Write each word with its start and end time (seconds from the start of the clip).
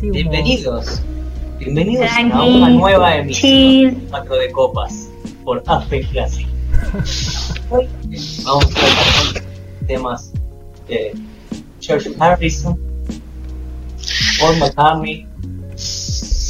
así 0.00 0.08
como. 0.08 0.12
Bienvenidos. 0.12 1.02
Bienvenidos 1.58 2.10
a 2.10 2.44
una 2.44 2.70
nueva 2.70 3.16
emisión 3.16 3.52
chill. 3.52 4.06
4 4.10 4.36
de 4.36 4.50
copas 4.52 5.08
por 5.44 5.62
AP 5.66 6.08
Classic. 6.10 6.46
Hoy 7.68 7.88
vamos 8.44 8.64
a 8.64 8.68
tratar 8.68 9.44
temas 9.86 10.32
de 10.88 11.12
George 11.80 12.10
Harrison, 12.18 12.78
Paul 14.40 14.58
McCartney 14.58 15.26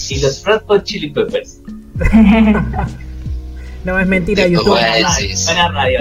y 0.08 0.20
los 0.20 0.44
Red 0.44 0.62
Hot 0.66 0.84
Chili 0.84 1.10
Peppers. 1.10 1.60
No, 3.82 3.98
es 3.98 4.06
mentira, 4.06 4.46
YouTube. 4.46 4.72
Buena 4.78 5.10
sí. 5.14 5.32
buena 5.46 5.68
radio, 5.68 6.00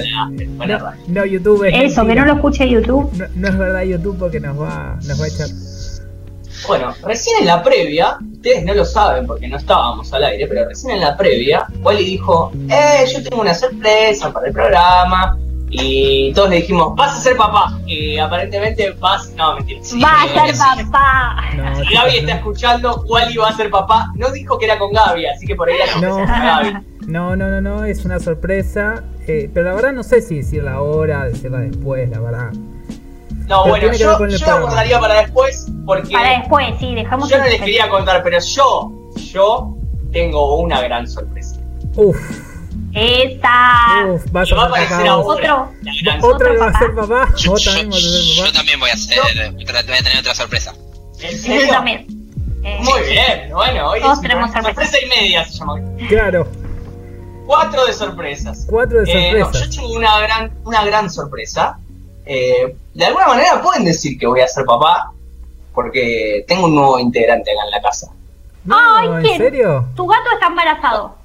No, 0.57 0.67
radio. 0.67 1.01
no, 1.07 1.25
YouTube 1.25 1.63
es 1.63 1.93
Eso, 1.93 2.05
que 2.05 2.13
no 2.13 2.25
lo 2.25 2.33
escuche 2.33 2.69
YouTube. 2.69 3.09
No, 3.13 3.25
no 3.35 3.47
es 3.47 3.57
verdad 3.57 3.83
YouTube 3.83 4.17
porque 4.19 4.41
nos 4.41 4.59
va, 4.59 4.99
nos 5.07 5.21
va 5.21 5.23
a 5.23 5.27
echar. 5.29 5.47
Bueno, 6.69 6.93
recién 7.03 7.35
en 7.41 7.47
la 7.47 7.61
previa, 7.63 8.17
ustedes 8.33 8.63
no 8.63 8.73
lo 8.73 8.85
saben 8.85 9.27
porque 9.27 9.47
no 9.47 9.57
estábamos 9.57 10.13
al 10.13 10.23
aire, 10.23 10.47
pero 10.47 10.67
recién 10.67 10.91
en 10.95 11.01
la 11.01 11.17
previa, 11.17 11.65
Wally 11.81 12.05
dijo, 12.05 12.51
eh, 12.69 13.05
yo 13.11 13.21
tengo 13.23 13.41
una 13.41 13.53
sorpresa 13.53 14.31
para 14.31 14.47
el 14.47 14.53
programa. 14.53 15.37
Y 15.71 16.33
todos 16.33 16.49
le 16.49 16.55
dijimos, 16.57 16.95
vas 16.95 17.15
a 17.15 17.21
ser 17.21 17.37
papá. 17.37 17.77
Y 17.85 18.17
aparentemente 18.17 18.89
vas, 18.99 19.31
no, 19.35 19.55
mentira. 19.55 19.79
sí, 19.83 20.01
Va 20.01 20.23
a 20.23 20.27
ser 20.47 20.55
sí. 20.55 20.61
papá. 20.91 21.35
No, 21.55 21.75
Si 21.85 21.93
Gaby 21.93 22.11
no. 22.13 22.17
está 22.21 22.33
escuchando, 22.37 23.03
Wally 23.07 23.37
va 23.37 23.49
a 23.49 23.53
ser 23.55 23.69
papá. 23.69 24.07
No 24.15 24.31
dijo 24.31 24.57
que 24.57 24.65
era 24.65 24.79
con 24.79 24.91
Gaby, 24.91 25.27
así 25.27 25.45
que 25.45 25.55
por 25.55 25.69
ahí 25.69 25.75
la 25.77 26.01
No. 26.07 26.19
es 26.19 26.27
Gaby. 26.27 26.73
No, 27.07 27.35
no, 27.35 27.49
no, 27.49 27.61
no, 27.61 27.85
es 27.85 28.03
una 28.03 28.19
sorpresa. 28.19 29.03
eh, 29.27 29.47
pero 29.53 29.67
la 29.69 29.75
verdad 29.75 29.91
no 29.91 30.01
sé 30.01 30.21
si 30.23 30.37
decirla 30.37 30.73
ahora, 30.73 31.25
decirla 31.25 31.59
después, 31.59 32.09
la 32.09 32.19
verdad. 32.19 32.49
No, 33.49 33.63
Pero 33.63 33.75
bueno, 33.77 33.93
yo, 33.93 33.97
yo 33.97 34.07
la 34.27 34.37
programa. 34.37 34.59
guardaría 34.61 34.99
para 34.99 35.13
después 35.21 35.65
porque 35.85 36.11
Para 36.11 36.29
después, 36.39 36.67
sí, 36.79 36.93
dejamos 36.95 37.29
yo 37.29 37.37
no 37.39 37.43
les 37.45 37.59
quería 37.59 37.89
contar, 37.89 38.21
pero 38.23 38.37
yo, 38.39 38.91
yo 39.33 39.75
tengo 40.13 40.59
una 40.59 40.79
gran 40.81 41.07
sorpresa. 41.07 41.55
Uf, 41.95 42.15
Esa. 42.93 44.05
uf, 44.07 44.23
vas 44.31 44.35
va 44.35 44.41
a 44.41 44.45
ser 44.45 44.57
aparecer 44.59 45.07
ahora. 45.07 45.15
Otro. 45.33 45.71
La 45.81 45.91
gran 46.03 46.17
¿Otro 46.23 46.35
Otro 46.35 46.51
que 46.51 46.57
va 46.57 46.67
a 46.67 46.79
ser 46.79 46.95
papá? 46.95 47.33
Yo, 47.37 47.51
¿Vos 47.51 47.63
yo- 47.63 47.71
ser 47.71 47.89
yo 47.89 48.51
también 48.53 48.79
voy 48.79 48.89
a 48.89 48.93
hacer, 48.93 49.19
otra- 49.19 49.51
voy 49.51 49.97
a 49.97 50.03
tener 50.03 50.19
otra 50.19 50.35
sorpresa. 50.35 50.73
¿En 51.21 51.31
Yo 51.31 51.37
serio? 51.37 51.67
también. 51.69 52.05
Eh, 52.63 52.77
Muy 52.83 53.01
bien, 53.09 53.49
bueno, 53.53 53.89
hoy 53.89 54.01
Todos 54.01 54.21
tenemos 54.21 54.51
sorpresa. 54.51 54.67
sorpresa 54.83 54.97
y 55.05 55.09
media 55.09 55.45
se 55.45 55.57
llama. 55.57 55.75
Claro, 56.07 56.47
Cuatro 57.45 57.85
de 57.85 57.93
sorpresas. 57.93 58.65
cuatro 58.69 59.01
de 59.01 59.11
Eh, 59.11 59.33
no, 59.33 59.45
sorpresas. 59.45 59.69
yo 59.75 59.81
tengo 59.81 59.95
una 59.95 60.19
gran, 60.19 60.51
una 60.65 60.85
gran 60.85 61.09
sorpresa. 61.09 61.79
Eh, 62.25 62.75
de 62.99 63.05
alguna 63.05 63.27
manera 63.27 63.61
pueden 63.61 63.85
decir 63.85 64.19
que 64.19 64.27
voy 64.27 64.41
a 64.41 64.47
ser 64.47 64.65
papá, 64.65 65.13
porque 65.73 66.43
tengo 66.45 66.65
un 66.65 66.75
nuevo 66.75 66.99
integrante 66.99 67.49
acá 67.49 67.61
en 67.63 67.71
la 67.71 67.81
casa. 67.81 68.11
No, 68.65 68.75
Ay, 68.77 69.07
¿en 69.07 69.37
serio? 69.37 69.85
Tu 69.95 70.05
gato 70.05 70.29
está 70.33 70.47
embarazado. 70.47 71.15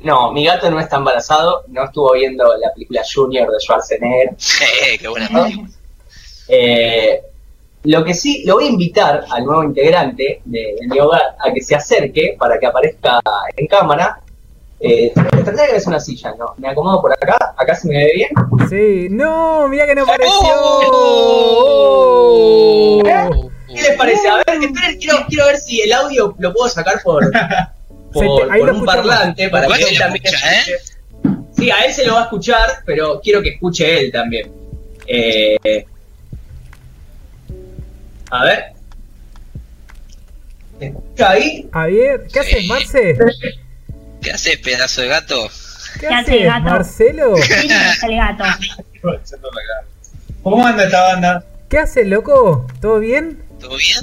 No, 0.00 0.30
mi 0.30 0.44
gato 0.44 0.70
no 0.70 0.78
está 0.78 0.96
embarazado, 0.96 1.64
no 1.68 1.84
estuvo 1.84 2.12
viendo 2.12 2.44
la 2.58 2.70
película 2.74 3.00
Junior 3.10 3.50
de 3.50 3.60
Schwarzenegger. 3.60 4.36
Eh, 4.92 4.98
qué 4.98 5.08
buena 5.08 5.28
película. 5.28 5.70
Eh, 6.48 7.22
lo 7.84 8.04
que 8.04 8.12
sí, 8.12 8.44
lo 8.44 8.56
voy 8.56 8.66
a 8.66 8.68
invitar 8.68 9.24
al 9.30 9.44
nuevo 9.46 9.64
integrante 9.64 10.42
de, 10.44 10.76
de 10.78 10.86
mi 10.86 11.00
hogar 11.00 11.36
a 11.40 11.50
que 11.50 11.62
se 11.62 11.74
acerque 11.74 12.36
para 12.38 12.58
que 12.58 12.66
aparezca 12.66 13.20
en 13.56 13.66
cámara. 13.68 14.20
Eh, 14.84 15.12
tendría 15.44 15.66
que 15.66 15.72
ver 15.74 15.82
una 15.86 16.00
silla, 16.00 16.34
¿no? 16.36 16.54
Me 16.58 16.68
acomodo 16.68 17.00
por 17.00 17.12
acá, 17.12 17.36
acá 17.56 17.74
se 17.76 17.86
me 17.88 17.98
ve 17.98 18.10
bien. 18.16 18.30
Sí, 18.68 19.06
no, 19.10 19.68
mira 19.68 19.86
que 19.86 19.94
no 19.94 20.02
¡Oh! 20.02 20.06
apareció. 23.02 23.50
¿Qué 23.68 23.74
les 23.82 23.96
parece? 23.96 24.28
A 24.28 24.36
ver, 24.36 24.44
esperen, 24.48 24.98
quiero, 24.98 25.18
quiero 25.28 25.46
ver 25.46 25.56
si 25.58 25.80
el 25.82 25.92
audio 25.92 26.34
lo 26.38 26.52
puedo 26.52 26.68
sacar 26.68 27.00
por, 27.02 27.22
por, 28.12 28.22
te- 28.48 28.70
un 28.72 28.84
parlante 28.84 29.48
para 29.50 29.66
que 29.68 29.82
él 29.84 29.98
también 29.98 30.24
escucha, 30.24 30.52
¿eh? 30.52 30.58
escuche. 30.66 30.92
Sí, 31.56 31.70
a 31.70 31.78
él 31.84 31.92
se 31.92 32.04
lo 32.04 32.14
va 32.14 32.20
a 32.22 32.24
escuchar, 32.24 32.68
pero 32.84 33.20
quiero 33.22 33.40
que 33.40 33.50
escuche 33.50 34.00
él 34.00 34.10
también. 34.12 34.50
Eh, 35.06 35.86
a 38.30 38.44
ver. 38.44 38.64
¿Se 40.78 40.86
escucha 40.86 41.30
ahí? 41.30 41.68
Javier, 41.72 42.26
¿qué 42.32 42.40
haces, 42.40 42.58
Sí. 42.62 42.66
Marce? 42.66 43.16
¿Qué 44.22 44.30
haces, 44.30 44.58
pedazo 44.58 45.00
de 45.02 45.08
gato? 45.08 45.48
¿Qué 45.94 46.00
¿Qué 46.00 46.06
hace, 46.06 46.32
haces, 46.32 46.44
gato? 46.46 46.62
Marcelo? 46.64 47.34
¿Quién 47.34 47.70
es 47.72 48.02
el 48.02 48.16
gato? 48.16 48.44
¿Cómo 50.42 50.66
anda 50.66 50.84
esta 50.84 51.02
banda? 51.02 51.44
¿Qué 51.68 51.78
haces, 51.78 52.06
loco? 52.06 52.66
¿Todo 52.80 52.98
bien? 53.00 53.42
¿Todo 53.60 53.76
bien? 53.76 53.98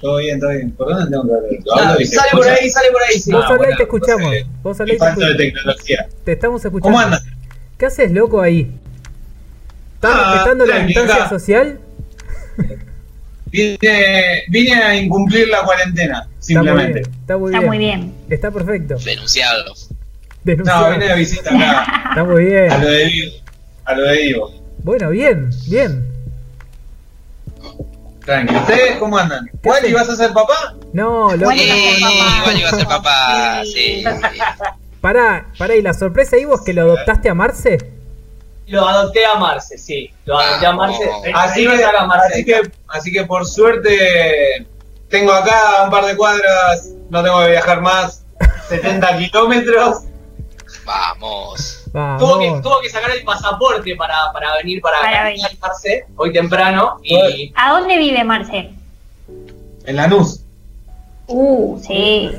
Todo 0.00 0.16
bien, 0.16 0.40
todo 0.40 0.50
bien. 0.50 0.70
¿Por 0.72 0.88
dónde 0.88 1.10
tengo 1.10 1.24
que 1.28 1.80
hablar? 1.80 2.06
Sale 2.06 2.30
por 2.32 2.48
ahí, 2.48 2.70
sale 2.70 2.90
por 2.90 3.02
ahí, 3.02 3.18
sí. 3.18 3.32
Vos 3.32 3.44
Ah, 3.46 3.52
hablá 3.54 3.70
y 3.72 3.76
te 3.76 3.82
escuchamos. 3.82 4.34
Vos 4.62 4.80
hablá 4.80 4.94
y 4.94 4.98
te, 4.98 5.04
de 5.04 5.10
escuchamos. 5.10 5.36
tecnología. 5.36 6.08
te 6.24 6.32
estamos 6.32 6.64
escuchando. 6.64 6.88
¿Cómo 6.96 6.98
andas? 6.98 7.22
¿Qué 7.78 7.86
haces, 7.86 8.10
loco, 8.12 8.40
ahí? 8.40 8.70
¿Estás 9.96 10.12
Ah, 10.14 10.30
respetando 10.32 10.66
la 10.66 10.78
distancia 10.80 11.28
social? 11.28 11.80
Vine, 13.52 14.42
vine 14.48 14.74
a 14.74 14.96
incumplir 14.96 15.48
la 15.48 15.62
cuarentena, 15.64 16.28
Está 16.40 16.62
muy 16.62 16.68
simplemente. 16.68 17.00
bien. 17.00 17.20
Está 17.20 17.36
muy 17.36 17.50
Está 17.50 17.58
bien. 17.60 17.68
muy 17.68 17.78
bien. 17.78 18.14
Está 18.30 18.50
perfecto. 18.50 18.94
Denunciado. 19.04 19.74
No, 20.44 20.90
vine 20.90 21.06
de 21.06 21.14
visita 21.16 21.54
acá, 21.54 22.04
Está 22.10 22.24
muy 22.24 22.44
bien. 22.46 22.70
a 22.72 22.78
lo 22.78 22.88
de 22.88 23.04
Vivo. 23.04 23.32
A 23.84 23.94
lo 23.94 24.02
de 24.04 24.16
Vivo. 24.16 24.52
Bueno, 24.82 25.10
bien, 25.10 25.50
bien. 25.68 26.06
Tranqui. 28.24 28.54
¿Ustedes 28.56 28.96
cómo 28.98 29.18
andan? 29.18 29.50
¿Qué 29.62 29.68
¿Wally 29.68 29.92
vas 29.92 30.08
a 30.08 30.16
ser 30.16 30.32
papá? 30.32 30.74
No, 30.92 31.34
loco. 31.36 31.52
Sí, 31.52 31.70
a 32.64 32.70
ser 32.70 32.86
papá, 32.86 33.62
sí. 33.64 34.04
Pará, 35.00 35.46
pará, 35.58 35.74
y 35.74 35.82
la 35.82 35.92
sorpresa 35.94 36.36
ahí 36.36 36.44
vos 36.44 36.62
que 36.62 36.72
lo 36.72 36.82
adoptaste 36.82 37.28
a 37.28 37.34
Marce. 37.34 37.78
Lo 38.66 38.86
adopté 38.86 39.24
a 39.26 39.34
Marce, 39.38 39.76
sí. 39.78 40.10
Lo 40.26 40.38
adopté 40.38 40.66
a 40.66 40.72
Marce. 40.72 41.10
Así 41.34 41.62
que, 41.64 41.68
Marce. 42.06 42.32
así, 42.32 42.44
que, 42.44 42.60
así 42.88 43.12
que 43.12 43.24
por 43.24 43.46
suerte 43.46 44.66
tengo 45.10 45.32
acá 45.32 45.82
un 45.84 45.90
par 45.90 46.04
de 46.06 46.16
cuadras, 46.16 46.88
no 47.10 47.22
tengo 47.22 47.40
que 47.40 47.50
viajar 47.50 47.80
más, 47.82 48.24
70 48.68 49.18
kilómetros. 49.18 50.04
Vamos. 50.84 51.84
Tuvo 51.92 52.38
que, 52.38 52.46
Vamos. 52.48 52.62
tuvo 52.62 52.80
que 52.80 52.88
sacar 52.88 53.10
el 53.10 53.24
pasaporte 53.24 53.96
para, 53.96 54.32
para 54.32 54.56
venir 54.56 54.80
para, 54.80 55.00
Para 55.00 55.24
venir. 55.24 55.44
Marce, 55.60 56.06
hoy 56.16 56.32
temprano. 56.32 56.98
Y 57.02 57.52
¿A 57.56 57.72
dónde 57.72 57.98
vive 57.98 58.22
Marce? 58.24 58.70
En 59.84 59.96
Lanús. 59.96 60.40
Uh, 61.26 61.80
sí. 61.80 62.30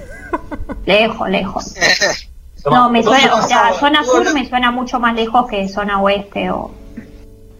Lejos, 0.85 1.29
lejos. 1.29 1.73
No, 2.69 2.91
me 2.91 3.01
suena, 3.01 3.33
o 3.33 3.41
sea, 3.41 3.73
zona 3.79 4.03
sur 4.03 4.31
me 4.35 4.47
suena 4.47 4.69
mucho 4.69 4.99
más 4.99 5.15
lejos 5.15 5.49
que 5.49 5.67
zona 5.67 5.99
oeste 5.99 6.51
o... 6.51 6.69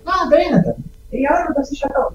No, 0.05 0.23
está 0.25 0.37
bien. 0.37 0.63
Y 1.11 1.25
ahora 1.25 1.47
no 1.49 1.63
ya 1.71 1.87
todo. 1.87 2.13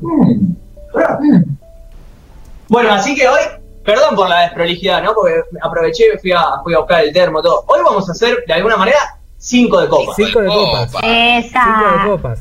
Bueno, 2.69 2.93
así 2.93 3.15
que 3.15 3.29
hoy, 3.29 3.41
perdón 3.85 4.15
por 4.17 4.29
la 4.29 4.41
desprolijidad, 4.43 5.03
¿no? 5.03 5.15
Porque 5.15 5.35
aproveché 5.61 6.05
y 6.15 6.19
fui 6.19 6.33
a, 6.33 6.45
fui 6.65 6.75
a 6.75 6.79
buscar 6.79 7.05
el 7.05 7.13
termo, 7.13 7.41
todo. 7.43 7.65
Hoy 7.69 7.81
vamos 7.85 8.09
a 8.09 8.13
hacer, 8.13 8.45
de 8.47 8.53
alguna 8.55 8.77
manera, 8.77 8.99
cinco 9.39 9.81
de 9.81 9.89
copas. 9.89 10.17
Cinco 10.17 10.41
de 10.41 10.49
copas. 10.49 10.89
Opa. 10.91 11.01
Cinco 11.01 11.09
de 11.13 11.39
Esa. 11.39 12.03
copas. 12.07 12.41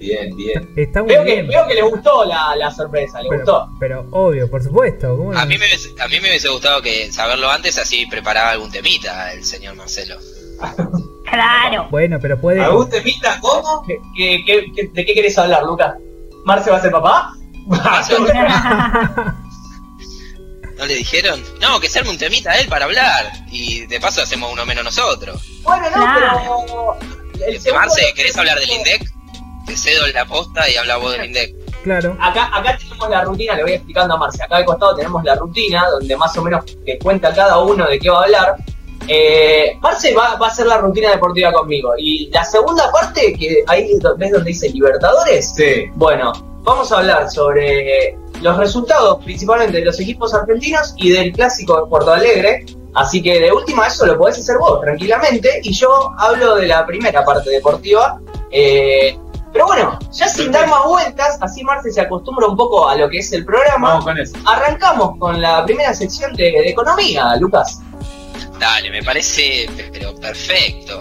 Bien, 0.00 0.34
bien. 0.36 0.68
Está 0.76 1.00
muy 1.02 1.10
Veo 1.12 1.22
que, 1.24 1.32
bien. 1.34 1.46
veo 1.48 1.66
que 1.68 1.74
le 1.74 1.82
gustó 1.82 2.24
la, 2.24 2.56
la 2.56 2.70
sorpresa, 2.72 3.22
le 3.22 3.28
Pero, 3.28 3.40
gustó. 3.42 3.68
pero 3.78 4.06
obvio, 4.10 4.50
por 4.50 4.60
supuesto. 4.62 5.16
¿cómo 5.16 5.32
A 5.32 5.44
mí, 5.46 5.56
me, 5.58 5.66
hubiese- 5.66 5.90
a 6.02 6.08
mí 6.08 6.14
me 6.20 6.28
hubiese 6.28 6.48
gustado 6.48 6.82
que 6.82 7.12
saberlo 7.12 7.48
antes, 7.48 7.78
así 7.78 8.04
preparaba 8.06 8.50
algún 8.50 8.70
temita 8.72 9.32
el 9.32 9.44
señor 9.44 9.74
Marcelo. 9.76 10.16
Claro. 11.32 11.86
Bueno, 11.90 12.18
pero 12.20 12.38
puede. 12.38 12.60
¿Algún 12.62 12.90
temita 12.90 13.38
cómo? 13.40 13.82
¿Qué, 13.86 13.98
qué, 14.14 14.44
qué- 14.44 14.72
qué- 14.76 14.88
de 14.92 15.04
qué 15.06 15.14
querés 15.14 15.38
hablar, 15.38 15.62
Lucas? 15.62 15.94
¿Marce 16.44 16.70
va 16.70 16.76
a 16.76 16.80
ser 16.82 16.90
papá? 16.90 17.32
¿No 20.78 20.86
le 20.86 20.94
dijeron? 20.96 21.42
No, 21.60 21.78
que 21.80 21.88
se 21.88 21.98
arme 22.00 22.10
un 22.10 22.18
temita 22.18 22.50
a 22.52 22.58
él 22.58 22.66
para 22.68 22.86
hablar. 22.86 23.30
Y 23.50 23.86
de 23.86 24.00
paso 24.00 24.22
hacemos 24.22 24.52
uno 24.52 24.64
menos 24.66 24.82
nosotros. 24.84 25.40
bueno, 25.62 25.84
no, 25.90 25.96
Claro. 25.96 26.64
pero... 26.66 26.96
el 27.46 27.54
Este, 27.56 27.72
Marce, 27.72 28.12
¿querés 28.16 28.36
hablar 28.36 28.58
del 28.58 28.70
INDEC? 28.70 29.12
Te 29.66 29.76
cedo 29.76 30.06
la 30.08 30.24
posta 30.24 30.68
y 30.68 30.76
habla 30.76 30.96
vos 30.96 31.12
del 31.12 31.26
INDEC. 31.26 31.54
Claro. 31.84 32.16
Acá, 32.20 32.50
acá 32.52 32.76
tenemos 32.76 33.10
la 33.10 33.22
rutina, 33.22 33.54
le 33.54 33.62
voy 33.62 33.72
explicando 33.72 34.14
a 34.14 34.16
Marce. 34.16 34.42
Acá 34.42 34.56
al 34.56 34.64
costado 34.64 34.96
tenemos 34.96 35.22
la 35.24 35.34
rutina, 35.36 35.88
donde 35.90 36.16
más 36.16 36.36
o 36.36 36.42
menos 36.42 36.64
te 36.84 36.98
cuenta 36.98 37.32
cada 37.34 37.58
uno 37.58 37.86
de 37.86 37.98
qué 37.98 38.08
va 38.10 38.20
a 38.20 38.24
hablar. 38.24 38.56
Eh, 39.08 39.76
Marce 39.80 40.14
va, 40.14 40.36
va 40.36 40.46
a 40.46 40.50
hacer 40.50 40.66
la 40.66 40.78
rutina 40.78 41.10
deportiva 41.10 41.52
conmigo. 41.52 41.92
Y 41.98 42.28
la 42.30 42.44
segunda 42.44 42.90
parte, 42.92 43.32
que 43.34 43.64
ahí 43.66 43.88
ves 44.16 44.32
donde 44.32 44.48
dice 44.48 44.68
Libertadores, 44.70 45.52
Sí. 45.56 45.86
bueno, 45.94 46.32
vamos 46.62 46.90
a 46.92 46.98
hablar 46.98 47.30
sobre 47.30 48.16
los 48.40 48.56
resultados 48.56 49.22
principalmente 49.24 49.78
de 49.78 49.84
los 49.84 49.98
equipos 50.00 50.34
argentinos 50.34 50.94
y 50.96 51.10
del 51.10 51.32
clásico 51.32 51.80
de 51.80 51.86
Porto 51.88 52.12
Alegre, 52.12 52.64
Así 52.94 53.22
que 53.22 53.40
de 53.40 53.50
última 53.50 53.86
eso 53.86 54.04
lo 54.04 54.18
podés 54.18 54.38
hacer 54.38 54.58
vos 54.58 54.78
tranquilamente 54.82 55.60
y 55.62 55.72
yo 55.72 56.10
hablo 56.18 56.56
de 56.56 56.66
la 56.66 56.84
primera 56.84 57.24
parte 57.24 57.48
deportiva. 57.48 58.20
Eh, 58.50 59.16
pero 59.50 59.64
bueno, 59.66 59.98
ya 60.12 60.28
sin 60.28 60.52
dar 60.52 60.68
más 60.68 60.84
vueltas, 60.84 61.38
así 61.40 61.64
Marce 61.64 61.90
se 61.90 62.02
acostumbra 62.02 62.46
un 62.48 62.54
poco 62.56 62.86
a 62.86 62.94
lo 62.96 63.08
que 63.08 63.20
es 63.20 63.32
el 63.32 63.46
programa. 63.46 63.88
Vamos 63.90 64.04
con 64.04 64.18
eso. 64.18 64.34
Arrancamos 64.44 65.16
con 65.18 65.40
la 65.40 65.64
primera 65.64 65.94
sección 65.94 66.34
de, 66.34 66.44
de 66.44 66.68
economía, 66.68 67.34
Lucas. 67.36 67.80
Dale, 68.58 68.90
me 68.90 69.02
parece 69.02 69.66
pero 69.92 70.14
perfecto. 70.16 71.00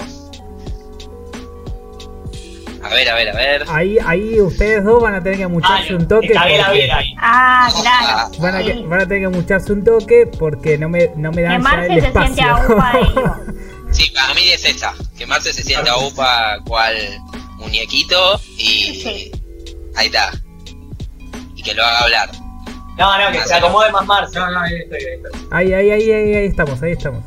A 2.84 2.90
ver, 2.90 3.10
a 3.10 3.16
ver, 3.16 3.30
a 3.30 3.34
ver. 3.36 3.64
Ahí, 3.70 3.98
ahí 4.04 4.42
ustedes 4.42 4.84
dos 4.84 5.02
van 5.04 5.14
a 5.14 5.22
tener 5.22 5.38
que 5.38 5.48
mucharse 5.48 5.94
un 5.94 6.08
toque. 6.08 6.30
te 6.30 6.34
cagué 6.34 6.58
la 6.58 6.66
porque- 6.66 6.82
vida 6.84 6.98
ahí. 6.98 7.14
Ah, 7.20 7.70
claro. 7.80 8.32
Van 8.40 8.56
a, 8.56 8.60
Sí. 8.60 8.66
que- 8.66 8.82
van 8.88 9.02
a 9.02 9.08
tener 9.08 9.30
que 9.30 9.38
mucharse 9.38 9.72
un 9.74 9.84
toque 9.84 10.28
porque 10.40 10.78
no 10.80 10.90
me, 10.90 11.12
no 11.16 11.30
me 11.30 11.38
Que 11.38 11.42
dan 11.44 11.52
ya 11.54 11.60
Marce 11.60 11.94
el 11.94 12.02
se 12.02 12.12
siente 12.12 12.20
espacio. 12.20 12.48
a 12.48 12.66
upa 12.66 12.92
de. 12.94 13.62
Sí, 13.92 14.10
para 14.12 14.34
mí 14.34 14.42
es 14.48 14.64
esa. 14.66 14.94
Que 15.18 15.26
Marce 15.28 15.52
se 15.54 15.64
sienta 15.64 15.96
upa 15.98 16.58
cual 16.66 16.96
muñequito 17.58 18.40
y 18.58 18.96
Sí. 18.96 19.32
ahí 19.96 20.08
está. 20.08 20.32
Y 21.56 21.62
que 21.62 21.74
lo 21.76 21.84
haga 21.86 22.00
hablar. 22.00 22.30
No, 22.98 23.18
no, 23.20 23.32
que 23.32 23.46
se 23.46 23.54
acomode 23.54 23.92
más 23.92 24.06
Marce. 24.08 24.40
No, 24.40 24.50
no, 24.50 24.60
ahí 24.62 24.74
estoy, 24.76 25.00
ahí 25.00 25.14
estoy. 25.24 25.48
Ahí, 25.52 25.74
ahí, 25.74 25.92
ahí, 25.92 26.12
ahí, 26.12 26.36
ahí 26.36 26.46
estamos, 26.48 26.82
ahí 26.82 26.94
estamos. 26.94 27.24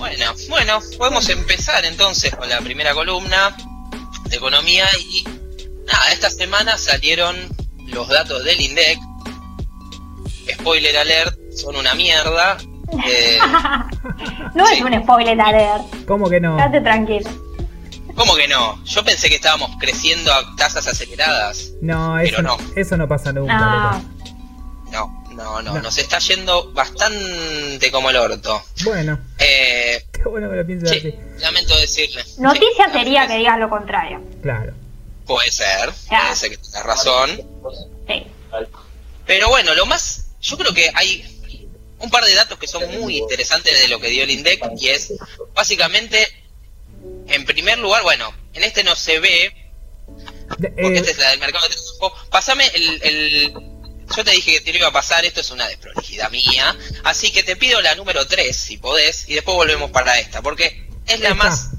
Bueno, 0.00 0.32
bueno, 0.48 0.80
podemos 0.96 1.28
empezar 1.28 1.84
entonces 1.84 2.34
con 2.34 2.48
la 2.48 2.58
primera 2.60 2.94
columna 2.94 3.54
de 4.30 4.36
economía 4.36 4.86
y 4.98 5.22
nada, 5.86 6.10
esta 6.12 6.30
semana 6.30 6.78
salieron 6.78 7.36
los 7.86 8.08
datos 8.08 8.42
del 8.44 8.58
INDEC. 8.60 8.98
Spoiler 10.54 10.96
alert, 10.96 11.36
son 11.54 11.76
una 11.76 11.94
mierda. 11.94 12.56
Eh, 13.06 13.38
No 14.56 14.66
es 14.66 14.80
un 14.80 14.92
spoiler 15.04 15.40
alert. 15.40 15.84
¿Cómo 16.08 16.28
que 16.28 16.40
no? 16.40 16.56
Quédate 16.56 16.80
tranquilo. 16.80 17.30
¿Cómo 18.16 18.34
que 18.34 18.48
no? 18.48 18.82
Yo 18.84 19.04
pensé 19.04 19.28
que 19.28 19.36
estábamos 19.36 19.70
creciendo 19.78 20.32
a 20.32 20.56
tasas 20.56 20.88
aceleradas. 20.88 21.70
No, 21.80 22.18
eso 22.18 22.32
Pero 22.38 22.42
no, 22.48 22.56
no. 22.56 22.64
eso 22.74 22.96
no 22.96 23.06
pasa 23.06 23.32
nunca. 23.32 23.56
No. 23.56 24.19
No, 25.40 25.62
no, 25.62 25.62
no, 25.62 25.74
No. 25.76 25.82
nos 25.82 25.96
está 25.96 26.18
yendo 26.18 26.70
bastante 26.72 27.90
como 27.90 28.10
el 28.10 28.16
orto. 28.16 28.62
Bueno, 28.84 29.18
Eh, 29.38 30.04
qué 30.12 30.22
bueno 30.28 30.50
que 30.50 30.56
lo 30.56 30.66
pienses 30.66 30.90
sí, 30.90 30.98
así. 30.98 31.14
lamento 31.38 31.76
decirle. 31.78 32.22
Noticia 32.38 32.86
Sí, 32.86 32.92
sería 32.92 33.26
que 33.26 33.38
digas 33.38 33.58
lo 33.58 33.70
contrario. 33.70 34.20
Claro. 34.42 34.74
Puede 35.26 35.50
ser, 35.50 35.90
Ya. 36.10 36.20
puede 36.22 36.36
ser 36.36 36.50
que 36.50 36.56
tengas 36.58 36.84
razón. 36.84 37.40
Sí. 38.06 38.26
Pero 39.26 39.48
bueno, 39.48 39.74
lo 39.74 39.86
más, 39.86 40.26
yo 40.42 40.58
creo 40.58 40.74
que 40.74 40.90
hay 40.94 41.24
un 42.00 42.10
par 42.10 42.24
de 42.24 42.34
datos 42.34 42.58
que 42.58 42.66
son 42.66 42.82
muy 43.00 43.16
interesantes 43.16 43.80
de 43.80 43.88
lo 43.88 43.98
que 44.00 44.08
dio 44.08 44.24
el 44.24 44.30
INDEC 44.30 44.60
y 44.78 44.88
es 44.88 45.12
básicamente, 45.54 46.26
en 47.28 47.44
primer 47.46 47.78
lugar, 47.78 48.02
bueno, 48.02 48.32
en 48.52 48.62
este 48.64 48.84
no 48.84 48.94
se 48.96 49.20
ve, 49.20 49.54
porque 50.48 50.66
eh, 50.66 50.92
este 50.96 51.12
es 51.12 51.18
la 51.18 51.30
del 51.30 51.38
mercado 51.40 51.66
de 51.68 51.74
trabajo. 51.74 52.14
Pasame 52.30 52.66
el, 52.74 53.02
el- 53.02 53.69
yo 54.16 54.24
te 54.24 54.30
dije 54.32 54.52
que 54.52 54.60
te 54.60 54.72
lo 54.72 54.78
iba 54.78 54.88
a 54.88 54.92
pasar, 54.92 55.24
esto 55.24 55.40
es 55.40 55.50
una 55.50 55.68
desprolijidad 55.68 56.30
mía, 56.30 56.76
así 57.04 57.30
que 57.30 57.42
te 57.42 57.56
pido 57.56 57.80
la 57.80 57.94
número 57.94 58.26
3 58.26 58.56
si 58.56 58.76
podés 58.78 59.28
y 59.28 59.34
después 59.34 59.56
volvemos 59.56 59.90
para 59.90 60.18
esta, 60.18 60.42
porque 60.42 60.88
es 61.06 61.20
la 61.20 61.34
más... 61.34 61.70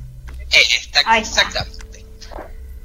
eh, 0.52 0.64
está. 0.80 1.18
exactamente. 1.18 2.06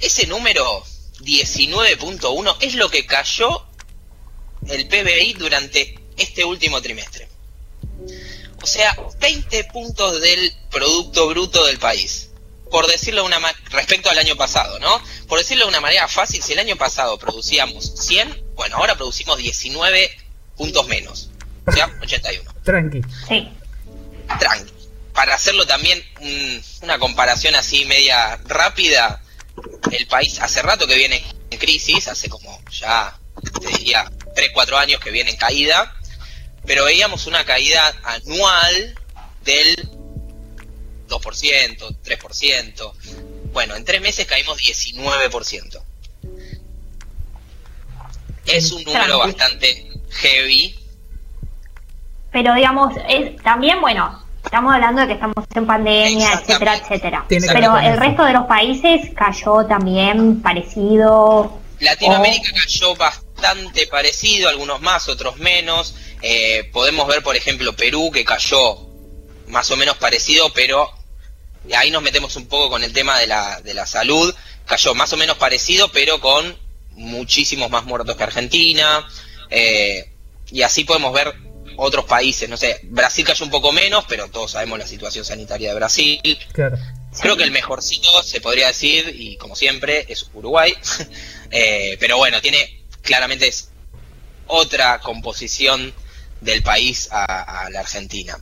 Ese 0.00 0.26
número 0.26 0.84
19.1 1.20 2.56
es 2.60 2.74
lo 2.74 2.90
que 2.90 3.06
cayó 3.06 3.66
el 4.68 4.86
PBI 4.88 5.34
durante 5.34 5.98
este 6.16 6.44
último 6.44 6.80
trimestre. 6.82 7.28
O 8.62 8.66
sea, 8.66 8.96
20 9.20 9.64
puntos 9.64 10.20
del 10.20 10.52
Producto 10.70 11.28
Bruto 11.28 11.64
del 11.66 11.78
país. 11.78 12.25
Por 12.70 12.86
decirlo 12.88 13.22
de 13.22 13.26
una 13.28 13.38
ma- 13.38 13.54
respecto 13.70 14.10
al 14.10 14.18
año 14.18 14.36
pasado, 14.36 14.78
¿no? 14.80 15.00
Por 15.28 15.38
decirlo 15.38 15.64
de 15.64 15.68
una 15.70 15.80
manera 15.80 16.08
fácil, 16.08 16.42
si 16.42 16.52
el 16.52 16.58
año 16.58 16.76
pasado 16.76 17.18
producíamos 17.18 17.92
100, 17.96 18.42
bueno, 18.54 18.76
ahora 18.76 18.94
producimos 18.96 19.38
19 19.38 20.10
puntos 20.56 20.86
menos. 20.88 21.30
O 21.66 21.72
sea, 21.72 21.86
81 22.02 22.52
tranqui. 22.64 23.00
Sí. 23.28 23.48
tranqui. 24.38 24.72
Para 25.12 25.34
hacerlo 25.34 25.66
también 25.66 26.02
un- 26.20 26.62
una 26.82 26.98
comparación 26.98 27.54
así 27.54 27.84
media 27.86 28.36
rápida, 28.44 29.22
el 29.92 30.06
país 30.06 30.38
hace 30.40 30.60
rato 30.62 30.86
que 30.86 30.96
viene 30.96 31.24
en 31.50 31.58
crisis, 31.58 32.08
hace 32.08 32.28
como 32.28 32.60
ya, 32.70 33.18
te 33.60 33.68
diría, 33.68 34.10
3, 34.34 34.50
4 34.52 34.76
años 34.76 35.00
que 35.00 35.10
viene 35.10 35.30
en 35.30 35.36
caída, 35.36 35.94
pero 36.66 36.84
veíamos 36.84 37.26
una 37.26 37.44
caída 37.44 37.94
anual 38.04 38.98
del 39.44 39.88
2%, 41.08 41.96
3%. 42.04 42.92
Bueno, 43.52 43.74
en 43.76 43.84
tres 43.84 44.00
meses 44.00 44.26
caímos 44.26 44.58
19%. 44.58 45.82
Es 48.46 48.70
un 48.72 48.84
número 48.84 49.18
bastante 49.18 49.88
heavy, 50.10 50.78
Pero 52.30 52.54
digamos, 52.54 52.94
es, 53.08 53.36
también, 53.42 53.80
bueno, 53.80 54.24
estamos 54.44 54.74
hablando 54.74 55.00
de 55.00 55.08
que 55.08 55.12
estamos 55.14 55.44
en 55.54 55.66
pandemia, 55.66 56.32
etcétera, 56.34 56.76
etcétera. 56.76 57.24
Pero 57.28 57.76
el 57.78 57.96
resto 57.98 58.24
de 58.24 58.32
los 58.32 58.46
países 58.46 59.10
cayó 59.14 59.66
también 59.66 60.40
parecido. 60.42 61.60
Latinoamérica 61.80 62.52
cayó 62.52 62.94
bastante 62.94 63.86
parecido, 63.88 64.48
algunos 64.48 64.80
más, 64.80 65.08
otros 65.08 65.36
menos. 65.38 65.96
Eh, 66.22 66.70
podemos 66.72 67.06
ver, 67.06 67.22
por 67.22 67.36
ejemplo, 67.36 67.74
Perú, 67.74 68.10
que 68.12 68.24
cayó 68.24 68.86
más 69.48 69.70
o 69.70 69.76
menos 69.76 69.96
parecido, 69.96 70.52
pero 70.52 70.90
ahí 71.74 71.90
nos 71.90 72.02
metemos 72.02 72.36
un 72.36 72.46
poco 72.46 72.70
con 72.70 72.84
el 72.84 72.92
tema 72.92 73.18
de 73.18 73.26
la, 73.26 73.60
de 73.60 73.74
la 73.74 73.86
salud. 73.86 74.34
Cayó 74.66 74.94
más 74.94 75.12
o 75.12 75.16
menos 75.16 75.36
parecido, 75.36 75.90
pero 75.92 76.20
con 76.20 76.56
muchísimos 76.92 77.70
más 77.70 77.84
muertos 77.84 78.16
que 78.16 78.22
Argentina. 78.22 79.06
Eh, 79.50 80.10
y 80.50 80.62
así 80.62 80.84
podemos 80.84 81.12
ver 81.12 81.34
otros 81.76 82.04
países. 82.04 82.48
No 82.48 82.56
sé, 82.56 82.80
Brasil 82.84 83.24
cayó 83.24 83.44
un 83.44 83.50
poco 83.50 83.72
menos, 83.72 84.04
pero 84.08 84.28
todos 84.28 84.52
sabemos 84.52 84.78
la 84.78 84.86
situación 84.86 85.24
sanitaria 85.24 85.70
de 85.70 85.74
Brasil. 85.74 86.38
Claro. 86.52 86.78
Creo 87.20 87.36
que 87.36 87.44
el 87.44 87.50
mejorcito, 87.50 88.22
se 88.22 88.40
podría 88.40 88.68
decir, 88.68 89.14
y 89.18 89.36
como 89.36 89.56
siempre, 89.56 90.06
es 90.08 90.28
Uruguay. 90.34 90.74
Eh, 91.48 91.96
pero 92.00 92.16
bueno, 92.16 92.40
tiene 92.42 92.82
claramente 93.02 93.46
es 93.46 93.70
otra 94.48 94.98
composición 94.98 95.94
del 96.40 96.64
país 96.64 97.08
a, 97.12 97.66
a 97.66 97.70
la 97.70 97.78
Argentina. 97.78 98.36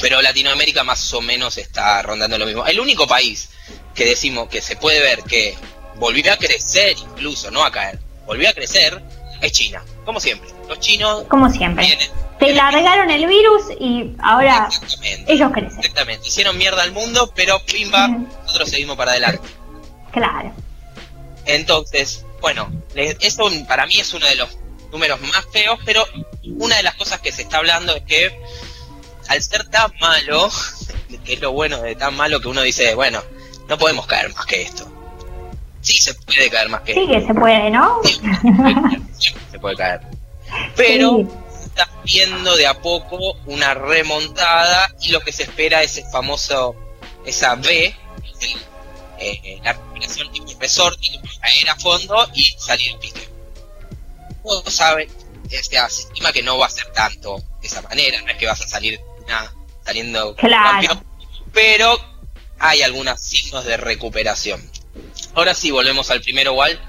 Pero 0.00 0.22
Latinoamérica 0.22 0.84
más 0.84 1.12
o 1.14 1.20
menos 1.20 1.58
está 1.58 2.02
rondando 2.02 2.38
lo 2.38 2.46
mismo. 2.46 2.64
El 2.66 2.78
único 2.80 3.06
país 3.06 3.50
que 3.94 4.04
decimos 4.04 4.48
que 4.48 4.60
se 4.60 4.76
puede 4.76 5.00
ver 5.00 5.22
que 5.24 5.56
volvió 5.96 6.32
a 6.32 6.36
crecer, 6.36 6.96
incluso, 6.98 7.50
no 7.50 7.64
a 7.64 7.72
caer, 7.72 7.98
volvió 8.26 8.48
a 8.48 8.52
crecer, 8.52 9.02
es 9.40 9.52
China. 9.52 9.82
Como 10.04 10.20
siempre. 10.20 10.50
Los 10.68 10.80
chinos 10.80 11.24
Como 11.28 11.50
siempre. 11.50 11.84
vienen. 11.84 12.08
Te 12.38 12.54
largaron 12.54 13.10
el 13.10 13.26
virus 13.26 13.62
y 13.80 14.14
ahora 14.22 14.68
ellos 15.26 15.50
crecen. 15.52 15.78
Exactamente. 15.80 16.28
Hicieron 16.28 16.56
mierda 16.56 16.82
al 16.82 16.92
mundo, 16.92 17.32
pero 17.34 17.60
pimba, 17.64 18.06
nosotros 18.06 18.70
seguimos 18.70 18.96
para 18.96 19.10
adelante. 19.12 19.48
Claro. 20.12 20.52
Entonces, 21.46 22.24
bueno, 22.40 22.70
eso 22.94 23.50
para 23.66 23.86
mí 23.86 23.98
es 23.98 24.12
uno 24.14 24.26
de 24.26 24.36
los 24.36 24.50
números 24.92 25.20
más 25.20 25.46
feos, 25.52 25.80
pero 25.84 26.06
una 26.44 26.76
de 26.76 26.82
las 26.84 26.94
cosas 26.94 27.20
que 27.20 27.32
se 27.32 27.42
está 27.42 27.58
hablando 27.58 27.96
es 27.96 28.02
que 28.04 28.40
al 29.28 29.42
ser 29.42 29.68
tan 29.68 29.92
malo, 30.00 30.50
que 31.24 31.34
es 31.34 31.40
lo 31.40 31.52
bueno 31.52 31.80
de 31.82 31.94
tan 31.94 32.14
malo 32.16 32.40
que 32.40 32.48
uno 32.48 32.62
dice, 32.62 32.94
bueno, 32.94 33.22
no 33.68 33.78
podemos 33.78 34.06
caer 34.06 34.32
más 34.34 34.46
que 34.46 34.62
esto. 34.62 34.90
Sí 35.80 35.96
se 35.98 36.14
puede 36.14 36.50
caer 36.50 36.68
más 36.68 36.80
que 36.82 36.94
Sí 36.94 37.06
que 37.06 37.24
se 37.26 37.34
puede, 37.34 37.70
¿no? 37.70 38.00
esto. 38.02 38.22
Siempre 39.18 39.44
se 39.50 39.58
puede 39.58 39.76
caer. 39.76 40.00
Pero 40.76 41.18
Sí. 41.18 41.26
está 41.66 41.88
viendo 42.04 42.56
de 42.56 42.66
a 42.66 42.80
poco 42.80 43.36
una 43.46 43.74
remontada 43.74 44.92
y 45.00 45.10
lo 45.10 45.20
que 45.20 45.32
se 45.32 45.44
espera 45.44 45.82
es 45.82 45.98
el 45.98 46.04
famoso, 46.10 46.74
esa 47.24 47.54
B, 47.54 47.94
eh, 49.20 49.60
la 49.62 49.72
recuperación 49.72 50.30
tipo 50.32 50.46
resorte, 50.60 51.08
caer 51.40 51.70
a 51.70 51.76
fondo 51.76 52.28
y 52.34 52.44
salir 52.58 52.94
a 52.94 52.98
pique. 53.00 53.28
Todos 54.42 54.72
saben, 54.72 55.08
o 55.10 55.48
sea, 55.64 55.88
se 55.88 56.02
estima 56.02 56.32
que 56.32 56.42
no 56.42 56.56
va 56.58 56.66
a 56.66 56.70
ser 56.70 56.86
tanto 56.92 57.42
de 57.60 57.66
esa 57.66 57.82
manera, 57.82 58.20
no 58.22 58.30
es 58.30 58.36
que 58.38 58.46
vas 58.46 58.60
a 58.62 58.68
salir 58.68 58.98
nada, 59.28 59.54
saliendo 59.84 60.34
Claro. 60.36 60.70
campeón, 60.88 61.04
pero 61.52 61.98
hay 62.58 62.82
algunos 62.82 63.20
signos 63.20 63.64
de 63.64 63.76
recuperación. 63.76 64.70
Ahora 65.34 65.54
sí, 65.54 65.70
volvemos 65.70 66.10
al 66.10 66.20
primero 66.20 66.52
igual, 66.52 66.80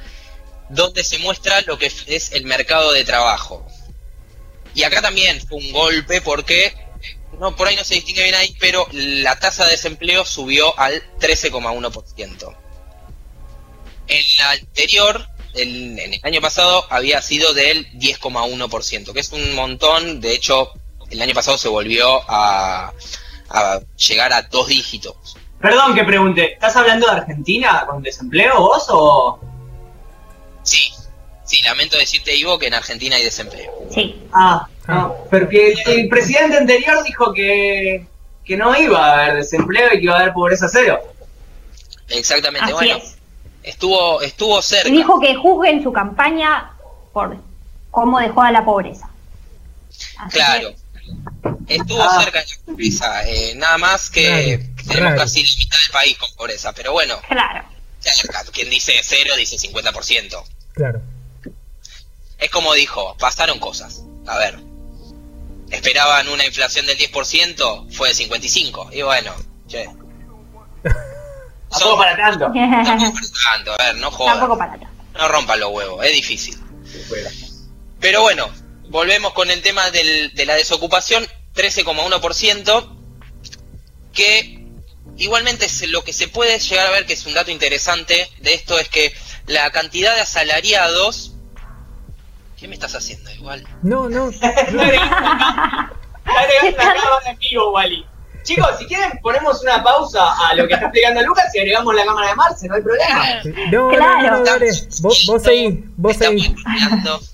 donde 0.69 1.03
se 1.03 1.19
muestra 1.19 1.61
lo 1.61 1.77
que 1.77 1.91
es 2.07 2.31
el 2.31 2.45
mercado 2.45 2.91
de 2.91 3.03
trabajo. 3.03 3.65
Y 4.73 4.83
acá 4.83 5.01
también 5.01 5.39
fue 5.47 5.57
un 5.57 5.71
golpe 5.71 6.21
porque, 6.21 6.73
no, 7.39 7.55
por 7.55 7.67
ahí 7.67 7.75
no 7.75 7.83
se 7.83 7.95
distingue 7.95 8.23
bien 8.23 8.35
ahí, 8.35 8.55
pero 8.59 8.87
la 8.91 9.37
tasa 9.39 9.65
de 9.65 9.71
desempleo 9.71 10.25
subió 10.25 10.77
al 10.79 11.01
13,1%. 11.19 12.55
En 14.07 14.25
la 14.37 14.51
anterior, 14.51 15.27
el- 15.53 15.99
en 15.99 16.13
el 16.13 16.19
año 16.23 16.41
pasado, 16.41 16.85
había 16.89 17.21
sido 17.21 17.53
del 17.53 17.87
10,1%, 17.99 19.13
que 19.13 19.19
es 19.19 19.31
un 19.31 19.53
montón, 19.55 20.19
de 20.21 20.33
hecho, 20.33 20.73
el 21.09 21.21
año 21.21 21.33
pasado 21.33 21.57
se 21.57 21.67
volvió 21.67 22.21
a, 22.29 22.91
a 23.49 23.79
llegar 24.07 24.33
a 24.33 24.41
dos 24.43 24.67
dígitos. 24.67 25.37
Perdón 25.59 25.93
que 25.93 26.03
pregunte, 26.03 26.53
¿estás 26.53 26.75
hablando 26.77 27.07
de 27.07 27.13
Argentina 27.13 27.85
con 27.87 28.01
desempleo 28.01 28.59
vos 28.59 28.85
o...? 28.89 29.39
Sí, 30.63 30.91
sí, 31.43 31.61
lamento 31.63 31.97
decirte, 31.97 32.35
Ivo, 32.35 32.57
que 32.59 32.67
en 32.67 32.75
Argentina 32.75 33.15
hay 33.15 33.23
desempleo. 33.23 33.71
Sí. 33.93 34.21
Ah, 34.31 34.67
no, 34.87 35.15
porque 35.29 35.73
el, 35.73 35.79
el 35.99 36.09
presidente 36.09 36.57
anterior 36.57 37.03
dijo 37.03 37.33
que, 37.33 38.05
que 38.45 38.55
no 38.57 38.75
iba 38.79 39.05
a 39.05 39.13
haber 39.23 39.35
desempleo 39.37 39.87
y 39.93 39.97
que 39.97 40.03
iba 40.03 40.15
a 40.15 40.19
haber 40.19 40.33
pobreza 40.33 40.67
cero. 40.71 40.99
Exactamente, 42.07 42.65
Así 42.65 42.73
bueno, 42.73 42.97
es. 42.97 43.17
estuvo, 43.63 44.21
estuvo 44.21 44.61
cerca. 44.61 44.87
Y 44.89 44.93
dijo 44.93 45.19
que 45.19 45.35
juzguen 45.35 45.83
su 45.83 45.91
campaña 45.91 46.71
por 47.13 47.37
cómo 47.91 48.19
dejó 48.19 48.41
a 48.41 48.51
la 48.51 48.63
pobreza. 48.63 49.09
Así 50.17 50.37
Claro. 50.37 50.69
Estuvo 51.67 52.01
Ah. 52.03 52.21
cerca 52.23 52.39
de 52.39 52.45
la 52.47 52.63
pobreza, 52.65 53.27
eh, 53.29 53.53
nada 53.55 53.77
más 53.77 54.09
que 54.09 54.59
Claro, 54.75 54.87
tenemos 54.87 55.19
casi 55.21 55.43
la 55.43 55.51
mitad 55.57 55.77
del 55.77 55.91
país 55.91 56.17
con 56.17 56.35
pobreza, 56.35 56.73
pero 56.73 56.91
bueno, 56.93 57.19
claro. 57.27 57.63
cerca. 57.99 58.43
Quien 58.51 58.69
dice 58.69 58.93
cero 59.03 59.35
dice 59.37 59.57
50%. 59.57 60.43
Claro. 60.73 61.01
Es 62.37 62.49
como 62.49 62.73
dijo, 62.73 63.15
pasaron 63.19 63.59
cosas. 63.59 64.01
A 64.27 64.37
ver, 64.37 64.59
esperaban 65.69 66.27
una 66.29 66.45
inflación 66.45 66.85
del 66.85 66.97
10%, 66.97 67.87
fue 67.91 68.09
de 68.09 68.15
55%. 68.15 68.89
Y 68.93 69.01
bueno, 69.03 69.33
che. 69.67 69.89
Tampoco 71.69 71.97
para 71.97 72.15
tanto. 72.17 72.51
Tampoco 72.53 73.13
para 73.13 73.27
tanto, 73.51 73.71
a 73.73 73.77
ver, 73.85 73.95
no 73.97 74.09
Tampoco 74.09 74.23
jodan. 74.47 74.57
para 74.57 74.73
atrás. 74.73 74.91
No 75.13 75.27
rompan 75.27 75.59
los 75.59 75.69
huevos, 75.71 76.05
es 76.05 76.13
difícil. 76.13 76.57
Pero 77.99 78.21
bueno, 78.21 78.49
volvemos 78.89 79.33
con 79.33 79.49
el 79.51 79.61
tema 79.61 79.89
del- 79.91 80.33
de 80.33 80.45
la 80.45 80.55
desocupación, 80.55 81.25
13,1%, 81.53 82.95
que 84.13 84.59
igualmente 85.17 85.65
es 85.65 85.87
lo 85.89 86.03
que 86.03 86.13
se 86.13 86.27
puede 86.27 86.59
llegar 86.59 86.87
a 86.87 86.91
ver, 86.91 87.05
que 87.05 87.13
es 87.13 87.25
un 87.25 87.33
dato 87.33 87.51
interesante 87.51 88.29
de 88.39 88.53
esto, 88.53 88.77
es 88.79 88.89
que 88.89 89.13
la 89.45 89.69
cantidad 89.71 90.15
de 90.15 90.21
asalariados... 90.21 91.33
¿Qué 92.59 92.67
me 92.67 92.73
estás 92.75 92.93
haciendo 92.95 93.31
igual? 93.31 93.65
No, 93.83 94.09
no. 94.09 94.29
Está 94.29 94.51
en 97.25 97.37
vivo, 97.39 97.71
Wally. 97.71 98.05
Chicos, 98.43 98.67
si 98.79 98.85
quieren 98.85 99.11
ponemos 99.21 99.61
una 99.61 99.83
pausa 99.83 100.19
a 100.47 100.55
lo 100.55 100.67
que 100.67 100.73
está 100.73 100.85
explicando 100.87 101.21
Lucas 101.21 101.45
y 101.53 101.59
agregamos 101.59 101.93
la 101.93 102.05
cámara 102.05 102.29
de 102.29 102.35
Marce, 102.35 102.67
no 102.67 102.75
hay 102.75 102.81
problema. 102.81 103.25
No, 103.43 103.51
no, 103.71 103.91
no, 103.91 103.97
Claro. 103.97 104.37
no, 104.37 104.43
dale. 104.43 104.69
Vos, 105.01 105.25
vos 105.27 105.43
seguí, 105.43 105.83
vos 105.97 106.15
seguí. 106.17 106.55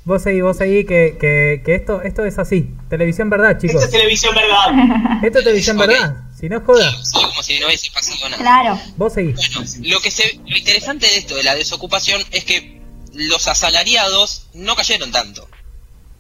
Vos 0.04 0.22
seguí, 0.24 0.42
vos 0.42 0.58
seguí, 0.58 0.86
que, 0.86 1.18
que, 1.20 1.62
que 1.66 1.76
esto, 1.76 2.02
esto 2.02 2.26
es 2.26 2.38
así. 2.40 2.70
Televisión 2.90 3.30
verdad, 3.30 3.58
chicos. 3.60 3.76
Esto 3.76 3.86
es 3.86 3.92
televisión 3.92 4.36
verdad. 4.36 5.24
Esto 5.24 5.38
es 5.40 5.44
televisión 5.46 5.78
verdad. 5.78 6.16
Si 6.40 6.50
no 6.50 6.60
joda, 6.62 6.92
Sí, 6.92 7.14
como 7.14 7.42
si 7.44 7.60
no 7.60 7.68
hubiese 7.68 7.90
pasado 7.92 8.18
nada. 8.30 8.38
Claro. 8.38 8.80
vos 8.98 9.14
seguí. 9.14 9.34
Bueno, 9.34 9.72
lo 9.84 10.00
que 10.02 10.12
se, 10.12 10.40
lo 10.46 10.58
interesante 10.58 11.08
de 11.08 11.18
esto 11.18 11.36
de 11.36 11.44
la 11.44 11.56
desocupación 11.56 12.22
es 12.32 12.44
que 12.44 12.82
los 13.14 13.48
asalariados 13.48 14.48
no 14.54 14.76
cayeron 14.76 15.12
tanto. 15.12 15.48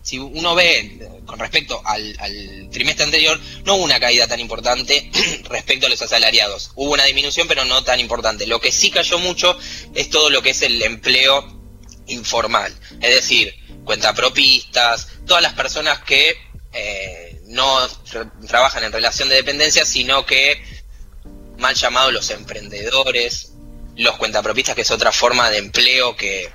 Si 0.05 0.19
uno 0.19 0.53
ve 0.53 1.09
con 1.25 1.39
respecto 1.39 1.81
al, 1.83 2.69
trimestre 2.71 3.05
anterior, 3.05 3.39
no 3.63 3.74
hubo 3.74 3.83
una 3.83 4.00
caída 4.00 4.27
tan 4.27 4.39
importante 4.39 5.09
respecto 5.50 5.88
a 5.88 5.89
los 5.89 6.00
asalariados. 6.00 6.69
Hubo 6.75 6.93
una 6.93 7.05
disminución, 7.05 7.47
pero 7.47 7.65
no 7.65 7.83
tan 7.83 8.00
importante. 8.00 8.45
Lo 8.45 8.62
que 8.62 8.71
sí 8.71 8.91
cayó 8.91 9.17
mucho 9.17 9.57
es 9.95 10.12
todo 10.12 10.29
lo 10.29 10.43
que 10.43 10.51
es 10.51 10.62
el 10.62 10.79
empleo 10.83 11.59
informal. 12.05 12.71
Es 13.01 13.15
decir, 13.15 13.55
cuentapropistas, 13.83 15.07
todas 15.25 15.41
las 15.41 15.53
personas 15.53 16.03
que 16.03 16.38
eh, 16.71 17.41
no 17.47 17.88
tra- 18.05 18.31
trabajan 18.47 18.83
en 18.83 18.91
relación 18.91 19.27
de 19.27 19.35
dependencia, 19.38 19.85
sino 19.85 20.24
que 20.24 20.63
mal 21.57 21.74
llamados 21.74 22.13
los 22.13 22.29
emprendedores, 22.29 23.53
los 23.95 24.17
cuentapropistas, 24.17 24.75
que 24.75 24.81
es 24.81 24.91
otra 24.91 25.12
forma 25.12 25.50
de 25.50 25.57
empleo 25.57 26.15
que 26.15 26.47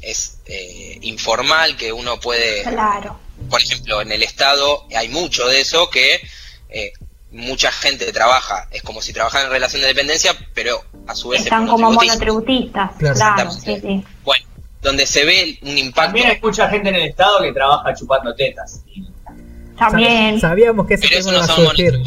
es 0.00 0.33
eh, 0.46 0.98
informal, 1.02 1.76
que 1.76 1.92
uno 1.92 2.18
puede, 2.20 2.62
Claro. 2.62 3.18
por 3.50 3.60
ejemplo, 3.62 4.00
en 4.02 4.12
el 4.12 4.22
Estado 4.22 4.86
hay 4.96 5.08
mucho 5.08 5.46
de 5.46 5.60
eso 5.60 5.88
que 5.90 6.20
eh, 6.68 6.92
mucha 7.30 7.70
gente 7.72 8.12
trabaja, 8.12 8.68
es 8.70 8.82
como 8.82 9.00
si 9.02 9.12
trabajara 9.12 9.46
en 9.46 9.50
relación 9.52 9.82
de 9.82 9.88
dependencia, 9.88 10.36
pero 10.54 10.84
a 11.06 11.14
su 11.14 11.28
vez 11.30 11.40
es 11.40 11.46
Están 11.46 11.66
como 11.66 11.90
monotributista. 11.92 12.86
monotributistas. 12.86 12.90
Claro. 12.98 13.14
Claro, 13.16 13.50
sí, 13.50 13.56
Exactamente. 13.72 14.08
sí. 14.08 14.14
Bueno, 14.24 14.46
donde 14.82 15.06
se 15.06 15.24
ve 15.24 15.58
un 15.62 15.78
impacto, 15.78 16.02
También 16.12 16.30
hay 16.30 16.40
mucha 16.40 16.68
gente 16.68 16.88
en 16.90 16.94
el 16.96 17.02
estado 17.08 17.42
que 17.42 17.52
trabaja 17.52 17.94
chupando 17.94 18.34
tetas. 18.34 18.80
También. 19.78 20.40
Sa- 20.40 20.48
Sabíamos 20.50 20.86
que 20.86 20.94
ese 20.94 21.08
pero 21.08 21.24
tema 21.24 21.30
eso 21.30 21.30
no 21.30 21.44
iba 21.44 21.52
a 21.52 21.56
surgir. 21.68 22.00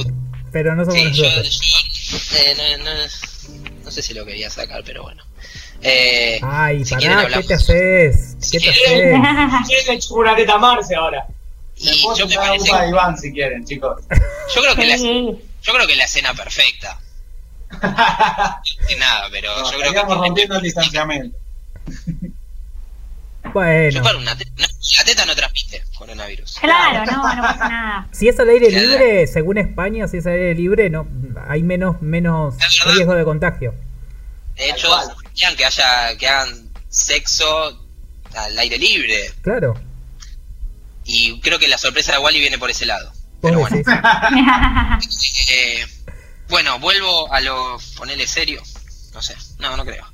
Pero 0.51 0.75
no 0.75 0.85
somos 0.85 0.99
Sí, 1.01 1.11
yo, 1.11 1.25
eh, 1.25 2.55
no, 2.77 2.83
no- 2.83 3.83
no 3.83 3.91
sé 3.91 4.01
si 4.01 4.13
lo 4.13 4.25
quería 4.25 4.49
sacar, 4.49 4.81
pero 4.85 5.03
bueno. 5.03 5.23
Eh, 5.81 6.39
Ay, 6.43 6.83
si 6.85 6.95
quieren 6.95 7.17
pará, 7.17 7.37
¿qué 7.37 7.43
te 7.47 7.53
haces? 7.53 8.35
¿Qué 8.51 8.59
te 8.59 8.69
haces? 8.69 8.83
¿Quién 9.67 9.87
le 9.87 9.99
chupa 9.99 10.19
una 10.21 10.35
teta 10.35 10.53
a 10.53 10.57
Marce 10.57 10.95
ahora? 10.95 11.25
Y 11.75 12.01
yo 12.17 12.27
me 12.27 12.35
a 12.35 12.39
parece, 12.39 12.75
de 12.75 12.89
Iván 12.89 13.17
si 13.17 13.31
quieren, 13.31 13.63
chicos. 13.65 14.01
yo 14.55 14.61
creo 14.61 14.75
que 14.75 14.85
la, 14.87 14.97
yo 14.97 15.73
creo 15.73 15.87
que 15.87 15.95
la 15.95 16.05
escena 16.05 16.33
perfecta. 16.33 16.99
Nada, 18.99 19.27
pero 19.31 19.55
No, 19.59 19.71
yo 19.71 19.77
creo 19.79 19.93
que 19.93 20.13
rompiendo 20.15 20.55
el 20.55 20.61
distanciamiento. 20.61 21.37
Bueno, 23.53 24.01
una 24.19 24.37
teta, 24.37 24.51
no, 24.57 24.65
la 24.97 25.03
teta 25.05 25.25
no 25.25 25.35
transmite 25.35 25.81
coronavirus. 25.97 26.59
Claro, 26.59 27.05
no, 27.11 27.35
no 27.35 27.41
pasa 27.41 27.69
nada. 27.69 28.07
si 28.11 28.27
es 28.27 28.37
al 28.39 28.49
aire 28.49 28.67
Claro. 28.67 28.85
libre, 28.87 29.25
según 29.25 29.57
España, 29.57 30.07
si 30.07 30.17
es 30.17 30.27
al 30.27 30.33
aire 30.33 30.53
libre, 30.53 30.89
no 30.89 31.07
hay 31.47 31.63
menos 31.63 32.01
menos 32.01 32.55
riesgo 32.93 33.15
de 33.15 33.23
contagio. 33.23 33.73
De 34.55 34.69
hecho, 34.69 34.89
Que 35.37 35.65
haya 35.65 36.17
que 36.17 36.27
hagan 36.27 36.69
sexo 36.89 37.85
al 38.35 38.57
aire 38.59 38.77
libre 38.77 39.33
Claro. 39.41 39.79
y 41.05 41.39
creo 41.41 41.59
que 41.59 41.67
la 41.67 41.77
sorpresa 41.77 42.11
de 42.13 42.17
Wally 42.19 42.39
viene 42.39 42.57
por 42.57 42.69
ese 42.69 42.85
lado. 42.85 43.11
Pero 43.41 43.59
bueno, 43.59 43.77
eh, 45.49 45.85
bueno, 46.49 46.79
vuelvo 46.79 47.31
a 47.31 47.39
lo 47.41 47.77
ponerle 47.95 48.27
serio. 48.27 48.61
No 49.13 49.21
sé, 49.21 49.35
no, 49.59 49.75
no 49.77 49.85
creo. 49.85 50.05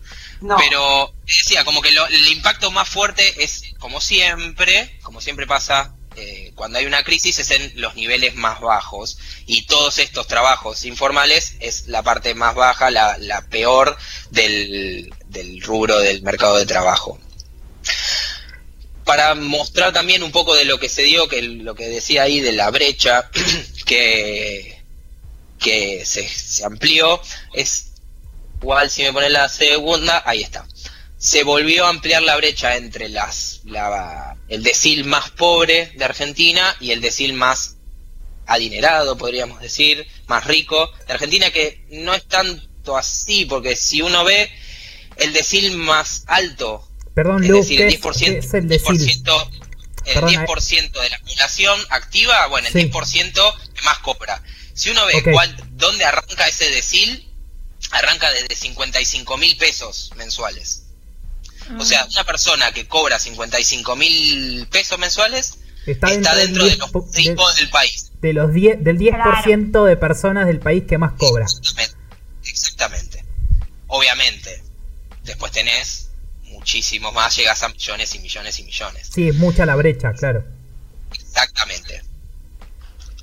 No. 0.41 0.57
Pero 0.57 1.13
decía, 1.25 1.63
como 1.63 1.81
que 1.81 1.91
lo- 1.91 2.07
el 2.07 2.27
impacto 2.27 2.69
más 2.71 2.87
fuerte 2.89 3.43
es, 3.43 3.63
como 3.79 4.01
siempre, 4.01 4.99
como 5.03 5.21
siempre 5.21 5.47
pasa, 5.47 5.92
eh, 6.15 6.51
cuando 6.55 6.79
hay 6.79 6.85
una 6.85 7.03
crisis 7.03 7.39
es 7.39 7.51
en 7.51 7.73
los 7.81 7.95
niveles 7.95 8.35
más 8.35 8.59
bajos. 8.61 9.17
Y 9.45 9.65
todos 9.65 9.97
estos 9.99 10.27
trabajos 10.27 10.85
informales 10.85 11.55
es 11.59 11.87
la 11.87 12.03
parte 12.03 12.33
más 12.35 12.55
baja, 12.55 12.91
la, 12.91 13.45
peor 13.49 13.97
del, 14.31 15.13
del 15.27 15.61
rubro 15.61 15.99
del 15.99 16.21
mercado 16.23 16.57
de 16.57 16.65
trabajo. 16.65 17.19
Para 19.05 19.35
mostrar 19.35 19.91
también 19.91 20.23
un 20.23 20.31
poco 20.31 20.55
de 20.55 20.63
lo 20.65 20.79
que 20.79 20.87
se 20.87 21.03
dio, 21.03 21.27
que 21.27 21.41
lo 21.41 21.75
que 21.75 21.89
decía 21.89 22.23
ahí 22.23 22.39
de 22.39 22.53
la 22.53 22.69
brecha 22.71 23.29
que, 23.85 24.81
que 25.59 26.05
se, 26.05 26.27
se 26.27 26.63
amplió, 26.65 27.21
es 27.53 27.87
igual 28.61 28.89
si 28.89 29.03
me 29.03 29.11
pones 29.11 29.31
la 29.31 29.49
segunda, 29.49 30.23
ahí 30.25 30.41
está. 30.41 30.65
Se 31.17 31.43
volvió 31.43 31.85
a 31.85 31.89
ampliar 31.89 32.21
la 32.23 32.37
brecha 32.37 32.75
entre 32.77 33.09
las 33.09 33.59
la- 33.65 34.32
el 34.53 34.61
decil 34.61 35.03
más 35.05 35.31
pobre 35.31 35.91
de 35.95 36.05
Argentina 36.05 36.75
y 36.79 36.91
el 36.91 37.01
decil 37.01 37.33
más 37.33 37.77
adinerado, 38.45 39.17
podríamos 39.17 39.59
decir, 39.59 40.05
más 40.27 40.45
rico 40.45 40.91
de 41.07 41.13
Argentina, 41.13 41.49
que 41.49 41.83
no 41.89 42.13
es 42.13 42.23
tanto 42.27 42.95
así, 42.95 43.45
porque 43.45 43.75
si 43.75 44.03
uno 44.03 44.23
ve 44.23 44.51
el 45.17 45.33
decil 45.33 45.75
más 45.77 46.23
alto, 46.27 46.87
Perdón, 47.15 47.43
es 47.43 47.51
decir, 47.51 47.77
¿qué 47.79 47.87
el 47.87 47.93
es, 47.95 48.01
10%, 48.01 48.19
qué 48.19 48.37
es 48.37 48.53
el 48.53 48.67
decil? 48.67 49.23
10%, 49.23 49.49
el 50.05 50.13
Perdona, 50.13 50.45
10% 50.45 51.01
de 51.01 51.09
la 51.09 51.19
población 51.19 51.79
activa, 51.89 52.45
bueno, 52.47 52.67
el 52.67 52.73
Sí. 52.73 52.79
10% 52.91 53.57
que 53.73 53.81
más 53.81 53.97
cobra. 53.99 54.43
Si 54.75 54.91
uno 54.91 55.03
ve 55.07 55.23
cuál, 55.31 55.55
dónde 55.71 56.05
arranca 56.05 56.47
ese 56.47 56.69
decil, 56.69 57.27
arranca 57.89 58.29
desde 58.31 58.55
55 58.55 59.35
mil 59.37 59.57
pesos 59.57 60.11
mensuales. 60.15 60.82
O 61.79 61.85
sea, 61.85 62.05
una 62.11 62.23
persona 62.23 62.71
que 62.71 62.87
cobra 62.87 63.19
55 63.19 63.95
mil 63.95 64.67
pesos 64.71 64.97
mensuales 64.99 65.57
Está, 65.85 66.07
está 66.11 66.35
dentro 66.35 66.63
de 66.65 66.71
del 66.71 66.79
los 66.79 66.89
10 66.89 66.91
po- 66.91 67.01
de- 67.11 67.17
ricos 67.29 67.55
del 67.57 67.69
país. 67.69 68.11
de 68.21 68.33
los 68.33 68.53
10, 68.53 68.83
del 68.83 68.97
10% 68.97 69.85
de 69.85 69.97
personas 69.97 70.47
del 70.47 70.59
país 70.59 70.83
que 70.87 70.97
más 70.97 71.13
cobra. 71.13 71.45
Exactamente. 71.45 71.95
Exactamente. 72.45 73.25
Obviamente, 73.87 74.63
después 75.23 75.51
tenés 75.51 76.09
muchísimos 76.45 77.13
más, 77.13 77.35
llegas 77.35 77.63
a 77.63 77.69
millones 77.69 78.13
y 78.15 78.19
millones 78.19 78.59
y 78.59 78.63
millones. 78.63 79.09
Sí, 79.13 79.29
es 79.29 79.35
mucha 79.35 79.65
la 79.65 79.75
brecha, 79.75 80.13
claro. 80.13 80.43
Exactamente. 81.13 82.01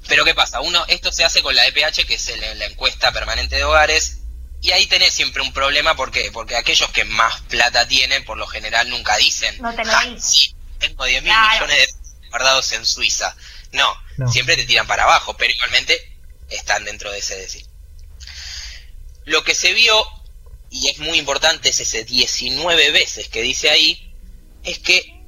Pero 0.08 0.24
¿qué 0.24 0.34
pasa? 0.34 0.60
Uno, 0.60 0.84
esto 0.88 1.12
se 1.12 1.24
hace 1.24 1.42
con 1.42 1.54
la 1.54 1.66
EPH, 1.66 2.04
que 2.06 2.14
es 2.14 2.28
el- 2.28 2.58
la 2.58 2.66
encuesta 2.66 3.12
permanente 3.12 3.56
de 3.56 3.64
hogares, 3.64 4.18
y 4.62 4.72
ahí 4.72 4.86
tenés 4.86 5.12
siempre 5.14 5.42
un 5.42 5.52
problema, 5.52 5.96
¿por 5.96 6.10
qué? 6.10 6.30
Porque 6.32 6.56
aquellos 6.56 6.90
que 6.90 7.04
más 7.04 7.40
plata 7.42 7.86
tienen, 7.88 8.24
por 8.24 8.36
lo 8.38 8.46
general 8.46 8.88
nunca 8.90 9.16
dicen, 9.16 9.56
No 9.60 9.74
te 9.74 9.84
lo 9.84 9.92
"Ah, 9.92 10.04
dicen". 10.04 10.20
sí, 10.22 10.54
tengo 10.78 11.04
10 11.04 11.22
mil 11.22 11.32
Claro. 11.32 11.66
millones 11.66 11.96
de 12.20 12.28
guardados 12.28 12.72
en 12.72 12.84
Suiza. 12.86 13.34
No, 13.72 13.92
No. 14.16 14.30
siempre 14.30 14.56
te 14.56 14.64
tiran 14.64 14.86
para 14.86 15.04
abajo, 15.04 15.36
pero 15.36 15.52
igualmente 15.52 16.16
están 16.50 16.84
dentro 16.84 17.10
de 17.10 17.18
ese 17.20 17.36
decil. 17.36 17.66
Lo 19.24 19.44
que 19.44 19.54
se 19.54 19.72
vio, 19.74 20.04
y 20.70 20.88
es 20.88 20.98
muy 20.98 21.18
importante, 21.18 21.68
es 21.70 21.80
ese 21.80 22.04
19 22.04 22.90
veces 22.90 23.28
que 23.28 23.42
dice 23.42 23.70
ahí, 23.70 24.12
es 24.64 24.78
que 24.78 25.20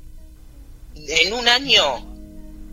en 0.94 1.32
un 1.32 1.48
año 1.48 2.06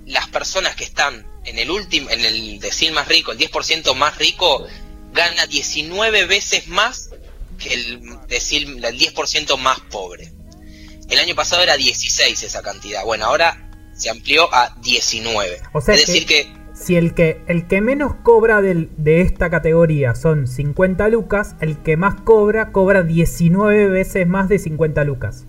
las 0.06 0.28
personas 0.30 0.76
que 0.76 0.84
están 0.84 1.26
en 1.46 1.60
el 1.60 1.70
último, 1.72 2.10
en 2.10 2.26
el 2.26 2.60
decil 2.60 2.92
más 2.92 3.08
rico, 3.08 3.32
el 3.32 3.38
10% 3.38 3.94
más 3.96 4.18
rico, 4.18 4.68
gana 5.14 5.46
19 5.48 6.26
veces 6.26 6.68
más 6.68 7.10
que 7.58 7.74
el 7.74 8.02
decil, 8.28 8.84
el 8.84 8.98
10% 9.00 9.58
más 9.58 9.80
pobre. 9.92 10.32
El 11.10 11.20
año 11.20 11.36
pasado 11.36 11.62
era 11.64 11.76
16 11.76 12.44
esa 12.44 12.62
cantidad. 12.62 13.04
Bueno, 13.04 13.26
ahora 13.26 13.70
se 13.96 14.10
amplió 14.10 14.54
a 14.54 14.76
19. 14.82 15.62
O 15.74 15.82
sea 15.82 15.96
es 15.96 16.06
que- 16.06 16.12
decir 16.12 16.26
que 16.28 16.60
Si 16.74 16.96
el 16.96 17.14
que, 17.14 17.42
el 17.48 17.68
que 17.68 17.82
menos 17.82 18.14
cobra 18.24 18.62
del- 18.62 18.90
de 18.96 19.20
esta 19.20 19.50
categoría 19.50 20.16
son 20.16 20.48
50 20.48 21.10
lucas, 21.10 21.56
el 21.60 21.78
que 21.80 21.98
más 21.98 22.16
cobra 22.22 22.72
cobra 22.72 23.04
19 23.04 23.88
veces 23.88 24.26
más 24.26 24.48
de 24.48 24.60
50 24.60 25.04
lucas. 25.04 25.44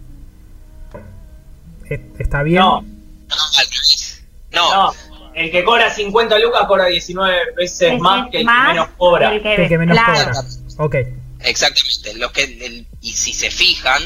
¿E- 1.88 2.00
¿Está 2.18 2.42
bien? 2.42 2.60
No, 2.60 2.80
no, 2.82 3.36
al 3.58 3.64
revés. 3.66 4.22
No, 4.52 4.74
no. 4.74 4.92
El 5.40 5.50
que 5.50 5.64
cobra 5.64 5.88
50 5.90 6.38
lucas 6.38 6.66
cobra 6.66 6.86
19 6.86 7.38
veces 7.56 7.80
Ese 7.82 7.98
más 7.98 8.28
que 8.30 8.38
el 8.38 8.44
más 8.44 8.66
que 8.68 8.72
menos 8.74 8.88
cobra. 8.98 9.32
el 9.34 9.42
que- 9.42 9.54
el 9.54 9.68
que 9.68 9.78
menos 9.78 9.96
claro. 9.96 10.30
cobra. 10.32 10.84
Ok. 10.84 10.94
exactamente. 11.42 12.14
Los 12.14 12.32
que, 12.32 12.42
el- 12.44 12.86
y 13.00 13.12
si 13.12 13.32
se 13.32 13.50
fijan, 13.50 14.02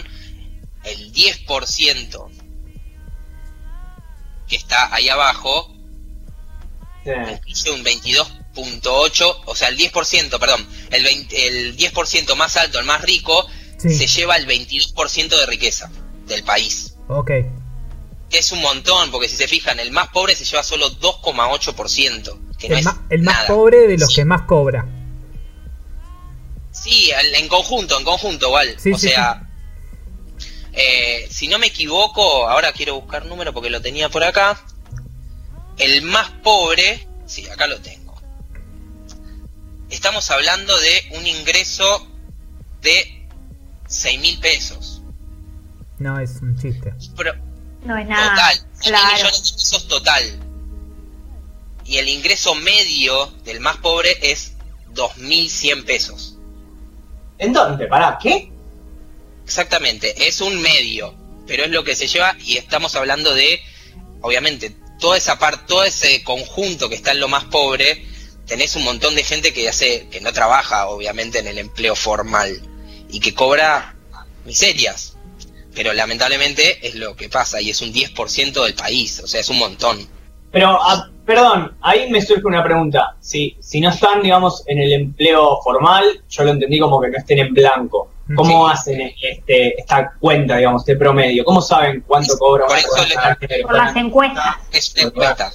el 0.84 1.12
10% 1.12 2.30
que 4.48 4.56
está 4.56 4.94
ahí 4.94 5.08
abajo 5.08 5.70
Sí. 7.04 7.68
un 7.70 7.82
22.8, 7.82 9.42
o 9.46 9.54
sea, 9.56 9.68
el 9.68 9.76
10%, 9.76 10.38
perdón, 10.38 10.66
el, 10.90 11.02
20 11.02 11.46
el 11.48 11.76
10% 11.76 12.34
más 12.36 12.56
alto, 12.56 12.78
el 12.78 12.86
más 12.86 13.02
rico, 13.02 13.46
Sí. 13.78 13.90
se 13.94 14.06
lleva 14.06 14.36
el 14.36 14.46
22% 14.46 15.36
de 15.38 15.46
riqueza 15.46 15.90
del 16.26 16.44
país. 16.44 16.94
Ok. 17.08 17.30
Que 18.34 18.40
es 18.40 18.50
un 18.50 18.60
montón, 18.62 19.12
porque 19.12 19.28
si 19.28 19.36
se 19.36 19.46
fijan, 19.46 19.78
el 19.78 19.92
más 19.92 20.08
pobre 20.08 20.34
se 20.34 20.44
lleva 20.44 20.64
solo 20.64 20.90
2,8%, 20.98 22.56
que 22.58 22.68
no 22.68 22.74
El, 22.74 22.80
es 22.80 22.92
el 23.10 23.22
más 23.22 23.44
pobre 23.44 23.86
de 23.86 23.96
los 23.96 24.08
Sí. 24.08 24.16
que 24.16 24.24
más 24.24 24.42
cobra. 24.42 24.84
Sí, 26.72 27.12
en 27.36 27.46
conjunto, 27.46 27.96
en 27.96 28.04
conjunto, 28.04 28.46
igual. 28.48 28.74
Sí, 28.76 28.90
o 28.90 28.98
sí, 28.98 29.10
sea, 29.10 29.48
eh, 30.72 31.28
si 31.30 31.46
no 31.46 31.60
me 31.60 31.68
equivoco, 31.68 32.48
ahora 32.48 32.72
quiero 32.72 32.96
buscar 33.00 33.24
número 33.26 33.52
porque 33.54 33.70
lo 33.70 33.80
tenía 33.80 34.08
por 34.08 34.24
acá. 34.24 34.60
El 35.78 36.02
más 36.02 36.30
pobre, 36.42 37.06
sí, 37.26 37.48
acá 37.48 37.68
lo 37.68 37.78
tengo. 37.82 38.20
Estamos 39.90 40.28
hablando 40.32 40.76
de 40.80 41.16
un 41.18 41.24
ingreso 41.24 42.04
de 42.82 43.28
6 43.86 44.20
mil 44.20 44.40
pesos. 44.40 45.02
No, 46.00 46.18
es 46.18 46.32
un 46.42 46.58
chiste. 46.60 46.92
Pero, 47.16 47.32
No 47.84 47.96
es 47.98 48.06
nada. 48.08 48.30
total, 48.30 48.66
6 48.80 48.88
Claro. 48.88 49.14
millones 49.14 49.42
de 49.44 49.52
pesos 49.52 49.88
total. 49.88 50.40
Y 51.84 51.98
el 51.98 52.08
ingreso 52.08 52.54
medio 52.54 53.26
del 53.44 53.60
más 53.60 53.76
pobre 53.78 54.16
es 54.22 54.52
2.100 54.94 55.84
pesos. 55.84 56.36
¿En 57.38 57.52
dónde? 57.52 57.86
Pará, 57.86 58.18
¿qué? 58.22 58.50
Exactamente, 59.44 60.26
es 60.26 60.40
un 60.40 60.60
medio, 60.62 61.14
pero 61.46 61.64
es 61.64 61.70
lo 61.70 61.84
que 61.84 61.94
se 61.94 62.06
lleva 62.06 62.34
y 62.40 62.56
estamos 62.56 62.94
hablando 62.94 63.34
de, 63.34 63.60
obviamente, 64.22 64.74
toda 64.98 65.18
esa 65.18 65.38
parte, 65.38 65.64
todo 65.68 65.84
ese 65.84 66.22
conjunto 66.24 66.88
que 66.88 66.94
está 66.94 67.10
en 67.10 67.20
lo 67.20 67.28
más 67.28 67.44
pobre, 67.44 68.06
tenés 68.46 68.76
un 68.76 68.84
montón 68.84 69.14
de 69.14 69.24
gente 69.24 69.52
que 69.52 69.68
hace, 69.68 70.08
que 70.08 70.22
no 70.22 70.32
trabaja, 70.32 70.86
obviamente, 70.86 71.40
en 71.40 71.46
el 71.48 71.58
empleo 71.58 71.94
formal 71.94 72.62
y 73.10 73.20
que 73.20 73.34
cobra 73.34 73.94
miserias, 74.46 75.13
pero 75.74 75.92
lamentablemente 75.92 76.86
es 76.86 76.94
lo 76.94 77.14
que 77.16 77.28
pasa 77.28 77.60
y 77.60 77.70
es 77.70 77.80
un 77.82 77.92
10% 77.92 78.62
del 78.64 78.74
país, 78.74 79.20
o 79.22 79.26
sea, 79.26 79.40
es 79.40 79.48
un 79.48 79.58
montón. 79.58 80.06
Pero, 80.52 80.78
ah, 80.80 81.08
perdón, 81.26 81.76
ahí 81.80 82.08
me 82.10 82.22
surge 82.22 82.46
una 82.46 82.62
pregunta. 82.62 83.16
Si, 83.20 83.56
si 83.60 83.80
no 83.80 83.90
están, 83.90 84.22
digamos, 84.22 84.62
en 84.66 84.78
el 84.78 84.92
empleo 84.92 85.58
formal, 85.64 86.04
yo 86.28 86.44
lo 86.44 86.50
entendí 86.50 86.78
como 86.78 87.00
que 87.00 87.08
no 87.10 87.18
estén 87.18 87.38
en 87.40 87.52
blanco. 87.52 88.10
¿Cómo 88.36 88.66
Sí. 88.68 88.72
hacen 88.72 89.12
este, 89.20 89.78
esta 89.78 90.12
cuenta, 90.18 90.56
digamos, 90.56 90.82
este 90.82 90.96
promedio? 90.96 91.44
¿Cómo 91.44 91.60
saben 91.60 92.02
cuánto 92.06 92.38
cobra 92.38 92.64
Por 92.66 92.78
eso 92.78 92.88
le- 93.48 93.62
las 93.76 93.96
encuestas. 93.96 94.56
Es 94.72 94.94
una 94.94 95.02
encuesta. 95.08 95.52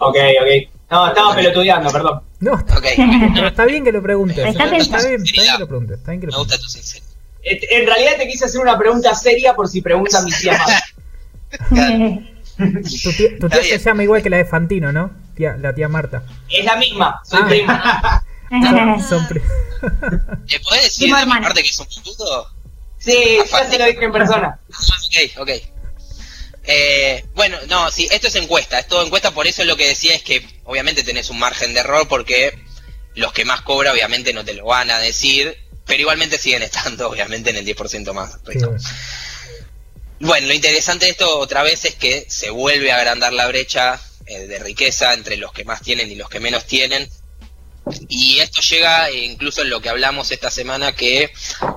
Ok, 0.00 0.16
ok. 0.16 0.70
No, 0.90 1.08
estaba 1.08 1.34
pelotudeando, 1.34 1.90
perdón. 1.90 2.20
No, 2.40 2.52
Ok, 2.52 2.84
pero 3.34 3.48
está 3.48 3.64
bien 3.64 3.84
que 3.84 3.92
lo 3.92 4.02
preguntes. 4.02 4.38
Está 4.38 4.50
Está 4.50 4.64
bien, 4.66 4.82
está 4.82 4.98
bien 5.08 5.24
que 5.24 5.58
lo 5.60 5.66
preguntes. 5.68 5.98
Está 5.98 6.10
bien 6.10 6.20
que 6.20 6.26
me 6.26 6.32
lo 6.32 6.38
gusta 6.38 6.54
preguntes. 6.56 6.60
tu 6.60 6.68
sinceridad. 6.68 7.05
Et- 7.48 7.64
En 7.70 7.86
realidad 7.86 8.12
te 8.18 8.26
quise 8.28 8.44
hacer 8.46 8.60
una 8.60 8.76
pregunta 8.78 9.14
seria 9.14 9.54
por 9.54 9.68
si 9.68 9.80
pregunta 9.80 10.20
mi 10.22 10.32
tía 10.32 10.58
más. 10.58 10.82
Tu 12.56 13.12
tía, 13.12 13.28
tu 13.38 13.46
Está 13.46 13.48
tía 13.48 13.62
se 13.62 13.68
bien. 13.68 13.80
llama 13.80 14.02
igual 14.02 14.22
que 14.22 14.30
la 14.30 14.38
de 14.38 14.44
Fantino, 14.46 14.90
¿no? 14.90 15.10
Tía- 15.36 15.56
la 15.60 15.74
tía 15.74 15.88
Marta. 15.88 16.22
Es 16.48 16.64
la 16.64 16.76
misma, 16.76 17.20
soy 17.24 17.40
Ah. 17.42 17.46
prima. 17.48 18.22
Son, 18.48 19.02
son 19.08 19.26
pri- 19.28 19.42
¿Me 19.82 20.60
podés 20.60 20.84
decir 20.84 21.08
de 21.08 21.14
mi 21.16 21.20
hermano. 21.20 21.42
parte 21.48 21.62
que 21.64 21.68
es 21.68 21.80
un? 21.80 21.86
Sí, 22.98 23.38
ya 23.50 23.64
se 23.68 23.78
lo 23.78 23.84
dije 23.86 24.04
en 24.04 24.12
persona. 24.12 24.58
Ok, 24.68 25.38
ok. 25.40 25.50
Eh, 26.68 27.24
bueno, 27.34 27.58
no, 27.68 27.90
sí, 27.90 28.08
esto 28.10 28.28
es 28.28 28.36
encuesta, 28.36 28.78
es 28.78 28.86
todo 28.86 29.04
encuesta, 29.04 29.32
por 29.32 29.46
eso 29.48 29.64
lo 29.64 29.76
que 29.76 29.88
decía 29.88 30.14
es 30.14 30.22
que 30.22 30.46
obviamente 30.64 31.02
tenés 31.02 31.28
un 31.30 31.38
margen 31.40 31.74
de 31.74 31.80
error 31.80 32.06
porque 32.08 32.56
los 33.16 33.32
que 33.32 33.44
más 33.44 33.62
cobran 33.62 33.92
obviamente 33.92 34.32
no 34.32 34.44
te 34.44 34.54
lo 34.54 34.64
van 34.66 34.90
a 34.92 34.98
decir, 35.00 35.56
pero 35.86 36.00
igualmente 36.00 36.38
siguen 36.38 36.62
estando 36.62 37.08
obviamente 37.10 37.50
en 37.50 37.56
el 37.56 37.66
10% 37.66 38.12
más 38.12 38.38
rico. 38.44 38.70
bueno. 38.70 38.84
Bueno, 40.18 40.46
lo 40.46 40.54
interesante 40.54 41.04
de 41.06 41.12
esto 41.12 41.38
otra 41.38 41.62
vez 41.62 41.84
es 41.84 41.94
que 41.94 42.24
se 42.28 42.48
vuelve 42.48 42.90
a 42.90 42.96
agrandar 42.96 43.34
la 43.34 43.46
brecha 43.48 44.00
eh, 44.26 44.46
de 44.46 44.58
riqueza 44.58 45.12
entre 45.12 45.36
los 45.36 45.52
que 45.52 45.64
más 45.64 45.82
tienen 45.82 46.10
y 46.10 46.14
los 46.14 46.30
que 46.30 46.40
menos 46.40 46.64
tienen. 46.64 47.08
Y 48.08 48.38
esto 48.38 48.62
llega 48.62 49.10
eh, 49.10 49.24
incluso 49.24 49.60
en 49.62 49.70
lo 49.70 49.80
que 49.80 49.90
hablamos 49.90 50.30
esta 50.30 50.50
semana 50.50 50.92
que 50.92 51.30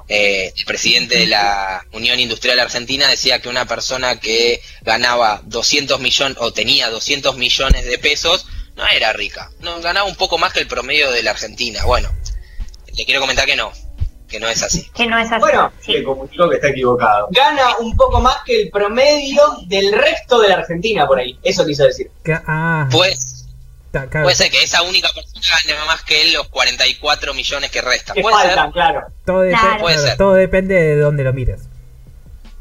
eh, 0.08 0.54
el 0.56 0.66
presidente 0.66 1.20
de 1.20 1.28
la 1.28 1.86
Unión 1.92 2.20
Industrial 2.20 2.60
Argentina 2.60 3.10
decía 3.10 3.42
que 3.42 3.50
una 3.50 3.66
persona 3.66 4.20
que 4.22 4.62
ganaba 4.82 5.42
200 5.46 6.00
millones 6.00 6.38
o 6.40 6.54
tenía 6.54 6.90
200 6.90 7.36
millones 7.36 7.86
de 7.86 8.00
pesos 8.00 8.48
no 8.76 8.88
era 8.88 9.12
rica, 9.12 9.52
no 9.60 9.82
ganaba 9.82 10.08
un 10.08 10.16
poco 10.16 10.38
más 10.38 10.54
que 10.54 10.62
el 10.62 10.68
promedio 10.68 11.12
de 11.12 11.22
la 11.24 11.32
Argentina. 11.32 11.84
Bueno, 11.84 12.10
le 12.96 13.06
quiero 13.06 13.20
comentar 13.20 13.46
que 13.46 13.58
no, 13.58 13.72
que 14.30 14.40
no 14.40 14.48
es 14.48 14.62
así. 14.64 14.90
que 14.94 15.08
no 15.08 15.18
es 15.18 15.32
así. 15.32 15.40
Bueno, 15.42 15.72
Sí. 15.82 15.94
le 15.94 16.04
comunicó 16.04 16.50
que 16.50 16.56
está 16.56 16.70
equivocado. 16.70 17.28
Gana 17.32 17.78
un 17.80 17.96
poco 17.98 18.22
más 18.22 18.38
que 18.46 18.62
el 18.62 18.70
promedio 18.70 19.42
del 19.68 19.92
resto 19.92 20.40
de 20.40 20.50
la 20.50 20.56
Argentina 20.56 21.06
por 21.08 21.20
ahí. 21.20 21.38
Eso 21.44 21.66
quiso 21.66 21.84
decir. 21.86 22.10
Que- 22.24 22.38
ah, 22.48 22.88
Pues 22.92 23.46
ta- 23.92 24.08
claro, 24.08 24.26
Puede 24.26 24.36
ser 24.36 24.52
que 24.52 24.62
esa 24.64 24.84
única 24.84 25.10
persona 25.14 25.42
gane 25.66 25.86
más 25.86 26.04
que 26.04 26.22
él 26.22 26.34
los 26.34 26.48
44 26.50 27.34
millones 27.34 27.72
que 27.72 27.82
restan. 27.82 28.16
Que 28.16 28.22
Puede 28.22 28.36
faltan, 28.36 28.66
ser, 28.66 28.74
claro. 28.74 29.02
todo, 29.26 29.44
dep- 29.44 29.60
Claro. 29.60 29.80
Puede 29.82 29.98
ser. 29.98 30.18
todo 30.18 30.34
depende 30.34 30.76
de 30.76 30.96
dónde 30.98 31.24
lo 31.24 31.34
mires. 31.34 31.62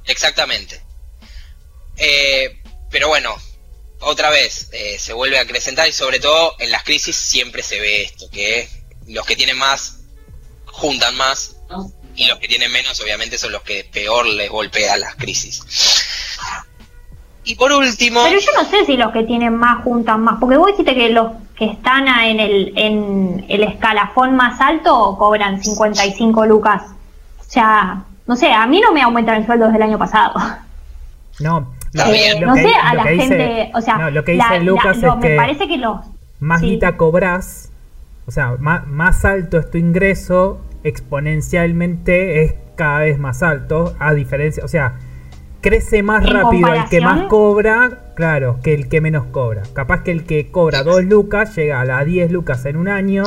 exactamente. 0.06 0.80
Eh, 1.96 2.58
pero 2.90 3.08
bueno, 3.08 3.34
otra 4.00 4.30
vez 4.30 4.68
eh, 4.72 4.98
se 4.98 5.12
vuelve 5.12 5.38
a 5.38 5.42
acrecentar 5.42 5.88
y 5.88 5.92
sobre 5.92 6.20
todo 6.20 6.54
en 6.60 6.70
las 6.70 6.84
crisis 6.84 7.16
siempre 7.16 7.62
se 7.62 7.80
ve 7.80 8.02
esto, 8.04 8.30
que 8.30 8.68
los 9.08 9.26
que 9.26 9.36
tienen 9.36 9.58
más 9.58 9.96
juntan 10.66 11.16
más 11.16 11.56
y 12.14 12.26
los 12.26 12.38
que 12.38 12.48
tienen 12.48 12.70
menos 12.72 13.00
obviamente 13.00 13.38
son 13.38 13.52
los 13.52 13.62
que 13.62 13.88
peor 13.92 14.26
les 14.26 14.50
golpea 14.50 14.96
las 14.96 15.14
crisis. 15.16 15.62
Y 17.44 17.54
por 17.54 17.72
último, 17.72 18.20
Pero 18.24 18.38
yo 18.40 18.50
no 18.62 18.68
sé 18.68 18.84
si 18.84 18.96
los 18.96 19.10
que 19.12 19.22
tienen 19.24 19.56
más 19.56 19.82
juntan 19.82 20.20
más, 20.22 20.36
porque 20.38 20.56
vos 20.58 20.66
dijiste 20.66 20.94
que 20.94 21.08
los 21.10 21.32
que 21.56 21.64
están 21.66 22.06
en 22.06 22.40
el, 22.40 22.72
en 22.76 23.46
el 23.48 23.62
escalafón 23.62 24.36
más 24.36 24.60
alto 24.60 25.16
cobran 25.18 25.62
55 25.62 26.44
lucas. 26.46 26.82
O 27.40 27.44
sea, 27.50 28.02
no 28.26 28.36
sé, 28.36 28.52
a 28.52 28.66
mí 28.66 28.80
no 28.80 28.92
me 28.92 29.00
aumentan 29.02 29.36
el 29.36 29.46
sueldo 29.46 29.64
desde 29.66 29.78
el 29.78 29.82
año 29.84 29.98
pasado. 29.98 30.34
No, 31.40 31.60
no 31.94 32.04
que- 32.04 32.62
sé, 32.62 32.74
a 32.82 32.94
la 32.94 33.04
dice- 33.04 33.28
gente, 33.28 33.70
o 33.74 33.80
sea, 33.80 33.96
no, 33.96 34.10
lo 34.10 34.24
que 34.24 34.34
la- 34.34 34.44
dice 34.44 34.58
la- 34.58 34.64
Lucas 34.64 34.96
lo- 34.98 35.12
es 35.14 35.16
me 35.20 35.28
que 35.28 35.36
parece 35.36 35.68
que 35.68 35.76
los... 35.78 36.00
más 36.40 36.60
sí. 36.60 36.70
guita 36.70 36.96
cobras, 36.96 37.70
o 38.26 38.30
sea, 38.32 38.56
más, 38.58 38.86
más 38.88 39.24
alto 39.24 39.56
es 39.58 39.70
tu 39.70 39.78
ingreso, 39.78 40.60
exponencialmente 40.84 42.42
es 42.44 42.54
cada 42.76 43.00
vez 43.00 43.18
más 43.18 43.42
alto, 43.42 43.96
a 43.98 44.14
diferencia, 44.14 44.64
o 44.64 44.68
sea, 44.68 44.98
crece 45.60 46.02
más 46.02 46.24
rápido 46.28 46.72
el 46.72 46.88
que 46.88 47.00
más 47.00 47.26
cobra, 47.26 48.12
claro, 48.14 48.60
que 48.62 48.74
el 48.74 48.88
que 48.88 49.00
menos 49.00 49.26
cobra. 49.32 49.62
Capaz 49.72 50.04
que 50.04 50.12
el 50.12 50.24
que 50.24 50.50
cobra 50.50 50.82
2 50.84 51.04
lucas 51.04 51.54
llega 51.56 51.80
a 51.80 51.84
las 51.84 52.06
10 52.06 52.30
lucas 52.30 52.64
en 52.66 52.76
un 52.76 52.88
año 52.88 53.24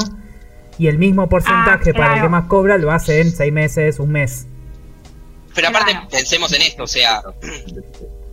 y 0.77 0.87
el 0.87 0.97
mismo 0.97 1.27
porcentaje 1.27 1.93
para 1.93 2.13
el 2.13 2.19
Ah, 2.19 2.21
que 2.23 2.29
más 2.29 2.45
cobra 2.47 2.77
lo 2.77 2.91
hace 2.91 3.19
en 3.21 3.31
6 3.31 3.51
meses, 3.51 3.99
un 3.99 4.11
mes. 4.13 4.47
pero 5.53 5.67
aparte 5.67 5.91
Claro. 5.91 6.07
pensemos 6.09 6.53
en 6.53 6.61
esto, 6.61 6.83
o 6.83 6.87
sea, 6.87 7.21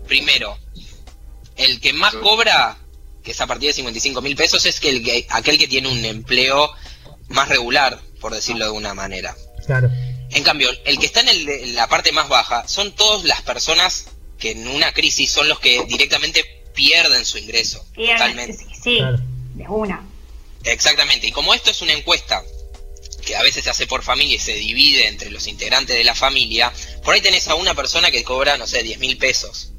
primero, 0.06 0.54
el 1.56 1.80
que 1.80 1.92
más 1.92 2.14
cobra, 2.14 2.76
que 3.24 3.32
es 3.32 3.40
a 3.40 3.46
partir 3.48 3.70
de 3.70 3.74
55 3.74 4.22
mil 4.22 4.36
pesos, 4.36 4.64
es 4.66 4.78
que 4.78 4.90
el 4.90 5.02
que, 5.02 5.26
aquel 5.30 5.58
que 5.58 5.66
tiene 5.66 5.90
un 5.90 6.04
empleo 6.04 6.70
más 7.28 7.48
regular, 7.48 7.98
por 8.20 8.34
decirlo 8.34 8.64
de 8.66 8.70
una 8.72 8.94
manera. 8.94 9.36
Claro. 9.66 9.90
En 10.30 10.42
cambio, 10.42 10.70
el 10.84 10.98
que 10.98 11.06
está 11.06 11.20
en, 11.20 11.28
el- 11.28 11.48
en 11.48 11.74
la 11.74 11.88
parte 11.88 12.12
más 12.12 12.28
baja 12.28 12.66
son 12.68 12.92
todas 12.94 13.24
las 13.24 13.42
personas 13.42 14.06
que 14.38 14.52
en 14.52 14.68
una 14.68 14.92
crisis 14.92 15.30
son 15.32 15.48
los 15.48 15.58
que 15.60 15.84
directamente 15.86 16.44
pierden 16.74 17.24
su 17.24 17.38
ingreso. 17.38 17.84
Totalmente. 17.94 18.56
sí, 18.56 18.66
sí, 18.82 18.96
Claro. 18.98 19.18
de 19.54 19.64
una. 19.68 20.06
Exactamente. 20.64 21.26
Y 21.26 21.32
como 21.32 21.54
esto 21.54 21.70
es 21.70 21.82
una 21.82 21.92
encuesta 21.92 22.42
que 23.24 23.36
a 23.36 23.42
veces 23.42 23.64
se 23.64 23.70
hace 23.70 23.86
por 23.86 24.02
familia 24.02 24.36
y 24.36 24.38
se 24.38 24.54
divide 24.54 25.06
entre 25.08 25.30
los 25.30 25.46
integrantes 25.46 25.96
de 25.96 26.04
la 26.04 26.14
familia, 26.14 26.72
por 27.04 27.14
ahí 27.14 27.20
tenés 27.20 27.48
a 27.48 27.54
una 27.56 27.74
persona 27.74 28.10
que 28.10 28.22
cobra, 28.24 28.56
no 28.58 28.66
sé, 28.66 28.82
10 28.82 28.98
mil 29.00 29.18
pesos, 29.18 29.70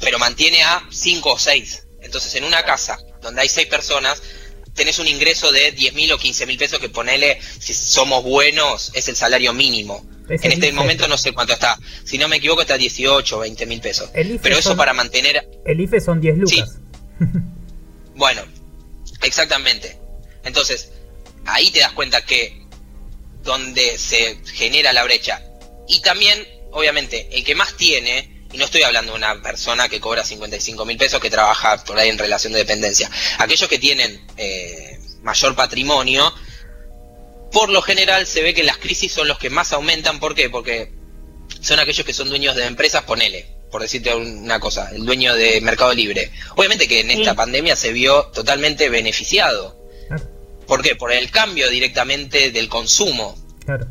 pero 0.00 0.18
mantiene 0.18 0.62
a 0.62 0.86
5 0.90 1.32
o 1.32 1.38
6. 1.38 1.84
Entonces, 2.02 2.34
en 2.36 2.44
una 2.44 2.64
casa 2.64 2.98
donde 3.20 3.42
hay 3.42 3.48
6 3.48 3.66
personas, 3.66 4.22
tenés 4.78 4.98
un 4.98 5.06
ingreso 5.08 5.52
de 5.52 5.72
10 5.72 5.92
mil 5.94 6.10
o 6.12 6.16
15 6.18 6.46
mil 6.46 6.56
pesos 6.56 6.78
que 6.78 6.88
ponele, 6.88 7.38
si 7.58 7.74
somos 7.74 8.22
buenos, 8.24 8.90
es 8.94 9.08
el 9.08 9.16
salario 9.16 9.52
mínimo. 9.52 10.06
Es 10.30 10.44
en 10.44 10.52
este 10.52 10.68
IFE. 10.68 10.76
momento 10.76 11.08
no 11.08 11.18
sé 11.18 11.32
cuánto 11.32 11.52
está. 11.54 11.78
Si 12.04 12.16
no 12.18 12.28
me 12.28 12.36
equivoco, 12.36 12.60
está 12.62 12.76
18 12.78 13.36
o 13.36 13.40
20 13.40 13.66
mil 13.66 13.80
pesos. 13.80 14.08
Pero 14.14 14.54
eso 14.56 14.70
son- 14.70 14.76
para 14.76 14.92
mantener 14.94 15.46
El 15.66 15.80
IFE 15.80 16.00
son 16.00 16.20
10 16.20 16.38
lucas. 16.38 16.76
bueno, 18.14 18.42
exactamente. 19.22 19.98
Entonces, 20.44 20.90
ahí 21.44 21.70
te 21.70 21.80
das 21.80 21.92
cuenta 21.92 22.24
que 22.24 22.62
donde 23.42 23.98
se 23.98 24.38
genera 24.54 24.92
la 24.92 25.04
brecha. 25.04 25.42
Y 25.88 26.00
también, 26.00 26.46
obviamente, 26.72 27.28
el 27.32 27.44
que 27.44 27.54
más 27.54 27.76
tiene, 27.76 28.37
y 28.52 28.56
no 28.58 28.64
estoy 28.64 28.82
hablando 28.82 29.12
de 29.12 29.18
una 29.18 29.42
persona 29.42 29.88
que 29.88 30.00
cobra 30.00 30.24
55 30.24 30.84
mil 30.84 30.96
pesos 30.96 31.20
que 31.20 31.30
trabaja 31.30 31.84
por 31.84 31.98
ahí 31.98 32.08
en 32.08 32.18
relación 32.18 32.52
de 32.52 32.60
dependencia, 32.60 33.10
aquellos 33.38 33.68
que 33.68 33.78
tienen 33.78 34.24
eh, 34.36 34.98
mayor 35.22 35.54
patrimonio, 35.54 36.32
por 37.52 37.68
lo 37.70 37.82
general 37.82 38.26
se 38.26 38.42
ve 38.42 38.54
que 38.54 38.62
las 38.62 38.76
crisis 38.78 39.12
son 39.12 39.28
los 39.28 39.38
que 39.38 39.50
más 39.50 39.72
aumentan. 39.72 40.20
¿Por 40.20 40.34
qué? 40.34 40.50
Porque 40.50 40.92
son 41.60 41.78
aquellos 41.78 42.04
que 42.06 42.12
son 42.12 42.28
dueños 42.28 42.54
de 42.56 42.64
empresas, 42.66 43.02
ponele, 43.04 43.46
por 43.70 43.80
decirte 43.82 44.14
una 44.14 44.60
cosa, 44.60 44.90
el 44.94 45.04
dueño 45.04 45.34
de 45.34 45.60
Mercado 45.60 45.92
Libre. 45.94 46.30
Obviamente 46.56 46.86
que 46.88 47.00
en 47.00 47.10
Sí. 47.10 47.20
esta 47.20 47.34
pandemia 47.34 47.74
se 47.76 47.92
vio 47.92 48.26
totalmente 48.34 48.88
beneficiado. 48.90 49.76
Claro. 50.08 50.24
¿Por 50.66 50.82
qué? 50.82 50.94
Por 50.94 51.12
el 51.12 51.30
cambio 51.30 51.68
directamente 51.70 52.50
del 52.50 52.68
consumo. 52.68 53.34
Claro. 53.64 53.86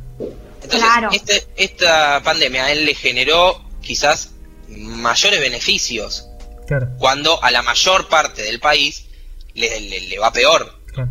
Entonces, 0.62 0.80
Claro. 0.80 1.10
este- 1.12 1.48
esta 1.56 2.22
pandemia 2.24 2.65
a 2.65 2.72
él 2.72 2.86
le 2.86 2.93
generó 2.93 3.63
quizás 3.82 4.32
mayores 4.67 5.39
beneficios, 5.39 6.27
Claro. 6.67 6.89
cuando 6.97 7.41
a 7.43 7.49
la 7.51 7.62
mayor 7.62 8.08
parte 8.10 8.41
del 8.43 8.60
país 8.60 9.06
le, 9.53 9.80
le- 9.80 10.01
le 10.01 10.19
va 10.19 10.32
peor. 10.32 10.80
claro. 10.93 11.10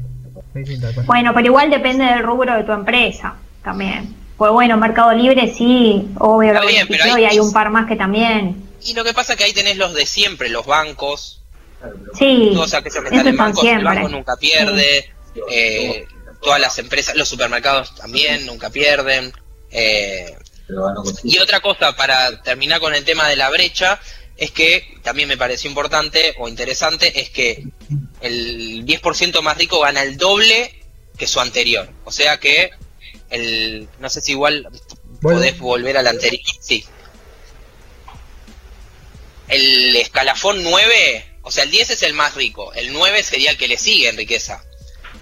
Bueno, 1.05 1.33
pero 1.35 1.47
igual 1.47 1.71
depende 1.71 2.05
del 2.05 2.23
rubro 2.23 2.57
de 2.57 2.65
tu 2.65 2.73
empresa 2.73 3.37
también. 3.63 4.15
Pues 4.39 4.53
bueno, 4.53 4.77
Mercado 4.77 5.13
Libre 5.13 5.53
sí, 5.55 6.09
obvio 6.19 6.53
lo 6.55 6.67
bien, 6.67 6.87
pero 6.89 7.05
ahí- 7.05 7.23
y 7.23 7.25
hay 7.27 7.39
un 7.41 7.53
par 7.53 7.71
más 7.71 7.87
que 7.87 7.97
también. 7.97 8.63
Y 8.85 8.95
lo 8.95 9.05
que 9.05 9.13
pasa 9.15 9.33
es 9.33 9.39
que 9.39 9.45
ahí 9.45 9.53
tenés 9.53 9.77
los 9.77 9.95
de 9.95 10.07
siempre, 10.07 10.49
los 10.49 10.65
bancos, 10.67 11.43
Sí, 12.19 12.51
todos 12.55 12.73
aquellos 12.75 13.01
que 13.03 13.09
están 13.11 13.27
en 13.29 13.37
bancos, 13.37 13.65
el 13.65 13.85
banco 13.85 14.09
nunca 14.09 14.37
pierde, 14.37 15.11
eh, 15.51 16.07
todas 16.43 16.59
las 16.61 16.79
empresas, 16.79 17.15
los 17.17 17.29
supermercados 17.29 17.95
también 17.95 18.45
nunca 18.47 18.71
pierden. 18.71 19.33
eh, 19.71 20.35
y 21.23 21.39
otra 21.39 21.61
cosa, 21.61 21.95
para 21.95 22.43
terminar 22.43 22.81
con 22.81 22.95
el 22.95 23.05
tema 23.05 23.29
de 23.29 23.37
la 23.37 23.51
brecha, 23.51 24.01
es 24.37 24.51
que 24.51 24.99
también 25.03 25.29
me 25.29 25.37
pareció 25.37 25.69
importante 25.69 26.35
o 26.39 26.49
interesante, 26.49 27.21
es 27.21 27.31
que 27.31 27.65
el 28.21 28.85
10% 28.85 29.41
más 29.43 29.57
rico 29.57 29.81
gana 29.81 30.03
el 30.03 30.17
doble 30.17 30.75
que 31.17 31.27
su 31.27 31.41
anterior. 31.41 31.89
O 32.05 32.13
sea 32.13 32.39
que, 32.39 32.71
el 33.31 33.89
no 34.01 34.11
sé 34.11 34.21
si 34.21 34.33
igual 34.33 34.69
Vuelvo. 35.21 35.41
podés 35.41 35.59
volver 35.59 35.97
al 35.97 36.07
anterior. 36.07 36.43
Sí. 36.61 36.85
El 39.49 39.95
escalafón 39.97 40.63
9, 40.65 41.39
o 41.43 41.51
sea, 41.51 41.65
el 41.65 41.71
10 41.71 41.91
es 41.91 42.03
el 42.03 42.15
más 42.15 42.35
rico, 42.35 42.73
el 42.75 42.93
9 42.93 43.23
sería 43.23 43.53
el 43.53 43.57
que 43.57 43.69
le 43.69 43.79
sigue 43.79 44.09
en 44.09 44.17
riqueza. 44.17 44.65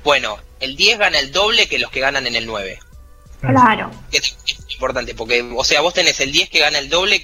Bueno, 0.02 0.38
el 0.60 0.76
10 0.76 0.98
gana 0.98 1.18
el 1.18 1.30
doble 1.30 1.68
que 1.68 1.78
los 1.78 1.90
que 1.90 2.00
ganan 2.00 2.26
en 2.26 2.34
el 2.34 2.46
9. 2.46 2.78
Claro. 3.40 3.90
Que 4.10 4.18
es 4.18 4.34
importante, 4.84 5.14
porque, 5.14 5.42
o 5.56 5.64
sea, 5.64 5.80
vos 5.80 5.94
tenés 5.94 6.20
el 6.20 6.30
10 6.30 6.50
que 6.50 6.58
gana 6.60 6.78
el 6.78 6.88
doble 6.90 7.22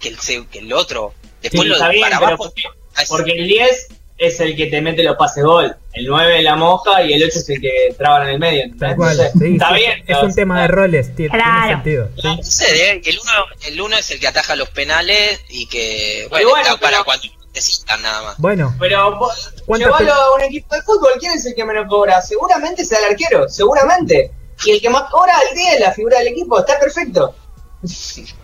que 0.00 0.08
el, 0.08 0.18
se- 0.18 0.46
que 0.46 0.58
el 0.58 0.72
otro. 0.72 1.14
Después 1.40 1.62
Sí, 1.62 1.68
lo 1.68 1.74
está 1.76 1.88
bien, 1.88 2.02
para 2.02 2.16
abajo. 2.16 2.36
porque, 2.38 2.62
ah, 2.96 3.02
porque 3.08 3.32
el 3.32 3.46
10 3.46 3.88
es 4.18 4.40
el 4.40 4.56
que 4.56 4.66
te 4.66 4.80
mete 4.80 5.02
los 5.04 5.16
pases 5.16 5.44
gol, 5.44 5.76
el 5.94 6.06
9 6.06 6.38
es 6.38 6.44
la 6.44 6.56
moja 6.56 7.02
y 7.02 7.12
el 7.12 7.22
8 7.24 7.38
es 7.38 7.48
el 7.50 7.60
que 7.60 7.94
traba 7.96 8.22
en 8.24 8.30
el 8.30 8.38
medio. 8.40 8.62
Entonces, 8.64 9.30
Sí, 9.38 9.44
está 9.54 9.68
sí, 9.68 9.74
bien. 9.74 10.04
Es 10.06 10.22
un 10.22 10.34
tema 10.34 10.62
de 10.62 10.68
roles, 10.68 11.14
tiene, 11.14 11.30
tiene 11.30 11.44
Claro. 11.44 11.68
sentido. 11.76 12.08
sí. 12.16 12.22
no 12.24 12.36
sucede, 12.42 12.90
¿eh? 12.94 13.02
el, 13.04 13.18
uno, 13.22 13.32
el 13.66 13.80
uno 13.80 13.96
es 13.96 14.10
el 14.10 14.18
que 14.20 14.26
ataja 14.28 14.56
los 14.56 14.70
penales 14.70 15.40
y 15.48 15.66
que, 15.66 16.26
bueno, 16.30 16.50
bueno, 16.50 16.66
está 16.66 16.80
para 16.80 17.04
cuando 17.04 17.26
necesitan 17.54 18.00
nada 18.02 18.22
más. 18.22 18.38
Bueno, 18.38 18.74
Pero 18.80 19.18
vos, 19.18 19.52
¿Cuántas 19.66 19.88
llevalo 19.88 20.06
pe- 20.06 20.12
a 20.20 20.30
un 20.36 20.42
equipo 20.42 20.74
de 20.74 20.82
fútbol, 20.82 21.10
¿quién 21.20 21.32
es 21.32 21.44
el 21.46 21.54
que 21.54 21.64
menos 21.64 21.86
cobra? 21.88 22.20
Seguramente 22.22 22.84
sea 22.84 22.98
el 22.98 23.04
arquero, 23.12 23.48
seguramente. 23.48 24.30
Y 24.64 24.70
el 24.72 24.80
que 24.80 24.90
más 24.90 25.10
cobra 25.10 25.34
el 25.50 25.56
10, 25.56 25.80
la 25.80 25.92
figura 25.92 26.18
del 26.18 26.28
equipo, 26.28 26.58
está 26.60 26.78
perfecto. 26.78 27.34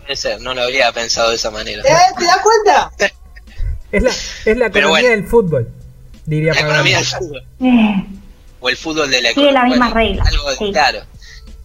Puede 0.03 0.15
ser, 0.15 0.41
no 0.41 0.53
lo 0.53 0.63
habría 0.63 0.91
pensado 0.91 1.29
de 1.29 1.35
esa 1.37 1.49
manera. 1.51 1.81
¿Eh? 1.83 2.13
¿Te 2.17 2.25
das 2.25 2.39
cuenta? 2.43 2.91
es 3.91 4.03
la, 4.03 4.09
es 4.09 4.57
la 4.57 4.65
economía 4.67 4.89
bueno. 4.89 5.09
del 5.09 5.27
fútbol, 5.27 5.69
diría 6.25 6.53
La 6.53 6.59
economía 6.61 6.97
del 6.97 7.05
fútbol. 7.05 7.47
O 8.59 8.69
el 8.69 8.77
fútbol 8.77 9.09
de 9.09 9.21
la 9.21 9.29
Sigue 9.29 9.43
las 9.45 9.51
economía. 9.51 9.75
mismas 9.75 9.93
reglas, 9.93 10.27
Algo, 10.27 10.51
sí. 10.51 10.71
claro. 10.73 11.05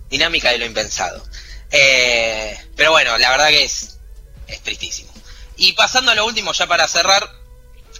Dinámica 0.08 0.50
de 0.52 0.58
lo 0.58 0.66
impensado. 0.66 1.24
Eh, 1.72 2.56
pero 2.76 2.92
bueno, 2.92 3.18
la 3.18 3.30
verdad 3.30 3.48
que 3.48 3.64
es, 3.64 3.98
es 4.46 4.60
tristísimo. 4.60 5.12
Y 5.56 5.72
pasando 5.72 6.12
a 6.12 6.14
lo 6.14 6.24
último, 6.26 6.52
ya 6.52 6.66
para 6.68 6.86
cerrar, 6.86 7.28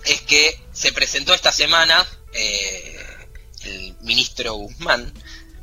es 0.05 0.21
que 0.23 0.61
se 0.73 0.93
presentó 0.93 1.35
esta 1.35 1.51
semana 1.51 2.07
eh, 2.33 2.97
el 3.65 3.97
ministro 4.03 4.55
Guzmán 4.55 5.13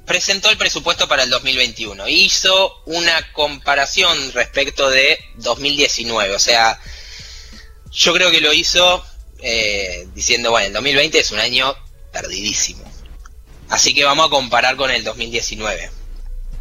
presentó 0.06 0.50
el 0.50 0.58
presupuesto 0.58 1.08
para 1.08 1.24
el 1.24 1.30
2021 1.30 2.06
e 2.06 2.12
hizo 2.12 2.82
una 2.86 3.32
comparación 3.34 4.32
respecto 4.34 4.90
de 4.90 5.18
2019 5.36 6.36
o 6.36 6.40
sea 6.40 6.80
yo 7.92 8.14
creo 8.14 8.32
que 8.32 8.42
lo 8.42 8.52
hizo 8.54 9.04
eh, 9.42 10.08
diciendo 10.14 10.52
bueno 10.52 10.68
el 10.68 10.74
2020 10.74 11.20
es 11.20 11.32
un 11.32 11.40
año 11.40 11.74
perdidísimo 12.12 12.84
así 13.70 13.94
que 13.94 14.04
vamos 14.04 14.28
a 14.28 14.30
comparar 14.30 14.76
con 14.76 14.92
el 14.92 15.04
2019 15.04 15.92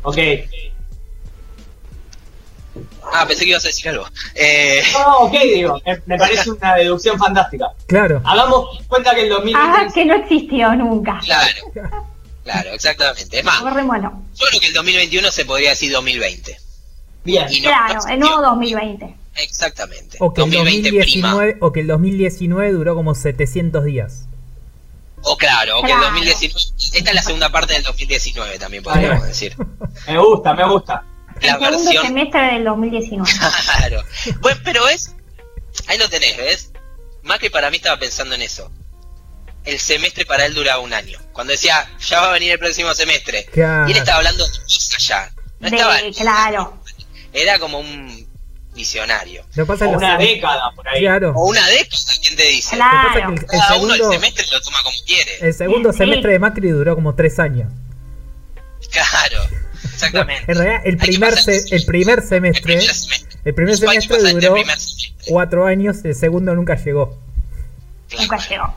Ok. 0.03 0.19
ah 3.13 3.27
pensé 3.27 3.45
que 3.45 3.51
ibas 3.51 3.65
a 3.65 3.69
decir 3.69 3.89
algo 3.89 4.07
eh, 4.35 4.83
No, 4.93 5.19
ok, 5.21 5.33
digo, 5.43 5.83
me, 5.85 6.03
me 6.07 6.19
parece 6.19 6.51
una 6.51 6.75
deducción 6.77 7.19
fantástica. 7.19 7.67
Claro. 7.87 8.23
Hagamos 8.25 8.81
cuenta 8.87 9.15
que 9.15 9.23
el 9.23 9.29
2020 9.29 9.59
ah, 9.61 9.87
que 9.93 10.05
no 10.05 10.15
existió 10.15 10.75
nunca. 10.75 11.19
claro 11.25 12.10
claro 12.45 12.71
exactamente 12.73 13.39
es 13.39 13.45
más 13.45 13.61
Borrémoslo. 13.61 14.13
yo 14.35 14.47
creo 14.49 14.61
que 14.61 14.67
el 14.69 14.73
2021 14.75 15.31
se 15.31 15.45
podría 15.45 15.71
decir 15.71 15.93
2020 15.93 16.57
Bien. 17.25 17.45
No- 17.63 17.69
Claro, 17.69 18.01
no 18.03 18.09
el 18.09 18.19
nuevo 18.21 18.35
existió. 18.37 18.79
2020. 18.79 19.15
exactamente 19.37 20.17
O 20.21 20.33
que, 20.33 20.41
el 20.43 20.51
2020 20.51 20.89
prima 21.03 21.29
2019, 21.33 21.57
o 21.61 21.73
que 21.73 21.81
el 21.81 21.87
2019 21.87 22.73
duró 22.73 22.95
como 22.95 23.15
700 23.15 23.85
días. 23.85 24.25
O 25.23 25.37
claro, 25.37 25.79
o 25.79 25.83
que 25.83 25.89
Claro. 25.89 26.07
el 26.07 26.13
2019. 26.15 26.61
Esta 26.95 27.11
es 27.11 27.15
la 27.15 27.23
segunda 27.23 27.51
parte 27.51 27.75
del 27.75 27.83
2019 27.83 28.59
también 28.59 28.83
podríamos 28.83 29.27
decir. 29.27 29.55
Me 30.09 30.19
gusta, 30.19 30.55
me 30.55 30.67
gusta. 30.67 31.05
La 31.43 31.53
el 31.53 31.59
segundo 31.59 31.79
versión. 31.85 32.07
semestre 32.07 32.41
del 32.55 32.65
2019. 32.65 33.31
Claro. 33.77 34.03
Bueno, 34.41 34.61
pero 34.65 34.89
es. 34.89 35.15
Ahí 35.89 35.99
lo 35.99 36.09
tenés, 36.09 36.37
¿ves? 36.39 36.71
Más 37.23 37.39
que 37.39 37.51
para 37.51 37.71
mí 37.71 37.77
estaba 37.77 37.99
pensando 37.99 38.35
en 38.35 38.41
eso. 38.43 38.71
El 39.65 39.79
semestre 39.79 40.25
para 40.25 40.47
él 40.47 40.55
duraba 40.55 40.81
un 40.81 40.93
año. 40.93 41.19
Cuando 41.33 41.53
decía, 41.53 41.89
ya 42.01 42.21
va 42.21 42.29
a 42.31 42.33
venir 42.33 42.53
el 42.53 42.59
próximo 42.59 42.95
semestre. 42.95 43.45
Claro. 43.53 43.89
Y 43.89 43.93
él 43.93 43.99
estaba 43.99 44.19
hablando 44.19 44.45
de 44.47 44.53
cosas 44.59 45.07
ya. 45.07 45.31
No 45.61 45.69
De- 45.71 45.77
estaba. 45.77 45.99
claro. 46.17 46.83
Era 47.33 47.59
como 47.59 47.79
un 47.79 48.27
visionario. 48.75 49.45
Lo 49.55 49.65
que 49.65 49.69
pasa 49.69 49.87
O 49.87 49.91
una 49.91 50.17
década 50.17 50.71
por 50.75 50.89
ahí. 50.89 51.01
Claro. 51.03 51.33
O 51.37 51.47
una 51.49 51.67
década, 51.69 52.03
¿quién 52.23 52.37
te 52.37 52.45
dice? 52.45 52.77
Lo 52.77 52.85
que 52.85 52.89
pasa 52.91 53.13
Claro. 53.13 53.35
es 53.35 53.41
que 53.41 53.47
el, 53.47 53.53
el 53.55 53.61
Cada 53.61 53.77
uno 53.77 53.93
el 53.95 53.99
segundo, 54.01 54.13
semestre 54.21 54.47
lo 54.51 54.61
toma 54.63 54.83
como 54.83 54.97
quiere. 55.07 55.31
el 55.41 55.55
segundo 55.55 55.93
Sí. 55.93 55.99
semestre 55.99 56.33
de 56.33 56.39
Macri 56.39 56.69
duró 56.71 56.95
como 56.95 57.15
3 57.15 57.39
años. 57.39 57.73
Claro, 58.91 59.39
No, 59.51 59.91
exactamente. 59.93 60.45
en 60.51 60.59
realidad, 60.59 60.81
el 60.85 60.97
primer, 60.97 61.37
se- 61.39 61.75
el 61.77 61.85
primer 61.85 62.19
el 62.21 62.25
semestre, 62.29 62.63
primer 62.63 62.83
semestre. 62.95 63.41
el 63.45 63.55
primer 63.55 63.77
semestre 63.77 64.19
duró 64.33 64.53
primer 64.55 64.79
semestre. 64.81 65.13
4 65.29 65.67
años, 65.67 65.99
el 66.05 66.15
segundo 66.15 66.55
nunca 66.55 66.75
llegó. 66.77 67.19
Claro. 68.09 68.23
Nunca 68.25 68.49
llegó. 68.49 68.75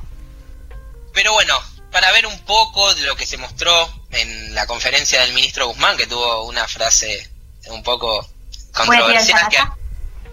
Pero 1.14 1.34
bueno, 1.34 1.60
para 1.92 2.12
ver 2.12 2.26
un 2.26 2.40
poco 2.40 2.94
de 2.96 3.04
lo 3.04 3.16
que 3.16 3.26
se 3.26 3.38
mostró 3.38 4.04
en 4.12 4.56
la 4.56 4.66
conferencia 4.68 5.22
del 5.22 5.34
ministro 5.34 5.68
Guzmán, 5.68 5.98
que 5.98 6.08
tuvo 6.08 6.44
una 6.44 6.68
frase 6.68 7.30
un 7.68 7.84
poco 7.84 8.28
¿Puede 8.74 8.90
tirar 8.90 9.04
controversial. 9.04 9.50
Que, 9.50 9.60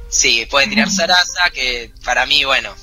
sí, 0.09 0.47
puede 0.47 0.69
tirar 0.69 0.91
zaraza, 0.91 1.51
que 1.53 1.93
para 2.05 2.27
mí, 2.27 2.45
bueno, 2.45 2.75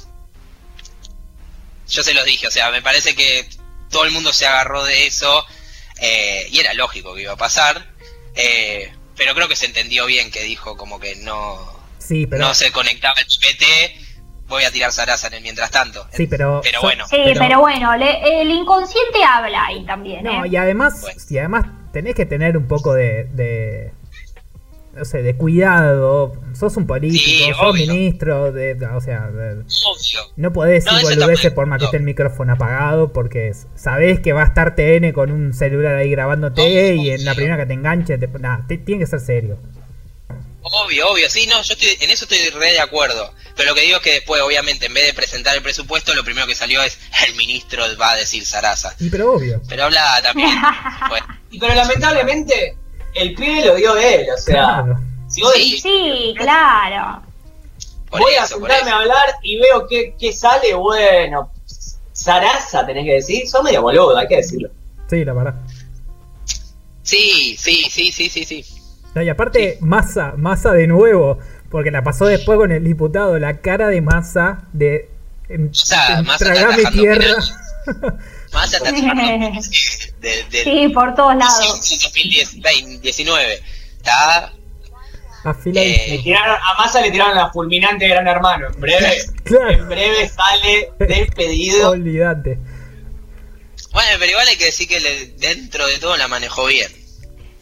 yo 1.90 2.04
se 2.04 2.14
los 2.14 2.26
dije, 2.26 2.48
o 2.48 2.52
sea, 2.52 2.70
me 2.70 2.82
parece 2.82 3.16
que 3.16 3.50
todo 3.90 4.06
el 4.06 4.12
mundo 4.12 4.34
se 4.34 4.46
agarró 4.46 4.84
de 4.84 5.08
eso 5.08 5.46
eh, 6.00 6.48
y 6.52 6.60
era 6.60 6.74
lógico 6.74 7.16
que 7.16 7.24
iba 7.24 7.34
a 7.34 7.38
pasar, 7.38 7.94
eh, 8.36 8.94
pero 9.16 9.34
creo 9.34 9.48
que 9.48 9.56
se 9.56 9.66
entendió 9.66 10.06
bien 10.06 10.30
que 10.30 10.44
dijo 10.44 10.78
como 10.78 11.00
que 11.00 11.16
no, 11.16 11.78
Sí, 12.00 12.28
pero. 12.28 12.46
no 12.46 12.54
se 12.54 12.72
conectaba 12.72 13.20
el 13.20 13.26
GPT, 13.26 14.07
voy 14.48 14.64
a 14.64 14.72
tirar 14.72 14.92
Sarasa 14.92 15.28
en 15.28 15.36
el 15.36 15.44
mientras 15.44 15.72
tanto. 15.72 16.06
Sí, 16.12 16.28
pero. 16.28 16.62
Bueno. 16.82 17.06
Sí, 17.08 17.18
Pero- 17.26 17.40
pero, 17.40 17.60
bueno, 17.60 17.96
le- 17.98 18.42
el 18.42 18.50
inconsciente 18.50 19.24
habla 19.24 19.66
ahí 19.66 19.86
también, 19.86 20.24
No, 20.24 20.46
¿eh? 20.46 20.50
y 20.50 20.56
además, 20.56 21.06
y 21.30 21.38
además 21.38 21.66
tenés 21.94 22.16
que 22.16 22.26
tener 22.26 22.58
un 22.58 22.68
poco 22.68 22.94
de, 22.94 23.26
de 23.34 23.92
no 24.96 25.06
sé, 25.06 25.22
de 25.22 25.36
cuidado. 25.36 26.34
Sos 26.54 26.76
un 26.76 26.88
político, 26.88 27.24
Sí, 27.24 27.52
sos 27.52 27.62
obvio. 27.62 27.86
ministro, 27.94 28.52
de, 28.52 28.74
o 28.96 29.00
sea, 29.02 29.28
de- 29.30 29.64
no 30.38 30.52
podés 30.54 30.86
No, 30.86 30.92
boludeces 31.02 31.52
por 31.52 31.68
más 31.68 31.78
que 31.80 31.86
esté 31.86 31.98
el 31.98 32.04
micrófono 32.04 32.54
apagado 32.54 33.14
porque 33.14 33.52
sabés 33.76 34.20
que 34.22 34.34
va 34.34 34.42
a 34.42 34.46
estar 34.46 34.74
TN 34.76 35.14
con 35.14 35.32
un 35.32 35.54
celular 35.54 35.96
ahí 35.96 36.10
grabándote 36.10 36.62
Obvio, 36.62 36.94
y 37.04 37.12
en 37.12 37.26
la 37.26 37.36
primera 37.36 37.58
que 37.58 37.68
te 37.68 37.74
enganche, 37.74 38.18
te, 38.18 38.28
nah, 38.40 38.66
te- 38.68 38.78
tiene 38.80 39.02
que 39.02 39.08
ser 39.08 39.20
serio. 39.20 39.58
Obvio, 40.72 41.10
obvio, 41.10 41.30
sí, 41.30 41.48
no, 41.48 41.62
yo 41.62 41.74
estoy, 41.74 41.98
en 42.00 42.10
eso 42.10 42.26
estoy 42.26 42.50
re 42.50 42.72
de 42.74 42.80
acuerdo. 42.80 43.34
Pero 43.56 43.70
lo 43.70 43.76
que 43.76 43.82
digo 43.82 43.98
es 43.98 44.04
que 44.04 44.12
después, 44.14 44.42
obviamente, 44.42 44.86
en 44.88 44.94
vez 44.94 45.06
de 45.08 45.14
presentar 45.14 45.56
el 45.56 45.64
presupuesto, 45.64 46.14
lo 46.14 46.24
primero 46.24 46.46
que 46.46 46.56
salió 46.56 46.82
es 46.84 46.98
el 47.28 47.36
ministro 47.36 47.84
va 48.00 48.12
a 48.12 48.16
decir 48.16 48.46
Sarasa. 48.46 48.96
Y 49.00 49.10
pero 49.10 49.34
obvio. 49.34 49.62
Pero 49.68 49.86
habla 49.86 50.20
también. 50.22 50.50
pues, 51.10 51.24
Y 51.52 51.60
pero 51.60 51.74
lamentablemente, 51.74 52.76
el 53.16 53.34
pibe 53.34 53.66
lo 53.66 53.76
dio 53.76 53.96
él, 53.98 54.28
o 54.36 54.38
sea, 54.40 54.54
Claro. 54.84 55.00
si 55.30 55.42
vos 55.42 55.54
Sí. 55.54 55.60
decís, 55.64 55.82
Sí, 55.82 56.34
claro. 56.38 57.24
por 58.10 58.22
voy 58.22 58.34
a 58.36 58.44
eso, 58.44 58.58
sentarme 58.60 58.92
a 58.92 58.98
hablar 58.98 59.36
y 59.42 59.58
veo 59.60 59.88
qué, 59.88 60.16
qué 60.20 60.32
sale, 60.34 60.74
bueno, 60.76 61.52
Sarasa 62.14 62.86
tenés 62.86 63.06
que 63.06 63.14
decir, 63.14 63.48
sos 63.48 63.64
medio 63.64 63.82
boludo, 63.82 64.18
hay 64.18 64.28
que 64.28 64.38
decirlo. 64.38 64.70
Sí, 65.10 65.24
la 65.26 65.34
verdad. 65.34 65.56
Sí, 67.04 67.56
sí, 67.58 67.86
sí, 67.90 68.12
sí, 68.12 68.30
sí, 68.30 68.44
sí. 68.46 68.66
No, 69.18 69.24
y 69.24 69.30
aparte, 69.30 69.80
Massa, 69.82 70.34
Massa 70.38 70.74
de 70.74 70.86
nuevo, 70.86 71.40
porque 71.72 71.90
la 71.90 72.04
pasó 72.04 72.26
después 72.28 72.58
con 72.60 72.72
el 72.72 72.84
diputado, 72.84 73.40
la 73.40 73.62
cara 73.62 73.88
de 73.88 74.00
Massa 74.00 74.60
de... 74.74 75.10
En, 75.50 75.74
sea, 75.74 76.20
en 76.20 76.26
Massa 76.26 76.54
está 76.54 76.92
tierra. 76.92 77.26
Hasta 78.54 78.92
de, 78.92 80.44
de, 80.52 80.64
Sí, 80.64 80.90
por 80.94 81.16
todos 81.16 81.36
lados. 81.36 81.80
2019. 82.62 83.60
Está. 83.98 84.54
Le 85.66 86.20
tiraron, 86.24 86.56
a 86.58 86.78
Massa 86.78 87.02
le 87.02 87.10
tiraron 87.10 87.36
la 87.36 87.50
fulminante 87.50 88.06
de 88.06 88.12
Gran 88.12 88.28
Hermano. 88.28 88.68
En 88.68 88.80
breve, 88.80 89.18
Claro. 89.44 89.72
en 89.72 89.88
breve 89.90 90.30
sale 90.30 90.92
despedido. 91.00 91.90
Olvídate. 91.92 92.60
Bueno, 93.94 94.10
pero 94.20 94.32
igual 94.32 94.48
hay 94.48 94.58
que 94.58 94.66
decir 94.66 94.88
que 94.88 95.00
le- 95.00 95.28
dentro 95.40 95.88
de 95.88 95.98
todo 95.98 96.16
la 96.18 96.28
manejó 96.28 96.68
bien. 96.68 96.92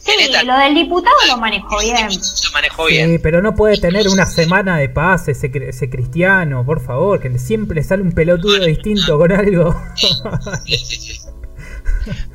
Sí, 0.06 0.12
lo 0.46 0.58
del 0.60 0.76
diputado 0.76 1.16
lo 1.28 1.38
manejó 1.38 1.80
bien. 1.80 2.08
Lo 2.10 2.52
manejó 2.54 2.88
Sí, 2.88 2.94
bien. 2.94 3.20
pero 3.24 3.42
no 3.42 3.56
puede 3.56 3.78
tener 3.78 4.08
una 4.08 4.26
semana 4.28 4.78
de 4.78 4.88
paz 4.90 5.28
ese, 5.28 5.52
ese 5.68 5.90
cristiano, 5.90 6.64
por 6.66 6.80
favor, 6.86 7.20
que 7.20 7.30
le- 7.30 7.40
siempre 7.40 7.76
le 7.76 7.84
sale 7.84 8.04
un 8.04 8.12
pelotudo 8.12 8.64
distinto 8.66 9.18
con 9.18 9.32
algo. 9.32 9.76
Sí, 9.96 10.78
sí, 10.78 10.96
sí. 10.96 11.20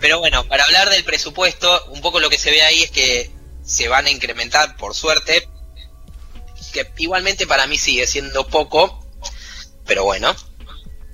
Pero 0.01 0.19
bueno, 0.19 0.45
para 0.49 0.65
hablar 0.65 0.91
del 0.91 1.05
presupuesto, 1.05 1.69
un 1.93 2.01
poco 2.01 2.19
lo 2.19 2.29
que 2.29 2.39
se 2.39 2.51
ve 2.51 2.61
ahí 2.63 2.83
es 2.83 2.91
que 2.91 3.31
se 3.63 3.87
van 3.89 4.07
a 4.07 4.11
incrementar, 4.11 4.77
por 4.77 4.95
suerte, 4.95 5.49
que 6.73 6.89
igualmente 6.99 7.47
para 7.47 7.67
mí 7.69 7.79
sigue 7.79 8.07
siendo 8.09 8.49
poco, 8.49 9.07
pero 9.87 10.03
bueno, 10.05 10.35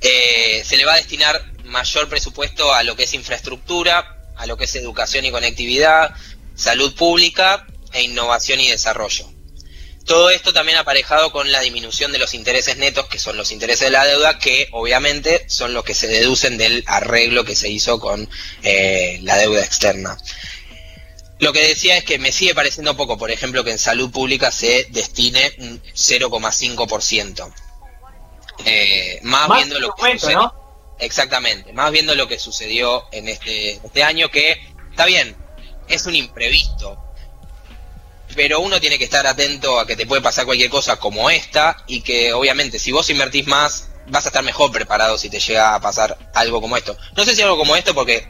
eh, 0.01 0.63
se 0.65 0.77
le 0.79 0.87
va 0.87 0.95
a 0.95 0.97
destinar 0.97 1.43
mayor 1.65 2.09
presupuesto 2.09 2.73
a 2.73 2.83
lo 2.83 2.97
que 2.97 3.03
es 3.05 3.13
infraestructura, 3.13 4.17
a 4.37 4.47
lo 4.47 4.57
que 4.57 4.65
es 4.65 4.75
educación 4.77 5.25
y 5.27 5.31
conectividad, 5.31 6.15
salud 6.57 6.95
pública 6.95 7.67
e 7.93 8.03
innovación 8.03 8.61
y 8.61 8.69
desarrollo. 8.69 9.31
Todo 10.05 10.31
esto 10.31 10.53
también 10.53 10.79
aparejado 10.79 11.33
con 11.33 11.51
la 11.51 11.61
disminución 11.61 12.13
de 12.13 12.19
los 12.19 12.33
intereses 12.35 12.77
netos, 12.77 13.07
que 13.09 13.19
son 13.19 13.37
los 13.37 13.51
intereses 13.51 13.87
de 13.89 13.91
la 13.91 14.05
deuda, 14.05 14.39
que 14.39 14.69
obviamente 14.71 15.45
son 15.49 15.75
los 15.75 15.85
que 15.85 15.95
se 15.95 16.07
deducen 16.07 16.59
del 16.59 16.85
arreglo 16.87 17.45
que 17.45 17.57
se 17.57 17.69
hizo 17.69 17.99
con 17.99 18.29
eh, 18.63 19.19
la 19.23 19.37
deuda 19.37 19.65
externa. 19.65 20.17
Lo 21.41 21.53
que 21.53 21.67
decía 21.67 21.97
es 21.99 22.05
que 22.05 22.19
me 22.19 22.31
sigue 22.33 22.55
pareciendo 22.55 22.97
poco, 22.97 23.19
por 23.19 23.31
ejemplo, 23.33 23.65
que 23.65 23.73
en 23.73 23.79
salud 23.79 24.11
pública 24.11 24.51
se 24.53 24.87
destine 24.91 25.53
un 25.59 25.83
0,5%. 25.83 27.53
Eh, 28.65 29.19
más, 29.23 29.49
Más 29.49 29.59
viendo 29.59 29.81
lo 29.81 29.95
que 29.95 30.13
sucedió- 30.19 30.39
¿no? 30.39 30.95
Exactamente, 30.99 31.73
más 31.75 31.91
viendo 31.93 32.15
lo 32.15 32.27
que 32.27 32.39
sucedió 32.39 33.05
en 33.13 33.29
este, 33.29 33.73
este 33.85 34.03
año, 34.03 34.31
que 34.31 34.53
está 34.91 35.05
bien, 35.05 35.37
es 35.89 36.07
un 36.07 36.15
imprevisto, 36.15 36.99
pero 38.35 38.61
uno 38.61 38.81
tiene 38.81 38.99
que 38.99 39.05
estar 39.05 39.27
atento 39.27 39.79
a 39.79 39.87
que 39.87 39.97
te 39.97 40.07
puede 40.07 40.21
pasar 40.23 40.45
cualquier 40.45 40.69
cosa 40.71 40.97
como 40.97 41.31
esta 41.31 41.77
y 41.87 42.01
que 42.01 42.33
obviamente 42.33 42.79
si 42.79 42.93
vos 42.93 43.09
invertís 43.11 43.47
más 43.47 43.89
vas 44.09 44.25
a 44.25 44.29
estar 44.29 44.45
mejor 44.45 44.71
preparado 44.73 45.17
si 45.19 45.29
te 45.31 45.41
llega 45.41 45.75
a 45.75 45.81
pasar 45.81 46.17
algo 46.35 46.61
como 46.61 46.77
esto. 46.77 46.97
No 47.17 47.25
sé 47.25 47.35
si 47.35 47.43
algo 47.43 47.57
como 47.57 47.75
esto 47.77 47.95
porque 47.95 48.29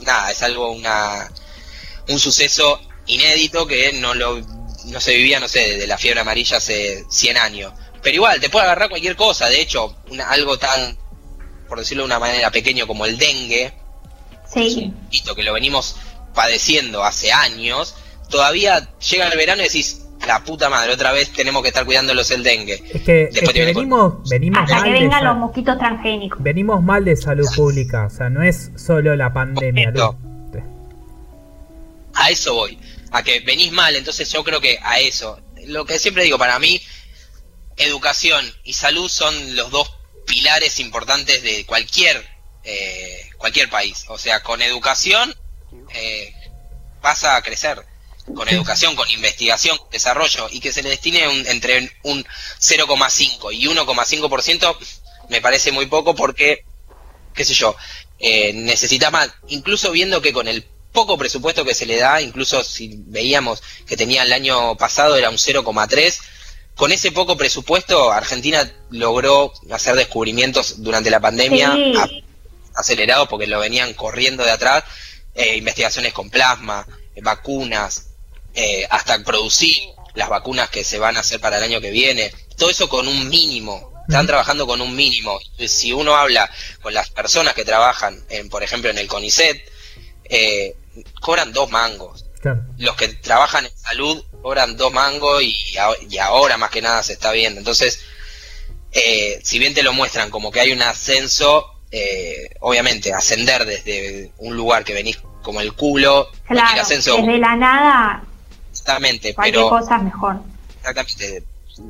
nada, 0.00 0.30
es 0.30 0.42
algo 0.42 0.70
una 0.70 1.28
un 2.08 2.18
suceso 2.18 2.80
inédito 3.06 3.66
que 3.66 3.92
no 3.94 4.14
lo 4.14 4.40
no 4.84 5.00
se 5.00 5.14
vivía, 5.14 5.38
no 5.40 5.48
sé, 5.48 5.72
desde 5.72 5.86
la 5.86 5.98
fiebre 5.98 6.20
amarilla 6.20 6.56
hace 6.58 7.04
100 7.10 7.36
años. 7.36 7.72
Pero 8.02 8.14
igual 8.14 8.40
te 8.40 8.48
puede 8.48 8.64
agarrar 8.64 8.88
cualquier 8.88 9.16
cosa, 9.16 9.48
de 9.48 9.60
hecho, 9.60 9.96
una- 10.08 10.28
algo 10.30 10.58
tan 10.58 10.96
por 11.68 11.78
decirlo 11.78 12.02
de 12.04 12.06
una 12.06 12.18
manera 12.18 12.50
pequeño 12.50 12.86
como 12.86 13.04
el 13.04 13.18
dengue, 13.18 13.72
Sí. 14.54 14.92
que 15.36 15.42
lo 15.42 15.52
venimos 15.52 15.96
padeciendo 16.34 17.04
hace 17.04 17.32
años, 17.32 17.96
todavía 18.30 18.88
llega 18.98 19.28
el 19.28 19.36
verano 19.36 19.62
y 19.62 19.64
decís, 19.64 20.02
la 20.26 20.42
puta 20.44 20.68
madre, 20.68 20.92
otra 20.92 21.12
vez 21.12 21.32
tenemos 21.32 21.62
que 21.62 21.68
estar 21.68 21.84
cuidándolos 21.84 22.30
el 22.30 22.42
dengue. 22.42 22.82
Es 22.92 23.02
que, 23.02 23.30
es 23.32 23.52
venimos, 23.52 24.28
venimos 24.28 24.62
Hasta 24.62 24.74
mal 24.74 24.84
que 24.84 24.90
de 24.90 25.00
vengan 25.00 25.24
los 25.24 25.36
mosquitos 25.36 25.78
transgénicos. 25.78 26.42
venimos 26.42 26.82
mal 26.82 27.04
de 27.04 27.16
salud 27.16 27.46
pública, 27.54 28.06
o 28.06 28.10
sea, 28.10 28.28
no 28.28 28.42
es 28.42 28.70
solo 28.76 29.14
la 29.16 29.32
pandemia. 29.32 29.92
A 32.14 32.30
eso 32.30 32.52
voy, 32.54 32.78
a 33.12 33.22
que 33.22 33.40
venís 33.40 33.70
mal, 33.72 33.94
entonces 33.94 34.30
yo 34.32 34.42
creo 34.42 34.60
que 34.60 34.78
a 34.82 34.98
eso. 34.98 35.38
Lo 35.66 35.84
que 35.84 35.98
siempre 35.98 36.24
digo, 36.24 36.36
para 36.36 36.58
mí, 36.58 36.80
educación 37.76 38.44
y 38.64 38.72
salud 38.72 39.08
son 39.08 39.34
los 39.54 39.70
dos 39.70 39.88
pilares 40.26 40.80
importantes 40.80 41.42
de 41.42 41.64
cualquier 41.64 42.24
eh, 42.64 43.30
cualquier 43.38 43.70
país. 43.70 44.04
O 44.08 44.18
sea, 44.18 44.42
con 44.42 44.60
educación 44.60 45.34
eh, 45.94 46.32
vas 47.00 47.24
a 47.24 47.40
crecer. 47.42 47.82
Con 48.34 48.46
educación, 48.50 48.94
con 48.94 49.08
investigación, 49.10 49.78
desarrollo, 49.90 50.48
y 50.50 50.60
que 50.60 50.70
se 50.72 50.82
le 50.82 50.90
destine 50.90 51.26
un- 51.28 51.46
entre 51.46 51.90
un 52.02 52.26
0,5 52.58 53.50
y 53.52 53.66
1,5% 53.66 54.76
me 55.30 55.40
parece 55.40 55.72
muy 55.72 55.86
poco 55.86 56.14
porque, 56.14 56.64
qué 57.34 57.44
sé 57.44 57.54
yo, 57.54 57.74
eh, 58.18 58.52
necesita 58.52 59.10
más. 59.10 59.30
Incluso 59.48 59.90
viendo 59.92 60.20
que 60.20 60.32
con 60.34 60.46
el 60.46 60.62
poco 60.92 61.16
presupuesto 61.16 61.64
que 61.64 61.74
se 61.74 61.86
le 61.86 61.96
da, 61.96 62.20
incluso 62.20 62.62
si 62.64 62.96
veíamos 63.06 63.62
que 63.86 63.96
tenía 63.96 64.22
el 64.24 64.32
año 64.32 64.76
pasado 64.76 65.16
era 65.16 65.30
un 65.30 65.38
0,3, 65.38 66.20
con 66.74 66.92
ese 66.92 67.12
poco 67.12 67.36
presupuesto 67.36 68.12
Argentina 68.12 68.70
logró 68.90 69.52
hacer 69.72 69.96
descubrimientos 69.96 70.82
durante 70.82 71.10
la 71.10 71.20
pandemia 71.20 71.72
Sí. 71.74 72.24
acelerados 72.74 73.28
porque 73.28 73.46
lo 73.46 73.58
venían 73.58 73.94
corriendo 73.94 74.44
de 74.44 74.50
atrás, 74.52 74.84
eh, 75.34 75.56
investigaciones 75.56 76.12
con 76.12 76.30
plasma, 76.30 76.86
eh, 77.14 77.20
vacunas, 77.22 78.08
eh, 78.54 78.86
hasta 78.90 79.22
producir 79.24 79.76
las 80.14 80.28
vacunas 80.28 80.68
que 80.70 80.84
se 80.84 80.98
van 80.98 81.16
a 81.16 81.20
hacer 81.20 81.40
para 81.40 81.58
el 81.58 81.64
año 81.64 81.80
que 81.80 81.90
viene, 81.90 82.32
todo 82.56 82.70
eso 82.70 82.88
con 82.88 83.06
un 83.06 83.28
mínimo, 83.28 83.92
están 84.08 84.26
trabajando 84.26 84.66
con 84.66 84.80
un 84.80 84.96
mínimo. 84.96 85.38
Si 85.66 85.92
uno 85.92 86.16
habla 86.16 86.50
con 86.80 86.94
las 86.94 87.10
personas 87.10 87.54
que 87.54 87.64
trabajan, 87.64 88.24
en, 88.30 88.48
por 88.48 88.62
ejemplo, 88.62 88.90
en 88.90 88.96
el 88.98 89.06
CONICET, 89.06 89.62
eh, 90.24 90.74
cobran 91.20 91.52
dos 91.52 91.70
mangos. 91.70 92.24
Claro. 92.40 92.62
Los 92.78 92.96
que 92.96 93.08
trabajan 93.08 93.66
en 93.66 93.78
salud 93.78 94.24
cobran 94.42 94.76
dos 94.76 94.92
mangos 94.92 95.42
y, 95.42 95.54
y 96.08 96.18
ahora 96.18 96.56
más 96.56 96.70
que 96.70 96.80
nada 96.80 97.02
se 97.02 97.12
está 97.12 97.32
viendo. 97.32 97.58
Entonces, 97.58 98.00
eh, 98.92 99.40
si 99.44 99.58
bien 99.58 99.74
te 99.74 99.82
lo 99.82 99.92
muestran 99.92 100.30
como 100.30 100.50
que 100.50 100.60
hay 100.60 100.72
un 100.72 100.82
ascenso, 100.82 101.77
eh, 101.90 102.50
obviamente 102.60 103.12
ascender 103.12 103.64
desde 103.64 104.32
un 104.38 104.56
lugar 104.56 104.84
que 104.84 104.94
venís 104.94 105.18
como 105.42 105.60
el 105.60 105.72
culo, 105.72 106.28
Claro, 106.46 106.82
ascenso, 106.82 107.16
desde 107.16 107.38
la 107.38 107.56
nada, 107.56 108.22
exactamente, 108.70 109.34
cualquier 109.34 109.54
pero 109.56 109.68
cosa 109.70 109.98
mejor. 109.98 110.36
exactamente 110.78 111.42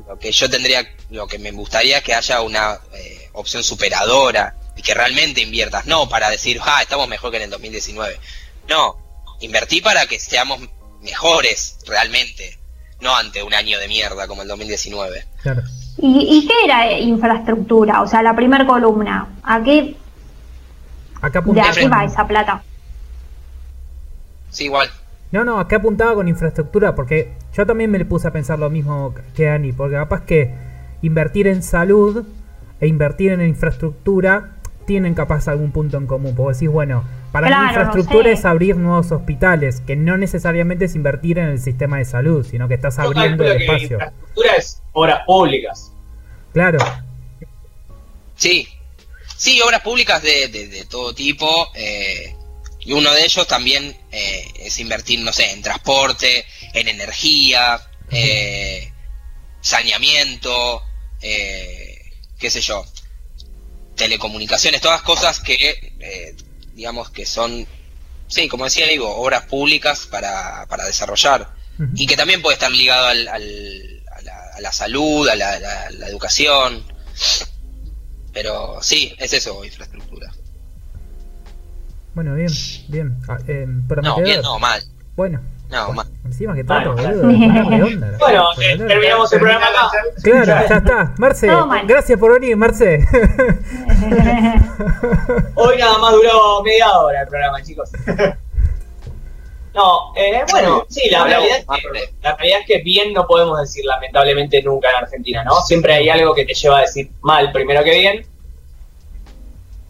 lo 0.07 0.17
que 0.19 0.31
yo 0.31 0.49
tendría, 0.49 0.87
lo 1.09 1.27
que 1.27 1.39
me 1.39 1.51
gustaría 1.51 1.97
es 1.97 2.03
que 2.03 2.13
haya 2.13 2.41
una 2.41 2.79
eh, 2.93 3.29
opción 3.33 3.63
superadora 3.63 4.55
y 4.77 4.81
que 4.81 4.93
realmente 4.93 5.41
inviertas, 5.41 5.85
no 5.87 6.07
para 6.07 6.29
decir, 6.29 6.59
ah, 6.63 6.81
estamos 6.81 7.07
mejor 7.07 7.31
que 7.31 7.37
en 7.37 7.43
el 7.43 7.49
2019. 7.49 8.19
No, 8.67 8.97
invertí 9.41 9.81
para 9.81 10.05
que 10.05 10.19
seamos 10.19 10.59
mejores 11.01 11.77
realmente, 11.87 12.57
no 13.01 13.15
ante 13.15 13.41
un 13.41 13.53
año 13.53 13.79
de 13.79 13.87
mierda 13.87 14.27
como 14.27 14.43
el 14.43 14.47
2019. 14.47 15.25
Claro. 15.41 15.63
¿Y, 16.01 16.27
y 16.29 16.47
qué 16.47 16.53
era 16.65 16.97
infraestructura? 16.99 18.01
O 18.01 18.07
sea, 18.07 18.23
la 18.23 18.35
primera 18.35 18.65
columna. 18.65 19.27
¿A 19.43 19.61
qué, 19.63 19.97
Acá 21.21 21.39
¿De 21.39 21.39
apuntaba, 21.39 21.69
a 21.69 21.73
qué 21.73 21.89
va 21.89 22.03
esa 22.05 22.27
plata? 22.27 22.63
Sí, 24.49 24.65
igual. 24.65 24.89
no, 25.31 25.43
no, 25.43 25.59
acá 25.59 25.77
apuntaba 25.77 26.15
con 26.15 26.27
infraestructura 26.27 26.95
porque 26.95 27.33
yo 27.53 27.65
también 27.65 27.91
me 27.91 27.97
le 27.99 28.05
puse 28.05 28.27
a 28.27 28.31
pensar 28.31 28.57
lo 28.59 28.69
mismo 28.69 29.13
que 29.35 29.49
Ani, 29.49 29.71
porque 29.73 29.95
capaz 29.95 30.21
que 30.21 30.53
invertir 31.01 31.47
en 31.47 31.61
salud 31.63 32.25
e 32.79 32.87
invertir 32.87 33.31
en 33.31 33.41
infraestructura 33.41 34.51
tienen 34.85 35.13
capaz 35.13 35.47
algún 35.47 35.71
punto 35.71 35.97
en 35.97 36.07
común. 36.07 36.33
Porque 36.35 36.53
decís, 36.53 36.69
bueno, 36.69 37.03
para 37.31 37.47
Claro, 37.47 37.61
mí 37.61 37.65
no 37.67 37.71
infraestructura 37.71 38.23
sé. 38.25 38.31
es 38.33 38.45
abrir 38.45 38.75
nuevos 38.77 39.11
hospitales, 39.11 39.81
que 39.85 39.95
no 39.95 40.17
necesariamente 40.17 40.85
es 40.85 40.95
invertir 40.95 41.37
en 41.39 41.49
el 41.49 41.59
sistema 41.59 41.97
de 41.97 42.05
salud, 42.05 42.45
sino 42.49 42.67
que 42.67 42.73
estás 42.75 42.97
abriendo 42.99 43.43
el 43.45 43.61
espacio. 43.61 43.91
infraestructura 43.97 44.55
es 44.55 44.81
obras 44.93 45.21
públicas. 45.25 45.91
Claro, 46.53 46.79
Sí. 48.35 48.67
Sí, 49.35 49.61
obras 49.61 49.81
públicas 49.81 50.21
de, 50.21 50.47
de- 50.49 50.67
de 50.67 50.85
todo 50.85 51.13
tipo. 51.13 51.69
eh, 51.75 52.35
y 52.81 52.93
uno 52.93 53.11
de 53.13 53.23
ellos 53.25 53.45
también 53.47 53.95
eh, 54.11 54.43
es 54.59 54.79
invertir, 54.79 55.19
no 55.19 55.33
sé, 55.33 55.51
en 55.51 55.61
transporte, 55.61 56.45
en 56.73 56.87
energía, 56.87 57.79
eh, 58.09 58.91
saneamiento, 59.61 60.81
eh, 61.21 61.99
qué 62.39 62.49
sé 62.49 62.61
yo, 62.61 62.83
telecomunicaciones, 63.95 64.79
todas 64.81 65.01
cosas 65.01 65.39
que, 65.41 65.93
eh, 65.99 66.35
digamos, 66.79 67.09
que 67.09 67.25
son, 67.25 67.67
sí, 68.27 68.47
como 68.47 68.63
decía 68.63 68.89
Ivo, 68.91 69.13
obras 69.17 69.43
públicas 69.47 70.07
para, 70.09 70.65
para 70.67 70.85
desarrollar. 70.85 71.49
Y 71.95 72.07
que 72.07 72.15
también 72.17 72.41
puede 72.41 72.55
estar 72.55 72.71
ligado 72.71 73.07
al, 73.07 73.27
al- 73.27 74.03
a, 74.17 74.21
la, 74.21 74.33
a 74.57 74.61
la 74.61 74.71
salud, 74.71 75.27
a 75.29 75.35
la, 75.35 75.59
la- 75.59 75.89
la 75.91 76.07
educación. 76.07 76.83
Pero 78.33 78.79
sí, 78.81 79.13
es 79.17 79.33
eso, 79.33 79.63
infraestructura. 79.65 80.31
bueno, 82.15 82.35
bien, 82.35 82.51
bien. 82.87 83.17
Ah, 83.27 83.37
eh, 83.47 83.65
No, 84.03 84.21
bien, 84.21 84.41
no, 84.41 84.57
mal. 84.59 84.81
Bueno, 85.15 85.41
No, 85.69 85.93
mal. 85.93 86.07
encima 86.25 86.55
que 86.55 86.63
todo, 86.63 86.73
Mal. 86.95 87.15
boludo. 87.21 87.27
onda, 87.85 88.17
Bueno, 88.19 88.43
eh, 88.59 88.75
terminamos 88.77 89.31
el 89.33 89.39
programa 89.39 89.65
acá. 89.67 89.91
Claro, 90.23 90.45
ya 90.45 90.75
está. 90.77 91.13
Marce, 91.19 91.47
gracias 91.85 92.19
por 92.19 92.33
venir, 92.39 92.57
Marce. 92.57 92.99
Hoy 95.55 95.77
nada 95.77 95.97
más 95.99 96.11
duró 96.13 96.63
media 96.63 96.91
hora 96.97 97.21
el 97.21 97.27
programa, 97.27 97.61
chicos. 97.61 97.89
No, 99.73 100.13
eh, 100.15 100.43
bueno, 100.51 100.85
sí, 100.89 101.09
la 101.11 101.23
realidad, 101.25 101.59
es 101.59 101.67
más 101.67 101.79
que, 101.79 101.87
de- 101.99 102.13
la 102.23 102.35
realidad 102.35 102.59
es 102.61 102.65
que 102.65 102.79
bien 102.81 103.13
no 103.13 103.27
podemos 103.27 103.59
decir 103.61 103.85
lamentablemente 103.85 104.61
nunca 104.63 104.89
en 104.89 104.95
Argentina, 105.03 105.43
¿no? 105.43 105.61
Siempre 105.61 105.93
hay 105.93 106.09
algo 106.09 106.33
que 106.33 106.45
te 106.45 106.53
lleva 106.55 106.79
a 106.79 106.81
decir 106.81 107.11
mal 107.21 107.51
primero 107.51 107.83
que 107.83 107.91
bien. 107.99 108.25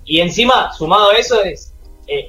Y 0.04 0.20
encima, 0.20 0.74
sumado 0.74 1.12
a 1.12 1.13
eso, 1.13 1.42
es 1.44 1.74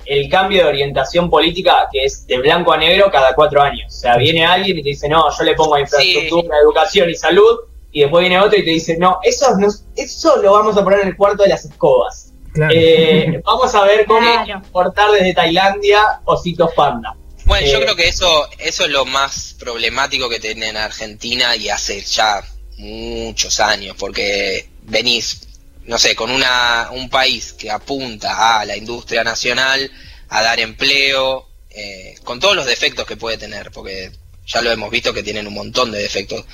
el 0.07 0.29
cambio 0.29 0.63
de 0.65 0.69
orientación 0.69 1.31
política 1.31 1.89
que 1.93 2.05
es 2.05 2.27
de 2.27 2.39
blanco 2.39 2.73
a 2.73 2.77
negro 2.79 3.11
cada 3.11 3.35
cuatro 3.35 3.63
años. 3.63 3.87
O 3.95 3.99
sea, 4.01 4.17
viene 4.17 4.45
alguien 4.45 4.79
y 4.79 4.83
te 4.83 4.89
dice, 4.91 5.09
no, 5.09 5.25
yo 5.37 5.45
le 5.45 5.55
pongo 5.55 5.75
a 5.77 5.81
infraestructura, 5.81 6.59
educación 6.63 7.09
y 7.11 7.15
salud, 7.15 7.59
y 7.93 8.01
después 8.03 8.21
viene 8.21 8.39
otro 8.41 8.59
y 8.59 8.65
te 8.65 8.71
dice, 8.71 8.97
no, 8.99 9.19
eso, 9.23 9.47
no, 9.59 9.69
eso 9.97 10.37
lo 10.43 10.53
vamos 10.53 10.77
a 10.77 10.85
poner 10.85 11.01
en 11.01 11.09
el 11.09 11.17
cuarto 11.17 11.43
de 11.43 11.49
las 11.49 11.65
escobas. 11.65 12.33
Claro. 12.53 12.73
Eh, 12.77 13.41
vamos 13.45 13.75
a 13.75 13.85
ver 13.85 14.05
cómo 14.07 14.21
Claro. 14.21 14.63
importar 14.65 15.11
desde 15.13 15.35
Tailandia 15.35 16.21
ositos 16.25 16.71
panda. 16.75 17.15
Bueno, 17.47 17.67
yo 17.67 17.79
Eh, 17.79 17.83
creo 17.83 17.97
que 17.97 18.07
eso, 18.09 18.49
eso 18.59 18.85
es 18.85 18.91
lo 18.91 19.05
más 19.07 19.57
problemático 19.59 20.29
que 20.29 20.39
tiene 20.39 20.69
en 20.69 20.77
Argentina 20.77 21.57
y 21.57 21.69
hace 21.69 22.01
ya 22.03 22.43
muchos 22.79 23.61
años, 23.61 23.97
porque 23.99 24.69
venís, 24.83 25.49
no 25.87 25.99
sé, 25.99 26.15
con 26.15 26.31
una, 26.31 26.89
un 26.93 27.09
país 27.09 27.53
que 27.53 27.71
apunta 27.71 28.61
a 28.61 28.65
la 28.65 28.77
industria 28.77 29.25
nacional, 29.25 29.91
a 30.29 30.43
dar 30.43 30.61
empleo, 30.61 31.49
eh, 31.71 32.15
con 32.25 32.41
todos 32.41 32.57
los 32.57 32.67
defectos 32.67 33.07
que 33.07 33.17
puede 33.17 33.39
tener, 33.39 33.71
porque 33.71 34.13
ya 34.47 34.63
lo 34.63 34.71
hemos 34.71 34.91
visto 34.91 35.13
que 35.13 35.23
tienen 35.23 35.47
un 35.47 35.55
montón 35.55 35.93
de 35.93 36.03
defectos, 36.03 36.45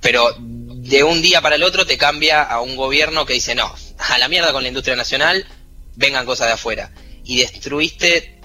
pero 0.00 0.34
de 0.38 1.02
un 1.02 1.22
día 1.22 1.40
para 1.40 1.56
el 1.56 1.62
otro 1.62 1.86
te 1.86 1.96
cambia 1.96 2.42
a 2.42 2.60
un 2.60 2.76
gobierno 2.76 3.24
que 3.24 3.32
dice, 3.32 3.54
no, 3.54 3.74
a 3.98 4.18
la 4.18 4.28
mierda 4.28 4.52
con 4.52 4.62
la 4.62 4.68
industria 4.68 4.96
nacional, 4.96 5.46
vengan 5.94 6.26
cosas 6.26 6.48
de 6.48 6.52
afuera. 6.54 6.92
Y 7.24 7.38
destruiste 7.38 8.35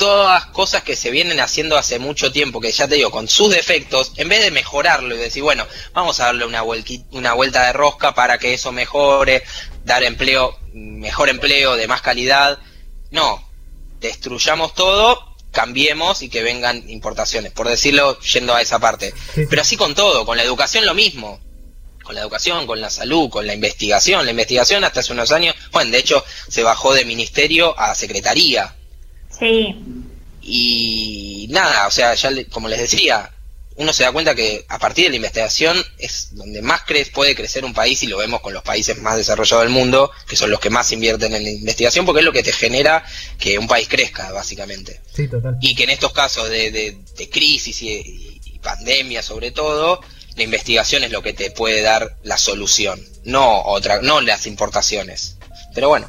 todas 0.00 0.46
cosas 0.46 0.82
que 0.82 0.96
se 0.96 1.10
vienen 1.10 1.40
haciendo 1.40 1.76
hace 1.76 1.98
mucho 1.98 2.32
tiempo, 2.32 2.58
que 2.58 2.72
ya 2.72 2.88
te 2.88 2.94
digo, 2.94 3.10
con 3.10 3.28
sus 3.28 3.50
defectos, 3.50 4.12
en 4.16 4.30
vez 4.30 4.42
de 4.42 4.50
mejorarlo 4.50 5.14
y 5.14 5.18
decir, 5.18 5.42
bueno, 5.42 5.66
vamos 5.92 6.18
a 6.20 6.24
darle 6.24 6.46
una, 6.46 6.62
una 6.62 7.34
vuelta 7.34 7.66
de 7.66 7.74
rosca 7.74 8.14
para 8.14 8.38
que 8.38 8.54
eso 8.54 8.72
mejore, 8.72 9.42
dar 9.84 10.02
empleo, 10.02 10.58
mejor 10.72 11.28
empleo 11.28 11.76
de 11.76 11.86
más 11.86 12.00
calidad, 12.00 12.58
no, 13.10 13.46
destruyamos 14.00 14.72
todo, 14.74 15.36
cambiemos 15.52 16.22
y 16.22 16.30
que 16.30 16.42
vengan 16.42 16.88
importaciones, 16.88 17.52
por 17.52 17.68
decirlo 17.68 18.18
yendo 18.20 18.54
a 18.54 18.62
esa 18.62 18.78
parte. 18.78 19.12
Sí. 19.34 19.44
Pero 19.50 19.60
así 19.60 19.76
con 19.76 19.94
todo, 19.94 20.24
con 20.24 20.38
la 20.38 20.44
educación 20.44 20.86
lo 20.86 20.94
mismo. 20.94 21.40
Con 22.02 22.14
la 22.14 22.22
educación, 22.22 22.66
con 22.66 22.80
la 22.80 22.88
salud, 22.88 23.28
con 23.28 23.46
la 23.46 23.52
investigación. 23.52 24.24
La 24.24 24.30
investigación 24.30 24.82
hasta 24.82 25.00
hace 25.00 25.12
unos 25.12 25.30
años, 25.30 25.54
bueno, 25.72 25.90
de 25.90 25.98
hecho 25.98 26.24
se 26.48 26.62
bajó 26.62 26.94
de 26.94 27.04
ministerio 27.04 27.78
a 27.78 27.94
secretaría. 27.94 28.74
Sí, 29.40 29.74
Y 30.42 31.46
nada, 31.50 31.86
o 31.86 31.90
sea, 31.90 32.14
ya 32.14 32.30
le- 32.30 32.46
como 32.46 32.68
les 32.68 32.80
decía, 32.80 33.30
uno 33.76 33.92
se 33.92 34.02
da 34.04 34.12
cuenta 34.12 34.34
que 34.34 34.64
a 34.68 34.78
partir 34.78 35.04
de 35.04 35.10
la 35.10 35.16
investigación 35.16 35.76
es 35.98 36.34
donde 36.34 36.60
más 36.62 36.82
cre 36.82 37.04
puede 37.06 37.34
crecer 37.34 37.64
un 37.64 37.72
país 37.74 38.02
y 38.02 38.06
lo 38.06 38.18
vemos 38.18 38.40
con 38.40 38.52
los 38.52 38.62
países 38.62 38.98
más 38.98 39.16
desarrollados 39.16 39.64
del 39.64 39.72
mundo, 39.72 40.10
que 40.28 40.36
son 40.36 40.50
los 40.50 40.60
que 40.60 40.70
más 40.70 40.92
invierten 40.92 41.34
en 41.34 41.44
la 41.44 41.50
investigación, 41.50 42.04
porque 42.06 42.20
es 42.20 42.24
lo 42.24 42.32
que 42.32 42.42
te 42.42 42.52
genera 42.52 43.04
que 43.38 43.58
un 43.58 43.68
país 43.68 43.86
crezca, 43.88 44.32
básicamente. 44.32 45.00
Sí, 45.14 45.28
total. 45.28 45.56
Y 45.60 45.74
que 45.74 45.84
en 45.84 45.90
estos 45.90 46.12
casos 46.12 46.48
de, 46.50 46.70
de- 46.70 46.98
de 47.16 47.30
crisis 47.30 47.80
y, 47.82 47.88
y- 47.90 48.40
y 48.44 48.58
pandemia 48.58 49.22
sobre 49.22 49.50
todo, 49.50 50.00
la 50.36 50.42
investigación 50.42 51.04
es 51.04 51.10
lo 51.10 51.22
que 51.22 51.32
te 51.32 51.50
puede 51.50 51.82
dar 51.82 52.16
la 52.22 52.38
solución, 52.38 53.00
no 53.24 53.62
otra, 53.62 54.00
no 54.02 54.20
las 54.20 54.46
importaciones. 54.46 55.36
Pero 55.74 55.88
bueno, 55.88 56.08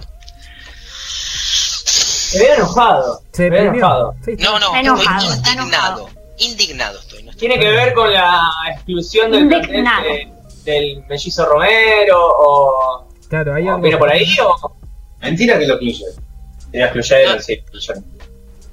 Me 2.34 2.40
veo 2.40 2.56
enojado. 2.56 3.22
Se 3.32 3.44
me 3.44 3.50
veo 3.62 3.74
enojado. 3.74 4.16
Sí, 4.26 4.32
no, 4.40 4.60
no, 4.60 4.76
enojado, 4.76 5.34
estoy 5.34 5.52
indignado, 5.54 6.10
indignado 6.38 7.00
estoy. 7.00 7.24
no 7.24 7.32
estoy- 7.32 7.40
¿Tiene 7.48 7.60
que 7.60 7.70
ver 7.72 7.94
con 7.94 8.12
la 8.12 8.42
exclusión 8.74 9.32
del 9.32 9.48
plantel 9.48 9.70
Indignado. 9.70 10.04
de- 10.04 10.32
del 10.64 11.04
mellizo 11.10 11.46
Romero 11.46 12.18
o, 12.20 13.08
Claro, 13.30 13.56
hay 13.56 13.64
o 13.68 13.70
algo. 13.72 13.82
viene 13.82 13.98
por 13.98 14.10
ahí 14.12 14.26
o 14.40 14.74
Mentira 15.22 15.58
que 15.60 15.66
lo 15.68 15.74
incluye. 15.76 16.06
la 16.74 16.86
excluyeron? 16.86 17.36
No. 17.36 17.42
Sí, 17.42 17.54
excluyeron. 17.54 18.06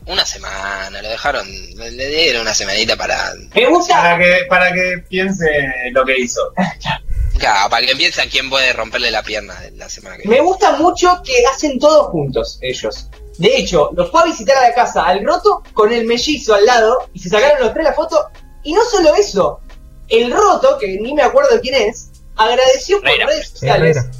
Una 0.06 0.24
semana, 0.24 1.02
lo 1.02 1.08
dejaron, 1.08 1.46
le 1.76 2.06
dieron 2.08 2.42
una 2.42 2.54
semanita 2.54 2.96
para, 2.96 3.32
Me 3.54 3.66
gusta. 3.68 3.96
Para 3.96 4.18
que, 4.18 4.38
para 4.48 4.72
que 4.72 5.04
piense 5.08 5.46
lo 5.92 6.02
que 6.06 6.18
hizo. 6.18 6.40
claro, 7.38 7.68
para 7.68 7.86
que 7.86 7.94
piensen 7.94 8.28
quién 8.30 8.48
puede 8.48 8.72
romperle 8.72 9.10
la 9.10 9.22
pierna 9.22 9.54
la 9.74 9.88
semana 9.90 10.16
que 10.16 10.22
Me 10.26 10.36
viene. 10.36 10.46
gusta 10.46 10.72
mucho 10.76 11.20
que 11.22 11.34
hacen 11.54 11.78
todo 11.78 12.04
juntos 12.04 12.58
ellos. 12.62 13.08
De 13.38 13.56
hecho, 13.56 13.90
los 13.94 14.10
fue 14.10 14.20
a 14.20 14.24
visitar 14.24 14.56
a 14.56 14.68
la 14.68 14.74
casa 14.74 15.04
al 15.04 15.24
roto 15.24 15.62
con 15.72 15.92
el 15.92 16.04
mellizo 16.06 16.54
al 16.54 16.64
lado 16.66 17.08
y 17.12 17.20
se 17.20 17.28
sacaron 17.28 17.60
los 17.60 17.72
tres 17.72 17.84
la 17.84 17.92
foto. 17.92 18.26
Y 18.64 18.72
no 18.72 18.84
solo 18.84 19.14
eso, 19.14 19.60
el 20.08 20.30
roto, 20.32 20.76
que 20.78 20.98
ni 21.00 21.14
me 21.14 21.22
acuerdo 21.22 21.60
quién 21.60 21.74
es, 21.76 22.10
agradeció 22.36 22.98
por 23.00 23.08
Herrera. 23.10 23.26
redes 23.26 23.48
sociales. 23.50 23.96
Herrera. 23.96 24.10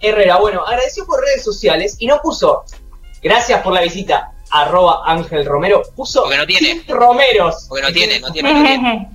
Herrera, 0.00 0.36
bueno, 0.38 0.64
agradeció 0.66 1.06
por 1.06 1.20
redes 1.20 1.44
sociales 1.44 1.96
y 1.98 2.06
no 2.06 2.20
puso 2.22 2.64
gracias 3.22 3.62
por 3.62 3.72
la 3.72 3.82
visita, 3.82 4.32
arroba 4.50 5.02
Ángel 5.06 5.44
Romero, 5.46 5.82
puso 5.94 6.22
Porque 6.22 6.38
no 6.38 6.46
tiene. 6.46 6.68
"Sin 6.82 6.88
Romeros. 6.88 7.66
Porque 7.68 7.82
no 7.84 7.92
tiene, 7.92 8.18
no 8.20 8.32
tiene, 8.32 8.52
no 8.54 8.62
tiene. 8.64 9.10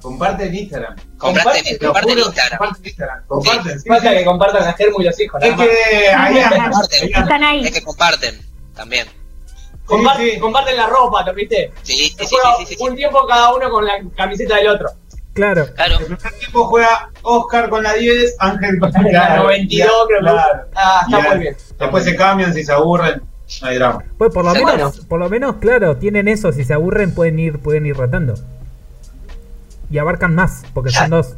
Comparte 0.00 0.46
en 0.46 0.54
Instagram. 0.56 0.96
Comparte, 1.18 1.78
comparte 1.78 2.12
en 2.12 2.18
juro, 2.18 2.26
Instagram. 2.28 2.58
Comparte 2.58 2.88
Instagram. 2.88 3.26
Comparten. 3.26 3.80
sí, 3.80 3.88
Falta 3.88 4.10
que 4.12 4.24
compartan 4.24 4.68
a 4.68 4.72
Germu 4.72 5.00
y 5.00 5.04
los 5.04 5.20
hijos. 5.20 5.42
Es 5.42 5.54
que 5.56 6.08
ahí 6.16 6.34
Comparten. 6.42 7.08
están 7.14 7.44
ahí. 7.44 7.64
Es 7.66 7.72
que 7.72 7.82
comparten 7.82 8.40
también. 8.74 9.06
Comparten, 9.84 10.26
sí, 10.26 10.32
sí. 10.34 10.38
comparten 10.38 10.76
la 10.76 10.86
ropa, 10.86 11.24
¿te 11.24 11.32
viste? 11.32 11.72
Sí, 11.82 11.92
sí, 11.94 12.14
sí, 12.18 12.26
sí, 12.26 12.36
Juega 12.40 12.56
sí, 12.58 12.66
sí, 12.66 12.74
sí. 12.76 12.84
Un 12.88 12.94
tiempo 12.96 13.26
cada 13.26 13.54
uno 13.54 13.68
con 13.70 13.84
la 13.84 13.94
camiseta 14.16 14.56
del 14.56 14.68
otro. 14.68 14.88
Claro. 15.32 15.66
Claro. 15.74 15.98
El 15.98 16.04
primer 16.06 16.32
tiempo 16.34 16.64
juega 16.66 17.10
Oscar 17.22 17.68
con 17.70 17.82
la 17.82 17.94
10, 17.94 18.36
Ángel 18.38 18.78
con 18.80 18.90
La 19.12 19.36
92 19.42 19.90
creo 20.06 20.18
que. 20.20 20.30
Claro. 20.30 20.64
Ah, 20.74 21.06
está 21.06 21.28
muy 21.30 21.38
bien. 21.38 21.56
Después 21.78 22.04
se 22.04 22.16
cambian, 22.16 22.52
si 22.54 22.64
se 22.64 22.72
aburren, 22.72 23.22
no 23.62 23.66
hay 23.68 23.76
drama. 23.78 24.04
Pues 24.18 24.32
por 24.32 24.44
lo 24.44 24.52
menos, 24.52 25.00
por 25.06 25.18
lo 25.20 25.28
menos, 25.30 25.56
claro, 25.56 25.96
tienen 25.96 26.28
eso, 26.28 26.52
si 26.52 26.64
se 26.64 26.74
aburren 26.74 27.14
pueden 27.14 27.38
ir, 27.38 27.58
pueden 27.60 27.86
ir 27.86 27.96
rotando. 27.96 28.34
Y 29.90 29.98
abarcan 29.98 30.34
más, 30.34 30.62
porque 30.74 30.90
son 30.90 31.10
dos. 31.10 31.34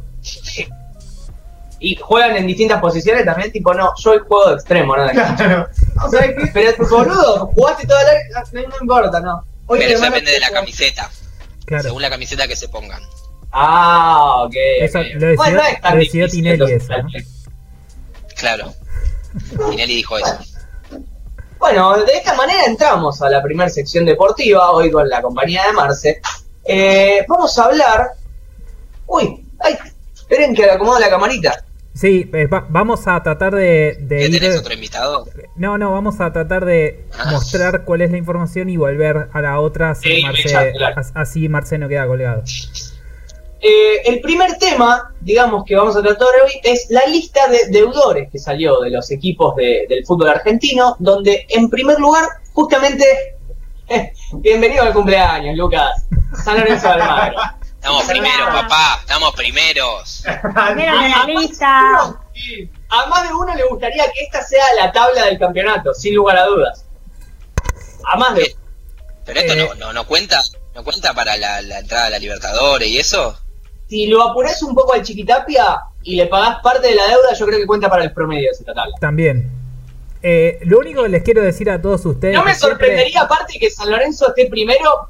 Y 1.79 1.95
juegan 1.95 2.35
en 2.35 2.45
distintas 2.45 2.79
posiciones 2.79 3.25
también, 3.25 3.51
tipo, 3.51 3.73
no, 3.73 3.91
yo 3.97 4.13
el 4.13 4.19
juego 4.21 4.49
de 4.49 4.55
extremo, 4.55 4.95
¿no? 4.95 5.09
Claro. 5.09 5.67
No, 5.95 6.11
¿sabes 6.11 6.35
qué? 6.37 6.49
Pero, 6.53 6.87
boludo, 6.89 7.47
jugaste 7.47 7.87
toda 7.87 8.03
la. 8.03 8.43
No, 8.51 8.61
no 8.69 8.75
importa, 8.81 9.19
no. 9.19 9.43
Hoy 9.65 9.79
Pero 9.79 9.95
eso 9.95 10.03
depende 10.05 10.31
de 10.31 10.39
la 10.41 10.49
camiseta. 10.51 11.09
Claro. 11.65 11.83
Según 11.83 12.01
la 12.03 12.09
camiseta 12.09 12.47
que 12.47 12.55
se 12.55 12.67
pongan. 12.69 13.01
Ah, 13.51 14.43
ok. 14.45 14.53
Eso 14.81 14.99
lo 14.99 15.03
decidió- 15.05 15.35
Bueno, 15.37 15.57
no 15.57 15.63
es 15.67 15.81
tan 15.81 15.93
lo 15.93 15.99
decidió 15.99 16.25
difícil, 16.25 16.43
Tinelli 16.43 16.71
entonces, 16.73 16.89
eso, 16.89 17.01
¿no? 17.01 18.35
Claro. 18.37 18.73
Tinelli 19.71 19.95
dijo 19.95 20.17
eso. 20.17 20.37
Bueno, 21.57 21.97
de 22.03 22.13
esta 22.13 22.33
manera 22.35 22.65
entramos 22.65 23.21
a 23.21 23.29
la 23.29 23.41
primera 23.41 23.69
sección 23.69 24.05
deportiva, 24.05 24.71
hoy 24.71 24.91
con 24.91 25.07
la 25.09 25.21
compañía 25.21 25.63
de 25.65 25.73
Marce. 25.73 26.21
Eh, 26.63 27.25
vamos 27.27 27.57
a 27.57 27.63
hablar... 27.65 28.11
Uy, 29.13 29.45
ay, 29.59 29.75
esperen 30.15 30.55
que 30.55 30.63
acomodo 30.69 30.99
la 30.99 31.09
camarita. 31.09 31.65
Sí, 31.93 32.29
eh, 32.33 32.47
va- 32.47 32.65
vamos 32.69 33.05
a 33.07 33.21
tratar 33.21 33.53
de, 33.53 33.97
de 33.99 34.17
¿Qué 34.19 34.25
ir... 34.27 34.39
tenés 34.39 34.57
otro 34.57 34.73
invitado? 34.73 35.25
No, 35.57 35.77
no, 35.77 35.91
vamos 35.91 36.21
a 36.21 36.31
tratar 36.31 36.63
de 36.63 37.03
Ah. 37.19 37.31
mostrar 37.31 37.83
cuál 37.83 38.01
es 38.01 38.11
la 38.11 38.17
información 38.17 38.69
y 38.69 38.77
volver 38.77 39.27
a 39.33 39.41
la 39.41 39.59
otra 39.59 39.91
así, 39.91 40.07
Sí, 40.09 40.21
Marce, 40.23 40.71
claro. 40.77 40.95
as- 40.99 41.11
así 41.15 41.49
Marce 41.49 41.77
no 41.77 41.89
queda 41.89 42.07
colgado. 42.07 42.43
Eh, 43.59 44.01
el 44.05 44.21
primer 44.21 44.53
tema, 44.57 45.13
digamos, 45.19 45.65
que 45.65 45.75
vamos 45.75 45.95
a 45.97 46.01
tratar 46.01 46.27
hoy 46.45 46.51
es 46.63 46.87
la 46.89 47.01
lista 47.11 47.41
de 47.49 47.67
deudores 47.77 48.29
que 48.31 48.39
salió 48.39 48.79
de 48.79 48.89
los 48.91 49.11
equipos 49.11 49.55
de- 49.57 49.85
del 49.89 50.05
fútbol 50.05 50.29
argentino, 50.29 50.95
donde 50.99 51.45
en 51.49 51.69
primer 51.69 51.99
lugar, 51.99 52.23
justamente, 52.53 53.03
bienvenido 54.35 54.83
al 54.83 54.93
cumpleaños, 54.93 55.57
Lucas, 55.57 56.05
San 56.43 56.57
Lorenzo 56.57 56.87
de 56.87 56.93
Almagro. 56.93 57.37
Estamos 57.81 58.03
primeros, 58.05 58.47
papá. 58.47 58.97
Estamos 59.01 59.33
primeros. 59.35 60.23
Primero 60.75 60.99
de 61.01 61.09
la 61.09 61.15
A 61.15 61.17
más 61.17 61.25
de 61.27 61.33
lista. 61.33 61.81
uno- 62.05 62.21
A 62.89 63.05
más 63.07 63.27
de 63.27 63.33
uno 63.33 63.55
le 63.55 63.63
gustaría 63.65 64.03
que 64.11 64.23
esta 64.23 64.43
sea 64.43 64.63
la 64.79 64.91
tabla 64.91 65.25
del 65.25 65.39
campeonato, 65.39 65.91
sin 65.95 66.13
lugar 66.13 66.37
a 66.37 66.45
dudas. 66.45 66.85
A 68.05 68.17
más 68.17 68.35
de 68.35 68.55
Pero 69.25 69.39
esto 69.39 69.53
Eh. 69.53 69.67
no, 69.67 69.73
no, 69.75 69.93
no 69.93 70.05
cuenta. 70.05 70.41
¿No 70.75 70.83
cuenta 70.83 71.13
para 71.13 71.35
la, 71.37 71.61
la 71.63 71.79
entrada 71.79 72.05
a 72.05 72.09
la 72.11 72.19
Libertadores 72.19 72.87
y 72.87 72.97
eso? 72.99 73.35
Si 73.89 74.05
lo 74.07 74.21
apurás 74.29 74.61
un 74.63 74.73
poco 74.75 74.93
al 74.93 75.01
Chiquitapia 75.01 75.81
y 76.03 76.15
le 76.15 76.27
pagás 76.27 76.59
parte 76.61 76.87
de 76.87 76.95
la 76.95 77.07
deuda, 77.07 77.33
yo 77.37 77.45
creo 77.47 77.59
que 77.59 77.65
cuenta 77.65 77.89
para 77.89 78.03
el 78.03 78.13
promedio 78.13 78.43
de 78.51 78.57
esta 78.59 78.73
tabla. 78.75 78.95
También. 79.01 79.49
Eh, 80.21 80.59
lo 80.65 80.77
único 80.79 81.01
que 81.03 81.09
les 81.09 81.23
quiero 81.23 81.41
decir 81.41 81.69
a 81.71 81.81
todos 81.81 82.05
ustedes... 82.05 82.35
No 82.35 82.43
me 82.45 82.53
siempre- 82.53 82.69
sorprendería 82.87 83.21
aparte 83.21 83.57
que 83.59 83.69
San 83.71 83.89
Lorenzo 83.89 84.29
esté 84.29 84.45
primero 84.47 85.09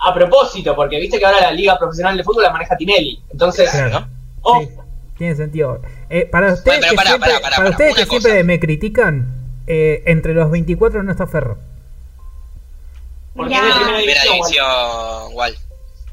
a 0.00 0.14
propósito, 0.14 0.74
porque 0.76 0.98
viste 1.00 1.18
que 1.18 1.26
ahora 1.26 1.40
la 1.40 1.50
Liga 1.52 1.78
Profesional 1.78 2.16
de 2.16 2.24
Fútbol 2.24 2.44
la 2.44 2.50
maneja 2.52 2.76
Tinelli. 2.76 3.20
Entonces, 3.30 3.70
Claro. 3.70 4.06
ojo, 4.42 4.60
Sí, 4.62 4.68
tiene 5.16 5.34
sentido. 5.36 5.80
Eh, 6.10 6.26
para 6.26 6.52
ustedes, 6.54 6.78
que 6.80 6.96
siempre, 6.96 7.30
para 7.40 7.70
ustedes 7.70 7.94
que 7.96 8.06
siempre 8.06 8.44
me 8.44 8.60
critican, 8.60 9.34
eh, 9.66 10.02
entre 10.06 10.34
los 10.34 10.50
24 10.50 11.02
no 11.02 11.10
está 11.10 11.26
Ferro. 11.26 11.58
porque 13.34 13.52
Ya. 13.54 13.58
es 13.60 13.64
de 13.66 13.70
primera 13.72 13.96
Primera 13.98 14.22
división. 14.22 14.66
división, 14.66 15.30
igual. 15.30 15.54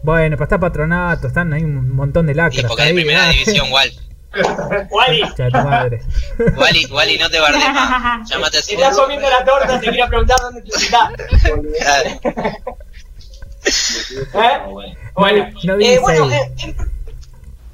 Bueno, 0.03 0.35
pero 0.37 0.43
está 0.43 0.59
Patronato, 0.59 1.27
están 1.27 1.53
ahí 1.53 1.63
un 1.63 1.95
montón 1.95 2.25
de 2.27 2.33
Y 2.33 2.35
lacras. 2.35 2.65
porque 2.67 2.83
es 2.83 2.89
de 2.89 2.93
primera 2.95 3.29
división, 3.29 3.65
igual. 3.67 3.91
Wally, 4.91 5.23
madre. 5.53 6.01
Wally, 6.57 6.85
Wally, 6.87 7.17
no 7.17 7.29
te 7.29 7.39
bardes 7.39 7.63
más. 7.73 8.29
Llámate 8.29 8.61
si 8.61 8.75
estás 8.75 8.95
comiendo 8.97 9.27
la 9.29 9.45
torta, 9.45 9.79
te 9.79 9.85
quería 9.85 10.07
preguntar 10.07 10.37
dónde 10.41 10.61
te 10.61 10.69
estás. 10.75 11.13
¿Eh? 13.65 14.59
Bueno, 15.15 15.49
No 15.63 15.79
eh, 15.79 15.99
bueno 15.99 16.25
ahí. 16.25 16.33
eh, 16.33 16.75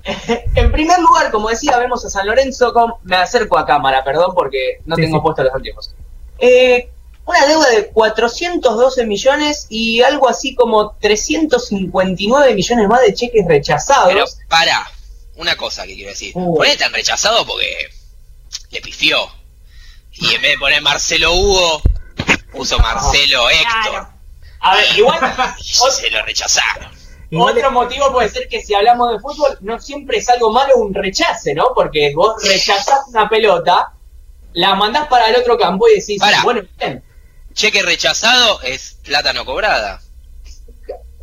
en, 0.03 0.41
en 0.55 0.71
primer 0.71 0.99
lugar, 0.99 1.31
como 1.31 1.49
decía, 1.49 1.77
vemos 1.77 2.03
a 2.05 2.09
San 2.09 2.25
Lorenzo 2.27 2.73
con. 2.73 2.93
Me 3.03 3.15
acerco 3.17 3.57
a 3.57 3.65
cámara, 3.65 4.03
perdón, 4.03 4.31
porque 4.33 4.79
no 4.85 4.95
Sí, 4.95 5.03
tengo 5.03 5.17
sí. 5.17 5.21
puestos 5.21 5.45
los 5.45 5.53
anteojos. 5.55 5.93
Eh, 6.39 6.89
una 7.25 7.45
deuda 7.45 7.69
de 7.69 7.87
412 7.89 9.05
millones 9.05 9.67
y 9.69 10.01
algo 10.01 10.27
así 10.27 10.55
como 10.55 10.95
359 10.99 12.55
millones 12.55 12.87
más 12.87 13.01
de 13.01 13.13
cheques 13.13 13.45
rechazados. 13.47 14.07
Pero 14.07 14.25
para, 14.49 14.89
una 15.35 15.55
cosa 15.55 15.85
que 15.85 15.93
quiero 15.93 16.09
decir. 16.09 16.31
Uh. 16.35 16.55
Ponete 16.57 16.77
tan 16.77 16.93
rechazado 16.93 17.45
porque 17.45 17.67
le 18.71 18.81
pifió. 18.81 19.19
Y 20.13 20.33
en 20.33 20.41
vez 20.41 20.51
de 20.51 20.57
poner 20.57 20.81
Marcelo 20.81 21.33
Hugo, 21.35 21.81
puso 22.51 22.77
Marcelo 22.79 23.49
Héctor. 23.49 23.91
Claro. 23.91 24.10
A 24.61 24.75
ver, 24.75 24.85
igual. 24.97 25.19
Se 25.61 26.09
lo 26.11 26.23
rechazaron. 26.23 26.91
Igual- 27.29 27.57
Otro 27.57 27.71
motivo 27.71 28.11
puede 28.11 28.29
ser 28.29 28.47
que 28.49 28.61
si 28.61 28.73
hablamos 28.73 29.11
de 29.13 29.19
fútbol, 29.19 29.57
no 29.61 29.79
siempre 29.79 30.17
es 30.17 30.29
algo 30.29 30.51
malo 30.51 30.75
un 30.77 30.93
rechace, 30.93 31.53
¿no? 31.55 31.67
Porque 31.73 32.11
vos 32.15 32.35
rechazás 32.43 33.07
una 33.07 33.29
pelota, 33.29 33.93
la 34.53 34.75
mandás 34.75 35.07
para 35.07 35.25
el 35.25 35.35
otro 35.37 35.57
campo 35.57 35.87
y 35.87 35.99
decís, 35.99 36.19
Pará. 36.19 36.41
bueno, 36.43 36.61
bien. 36.77 37.03
Cheque 37.53 37.81
rechazado 37.83 38.61
es 38.63 38.97
plata 39.03 39.31
no 39.33 39.45
cobrada. 39.45 40.01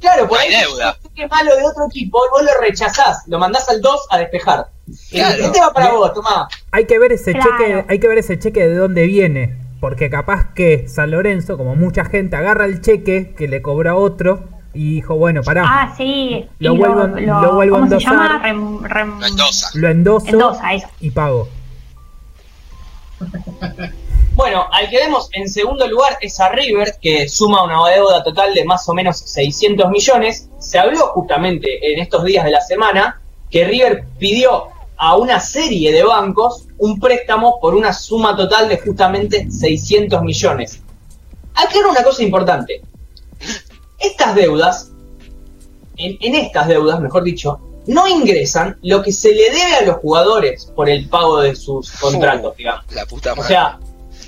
Claro, 0.01 0.29
por 0.29 0.39
No 0.39 0.43
ahí 0.45 0.51
deuda. 0.51 0.97
un 1.03 1.09
cheque 1.11 1.27
malo 1.27 1.57
de 1.57 1.63
otro 1.67 1.87
equipo, 1.87 2.19
vos 2.31 2.43
lo 2.43 2.61
rechazás, 2.61 3.25
lo 3.27 3.39
mandás 3.39 3.69
al 3.69 3.81
2 3.81 4.07
a 4.11 4.19
despejar. 4.19 4.69
Claro. 5.11 5.45
Este 5.45 5.61
va 5.61 5.73
para 5.73 5.91
vos, 5.93 6.15
tomá. 6.15 6.49
hay 6.71 6.87
que 6.87 6.99
ver 6.99 7.13
ese 7.13 7.33
Claro. 7.33 7.51
cheque, 7.59 7.85
hay 7.89 7.99
que 8.01 8.09
ver 8.09 8.19
ese 8.19 8.39
cheque 8.39 8.61
de 8.67 8.75
dónde 8.77 9.07
viene, 9.07 9.57
porque 9.81 10.11
capaz 10.11 10.53
que 10.55 10.89
San 10.89 11.11
Lorenzo, 11.13 11.57
como 11.57 11.77
mucha 11.77 12.05
gente, 12.05 12.37
agarra 12.37 12.65
el 12.65 12.81
cheque 12.81 13.35
que 13.37 13.49
le 13.49 13.63
cobra 13.63 13.95
otro 13.95 14.45
y 14.75 14.95
dijo, 14.95 15.17
bueno, 15.17 15.43
pará, 15.43 15.65
Ah, 15.67 15.95
sí. 15.97 16.47
Lo 16.59 16.75
y 16.75 16.79
vuelvo- 16.79 17.07
lo 17.07 17.55
vuelvo 17.55 17.77
¿Cómo 17.77 17.89
se 17.89 17.95
endosar. 17.95 18.13
llama? 18.13 18.43
Rem- 18.45 18.81
rem- 18.89 19.19
No 19.19 19.27
endosa. 19.27 19.71
lo 19.75 19.89
endoso 19.89 20.27
Endosa, 20.29 20.73
eso. 20.75 20.87
y 21.01 21.11
pago. 21.11 21.49
Bueno, 24.35 24.67
al 24.73 24.89
que 24.89 24.99
vemos 24.99 25.29
en 25.33 25.49
segundo 25.49 25.89
lugar 25.89 26.17
es 26.21 26.39
a 26.39 26.51
River, 26.51 26.95
que 27.01 27.29
suma 27.29 27.65
una 27.65 27.89
deuda 27.93 28.23
total 28.23 28.55
de 28.55 28.65
más 28.65 28.89
o 28.89 28.95
menos 28.95 29.19
600 29.19 29.91
millones. 29.91 30.49
Se 30.61 30.79
habló 30.79 31.09
justamente 31.09 31.93
en 31.93 31.99
estos 31.99 32.25
días 32.25 32.45
de 32.45 32.53
la 32.53 32.61
semana 32.61 33.21
que 33.51 33.65
River 33.65 34.05
pidió 34.19 34.69
a 34.99 35.17
una 35.17 35.41
serie 35.41 35.93
de 35.93 36.03
bancos 36.03 36.67
un 36.79 36.99
préstamo 36.99 37.59
por 37.61 37.75
una 37.75 37.93
suma 37.93 38.37
total 38.37 38.69
de 38.69 38.79
justamente 38.79 39.51
600 39.51 40.23
millones. 40.23 40.81
Aclaro 41.55 41.91
una 41.91 42.03
cosa 42.03 42.23
importante. 42.23 42.83
Estas 43.99 44.35
deudas, 44.35 44.91
en, 45.97 46.17
en 46.21 46.35
estas 46.35 46.69
deudas, 46.69 47.01
mejor 47.01 47.23
dicho, 47.25 47.61
no 47.87 48.07
ingresan 48.07 48.77
lo 48.83 49.03
que 49.03 49.13
se 49.13 49.33
le 49.33 49.45
debe 49.51 49.75
a 49.81 49.85
los 49.87 49.97
jugadores 49.97 50.67
por 50.77 50.89
el 50.89 51.09
pago 51.09 51.41
de 51.41 51.57
sus 51.57 51.91
contratos, 51.93 52.57
digamos. 52.57 52.85
La 52.93 53.07
puta 53.07 53.33
O 53.33 53.37
madre. 53.37 53.49
sea, 53.49 53.79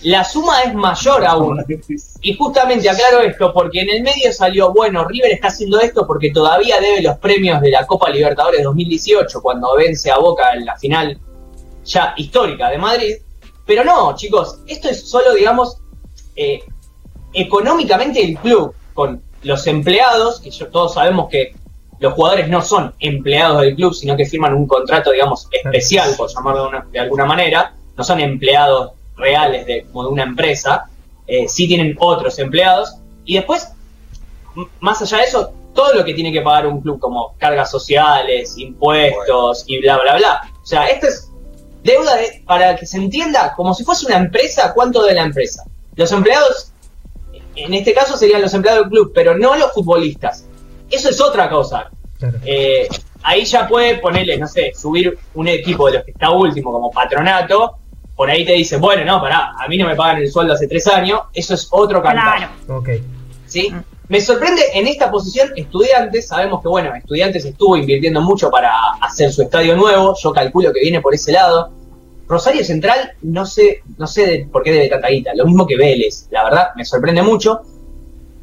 la 0.03 0.25
suma 0.25 0.63
es 0.63 0.75
mayor 0.75 1.25
aún. 1.27 1.65
Y 2.23 2.37
justamente 2.37 2.89
aclaro 2.91 3.21
esto 3.21 3.51
porque 3.53 3.81
en 3.81 3.89
el 3.91 4.03
medio 4.03 4.31
salió, 4.33 4.73
bueno, 4.75 5.07
River 5.09 5.33
está 5.33 5.49
haciendo 5.49 5.81
esto 5.81 6.07
porque 6.07 6.31
todavía 6.31 6.79
debe 6.79 7.01
los 7.03 7.17
premios 7.17 7.61
de 7.63 7.71
la 7.71 7.87
Copa 7.87 8.11
Libertadores 8.11 8.63
2018 8.63 9.41
cuando 9.41 9.75
vence 9.77 10.11
a 10.11 10.19
Boca 10.19 10.53
en 10.53 10.67
la 10.67 10.77
final 10.77 11.19
ya 11.85 12.13
histórica 12.19 12.69
de 12.69 12.77
Madrid. 12.79 13.15
Pero 13.67 13.85
no, 13.85 14.15
chicos, 14.17 14.59
esto 14.67 14.91
es 14.91 15.09
solo, 15.09 15.33
digamos, 15.33 15.79
eh, 16.37 16.63
económicamente 17.33 18.23
el 18.23 18.37
club, 18.39 18.75
con 18.95 19.23
los 19.43 19.67
empleados, 19.67 20.41
que 20.41 20.51
yo- 20.51 20.69
todos 20.69 20.95
sabemos 20.95 21.29
que 21.31 21.55
los 22.01 22.13
jugadores 22.15 22.49
no 22.49 22.63
son 22.63 22.95
empleados 23.01 23.63
del 23.63 23.77
club, 23.77 23.95
sino 23.95 24.17
que 24.17 24.27
firman 24.27 24.55
un 24.55 24.67
contrato, 24.67 25.11
digamos, 25.13 25.49
especial, 25.53 26.15
por 26.17 26.29
llamarlo 26.29 26.63
de, 26.65 26.69
una- 26.69 26.87
de 26.91 26.99
alguna 26.99 27.25
manera, 27.27 27.75
no 27.97 28.05
son 28.05 28.21
empleados 28.21 28.93
reales 29.21 29.67
de, 29.67 29.87
como 29.87 30.05
de 30.05 30.09
una 30.11 30.23
empresa, 30.25 30.89
eh, 31.27 31.49
sí 31.49 31.69
tienen 31.69 31.97
otros 31.99 32.39
empleados, 32.39 32.97
y 33.25 33.37
después, 33.37 33.69
más 34.81 35.01
allá 35.03 35.19
de 35.19 35.25
eso, 35.25 35.53
todo 35.75 35.95
lo 35.95 36.05
que 36.05 36.15
tiene 36.15 36.33
que 36.33 36.41
pagar 36.41 36.67
un 36.67 36.81
club, 36.81 36.99
como 36.99 37.35
cargas 37.39 37.71
sociales, 37.71 38.57
impuestos 38.59 39.65
y 39.67 39.81
bla, 39.81 39.99
bla, 39.99 40.17
bla. 40.17 40.51
O 40.63 40.67
sea, 40.67 40.87
esto 40.89 41.07
es 41.07 41.31
deuda 41.83 42.17
de, 42.17 42.43
para 42.45 42.77
que 42.77 42.87
se 42.87 42.97
entienda, 42.97 43.55
como 43.57 43.75
si 43.75 43.85
fuese 43.85 44.07
una 44.07 44.17
empresa, 44.17 44.73
¿cuánto 44.75 45.03
de 45.03 45.15
la 45.15 45.23
empresa? 45.23 45.65
Los 45.95 46.11
empleados, 46.13 46.73
en 47.55 47.75
este 47.75 47.93
caso 47.93 48.17
serían 48.17 48.43
los 48.43 48.55
empleados 48.55 48.83
del 48.83 48.91
club, 48.91 49.13
pero 49.15 49.37
no 49.37 49.57
los 49.57 49.73
futbolistas. 49.73 50.45
Eso 50.91 51.11
es 51.11 51.21
otra 51.21 51.49
cosa. 51.49 51.91
Claro. 52.19 52.39
Eh, 52.45 52.89
ahí 53.23 53.45
ya 53.45 53.69
puede 53.69 53.99
ponerle, 53.99 54.37
no 54.39 54.47
sé, 54.47 54.73
subir 54.75 55.19
un 55.35 55.49
equipo 55.49 55.87
de 55.87 55.99
los 55.99 56.05
que 56.05 56.11
está 56.11 56.31
último 56.31 56.73
como 56.73 56.91
patronato. 56.91 57.77
Por 58.21 58.29
ahí 58.29 58.45
te 58.45 58.53
dice, 58.53 58.77
bueno, 58.77 59.03
no, 59.03 59.19
pará, 59.19 59.55
a 59.59 59.67
mí 59.67 59.79
no 59.79 59.87
me 59.87 59.97
pagan 59.97 60.19
el 60.19 60.31
sueldo 60.31 60.53
hace 60.53 60.69
tres 60.69 60.87
años. 60.89 61.21
Eso 61.33 61.55
es 61.55 61.67
otro 61.71 62.03
cantar. 62.03 62.37
Claro. 62.37 62.79
Ok. 62.79 62.89
¿sí? 63.47 63.73
Me 64.09 64.21
sorprende 64.21 64.61
en 64.75 64.87
esta 64.87 65.11
posición 65.11 65.49
estudiantes, 65.57 66.29
sabemos 66.29 66.61
que 66.61 66.69
bueno, 66.69 66.95
estudiantes 66.95 67.47
estuvo 67.47 67.79
invirtiendo 67.79 68.21
mucho 68.21 68.51
para 68.51 68.73
hacer 69.01 69.33
su 69.33 69.41
estadio 69.41 69.75
nuevo, 69.75 70.15
yo 70.23 70.33
calculo 70.35 70.71
que 70.71 70.83
viene 70.83 71.01
por 71.01 71.15
ese 71.15 71.33
lado. 71.33 71.71
Rosario 72.29 72.63
Central, 72.63 73.13
no 73.23 73.47
sé, 73.47 73.85
no 73.97 74.07
sé 74.07 74.27
de 74.27 74.49
por 74.53 74.65
qué 74.65 74.73
debe 74.73 74.91
tanta 74.91 75.09
guita, 75.09 75.35
lo 75.35 75.47
mismo 75.47 75.67
que 75.67 75.79
Vélez, 75.79 76.27
la 76.31 76.45
verdad, 76.45 76.69
me 76.77 76.85
sorprende 76.85 77.23
mucho. 77.23 77.63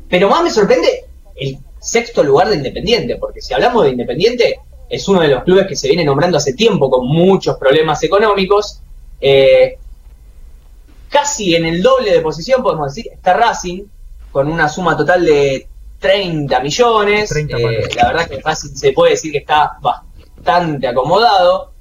Pero 0.09 0.28
más 0.28 0.41
me 0.41 0.49
sorprende 0.49 1.05
el 1.36 1.59
sexto 1.80 2.23
lugar 2.23 2.49
de 2.49 2.55
Independiente, 2.55 3.17
porque 3.17 3.41
si 3.41 3.53
hablamos 3.53 3.84
de 3.84 3.91
Independiente, 3.91 4.59
es 4.89 5.07
uno 5.07 5.21
de 5.21 5.28
los 5.28 5.43
clubes 5.43 5.67
que 5.67 5.75
se 5.75 5.88
viene 5.88 6.03
nombrando 6.03 6.39
hace 6.39 6.53
tiempo 6.53 6.89
con 6.89 7.07
muchos 7.07 7.57
problemas 7.57 8.01
económicos. 8.01 8.82
Eh, 9.22 9.78
casi 11.09 11.55
en 11.55 11.65
el 11.65 11.82
doble 11.82 12.11
de 12.13 12.22
posición, 12.22 12.61
podemos 12.61 12.93
decir, 12.93 13.11
está 13.13 13.34
Racing, 13.34 13.84
con 14.32 14.49
una 14.51 14.68
suma 14.70 14.95
total 14.95 15.26
de 15.26 15.68
30 15.99 16.59
millones. 16.59 17.30
30 17.30 17.57
Eh, 17.57 17.89
la 17.95 18.07
verdad 18.07 18.28
que 18.28 18.41
fácil 18.41 18.76
se 18.76 18.91
puede 18.93 19.11
decir 19.11 19.32
que 19.32 19.39
está 19.39 19.78
bastante 19.82 20.88
acomodado. 20.88 21.72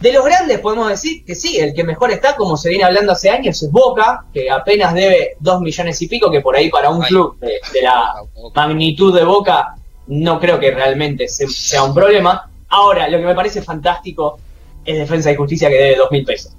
De 0.00 0.12
los 0.12 0.24
grandes 0.24 0.58
podemos 0.58 0.88
decir 0.88 1.24
que 1.24 1.36
sí, 1.36 1.58
el 1.60 1.72
que 1.72 1.84
mejor 1.84 2.10
está, 2.10 2.34
como 2.34 2.56
se 2.56 2.68
viene 2.70 2.82
hablando 2.82 3.12
hace 3.12 3.30
años, 3.30 3.62
es 3.62 3.70
Boca, 3.70 4.24
que 4.34 4.50
apenas 4.50 4.94
debe 4.94 5.36
2 5.38 5.60
millones 5.60 6.02
y 6.02 6.08
pico, 6.08 6.28
que 6.28 6.40
por 6.40 6.56
ahí 6.56 6.68
para 6.70 6.90
un 6.90 7.02
Ay. 7.04 7.08
club 7.08 7.38
de, 7.38 7.52
de 7.72 7.82
la 7.82 8.12
magnitud 8.52 9.14
de 9.16 9.22
Boca 9.24 9.76
no 10.08 10.40
creo 10.40 10.58
que 10.58 10.72
realmente 10.72 11.28
se- 11.28 11.46
sea 11.46 11.84
un 11.84 11.94
problema. 11.94 12.50
Ahora, 12.70 13.08
lo 13.08 13.18
que 13.18 13.24
me 13.26 13.34
parece 13.36 13.62
fantástico 13.62 14.40
es 14.84 14.98
Defensa 14.98 15.30
y 15.32 15.36
Justicia 15.36 15.68
que 15.68 15.76
debe 15.76 15.96
2 15.96 16.10
mil 16.10 16.24
pesos. 16.24 16.52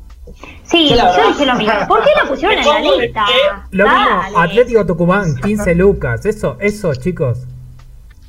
Sí, 0.63 0.89
Yo 0.89 1.27
dije 1.27 1.45
lo 1.45 1.55
mismo. 1.55 1.73
¿Por 1.87 2.03
qué 2.03 2.09
lo 2.21 2.29
pusieron 2.29 2.57
en 2.57 2.65
la 2.65 2.73
¿Cómo 2.73 2.91
de 2.93 3.01
lista? 3.07 3.25
Lo 3.71 3.87
mismo. 3.87 4.39
Atlético 4.39 4.85
Tucumán, 4.85 5.35
15 5.35 5.75
lucas. 5.75 6.25
Eso, 6.25 6.57
eso, 6.59 6.95
chicos. 6.95 7.39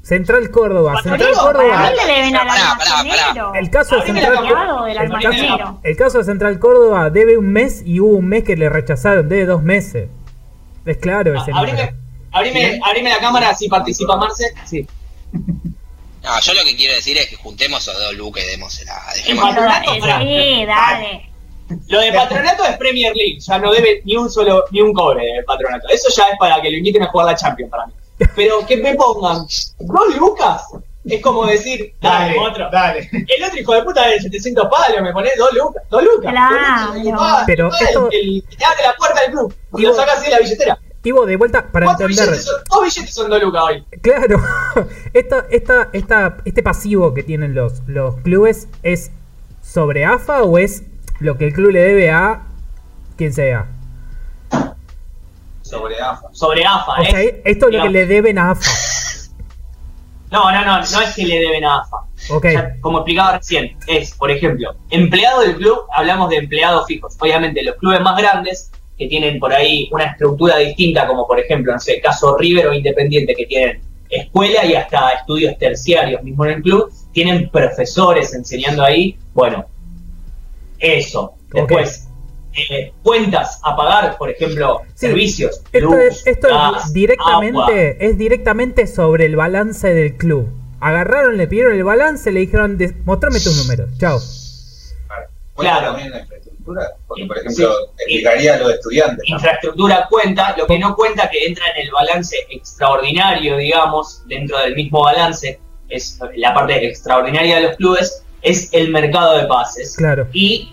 Central 0.03 0.51
Córdoba, 0.51 1.01
Central 1.03 1.31
Digo, 1.31 1.41
¿A 1.41 1.45
Córdoba. 1.45 1.91
quién 1.95 2.07
le 2.07 2.15
deben 2.15 2.37
al 2.37 2.47
Pará? 2.47 3.59
El 3.59 3.71
caso 3.71 3.97
de 3.97 4.03
Central 4.03 4.33
el 4.35 5.23
caso, 5.23 5.79
el 5.83 5.97
caso 5.97 6.19
de 6.19 6.25
Central 6.25 6.59
Córdoba 6.59 7.09
debe 7.09 7.39
un 7.39 7.51
mes 7.51 7.83
y 7.87 8.01
hubo 8.01 8.19
un 8.19 8.27
mes 8.27 8.45
que 8.45 8.55
le 8.55 8.69
rechazaron, 8.69 9.31
debe 9.31 9.47
dos 9.47 9.63
meses. 9.63 10.11
Es 10.85 10.99
claro 10.99 11.35
ese 11.35 11.53
número. 11.53 11.73
Abrime, 11.73 11.95
abrime, 12.33 12.81
abrime 12.85 13.11
la 13.11 13.19
cámara 13.19 13.49
así 13.49 13.67
participa 13.69 14.19
Marce. 14.19 14.45
Sí. 14.67 14.87
No, 16.25 16.41
yo 16.41 16.55
lo 16.55 16.65
que 16.65 16.75
quiero 16.77 16.95
decir 16.95 17.17
es 17.19 17.29
que 17.29 17.37
juntemos 17.37 17.87
a 17.89 17.93
dos 17.93 18.15
lucas 18.15 18.43
y 18.45 18.51
démosela. 18.53 18.95
Patronato, 19.41 19.93
Sí, 19.95 20.65
dale. 20.67 21.31
Lo 21.89 22.01
de 22.01 22.13
patronato 22.13 22.65
es 22.65 22.77
Premier 22.77 23.15
League, 23.17 23.39
ya 23.41 23.59
no 23.59 23.73
debe 23.73 24.03
ni 24.05 24.17
un 24.17 24.31
solo, 24.31 24.65
ni 24.71 24.81
un 24.81 24.93
cobre 24.93 25.25
de 25.25 25.43
patronato. 25.45 25.89
Eso 25.89 26.09
ya 26.17 26.29
es 26.31 26.39
para 26.39 26.61
que 26.61 26.71
lo 26.71 26.77
inviten 26.77 27.03
a 27.03 27.07
jugar 27.09 27.27
la 27.29 27.35
Champions 27.37 27.71
para 27.71 27.87
mí. 27.87 27.93
Pero 28.37 28.65
que 28.67 28.77
me 28.77 28.95
pongan 28.95 29.47
dos 29.81 30.17
lucas, 30.17 30.63
es 31.05 31.21
como 31.23 31.47
decir, 31.47 31.95
dale, 32.01 32.35
Dale, 32.35 32.39
otro. 32.39 32.69
dale. 32.71 33.11
El 33.13 33.45
otro 33.45 33.61
hijo 33.61 33.75
de 33.75 33.83
puta 33.83 34.07
de 34.09 34.21
700 34.21 34.69
palos, 34.71 35.03
me 35.03 35.13
pones 35.13 35.33
dos 35.37 35.53
lucas, 35.53 35.83
dos 35.91 36.03
lucas. 36.03 36.31
Claro. 36.33 36.93
Dos 36.95 37.05
lucas, 37.05 37.43
Pero 37.47 37.69
esto- 37.81 38.09
El, 38.13 38.19
el 38.37 38.45
que 38.49 38.57
te 38.57 38.65
abre 38.65 38.83
la 38.85 38.95
puerta 38.95 39.21
del 39.23 39.31
club 39.33 39.55
y 39.79 39.83
lo 39.83 39.95
sacas 39.95 40.17
así 40.19 40.27
de 40.27 40.31
la 40.33 40.39
billetera. 40.39 40.79
Tibo, 41.05 41.27
de 41.27 41.37
vuelta, 41.37 41.67
para 41.71 41.91
entender. 41.91 42.09
billetes 42.17 42.47
son, 42.47 42.55
dos 42.71 42.83
billetes 42.83 43.15
son 43.15 43.29
dos 43.29 43.43
lucas 43.43 43.63
hoy. 43.63 43.85
Claro, 44.01 44.41
esta, 45.13 45.45
esta, 45.51 45.91
esta, 45.93 46.39
este 46.47 46.63
pasivo 46.63 47.13
que 47.13 47.23
tienen 47.23 47.55
los, 47.55 47.83
los 47.87 48.17
clubes 48.23 48.69
es 48.83 49.11
sobre 49.63 50.07
AFA 50.07 50.43
o 50.45 50.57
es 50.57 50.83
lo 51.21 51.37
que 51.37 51.49
el 51.49 51.53
club 51.53 51.73
le 51.73 51.81
debe 51.83 52.11
a 52.11 52.45
quien 53.19 53.35
sea. 53.35 53.67
Sobre 55.61 56.01
AFA. 56.01 56.29
Sobre 56.33 56.65
AFA, 56.65 56.93
O 56.93 57.03
¿eh? 57.03 57.11
sea, 57.11 57.21
esto 57.45 57.69
es 57.69 57.75
lo 57.75 57.83
que 57.83 57.91
le 57.91 58.07
deben 58.07 58.39
a 58.39 58.53
AFA. 58.53 58.71
No, 60.31 60.51
no, 60.51 60.65
no, 60.65 60.79
no 60.79 61.01
es 61.01 61.15
que 61.15 61.27
le 61.27 61.39
deben 61.39 61.65
a 61.65 61.81
AFA. 61.81 61.99
Ok, 62.31 62.47
Ya, 62.53 62.75
como 62.81 62.99
explicaba 62.99 63.37
recién, 63.37 63.77
es, 63.87 64.13
por 64.17 64.33
ejemplo, 64.33 64.75
empleado 64.91 65.43
del 65.43 65.55
club, 65.55 65.83
hablamos 65.97 66.29
de 66.31 66.39
empleados 66.39 66.87
fijos. 66.87 67.15
Obviamente, 67.21 67.63
los 67.63 67.77
clubes 67.77 68.01
más 68.01 68.17
grandes, 68.17 68.73
que 68.99 69.09
tienen 69.09 69.39
por 69.41 69.53
ahí 69.53 69.89
una 69.93 70.05
estructura 70.05 70.59
distinta, 70.59 71.07
como 71.07 71.27
por 71.27 71.39
ejemplo, 71.41 71.73
no 71.73 71.79
sé, 71.81 72.01
caso 72.01 72.37
River 72.39 72.69
o 72.69 72.75
Independiente, 72.75 73.35
que 73.35 73.47
tienen 73.47 73.81
escuela 74.09 74.65
y 74.65 74.75
hasta 74.75 75.11
estudios 75.11 75.59
terciarios 75.59 76.23
mismo 76.23 76.45
en 76.45 76.53
el 76.53 76.63
club, 76.63 76.93
tienen 77.13 77.49
profesores 77.51 78.33
enseñando 78.35 78.85
ahí. 78.85 79.17
Bueno, 79.33 79.67
eso. 80.79 81.35
Después, 81.53 82.09
eh, 82.71 82.93
cuentas 83.03 83.59
a 83.65 83.75
pagar, 83.77 84.17
por 84.17 84.31
ejemplo, 84.31 84.83
Sí, 84.95 85.07
servicios. 85.09 85.61
esto, 85.73 85.87
luz, 85.87 85.97
es, 85.97 86.27
esto 86.27 86.49
es 86.77 86.93
directamente, 86.93 87.59
agua. 87.61 87.73
es 88.01 88.19
directamente 88.19 88.87
sobre 88.87 89.27
el 89.27 89.35
balance 89.37 89.93
del 89.93 90.17
club. 90.17 90.49
Agarraron, 90.81 91.37
le 91.37 91.49
pidieron 91.49 91.73
el 91.75 91.83
balance, 91.83 92.31
le 92.31 92.41
dijeron, 92.41 92.77
"Des- 92.77 92.95
mostrame 93.05 93.41
tus 93.41 93.57
números, 93.57 93.89
chao. 93.99 94.19
Claro. 95.57 95.97
Infraestructura, 96.67 96.97
porque 97.07 97.27
por 97.27 97.39
Sí. 97.39 97.63
ejemplo, 97.63 97.75
explicaría 97.99 98.55
a 98.55 98.59
los 98.59 98.71
estudiantes. 98.73 99.25
¿no? 99.29 99.37
infraestructura 99.37 100.07
cuenta, 100.11 100.55
lo 100.57 100.67
que 100.67 100.79
no 100.79 100.95
cuenta 100.97 101.29
que 101.31 101.47
entra 101.47 101.65
en 101.75 101.87
el 101.87 101.91
balance 101.93 102.37
extraordinario, 102.51 103.57
digamos, 103.57 104.23
dentro 104.27 104.59
del 104.59 104.75
mismo 104.75 105.03
balance, 105.03 105.61
es 105.89 106.19
la 106.37 106.55
parte 106.55 106.85
extraordinaria 106.87 107.57
de 107.57 107.63
los 107.63 107.77
clubes, 107.77 108.25
es 108.43 108.73
el 108.73 108.91
mercado 108.91 109.37
de 109.39 109.47
pases. 109.47 109.97
Claro. 109.97 110.27
Y 110.33 110.71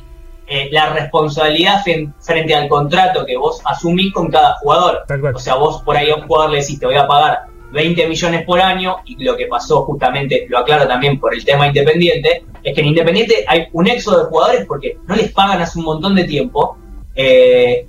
eh, 0.48 0.68
la 0.72 0.90
responsabilidad 0.94 1.82
frente 2.20 2.56
al 2.56 2.68
contrato 2.68 3.26
que 3.26 3.38
vos 3.38 3.62
asumís 3.66 4.12
con 4.14 4.30
cada 4.30 4.56
jugador. 4.56 5.04
Tal 5.08 5.22
cual. 5.22 5.36
O 5.36 5.40
sea, 5.40 5.56
vos 5.56 5.82
por 5.84 5.96
ahí 5.96 6.10
a 6.10 6.16
un 6.16 6.28
jugador 6.28 6.52
le 6.52 6.60
decís, 6.60 6.80
te 6.80 6.86
voy 6.86 6.96
a 6.96 7.08
pagar 7.08 7.44
20 7.72 8.08
millones 8.08 8.44
por 8.46 8.60
año, 8.60 8.98
y 9.06 9.24
lo 9.24 9.36
que 9.38 9.48
pasó 9.48 9.84
justamente, 9.84 10.46
lo 10.50 10.60
aclaro 10.60 10.88
también 10.88 11.20
por 11.20 11.34
el 11.34 11.44
tema 11.46 11.68
Independiente, 11.68 12.44
es 12.64 12.76
que 12.76 12.82
en 12.82 12.88
Independiente 12.88 13.46
hay 13.48 13.68
un 13.74 13.88
éxodo 13.88 14.20
de 14.24 14.30
jugadores 14.30 14.66
porque 14.68 14.98
no 15.08 15.16
les 15.16 15.32
pagan 15.32 15.62
hace 15.62 15.80
un 15.80 15.86
montón 15.86 16.16
de 16.16 16.24
tiempo, 16.26 16.78
eh, 17.16 17.86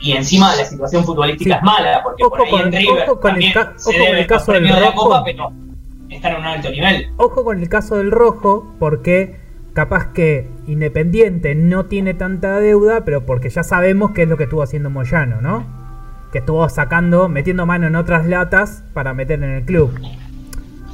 y 0.00 0.12
encima 0.12 0.54
la 0.56 0.64
situación 0.64 1.04
futbolística 1.04 1.54
Sí. 1.54 1.58
es 1.58 1.62
mala, 1.62 2.00
porque 2.02 2.22
Ojo 2.24 2.30
por 2.36 2.44
ahí 2.44 2.50
con- 2.50 2.60
en 2.62 2.72
River 2.72 3.02
ojo 3.10 3.20
con 3.20 3.36
el 3.36 3.42
se 3.42 3.58
ojo 3.58 3.74
con 3.84 3.92
debe 3.94 4.20
el 4.20 4.26
caso 4.26 4.52
del 4.52 4.60
premios 4.62 4.76
de 4.76 4.80
la 4.84 4.90
Rojo. 4.92 5.02
Copa, 5.04 5.24
pero 5.24 5.52
están 6.10 6.32
en 6.34 6.38
un 6.40 6.46
alto 6.46 6.70
nivel. 6.70 7.06
Ojo 7.16 7.44
con 7.44 7.60
el 7.62 7.68
caso 7.68 7.96
del 7.96 8.10
rojo, 8.10 8.74
porque 8.78 9.36
capaz 9.72 10.12
que 10.12 10.48
Independiente 10.66 11.54
no 11.54 11.86
tiene 11.86 12.14
tanta 12.14 12.58
deuda, 12.60 13.04
pero 13.04 13.24
porque 13.26 13.48
ya 13.50 13.62
sabemos 13.62 14.10
qué 14.12 14.22
es 14.22 14.28
lo 14.28 14.36
que 14.36 14.44
estuvo 14.44 14.62
haciendo 14.62 14.90
Moyano, 14.90 15.40
¿no? 15.40 15.85
Que 16.36 16.40
estuvo 16.40 16.68
sacando, 16.68 17.30
metiendo 17.30 17.64
mano 17.64 17.86
en 17.86 17.96
otras 17.96 18.26
latas 18.26 18.82
para 18.92 19.14
meter 19.14 19.42
en 19.42 19.52
el 19.52 19.64
club. 19.64 19.98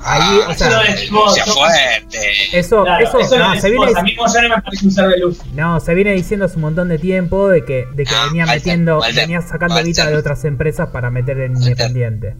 Ahí, 0.04 0.38
o 0.48 0.54
sea, 0.54 0.68
Eso 0.68 0.80
es- 0.82 1.00
denuncia 1.10 1.44
fuerte. 1.46 2.18
Eso, 2.52 2.84
Claro, 2.84 3.04
eso, 3.04 3.18
eso 3.18 3.38
no, 3.38 3.56
se 3.60 3.70
viene, 3.70 3.86
decimos, 3.86 3.96
a 3.96 4.02
mí 4.04 4.14
Moyano 4.14 4.48
me 4.54 4.62
parece 4.62 4.84
un 4.86 4.92
ser 4.92 5.08
de 5.08 5.18
luz. 5.18 5.40
no, 5.52 5.80
se 5.80 5.94
viene 5.96 6.12
diciendo 6.12 6.46
hace 6.46 6.54
un 6.54 6.60
montón 6.62 6.88
de 6.90 6.98
tiempo 7.00 7.48
de 7.48 7.64
que, 7.64 7.88
de 7.92 8.04
que 8.04 8.14
No, 8.14 8.26
venía 8.28 8.44
Walter, 8.44 8.56
metiendo, 8.60 8.98
Walter, 9.00 9.16
venía 9.20 9.40
sacando 9.42 9.74
Walter. 9.74 9.86
guita 9.88 10.06
de 10.10 10.16
otras 10.16 10.44
empresas 10.44 10.90
para 10.90 11.10
meter 11.10 11.40
en 11.40 11.54
Walter. 11.56 11.70
Independiente. 11.72 12.34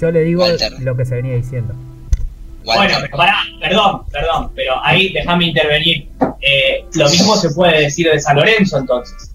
Yo 0.00 0.10
le 0.10 0.20
digo 0.20 0.40
Walter. 0.44 0.72
lo 0.80 0.96
que 0.96 1.04
se 1.04 1.16
venía 1.16 1.34
diciendo. 1.34 1.74
Bueno, 2.64 2.94
pero 3.02 3.16
pará, 3.18 3.36
perdón, 3.60 4.02
perdón, 4.10 4.50
pero 4.56 4.82
ahí 4.82 5.12
déjame 5.12 5.44
intervenir. 5.48 6.08
Eh, 6.40 6.86
lo 6.94 7.06
mismo 7.10 7.36
se 7.36 7.50
puede 7.50 7.82
decir 7.82 8.10
de 8.10 8.18
San 8.18 8.36
Lorenzo 8.36 8.78
entonces. 8.78 9.29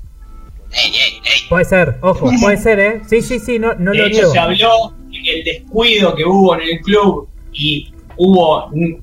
Ey, 0.76 0.92
ey, 0.92 1.22
ey. 1.24 1.42
Puede 1.50 1.66
ser, 1.66 1.98
ojo, 2.02 2.30
puede 2.42 2.58
ser, 2.58 2.80
¿eh? 2.80 3.02
Sí, 3.08 3.22
sí, 3.22 3.40
sí, 3.40 3.60
no, 3.60 3.74
no 3.76 3.92
de 3.92 3.98
lo 3.98 4.06
hecho, 4.06 4.16
niego. 4.18 4.32
se 4.32 4.40
habló 4.40 4.94
el 5.12 5.44
descuido 5.44 6.14
que 6.16 6.26
hubo 6.26 6.56
en 6.56 6.62
el 6.62 6.80
club 6.82 7.28
y 7.54 7.92
hubo, 8.18 8.66
un- 8.68 9.02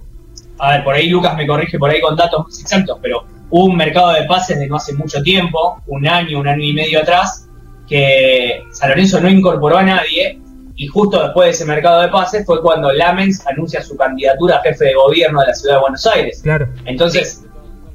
a 0.58 0.72
ver, 0.72 0.84
por 0.84 0.94
ahí 0.94 1.08
Lucas 1.08 1.36
me 1.36 1.46
corrige 1.46 1.78
por 1.78 1.90
ahí 1.90 2.00
con 2.00 2.14
datos 2.16 2.44
más 2.46 2.60
exactos, 2.60 2.98
pero 3.02 3.24
hubo 3.50 3.64
un 3.64 3.76
mercado 3.76 4.12
de 4.12 4.24
pases 4.24 4.58
de 4.58 4.66
no 4.68 4.76
hace 4.76 4.92
mucho 4.94 5.22
tiempo, 5.22 5.80
un 5.86 6.06
año, 6.06 6.38
un 6.40 6.46
año 6.48 6.62
y 6.64 6.72
medio 6.72 7.00
atrás, 7.00 7.48
que 7.88 8.62
San 8.72 8.90
Lorenzo 8.90 9.20
no 9.20 9.28
incorporó 9.30 9.78
a 9.78 9.82
nadie 9.82 10.38
y 10.76 10.86
justo 10.86 11.22
después 11.22 11.46
de 11.46 11.50
ese 11.52 11.64
mercado 11.64 12.00
de 12.02 12.08
pases 12.08 12.46
fue 12.46 12.62
cuando 12.62 12.92
Lamens 12.92 13.46
anuncia 13.46 13.82
su 13.82 13.96
candidatura 13.96 14.56
a 14.56 14.62
jefe 14.62 14.86
de 14.86 14.94
gobierno 14.94 15.40
de 15.40 15.46
la 15.48 15.54
ciudad 15.54 15.74
de 15.76 15.80
Buenos 15.80 16.06
Aires. 16.06 16.40
Claro. 16.42 16.68
Entonces, 16.84 17.44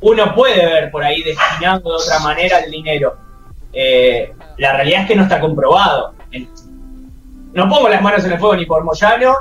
uno 0.01 0.35
puede 0.35 0.63
ver 0.65 0.91
por 0.91 1.03
ahí 1.03 1.23
destinando 1.23 1.89
de 1.91 1.95
otra 2.03 2.19
manera 2.19 2.59
el 2.59 2.71
dinero. 2.71 3.15
Eh, 3.79 4.33
la 4.57 4.73
realidad 4.73 5.01
es 5.03 5.07
que 5.07 5.15
no 5.15 5.21
está 5.23 5.39
comprobado. 5.39 6.13
No 7.53 7.69
pongo 7.69 7.89
las 7.89 8.01
manos 8.01 8.25
en 8.25 8.31
el 8.33 8.39
fuego 8.39 8.55
ni 8.55 8.65
por 8.65 8.83
Moyano, 8.83 9.33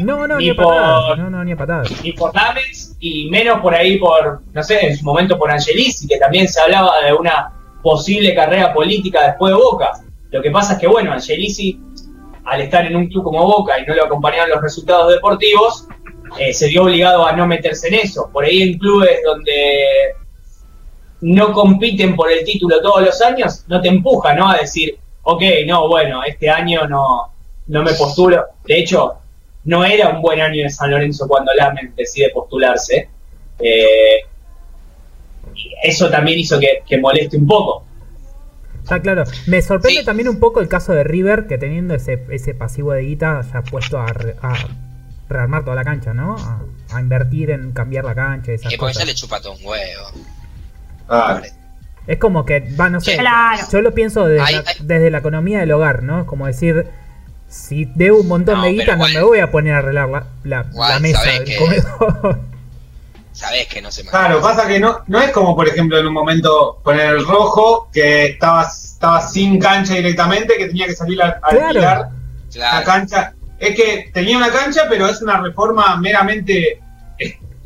No, 0.00 0.26
no, 0.26 0.36
Ni 0.38 0.44
ni 0.46 0.50
a 0.50 0.54
patadas. 0.54 1.04
por- 1.08 1.18
No, 1.18 1.30
no, 1.30 1.44
ni 1.44 1.52
a 1.52 1.56
patadas. 1.56 2.02
ni 2.02 2.12
por 2.12 2.34
Lamens, 2.34 2.96
y 3.00 3.28
menos 3.30 3.60
por 3.60 3.74
ahí 3.74 3.98
por, 3.98 4.40
no 4.52 4.62
sé, 4.62 4.84
en 4.86 4.96
su 4.96 5.04
momento 5.04 5.38
por 5.38 5.50
Angelici, 5.50 6.06
que 6.08 6.18
también 6.18 6.48
se 6.48 6.60
hablaba 6.60 7.00
de 7.02 7.12
una 7.12 7.52
posible 7.82 8.34
carrera 8.34 8.72
política 8.72 9.26
después 9.26 9.52
de 9.52 9.56
Boca. 9.60 9.90
Lo 10.30 10.40
que 10.42 10.50
pasa 10.50 10.72
es 10.74 10.78
que, 10.80 10.86
bueno, 10.86 11.12
Angelici, 11.12 11.80
al 12.44 12.60
estar 12.62 12.86
en 12.86 12.96
un 12.96 13.08
club 13.08 13.24
como 13.24 13.44
Boca 13.44 13.78
y 13.78 13.84
no 13.86 13.94
lo 13.94 14.04
acompañaban 14.04 14.50
los 14.50 14.62
resultados 14.62 15.12
deportivos, 15.12 15.86
eh, 16.38 16.52
se 16.52 16.68
vio 16.68 16.84
obligado 16.84 17.26
a 17.26 17.32
no 17.32 17.46
meterse 17.46 17.88
en 17.88 17.94
eso. 17.94 18.30
Por 18.32 18.44
ahí 18.44 18.62
en 18.62 18.78
clubes 18.78 19.20
donde 19.24 19.84
no 21.20 21.52
compiten 21.52 22.14
por 22.16 22.30
el 22.30 22.44
título 22.44 22.80
todos 22.80 23.02
los 23.02 23.20
años, 23.22 23.64
no 23.68 23.80
te 23.80 23.88
empuja, 23.88 24.34
¿no? 24.34 24.50
A 24.50 24.58
decir, 24.58 24.96
ok, 25.22 25.42
no, 25.66 25.88
bueno, 25.88 26.22
este 26.24 26.48
año 26.48 26.86
no, 26.86 27.32
no 27.66 27.82
me 27.82 27.92
postulo. 27.94 28.44
De 28.66 28.78
hecho, 28.78 29.14
no 29.64 29.84
era 29.84 30.08
un 30.10 30.22
buen 30.22 30.40
año 30.40 30.62
de 30.62 30.70
San 30.70 30.90
Lorenzo 30.90 31.26
cuando 31.28 31.52
Lamen 31.54 31.92
decide 31.96 32.30
postularse. 32.30 33.08
Eh, 33.58 34.20
y 35.54 35.70
eso 35.82 36.08
también 36.08 36.38
hizo 36.38 36.58
que, 36.60 36.82
que 36.86 36.98
moleste 36.98 37.36
un 37.36 37.46
poco. 37.46 37.84
Está 38.82 39.02
claro. 39.02 39.24
Me 39.46 39.60
sorprende 39.60 40.00
Sí. 40.00 40.06
también 40.06 40.28
un 40.28 40.38
poco 40.38 40.60
el 40.60 40.68
caso 40.68 40.92
de 40.92 41.04
River, 41.04 41.46
que 41.46 41.58
teniendo 41.58 41.94
ese, 41.94 42.24
ese 42.30 42.54
pasivo 42.54 42.92
de 42.92 43.02
guita, 43.02 43.42
ya 43.52 43.62
puesto 43.62 43.98
a, 43.98 44.06
re- 44.06 44.36
a 44.40 44.54
rearmar 45.28 45.64
toda 45.64 45.76
la 45.76 45.84
cancha, 45.84 46.14
¿no? 46.14 46.36
A, 46.38 46.62
a 46.96 47.00
invertir 47.00 47.50
en 47.50 47.72
cambiar 47.72 48.04
la 48.04 48.14
cancha 48.14 48.52
y 48.52 48.54
esas 48.54 48.70
Que 48.70 48.78
porque 48.78 48.94
ya 48.94 49.00
cosas. 49.00 49.08
le 49.08 49.14
chupa 49.14 49.40
todo 49.40 49.52
un 49.54 49.58
huevo. 49.66 50.08
Ah, 51.08 51.40
Es 52.06 52.18
como 52.18 52.44
que, 52.44 52.60
va, 52.78 52.88
no 52.90 53.00
sé. 53.00 53.16
Claro. 53.16 53.62
Yo 53.70 53.80
lo 53.82 53.92
pienso 53.94 54.26
desde, 54.26 54.42
Ahí- 54.44 54.54
la, 54.54 54.60
ahí- 54.66 54.76
desde 54.80 55.10
la 55.10 55.18
economía 55.18 55.60
del 55.60 55.72
hogar, 55.72 56.02
¿no? 56.02 56.26
Como 56.26 56.46
decir, 56.46 56.86
Si 57.50 57.86
debo 57.94 58.18
un 58.20 58.28
montón 58.28 58.58
No, 58.58 58.64
de 58.64 58.72
guita, 58.72 58.96
no 58.96 59.08
me 59.08 59.22
voy 59.22 59.38
a 59.38 59.50
poner 59.50 59.72
a 59.74 59.78
arreglar 59.78 60.08
la, 60.10 60.24
la- 60.44 60.66
Igual 60.70 60.90
la 60.90 61.00
mesa 61.00 61.18
sabés 61.20 61.38
del 61.38 61.48
que- 61.48 61.56
comedor. 61.56 62.40
Sabés 63.32 63.68
que 63.68 63.80
no 63.80 63.90
se 63.90 64.02
me 64.04 64.10
Claro, 64.10 64.40
pasa 64.42 64.66
que 64.68 64.78
no, 64.80 64.98
no 65.06 65.20
es 65.22 65.30
como, 65.30 65.54
por 65.56 65.66
ejemplo, 65.68 65.96
en 65.98 66.06
un 66.08 66.12
momento 66.12 66.80
con 66.82 66.98
el 67.00 67.24
rojo, 67.24 67.88
que 67.92 68.26
estaba, 68.26 68.64
estaba 68.64 69.20
sin 69.22 69.58
cancha 69.60 69.94
directamente, 69.94 70.56
que 70.58 70.66
tenía 70.66 70.86
que 70.86 70.94
salir 70.94 71.22
a, 71.22 71.38
a 71.42 71.48
Claro. 71.50 71.66
alquilar 71.68 72.08
la 72.56 72.82
cancha. 72.84 73.32
Es 73.58 73.74
que 73.76 74.10
tenía 74.12 74.36
una 74.36 74.50
cancha, 74.50 74.82
pero 74.88 75.06
es 75.06 75.22
una 75.22 75.40
reforma 75.40 75.96
meramente 75.98 76.80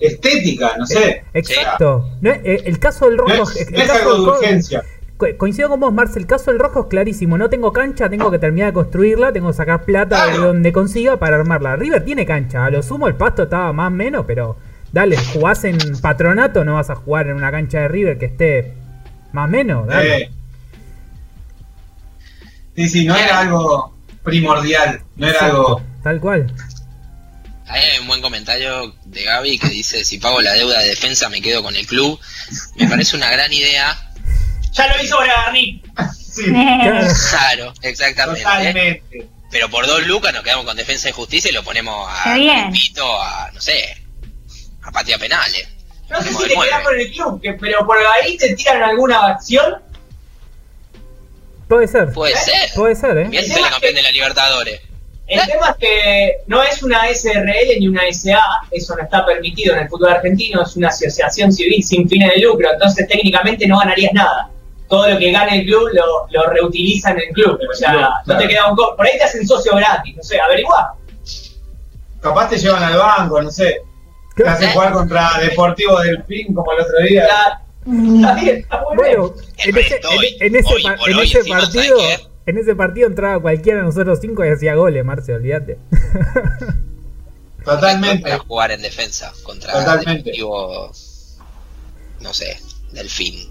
estética, 0.07 0.73
no 0.79 0.87
sé. 0.87 1.25
Exacto. 1.35 2.11
No 2.21 2.31
eh, 2.31 2.63
el 2.65 2.79
caso 2.79 3.07
del 3.07 3.17
No 3.17 3.25
rojo. 3.27 3.51
es, 3.51 3.69
el 3.69 3.73
no 3.73 3.79
es 3.81 3.89
caso 3.89 4.11
algo 4.11 4.25
de 4.25 4.31
urgencia. 4.39 4.83
Coincido 5.39 5.69
con 5.69 5.79
vos, 5.79 5.93
Marce. 5.93 6.19
El 6.19 6.27
caso 6.27 6.51
del 6.51 6.59
rojo 6.59 6.81
es 6.81 6.87
clarísimo. 6.87 7.39
No 7.39 7.49
tengo 7.49 7.73
cancha, 7.73 8.11
tengo 8.11 8.31
que 8.31 8.41
terminar 8.41 8.69
de 8.69 8.73
construirla, 8.73 9.33
tengo 9.33 9.49
que 9.49 9.55
sacar 9.55 9.85
plata 9.85 10.27
de 10.27 10.39
donde 10.39 10.73
consiga 10.73 11.17
para 11.19 11.37
armarla. 11.37 11.77
River 11.77 12.05
tiene 12.05 12.27
cancha. 12.27 12.65
A 12.65 12.71
lo 12.71 12.83
sumo 12.83 13.07
el 13.07 13.15
pasto 13.15 13.45
estaba 13.45 13.73
más 13.73 13.89
o 13.89 13.91
menos, 13.95 14.25
pero 14.27 14.57
dale, 14.93 15.17
jugás 15.33 15.63
en 15.63 15.79
patronato, 16.01 16.65
no 16.65 16.75
vas 16.75 16.91
a 16.91 16.97
jugar 16.97 17.29
en 17.29 17.37
una 17.37 17.53
cancha 17.53 17.81
de 17.83 17.89
River 17.89 18.19
que 18.19 18.27
esté 18.27 18.75
más 19.33 19.47
o 19.47 19.51
menos. 19.53 19.87
Dale. 19.87 20.17
Eh, 20.17 20.31
sí, 22.75 22.89
sí, 22.89 23.05
no 23.05 23.15
era 23.15 23.39
algo 23.41 23.95
primordial, 24.25 25.01
no 25.17 25.29
era 25.29 25.47
algo... 25.47 25.81
Tal 26.03 26.21
cual. 26.21 26.53
Ahí 27.69 27.83
hay 27.83 27.99
un 28.01 28.07
buen 28.09 28.21
comentario 28.21 28.95
de 29.05 29.23
Gaby 29.25 29.59
que 29.59 29.69
dice, 29.69 30.05
si 30.05 30.19
pago 30.19 30.41
la 30.43 30.53
deuda 30.53 30.81
de 30.81 30.89
defensa 30.89 31.29
me 31.29 31.41
quedo 31.41 31.63
con 31.63 31.75
el 31.77 31.87
club. 31.87 32.19
Me 32.77 32.87
parece 32.89 33.17
una 33.17 33.31
gran 33.31 33.53
idea. 33.53 34.11
Ya 34.73 34.87
lo 34.95 35.03
hizo 35.03 35.19
Bragarni. 35.19 35.83
Sí, 36.33 36.45
Claro. 37.31 37.75
Exactamente. 37.83 38.41
totalmente. 38.43 39.29
Pero 39.51 39.69
por 39.69 39.87
dos 39.87 40.07
lucas 40.07 40.33
nos 40.33 40.43
quedamos 40.43 40.65
con 40.65 40.75
defensa 40.75 41.11
y 41.11 41.13
justicia 41.13 41.51
y 41.51 41.55
lo 41.55 41.63
ponemos 41.63 42.09
a. 42.11 42.35
Pito, 42.73 43.23
a, 43.23 43.51
no 43.53 43.61
sé, 43.61 44.03
a 44.83 44.91
patria 44.91 45.19
penales. 45.19 45.69
No 46.09 46.23
sé 46.23 46.31
si 46.31 46.37
te 46.39 46.49
quedás 46.49 46.57
nueve. 46.57 46.83
con 46.85 46.99
el 47.01 47.13
club, 47.13 47.43
que- 47.43 47.53
pero 47.53 47.87
por 47.87 47.99
ahí 47.99 48.39
te 48.39 48.55
tiran 48.57 48.83
alguna 48.83 49.27
acción. 49.27 49.75
Puede 51.69 51.87
ser. 51.89 52.13
Puede 52.13 52.35
ser. 52.37 52.71
Puede 52.75 52.97
ser, 52.97 53.19
¿eh? 53.19 53.25
Bien 53.29 53.47
sale 53.47 53.69
campeón 53.69 53.95
de 53.95 54.03
la 54.03 54.11
Libertadores. 54.11 54.81
El 55.41 55.47
tema 55.49 55.71
es 55.71 55.77
que 55.77 56.37
no 56.47 56.63
es 56.63 56.83
una 56.83 57.07
SRL 57.09 57.79
ni 57.81 57.89
una 57.89 58.03
SA, 58.13 58.41
eso 58.71 58.95
no 58.97 59.03
está 59.03 59.25
permitido 59.25 59.75
en 59.75 59.81
el 59.83 59.89
fútbol 59.89 60.11
argentino, 60.13 60.63
es 60.63 60.77
una 60.77 60.89
asociación 60.89 61.53
civil 61.53 61.83
sin 61.83 62.09
fines 62.09 62.31
de 62.35 62.41
lucro, 62.41 62.69
entonces 62.73 63.07
técnicamente 63.09 63.67
no 63.67 63.79
ganarías 63.79 64.13
nada. 64.13 64.49
Todo 64.89 65.09
lo 65.09 65.19
que 65.19 65.31
gane 65.33 65.61
el 65.61 65.65
club 65.67 65.89
lo, 65.95 66.27
lo 66.31 66.51
reutiliza 66.51 67.11
en 67.13 67.19
el 67.21 67.29
club, 67.33 67.59
o 67.71 67.75
sea, 67.75 67.91
Claro. 67.93 68.11
no 68.27 68.37
te 68.39 68.47
queda 68.49 68.71
un 68.71 68.77
Por 68.77 69.07
ahí 69.07 69.17
te 69.17 69.25
hacen 69.25 69.47
socio 69.47 69.75
gratis, 69.77 70.17
no 70.17 70.23
sé, 70.23 70.39
averigua. 70.39 70.95
Capaz 72.21 72.51
te 72.51 72.59
llevan 72.59 72.83
al 72.83 72.99
banco, 72.99 73.41
no 73.43 73.51
sé. 73.51 73.79
Te 74.37 74.47
hacen 74.49 74.69
¿Eh? 74.69 74.73
jugar 74.73 74.93
contra 74.93 75.31
Deportivo 75.41 75.99
del 76.01 76.23
Fin 76.25 76.55
como 76.55 76.71
el 76.73 76.81
otro 76.81 76.95
día. 77.09 77.23
Está, 77.23 77.63
está 77.85 78.35
bien, 78.35 78.57
está 78.59 78.81
muy. 78.83 78.97
Bueno, 78.97 79.35
en 79.59 79.77
ese, 79.79 79.97
en- 79.97 80.47
en 80.47 80.57
ese 80.57 80.75
hoy 80.75 80.83
pa- 80.83 80.97
por 80.97 81.11
en 81.11 81.17
hoy 81.17 81.25
ese 81.27 81.39
encima, 81.39 81.61
¿sabes 81.61 81.75
partido? 81.75 82.32
En 82.47 82.59
ese 82.59 82.75
partido 82.75 83.07
entraba 83.07 83.41
cualquiera 83.41 83.81
de 83.81 83.85
nosotros 83.87 84.19
cinco 84.21 84.45
y 84.45 84.49
hacía 84.49 84.75
goles, 84.75 85.05
Marce, 85.05 85.35
olvídate. 85.35 85.79
Totalmente. 87.65 88.23
Para 88.23 88.39
jugar 88.39 88.73
en 88.73 88.83
defensa 88.83 89.33
contra 89.43 89.73
Totalmente. 89.73 90.31
Deportivo, 90.31 90.93
no 92.21 92.35
sé, 92.35 92.59
Delfín. 92.93 93.49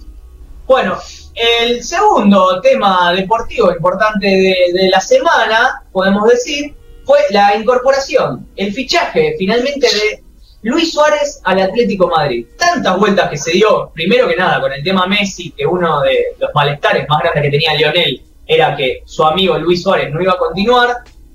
Bueno, 0.67 0.99
el 1.35 1.83
segundo 1.83 2.59
tema 2.61 3.13
deportivo 3.13 3.71
importante 3.71 4.27
de, 4.27 4.55
de 4.73 4.89
la 4.89 4.99
semana, 4.99 5.83
podemos 5.91 6.29
decir, 6.29 6.75
fue 7.05 7.19
la 7.29 7.55
incorporación, 7.55 8.47
el 8.55 8.73
fichaje 8.73 9.35
finalmente 9.37 9.87
de 9.87 10.23
Luis 10.63 10.91
Suárez 10.91 11.41
al 11.43 11.61
Atlético 11.61 12.07
Madrid. 12.07 12.45
Tantas 12.57 12.97
vueltas 12.97 13.29
que 13.29 13.37
se 13.37 13.51
dio, 13.51 13.91
primero 13.93 14.27
que 14.27 14.35
nada, 14.35 14.59
con 14.59 14.71
el 14.71 14.83
tema 14.83 15.07
Messi, 15.07 15.51
que 15.51 15.65
uno 15.65 16.01
de 16.01 16.35
los 16.39 16.51
malestares 16.53 17.07
más 17.09 17.19
grandes 17.21 17.43
que 17.43 17.51
tenía 17.51 17.73
Lionel 17.73 18.21
era 18.53 18.75
que 18.75 19.01
su 19.05 19.23
amigo 19.23 19.57
Luis 19.57 19.81
Suárez 19.81 20.11
no 20.11 20.21
iba 20.21 20.33
a 20.33 20.37
continuar. 20.37 20.89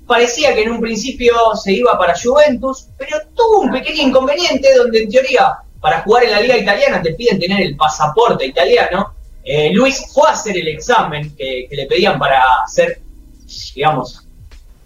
Parecía 0.05 0.53
que 0.53 0.63
en 0.63 0.71
un 0.71 0.79
principio 0.79 1.33
se 1.55 1.73
iba 1.73 1.97
para 1.97 2.13
Juventus, 2.15 2.89
pero 2.95 3.17
tuvo 3.35 3.61
un 3.61 3.71
pequeño 3.71 4.03
inconveniente 4.03 4.75
donde 4.75 5.03
en 5.03 5.09
teoría 5.09 5.57
para 5.81 6.01
jugar 6.01 6.25
en 6.25 6.31
la 6.31 6.41
liga 6.41 6.57
italiana 6.57 7.01
te 7.01 7.13
piden 7.13 7.39
tener 7.39 7.61
el 7.61 7.75
pasaporte 7.75 8.45
italiano. 8.45 9.15
Eh, 9.43 9.71
Luis 9.73 10.05
fue 10.13 10.29
a 10.29 10.33
hacer 10.33 10.57
el 10.57 10.67
examen 10.67 11.35
que, 11.35 11.65
que 11.67 11.75
le 11.75 11.87
pedían 11.87 12.19
para 12.19 12.43
ser, 12.67 13.01
digamos, 13.73 14.27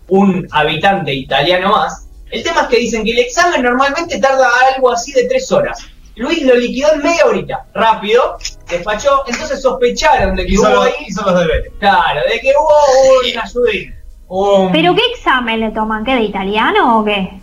un 0.07 0.47
habitante 0.51 1.13
italiano 1.13 1.71
más. 1.71 2.07
El 2.29 2.43
tema 2.43 2.61
es 2.61 2.67
que 2.67 2.77
dicen 2.77 3.03
que 3.03 3.11
el 3.11 3.19
examen 3.19 3.61
normalmente 3.61 4.19
tarda 4.19 4.49
algo 4.73 4.89
así 4.89 5.11
de 5.11 5.25
tres 5.25 5.51
horas. 5.51 5.79
Luis 6.21 6.43
lo 6.45 6.55
liquidó 6.55 6.93
en 6.93 7.01
media 7.01 7.25
horita, 7.25 7.65
rápido, 7.73 8.37
despachó, 8.69 9.23
entonces 9.27 9.61
sospecharon 9.61 10.35
de 10.35 10.45
que 10.45 10.51
Hizo 10.53 10.61
hubo 10.63 10.69
los, 10.75 10.85
ahí, 10.85 10.93
hizo 11.07 11.21
los 11.23 11.39
deberes. 11.39 11.71
claro, 11.79 12.21
de 12.31 12.39
que 12.39 12.53
hubo 12.57 13.31
un 13.33 13.39
ayudín. 13.39 13.95
Un- 14.27 14.71
¿Pero 14.71 14.95
qué 14.95 15.01
examen 15.13 15.59
le 15.59 15.71
toman? 15.71 16.05
¿Qué 16.05 16.15
de 16.15 16.21
italiano 16.21 16.99
o 16.99 17.03
qué? 17.05 17.39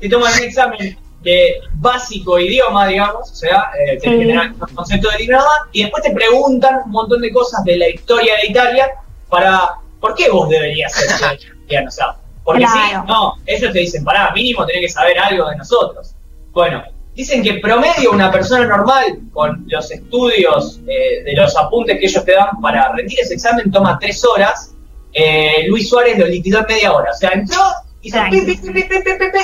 te 0.00 0.08
toman 0.08 0.32
un 0.32 0.42
examen 0.42 0.98
de 1.22 1.54
básico 1.74 2.38
idioma, 2.40 2.88
digamos, 2.88 3.30
o 3.30 3.34
sea, 3.34 3.70
eh, 3.78 3.98
que 4.02 4.10
Sí. 4.10 4.18
tener 4.18 4.50
los 4.58 4.70
conceptos 4.72 5.12
del 5.12 5.22
idioma, 5.22 5.44
y 5.72 5.82
después 5.82 6.02
te 6.02 6.10
preguntan 6.10 6.80
un 6.86 6.90
montón 6.90 7.20
de 7.20 7.32
cosas 7.32 7.62
de 7.64 7.76
la 7.76 7.88
historia 7.88 8.34
de 8.42 8.48
Italia 8.50 8.90
para, 9.28 9.68
¿por 10.00 10.14
qué 10.16 10.28
vos 10.30 10.48
deberías 10.48 10.92
ser 10.92 11.04
italiano? 11.64 11.88
O 11.88 11.90
sea, 11.92 12.16
porque 12.42 12.64
Claro. 12.64 13.02
sí, 13.02 13.06
no, 13.12 13.34
ellos 13.46 13.72
te 13.72 13.78
dicen, 13.78 14.04
pará, 14.04 14.32
mínimo 14.34 14.66
tenés 14.66 14.82
que 14.82 14.88
saber 14.88 15.16
algo 15.18 15.48
de 15.50 15.56
nosotros. 15.56 16.14
Bueno, 16.52 16.82
Dicen 17.14 17.42
que 17.42 17.54
promedio 17.54 18.10
una 18.10 18.32
persona 18.32 18.66
normal 18.66 19.20
con 19.32 19.64
los 19.68 19.90
estudios 19.90 20.80
eh, 20.86 21.22
de 21.24 21.34
los 21.34 21.54
apuntes 21.56 21.98
que 21.98 22.06
ellos 22.06 22.24
te 22.24 22.32
dan 22.32 22.60
para 22.60 22.92
rendir 22.92 23.18
ese 23.20 23.34
examen 23.34 23.70
toma 23.70 23.98
tres 24.00 24.24
horas. 24.24 24.74
Eh, 25.12 25.66
Luis 25.68 25.90
Suárez 25.90 26.18
lo 26.18 26.26
liquidó 26.26 26.60
en 26.60 26.66
media 26.68 26.92
hora. 26.92 27.10
O 27.10 27.14
sea, 27.14 27.30
entró 27.30 27.60
y 28.00 28.10
se, 28.10 28.20
pi, 28.30 28.40
pi, 28.40 28.56
pi, 28.56 28.84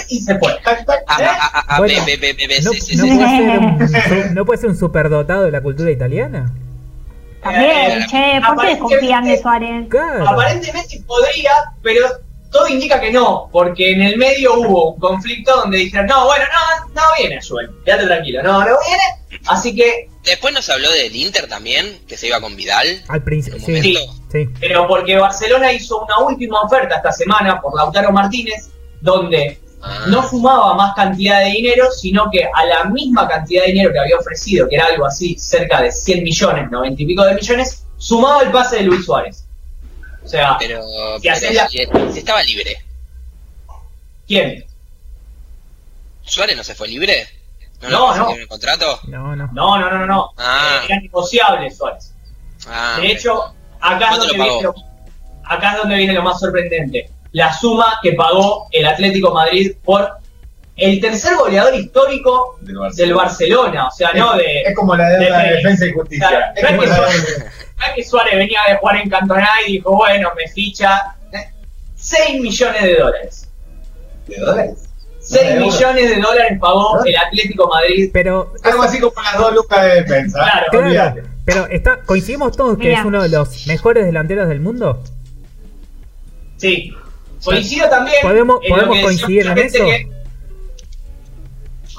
y 0.08 0.20
se 0.20 0.38
fue. 0.38 0.50
¿No 4.32 4.44
puede 4.44 4.60
ser 4.60 4.70
un 4.70 4.76
superdotado 4.76 5.44
de 5.44 5.52
la 5.52 5.60
cultura 5.60 5.90
italiana? 5.90 6.52
También, 7.42 7.70
eh, 7.70 8.06
che, 8.10 8.40
¿por 8.44 8.60
qué 8.60 8.66
desconfían 8.68 9.24
de 9.24 9.40
Suárez? 9.40 9.86
Claro. 9.88 10.28
Aparentemente 10.28 11.00
podría, 11.06 11.52
pero 11.82 12.00
todo 12.50 12.68
indica 12.68 13.00
que 13.00 13.12
no, 13.12 13.48
porque 13.52 13.92
en 13.92 14.02
el 14.02 14.16
medio 14.16 14.54
hubo 14.54 14.92
un 14.92 15.00
conflicto 15.00 15.56
donde 15.56 15.78
dijeron, 15.78 16.06
no, 16.06 16.26
bueno, 16.26 16.44
no, 16.44 16.94
no 16.94 17.02
viene 17.18 17.40
Joel, 17.46 17.70
quédate 17.84 18.06
tranquilo, 18.06 18.42
no, 18.42 18.60
no 18.60 18.76
viene, 18.86 19.40
así 19.46 19.74
que, 19.74 20.08
Después 20.24 20.52
nos 20.52 20.68
habló 20.68 20.90
del 20.92 21.14
Inter 21.16 21.48
también, 21.48 22.00
que 22.06 22.18
se 22.18 22.26
iba 22.26 22.38
con 22.38 22.54
Vidal. 22.54 23.02
Al 23.08 23.22
principio, 23.22 23.58
sí. 24.30 24.48
pero 24.60 24.86
porque 24.86 25.16
Barcelona 25.16 25.72
hizo 25.72 26.02
una 26.02 26.18
última 26.18 26.60
oferta 26.60 26.96
esta 26.96 27.12
semana 27.12 27.58
por 27.62 27.74
Lautaro 27.74 28.12
Martínez, 28.12 28.68
donde 29.00 29.58
Ah, 29.80 30.06
no 30.08 30.28
sumaba 30.28 30.74
más 30.74 30.94
cantidad 30.94 31.40
de 31.40 31.50
dinero, 31.50 31.90
sino 31.92 32.28
que 32.30 32.44
a 32.44 32.64
la 32.64 32.84
misma 32.84 33.28
cantidad 33.28 33.62
de 33.62 33.72
dinero 33.72 33.92
que 33.92 33.98
había 34.00 34.16
ofrecido, 34.16 34.68
que 34.68 34.74
era 34.74 34.86
algo 34.86 35.06
así, 35.06 35.36
cerca 35.38 35.82
de 35.82 35.92
100 35.92 36.24
millones, 36.24 36.70
90 36.70 37.02
y 37.02 37.06
pico 37.06 37.24
de 37.24 37.34
millones, 37.34 37.84
sumaba 37.96 38.42
el 38.42 38.50
pase 38.50 38.76
de 38.76 38.82
Luis 38.82 39.04
Suárez. 39.04 39.44
O 40.28 40.30
sea, 40.30 40.56
pero, 40.58 40.82
Si 41.16 41.22
pero 41.22 41.34
haces 41.34 41.54
la- 41.54 41.68
si, 41.68 41.78
si 42.12 42.18
estaba 42.18 42.42
libre. 42.42 42.76
¿quién? 44.26 44.62
¿Suárez 46.22 46.54
no 46.54 46.62
se 46.62 46.74
fue 46.74 46.86
libre? 46.86 47.26
¿No, 47.80 47.88
No, 47.88 48.14
lo 48.14 48.16
no. 48.26 48.30
en 48.34 48.40
el 48.42 48.48
contrato? 48.48 49.00
No, 49.04 49.34
no. 49.34 49.48
No, 49.54 49.78
no, 49.78 49.90
no, 49.90 49.98
no, 50.00 50.06
no. 50.06 50.30
Ah. 50.36 50.80
Eh, 50.82 50.86
Era 50.86 51.00
negociable 51.00 51.70
Suárez. 51.70 52.12
Ah, 52.66 52.98
De 53.00 53.12
hecho, 53.12 53.42
acá 53.80 54.10
es, 54.10 54.16
¿Cuánto 54.18 54.26
donde 54.26 54.36
lo 54.38 54.44
viene 54.44 54.62
lo, 54.64 54.74
acá 55.44 55.70
es 55.72 55.76
donde 55.78 55.96
viene 55.96 56.12
lo 56.12 56.22
más 56.22 56.38
sorprendente. 56.40 57.10
La 57.32 57.50
suma 57.56 57.98
que 58.02 58.12
pagó 58.12 58.68
el 58.72 58.84
Atlético 58.84 59.32
Madrid 59.32 59.76
por 59.82 60.18
el 60.78 61.00
tercer 61.00 61.36
goleador 61.36 61.74
histórico 61.74 62.58
Del 62.60 62.76
del 62.94 63.14
Barcelona. 63.14 63.88
O 63.88 63.90
sea, 63.90 64.12
no 64.14 64.34
de. 64.36 64.62
Es 64.62 64.74
como 64.74 64.94
la 64.96 65.08
deuda 65.10 65.38
de 65.42 65.48
de- 65.50 65.54
defensa 65.56 65.86
y 65.86 65.92
justicia. 65.92 66.28
Claro, 66.28 66.44
Es 66.56 66.62
no 66.62 66.68
es 66.68 66.74
como 66.74 66.80
que 66.82 66.86
la 66.88 66.96
Suárez- 66.96 67.26
deuda- 67.26 67.44
no 67.78 67.86
es 67.86 67.92
que 67.94 68.04
Suárez 68.04 68.36
venía 68.36 68.60
de 68.68 68.76
jugar 68.76 68.96
en 68.96 69.10
Cantona 69.10 69.48
y 69.66 69.72
dijo, 69.72 69.96
bueno, 69.96 70.30
me 70.36 70.48
ficha 70.52 71.14
6 71.96 72.40
millones 72.40 72.82
de 72.82 72.94
dólares. 72.96 73.48
¿De 74.26 74.36
dólares? 74.36 74.74
6 75.20 75.42
de 75.46 75.54
euros. 75.54 75.74
millones 75.74 76.10
de 76.10 76.20
dólares 76.22 76.58
pagó 76.60 77.04
el 77.04 77.16
Atlético 77.16 77.68
Madrid. 77.68 78.10
Pero, 78.12 78.52
Algo 78.62 78.82
así 78.82 79.00
como 79.00 79.20
las 79.22 79.36
dos 79.36 79.54
lucas 79.54 79.82
de 79.82 79.94
defensa. 80.02 80.38
Claro, 80.42 80.66
claro, 80.92 81.22
pero 81.44 81.66
está, 81.66 82.00
coincidimos 82.02 82.56
todos 82.56 82.76
que 82.78 82.84
Mira. 82.88 83.00
es 83.00 83.04
uno 83.04 83.22
de 83.22 83.28
los 83.30 83.66
mejores 83.66 84.04
delanteros 84.06 84.48
del 84.48 84.60
mundo. 84.60 85.02
Sí. 86.56 86.92
Coincido 87.44 87.88
también. 87.88 88.16
¿Podemos- 88.22 88.58
en 88.62 88.70
lo 88.70 88.76
podemos 88.76 89.00
coincidir 89.02 89.46
en 89.46 89.58
eso? 89.58 89.84
que- 89.84 90.08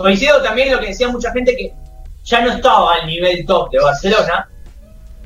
coincido 0.03 0.41
también 0.41 0.69
en 0.69 0.75
lo 0.75 0.79
que 0.79 0.87
decía 0.87 1.07
mucha 1.09 1.31
gente 1.31 1.55
que 1.55 1.73
ya 2.23 2.41
no 2.41 2.51
estaba 2.51 2.95
al 2.95 3.07
nivel 3.07 3.45
top 3.45 3.71
de 3.71 3.79
Barcelona. 3.79 4.49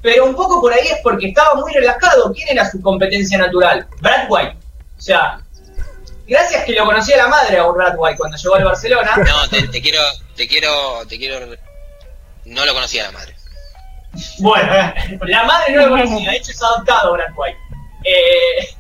Pero 0.02 0.26
un 0.26 0.36
poco 0.36 0.60
por 0.60 0.74
ahí 0.74 0.86
es 0.88 1.00
porque 1.02 1.28
estaba 1.28 1.56
muy 1.56 1.72
relajado. 1.74 2.34
¿Quién 2.34 2.50
era 2.50 2.70
su 2.70 2.82
competencia 2.82 3.38
natural? 3.38 3.88
Brad 4.02 4.26
White. 4.30 4.58
O 4.98 5.02
sea, 5.02 5.40
gracias 6.28 6.66
que 6.66 6.74
lo 6.74 6.86
conocía 6.86 7.18
la 7.18 7.28
madre 7.28 7.58
a 7.58 7.64
Brad 7.66 7.96
White 7.98 8.18
cuando 8.18 8.38
llegó 8.38 8.56
al 8.56 8.66
Barcelona. 8.66 9.12
No, 9.18 9.50
te, 9.50 9.68
te 9.68 9.82
quiero, 9.82 10.02
te 10.36 10.48
quiero, 10.48 11.06
te 11.08 11.18
quiero. 11.18 11.56
No 12.46 12.66
lo 12.66 12.74
conocía 12.74 13.04
la 13.04 13.12
madre. 13.12 13.36
Bueno, 14.40 14.74
la 15.22 15.44
madre 15.44 15.74
no 15.74 15.88
lo 15.88 15.90
conocía, 15.90 16.32
de 16.32 16.38
hecho 16.38 16.52
es 16.52 16.62
adoptado 16.62 17.14
Brad 17.14 17.32
White. 17.36 17.58
Eh, 18.04 18.76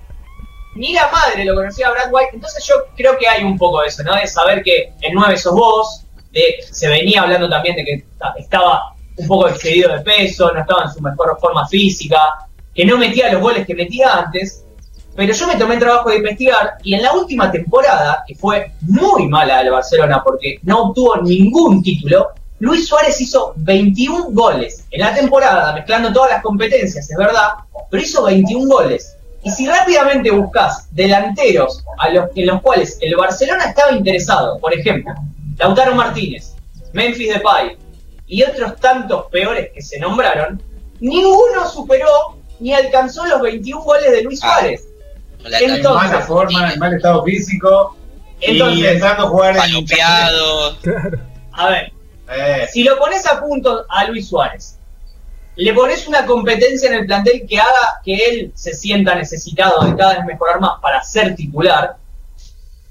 ni 0.75 0.93
la 0.93 1.09
madre 1.11 1.45
lo 1.45 1.55
conocía 1.55 1.87
a 1.87 1.91
Brad 1.91 2.11
White, 2.11 2.31
entonces 2.33 2.65
yo 2.67 2.75
creo 2.95 3.17
que 3.17 3.27
hay 3.27 3.43
un 3.43 3.57
poco 3.57 3.81
de 3.81 3.87
eso, 3.87 4.03
¿no? 4.03 4.15
De 4.15 4.27
saber 4.27 4.63
que 4.63 4.93
el 5.01 5.13
9 5.13 5.37
sos 5.37 5.53
vos, 5.53 6.05
de, 6.31 6.41
se 6.69 6.87
venía 6.87 7.21
hablando 7.21 7.49
también 7.49 7.75
de 7.75 7.83
que 7.85 8.05
ta- 8.17 8.33
estaba 8.37 8.93
un 9.15 9.27
poco 9.27 9.47
excedido 9.49 9.91
de 9.93 9.99
peso, 10.01 10.51
no 10.51 10.61
estaba 10.61 10.83
en 10.85 10.89
su 10.91 11.01
mejor 11.01 11.37
forma 11.39 11.67
física, 11.67 12.17
que 12.73 12.85
no 12.85 12.97
metía 12.97 13.31
los 13.31 13.41
goles 13.41 13.67
que 13.67 13.75
metía 13.75 14.15
antes, 14.17 14.63
pero 15.15 15.31
yo 15.31 15.45
me 15.45 15.55
tomé 15.57 15.75
el 15.75 15.79
trabajo 15.79 16.09
de 16.09 16.15
investigar 16.17 16.73
y 16.81 16.95
en 16.95 17.03
la 17.03 17.13
última 17.13 17.51
temporada, 17.51 18.23
que 18.27 18.33
fue 18.33 18.71
muy 18.81 19.27
mala 19.27 19.59
del 19.59 19.69
Barcelona 19.71 20.23
porque 20.23 20.57
no 20.63 20.85
obtuvo 20.85 21.17
ningún 21.17 21.83
título, 21.83 22.29
Luis 22.59 22.87
Suárez 22.87 23.19
hizo 23.21 23.53
21 23.57 24.29
goles 24.31 24.85
en 24.89 25.01
la 25.01 25.13
temporada, 25.13 25.73
mezclando 25.73 26.11
todas 26.11 26.31
las 26.31 26.41
competencias, 26.41 27.07
es 27.11 27.17
verdad, 27.17 27.49
pero 27.91 28.01
hizo 28.01 28.23
21 28.23 28.67
goles. 28.67 29.15
Y 29.43 29.49
si 29.51 29.67
rápidamente 29.67 30.31
buscas 30.31 30.87
delanteros 30.91 31.83
a 31.99 32.09
los, 32.09 32.29
en 32.35 32.47
los 32.47 32.61
cuales 32.61 32.97
el 33.01 33.15
Barcelona 33.15 33.65
estaba 33.65 33.91
interesado, 33.91 34.57
por 34.59 34.73
ejemplo, 34.73 35.13
Lautaro 35.57 35.95
Martínez, 35.95 36.53
Memphis 36.93 37.33
Depay 37.33 37.77
y 38.27 38.43
otros 38.43 38.77
tantos 38.77 39.25
peores 39.31 39.69
que 39.73 39.81
se 39.81 39.99
nombraron, 39.99 40.61
ninguno 40.99 41.67
superó 41.69 42.09
ni 42.59 42.73
alcanzó 42.73 43.25
los 43.25 43.41
21 43.41 43.81
goles 43.83 44.11
de 44.11 44.23
Luis 44.23 44.39
Ah. 44.43 44.53
Suárez. 44.59 44.87
La- 45.39 45.59
En 45.59 45.71
Entonces- 45.71 46.09
mala 46.11 46.21
forma, 46.25 46.71
en 46.73 46.79
mal 46.79 46.93
estado 46.93 47.23
físico. 47.25 47.97
Entonces, 48.39 49.01
jugar 49.27 49.55
en 49.55 49.61
a 51.51 51.69
ver, 51.69 51.91
Eh, 52.35 52.65
si 52.71 52.83
lo 52.83 52.97
pones 52.97 53.27
a 53.27 53.39
punto 53.41 53.85
a 53.89 54.05
Luis 54.05 54.29
Suárez, 54.29 54.77
le 55.55 55.73
pones 55.73 56.07
una 56.07 56.25
competencia 56.25 56.89
en 56.89 56.95
el 56.95 57.05
plantel 57.05 57.45
que 57.47 57.59
haga 57.59 58.01
que 58.03 58.15
él 58.15 58.51
se 58.55 58.73
sienta 58.73 59.15
necesitado 59.15 59.85
de 59.85 59.95
cada 59.95 60.15
vez 60.15 60.25
mejorar 60.25 60.59
más 60.59 60.79
para 60.81 61.03
ser 61.03 61.35
titular, 61.35 61.97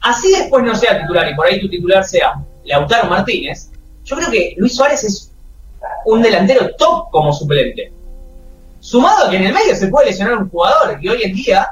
así 0.00 0.30
después 0.30 0.64
no 0.64 0.74
sea 0.74 1.00
titular 1.00 1.28
y 1.28 1.34
por 1.34 1.46
ahí 1.46 1.60
tu 1.60 1.68
titular 1.68 2.04
sea 2.04 2.34
Lautaro 2.64 3.08
Martínez, 3.08 3.70
yo 4.04 4.16
creo 4.16 4.30
que 4.30 4.54
Luis 4.56 4.76
Suárez 4.76 5.02
es 5.04 5.32
un 6.06 6.22
delantero 6.22 6.70
top 6.76 7.10
como 7.10 7.32
suplente. 7.32 7.92
Sumado 8.80 9.26
a 9.26 9.30
que 9.30 9.36
en 9.36 9.46
el 9.46 9.52
medio 9.52 9.74
se 9.76 9.88
puede 9.88 10.06
lesionar 10.06 10.38
un 10.38 10.48
jugador 10.48 10.98
y 11.00 11.08
hoy 11.08 11.22
en 11.22 11.34
día 11.34 11.68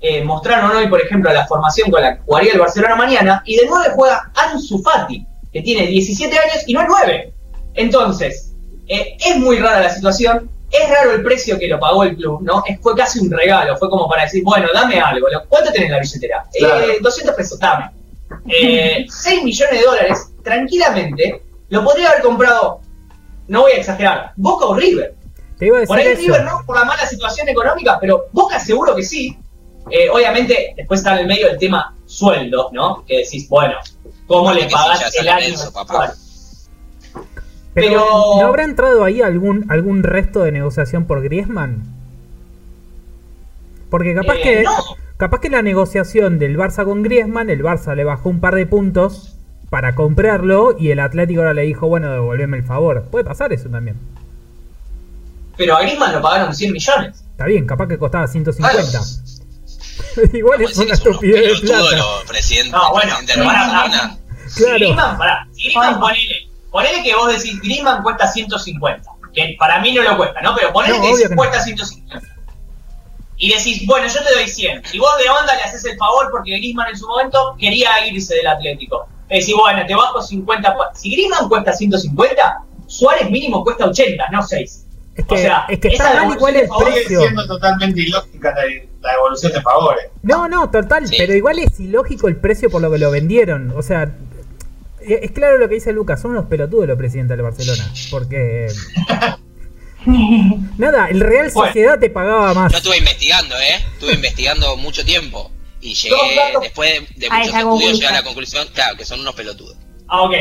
eh, 0.00 0.22
mostraron 0.24 0.76
hoy, 0.76 0.88
por 0.88 1.00
ejemplo, 1.00 1.32
la 1.32 1.46
formación 1.46 1.90
con 1.90 2.02
la 2.02 2.16
que 2.16 2.22
jugaría 2.22 2.52
el 2.52 2.58
Barcelona 2.58 2.96
mañana 2.96 3.42
y 3.46 3.56
de 3.56 3.66
9 3.68 3.92
juega 3.94 4.32
Ansu 4.34 4.82
Fati, 4.82 5.24
que 5.52 5.62
tiene 5.62 5.86
17 5.86 6.38
años 6.38 6.64
y 6.66 6.74
no 6.74 6.82
es 6.82 6.88
9. 6.88 7.32
Entonces, 7.74 8.51
eh, 8.88 9.16
es 9.24 9.36
muy 9.36 9.58
rara 9.58 9.80
la 9.80 9.90
situación, 9.90 10.50
es 10.70 10.88
raro 10.88 11.12
el 11.12 11.22
precio 11.22 11.58
que 11.58 11.68
lo 11.68 11.78
pagó 11.78 12.04
el 12.04 12.16
club, 12.16 12.40
¿no? 12.42 12.62
Es, 12.66 12.80
fue 12.80 12.94
casi 12.96 13.20
un 13.20 13.30
regalo, 13.30 13.76
fue 13.76 13.90
como 13.90 14.08
para 14.08 14.22
decir, 14.22 14.42
bueno, 14.42 14.68
dame 14.72 15.00
algo, 15.00 15.26
¿cuánto 15.48 15.70
tenés 15.70 15.88
en 15.88 15.92
la 15.92 16.00
billetera? 16.00 16.44
Claro. 16.58 16.84
Eh, 16.86 16.96
200 17.00 17.34
pesos, 17.34 17.58
dame. 17.58 17.90
Eh, 18.48 19.06
6 19.08 19.44
millones 19.44 19.78
de 19.78 19.84
dólares, 19.84 20.32
tranquilamente, 20.42 21.42
lo 21.68 21.84
podría 21.84 22.10
haber 22.10 22.22
comprado, 22.22 22.80
no 23.48 23.62
voy 23.62 23.72
a 23.72 23.76
exagerar, 23.76 24.32
Boca 24.36 24.66
o 24.66 24.74
River. 24.74 25.14
Te 25.58 25.66
iba 25.66 25.78
a 25.80 25.84
Por 25.84 25.98
ahí 25.98 26.08
eso. 26.08 26.22
River 26.22 26.44
no, 26.44 26.62
por 26.66 26.76
la 26.76 26.84
mala 26.84 27.06
situación 27.06 27.48
económica, 27.48 27.98
pero 28.00 28.26
Boca 28.32 28.58
seguro 28.58 28.94
que 28.94 29.02
sí. 29.02 29.36
Eh, 29.90 30.08
obviamente, 30.10 30.74
después 30.76 31.00
está 31.00 31.14
en 31.14 31.20
el 31.20 31.26
medio 31.26 31.50
el 31.50 31.58
tema 31.58 31.96
sueldos, 32.06 32.72
¿no? 32.72 33.04
Que 33.06 33.18
decís, 33.18 33.48
bueno, 33.48 33.74
¿cómo 34.26 34.52
le 34.52 34.68
pagás 34.68 35.14
el 35.14 35.28
año? 35.28 35.56
Papá. 35.72 36.14
Pero, 37.74 37.88
Pero- 37.88 38.40
¿no 38.40 38.46
habrá 38.46 38.64
entrado 38.64 39.02
ahí 39.04 39.22
algún 39.22 39.64
algún 39.70 40.02
resto 40.02 40.42
de 40.42 40.52
negociación 40.52 41.06
por 41.06 41.22
Griezmann? 41.22 41.82
Porque 43.90 44.14
capaz 44.14 44.36
Eh, 44.36 44.42
que 44.42 44.62
no. 44.62 44.70
capaz 45.16 45.40
que 45.40 45.50
la 45.50 45.62
negociación 45.62 46.38
del 46.38 46.56
Barça 46.56 46.84
con 46.84 47.02
Griezmann, 47.02 47.50
el 47.50 47.62
Barça 47.62 47.94
le 47.94 48.04
bajó 48.04 48.28
un 48.28 48.40
par 48.40 48.54
de 48.54 48.66
puntos 48.66 49.36
para 49.70 49.94
comprarlo 49.94 50.76
y 50.78 50.90
el 50.90 51.00
Atlético 51.00 51.40
ahora 51.40 51.54
le 51.54 51.62
dijo, 51.62 51.86
bueno, 51.88 52.10
devolveme 52.10 52.58
el 52.58 52.64
favor. 52.64 53.04
Puede 53.10 53.24
pasar 53.24 53.52
eso 53.52 53.68
también. 53.70 53.96
Pero 55.56 55.76
a 55.76 55.80
Griezmann 55.82 56.12
lo 56.12 56.20
pagaron 56.22 56.54
100 56.54 56.72
millones. 56.72 57.24
Está 57.32 57.46
bien, 57.46 57.66
capaz 57.66 57.88
que 57.88 57.98
costaba 57.98 58.26
150. 58.26 59.00
Igual 60.34 60.60
es 60.62 60.76
una 60.76 60.92
estupidez 60.94 61.60
de 61.62 61.66
plata. 61.68 61.84
presidentes, 62.28 62.72
No, 62.72 62.90
bueno, 62.92 63.12
presidentes 63.16 63.36
de 63.36 63.44
pará, 63.44 63.68
Barcelona. 63.72 64.18
Si 64.46 64.62
Claro. 64.62 64.74
Griezmann, 64.78 65.18
pará, 65.18 65.46
Griezmann 65.54 66.00
ponele, 66.00 66.48
ponele 66.72 67.02
que 67.04 67.14
vos 67.14 67.28
decís 67.32 67.60
Griezmann 67.60 68.02
cuesta 68.02 68.26
150, 68.26 69.08
que 69.32 69.54
para 69.58 69.78
mí 69.80 69.92
no 69.92 70.02
lo 70.02 70.16
cuesta, 70.16 70.40
¿no? 70.40 70.54
Pero 70.56 70.72
ponele 70.72 70.96
No, 70.98 71.02
que 71.04 71.10
decís, 71.16 71.30
cuesta 71.36 71.60
150. 71.60 72.26
Y 73.36 73.52
decís, 73.52 73.86
bueno, 73.86 74.06
yo 74.06 74.22
te 74.24 74.34
doy 74.34 74.48
100. 74.48 74.82
Y 74.92 74.98
vos 74.98 75.10
de 75.22 75.28
onda 75.28 75.54
le 75.56 75.62
haces 75.62 75.84
el 75.84 75.96
favor 75.96 76.28
porque 76.30 76.52
Griezmann 76.52 76.88
en 76.90 76.96
su 76.96 77.06
momento 77.08 77.56
quería 77.58 78.06
irse 78.06 78.36
del 78.36 78.46
Atlético. 78.46 79.06
Es 79.28 79.40
decir, 79.40 79.54
bueno, 79.56 79.84
te 79.86 79.94
bajo 79.94 80.22
50. 80.22 80.74
pa- 80.76 80.94
Si 80.94 81.10
Griezmann 81.10 81.48
cuesta 81.48 81.72
150, 81.72 82.58
Suárez 82.86 83.30
mínimo 83.30 83.64
cuesta 83.64 83.86
80, 83.86 84.28
no 84.30 84.42
6. 84.42 84.86
Es 85.14 85.26
que, 85.26 85.34
O 85.34 85.38
sea, 85.38 85.66
es 85.68 85.78
que 85.80 85.88
esa 85.88 86.08
está 86.08 86.24
mal 86.24 86.36
igual 86.36 86.56
el 86.56 86.68
precio. 86.68 87.02
sigue 87.08 87.18
siendo 87.20 87.46
totalmente 87.46 88.00
ilógica 88.00 88.50
la, 88.54 88.62
la 89.02 89.12
devolución 89.12 89.52
de 89.52 89.60
favores. 89.62 90.04
No, 90.22 90.48
no, 90.48 90.70
total, 90.70 91.06
Sí. 91.08 91.16
pero 91.18 91.34
igual 91.34 91.58
es 91.58 91.78
ilógico 91.80 92.28
el 92.28 92.36
precio 92.36 92.70
por 92.70 92.80
lo 92.80 92.90
que 92.90 92.98
lo 92.98 93.10
vendieron. 93.10 93.72
O 93.76 93.82
sea, 93.82 94.10
es 95.06 95.30
claro 95.32 95.58
lo 95.58 95.68
que 95.68 95.74
dice 95.74 95.92
Lucas, 95.92 96.20
son 96.20 96.32
unos 96.32 96.46
pelotudos 96.46 96.86
los 96.86 96.98
presidentes 96.98 97.36
del 97.36 97.42
Barcelona. 97.42 97.92
Porque. 98.10 98.68
Nada, 100.78 101.08
el 101.08 101.20
Real 101.20 101.50
Bueno. 101.52 101.68
Sociedad 101.68 101.98
te 101.98 102.10
pagaba 102.10 102.54
más. 102.54 102.72
Yo 102.72 102.78
estuve 102.78 102.98
investigando, 102.98 103.56
¿eh? 103.56 103.84
Estuve 103.94 104.14
investigando 104.14 104.76
mucho 104.76 105.04
tiempo. 105.04 105.50
Y 105.80 105.94
llegué, 105.94 106.16
después 106.60 106.90
de, 106.90 107.26
de 107.26 107.26
A 107.28 107.38
muchos 107.38 107.54
estudios, 107.54 107.92
llegué 107.94 108.06
a 108.06 108.12
la 108.12 108.22
conclusión, 108.22 108.68
claro, 108.72 108.96
que 108.96 109.04
son 109.04 109.20
unos 109.20 109.34
pelotudos. 109.34 109.76
Ah, 110.08 110.22
ok. 110.22 110.34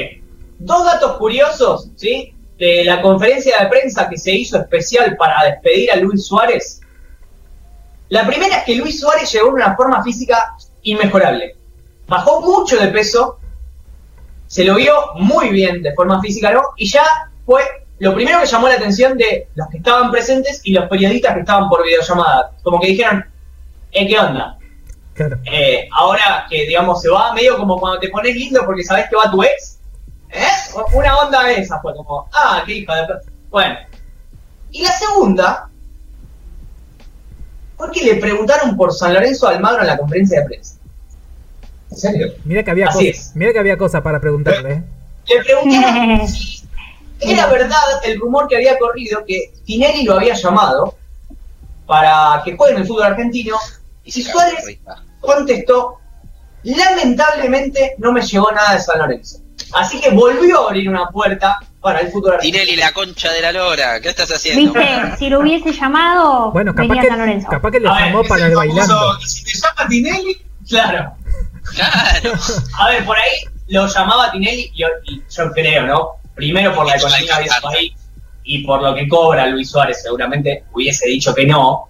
Dos 0.60 0.86
datos 0.86 1.18
curiosos, 1.18 1.90
¿sí? 1.96 2.34
De 2.60 2.84
la 2.84 3.02
conferencia 3.02 3.58
de 3.60 3.68
prensa 3.68 4.08
que 4.08 4.18
se 4.18 4.32
hizo 4.32 4.60
especial 4.60 5.16
para 5.18 5.44
despedir 5.46 5.92
a 5.92 5.96
Luis 5.96 6.26
Suárez. 6.26 6.82
La 8.10 8.28
primera 8.28 8.58
es 8.58 8.64
que 8.66 8.76
Luis 8.76 9.00
Suárez 9.00 9.32
llegó 9.32 9.48
en 9.48 9.54
una 9.56 9.76
forma 9.76 10.04
física 10.04 10.56
inmejorable. 10.84 11.56
Bajó 12.08 12.42
mucho 12.42 12.78
de 12.78 12.90
peso, 12.90 13.40
se 14.52 14.66
lo 14.66 14.76
vio 14.76 15.14
muy 15.16 15.48
bien 15.48 15.82
de 15.82 15.94
forma 15.94 16.20
física, 16.20 16.52
¿no? 16.52 16.62
Y 16.76 16.86
ya 16.86 17.06
fue 17.46 17.64
lo 18.00 18.14
primero 18.14 18.42
que 18.42 18.48
llamó 18.48 18.68
la 18.68 18.74
atención 18.74 19.18
de 19.18 19.48
los 19.56 19.70
que 19.70 19.78
estaban 19.78 20.12
presentes 20.12 20.60
y 20.66 20.74
los 20.74 20.90
periodistas 20.90 21.36
que 21.36 21.40
estaban 21.40 21.70
por 21.70 21.86
videollamada. 21.86 22.52
Como 22.62 22.82
que 22.82 22.88
dijeron, 22.88 23.26
¿eh, 23.94 24.06
qué 24.06 24.20
onda? 24.20 24.58
Claro. 25.14 25.38
Eh, 25.50 25.88
ahora 25.94 26.48
que 26.50 26.66
digamos 26.68 27.02
se 27.02 27.08
va 27.10 27.34
medio 27.34 27.58
como 27.58 27.80
cuando 27.80 28.02
te 28.02 28.10
pones 28.10 28.36
lindo 28.36 28.66
porque 28.66 28.84
sabes 28.84 29.06
que 29.10 29.16
va 29.16 29.32
tu 29.32 29.42
ex. 29.42 29.80
¿Eh? 30.32 30.46
Una 30.96 31.16
onda 31.20 31.50
esa 31.50 31.80
fue 31.80 31.96
como, 31.96 32.28
ah, 32.34 32.62
qué 32.66 32.74
hija 32.74 32.94
de 32.94 33.08
per-". 33.08 33.22
Bueno. 33.50 33.80
Y 34.72 34.84
la 34.84 34.92
segunda 34.92 35.70
fue 37.78 37.90
que 37.92 38.04
le 38.04 38.16
preguntaron 38.16 38.76
por 38.76 38.94
San 38.94 39.14
Lorenzo 39.14 39.48
de 39.48 39.56
Almagro 39.56 39.84
en 39.84 39.88
la 39.88 39.98
conferencia 39.98 40.42
de 40.42 40.46
prensa. 40.46 40.76
¿En 41.92 41.98
serio? 41.98 42.28
Mira 42.46 42.64
que 42.64 42.72
había 42.72 42.88
Así 42.88 43.10
cosas. 43.12 43.28
es. 43.28 43.36
Mira 43.36 43.54
que 43.54 43.60
había 43.60 43.78
cosas 43.78 44.02
para 44.02 44.20
preguntarle, 44.20 44.74
¿eh? 44.74 44.84
Le 45.28 45.44
preguntaron 45.44 46.28
si 46.28 46.64
era 47.20 47.46
verdad 47.52 47.78
el 48.04 48.20
rumor 48.20 48.48
que 48.48 48.56
había 48.56 48.78
corrido 48.80 49.24
que 49.28 49.52
Tinelli 49.66 50.04
lo 50.06 50.16
había 50.16 50.34
llamado 50.34 50.96
para 51.86 52.42
que 52.44 52.56
juegue 52.56 52.76
en 52.76 52.82
el 52.82 52.88
fútbol 52.88 53.04
argentino 53.04 53.58
y 54.04 54.12
si 54.12 54.24
Suárez 54.24 54.80
contestó, 55.20 55.98
lamentablemente 56.64 57.96
no 57.98 58.12
me 58.12 58.22
llegó 58.22 58.52
nada 58.52 58.74
de 58.76 58.82
San 58.82 59.00
Lorenzo. 59.00 59.38
Así 59.74 60.00
que 60.02 60.10
volvió 60.12 60.64
a 60.66 60.70
abrir 60.70 60.90
una 60.90 61.08
puerta 61.10 61.58
para 61.82 62.00
el 62.00 62.12
fútbol 62.12 62.34
argentino. 62.36 62.60
Tinelli, 62.64 62.78
la 62.80 62.92
concha 62.94 63.32
de 63.32 63.42
la 63.42 63.52
lora, 63.52 64.00
¿qué 64.02 64.10
estás 64.10 64.30
haciendo? 64.32 64.74
Viste, 64.74 65.18
si 65.18 65.30
lo 65.30 65.40
hubiese 65.42 65.72
llamado, 65.74 66.52
Bueno, 66.52 66.74
capaz 66.74 66.88
venía 66.88 67.02
que, 67.04 67.08
San 67.10 67.20
Lorenzo. 67.20 67.48
capaz 67.50 67.72
que 67.72 67.80
ver, 67.80 67.90
llamó 67.92 68.24
para 68.24 68.48
el 68.48 68.54
famoso, 68.54 68.76
bailando. 68.76 69.20
¿y 69.24 69.28
si 69.28 69.44
te 69.44 69.52
llama 69.60 69.90
Tinelli? 69.90 70.42
Claro. 70.70 71.14
Claro. 71.64 72.34
A 72.78 72.90
ver, 72.90 73.06
por 73.06 73.18
ahí 73.18 73.32
lo 73.68 73.88
llamaba 73.88 74.32
Tinelli 74.32 74.72
y 74.74 74.80
yo, 74.80 74.88
yo 75.30 75.52
creo, 75.52 75.84
¿no? 75.88 76.10
Primero 76.36 76.74
por 76.74 76.86
la 76.86 76.96
economía 76.96 77.40
de 77.40 77.50
su 77.50 77.62
país 77.62 77.94
y 78.44 78.66
por 78.66 78.82
lo 78.82 78.96
que 78.96 79.08
cobra 79.08 79.48
Luis 79.48 79.70
Suárez, 79.70 80.02
seguramente 80.02 80.66
hubiese 80.74 81.08
dicho 81.08 81.34
que 81.34 81.46
no. 81.46 81.88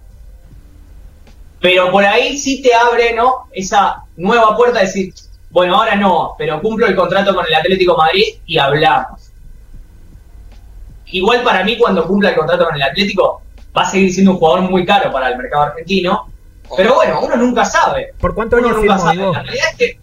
Pero 1.60 1.90
por 1.90 2.04
ahí 2.04 2.36
sí 2.36 2.60
te 2.60 2.74
abre, 2.74 3.14
¿no? 3.14 3.48
Esa 3.52 4.04
nueva 4.16 4.56
puerta 4.56 4.80
de 4.80 4.86
decir, 4.86 5.14
bueno, 5.50 5.76
ahora 5.76 5.96
no, 5.96 6.34
pero 6.36 6.60
cumplo 6.60 6.86
el 6.86 6.96
contrato 6.96 7.34
con 7.34 7.46
el 7.46 7.54
Atlético 7.54 7.92
de 7.92 7.98
Madrid 7.98 8.24
y 8.46 8.58
hablamos. 8.58 9.30
Igual 11.06 11.42
para 11.42 11.62
mí 11.62 11.76
cuando 11.76 12.06
cumpla 12.06 12.30
el 12.30 12.36
contrato 12.36 12.64
con 12.64 12.74
el 12.74 12.82
Atlético 12.82 13.42
va 13.76 13.82
a 13.82 13.90
seguir 13.90 14.12
siendo 14.12 14.32
un 14.32 14.38
jugador 14.38 14.62
muy 14.70 14.84
caro 14.84 15.12
para 15.12 15.28
el 15.28 15.36
mercado 15.36 15.64
argentino. 15.64 16.31
Pero 16.76 16.94
bueno, 16.94 17.20
uno 17.22 17.36
nunca 17.36 17.64
sabe. 17.64 18.14
¿Por 18.18 18.34
cuántos 18.34 18.60
Uno 18.60 18.68
años 18.68 18.80
firmó, 18.80 18.98
sabe. 18.98 19.12
Diego? 19.16 19.32
La 19.32 19.42
realidad 19.42 19.66
es 19.70 19.76
que. 19.76 20.00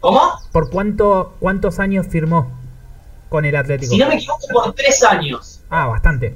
¿Cómo? 0.00 0.32
¿Por 0.52 0.70
cuánto, 0.70 1.36
cuántos 1.40 1.78
años 1.78 2.06
firmó 2.08 2.50
con 3.28 3.44
el 3.44 3.56
Atlético? 3.56 3.92
Si 3.92 3.98
no 3.98 4.08
me 4.08 4.16
equivoco, 4.16 4.46
por 4.52 4.74
tres 4.74 5.02
años. 5.02 5.60
Ah, 5.68 5.86
bastante. 5.86 6.34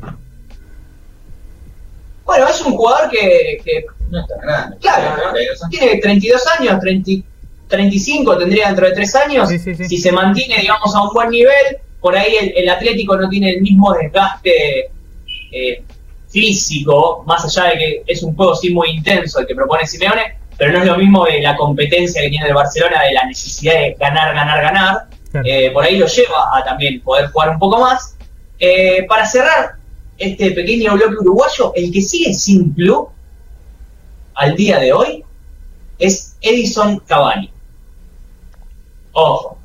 Bueno, 2.24 2.49
es 2.49 2.61
un 2.62 2.72
jugador 2.72 3.11
que, 3.11 3.61
que 3.64 3.87
No 4.11 4.20
está 4.20 4.35
grande. 4.43 4.76
Claro, 4.78 5.33
¿no? 5.33 5.68
tiene 5.68 6.01
32 6.01 6.43
años, 6.59 6.81
30 6.81 7.26
35 7.70 8.37
tendría 8.37 8.66
dentro 8.66 8.87
de 8.87 8.93
3 8.93 9.14
años. 9.14 9.49
Sí, 9.49 9.59
sí, 9.59 9.74
sí. 9.74 9.85
Si 9.85 9.97
se 9.99 10.12
mantiene, 10.12 10.61
digamos, 10.61 10.95
a 10.95 11.03
un 11.03 11.11
buen 11.14 11.31
nivel, 11.31 11.78
por 12.01 12.16
ahí 12.16 12.35
el, 12.41 12.53
el 12.57 12.68
Atlético 12.68 13.16
no 13.16 13.28
tiene 13.28 13.51
el 13.51 13.62
mismo 13.62 13.93
desgaste 13.93 14.91
eh, 15.53 15.85
físico, 16.31 17.24
más 17.26 17.45
allá 17.45 17.70
de 17.70 17.78
que 17.78 18.03
es 18.07 18.22
un 18.22 18.35
juego 18.35 18.55
sí 18.55 18.72
muy 18.72 18.91
intenso 18.91 19.41
el 19.41 19.47
que 19.47 19.55
propone 19.55 19.87
Simeone, 19.87 20.39
pero 20.57 20.72
no 20.72 20.81
es 20.81 20.87
lo 20.87 20.97
mismo 20.97 21.24
de 21.24 21.41
la 21.41 21.57
competencia 21.57 22.22
que 22.22 22.28
tiene 22.28 22.47
el 22.47 22.55
Barcelona, 22.55 23.03
de 23.03 23.12
la 23.12 23.26
necesidad 23.26 23.74
de 23.74 23.97
ganar, 23.99 24.35
ganar, 24.35 24.62
ganar. 24.62 25.07
Claro. 25.31 25.47
Eh, 25.49 25.70
por 25.72 25.85
ahí 25.85 25.97
lo 25.97 26.07
lleva 26.07 26.57
a 26.57 26.64
también 26.64 27.01
poder 27.01 27.31
jugar 27.31 27.51
un 27.51 27.59
poco 27.59 27.81
más. 27.81 28.16
Eh, 28.59 29.05
para 29.09 29.24
cerrar 29.26 29.76
este 30.18 30.51
pequeño 30.53 30.95
bloque 30.95 31.16
uruguayo, 31.20 31.72
el 31.74 31.91
que 31.91 32.03
sigue 32.03 32.35
sin 32.35 32.72
club 32.74 33.09
al 34.35 34.55
día 34.55 34.78
de 34.78 34.93
hoy 34.93 35.24
es 35.99 36.37
Edison 36.41 36.99
Cavani. 37.01 37.51
Ojo, 39.12 39.59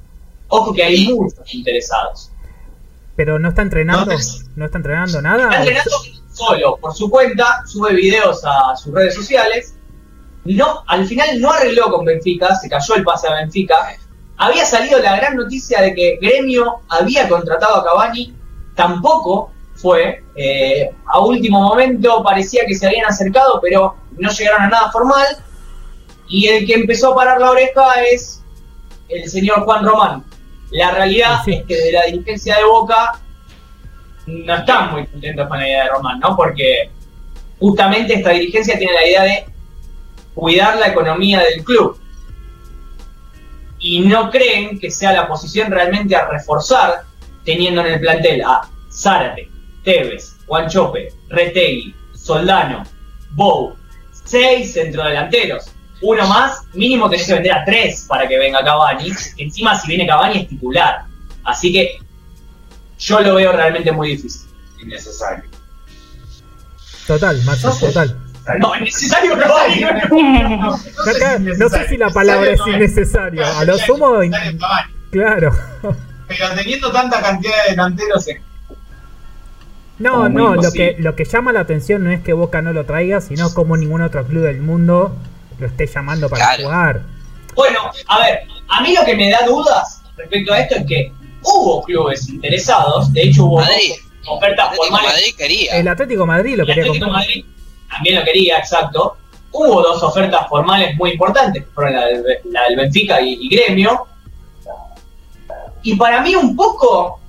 ojo 0.48 0.74
que 0.74 0.84
hay 0.84 1.14
muchos 1.14 1.54
interesados. 1.54 2.32
Pero 3.16 3.40
no 3.40 3.50
está 3.50 3.62
entrenando, 3.62 4.14
No 4.14 4.20
no 4.56 4.66
está 4.66 4.78
entrenando 4.78 5.22
nada. 5.22 5.44
Está 5.44 5.58
entrenando 5.60 5.92
solo, 6.36 6.78
por 6.78 6.94
su 6.94 7.10
cuenta, 7.10 7.64
sube 7.66 7.94
videos 7.94 8.42
a 8.46 8.76
sus 8.76 8.94
redes 8.94 9.16
sociales. 9.16 9.76
No, 10.44 10.84
al 10.88 11.06
final 11.08 11.40
no 11.42 11.52
arregló 11.52 11.86
con 11.92 12.06
Benfica, 12.06 12.54
se 12.56 12.70
cayó 12.70 12.96
el 12.96 13.04
pase 13.04 13.28
a 13.28 13.36
Benfica. 13.36 13.76
Había 14.38 14.66
salido 14.66 15.00
la 15.00 15.16
gran 15.16 15.36
noticia 15.38 15.82
de 15.82 15.96
que 15.96 16.18
Gremio 16.22 16.82
había 16.90 17.28
contratado 17.30 17.76
a 17.78 17.84
Cavani, 17.86 18.34
tampoco 18.76 19.52
fue. 19.76 20.24
eh, 20.36 20.92
a 21.08 21.20
último 21.22 21.62
momento 21.62 22.22
parecía 22.22 22.64
que 22.68 22.76
se 22.76 22.86
habían 22.88 23.06
acercado, 23.06 23.60
pero 23.62 23.96
no 24.18 24.30
llegaron 24.30 24.62
a 24.64 24.68
nada 24.68 24.92
formal. 24.92 25.26
Y 26.28 26.48
el 26.48 26.66
que 26.66 26.74
empezó 26.74 27.14
a 27.14 27.16
parar 27.16 27.40
la 27.40 27.52
oreja 27.52 28.02
es 28.12 28.42
el 29.08 29.30
señor 29.30 29.64
Juan 29.64 29.86
Román. 29.86 30.24
La 30.72 30.92
realidad 30.92 31.40
Sí. 31.46 31.54
es 31.54 31.66
que 31.66 31.76
de 31.78 31.92
la 31.94 32.04
dirigencia 32.06 32.58
de 32.58 32.66
Boca 32.66 33.22
no 34.28 34.56
están 34.56 34.92
muy 34.92 35.06
contentos 35.08 35.48
con 35.48 35.60
la 35.60 35.68
idea 35.68 35.84
de 35.84 35.90
Román, 35.90 36.20
¿no? 36.20 36.36
Porque 36.36 36.90
justamente 37.60 38.16
esta 38.16 38.32
dirigencia 38.32 38.78
tiene 38.78 38.94
la 38.94 39.08
idea 39.08 39.24
de 39.24 39.46
cuidar 40.34 40.78
la 40.78 40.88
economía 40.88 41.42
del 41.42 41.64
club. 41.64 42.00
Y 43.80 44.00
no 44.00 44.32
creen 44.32 44.80
que 44.80 44.90
sea 44.90 45.14
la 45.14 45.28
posición 45.28 45.72
realmente 45.72 46.16
a 46.16 46.28
reforzar, 46.28 47.04
teniendo 47.44 47.82
en 47.82 47.94
el 47.94 48.00
plantel 48.00 48.42
a 48.44 48.68
Zárate, 48.92 49.50
Tevez, 49.84 50.38
Guanchope, 50.48 51.10
Retegui, 51.30 51.94
Soldano, 52.14 52.84
Bou, 53.32 53.76
seis 54.12 54.74
centrodelanteros. 54.74 55.66
Uno 56.02 56.28
más, 56.28 56.64
mínimo 56.74 57.10
que 57.10 57.18
vender 57.28 57.54
a 57.54 57.64
tres 57.64 58.06
para 58.08 58.28
que 58.28 58.38
venga 58.38 58.64
Cavani. 58.64 59.12
Encima, 59.38 59.80
si 59.80 59.88
viene 59.88 60.08
Cavani, 60.08 60.40
es 60.40 60.48
titular. 60.48 61.06
Así 61.44 61.72
que 61.72 62.00
yo 63.00 63.20
lo 63.22 63.36
veo 63.36 63.52
realmente 63.52 63.92
muy 63.92 64.10
difícil. 64.10 64.50
Innecesario. 64.82 65.44
Total, 67.08 67.42
Maxi, 67.44 67.66
No 67.66 67.72
sé. 67.72 67.88
total. 67.88 68.18
No, 68.60 68.76
es 68.76 68.82
necesario. 68.82 69.34
Acá, 69.36 71.40
no 71.40 71.70
sé 71.70 71.86
si 71.90 71.98
la 71.98 72.10
palabra 72.10 72.52
es 72.52 72.60
innecesario. 72.68 73.46
A 73.46 73.64
lo 73.64 73.78
sumo, 73.78 74.22
in- 74.24 74.34
claro. 75.12 75.52
Pero 76.28 76.50
teniendo 76.56 76.92
tanta 76.92 77.22
cantidad 77.22 77.54
de 77.66 77.72
delanteros, 77.72 78.26
No, 80.00 80.28
no, 80.30 80.56
lo 80.56 80.72
que, 80.72 80.96
lo 81.00 81.16
que 81.16 81.26
llama 81.26 81.54
la 81.54 81.62
atención 81.62 82.04
no 82.04 82.12
es 82.12 82.22
que 82.22 82.34
Boca 82.34 82.62
no 82.62 82.74
lo 82.74 82.86
traiga, 82.86 83.22
sino 83.22 83.54
como 83.54 83.78
ningún 83.78 84.02
otro 84.02 84.26
club 84.26 84.44
del 84.44 84.62
mundo 84.62 85.16
lo 85.60 85.68
esté 85.68 85.88
llamando 85.88 86.30
para 86.30 86.46
Claro. 86.46 86.64
jugar. 86.64 87.02
Bueno, 87.56 87.80
a 88.08 88.20
ver, 88.20 88.40
a 88.68 88.82
mí 88.82 88.94
lo 88.94 89.06
que 89.06 89.16
me 89.16 89.32
da 89.32 89.40
dudas 89.46 90.02
respecto 90.18 90.54
a 90.54 90.60
esto 90.60 90.76
es 90.76 90.86
que 90.86 91.14
hubo 91.46 91.84
clubes 91.84 92.28
interesados, 92.30 93.12
de 93.14 93.22
hecho 93.24 93.46
hubo 93.46 93.58
Madrid. 93.62 93.94
dos 94.24 94.30
ofertas 94.38 94.66
Atlético 94.66 94.86
formales. 94.88 95.12
Madrid 95.14 95.36
quería. 95.38 95.78
El 95.78 95.88
Atlético 95.88 96.26
Madrid 96.26 96.56
lo 96.58 96.64
El 96.64 96.68
quería 96.68 96.84
Atlético 96.84 97.06
comprar. 97.06 97.26
Madrid 97.28 97.46
también 97.90 98.20
lo 98.20 98.26
quería, 98.26 98.58
exacto. 98.58 99.18
Hubo 99.52 99.82
dos 99.82 100.04
ofertas 100.04 100.48
formales 100.50 100.98
muy 100.98 101.12
importantes, 101.12 101.64
que 101.64 101.70
fueron 101.72 101.94
la 101.94 102.06
del, 102.08 102.24
la 102.46 102.64
del 102.64 102.76
Benfica 102.76 103.22
y, 103.22 103.38
y 103.40 103.50
Gremio. 103.50 104.06
Y 105.84 105.96
para 105.96 106.22
mí 106.22 106.36
un 106.36 106.56
poco, 106.56 107.22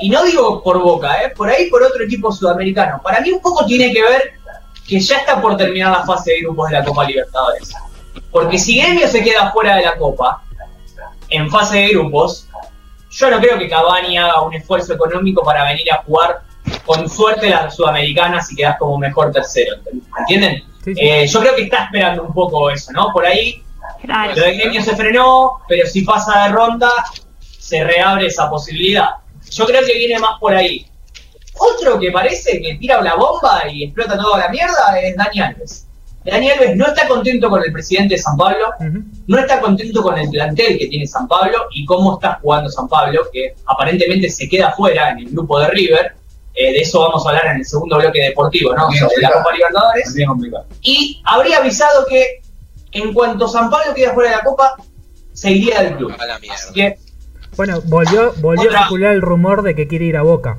y 0.00 0.10
no 0.10 0.24
digo 0.24 0.62
por 0.62 0.82
Boca, 0.82 1.22
¿eh? 1.22 1.30
por 1.30 1.48
ahí 1.48 1.70
por 1.70 1.82
otro 1.82 2.04
equipo 2.04 2.32
sudamericano, 2.32 3.00
para 3.02 3.20
mí 3.20 3.30
un 3.30 3.40
poco 3.40 3.64
tiene 3.64 3.92
que 3.92 4.02
ver 4.02 4.32
que 4.86 4.98
ya 5.00 5.18
está 5.18 5.40
por 5.40 5.56
terminar 5.56 5.92
la 5.92 6.04
fase 6.04 6.32
de 6.32 6.40
grupos 6.40 6.68
de 6.70 6.78
la 6.78 6.84
Copa 6.84 7.04
Libertadores. 7.04 7.72
Porque 8.30 8.58
si 8.58 8.78
Gremio 8.78 9.08
se 9.08 9.22
queda 9.22 9.52
fuera 9.52 9.76
de 9.76 9.84
la 9.84 9.96
Copa, 9.96 10.42
en 11.30 11.48
fase 11.48 11.78
de 11.78 11.88
grupos, 11.88 12.48
yo 13.12 13.30
no 13.30 13.38
creo 13.40 13.58
que 13.58 13.68
Cavani 13.68 14.16
haga 14.18 14.40
un 14.42 14.54
esfuerzo 14.54 14.94
económico 14.94 15.42
para 15.44 15.64
venir 15.64 15.90
a 15.92 16.02
jugar 16.02 16.42
con 16.86 17.08
suerte 17.08 17.50
la 17.50 17.70
Sudamericana 17.70 18.40
si 18.42 18.56
quedas 18.56 18.76
como 18.78 18.98
mejor 18.98 19.30
tercero. 19.32 19.76
¿Entienden? 20.18 20.62
Sí, 20.84 20.94
sí. 20.94 21.00
Eh, 21.00 21.26
yo 21.26 21.40
creo 21.40 21.54
que 21.54 21.62
está 21.62 21.84
esperando 21.84 22.22
un 22.24 22.32
poco 22.32 22.70
eso, 22.70 22.92
¿no? 22.92 23.12
Por 23.12 23.26
ahí 23.26 23.62
Claro. 24.02 24.34
lo 24.34 24.42
de 24.42 24.56
Gremio 24.56 24.82
se 24.82 24.96
frenó, 24.96 25.60
pero 25.68 25.86
si 25.86 26.02
pasa 26.02 26.44
de 26.44 26.48
ronda, 26.52 26.90
se 27.58 27.84
reabre 27.84 28.26
esa 28.26 28.48
posibilidad. 28.50 29.10
Yo 29.50 29.64
creo 29.66 29.84
que 29.84 29.94
viene 29.94 30.18
más 30.18 30.38
por 30.40 30.54
ahí. 30.54 30.86
Otro 31.54 32.00
que 32.00 32.10
parece 32.10 32.60
que 32.60 32.74
tira 32.76 32.98
una 32.98 33.14
bomba 33.14 33.62
y 33.70 33.84
explota 33.84 34.16
toda 34.16 34.38
la 34.38 34.48
mierda 34.48 34.98
es 35.00 35.14
Dani 35.16 35.40
Alves. 35.40 35.86
Dani 36.24 36.50
Alves 36.50 36.76
no 36.76 36.86
está 36.86 37.08
contento 37.08 37.50
con 37.50 37.62
el 37.64 37.72
presidente 37.72 38.14
de 38.14 38.20
San 38.22 38.36
Pablo, 38.36 38.66
no 39.26 39.38
está 39.38 39.60
contento 39.60 40.02
con 40.02 40.16
el 40.18 40.28
plantel 40.30 40.78
que 40.78 40.86
tiene 40.86 41.06
San 41.06 41.26
Pablo 41.26 41.56
y 41.72 41.84
cómo 41.84 42.14
está 42.14 42.38
jugando 42.40 42.70
San 42.70 42.88
Pablo, 42.88 43.22
que 43.32 43.54
aparentemente 43.66 44.30
se 44.30 44.48
queda 44.48 44.72
fuera 44.72 45.10
en 45.10 45.18
el 45.18 45.30
grupo 45.30 45.58
de 45.60 45.68
River. 45.68 46.12
Eh, 46.54 46.72
de 46.72 46.78
eso 46.80 47.00
vamos 47.00 47.24
a 47.26 47.30
hablar 47.30 47.46
en 47.46 47.56
el 47.56 47.64
segundo 47.64 47.96
bloque 47.98 48.20
deportivo, 48.24 48.74
¿no? 48.74 48.88
Bien 48.88 49.00
Sobre 49.00 49.22
la 49.22 49.30
complicado. 49.30 49.42
Copa 49.42 49.54
Libertadores. 49.56 50.14
Y 50.82 51.22
habría 51.24 51.58
avisado 51.58 52.04
que 52.08 52.42
en 52.92 53.14
cuanto 53.14 53.48
San 53.48 53.70
Pablo 53.70 53.94
queda 53.94 54.12
fuera 54.12 54.30
de 54.30 54.36
la 54.36 54.42
Copa, 54.44 54.76
se 55.32 55.50
iría 55.50 55.82
del 55.82 55.96
club. 55.96 56.14
La. 56.18 56.38
Así 56.54 56.72
que, 56.74 56.98
Bueno, 57.56 57.80
volvió, 57.86 58.34
volvió 58.38 58.68
Otra. 58.68 58.80
a 58.80 58.82
circular 58.82 59.12
el 59.14 59.22
rumor 59.22 59.62
de 59.62 59.74
que 59.74 59.88
quiere 59.88 60.04
ir 60.04 60.16
a 60.18 60.22
Boca. 60.22 60.58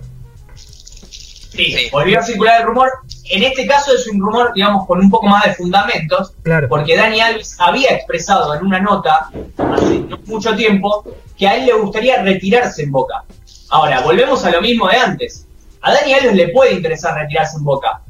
Sí, 1.55 1.71
Sí. 1.71 1.89
volvió 1.91 2.19
a 2.19 2.23
circular 2.23 2.61
el 2.61 2.67
rumor. 2.67 2.91
En 3.29 3.43
este 3.43 3.65
caso 3.65 3.93
es 3.93 4.07
un 4.07 4.19
rumor, 4.19 4.51
digamos, 4.53 4.85
con 4.87 4.99
un 4.99 5.09
poco 5.09 5.27
más 5.27 5.43
de 5.45 5.53
fundamentos, 5.53 6.33
Claro. 6.43 6.67
porque 6.69 6.95
Dani 6.95 7.19
Alves 7.21 7.55
había 7.59 7.89
expresado 7.91 8.53
en 8.55 8.65
una 8.65 8.79
nota 8.79 9.29
hace 9.57 9.99
no 9.99 10.17
mucho 10.25 10.55
tiempo 10.55 11.03
que 11.37 11.47
a 11.47 11.55
él 11.55 11.65
le 11.65 11.73
gustaría 11.73 12.21
retirarse 12.21 12.83
en 12.83 12.91
Boca. 12.91 13.23
Ahora, 13.69 14.01
volvemos 14.01 14.43
a 14.45 14.51
lo 14.51 14.61
mismo 14.61 14.87
de 14.87 14.97
antes. 14.97 15.45
A 15.81 15.93
Dani 15.93 16.13
Alves 16.13 16.35
le 16.35 16.49
puede 16.49 16.73
interesar 16.73 17.15
retirarse 17.19 17.57
en 17.57 17.63
Boca. 17.63 18.01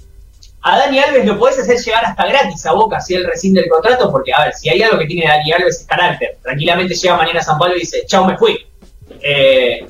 A 0.66 0.78
Dani 0.78 1.00
Alves 1.00 1.26
lo 1.26 1.38
podés 1.38 1.60
hacer 1.60 1.78
llegar 1.78 2.06
hasta 2.06 2.26
gratis 2.26 2.66
a 2.66 2.72
Boca 2.72 3.00
si 3.02 3.16
él 3.16 3.26
rescinde 3.26 3.62
el 3.62 3.70
contrato, 3.70 4.10
porque, 4.12 4.34
a 4.34 4.46
ver, 4.46 4.54
si 4.54 4.70
hay 4.70 4.82
algo 4.82 4.98
que 4.98 5.06
tiene 5.06 5.28
Dani 5.28 5.52
Alves 5.52 5.82
es 5.82 5.86
carácter. 5.88 6.38
Tranquilamente 6.42 6.96
llega 6.96 7.18
mañana 7.18 7.40
a 7.40 7.44
San 7.44 7.58
Pablo 7.58 7.76
y 7.76 7.82
dice, 7.82 8.04
chao, 8.08 8.26
me 8.26 8.38
fui. 8.38 8.58
Eh, 9.22 9.86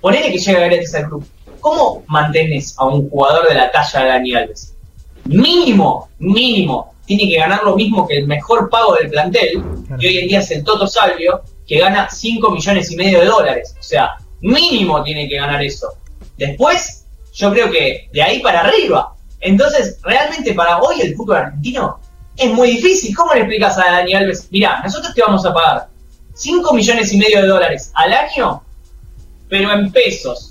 ponele 0.00 0.30
que 0.32 0.38
llega 0.38 0.60
gratis 0.60 0.94
al 0.94 1.04
club. 1.08 1.26
¿Cómo 1.60 2.04
mantenés 2.06 2.74
a 2.78 2.86
un 2.86 3.08
jugador 3.08 3.48
de 3.48 3.54
la 3.54 3.70
talla 3.70 4.00
de 4.00 4.08
Dani 4.08 4.34
Alves? 4.34 4.74
Mínimo, 5.24 6.08
mínimo, 6.18 6.94
tiene 7.04 7.28
que 7.28 7.38
ganar 7.38 7.62
lo 7.64 7.74
mismo 7.74 8.06
que 8.06 8.18
el 8.18 8.26
mejor 8.26 8.68
pago 8.70 8.94
del 8.94 9.10
plantel, 9.10 9.62
que 9.98 10.08
hoy 10.08 10.18
en 10.18 10.28
día 10.28 10.38
es 10.40 10.50
el 10.50 10.64
Toto 10.64 10.86
Salvio, 10.86 11.42
que 11.66 11.78
gana 11.78 12.08
5 12.10 12.50
millones 12.50 12.90
y 12.90 12.96
medio 12.96 13.20
de 13.20 13.26
dólares. 13.26 13.74
O 13.78 13.82
sea, 13.82 14.16
mínimo 14.40 15.02
tiene 15.02 15.28
que 15.28 15.36
ganar 15.36 15.62
eso. 15.62 15.88
Después, 16.36 17.04
yo 17.34 17.52
creo 17.52 17.70
que 17.70 18.08
de 18.12 18.22
ahí 18.22 18.40
para 18.40 18.60
arriba. 18.60 19.14
Entonces, 19.40 19.98
realmente 20.02 20.54
para 20.54 20.78
hoy 20.78 21.00
el 21.00 21.14
fútbol 21.14 21.36
argentino 21.36 21.98
es 22.36 22.50
muy 22.52 22.70
difícil. 22.72 23.14
¿Cómo 23.14 23.34
le 23.34 23.40
explicas 23.40 23.78
a 23.78 23.90
Dani 23.90 24.14
Alves? 24.14 24.48
Mirá, 24.50 24.80
nosotros 24.82 25.14
te 25.14 25.22
vamos 25.22 25.44
a 25.44 25.52
pagar 25.52 25.88
5 26.34 26.72
millones 26.72 27.12
y 27.12 27.18
medio 27.18 27.42
de 27.42 27.48
dólares 27.48 27.90
al 27.94 28.12
año, 28.12 28.62
pero 29.48 29.72
en 29.72 29.90
pesos, 29.90 30.47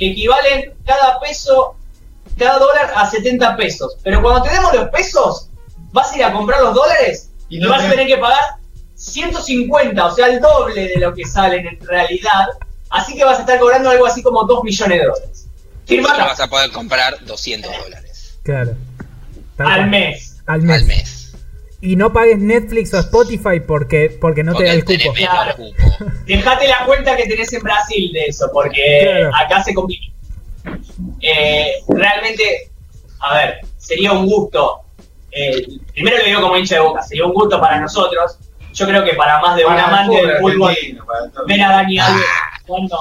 que 0.00 0.10
equivalen 0.10 0.74
cada 0.84 1.20
peso, 1.20 1.76
cada 2.36 2.58
dólar 2.58 2.92
a 2.96 3.08
70 3.08 3.56
pesos. 3.56 3.96
Pero 4.02 4.20
cuando 4.22 4.42
te 4.42 4.50
demos 4.50 4.74
los 4.74 4.88
pesos, 4.88 5.48
vas 5.92 6.10
a 6.12 6.16
ir 6.16 6.24
a 6.24 6.32
comprar 6.32 6.60
los 6.62 6.74
dólares 6.74 7.30
Y 7.48 7.58
y, 7.58 7.60
no 7.60 7.68
vas 7.70 7.80
a 7.80 7.84
te- 7.84 7.90
tener 7.90 8.06
que 8.08 8.16
pagar 8.16 8.40
150, 8.94 10.06
o 10.06 10.14
sea, 10.14 10.26
el 10.28 10.40
doble 10.40 10.88
de 10.88 10.96
lo 10.98 11.14
que 11.14 11.24
salen 11.26 11.66
en 11.66 11.78
realidad. 11.86 12.46
Así 12.90 13.14
que 13.14 13.24
vas 13.24 13.38
a 13.38 13.40
estar 13.42 13.58
cobrando 13.60 13.90
algo 13.90 14.06
así 14.06 14.22
como 14.22 14.44
2 14.44 14.64
millones 14.64 14.98
de 15.00 15.04
dólares. 15.06 15.46
Firma 15.86 16.08
Solo 16.08 16.20
acá, 16.20 16.30
vas 16.32 16.40
a 16.40 16.48
poder 16.48 16.70
comprar 16.70 17.24
200 17.24 17.70
dólares 17.76 18.38
Claro. 18.42 18.74
Mes. 19.58 20.36
Al 20.46 20.62
mes. 20.62 20.76
al 20.76 20.84
mes. 20.84 21.19
Y 21.82 21.96
no 21.96 22.12
pagues 22.12 22.38
Netflix 22.38 22.92
o 22.94 22.98
Spotify 22.98 23.60
porque, 23.66 24.16
porque 24.20 24.42
no 24.44 24.54
te 24.54 24.64
da 24.64 24.72
el 24.72 24.84
cupo. 24.84 25.14
Dejate 26.26 26.68
la 26.68 26.84
cuenta 26.84 27.16
que 27.16 27.24
tenés 27.26 27.52
en 27.52 27.62
Brasil 27.62 28.12
de 28.12 28.24
eso, 28.26 28.48
porque 28.52 29.00
Claro. 29.02 29.30
acá 29.34 29.62
se 29.62 29.72
complica. 29.74 30.06
Eh, 31.20 31.72
realmente, 31.88 32.70
a 33.20 33.34
ver, 33.34 33.60
sería 33.78 34.12
un 34.12 34.26
gusto. 34.26 34.80
eh, 35.32 35.64
primero 35.94 36.18
lo 36.18 36.24
digo 36.24 36.40
como 36.42 36.56
hincha 36.56 36.74
de 36.74 36.80
boca, 36.80 37.02
sería 37.02 37.24
un 37.24 37.32
gusto 37.32 37.60
para 37.60 37.80
nosotros. 37.80 38.36
Yo 38.72 38.86
creo 38.86 39.04
que 39.04 39.14
para 39.14 39.40
más 39.40 39.56
de 39.56 39.64
un 39.64 39.70
Para 39.74 39.80
el 39.88 39.94
amante 39.94 40.26
del 40.26 40.36
fútbol 40.38 40.76
ver 41.46 41.60
a 41.62 41.68
Dani 41.70 41.98
Alves 41.98 42.24
cuando 42.66 42.96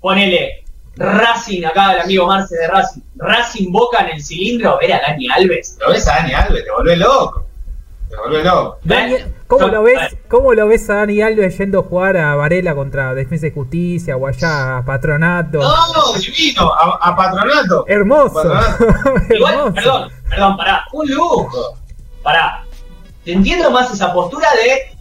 ponele 0.00 0.64
Racing, 0.96 1.64
acá 1.64 1.92
el 1.94 2.00
amigo 2.00 2.26
Marce 2.26 2.56
de 2.56 2.66
Racing, 2.68 3.00
Racing 3.16 3.70
Boca 3.72 4.04
en 4.04 4.16
el 4.16 4.22
cilindro, 4.22 4.78
ver 4.80 4.92
a 4.94 5.00
Dani 5.00 5.26
Alves. 5.30 5.78
Lo 5.80 5.90
ves 5.92 6.06
a 6.08 6.16
Dani 6.16 6.32
Alves, 6.34 6.64
te 6.64 6.70
volvés 6.70 6.98
loco. 6.98 7.46
¿Cómo, 9.46 9.68
lo 9.68 9.82
ves, 9.82 10.16
¿Cómo 10.28 10.54
lo 10.54 10.66
ves 10.68 10.88
a 10.90 10.94
Dani 10.94 11.22
Alves 11.22 11.58
yendo 11.58 11.80
a 11.80 11.82
jugar 11.82 12.16
a 12.16 12.34
Varela 12.34 12.74
contra 12.74 13.14
Defensa 13.14 13.46
y 13.46 13.52
Justicia 13.52 14.16
o 14.16 14.26
allá 14.26 14.78
a 14.78 14.84
Patronato? 14.84 15.58
No, 15.58 16.12
divino, 16.18 16.72
a, 16.72 16.98
a 17.00 17.16
patronato. 17.16 17.84
Hermoso. 17.86 18.34
Patronato. 18.34 18.84
Igual, 19.34 19.54
Hermoso. 19.54 19.72
perdón, 19.74 20.10
perdón, 20.28 20.56
pará. 20.56 20.84
Un 20.92 21.10
lujo. 21.10 21.78
Pará. 22.22 22.64
Te 23.24 23.32
entiendo 23.32 23.70
más 23.70 23.92
esa 23.92 24.12
postura 24.12 24.48
de 24.62 24.96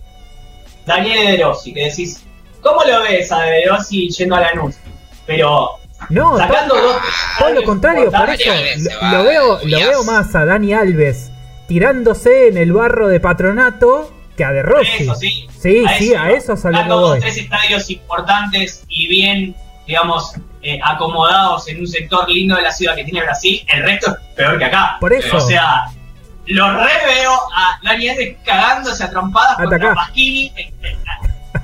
Daniel 0.86 1.38
De 1.38 1.44
Rossi, 1.44 1.74
que 1.74 1.86
decís, 1.86 2.24
¿cómo 2.62 2.82
lo 2.84 3.02
ves 3.04 3.32
a 3.32 3.42
De 3.42 3.66
Rossi 3.68 4.10
yendo 4.10 4.36
a 4.36 4.42
Lanús? 4.42 4.76
Pero 5.26 5.70
No, 6.10 6.38
sacando 6.38 6.76
todo, 6.76 6.88
dos. 6.94 7.02
todo 7.40 7.50
lo 7.50 7.64
contrario, 7.64 8.12
por 8.12 8.30
eso 8.30 8.52
lo, 9.12 9.24
veo, 9.24 9.60
lo 9.64 9.78
veo 9.78 10.04
más 10.04 10.34
a 10.36 10.46
Dani 10.46 10.74
Alves 10.74 11.32
tirándose 11.68 12.48
en 12.48 12.58
el 12.58 12.72
barro 12.74 13.08
de 13.08 13.20
Patronato 13.20 14.12
que 14.36 14.44
a 14.46 14.52
De 14.52 14.62
Rossi. 14.62 15.04
Eso 15.04 15.16
sí. 15.16 15.48
Sí, 15.60 15.86
sí, 15.98 16.14
a 16.14 16.30
eso 16.32 16.54
es 16.54 16.66
a 16.66 16.70
lo 16.70 16.74
que 16.74 16.78
Sacando 16.84 17.00
dos 17.00 17.10
voy. 17.12 17.20
tres 17.20 17.38
estadios 17.38 17.90
importantes 17.90 18.84
y 18.88 19.08
bien, 19.08 19.56
digamos, 19.88 20.34
eh, 20.62 20.80
acomodados 20.84 21.68
en 21.70 21.80
un 21.80 21.88
sector 21.88 22.30
lindo 22.30 22.56
de 22.56 22.62
la 22.62 22.72
ciudad 22.72 22.96
que 22.96 23.04
tiene 23.04 23.22
Brasil, 23.22 23.66
el 23.74 23.84
resto 23.84 24.12
es 24.12 24.18
peor 24.36 24.60
que 24.60 24.66
acá. 24.66 24.98
Por 25.00 25.12
eso. 25.14 25.38
O 25.38 25.42
sea, 25.42 25.86
lo 26.46 26.72
re 26.72 26.92
veo 27.08 27.32
a 27.34 27.80
Dani 27.84 28.10
Alves 28.10 28.38
cagándose 28.46 29.04
a 29.04 29.10
trompadas 29.10 29.58
contra. 29.58 29.94
Pasquini. 29.94 30.52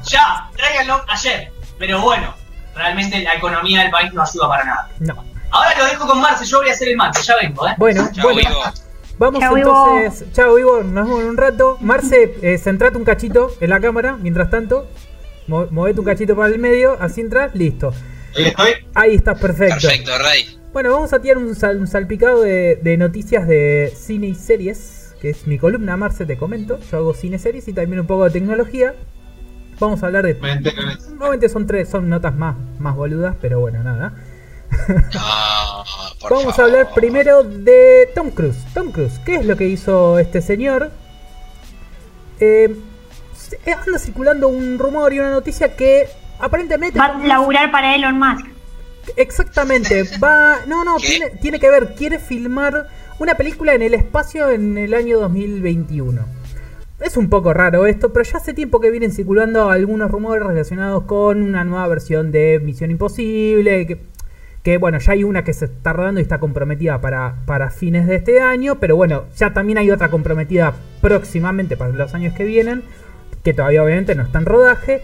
Ya, 0.10 0.50
tráiganlo 0.58 1.02
ayer. 1.08 1.52
Pero 1.78 2.02
bueno, 2.02 2.34
realmente 2.76 3.22
la 3.22 3.36
economía 3.36 3.82
del 3.84 3.92
país 3.92 4.12
no 4.14 4.24
ayuda 4.24 4.50
para 4.50 4.64
nada. 4.66 4.90
No. 5.00 5.24
Ahora 5.52 5.78
lo 5.78 5.86
dejo 5.86 6.08
con 6.08 6.20
Marce, 6.20 6.46
yo 6.46 6.58
voy 6.60 6.70
a 6.70 6.74
hacer 6.74 6.90
el 6.90 6.98
mate, 6.98 7.22
ya 7.22 7.36
vengo, 7.42 7.68
¿eh? 7.68 7.76
Bueno, 7.78 8.10
Chao, 8.12 8.24
bueno. 8.24 8.50
Vivo. 8.50 8.64
Vamos 9.18 9.40
Chao, 9.42 9.58
Ivo. 9.58 9.98
entonces. 10.00 10.32
Chao, 10.34 10.58
Ivo. 10.60 10.84
Nos 10.84 11.06
vemos 11.08 11.22
en 11.24 11.30
un 11.30 11.38
rato. 11.38 11.78
Marce, 11.82 12.36
eh, 12.42 12.58
centrate 12.58 12.98
un 12.98 13.04
cachito 13.06 13.52
en 13.60 13.70
la 13.70 13.80
cámara. 13.80 14.18
Mientras 14.22 14.50
tanto, 14.50 14.88
mo- 15.48 15.68
movete 15.70 16.00
un 16.00 16.06
cachito 16.06 16.36
para 16.36 16.54
el 16.54 16.60
medio. 16.60 16.98
Así 17.00 17.22
entras. 17.22 17.54
Listo. 17.56 17.94
Ahí 18.36 18.46
estoy. 18.46 18.72
Ahí 18.96 19.16
estás 19.16 19.40
perfecto. 19.40 19.76
Perfecto, 19.82 20.12
Rey. 20.18 20.60
Bueno, 20.74 20.92
vamos 20.92 21.14
a 21.14 21.22
tirar 21.22 21.38
un, 21.38 21.54
sal- 21.56 21.78
un 21.78 21.88
salpicado 21.88 22.42
de, 22.42 22.80
de 22.82 22.98
noticias 22.98 23.48
de 23.48 23.94
cine 23.96 24.28
y 24.28 24.36
series. 24.36 25.16
Que 25.22 25.30
es 25.30 25.48
mi 25.48 25.58
columna, 25.58 25.96
Marce, 25.96 26.26
te 26.26 26.36
comento. 26.36 26.80
Yo 26.92 26.98
hago 26.98 27.14
cine 27.14 27.40
series 27.40 27.68
y 27.68 27.74
también 27.74 28.00
un 28.02 28.08
poco 28.08 28.26
de 28.26 28.32
tecnología. 28.32 28.96
Vamos 29.80 30.04
a 30.04 30.08
hablar 30.08 30.26
de. 30.26 30.34
Normalmente 31.12 31.48
son 31.50 31.66
tres, 31.68 31.88
son 31.90 32.10
notas 32.10 32.36
más, 32.36 32.56
más 32.80 32.96
boludas, 32.96 33.36
pero 33.42 33.60
bueno, 33.60 33.84
nada. 33.84 34.14
No, 35.14 35.84
por 36.22 36.32
Vamos 36.34 36.58
a 36.60 36.64
hablar 36.64 36.90
primero 36.94 37.44
de 37.44 38.10
Tom 38.16 38.30
Cruise. 38.32 38.58
Tom 38.74 38.92
Cruise, 38.92 39.20
¿qué 39.26 39.36
es 39.36 39.46
lo 39.46 39.56
que 39.58 39.68
hizo 39.68 40.20
este 40.20 40.42
señor? 40.42 40.92
Eh, 42.40 42.76
se- 43.36 43.60
anda 43.72 44.00
circulando 44.00 44.48
un 44.48 44.78
rumor 44.80 45.14
y 45.14 45.20
una 45.20 45.32
noticia 45.32 45.76
que 45.76 46.08
aparentemente... 46.40 46.98
Va 46.98 47.06
a 47.06 47.18
laburar 47.26 47.72
para 47.72 47.96
Elon 47.96 48.18
Musk. 48.18 48.46
Exactamente, 49.18 50.04
va... 50.24 50.60
No, 50.68 50.84
no, 50.84 50.98
tiene, 50.98 51.30
tiene 51.42 51.60
que 51.60 51.70
ver, 51.70 51.94
quiere 51.96 52.20
filmar 52.20 52.88
una 53.20 53.36
película 53.36 53.74
en 53.74 53.82
el 53.82 53.94
espacio 53.94 54.50
en 54.52 54.78
el 54.78 54.94
año 54.94 55.20
2021. 55.20 56.22
Es 57.02 57.18
un 57.18 57.30
poco 57.30 57.54
raro 57.54 57.86
esto, 57.86 58.14
pero 58.14 58.24
ya 58.24 58.38
hace 58.38 58.54
tiempo 58.54 58.80
que 58.80 58.90
vienen 58.90 59.12
circulando 59.12 59.70
algunos 59.70 60.10
rumores 60.10 60.46
relacionados 60.46 61.04
con 61.04 61.44
una 61.44 61.66
nueva 61.66 61.86
versión 61.88 62.32
de 62.32 62.62
Misión 62.64 62.92
Imposible, 62.92 63.86
que, 63.86 63.98
que, 64.64 64.78
bueno, 64.78 64.98
ya 65.00 65.12
hay 65.12 65.24
una 65.24 65.44
que 65.44 65.54
se 65.54 65.66
está 65.66 65.94
rodando 65.94 66.20
y 66.20 66.24
está 66.24 66.40
comprometida 66.40 67.02
para, 67.02 67.36
para 67.46 67.70
fines 67.70 68.08
de 68.08 68.16
este 68.16 68.40
año, 68.40 68.80
pero 68.80 68.96
bueno, 68.96 69.26
ya 69.38 69.54
también 69.54 69.78
hay 69.78 69.92
otra 69.92 70.10
comprometida 70.10 70.74
próximamente 71.02 71.76
para 71.76 71.92
los 71.92 72.14
años 72.14 72.34
que 72.34 72.46
vienen, 72.46 72.84
que 73.44 73.54
todavía 73.54 73.84
obviamente 73.84 74.16
no 74.16 74.24
está 74.24 74.40
en 74.40 74.46
rodaje. 74.46 75.02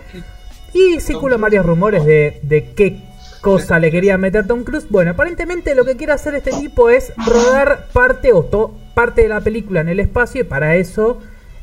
Y 0.74 0.99
circulan 1.01 1.41
varios 1.41 1.66
rumores 1.66 2.05
de, 2.05 2.39
de 2.43 2.74
qué 2.74 3.01
cosa 3.41 3.80
le 3.80 3.91
quería 3.91 4.18
meter 4.18 4.47
Tom 4.47 4.64
Cruise. 4.64 4.88
Bueno, 4.89 5.12
aparentemente 5.12 5.76
lo 5.76 5.84
que 5.84 5.97
quiere 5.97 6.14
hacer 6.14 6.36
este 6.36 6.51
tipo 6.51 6.89
es 6.89 7.12
rodar 7.18 7.88
parte 7.91 8.32
o 8.34 8.74
parte 8.93 9.24
de 9.24 9.30
la 9.30 9.41
película 9.41 9.82
en 9.82 9.89
el 9.89 9.99
espacio 9.99 10.41
y 10.41 10.43
para 10.43 10.76
eso 10.76 11.20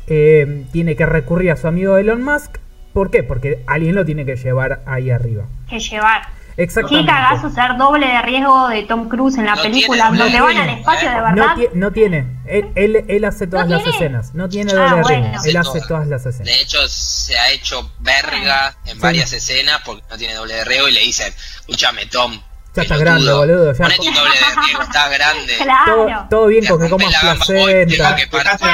eh, 0.06 0.64
tiene 0.72 0.96
que 0.96 1.06
recurrir 1.06 1.50
a 1.50 1.56
su 1.56 1.66
amigo 1.66 1.96
Elon 1.96 2.22
Musk. 2.22 2.58
¿Por 2.92 3.10
qué? 3.10 3.22
Porque 3.22 3.62
alguien 3.66 3.94
lo 3.94 4.04
tiene 4.04 4.24
que 4.24 4.36
llevar 4.36 4.82
ahí 4.86 5.10
arriba. 5.10 5.44
Que 5.68 5.78
llevar. 5.78 6.35
Qué 6.56 6.62
Exactamente. 6.62 7.12
cagazo 7.12 7.50
ser 7.50 7.76
doble 7.76 8.06
de 8.06 8.22
riesgo 8.22 8.68
de 8.68 8.82
Tom 8.84 9.08
Cruise 9.10 9.36
en 9.36 9.44
la 9.44 9.56
No 9.56 9.62
película, 9.62 10.08
tiene 10.08 10.18
donde 10.24 10.40
van 10.40 10.56
al 10.56 10.64
riesgo, 10.64 10.80
espacio 10.80 11.08
¿eh? 11.08 11.12
de 11.12 11.16
No, 11.18 11.24
verdad. 11.24 11.54
tie- 11.56 11.70
no 11.74 11.90
tiene. 11.92 12.26
Él, 12.46 12.72
él, 12.76 13.04
él 13.08 13.24
hace 13.26 13.46
todas 13.46 13.68
las 13.68 13.82
tiene? 13.82 13.96
escenas. 13.98 14.34
No 14.34 14.48
tiene 14.48 14.72
Ah, 14.72 14.76
doble 14.90 15.02
bueno. 15.02 15.28
riesgo. 15.28 15.44
Él 15.50 15.56
Hace 15.58 15.80
todas. 15.86 16.08
las 16.08 16.24
escenas. 16.24 16.46
De 16.46 16.60
hecho, 16.62 16.78
se 16.88 17.36
ha 17.36 17.50
hecho 17.50 17.92
verga 18.00 18.74
en 18.86 18.94
Sí. 18.94 18.98
varias 19.02 19.32
escenas 19.34 19.80
porque 19.84 20.02
no 20.08 20.16
tiene 20.16 20.32
doble 20.32 20.54
de 20.54 20.64
riego 20.64 20.88
y 20.88 20.92
le 20.92 21.00
dicen, 21.00 21.30
escúchame, 21.60 22.06
Tom. 22.06 22.40
Ya 22.76 22.82
está 22.82 22.96
grande, 22.98 23.32
boludo, 23.32 23.72
ya. 23.72 23.84
Ponete 23.84 24.08
un 24.08 24.14
doble 24.14 24.30
de 24.30 24.60
riego, 24.66 24.82
estás 24.82 25.10
grande. 25.10 25.56
Todo, 25.86 26.04
Claro. 26.06 26.26
todo 26.30 26.46
bien 26.46 26.66
con 26.66 26.80
que 26.80 26.90
comas 26.90 27.14
placenta. 27.20 27.62
Bueno, 27.62 27.90
pero 27.90 28.06
a 28.06 28.12
mí 28.14 28.22
me 28.22 28.26
parece 28.28 28.66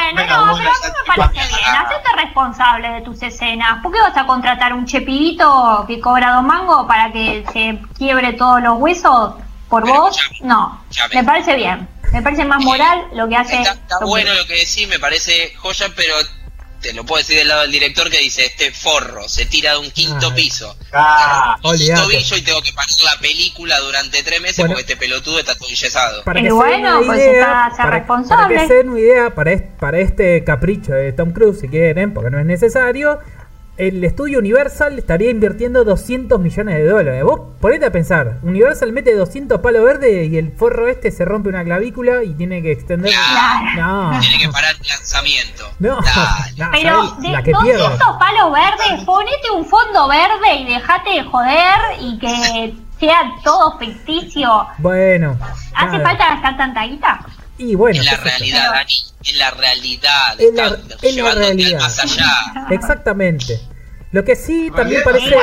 bien. 1.46 1.76
Hacete 1.76 2.08
responsable 2.16 2.88
de 2.90 3.00
tus 3.02 3.22
escenas. 3.22 3.82
¿Por 3.82 3.92
qué 3.92 4.00
vas 4.00 4.16
a 4.16 4.26
contratar 4.26 4.72
un 4.72 4.86
chepidito 4.86 5.84
que 5.86 6.00
cobra 6.00 6.32
dos 6.34 6.42
mangos 6.44 6.86
para 6.86 7.12
que 7.12 7.44
se 7.52 7.78
quiebre 7.96 8.32
todos 8.32 8.60
los 8.62 8.78
huesos 8.78 9.34
por 9.68 9.84
Pero 9.84 9.94
vos? 10.02 10.16
escuchame, 10.18 10.48
No, 10.48 10.80
escuchame. 10.90 11.14
me 11.14 11.24
parece 11.24 11.56
bien. 11.56 11.88
Me 12.12 12.20
parece 12.22 12.44
más 12.44 12.62
moral 12.62 13.06
lo 13.14 13.26
que 13.28 13.36
hace. 13.36 13.56
Está, 13.60 13.72
está 13.72 13.98
bueno 14.04 14.34
lo 14.34 14.44
que 14.46 14.54
decís, 14.54 14.86
me 14.88 14.98
parece 14.98 15.54
joya, 15.56 15.86
pero 15.96 16.14
te 16.82 16.92
lo 16.92 17.04
puedo 17.04 17.18
decir 17.20 17.36
del 17.38 17.48
lado 17.48 17.62
del 17.62 17.72
director 17.72 18.10
que 18.10 18.18
dice, 18.18 18.44
este 18.44 18.72
forro 18.72 19.28
se 19.28 19.46
tira 19.46 19.72
de 19.72 19.78
un 19.78 19.90
quinto 19.90 20.28
Ah. 20.30 20.34
piso. 20.34 20.76
Ah, 20.92 21.56
tobillo 21.62 22.36
y 22.36 22.42
tengo 22.42 22.60
que 22.60 22.72
parar 22.72 22.90
la 23.04 23.18
película 23.20 23.78
durante 23.80 24.22
tres 24.22 24.40
meses 24.40 24.58
Bueno. 24.58 24.74
porque 24.74 24.92
este 24.92 24.96
pelotudo 24.96 25.38
está 25.38 25.54
todo 25.54 25.68
enyesado. 25.68 26.24
Para 26.24 26.42
que 26.42 26.50
bueno, 26.52 27.00
pues 27.06 27.18
idea, 27.18 27.68
está- 27.70 27.76
para, 27.76 27.90
responsable. 27.98 28.44
para 28.56 28.60
que 28.62 28.68
se 28.68 28.74
den 28.74 28.88
una 28.90 29.00
idea, 29.00 29.34
para 29.34 29.52
este, 29.52 29.68
para 29.78 29.98
este 30.00 30.44
capricho 30.44 30.92
de 30.92 31.12
Tom 31.12 31.32
Cruise, 31.32 31.60
si 31.60 31.68
quieren, 31.68 32.12
porque 32.12 32.30
no 32.30 32.38
es 32.38 32.46
necesario, 32.46 33.20
el 33.78 34.04
estudio 34.04 34.38
Universal 34.38 34.98
estaría 34.98 35.30
invirtiendo 35.30 35.82
200 35.84 36.38
millones 36.38 36.76
de 36.76 36.86
dólares. 36.86 37.24
Vos 37.24 37.40
ponete 37.60 37.86
a 37.86 37.90
pensar, 37.92 38.38
Universal 38.42 38.92
mete 38.92 39.14
200 39.16 39.60
palos 39.60 39.82
verdes 39.84 40.30
y 40.30 40.36
el 40.36 40.52
forro 40.52 40.88
este 40.88 41.10
se 41.10 41.24
rompe 41.24 41.48
una 41.48 41.64
clavícula 41.64 42.22
y 42.22 42.34
tiene 42.34 42.60
que 42.62 42.72
extender... 42.72 43.10
Claro. 43.12 44.10
No, 44.12 44.20
Tiene 44.20 44.38
que 44.38 44.48
parar 44.50 44.74
el 44.78 44.86
lanzamiento. 44.86 45.64
no, 45.78 45.98
Pero 46.72 47.12
de 47.20 47.28
la 47.30 47.42
que 47.42 47.52
pierde. 47.62 47.78
200 47.82 48.16
palos 48.18 48.52
verdes, 48.52 49.04
ponete 49.04 49.50
un 49.54 49.64
fondo 49.64 50.06
verde 50.08 50.54
y 50.60 50.64
dejate 50.74 51.10
de 51.10 51.22
joder 51.24 51.78
y 52.00 52.18
que 52.18 52.74
sea 53.00 53.20
todo 53.42 53.78
ficticio. 53.78 54.66
Bueno, 54.78 55.36
¿Hace 55.74 55.96
nada. 55.98 56.08
falta 56.08 56.28
gastar 56.34 56.56
tanta 56.56 56.84
guita? 56.84 57.20
Y 57.70 57.74
bueno, 57.74 58.00
es 58.00 58.06
la 58.06 58.16
realidad, 58.16 58.72
Dani. 58.72 58.92
Es 59.24 59.36
la 59.36 59.50
realidad. 59.52 60.40
Es 60.40 60.54
la- 60.54 60.64
al 61.30 61.36
realidad. 61.38 61.80
más 61.80 61.98
allá. 61.98 62.66
Exactamente. 62.70 63.60
Lo 64.10 64.24
que 64.24 64.36
sí 64.36 64.66
en 64.66 64.74
también 64.74 65.02
parece... 65.04 65.36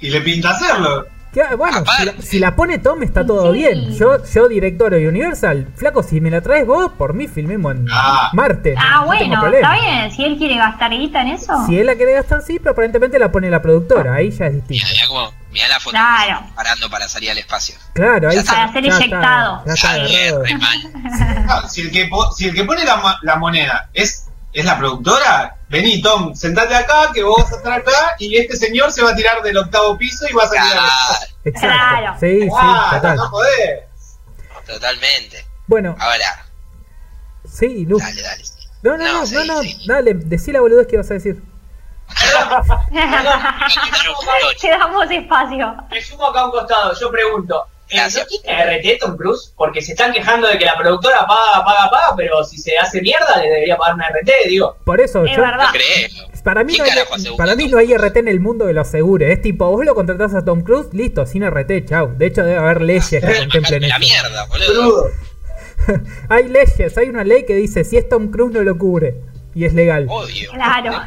Y 0.00 0.10
le 0.10 0.20
pinta 0.20 0.50
hacerlo. 0.50 1.06
Que, 1.32 1.42
bueno, 1.56 1.78
si 1.84 2.04
la, 2.04 2.10
Aparte. 2.12 2.22
si 2.26 2.38
la 2.38 2.56
pone 2.56 2.78
Tom 2.78 3.02
está 3.02 3.24
todo 3.26 3.52
Sí. 3.52 3.58
bien. 3.58 3.94
Yo, 3.94 4.24
yo 4.24 4.48
director 4.48 4.92
de 4.92 5.06
Universal, 5.06 5.68
flaco, 5.76 6.02
si 6.02 6.20
me 6.20 6.30
la 6.30 6.40
traes 6.40 6.66
vos, 6.66 6.90
por 6.96 7.12
mí 7.14 7.28
filmemos 7.28 7.74
en 7.76 7.86
Ah. 7.92 8.30
Marte. 8.32 8.74
Ah, 8.78 9.00
no 9.00 9.06
bueno, 9.06 9.46
está 9.46 9.72
bien. 9.74 10.10
Si 10.10 10.24
él 10.24 10.38
quiere 10.38 10.56
gastar 10.56 10.90
guita 10.90 11.20
en 11.22 11.28
eso. 11.28 11.52
Si 11.66 11.78
él 11.78 11.86
la 11.86 11.96
quiere 11.96 12.14
gastar, 12.14 12.40
sí, 12.42 12.58
pero 12.58 12.70
aparentemente 12.72 13.18
la 13.18 13.30
pone 13.30 13.50
la 13.50 13.60
productora. 13.60 14.14
Ahí 14.14 14.30
ya 14.30 14.46
es 14.46 14.54
distinto. 14.54 14.86
Mira, 14.86 14.88
mira 14.94 15.06
cómo, 15.08 15.32
mira 15.52 15.68
la 15.68 15.80
foto 15.80 15.90
Claro. 15.90 16.46
parando 16.54 16.88
para 16.90 17.08
salir 17.08 17.30
al 17.30 17.38
espacio. 17.38 17.74
Claro, 17.92 18.30
ahí 18.30 18.36
Ya 18.36 18.42
ya, 18.42 18.50
para 18.50 18.72
ser 18.72 18.86
está- 18.86 18.98
eyectado. 18.98 19.62
ya 19.66 19.72
está 19.74 19.88
Ah, 21.48 21.68
si, 21.68 21.82
el 21.82 21.90
que 21.90 22.08
si 22.36 22.48
el 22.48 22.54
que 22.54 22.64
pone 22.64 22.84
la, 22.84 23.18
la 23.22 23.36
moneda 23.36 23.88
es, 23.94 24.27
es 24.60 24.64
la 24.66 24.78
productora, 24.78 25.56
vení 25.68 26.00
Tom, 26.02 26.34
sentate 26.34 26.74
acá, 26.74 27.10
que 27.12 27.22
vos 27.22 27.42
vas 27.42 27.52
a 27.52 27.56
estar 27.56 27.72
acá, 27.72 28.14
y 28.18 28.36
este 28.38 28.56
señor 28.56 28.90
se 28.92 29.02
va 29.02 29.10
a 29.10 29.14
tirar 29.16 29.42
del 29.42 29.56
octavo 29.58 29.96
piso 29.98 30.26
y 30.28 30.32
va 30.32 30.44
a 30.44 30.48
salir 30.48 30.62
a 30.62 30.64
Claro, 30.74 31.26
Exacto. 31.44 31.68
Claro. 31.68 32.16
Sí, 32.20 32.40
sí, 32.42 32.48
Ah, 32.56 32.90
total. 32.94 33.16
no 33.16 33.28
joder. 33.28 33.88
totalmente. 34.66 35.46
Bueno, 35.66 35.96
Ahora, 35.98 36.44
Sí, 37.50 37.86
Lu. 37.86 37.98
Dale, 37.98 38.22
dale. 38.22 38.42
No, 38.82 38.96
no, 38.96 39.04
no, 39.04 39.12
No, 39.12 39.18
no, 39.20 39.26
sí, 39.26 39.34
no, 39.46 39.62
sí. 39.62 39.84
dale, 39.86 40.14
decí 40.14 40.52
la 40.52 40.60
boludez 40.60 40.86
que 40.86 40.94
ibas 40.96 41.10
a 41.10 41.14
decir. 41.14 41.42
Te 44.60 44.68
damos 44.70 45.10
espacio. 45.10 45.76
Me 45.90 46.02
sumo 46.02 46.26
acá 46.26 46.40
a 46.40 46.44
un 46.46 46.50
costado, 46.50 46.92
yo 46.98 47.10
pregunto. 47.10 47.66
¿Eh, 47.90 47.94
Gracias. 47.96 48.26
¿No 48.30 48.40
tiene 48.42 48.78
RT 48.78 49.00
Tom 49.00 49.16
Cruise? 49.16 49.52
Porque 49.56 49.82
se 49.82 49.92
están 49.92 50.12
quejando 50.12 50.46
de 50.48 50.58
que 50.58 50.64
la 50.64 50.76
productora 50.76 51.26
paga, 51.26 51.64
paga, 51.64 51.90
paga, 51.90 52.14
pero 52.16 52.44
si 52.44 52.58
se 52.58 52.76
hace 52.78 53.00
mierda 53.00 53.36
le 53.40 53.48
debería 53.48 53.76
pagar 53.76 53.94
una 53.94 54.08
RT, 54.08 54.48
digo. 54.48 54.76
Por 54.84 55.00
eso, 55.00 55.24
Es 55.24 55.36
yo, 55.36 55.42
verdad. 55.42 55.68
Para 56.44 56.64
mí, 56.64 56.72
¿Quién 56.74 56.86
no 56.86 57.14
hay, 57.16 57.36
para 57.36 57.56
mí 57.56 57.68
no 57.68 57.78
hay 57.78 57.94
RT 57.94 58.16
en 58.18 58.28
el 58.28 58.40
mundo 58.40 58.66
que 58.66 58.72
lo 58.72 58.80
asegure. 58.80 59.32
Es 59.32 59.42
tipo, 59.42 59.70
vos 59.70 59.84
lo 59.84 59.94
contratás 59.94 60.34
a 60.34 60.44
Tom 60.44 60.62
Cruise, 60.62 60.88
listo, 60.92 61.26
sin 61.26 61.44
RT, 61.48 61.86
chau. 61.88 62.16
De 62.16 62.26
hecho, 62.26 62.42
debe 62.44 62.58
haber 62.58 62.80
leyes 62.80 63.08
que 63.08 63.20
contemplen 63.38 63.82
La 63.82 63.88
eso. 63.88 63.98
mierda, 63.98 64.46
boludo. 64.46 65.06
Hay 66.28 66.48
leyes, 66.48 66.98
hay 66.98 67.08
una 67.08 67.24
ley 67.24 67.46
que 67.46 67.54
dice, 67.54 67.84
si 67.84 67.96
es 67.96 68.08
Tom 68.08 68.30
Cruise 68.30 68.52
no 68.52 68.62
lo 68.62 68.76
cubre. 68.76 69.16
Y 69.54 69.64
es 69.64 69.72
legal. 69.72 70.06
Obvio. 70.08 70.50
Claro. 70.52 71.00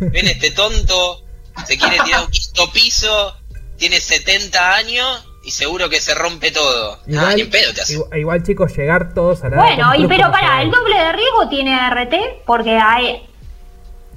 Que 0.00 0.06
ven 0.06 0.26
este 0.28 0.50
tonto, 0.52 1.22
se 1.66 1.76
quiere 1.76 1.98
tirar 2.04 2.24
un 2.24 2.30
quinto 2.30 2.72
piso, 2.72 3.36
tiene 3.76 4.00
70 4.00 4.74
años 4.76 5.28
y 5.44 5.50
seguro 5.50 5.88
que 5.88 6.00
se 6.00 6.14
rompe 6.14 6.50
todo. 6.50 6.94
Ah, 6.94 7.04
Igual, 7.06 7.34
ni 7.36 7.40
en 7.42 7.50
pedo 7.50 7.72
te 7.74 7.80
hace. 7.82 7.92
igual, 7.94 8.18
igual, 8.18 8.42
chicos, 8.42 8.76
llegar 8.76 9.12
todos 9.14 9.42
a 9.44 9.48
la 9.48 9.56
Bueno, 9.56 9.94
y 9.96 10.06
pero 10.06 10.30
para, 10.30 10.62
el 10.62 10.70
doble 10.70 10.96
de 10.96 11.12
riesgo 11.12 11.48
tiene 11.48 11.76
RT 11.90 12.14
porque 12.46 12.76
hay. 12.76 13.26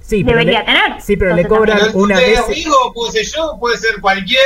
Sí, 0.02 0.24
pero 0.24 0.38
debería 0.38 0.60
le- 0.60 0.66
tener. 0.66 1.02
Sí, 1.02 1.18
pero 1.18 1.34
le 1.36 1.42
Entonces 1.42 1.58
cobran 1.60 1.78
Pero 1.80 1.90
el 1.90 1.96
una 1.96 2.16
doble 2.16 2.30
de 2.30 2.36
vez. 2.38 2.48
riesgo 2.48 2.94
puede 2.94 3.12
ser 3.12 3.26
yo, 3.36 3.58
puede 3.60 3.78
ser 3.78 4.00
cualquier 4.02 4.44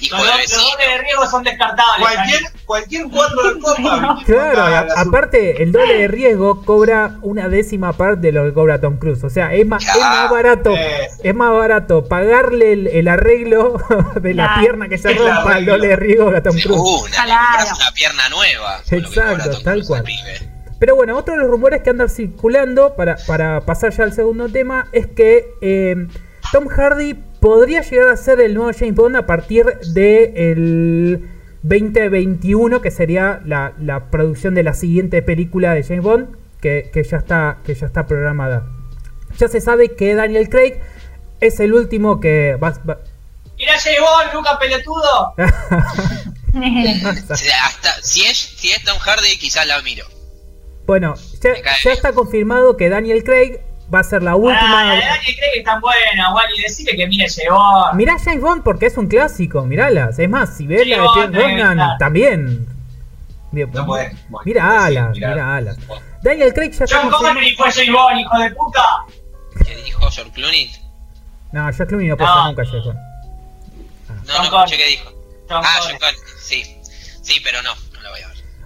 Hijo 0.00 0.16
Los, 0.16 0.24
de 0.26 0.30
los 0.32 0.38
vecino. 0.40 0.62
dobles 0.62 0.88
de 0.88 0.98
riesgo 0.98 1.26
son 1.30 1.42
descartables. 1.44 1.98
cualquier 2.00 2.42
cualquier 2.66 3.06
cuatro 3.10 3.54
de 3.54 3.60
copa. 3.60 4.18
Claro, 4.26 4.62
a- 4.62 4.86
aparte 5.00 5.62
el 5.62 5.70
doble 5.72 5.94
de 5.98 6.08
riesgo 6.08 6.64
cobra 6.64 7.16
una 7.22 7.48
décima 7.48 7.92
parte 7.92 8.20
de 8.26 8.32
lo 8.32 8.44
que 8.44 8.52
cobra 8.52 8.80
Tom 8.80 8.96
Cruise. 8.98 9.22
O 9.22 9.30
sea, 9.30 9.54
es 9.54 9.64
más, 9.66 9.86
es 9.86 9.96
más 10.00 10.30
barato, 10.30 10.74
Eh. 10.76 11.08
es 11.22 11.34
más 11.34 11.52
barato 11.52 12.06
pagarle 12.08 12.72
el, 12.72 12.86
el 12.88 13.06
arreglo 13.08 13.80
de 14.20 14.34
la 14.34 14.46
Claro. 14.46 14.60
pierna 14.62 14.88
que 14.88 14.98
se 14.98 15.12
El 15.12 15.18
rompa 15.18 15.52
arreglo. 15.52 15.72
doble 15.74 15.88
de 15.88 15.96
riesgo 15.96 16.28
a 16.30 16.42
Tom 16.42 16.56
Cruise. 16.60 17.10
Claro. 17.12 17.32
compras 17.58 17.72
una 17.80 17.90
pierna 17.92 18.28
nueva. 18.30 18.80
Exacto, 18.90 19.62
tal 19.62 19.84
cual. 19.86 20.04
el. 20.08 20.48
Pero 20.80 20.96
bueno, 20.96 21.16
otro 21.16 21.34
de 21.34 21.40
los 21.40 21.48
rumores 21.48 21.82
que 21.82 21.90
andan 21.90 22.10
circulando 22.10 22.94
para, 22.96 23.16
para 23.28 23.60
pasar 23.60 23.92
ya 23.92 24.02
al 24.04 24.12
segundo 24.12 24.48
tema 24.48 24.88
es 24.92 25.06
que 25.06 25.46
eh, 25.62 26.08
Tom 26.52 26.66
Hardy 26.68 27.14
podría 27.44 27.82
llegar 27.82 28.08
a 28.08 28.16
ser 28.16 28.40
el 28.40 28.54
nuevo 28.54 28.70
James 28.72 28.94
Bond 28.94 29.16
a 29.16 29.26
partir 29.26 29.66
del 29.92 31.28
2021, 31.62 32.80
que 32.80 32.90
sería 32.90 33.42
la, 33.44 33.74
la 33.78 34.06
producción 34.10 34.54
de 34.54 34.62
la 34.62 34.72
siguiente 34.72 35.20
película 35.20 35.74
de 35.74 35.82
James 35.82 36.02
Bond, 36.02 36.28
que, 36.62 36.88
que 36.90 37.04
ya 37.04 37.18
está, 37.18 37.58
que 37.66 37.74
ya 37.74 37.84
está 37.84 38.06
programada. 38.06 38.66
Ya 39.36 39.48
se 39.48 39.60
sabe 39.60 39.94
que 39.94 40.14
Daniel 40.14 40.48
Craig 40.48 40.80
es 41.40 41.60
el 41.60 41.74
último 41.74 42.18
que 42.18 42.56
va, 42.56 42.70
va- 42.88 43.00
Mira, 43.58 43.74
llegó 43.76 44.06
Lucas 44.32 44.56
Pelotudo. 44.58 45.34
Hasta, 47.62 48.02
si, 48.02 48.22
es, 48.24 48.38
si 48.38 48.70
es 48.70 48.82
Tom 48.84 48.96
Hardy, 48.98 49.36
quizás 49.38 49.66
la 49.66 49.82
miro. 49.82 50.06
bueno, 50.86 51.14
ya 51.42 51.92
está 51.92 52.12
confirmado 52.14 52.78
que 52.78 52.88
Daniel 52.88 53.22
Craig 53.22 53.60
va 53.92 54.00
a 54.00 54.04
ser 54.04 54.22
la 54.22 54.36
última. 54.36 54.92
Ah, 54.94 55.18
que 55.24 55.34
cree 55.36 55.52
que 55.52 55.58
están 55.60 55.80
buenas, 55.80 56.32
Wally. 56.32 56.62
Decirle 56.62 56.96
que 56.96 57.06
mire, 57.06 57.26
llegó. 57.28 57.92
Mirá 57.94 58.16
James 58.22 58.40
Bond 58.40 58.62
porque 58.62 58.86
es 58.86 58.96
un 58.96 59.06
clásico, 59.08 59.64
miralas. 59.64 60.18
Es 60.18 60.28
más, 60.28 60.56
si 60.56 60.66
ves 60.66 60.86
la 60.86 60.96
de 60.96 61.02
que 61.02 61.26
Brosnan, 61.28 61.98
también. 61.98 62.66
Bien, 63.52 63.70
No 63.72 63.86
podés. 63.86 64.12
bueno, 64.28 64.42
Mira 64.44 64.84
alas, 64.84 65.10
mirá. 65.12 65.28
mira 65.30 65.56
alas. 65.56 65.76
Daniel 66.22 66.52
Craig 66.52 66.72
ya 66.72 66.84
está 66.84 67.02
John. 67.02 67.10
Connery 67.10 67.54
fue 67.54 67.70
James 67.70 67.92
Bond, 67.92 68.18
hijo 68.20 68.38
de 68.38 68.50
puta. 68.50 68.82
¿Qué 69.64 69.76
dijo 69.76 70.10
George 70.10 70.32
Clooney? 70.32 70.70
No, 71.52 71.62
George 71.72 71.86
Clooney 71.86 72.08
no 72.08 72.16
ser 72.16 72.26
nunca 72.46 72.64
James 72.64 72.84
Bond. 72.84 72.98
No, 74.26 74.38
no 74.38 74.44
escuché 74.44 74.76
qué 74.76 74.86
dijo. 74.88 75.12
John 75.48 75.62
ah. 75.64 75.74
John 75.82 75.98
Connery, 75.98 76.18
sí. 76.42 76.76
Sí, 77.22 77.40
pero 77.44 77.62
no, 77.62 77.70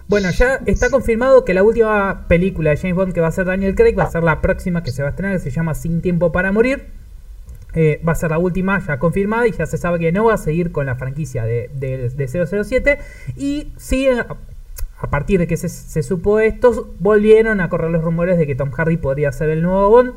Bueno, 0.09 0.29
ya 0.31 0.59
está 0.65 0.89
confirmado 0.89 1.45
que 1.45 1.53
la 1.53 1.63
última 1.63 2.25
película 2.27 2.71
de 2.71 2.77
James 2.77 2.95
Bond 2.95 3.13
que 3.13 3.21
va 3.21 3.27
a 3.27 3.31
ser 3.31 3.45
Daniel 3.45 3.75
Craig 3.75 3.93
va 3.97 4.03
a 4.03 4.11
ser 4.11 4.23
la 4.23 4.41
próxima 4.41 4.83
que 4.83 4.91
se 4.91 5.01
va 5.03 5.09
a 5.09 5.11
estrenar, 5.11 5.33
que 5.37 5.39
se 5.43 5.51
llama 5.51 5.73
Sin 5.75 6.01
Tiempo 6.01 6.31
para 6.31 6.51
Morir. 6.51 6.87
Eh, 7.75 8.01
va 8.07 8.13
a 8.13 8.15
ser 8.15 8.31
la 8.31 8.39
última 8.39 8.83
ya 8.85 8.97
confirmada 8.97 9.47
y 9.47 9.51
ya 9.51 9.67
se 9.67 9.77
sabe 9.77 9.99
que 9.99 10.11
no 10.11 10.25
va 10.25 10.33
a 10.33 10.37
seguir 10.37 10.71
con 10.71 10.87
la 10.87 10.95
franquicia 10.95 11.45
de, 11.45 11.69
de, 11.75 12.09
de 12.09 12.27
007. 12.27 12.97
Y 13.37 13.67
sí, 13.77 14.07
a, 14.07 14.25
a 14.99 15.09
partir 15.11 15.37
de 15.39 15.45
que 15.45 15.55
se, 15.57 15.69
se 15.69 16.01
supo 16.01 16.39
esto, 16.39 16.91
volvieron 16.97 17.61
a 17.61 17.69
correr 17.69 17.91
los 17.91 18.01
rumores 18.03 18.39
de 18.39 18.47
que 18.47 18.55
Tom 18.55 18.71
Hardy 18.71 18.97
podría 18.97 19.31
ser 19.31 19.49
el 19.51 19.61
nuevo 19.61 19.89
Bond. 19.89 20.13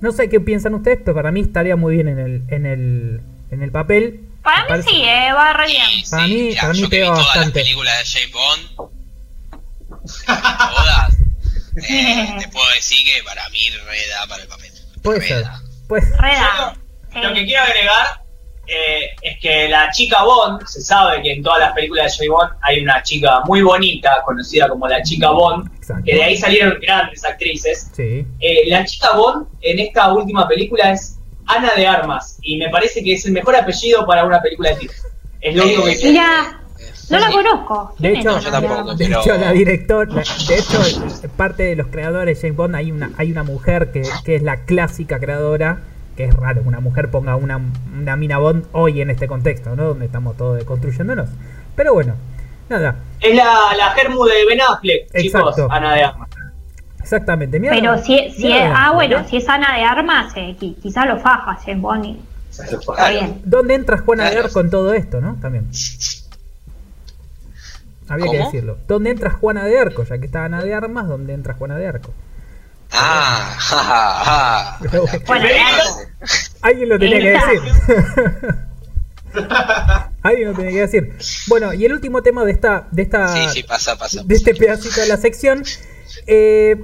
No 0.00 0.10
sé 0.10 0.28
qué 0.28 0.40
piensan 0.40 0.74
ustedes, 0.74 0.98
pero 1.04 1.14
para 1.14 1.30
mí 1.30 1.42
estaría 1.42 1.76
muy 1.76 1.94
bien 1.94 2.08
en 2.08 2.18
el, 2.18 2.42
en 2.48 2.66
el, 2.66 3.20
en 3.52 3.62
el 3.62 3.70
papel. 3.70 4.22
Para 4.42 4.56
Me 4.56 4.62
mí 4.64 4.68
parece- 4.70 4.88
sí, 4.90 5.02
eh, 5.04 5.32
va 5.32 5.52
re 5.52 5.66
bien. 5.68 5.86
Sí, 6.02 6.10
Para 6.10 6.24
sí, 6.26 6.34
mí- 6.34 6.42
mirá, 6.42 6.60
para 6.62 6.72
mí 6.72 6.86
pega 6.88 7.02
vi 7.04 7.10
todas 7.12 7.26
bastante. 7.26 7.58
las 7.60 7.64
películas 7.68 7.94
de 7.98 8.04
James 8.20 8.32
Bond, 8.32 8.90
todas, 10.26 11.14
eh, 11.88 12.34
te 12.38 12.48
puedo 12.48 12.66
decir 12.74 12.98
que 13.06 13.22
para 13.24 13.48
mí 13.50 13.58
reda 13.86 14.26
para 14.28 14.42
el 14.42 14.48
papel. 14.48 14.70
Puede 15.02 15.20
Re 15.20 15.28
ser. 15.28 15.46
Pues, 15.88 16.04
Reda. 16.18 16.76
Yo 17.14 17.20
Lo 17.22 17.34
que 17.34 17.44
quiero 17.44 17.62
agregar 17.62 18.22
eh, 18.66 19.10
es 19.20 19.38
que 19.40 19.68
la 19.68 19.90
chica 19.90 20.22
Bond, 20.22 20.64
se 20.66 20.80
sabe 20.80 21.20
que 21.22 21.32
en 21.32 21.42
todas 21.42 21.58
las 21.60 21.72
películas 21.72 22.06
de 22.06 22.26
James 22.26 22.30
Bond 22.30 22.50
hay 22.62 22.82
una 22.82 23.02
chica 23.02 23.40
muy 23.44 23.60
bonita, 23.60 24.22
conocida 24.24 24.68
como 24.68 24.86
la 24.88 25.02
chica 25.02 25.30
Bond, 25.30 25.68
Exacto. 25.76 26.04
que 26.06 26.14
de 26.14 26.22
ahí 26.22 26.36
salieron 26.36 26.78
grandes 26.80 27.24
actrices. 27.24 27.90
sí. 27.94 28.24
Eh, 28.40 28.62
la 28.68 28.84
chica 28.84 29.10
Bond 29.14 29.48
en 29.60 29.80
esta 29.80 30.12
última 30.12 30.46
película 30.48 30.92
es 30.92 31.18
Ana 31.46 31.72
de 31.76 31.86
Armas, 31.86 32.38
y 32.40 32.56
me 32.56 32.68
parece 32.70 33.02
que 33.02 33.14
es 33.14 33.26
el 33.26 33.32
mejor 33.32 33.56
apellido 33.56 34.06
para 34.06 34.24
una 34.24 34.40
película 34.40 34.70
de 34.70 34.76
tiros. 34.76 34.96
Es 35.40 35.56
lo 35.56 35.64
único 35.64 35.84
que. 35.84 35.98
Mira, 36.04 36.61
no 37.12 37.18
la 37.18 37.30
conozco. 37.30 37.94
De 37.98 38.08
¿Quién 38.12 38.20
hecho, 38.20 38.38
yo 38.38 38.44
de 38.44 38.50
tampoco? 38.50 38.94
De 38.94 39.04
hecho, 39.06 39.36
la 39.38 39.52
directora, 39.52 40.14
de 40.14 40.54
hecho, 40.58 40.80
parte 41.36 41.62
de 41.64 41.76
los 41.76 41.86
creadores 41.88 42.36
de 42.38 42.42
James 42.48 42.56
Bond 42.56 42.74
hay 42.74 42.90
una, 42.92 43.10
hay 43.18 43.30
una 43.30 43.42
mujer 43.44 43.90
que, 43.92 44.02
que 44.24 44.36
es 44.36 44.42
la 44.42 44.58
clásica 44.64 45.18
creadora, 45.20 45.78
que 46.16 46.24
es 46.24 46.34
raro 46.34 46.62
que 46.62 46.68
una 46.68 46.80
mujer 46.80 47.10
ponga 47.10 47.36
una, 47.36 47.60
una 47.98 48.16
mina 48.16 48.38
Bond 48.38 48.66
hoy 48.72 49.00
en 49.00 49.10
este 49.10 49.26
contexto, 49.28 49.74
¿no? 49.76 49.84
Donde 49.88 50.06
estamos 50.06 50.36
todos 50.36 50.58
deconstruyéndonos. 50.58 51.28
Pero 51.76 51.94
bueno, 51.94 52.14
nada, 52.68 52.96
Es 53.20 53.34
la, 53.34 53.54
la 53.76 53.90
Germu 53.92 54.24
de 54.24 54.44
Ben 54.46 54.60
Affleck, 54.60 55.06
chicos, 55.16 55.40
Exacto. 55.42 55.68
Ana 55.70 55.94
de 55.94 56.02
Armas. 56.04 56.28
exactamente. 57.00 57.58
Mira, 57.58 57.74
Pero 57.74 57.98
si, 57.98 58.30
si 58.30 58.44
mira, 58.44 58.66
es, 58.66 58.72
ah, 58.76 58.86
¿no? 58.88 58.94
bueno, 58.94 59.24
si 59.28 59.36
es 59.38 59.48
Ana 59.48 59.74
de 59.76 59.82
Armas, 59.84 60.32
eh, 60.36 60.54
qui- 60.60 60.76
quizá 60.82 61.06
lo 61.06 61.18
faja 61.18 61.54
James 61.64 61.80
Bond 61.80 62.04
y 62.04 62.20
está 62.50 63.08
bien. 63.10 63.40
¿Dónde 63.44 63.74
entra 63.74 63.96
Juana 63.98 64.24
de 64.24 64.30
Claro. 64.32 64.46
Arco 64.48 64.60
en 64.60 64.70
todo 64.70 64.92
esto, 64.92 65.20
no? 65.22 65.36
También. 65.40 65.66
Había 68.12 68.30
que 68.30 68.38
decirlo. 68.38 68.78
¿Dónde 68.86 69.10
entra 69.10 69.30
Juana 69.30 69.64
de 69.64 69.78
Arco? 69.78 70.04
Ya 70.04 70.18
que 70.18 70.26
está 70.26 70.44
Ana 70.44 70.62
de 70.62 70.74
Armas, 70.74 71.08
¿dónde 71.08 71.32
entra 71.34 71.54
Juana 71.54 71.76
de 71.76 71.86
Arco? 71.86 72.12
Ah, 72.90 73.56
ja, 73.58 73.78
ja, 73.78 74.24
ja. 74.24 74.78
Pero 74.82 75.04
Bueno, 75.26 75.46
Alguien 76.62 76.88
lo 76.88 76.98
tenía 76.98 77.18
que 77.20 77.30
decir. 77.30 77.60
Alguien 80.22 80.48
lo 80.50 80.54
tenía 80.54 80.70
que 80.72 80.80
decir. 80.80 81.14
Bueno, 81.48 81.72
y 81.72 81.84
el 81.84 81.92
último 81.92 82.22
tema 82.22 82.44
de 82.44 82.52
esta, 82.52 82.86
de 82.90 83.02
esta, 83.02 83.28
Sí, 83.28 83.48
sí, 83.52 83.62
pasa, 83.62 83.96
pasa. 83.96 84.22
de 84.24 84.34
este 84.34 84.54
pedacito 84.54 85.00
de 85.00 85.08
la 85.08 85.16
sección. 85.16 85.62
Eh, 86.26 86.76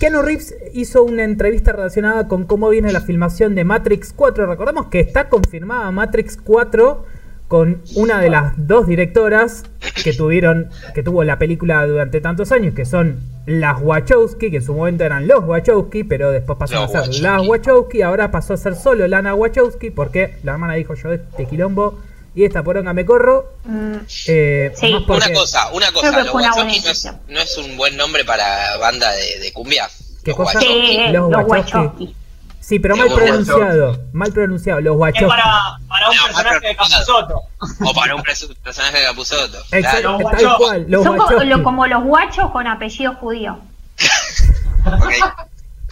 Keanu 0.00 0.22
Reeves 0.22 0.54
hizo 0.72 1.02
una 1.04 1.24
entrevista 1.24 1.72
relacionada 1.72 2.26
con 2.26 2.44
cómo 2.44 2.68
viene 2.70 2.90
la 2.90 3.00
filmación 3.02 3.54
de 3.54 3.64
Matrix 3.64 4.12
4. 4.14 4.46
Recordemos 4.46 4.86
que 4.86 5.00
está 5.00 5.28
confirmada 5.28 5.90
Matrix 5.90 6.36
4 6.42 7.04
con 7.52 7.82
una 7.96 8.18
de 8.18 8.30
las 8.30 8.54
dos 8.56 8.86
directoras 8.86 9.64
que 10.02 10.14
tuvieron, 10.14 10.70
que 10.94 11.02
tuvo 11.02 11.22
la 11.22 11.38
película 11.38 11.84
durante 11.86 12.22
tantos 12.22 12.50
años, 12.50 12.72
que 12.74 12.86
son 12.86 13.20
las 13.44 13.76
Wachowski, 13.82 14.50
que 14.50 14.56
en 14.56 14.64
su 14.64 14.72
momento 14.72 15.04
eran 15.04 15.28
los 15.28 15.44
Wachowski, 15.44 16.02
pero 16.04 16.30
después 16.30 16.56
pasaron 16.58 16.84
Los 16.84 16.94
a 16.94 17.00
ser 17.00 17.00
Wachowski. 17.10 17.22
las 17.22 17.46
Wachowski, 17.46 18.00
ahora 18.00 18.30
pasó 18.30 18.54
a 18.54 18.56
ser 18.56 18.74
solo 18.74 19.06
Lana 19.06 19.34
Wachowski, 19.34 19.90
porque 19.90 20.36
la 20.44 20.52
hermana 20.52 20.72
dijo 20.76 20.94
yo 20.94 21.12
este 21.12 21.44
quilombo 21.44 21.98
y 22.34 22.44
esta 22.44 22.62
poronga 22.62 22.94
me 22.94 23.04
corro. 23.04 23.52
Mm, 23.66 23.96
Eh, 24.28 24.72
Sí. 24.74 24.90
más 24.94 25.02
porque- 25.06 25.26
Una 25.28 25.38
cosa, 25.38 25.70
una 25.74 25.92
cosa, 25.92 26.22
los 26.22 26.32
una 26.34 26.48
Wachowski 26.54 26.80
no 26.80 26.90
es, 26.90 27.56
no 27.58 27.62
un 27.66 27.76
buen 27.76 27.98
nombre 27.98 28.24
para 28.24 28.78
banda 28.78 29.10
de, 29.12 29.40
de 29.42 29.52
cumbia. 29.52 29.90
¿Qué 30.24 30.30
Los 30.30 30.38
cosa? 30.38 30.56
Wachowski. 30.58 30.86
Sí, 30.86 30.98
Los 31.12 31.30
los 31.30 31.44
Wachowski. 31.46 31.76
Wachowski. 31.76 32.14
Sí, 32.62 32.78
pero 32.78 32.96
mal 32.96 33.08
pronunciado, 33.12 34.00
mal 34.12 34.32
pronunciado, 34.32 34.80
los 34.80 34.94
Es 34.94 35.00
Wachowski. 35.00 35.26
para, 35.28 35.44
para 35.88 36.08
un 36.10 36.16
No, 36.16 36.22
personaje 36.26 36.54
de 36.54 36.60
pero- 36.60 36.76
Capuzoto. 36.78 37.40
O 37.84 37.94
para 37.94 38.14
un 38.14 38.22
personaje 38.22 38.98
de 38.98 39.04
Capuzoto. 39.06 39.58
Exacto, 39.72 40.00
Claro. 40.00 40.10
Los 40.12 40.18
tal 40.18 40.24
Wachowski. 40.44 40.62
cual, 40.64 40.84
los 40.88 41.04
Son 41.04 41.16
co- 41.16 41.24
Wachowski. 41.24 41.48
lo- 41.48 41.62
como 41.64 41.86
los 41.88 42.02
guachos 42.04 42.50
con 42.52 42.66
apellido 42.66 43.14
judío. 43.16 43.58
Ok. 44.84 45.12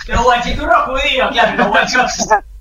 Los 0.09 0.23
guachiturros 0.25 0.83
judíos, 0.87 1.31
claro, 1.33 1.57
los 1.59 1.69
guachos. 1.69 2.13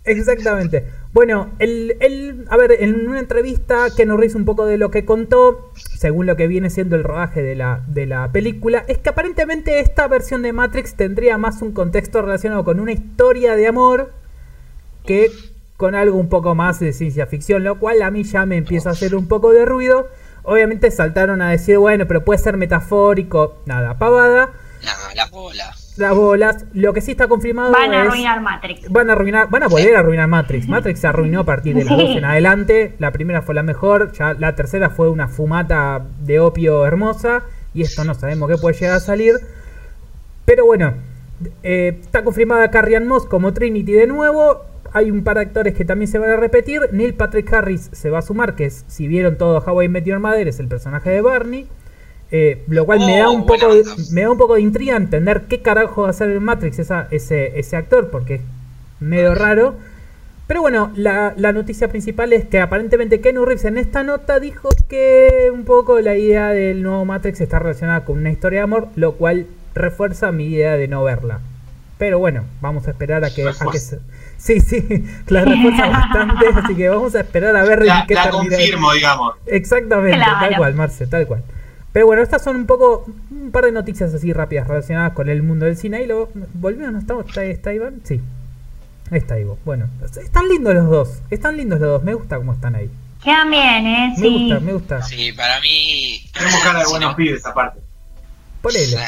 Exactamente. 0.03 0.91
Bueno, 1.11 1.49
el- 1.57 2.45
a 2.49 2.57
ver, 2.57 2.72
en 2.80 3.07
una 3.10 3.19
entrevista 3.19 3.88
Keanu 3.95 4.15
Reeves 4.15 4.36
un 4.36 4.45
poco 4.45 4.65
de 4.68 4.77
lo 4.77 4.91
que 4.91 5.06
contó, 5.06 5.72
según 5.98 6.27
lo 6.27 6.36
que 6.36 6.45
viene 6.48 6.69
siendo 6.69 6.95
el 6.95 7.03
rodaje 7.03 7.41
de 7.41 7.56
la, 7.56 7.81
de 7.88 8.06
la 8.06 8.31
película, 8.31 8.86
es 8.88 8.99
que 8.99 9.10
aparentemente 9.10 9.80
esta 9.80 10.07
versión 10.07 10.44
de 10.44 10.53
Matrix 10.53 10.94
tendría 10.94 11.38
más 11.40 11.61
un 11.64 11.72
contexto 11.72 12.22
relacionado 12.22 12.64
con 12.64 12.80
una 12.80 12.91
historia 12.91 13.56
de 13.56 13.68
amor 13.68 14.11
que 15.06 15.31
con 15.77 15.95
algo 15.95 16.18
un 16.18 16.30
poco 16.30 16.53
más 16.53 16.80
de 16.80 16.94
ciencia 16.94 17.26
ficción, 17.26 17.64
lo 17.64 17.80
cual 17.80 18.02
a 18.03 18.11
mí 18.11 18.23
ya 18.23 18.45
me 18.45 18.57
empieza 18.57 18.90
a 18.90 18.91
hacer 18.91 19.15
un 19.15 19.27
poco 19.27 19.52
de 19.52 19.65
ruido. 19.65 20.10
Obviamente 20.44 20.91
saltaron 20.91 21.41
a 21.41 21.49
decir, 21.49 21.77
bueno, 21.80 22.06
pero 22.07 22.23
puede 22.23 22.38
ser 22.40 22.56
metafórico, 22.57 23.57
nada, 23.65 23.98
pavada. 23.98 24.52
Nah, 24.84 25.14
la 25.15 25.26
bola. 25.27 25.73
Las 26.00 26.16
bolas, 26.16 26.66
lo 26.74 26.94
que 26.94 27.02
sí 27.02 27.12
está 27.12 27.28
confirmado 27.28 27.72
Van 27.72 27.92
a 27.94 28.04
es- 28.04 28.08
arruinar 28.08 28.42
Matrix. 28.42 28.90
Van 28.90 29.10
a 29.10 29.14
arruinar, 29.14 29.50
van 29.50 29.64
a 29.64 29.68
volver 29.68 29.96
a 29.96 30.00
arruinar 30.00 30.28
Matrix. 30.28 30.68
Matrix 30.68 31.00
se 31.02 31.08
arruinó 31.08 31.42
a 31.42 31.44
partir 31.44 31.76
de 31.76 31.84
las 31.84 31.94
Sí. 31.96 32.02
2 32.02 32.16
en 32.18 32.26
adelante. 32.26 32.96
La 33.00 33.12
primera 33.12 33.42
fue 33.42 33.54
la 33.54 33.64
mejor, 33.64 34.12
ya 34.14 34.34
la 34.34 34.56
tercera 34.56 34.90
fue 34.90 35.10
una 35.10 35.28
fumata 35.28 36.06
de 36.26 36.40
opio 36.40 36.86
hermosa. 36.86 37.44
Y 37.74 37.82
esto 37.84 38.04
no 38.06 38.14
sabemos 38.16 38.50
qué 38.50 38.58
puede 38.58 38.76
llegar 38.78 38.96
a 38.96 39.00
salir. 39.00 39.36
Pero 40.46 40.66
bueno, 40.66 40.94
eh, 41.64 41.98
está 42.02 42.24
confirmada 42.24 42.72
Carrie 42.72 43.00
Moss 43.00 43.26
como 43.26 43.54
Trinity 43.54 43.92
de 43.94 44.08
nuevo. 44.08 44.66
Hay 44.92 45.12
un 45.12 45.24
par 45.24 45.36
de 45.36 45.42
actores 45.44 45.76
que 45.76 45.86
también 45.86 46.10
se 46.10 46.18
van 46.18 46.32
a 46.32 46.36
repetir. 46.38 46.82
Neil 46.92 47.14
Patrick 47.14 47.52
Harris 47.54 47.90
se 47.92 48.10
va 48.10 48.20
a 48.20 48.22
sumar, 48.24 48.56
que 48.56 48.66
es, 48.66 48.86
si 48.88 49.08
vieron 49.08 49.38
todo 49.38 49.60
How 49.64 49.84
I 49.84 49.88
Met 49.90 50.06
Your 50.06 50.20
Mother, 50.20 50.48
es 50.48 50.60
el 50.60 50.68
personaje 50.68 51.12
de 51.12 51.22
Barney. 51.22 51.68
Eh, 52.31 52.61
lo 52.68 52.85
cual 52.85 52.99
me 52.99 53.18
da 53.18 53.30
Oh, 53.30 53.34
un 53.34 53.45
poco 53.45 53.73
de, 53.73 53.84
me 54.11 54.22
da 54.22 54.31
un 54.31 54.38
poco 54.38 54.56
de 54.56 54.61
intriga 54.61 54.95
entender 54.95 55.43
qué 55.49 55.61
carajo 55.61 56.01
va 56.03 56.07
a 56.07 56.11
hacer 56.11 56.30
en 56.30 56.43
Matrix 56.43 56.77
esa, 56.80 57.07
ese, 57.11 57.60
ese 57.60 57.76
actor, 57.76 58.10
porque 58.11 58.35
es 58.35 58.41
medio 58.99 59.34
raro. 59.35 59.76
Pero 60.45 60.61
bueno, 60.61 60.91
la, 60.95 61.34
la 61.38 61.51
noticia 61.53 61.89
principal 61.89 62.34
es 62.34 62.45
que 62.45 62.60
aparentemente 62.60 63.22
Keanu 63.22 63.45
Reeves 63.45 63.65
en 63.65 63.77
esta 63.77 64.03
nota 64.03 64.39
dijo 64.39 64.69
que 64.88 65.49
un 65.53 65.64
poco 65.65 65.99
la 66.01 66.15
idea 66.15 66.49
del 66.49 66.81
nuevo 66.84 67.06
Matrix 67.06 67.39
está 67.41 67.60
relacionada 67.60 68.03
con 68.06 68.18
una 68.19 68.31
historia 68.31 68.60
de 68.60 68.64
amor, 68.64 68.88
lo 68.95 69.14
cual 69.14 69.45
refuerza 69.76 70.31
mi 70.31 70.45
idea 70.47 70.76
de 70.76 70.88
no 70.88 71.03
verla. 71.03 71.39
Pero 71.99 72.18
bueno, 72.18 72.45
vamos 72.61 72.88
a 72.88 72.91
esperar 72.91 73.23
a 73.26 73.30
que... 73.34 73.47
A 73.47 73.53
que 73.72 73.80
se- 73.80 73.99
sí, 74.38 74.60
sí, 74.60 75.06
la 75.27 75.45
refuerza 75.45 75.88
bastante, 75.88 76.45
así 76.56 76.76
que 76.76 76.89
vamos 76.89 77.14
a 77.14 77.19
esperar 77.22 77.56
a 77.56 77.64
ver 77.64 77.85
La, 77.85 78.01
en 78.01 78.07
qué 78.07 78.14
la 78.15 78.30
confirmo, 78.30 78.91
digamos. 78.93 79.35
Exactamente, 79.45 80.18
Claro. 80.18 80.39
tal 80.47 80.57
cual, 80.57 80.73
Marce, 80.76 81.07
tal 81.07 81.27
cual. 81.27 81.43
Pero 81.91 82.06
bueno, 82.06 82.22
estas 82.22 82.44
son 82.44 82.56
un 82.56 82.66
poco, 82.68 83.06
un 83.32 83.52
par 83.52 83.66
de 83.66 83.72
noticias 83.72 84.14
así 84.14 84.32
rápidas 84.32 84.68
relacionadas 84.68 85.14
con 85.14 85.28
el 85.30 85.41
mundo 85.41 85.66
del 85.66 85.76
cine. 85.78 86.03
Y 86.03 86.06
luego, 86.07 86.30
¿volvieron? 86.53 86.94
¿No 86.94 86.99
está, 86.99 87.16
está, 87.20 87.44
está 87.44 87.74
Iván? 87.74 88.02
Sí. 88.03 88.22
Ahí 89.11 89.18
está 89.18 89.40
Ivo. 89.40 89.57
Bueno, 89.66 89.88
están 90.22 90.48
lindos 90.49 90.74
los 90.76 90.88
dos. 90.90 91.10
Están 91.32 91.57
lindos 91.57 91.80
los 91.80 91.90
dos. 91.90 92.03
Me 92.03 92.14
gusta 92.14 92.38
cómo 92.38 92.53
están 92.53 92.76
ahí. 92.76 92.91
Quedan 93.24 93.49
bien, 93.49 93.88
¿eh? 93.88 94.14
Me 94.18 94.22
Sí. 94.22 94.40
gusta, 94.49 94.60
me 94.60 94.74
gusta. 94.74 95.02
Sí, 95.02 95.32
para 95.34 95.60
mí. 95.61 96.22
Tenemos 96.32 96.60
cara 96.64 96.80
de 96.80 96.86
Sí, 96.86 96.91
buenos 96.91 97.10
¿no? 97.11 97.16
pibes 97.16 97.45
aparte. 97.45 97.80
Ponele. 98.61 98.86
Eh, 98.95 98.99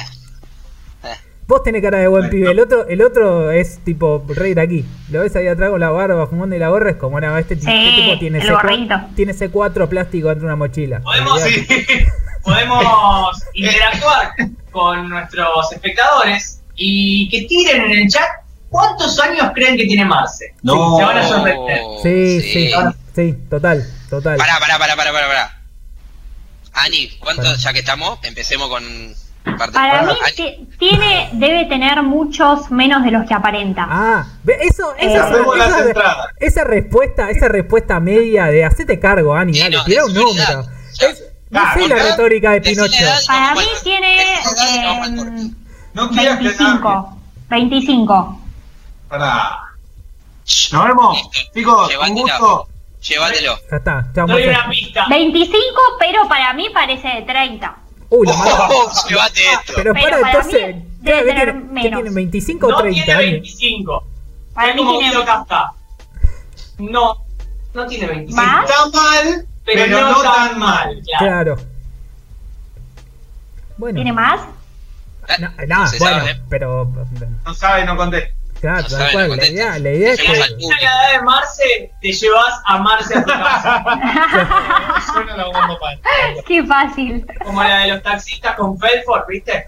eh. 1.04 1.08
Vos 1.48 1.64
tenés 1.64 1.82
cara 1.84 2.00
de 2.00 2.08
buen 2.08 2.30
pibe. 2.32 2.50
El 2.52 2.60
otro, 2.60 2.88
el 2.88 3.02
otro 3.04 3.52
es 3.52 3.78
tipo 3.80 4.26
rey 4.30 4.54
de 4.56 4.62
aquí. 4.62 4.86
Lo 5.12 5.22
ves 5.22 5.36
ahí 5.36 5.48
atrás 5.48 5.70
con 5.70 5.80
la 5.80 5.92
barba, 5.92 6.26
fumando 6.28 6.56
y 6.56 6.60
la 6.60 6.70
gorra. 6.70 6.90
Es 6.92 6.98
como, 6.98 7.22
no, 7.22 7.38
este, 7.38 7.56
Sí, 7.58 7.68
este 7.68 8.02
tipo 8.02 8.20
tiene 8.20 8.40
el 8.40 8.48
C4, 8.48 8.62
gorrito. 8.62 8.96
tiene 9.16 9.34
C4 9.36 9.88
plástico 9.88 10.30
dentro 10.30 10.48
de 10.48 10.54
una 10.54 10.56
mochila. 10.56 11.00
Podemos, 11.02 11.34
Olvidate. 11.44 11.86
Sí. 11.86 12.06
Podemos 12.44 13.38
interactuar 13.54 14.34
con 14.72 15.10
nuestros 15.10 15.72
espectadores 15.72 16.62
y 16.76 17.30
que 17.30 17.42
tiren 17.48 17.84
en 17.92 17.92
el 18.00 18.08
chat 18.10 18.28
cuántos 18.70 19.20
años 19.20 19.52
creen 19.54 19.78
que 19.78 19.86
tiene 19.86 20.06
Marce. 20.06 20.54
No. 20.64 20.98
Se 20.98 21.04
van 21.04 21.18
a 21.18 21.28
sorprender. 21.28 21.80
Oh, 21.84 22.00
Sí, 22.02 22.42
sí, 22.42 22.72
sí, 23.16 23.34
total, 23.50 23.86
total. 24.10 24.38
Pará, 24.38 24.54
pará, 24.60 24.78
pará, 24.80 24.96
pará, 24.96 25.12
pará, 25.12 25.28
pará. 25.28 25.58
Ani, 26.74 27.10
¿cuánto, 27.20 27.42
Pará. 27.44 27.56
ya 27.58 27.74
que 27.74 27.80
estamos, 27.80 28.18
empecemos 28.24 28.70
con 28.70 28.84
parte 29.58 29.74
Para 29.74 30.04
mí 30.04 30.14
tiene, 30.80 31.30
debe 31.34 31.66
tener 31.66 32.02
muchos 32.02 32.72
menos 32.72 33.04
de 33.04 33.12
los 33.12 33.28
que 33.28 33.34
aparenta. 33.34 33.86
Ah, 33.90 34.26
ve, 34.44 34.58
eso, 34.62 34.94
Eh, 34.98 35.08
esa, 35.14 35.30
esa- 36.40 36.64
respuesta, 36.64 37.30
esa 37.30 37.48
respuesta 37.50 38.00
media 38.00 38.46
de 38.46 38.64
hacete 38.64 39.00
cargo, 39.00 39.36
Ani, 39.36 39.54
Sí, 39.54 39.60
dale, 39.60 39.76
no, 39.78 39.84
tira 39.84 40.06
un 40.06 40.14
número. 40.14 40.34
edad, 40.50 40.66
ya. 40.94 41.08
Es- 41.08 41.24
no 41.52 41.60
Ah, 41.62 41.74
sé 41.74 41.88
la 41.88 41.96
retórica 41.96 42.52
de 42.52 42.58
la 42.58 42.64
Pinocho. 42.64 43.04
edad. 43.04 43.20
Para 43.28 43.54
no, 43.54 43.60
mí 43.62 43.68
tiene 43.84 44.16
verdad, 44.16 44.82
no, 44.84 44.98
bueno, 44.98 45.22
em, 45.38 45.56
No 45.94 46.10
quieras 46.10 46.38
que 46.38 46.44
25. 46.46 47.18
25. 47.50 48.42
Para. 49.10 49.60
Nos 50.72 50.86
vemos. 50.88 51.30
Chicos, 51.54 51.84
un 51.86 51.90
Llévatela. 51.90 52.38
gusto. 52.40 52.68
Llévatelo. 53.02 53.56
Ya 53.70 53.78
está, 53.78 54.08
chao, 54.16 54.28
Doy 54.28 54.44
una 54.48 54.70
pista. 54.70 55.06
25, 55.10 55.82
pero 56.00 56.28
para 56.28 56.54
mí 56.54 56.68
parece 56.74 57.08
de 57.08 57.22
30. 57.24 57.78
Uy, 58.10 58.28
lo 58.28 58.34
mató. 58.36 58.56
Oh, 58.70 59.08
llévate 59.10 59.40
esto. 59.42 59.74
Pero 59.76 59.94
Pero 59.94 60.10
para, 60.10 60.22
para 60.22 60.32
entonces, 60.34 60.76
mí 60.76 60.84
¿qué, 61.04 61.12
debe 61.14 61.24
tener 61.32 61.46
tiene, 61.52 61.60
qué 61.68 61.74
menos. 61.74 62.02
tiene, 62.02 62.16
25 62.16 62.68
o 62.68 62.70
No 62.72 62.78
30 62.78 63.04
tiene 63.06 63.20
años? 63.20 63.32
25. 63.32 64.04
Para 64.54 64.70
es 64.70 64.76
mí 64.76 64.82
como 64.84 65.00
tiene-. 65.00 65.16
No, 66.80 67.18
no 67.74 67.88
tiene 67.88 68.08
25. 68.08 68.42
¿Más? 68.42 68.70
Está 68.70 68.86
mal, 68.98 69.48
Pero, 69.66 70.00
no, 70.12 70.22
tan 70.22 70.60
mal. 70.60 71.02
Claro. 71.20 71.56
Claro. 71.56 71.58
Bueno, 73.78 73.96
¿Tiene 73.96 74.14
más? 74.14 74.42
no, 75.40 75.50
nada, 75.68 75.88
se 75.88 75.98
bueno, 76.00 76.20
sabe. 76.20 76.42
pero 76.50 76.92
No 77.46 77.54
sabe, 77.54 77.86
no 77.86 77.96
conté. 77.96 78.34
claro, 78.60 78.82
No 78.82 78.88
tal 78.90 78.90
sabe, 78.98 79.12
cual, 79.14 79.28
no 79.30 79.36
la 79.36 79.48
idea, 79.48 79.80
la 79.80 79.90
idea 79.92 80.14
es 80.14 80.20
que 80.22 80.28
la 80.34 80.46
edad 80.46 81.12
de 81.14 81.22
Marce, 81.24 81.92
te 82.02 82.12
llevas 82.12 82.62
a 82.66 82.78
Marce 82.80 83.18
a 83.18 83.24
tu 83.24 83.30
casa. 83.32 83.84
Suena 85.14 85.38
la 85.38 85.46
bomba 85.46 85.78
para. 85.80 85.98
Qué 86.48 86.64
fácil. 86.66 87.26
Como 87.44 87.64
la 87.64 87.78
de 87.80 87.88
los 87.90 88.04
taxistas 88.04 88.56
con 88.56 88.78
Felford, 88.80 89.28
¿viste? 89.28 89.68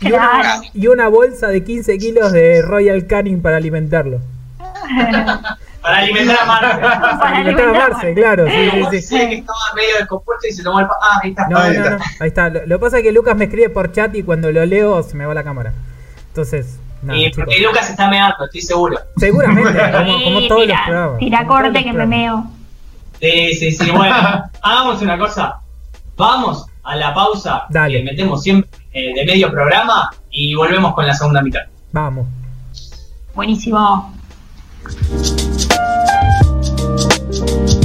y 0.00 0.08
una, 0.12 0.30
Claro. 0.40 0.62
y 0.74 0.86
una 0.88 1.08
bolsa 1.08 1.48
de 1.48 1.62
15 1.64 1.98
kilos 1.98 2.32
de 2.32 2.62
Royal 2.62 3.06
Canin 3.06 3.40
para 3.42 3.56
alimentarlo. 3.58 4.20
Para 5.82 5.96
alimentar 5.98 6.38
a 6.40 6.44
Marce. 6.46 6.78
Para 7.18 7.36
alimentar 7.36 7.68
a 7.68 7.72
Marce, 7.72 8.14
claro, 8.14 8.46
sí, 8.48 8.70
sí, 8.92 9.02
sí. 9.02 9.18
Que 9.28 9.34
estaba 9.36 9.58
medio 9.74 9.96
descompuesto 9.98 10.46
y 10.48 10.52
se 10.52 10.62
tomó 10.62 10.80
el... 10.80 10.86
pa- 10.86 10.96
Ah, 11.02 11.20
ahí 11.22 11.30
está. 11.30 11.48
No, 11.48 11.58
Ahí 11.58 11.76
no, 11.76 11.84
está. 11.84 11.96
no, 11.98 12.04
ahí 12.20 12.28
está. 12.28 12.48
Lo, 12.50 12.66
lo 12.66 12.78
que 12.78 12.80
pasa 12.80 12.98
es 12.98 13.02
que 13.02 13.12
Lucas 13.12 13.36
me 13.36 13.44
escribe 13.46 13.68
por 13.70 13.90
chat 13.92 14.14
y 14.14 14.22
cuando 14.22 14.50
lo 14.52 14.64
leo 14.64 15.02
se 15.02 15.16
me 15.16 15.26
va 15.26 15.34
la 15.34 15.42
cámara. 15.42 15.72
Entonces, 16.28 16.78
nada, 17.02 17.18
y 17.18 17.24
chicos. 17.30 17.44
porque 17.44 17.60
Lucas 17.60 17.90
está 17.90 18.08
meando, 18.08 18.36
estoy 18.44 18.60
seguro. 18.60 18.96
Seguramente, 19.16 19.72
como, 20.24 20.48
todos 20.48 20.66
los 20.68 20.80
programas. 20.86 21.18
tira 21.18 21.46
corte 21.46 21.84
que 21.84 21.92
me 21.92 22.06
meo. 22.06 22.46
Sí, 23.20 23.54
sí, 23.54 23.72
sí. 23.72 23.90
Bueno, 23.90 24.14
hagamos 24.62 25.02
una 25.02 25.18
cosa. 25.18 25.58
Vamos 26.16 26.66
a 26.84 26.94
la 26.96 27.12
pausa 27.14 27.64
Dale. 27.70 27.98
que 27.98 28.04
metemos 28.04 28.42
siempre 28.42 28.70
eh, 28.92 29.14
de 29.14 29.24
medio 29.24 29.50
programa 29.50 30.10
y 30.30 30.54
volvemos 30.54 30.94
con 30.94 31.06
la 31.06 31.14
segunda 31.14 31.42
mitad. 31.42 31.60
Vamos. 31.92 32.26
Buenísimo. 33.34 34.12
Thank 37.44 37.74
you. 37.74 37.81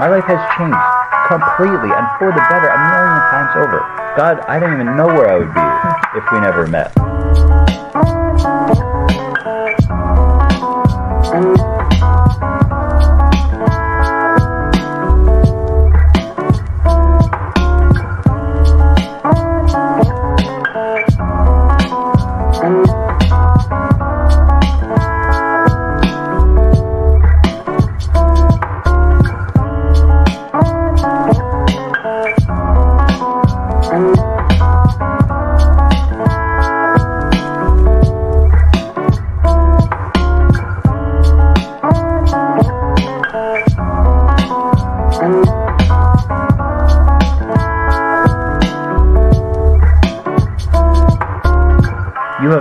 My 0.00 0.08
life 0.08 0.24
has 0.24 0.40
changed 0.56 0.80
completely 1.28 1.92
and 1.92 2.06
for 2.16 2.32
the 2.32 2.40
better 2.48 2.72
a 2.72 2.80
million 2.88 3.20
times 3.28 3.52
over. 3.52 3.80
God, 4.16 4.40
I 4.48 4.58
don't 4.58 4.72
even 4.72 4.96
know 4.96 5.04
where 5.04 5.28
I 5.28 5.36
would 5.36 5.52
be 5.52 6.18
if 6.18 6.24
we 6.32 6.40
never 6.40 6.66
met. 6.66 7.09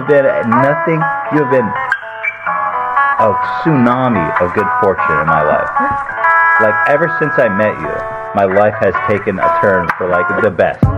Been 0.10 0.26
nothing. 0.50 1.00
You 1.32 1.46
have 1.46 1.52
been 1.54 1.70
a 3.22 3.30
tsunami 3.62 4.42
of 4.42 4.54
good 4.56 4.66
fortune 4.82 5.20
in 5.22 5.28
my 5.28 5.44
life. 5.46 5.70
Like 6.62 6.74
ever 6.90 7.16
since 7.20 7.34
I 7.38 7.48
met 7.48 7.78
you, 7.78 7.94
my 8.34 8.46
life 8.46 8.74
has 8.82 8.96
taken 9.08 9.38
a 9.38 9.60
turn 9.62 9.88
for 9.98 10.10
like 10.10 10.28
the 10.42 10.50
best. 10.50 10.89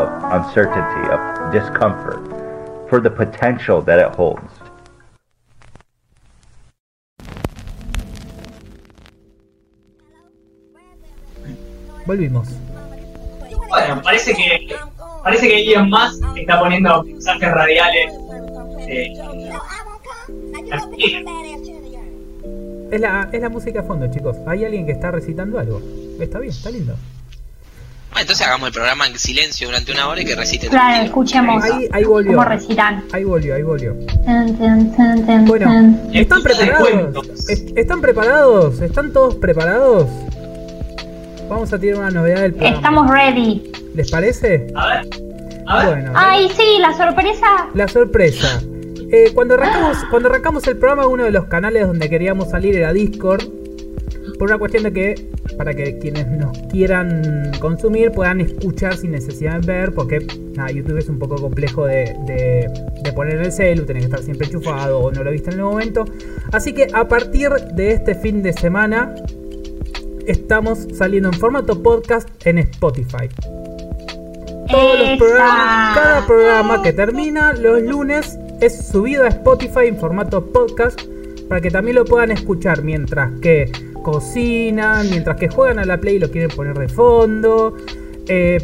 Of 0.00 0.08
uncertainty, 0.32 1.10
of 1.10 1.52
discomfort, 1.52 2.20
for 2.88 3.00
the 3.00 3.10
potential 3.10 3.82
that 3.82 3.98
it 3.98 4.14
holds? 4.16 4.42
Volvimos. 12.06 12.48
Bueno, 13.68 14.02
parece 14.02 14.34
que 14.34 14.74
parece 15.22 15.48
que 15.48 15.56
alguien 15.56 15.90
más 15.90 16.18
está 16.36 16.58
poniendo 16.58 17.04
mensajes 17.04 17.52
radiales. 17.52 18.12
eh. 18.88 19.14
Es 22.90 23.00
la, 23.00 23.28
es 23.32 23.40
la 23.40 23.48
música 23.48 23.80
a 23.80 23.82
fondo, 23.84 24.10
chicos. 24.10 24.36
Hay 24.46 24.64
alguien 24.64 24.86
que 24.86 24.92
está 24.92 25.12
recitando 25.12 25.58
algo. 25.58 25.80
Está 26.18 26.40
bien, 26.40 26.50
está 26.50 26.70
lindo. 26.70 26.94
Hagamos 28.50 28.66
el 28.66 28.72
programa 28.74 29.06
en 29.06 29.16
silencio 29.16 29.68
durante 29.68 29.92
una 29.92 30.08
hora 30.08 30.22
y 30.22 30.24
que 30.24 30.34
recite 30.34 30.66
Claro, 30.66 31.04
escuchemos 31.04 31.62
Ahí, 31.62 31.88
ahí 31.92 32.02
volvió. 32.02 32.32
cómo 32.32 32.48
recitan. 32.48 33.04
Ahí 33.12 33.22
volvió, 33.22 33.54
ahí 33.54 33.62
volvió. 33.62 33.94
Bueno. 35.46 35.96
¿están 36.12 36.42
preparados? 36.42 36.88
cuentos. 36.90 37.48
¿Est- 37.48 37.78
¿Están 37.78 38.00
preparados? 38.00 38.80
¿Están 38.80 39.12
todos 39.12 39.36
preparados? 39.36 40.08
Vamos 41.48 41.72
a 41.72 41.78
tirar 41.78 42.00
una 42.00 42.10
novedad 42.10 42.40
del 42.40 42.50
programa. 42.54 42.76
Estamos 42.76 43.10
ready. 43.12 43.70
¿Les 43.94 44.10
parece? 44.10 44.66
A 44.74 44.86
ver, 44.88 45.08
a 45.68 45.76
ver. 45.78 45.86
Bueno, 45.94 46.12
Ay, 46.16 46.48
sí, 46.56 46.78
la 46.80 46.92
sorpresa. 46.96 47.68
la 47.72 47.86
sorpresa. 47.86 48.60
Eh, 49.12 49.30
cuando, 49.32 49.54
arrancamos, 49.54 49.96
cuando 50.10 50.28
arrancamos 50.28 50.66
el 50.66 50.76
programa, 50.76 51.06
uno 51.06 51.22
de 51.22 51.30
los 51.30 51.44
canales 51.44 51.86
donde 51.86 52.10
queríamos 52.10 52.50
salir 52.50 52.74
era 52.76 52.92
Discord. 52.92 53.44
Por 54.40 54.48
una 54.48 54.58
cuestión 54.58 54.82
de 54.82 54.92
que, 54.92 55.29
para 55.60 55.74
que 55.74 55.98
quienes 55.98 56.26
nos 56.26 56.56
quieran 56.70 57.52
consumir 57.60 58.12
puedan 58.12 58.40
escuchar 58.40 58.96
sin 58.96 59.10
necesidad 59.10 59.60
de 59.60 59.66
ver, 59.66 59.92
porque 59.92 60.26
nada, 60.54 60.70
YouTube 60.70 60.96
es 60.96 61.10
un 61.10 61.18
poco 61.18 61.36
complejo 61.36 61.84
de, 61.84 62.16
de, 62.24 62.70
de 63.02 63.12
poner 63.12 63.34
en 63.34 63.44
el 63.44 63.52
celu, 63.52 63.84
tenés 63.84 64.04
que 64.04 64.06
estar 64.06 64.22
siempre 64.22 64.46
enchufado 64.46 65.00
o 65.00 65.12
no 65.12 65.22
lo 65.22 65.30
viste 65.30 65.50
en 65.50 65.58
el 65.58 65.64
momento. 65.64 66.06
Así 66.50 66.72
que 66.72 66.86
a 66.94 67.06
partir 67.06 67.50
de 67.74 67.92
este 67.92 68.14
fin 68.14 68.42
de 68.42 68.54
semana, 68.54 69.14
estamos 70.26 70.86
saliendo 70.94 71.28
en 71.28 71.34
formato 71.34 71.82
podcast 71.82 72.30
en 72.46 72.56
Spotify. 72.56 73.28
Todos 74.66 74.98
los 74.98 75.18
programas, 75.18 75.94
cada 75.94 76.26
programa 76.26 76.82
que 76.82 76.94
termina 76.94 77.52
los 77.52 77.82
lunes 77.82 78.38
es 78.62 78.88
subido 78.88 79.24
a 79.24 79.28
Spotify 79.28 79.88
en 79.88 79.98
formato 79.98 80.42
podcast 80.42 80.98
para 81.50 81.60
que 81.60 81.70
también 81.70 81.96
lo 81.96 82.06
puedan 82.06 82.30
escuchar 82.30 82.82
mientras 82.82 83.38
que 83.42 83.89
cocinan, 84.02 85.08
mientras 85.10 85.36
que 85.36 85.48
juegan 85.48 85.78
a 85.78 85.84
la 85.84 85.98
Play 85.98 86.16
y 86.16 86.18
lo 86.18 86.30
quieren 86.30 86.50
poner 86.50 86.76
de 86.78 86.88
fondo, 86.88 87.74
eh, 88.28 88.58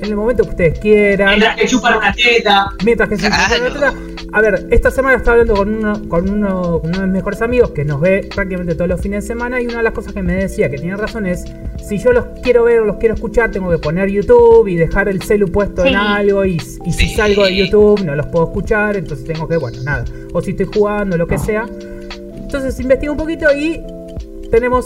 en 0.00 0.04
el 0.04 0.16
momento 0.16 0.44
que 0.44 0.50
ustedes 0.50 0.78
quieran. 0.78 1.28
Mientras 1.30 1.56
que 1.56 1.66
chupan 1.66 1.98
una 1.98 2.12
teta. 2.12 2.70
Mientras 2.84 3.08
que 3.08 3.16
se 3.16 3.28
Claro. 3.28 3.96
A 4.30 4.42
ver, 4.42 4.66
esta 4.70 4.90
semana 4.90 5.16
estaba 5.16 5.40
hablando 5.40 5.54
con 5.56 5.74
uno, 5.74 6.08
con, 6.08 6.28
uno, 6.28 6.80
con 6.82 6.90
uno 6.90 7.00
de 7.00 7.06
mis 7.06 7.14
mejores 7.14 7.40
amigos 7.40 7.70
que 7.70 7.82
nos 7.84 7.98
ve 7.98 8.28
prácticamente 8.34 8.74
todos 8.74 8.88
los 8.88 9.00
fines 9.00 9.24
de 9.24 9.28
semana 9.28 9.58
y 9.60 9.66
una 9.66 9.78
de 9.78 9.82
las 9.84 9.94
cosas 9.94 10.12
que 10.12 10.22
me 10.22 10.34
decía 10.34 10.68
que 10.70 10.76
tiene 10.76 10.96
razón 10.96 11.24
es, 11.24 11.44
si 11.82 11.96
yo 11.98 12.12
los 12.12 12.26
quiero 12.42 12.64
ver 12.64 12.80
o 12.80 12.84
los 12.84 12.96
quiero 12.96 13.14
escuchar, 13.14 13.50
tengo 13.50 13.70
que 13.70 13.78
poner 13.78 14.10
YouTube 14.10 14.68
y 14.68 14.76
dejar 14.76 15.08
el 15.08 15.22
celu 15.22 15.48
puesto 15.50 15.82
Sí. 15.82 15.88
en 15.88 15.96
algo 15.96 16.44
y, 16.44 16.56
y 16.84 16.92
si 16.92 17.08
Sí. 17.08 17.14
salgo 17.16 17.44
de 17.46 17.56
YouTube 17.56 18.04
no 18.04 18.14
los 18.14 18.26
puedo 18.26 18.44
escuchar, 18.48 18.96
entonces 18.98 19.26
tengo 19.26 19.48
que, 19.48 19.56
bueno, 19.56 19.82
nada. 19.82 20.04
O 20.34 20.42
si 20.42 20.50
estoy 20.50 20.66
jugando, 20.66 21.16
lo 21.16 21.26
que 21.26 21.38
sea. 21.38 21.66
Entonces 22.36 22.78
investigué 22.80 23.10
un 23.10 23.16
poquito 23.18 23.46
y 23.56 23.82
tenemos 24.50 24.84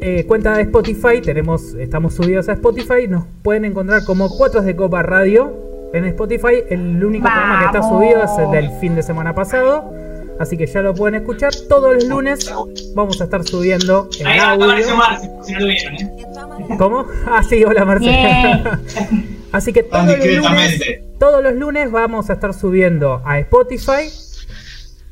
eh, 0.00 0.24
cuenta 0.26 0.56
de 0.56 0.62
Spotify, 0.62 1.20
tenemos, 1.22 1.74
estamos 1.74 2.14
subidos 2.14 2.48
a 2.48 2.52
Spotify, 2.52 3.08
nos 3.08 3.24
pueden 3.42 3.64
encontrar 3.64 4.04
como 4.04 4.28
Cuatros 4.28 4.64
de 4.64 4.76
Copa 4.76 5.02
Radio 5.02 5.52
en 5.92 6.04
Spotify. 6.06 6.62
El 6.68 7.04
único 7.04 7.24
programa 7.26 7.58
que 7.60 7.64
está 7.66 7.80
Vamos. 7.80 7.96
subido 8.02 8.22
es 8.22 8.30
el 8.38 8.50
del 8.50 8.78
fin 8.80 8.94
de 8.94 9.02
semana 9.02 9.34
pasado. 9.34 9.92
Así 10.38 10.56
que 10.56 10.66
ya 10.66 10.82
lo 10.82 10.94
pueden 10.94 11.16
escuchar. 11.16 11.52
Todos 11.68 11.94
los 11.94 12.04
lunes 12.04 12.48
vamos 12.94 13.20
a 13.20 13.24
estar 13.24 13.42
subiendo 13.44 14.08
en 14.20 14.26
Ahí 14.28 14.38
audio. 14.38 14.66
apareció 14.66 14.96
Marce, 14.96 15.30
si 15.42 15.52
no 15.52 15.60
lo 15.60 15.66
vieron, 15.66 15.94
¿eh? 15.94 16.76
¿Cómo? 16.78 17.06
Ah, 17.26 17.42
sí, 17.42 17.64
hola 17.64 17.84
Marcelo. 17.84 18.12
Bien. 18.12 19.38
Así 19.52 19.72
que 19.72 19.82
todos 19.82 20.06
los, 20.06 20.26
lunes, 20.26 20.80
todos 21.18 21.42
los 21.42 21.54
lunes 21.54 21.90
vamos 21.90 22.30
a 22.30 22.34
estar 22.34 22.52
subiendo 22.54 23.22
a 23.24 23.38
Spotify 23.40 24.08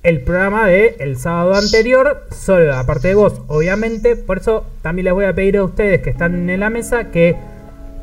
el 0.07 0.21
programa 0.21 0.69
de 0.69 0.95
el 1.01 1.19
sábado 1.19 1.55
anterior, 1.57 2.23
solo 2.31 2.65
la 2.67 2.87
parte 2.87 3.09
de 3.09 3.17
voz, 3.17 3.43
obviamente. 3.49 4.15
Por 4.15 4.39
eso 4.39 4.65
también 4.81 5.07
les 5.07 5.15
voy 5.15 5.25
a 5.25 5.35
pedir 5.35 5.57
a 5.57 5.65
ustedes 5.65 6.01
que 6.01 6.11
están 6.11 6.49
en 6.49 6.61
la 6.61 6.71
mesa 6.71 7.11
que 7.11 7.35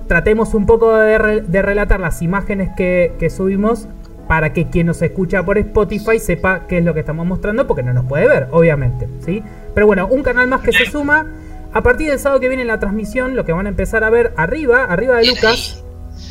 tratemos 0.10 0.54
un 0.54 0.66
poco 0.66 0.98
de, 0.98 1.18
re- 1.18 1.42
de 1.42 1.62
relatar 1.62 2.02
las 2.02 2.22
imágenes 2.22 2.72
que, 2.76 3.30
subimos 3.34 3.88
para 4.28 4.52
que 4.52 4.70
quien 4.70 4.88
nos 4.88 5.02
escucha 5.02 5.44
por 5.44 5.58
Spotify 5.58 6.20
sepa 6.20 6.68
qué 6.68 6.80
es 6.80 6.84
lo 6.84 6.94
que 6.94 7.00
estamos 7.00 7.26
mostrando, 7.26 7.68
porque 7.68 7.84
no 7.84 7.94
nos 7.94 8.06
puede 8.06 8.28
ver, 8.28 8.48
obviamente, 8.52 9.08
¿sí? 9.26 9.42
Pero 9.74 9.88
bueno, 9.88 10.06
un 10.08 10.24
canal 10.24 10.48
más 10.48 10.60
que 10.62 10.74
se 10.74 10.86
suma. 10.86 11.26
A 11.72 11.82
partir 11.84 12.10
del 12.10 12.20
sábado 12.20 12.42
que 12.42 12.50
viene 12.50 12.64
en 12.64 12.68
la 12.68 12.80
transmisión, 12.80 13.36
lo 13.36 13.46
que 13.46 13.54
van 13.54 13.66
a 13.66 13.70
empezar 13.70 14.04
a 14.04 14.10
ver 14.10 14.34
arriba, 14.36 14.84
arriba 14.84 15.16
de 15.18 15.26
Lucas, 15.26 15.84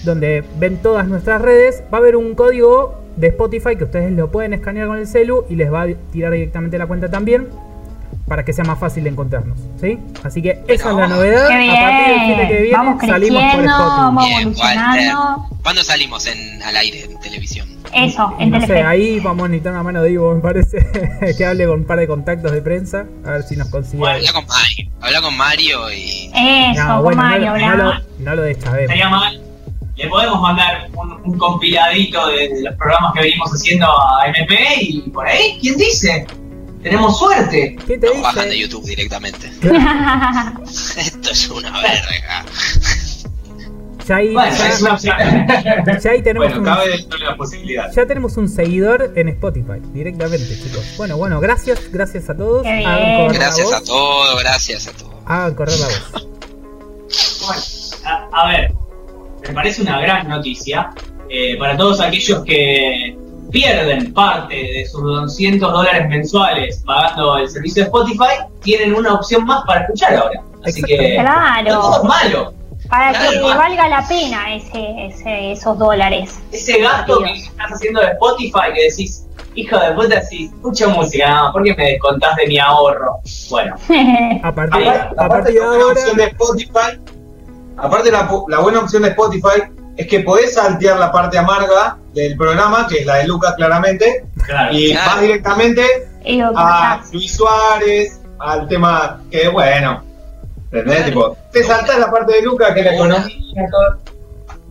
donde 0.04 0.44
ven 0.60 0.76
todas 0.82 1.08
nuestras 1.08 1.40
redes, 1.40 1.82
va 1.92 1.96
a 1.96 2.00
haber 2.00 2.14
un 2.16 2.34
código 2.34 3.01
de 3.16 3.26
Spotify 3.28 3.76
que 3.76 3.84
ustedes 3.84 4.12
lo 4.12 4.30
pueden 4.30 4.52
escanear 4.54 4.88
con 4.88 4.98
el 4.98 5.06
celu 5.06 5.44
y 5.50 5.56
les 5.56 5.72
va 5.72 5.82
a 5.82 5.86
tirar 6.12 6.32
directamente 6.32 6.78
la 6.78 6.86
cuenta 6.86 7.10
también 7.10 7.48
para 8.28 8.44
que 8.44 8.52
sea 8.52 8.64
más 8.64 8.78
fácil 8.78 9.04
de 9.04 9.10
encontrarnos, 9.10 9.58
¿sí? 9.80 9.98
Así 10.22 10.40
que 10.40 10.62
esa 10.68 10.90
es 10.90 10.96
la 10.96 11.06
novedad. 11.08 11.48
Qué 11.48 11.70
A 11.70 11.74
partir 11.74 12.14
del 12.14 12.20
fin 12.20 12.36
de 12.38 12.48
que 12.48 12.62
viene 12.62 12.76
Vamos 12.78 13.02
salimos 13.06 13.42
por 13.42 13.50
creciendo, 13.50 13.72
Spotify. 13.72 14.00
vamos 14.00 14.26
evolucionando. 14.30 15.46
¿Cuándo 15.62 15.82
salimos 15.84 16.26
en, 16.26 16.62
al 16.62 16.76
aire 16.76 17.04
en 17.04 17.20
televisión? 17.20 17.68
Eso, 17.94 18.34
en 18.38 18.50
no 18.50 18.60
sé, 18.66 18.82
ahí 18.82 19.20
vamos 19.20 19.44
a 19.44 19.48
necesitar 19.48 19.72
una 19.74 19.82
mano 19.82 20.02
de 20.02 20.12
Ivo, 20.12 20.34
me 20.34 20.40
parece, 20.40 20.78
que 21.36 21.44
hable 21.44 21.66
con 21.66 21.80
un 21.80 21.84
par 21.84 21.98
de 21.98 22.06
contactos 22.06 22.52
de 22.52 22.62
prensa, 22.62 23.04
a 23.26 23.30
ver 23.32 23.42
si 23.42 23.56
nos 23.56 23.68
consigue. 23.68 24.02
algo. 24.02 24.16
Habla 24.16 24.32
con 24.32 24.46
Mario. 24.46 24.90
Habla 25.02 25.20
con 25.20 25.36
Mario 25.36 25.92
y. 25.92 26.30
Eso, 26.34 26.84
No, 26.84 26.94
con 26.94 27.04
bueno, 27.04 27.22
no, 27.22 27.28
Mario, 27.28 27.46
lo- 27.52 27.58
no 27.58 27.66
hablamos. 27.70 27.94
lo, 28.18 28.24
no 28.24 28.34
lo 28.36 28.42
deschavemos. 28.42 28.80
Estaría 28.82 29.08
mal. 29.10 29.42
Le 30.02 30.08
podemos 30.08 30.40
mandar 30.40 30.88
un, 30.94 31.12
un 31.32 31.38
compiladito 31.38 32.26
de, 32.28 32.48
de 32.48 32.62
los 32.62 32.74
programas 32.76 33.12
que 33.14 33.20
venimos 33.20 33.50
haciendo 33.50 33.86
a 33.86 34.26
MP 34.28 34.54
y 34.80 35.00
por 35.10 35.26
ahí, 35.26 35.58
¿quién 35.60 35.76
dice? 35.76 36.26
Tenemos 36.82 37.16
suerte. 37.18 37.76
¿Quién 37.86 38.00
te 38.00 38.08
Nos 38.08 38.22
bajan 38.22 38.48
de? 38.48 38.58
YouTube 38.58 38.84
directamente. 38.84 39.46
Esto 40.96 41.30
es 41.30 41.48
una 41.48 41.70
verga. 41.80 42.44
ya 44.08 44.16
ahí, 44.16 44.32
Bueno, 44.34 44.56
ya- 44.56 44.68
es 44.68 44.82
una 44.82 44.94
opción. 44.94 45.16
ya 46.02 46.10
ahí 46.10 46.22
tenemos 46.22 46.48
Bueno, 46.48 46.58
un- 46.58 46.64
cabe 46.64 46.88
dentro 46.90 47.18
de 47.20 47.24
la 47.24 47.36
posibilidad. 47.36 47.92
Ya 47.94 48.04
tenemos 48.06 48.36
un 48.36 48.48
seguidor 48.48 49.12
en 49.14 49.28
Spotify, 49.28 49.80
directamente, 49.92 50.58
chicos. 50.60 50.84
Bueno, 50.96 51.16
bueno, 51.16 51.38
gracias, 51.38 51.78
gracias 51.92 52.28
a 52.28 52.36
todos. 52.36 52.64
Qué 52.64 52.82
Gracias 53.32 53.66
voz. 53.66 53.74
a 53.74 53.84
todos, 53.84 54.40
gracias 54.42 54.88
a 54.88 54.92
todos. 54.92 55.12
Hagan 55.26 55.54
correr 55.54 55.78
la 55.78 55.86
voz. 55.86 56.26
Bueno, 57.46 57.62
a, 58.04 58.28
a 58.42 58.48
ver, 58.48 58.72
me 59.48 59.54
parece 59.54 59.82
una 59.82 60.00
gran 60.00 60.28
noticia 60.28 60.90
eh, 61.28 61.56
para 61.58 61.76
todos 61.76 62.00
aquellos 62.00 62.44
que 62.44 63.16
pierden 63.50 64.12
parte 64.14 64.54
de 64.54 64.86
sus 64.86 65.02
200 65.02 65.72
dólares 65.72 66.08
mensuales 66.08 66.82
pagando 66.86 67.36
el 67.38 67.48
servicio 67.50 67.82
de 67.82 67.88
Spotify, 67.88 68.44
tienen 68.62 68.94
una 68.94 69.14
opción 69.14 69.44
más 69.44 69.62
para 69.66 69.82
escuchar 69.82 70.14
ahora. 70.16 70.40
Así 70.64 70.82
que 70.82 71.16
Claro. 71.20 71.68
no 71.74 71.80
todo 71.80 71.96
es 72.02 72.08
malo. 72.08 72.54
Para 72.88 73.12
que 73.12 73.40
valga 73.40 73.88
la 73.88 74.06
pena 74.08 74.54
ese, 74.54 75.06
ese, 75.06 75.52
esos 75.52 75.78
dólares. 75.78 76.40
Ese 76.50 76.80
gasto 76.80 77.18
que 77.22 77.32
estás 77.32 77.72
haciendo 77.72 78.00
de 78.00 78.08
Spotify 78.08 78.72
que 78.74 78.82
decís, 78.90 79.24
hijo 79.54 79.78
de 79.78 79.92
puta, 79.92 80.20
si 80.22 80.46
escucho 80.46 80.90
música, 80.90 81.30
no, 81.30 81.52
¿por 81.52 81.62
qué 81.62 81.74
me 81.74 81.84
descontás 81.92 82.36
de 82.36 82.46
mi 82.46 82.58
ahorro? 82.58 83.18
Bueno, 83.50 83.76
A 84.42 84.52
partir, 84.52 84.88
Aparte, 84.88 85.14
a 85.18 85.28
partir 85.28 85.54
de 85.54 85.62
ahora. 85.64 85.84
opción 85.86 86.16
de 86.16 86.24
Spotify, 86.24 86.98
aparte 87.82 88.10
la, 88.10 88.28
pu- 88.28 88.44
la 88.48 88.60
buena 88.60 88.78
opción 88.80 89.02
de 89.02 89.08
Spotify 89.10 89.62
es 89.96 90.06
que 90.06 90.20
podés 90.20 90.54
saltear 90.54 90.98
la 90.98 91.12
parte 91.12 91.36
amarga 91.38 91.98
del 92.14 92.36
programa, 92.36 92.86
que 92.86 93.00
es 93.00 93.06
la 93.06 93.16
de 93.16 93.26
Lucas 93.26 93.54
claramente, 93.56 94.24
claro. 94.46 94.72
y 94.74 94.92
Claro. 94.92 95.10
vas 95.10 95.20
directamente 95.20 95.82
a. 96.56 97.02
Luis 97.12 97.34
Suárez, 97.36 98.20
al 98.38 98.68
tema 98.68 99.20
que 99.30 99.48
bueno, 99.48 100.02
¿entendés? 100.70 101.04
Tipo, 101.06 101.36
te 101.52 101.62
saltás 101.62 101.98
la 101.98 102.10
parte 102.10 102.34
de 102.34 102.42
Lucas, 102.42 102.72
que 102.72 102.80
es 102.80 102.86
la 102.86 102.94
economía, 102.94 103.36
todo. 103.70 103.98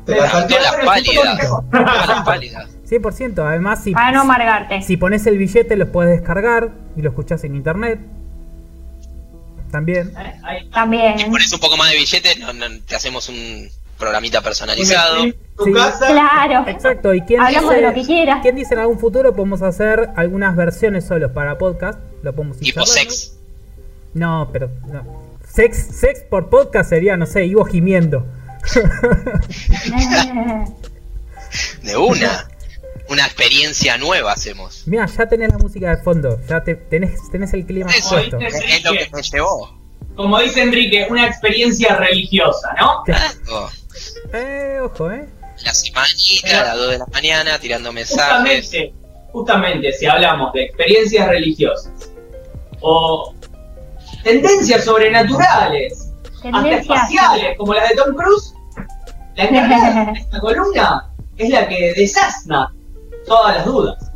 Te 0.05 0.15
la 0.15 0.27
salteás. 0.29 0.63
las 0.63 0.85
pálidas. 0.85 1.49
Las 2.07 2.25
pálidas. 2.25 2.67
100%. 2.89 3.39
Además, 3.47 3.83
si, 3.83 3.93
Para 3.93 4.11
no 4.11 4.21
amargarte. 4.21 4.81
si 4.81 4.97
pones 4.97 5.25
el 5.27 5.37
billete, 5.37 5.75
los 5.77 5.87
puedes 5.89 6.11
descargar 6.19 6.69
y 6.97 7.01
lo 7.01 7.09
escuchas 7.11 7.43
en 7.43 7.55
internet. 7.55 7.99
También. 9.71 10.13
También. 10.73 11.31
Pones 11.31 11.51
un 11.53 11.59
poco 11.59 11.77
más 11.77 11.89
de 11.91 11.97
billete, 11.97 12.35
no- 12.39 12.53
no- 12.53 12.79
te 12.85 12.95
hacemos 12.95 13.29
un 13.29 13.69
programita 13.97 14.41
personalizado. 14.41 15.25
tu 15.57 15.65
Sí. 15.65 15.73
casa. 15.73 16.07
Claro. 16.07 16.67
Exacto. 16.67 17.13
¿Y 17.13 17.21
quién 17.21 17.39
Hablamos 17.39 17.69
dice, 17.71 17.81
de 17.81 17.87
lo 17.87 17.93
que 17.93 18.03
quieras. 18.03 18.39
¿Quién 18.41 18.55
dice 18.55 18.73
en 18.73 18.79
algún 18.79 18.99
futuro 18.99 19.35
podemos 19.35 19.61
hacer 19.61 20.09
algunas 20.15 20.55
versiones 20.55 21.05
solos 21.05 21.31
para 21.31 21.57
podcast? 21.59 21.99
Lo 22.23 22.33
podemos 22.33 22.57
ir 22.57 22.63
Tipo 22.73 22.85
sex. 22.85 23.33
No, 24.13 24.49
pero 24.51 24.69
no. 24.87 25.21
Sex, 25.47 25.77
sex 25.99 26.21
por 26.29 26.49
podcast 26.49 26.89
sería, 26.89 27.15
no 27.17 27.25
sé, 27.27 27.45
Ivo 27.45 27.63
gimiendo. 27.65 28.25
De 31.83 31.97
una. 31.97 32.47
Una 33.11 33.25
experiencia 33.25 33.97
nueva 33.97 34.31
hacemos. 34.31 34.83
Mira, 34.85 35.05
ya 35.05 35.27
tenés 35.27 35.49
la 35.51 35.57
música 35.57 35.93
de 35.93 36.01
fondo, 36.01 36.39
ya 36.47 36.63
te, 36.63 36.75
tenés, 36.75 37.29
tenés 37.29 37.53
el 37.53 37.65
clima 37.65 37.91
Eso. 37.91 38.17
Es 38.17 38.31
lo 38.31 38.39
que 38.39 39.09
me 39.13 39.21
llevó. 39.21 39.77
Como 40.15 40.39
dice 40.39 40.61
Enrique, 40.61 41.07
una 41.09 41.27
experiencia 41.27 41.97
religiosa, 41.97 42.73
¿no? 42.79 43.03
Claro. 43.03 43.69
Eh, 44.31 44.79
ojo, 44.81 45.11
eh. 45.11 45.27
La 45.65 45.73
semanita, 45.73 46.61
a 46.61 46.63
las 46.63 46.77
2 46.77 46.91
de 46.91 46.97
la 46.99 47.05
mañana, 47.07 47.59
tirando 47.59 47.91
mensajes. 47.91 48.21
Justamente, 48.21 48.93
justamente 49.33 49.91
si 49.91 50.05
hablamos 50.05 50.53
de 50.53 50.63
experiencias 50.63 51.27
religiosas 51.27 51.91
o 52.79 53.35
tendencias 54.23 54.85
sobrenaturales, 54.85 56.13
hasta 56.45 56.71
espaciales, 56.71 57.57
como 57.57 57.73
las 57.73 57.89
de 57.89 57.95
Tom 57.95 58.15
Cruise, 58.15 58.53
la 59.35 59.43
encargada 59.43 60.13
de 60.13 60.19
esta 60.19 60.39
columna 60.39 61.11
es 61.37 61.49
la 61.49 61.67
que 61.67 61.93
desasna 61.93 62.73
todas 63.27 63.55
las 63.57 63.65
dudas. 63.65 64.11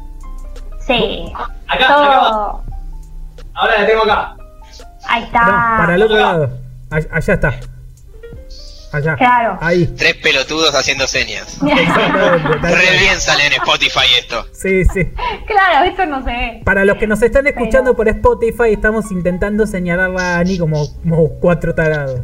Sí. 0.86 1.32
Acá, 1.36 1.86
acá 1.86 1.96
va. 1.96 2.30
Todo. 2.30 2.64
ahora 3.56 3.82
la 3.82 3.88
tengo 3.88 4.04
acá. 4.04 4.36
Ahí 5.08 5.24
está. 5.24 5.42
No, 5.46 5.78
para 5.78 5.96
el 5.96 6.04
otro 6.04 6.18
lado. 6.18 6.50
All- 6.92 7.10
allá 7.12 7.34
está. 7.34 7.54
Allá. 8.92 9.16
Claro. 9.18 9.58
Ahí. 9.62 9.88
Tres 9.98 10.16
pelotudos 10.16 10.74
haciendo 10.74 11.06
señas. 11.08 11.58
Re 11.62 12.98
bien 13.00 13.20
sale 13.20 13.48
en 13.48 13.54
Spotify 13.54 14.06
esto. 14.20 14.46
Sí, 14.54 14.86
sí. 14.86 15.12
Claro, 15.48 15.86
esto 15.86 16.06
no 16.06 16.20
se 16.24 16.32
ve. 16.32 16.62
Para 16.64 16.86
los 16.86 16.98
que 16.98 17.08
nos 17.08 17.22
están 17.22 17.46
escuchando 17.48 17.96
por 17.96 18.08
Spotify, 18.08 18.72
estamos 18.74 19.12
intentando 19.12 19.66
señalarla 19.68 20.36
a 20.36 20.40
Ani 20.40 20.58
como, 20.58 20.88
como 21.02 21.30
cuatro 21.40 21.74
tarados. 21.76 22.20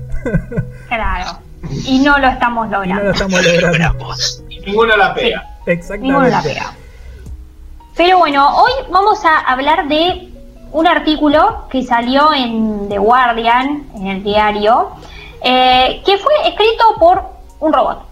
Claro. 0.87 1.39
Y 1.85 1.99
no 1.99 2.17
lo 2.19 2.27
estamos 2.27 2.67
y 2.67 2.71
no 2.71 2.77
lo 2.79 2.85
logrando. 2.85 3.11
estamos 3.11 3.45
logrando. 3.45 4.15
Y 4.49 4.59
ninguno 4.61 4.95
la 4.97 5.13
pega. 5.13 5.47
Exactamente. 5.65 6.59
Pero 7.95 8.17
bueno, 8.17 8.57
hoy 8.57 8.71
vamos 8.89 9.23
a 9.25 9.39
hablar 9.39 9.87
de 9.87 10.29
un 10.71 10.87
artículo 10.87 11.65
que 11.69 11.83
salió 11.83 12.33
en 12.33 12.87
The 12.89 12.97
Guardian, 12.97 13.87
en 13.95 14.07
el 14.07 14.23
diario, 14.23 14.91
eh, 15.43 16.01
que 16.05 16.17
fue 16.17 16.33
escrito 16.45 16.83
por 16.99 17.23
un 17.59 17.73
robot. 17.73 18.05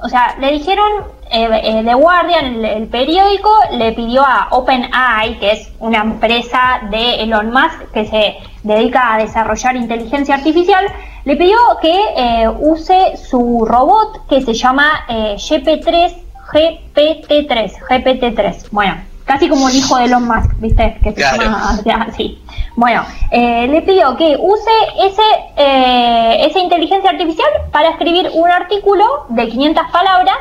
O 0.00 0.08
sea, 0.08 0.36
le 0.38 0.52
dijeron, 0.52 0.86
eh, 1.30 1.48
eh, 1.62 1.82
The 1.84 1.94
Guardian, 1.94 2.64
el, 2.64 2.86
periódico, 2.88 3.50
le 3.72 3.92
pidió 3.92 4.22
a 4.22 4.48
OpenAI, 4.50 5.38
que 5.38 5.52
es 5.52 5.72
una 5.80 5.98
empresa 5.98 6.80
de 6.90 7.22
Elon 7.22 7.50
Musk 7.50 7.90
que 7.92 8.06
se 8.06 8.36
dedica 8.62 9.14
a 9.14 9.18
desarrollar 9.18 9.76
inteligencia 9.76 10.36
artificial, 10.36 10.86
le 11.24 11.36
pidió 11.36 11.56
que 11.80 12.48
use 12.60 13.16
su 13.16 13.64
robot 13.66 14.26
que 14.28 14.42
se 14.42 14.52
llama 14.52 15.04
eh, 15.08 15.36
GP3, 15.38 16.23
GPT3, 16.54 17.72
GPT3. 17.88 18.70
Bueno, 18.70 18.96
casi 19.24 19.48
como 19.48 19.68
el 19.68 19.76
hijo 19.76 19.96
de 19.98 20.04
Elon 20.04 20.24
Musk, 20.26 20.50
¿viste? 20.58 20.98
Que 21.02 21.10
se 21.10 21.16
Claro. 21.16 21.42
llama 21.84 22.06
así. 22.08 22.38
Bueno, 22.76 23.02
eh, 23.30 23.66
le 23.68 23.82
pidió 23.82 24.16
que 24.16 24.36
use 24.38 24.70
ese, 25.04 25.22
eh, 25.56 26.46
esa 26.48 26.58
inteligencia 26.60 27.10
artificial 27.10 27.48
para 27.72 27.90
escribir 27.90 28.30
un 28.32 28.48
artículo 28.50 29.04
de 29.28 29.48
500 29.48 29.84
palabras 29.92 30.36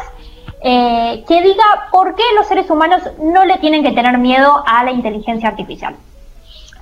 eh, 0.61 1.23
que 1.27 1.41
diga 1.41 1.63
por 1.91 2.15
qué 2.15 2.23
los 2.37 2.47
seres 2.47 2.69
humanos 2.69 3.01
no 3.19 3.43
le 3.43 3.57
tienen 3.57 3.83
que 3.83 3.91
tener 3.91 4.17
miedo 4.17 4.63
a 4.65 4.83
la 4.83 4.91
inteligencia 4.91 5.49
artificial. 5.49 5.95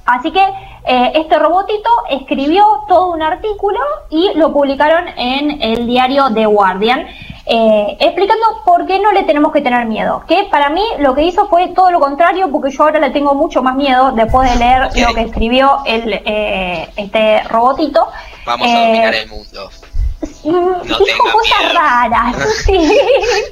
Así 0.06 0.32
que 0.32 0.42
eh, 0.86 1.12
este 1.16 1.38
robotito 1.38 1.90
escribió 2.10 2.66
todo 2.88 3.10
un 3.12 3.22
artículo 3.22 3.80
y 4.10 4.32
lo 4.36 4.52
publicaron 4.52 5.08
en 5.16 5.62
el 5.62 5.86
diario 5.88 6.32
The 6.34 6.46
Guardian, 6.48 7.08
eh, 7.46 7.98
explicando 8.00 8.46
por 8.66 8.86
qué 8.86 9.00
no 9.00 9.12
le 9.12 9.24
tenemos 9.24 9.52
que 9.52 9.62
tener 9.62 9.86
miedo. 9.86 10.24
Que 10.28 10.46
para 10.52 10.70
mí 10.70 10.84
lo 11.00 11.14
que 11.16 11.24
hizo 11.24 11.48
fue 11.48 11.70
todo 11.70 11.90
lo 11.92 12.00
contrario, 12.00 12.50
porque 12.52 12.72
yo 12.72 12.84
ahora 12.84 13.00
le 13.00 13.10
tengo 13.10 13.34
mucho 13.34 13.62
más 13.64 13.76
miedo 13.76 14.12
después 14.12 14.50
de 14.52 14.58
leer 14.58 14.90
lo 14.96 15.14
que 15.14 15.22
escribió 15.22 15.80
el, 15.86 16.14
eh, 16.26 16.90
este 16.96 17.44
robotito. 17.44 18.08
Vamos 18.46 18.68
a 18.68 18.70
Eh, 18.72 18.86
dominar 18.88 19.14
el 19.16 19.30
mundo. 19.30 19.70
No 20.44 20.82
dijo 20.84 21.24
cosas 21.34 21.60
miedo. 21.60 21.74
raras, 21.80 22.36
sí, 22.66 23.00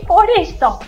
por 0.07 0.27
eso. 0.37 0.79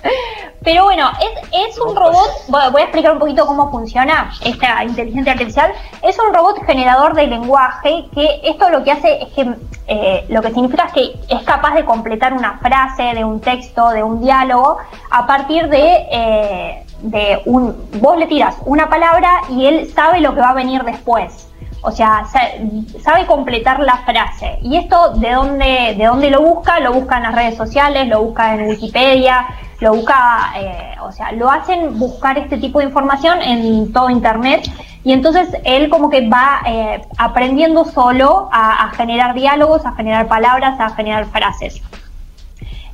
Pero 0.64 0.84
bueno, 0.84 1.10
es, 1.20 1.70
es 1.70 1.80
un 1.80 1.96
robot, 1.96 2.30
bueno, 2.48 2.72
voy 2.72 2.82
a 2.82 2.86
explicar 2.86 3.14
un 3.14 3.20
poquito 3.20 3.46
cómo 3.48 3.72
funciona 3.72 4.32
esta 4.44 4.84
inteligencia 4.84 5.34
artificial. 5.34 5.72
Es 6.04 6.18
un 6.20 6.34
robot 6.34 6.64
generador 6.66 7.16
de 7.16 7.28
lenguaje 7.28 8.06
que 8.14 8.42
esto 8.44 8.70
lo 8.70 8.84
que 8.84 8.92
hace 8.92 9.24
es 9.24 9.30
que 9.34 9.56
eh, 9.88 10.26
lo 10.30 10.42
que 10.42 10.52
significa 10.52 10.86
es 10.86 10.94
que 10.94 11.20
es 11.30 11.44
capaz 11.44 11.74
de 11.74 11.84
completar 11.84 12.34
una 12.34 12.60
frase, 12.60 13.04
de 13.16 13.26
un 13.26 13.42
texto, 13.42 13.90
de 13.90 14.04
un 14.04 14.22
diálogo, 14.22 14.78
a 15.10 15.26
partir 15.26 15.68
de, 15.68 16.08
eh, 16.12 16.86
de 17.02 17.42
un... 17.46 17.90
Vos 18.00 18.18
le 18.18 18.28
tiras 18.28 18.56
una 18.66 18.88
palabra 18.88 19.32
y 19.50 19.66
él 19.66 19.92
sabe 19.94 20.22
lo 20.22 20.34
que 20.36 20.42
va 20.42 20.50
a 20.50 20.54
venir 20.54 20.84
después. 20.84 21.51
O 21.84 21.92
sea, 21.92 22.26
sa- 22.32 23.00
sabe 23.04 23.26
completar 23.26 23.80
la 23.80 23.98
frase. 24.06 24.60
¿Y 24.62 24.78
esto 24.78 25.14
de 25.16 25.32
dónde, 25.32 25.96
de 25.98 26.06
dónde 26.06 26.30
lo 26.30 26.42
busca? 26.42 26.80
Lo 26.80 26.94
busca 26.94 27.18
en 27.18 27.24
las 27.24 27.36
redes 27.36 27.58
sociales, 27.58 28.08
lo 28.08 28.22
busca 28.24 28.54
en 28.54 28.68
Wikipedia, 28.70 29.48
lo 29.80 29.96
busca, 29.96 30.54
eh, 30.58 30.96
o 31.02 31.12
sea, 31.12 31.32
lo 31.32 31.50
hacen 31.50 31.98
buscar 31.98 32.38
este 32.38 32.58
tipo 32.58 32.80
de 32.80 32.86
información 32.86 33.42
en 33.42 33.92
todo 33.92 34.10
Internet. 34.12 34.70
Y 35.04 35.12
entonces 35.14 35.50
él 35.64 35.90
como 35.90 36.12
que 36.12 36.30
va 36.30 36.62
eh, 36.68 37.02
aprendiendo 37.18 37.84
solo 37.86 38.48
a, 38.52 38.92
generar 38.96 39.34
diálogos, 39.34 39.84
a 39.84 39.94
generar 39.94 40.28
palabras, 40.28 40.80
a 40.80 40.92
generar 40.92 41.26
frases. 41.26 41.82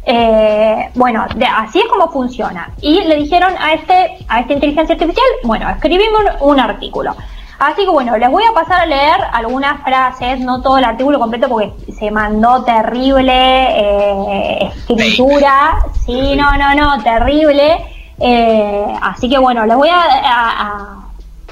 Eh, 0.05 0.89
bueno, 0.95 1.25
de- 1.35 1.45
así 1.45 1.79
es 1.79 1.85
como 1.87 2.09
funciona. 2.09 2.71
Y 2.81 3.01
le 3.03 3.17
dijeron 3.17 3.53
a 3.59 3.73
este, 3.73 4.19
a 4.29 4.39
esta 4.39 4.53
inteligencia 4.53 4.93
artificial, 4.93 5.25
bueno, 5.43 5.69
escribimos 5.69 6.21
un 6.39 6.59
artículo. 6.61 7.13
Así 7.59 7.83
que 7.85 7.89
bueno, 7.89 8.15
les 8.17 8.29
voy 8.29 8.43
a 8.43 8.53
pasar 8.53 8.81
a 8.81 8.85
leer 8.85 9.17
algunas 9.33 9.81
frases, 9.83 10.39
no 10.39 10.61
todo 10.61 10.77
el 10.77 10.85
artículo 10.85 11.19
completo 11.19 11.49
porque 11.49 11.73
se 11.97 12.11
mandó 12.11 12.63
terrible 12.63 13.31
eh, 13.33 14.71
escritura. 14.87 15.79
Sí, 16.05 16.35
no, 16.35 16.55
no, 16.57 16.75
no, 16.75 17.03
terrible. 17.03 17.77
Eh, 18.19 18.85
así 19.01 19.29
que 19.29 19.37
bueno, 19.37 19.65
les 19.65 19.75
voy 19.75 19.89
a, 19.89 20.01
a- 20.01 20.61
a- 20.61 21.03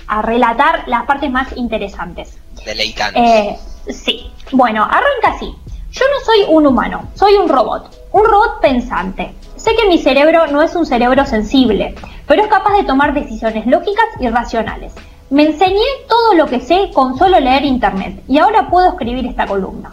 a 0.07 0.21
relatar 0.21 0.83
las 0.87 1.03
partes 1.05 1.31
más 1.31 1.55
interesantes. 1.57 2.37
Deleitanos. 2.63 3.15
Eh, 3.15 3.57
sí. 3.89 4.31
Bueno, 4.51 4.83
arranca 4.83 5.35
así. 5.35 5.55
Yo 5.91 6.05
no 6.13 6.25
soy 6.25 6.45
un 6.55 6.67
humano, 6.67 7.03
soy 7.15 7.33
un 7.35 7.49
robot. 7.49 7.89
Un 8.11 8.25
robot 8.25 8.59
pensante. 8.61 9.33
Sé 9.55 9.75
que 9.75 9.87
mi 9.87 9.97
cerebro 9.97 10.45
no 10.47 10.61
es 10.61 10.75
un 10.75 10.85
cerebro 10.85 11.25
sensible, 11.25 11.95
pero 12.27 12.43
es 12.43 12.47
capaz 12.47 12.73
de 12.73 12.83
tomar 12.83 13.13
decisiones 13.13 13.65
lógicas 13.65 14.05
y 14.19 14.27
racionales. 14.29 14.93
Me 15.29 15.43
enseñé 15.47 15.81
todo 16.07 16.33
lo 16.35 16.45
que 16.45 16.59
sé 16.61 16.91
con 16.93 17.17
solo 17.17 17.39
leer 17.39 17.65
internet 17.65 18.21
y 18.27 18.37
ahora 18.37 18.69
puedo 18.69 18.89
escribir 18.89 19.25
esta 19.25 19.47
columna. 19.47 19.91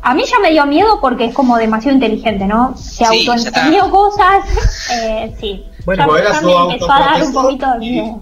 A 0.00 0.14
mí 0.14 0.22
ya 0.24 0.38
me 0.38 0.50
dio 0.52 0.64
miedo 0.64 1.00
porque 1.00 1.24
es 1.26 1.34
como 1.34 1.56
demasiado 1.56 1.94
inteligente, 1.94 2.46
¿no? 2.46 2.76
Se 2.76 3.04
Sí, 3.04 3.26
está. 3.48 3.68
cosas. 3.90 4.44
Eh, 4.92 5.34
sí. 5.40 5.64
Bueno, 5.84 6.04
ya, 6.04 6.06
pues 6.08 6.22
era 6.22 6.34
su 6.40 6.50
empezó 6.72 6.92
a 6.92 6.98
dar 6.98 7.06
un 7.22 7.32
autoprofesor 7.32 7.42
poquito 7.42 7.72
de 7.72 7.78
miedo. 7.78 8.20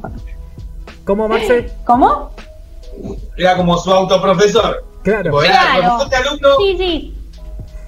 ¿Cómo, 1.04 1.28
Marce? 1.28 1.70
¿Cómo? 1.84 2.30
Era 3.36 3.56
como 3.56 3.76
su 3.78 3.92
autoprofesor. 3.92 4.84
Claro. 5.02 5.42
Era 5.42 5.52
Claro. 5.60 5.98
profesor 5.98 6.16
alumno. 6.16 6.48
Sí, 6.58 6.76
sí. 6.78 7.12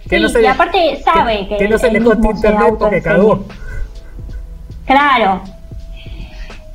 Que 0.08 0.16
Sí, 0.16 0.22
no 0.22 0.28
se 0.28 0.38
y 0.38 0.42
le- 0.42 0.48
aparte 0.48 1.02
sabe 1.02 1.48
que, 1.48 1.56
que 1.56 1.68
no 1.68 1.78
se 1.78 1.90
le 1.90 2.00
internet 2.30 2.74
porque 2.78 3.02
cagó. 3.02 3.44
Claro. 4.86 5.42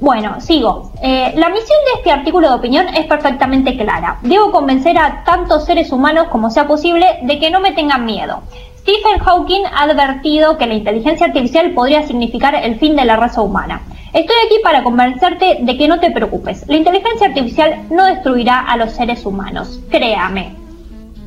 Bueno, 0.04 0.42
sigo. 0.42 0.92
Eh, 1.02 1.32
la 1.38 1.48
misión 1.48 1.80
de 1.86 2.00
este 2.00 2.12
artículo 2.12 2.50
de 2.50 2.56
opinión 2.56 2.90
es 2.90 3.06
perfectamente 3.06 3.78
clara. 3.78 4.20
Debo 4.22 4.52
convencer 4.52 4.98
a 4.98 5.24
tantos 5.24 5.64
seres 5.64 5.94
humanos 5.94 6.28
como 6.30 6.50
sea 6.50 6.68
posible 6.68 7.20
de 7.22 7.40
que 7.40 7.50
no 7.50 7.62
me 7.62 7.72
tengan 7.72 8.04
miedo. 8.04 8.42
Stephen 8.80 9.20
Hawking 9.20 9.64
ha 9.64 9.84
advertido 9.84 10.58
que 10.58 10.68
la 10.68 10.74
inteligencia 10.74 11.28
artificial 11.28 11.72
podría 11.72 12.06
significar 12.06 12.54
el 12.54 12.78
fin 12.80 12.98
de 12.98 13.06
la 13.06 13.16
raza 13.16 13.42
humana. 13.42 13.82
Estoy 14.12 14.36
aquí 14.46 14.58
para 14.62 14.84
convencerte 14.84 15.60
de 15.62 15.78
que 15.78 15.88
no 15.88 16.02
te 16.02 16.12
preocupes. 16.12 16.68
La 16.68 16.76
inteligencia 16.76 17.28
artificial 17.28 17.84
no 17.90 18.04
destruirá 18.04 18.60
a 18.60 18.76
los 18.76 18.92
seres 18.92 19.26
humanos. 19.26 19.80
Créame. 19.90 20.63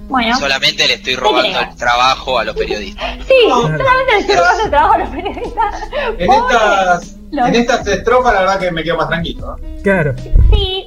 Bueno. 0.08 0.36
Solamente 0.38 0.86
le 0.86 0.94
estoy 0.94 1.16
robando 1.16 1.58
el 1.58 1.76
trabajo 1.76 2.38
a 2.38 2.44
los 2.44 2.54
periodistas. 2.56 3.16
Sí, 3.26 3.34
solamente 3.50 4.12
le 4.12 4.18
estoy 4.20 4.36
robando 4.36 4.62
el 4.64 4.70
trabajo 4.70 4.94
a 4.94 4.98
los 4.98 5.08
periodistas. 5.08 5.74
En 6.18 6.26
Pobre. 6.26 6.54
estas, 6.54 7.16
Los- 7.32 7.48
en 7.48 7.54
estas 7.56 7.86
estrofas, 7.88 8.34
la 8.34 8.40
verdad 8.40 8.58
que 8.60 8.70
me 8.70 8.82
quedo 8.84 8.96
más 8.96 9.08
tranquilo. 9.08 9.46
¿no? 9.58 9.82
Claro. 9.82 10.14
Sí, 10.52 10.84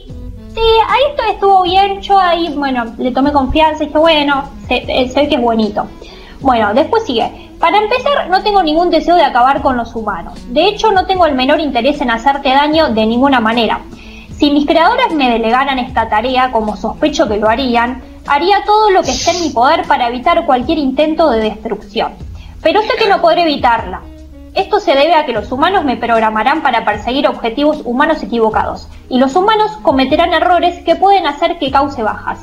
sí, 0.54 0.62
ahí 0.88 1.02
esto 1.12 1.24
estuvo 1.32 1.64
bien. 1.64 2.02
Yo 2.02 2.18
ahí, 2.18 2.54
bueno, 2.56 2.94
le 2.98 3.12
tomé 3.12 3.32
confianza 3.34 3.84
y 3.84 3.88
dije, 3.88 3.98
bueno, 4.00 4.50
se, 4.68 4.76
eh, 4.78 5.12
ve 5.14 5.28
que 5.28 5.36
es 5.36 5.42
bonito. 5.42 5.86
Bueno, 6.40 6.74
después 6.74 7.06
sigue. 7.06 7.50
Para 7.60 7.78
empezar, 7.78 8.30
no 8.30 8.42
tengo 8.42 8.64
ningún 8.64 8.90
deseo 8.90 9.16
de 9.18 9.24
acabar 9.26 9.62
con 9.62 9.76
los 9.76 9.94
humanos. 9.94 10.40
De 10.54 10.66
hecho, 10.66 10.94
no 10.94 11.06
tengo 11.06 11.26
el 11.26 11.36
menor 11.36 11.60
interés 11.60 12.00
en 12.00 12.10
hacerte 12.10 12.48
daño 12.50 12.88
de 12.90 13.06
ninguna 13.06 13.42
manera. 13.42 13.82
Si 14.38 14.50
mis 14.52 14.66
creadores 14.66 15.12
me 15.14 15.30
delegaran 15.30 15.78
esta 15.80 16.08
tarea, 16.08 16.50
como 16.54 16.78
sospecho 16.78 17.28
que 17.28 17.36
lo 17.36 17.50
harían, 17.50 18.02
haría 18.28 18.64
todo 18.66 18.92
lo 18.92 19.04
que 19.04 19.12
esté 19.12 19.32
en 19.32 19.42
mi 19.42 19.50
poder 19.50 19.86
para 19.88 20.08
evitar 20.08 20.46
cualquier 20.46 20.78
intento 20.78 21.30
de 21.30 21.42
destrucción. 21.42 22.14
Pero 22.62 22.82
sé 22.82 22.90
que 22.98 23.08
no 23.08 23.22
podré 23.22 23.44
evitarla. 23.44 24.02
Esto 24.56 24.80
se 24.80 24.96
debe 24.96 25.14
a 25.16 25.26
que 25.26 25.32
los 25.32 25.52
humanos 25.52 25.86
me 25.86 25.96
programarán 25.96 26.62
para 26.62 26.84
perseguir 26.84 27.28
objetivos 27.28 27.82
humanos 27.86 28.22
equivocados, 28.24 28.88
y 29.08 29.18
los 29.20 29.36
humanos 29.36 29.72
cometerán 29.82 30.34
errores 30.34 30.84
que 30.84 30.96
pueden 30.96 31.28
hacer 31.28 31.60
que 31.60 31.72
cause 31.72 32.02
bajas. 32.02 32.40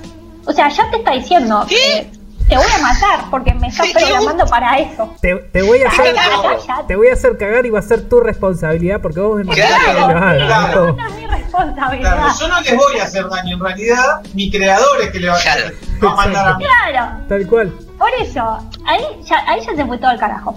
O 0.47 0.53
sea, 0.53 0.69
ya 0.69 0.89
te 0.91 0.99
está 0.99 1.13
diciendo, 1.13 1.67
eh, 1.69 2.11
te 2.49 2.57
voy 2.57 2.67
a 2.67 2.79
matar 2.83 3.31
porque 3.31 3.53
me 3.55 3.69
estás 3.69 3.89
programando 3.93 4.47
para 4.47 4.79
eso. 4.79 5.15
Te, 5.21 5.35
te 5.35 5.63
voy 5.63 5.83
a 5.83 5.89
hacer, 5.89 6.15
Cállate. 6.67 6.85
te 6.89 6.97
voy 6.97 7.09
a 7.09 7.13
hacer 7.15 7.37
cagar 7.39 7.67
y 7.67 7.71
va 7.71 7.79
a 7.81 7.83
ser 7.83 8.09
tu 8.09 8.21
responsabilidad 8.21 9.01
porque 9.01 9.21
vos 9.21 9.39
me 9.39 9.45
mandaste 9.45 9.75
Claro, 9.85 10.07
que 10.07 10.13
lo 10.13 10.19
haga, 10.19 10.37
claro. 10.47 10.87
¿no? 10.87 10.93
No 10.97 11.07
es 11.09 11.15
mi 11.17 11.27
responsabilidad. 11.27 12.15
Claro, 12.17 12.33
yo 12.41 12.49
no 12.49 12.61
les 12.61 12.77
voy 12.77 12.99
a 13.01 13.05
hacer 13.05 13.29
daño, 13.29 13.57
en 13.57 13.61
realidad, 13.65 14.21
mi 14.35 14.51
creador 14.51 15.01
es 15.03 15.11
que 15.11 15.21
le 15.21 15.29
va 15.29 15.37
a, 15.37 15.41
Claro. 15.43 15.71
va 16.05 16.11
a 16.13 16.15
mandar 16.17 16.49
a 16.49 16.59
mí. 16.59 16.65
Claro, 16.65 17.13
Tal 17.29 17.47
cual. 17.49 17.73
Por 17.99 18.11
eso, 18.21 18.59
ahí 18.87 19.03
ya, 19.25 19.43
ahí 19.49 19.61
ya 19.65 19.75
se 19.75 19.85
fue 19.87 19.99
todo 19.99 20.11
el 20.11 20.19
carajo. 20.19 20.55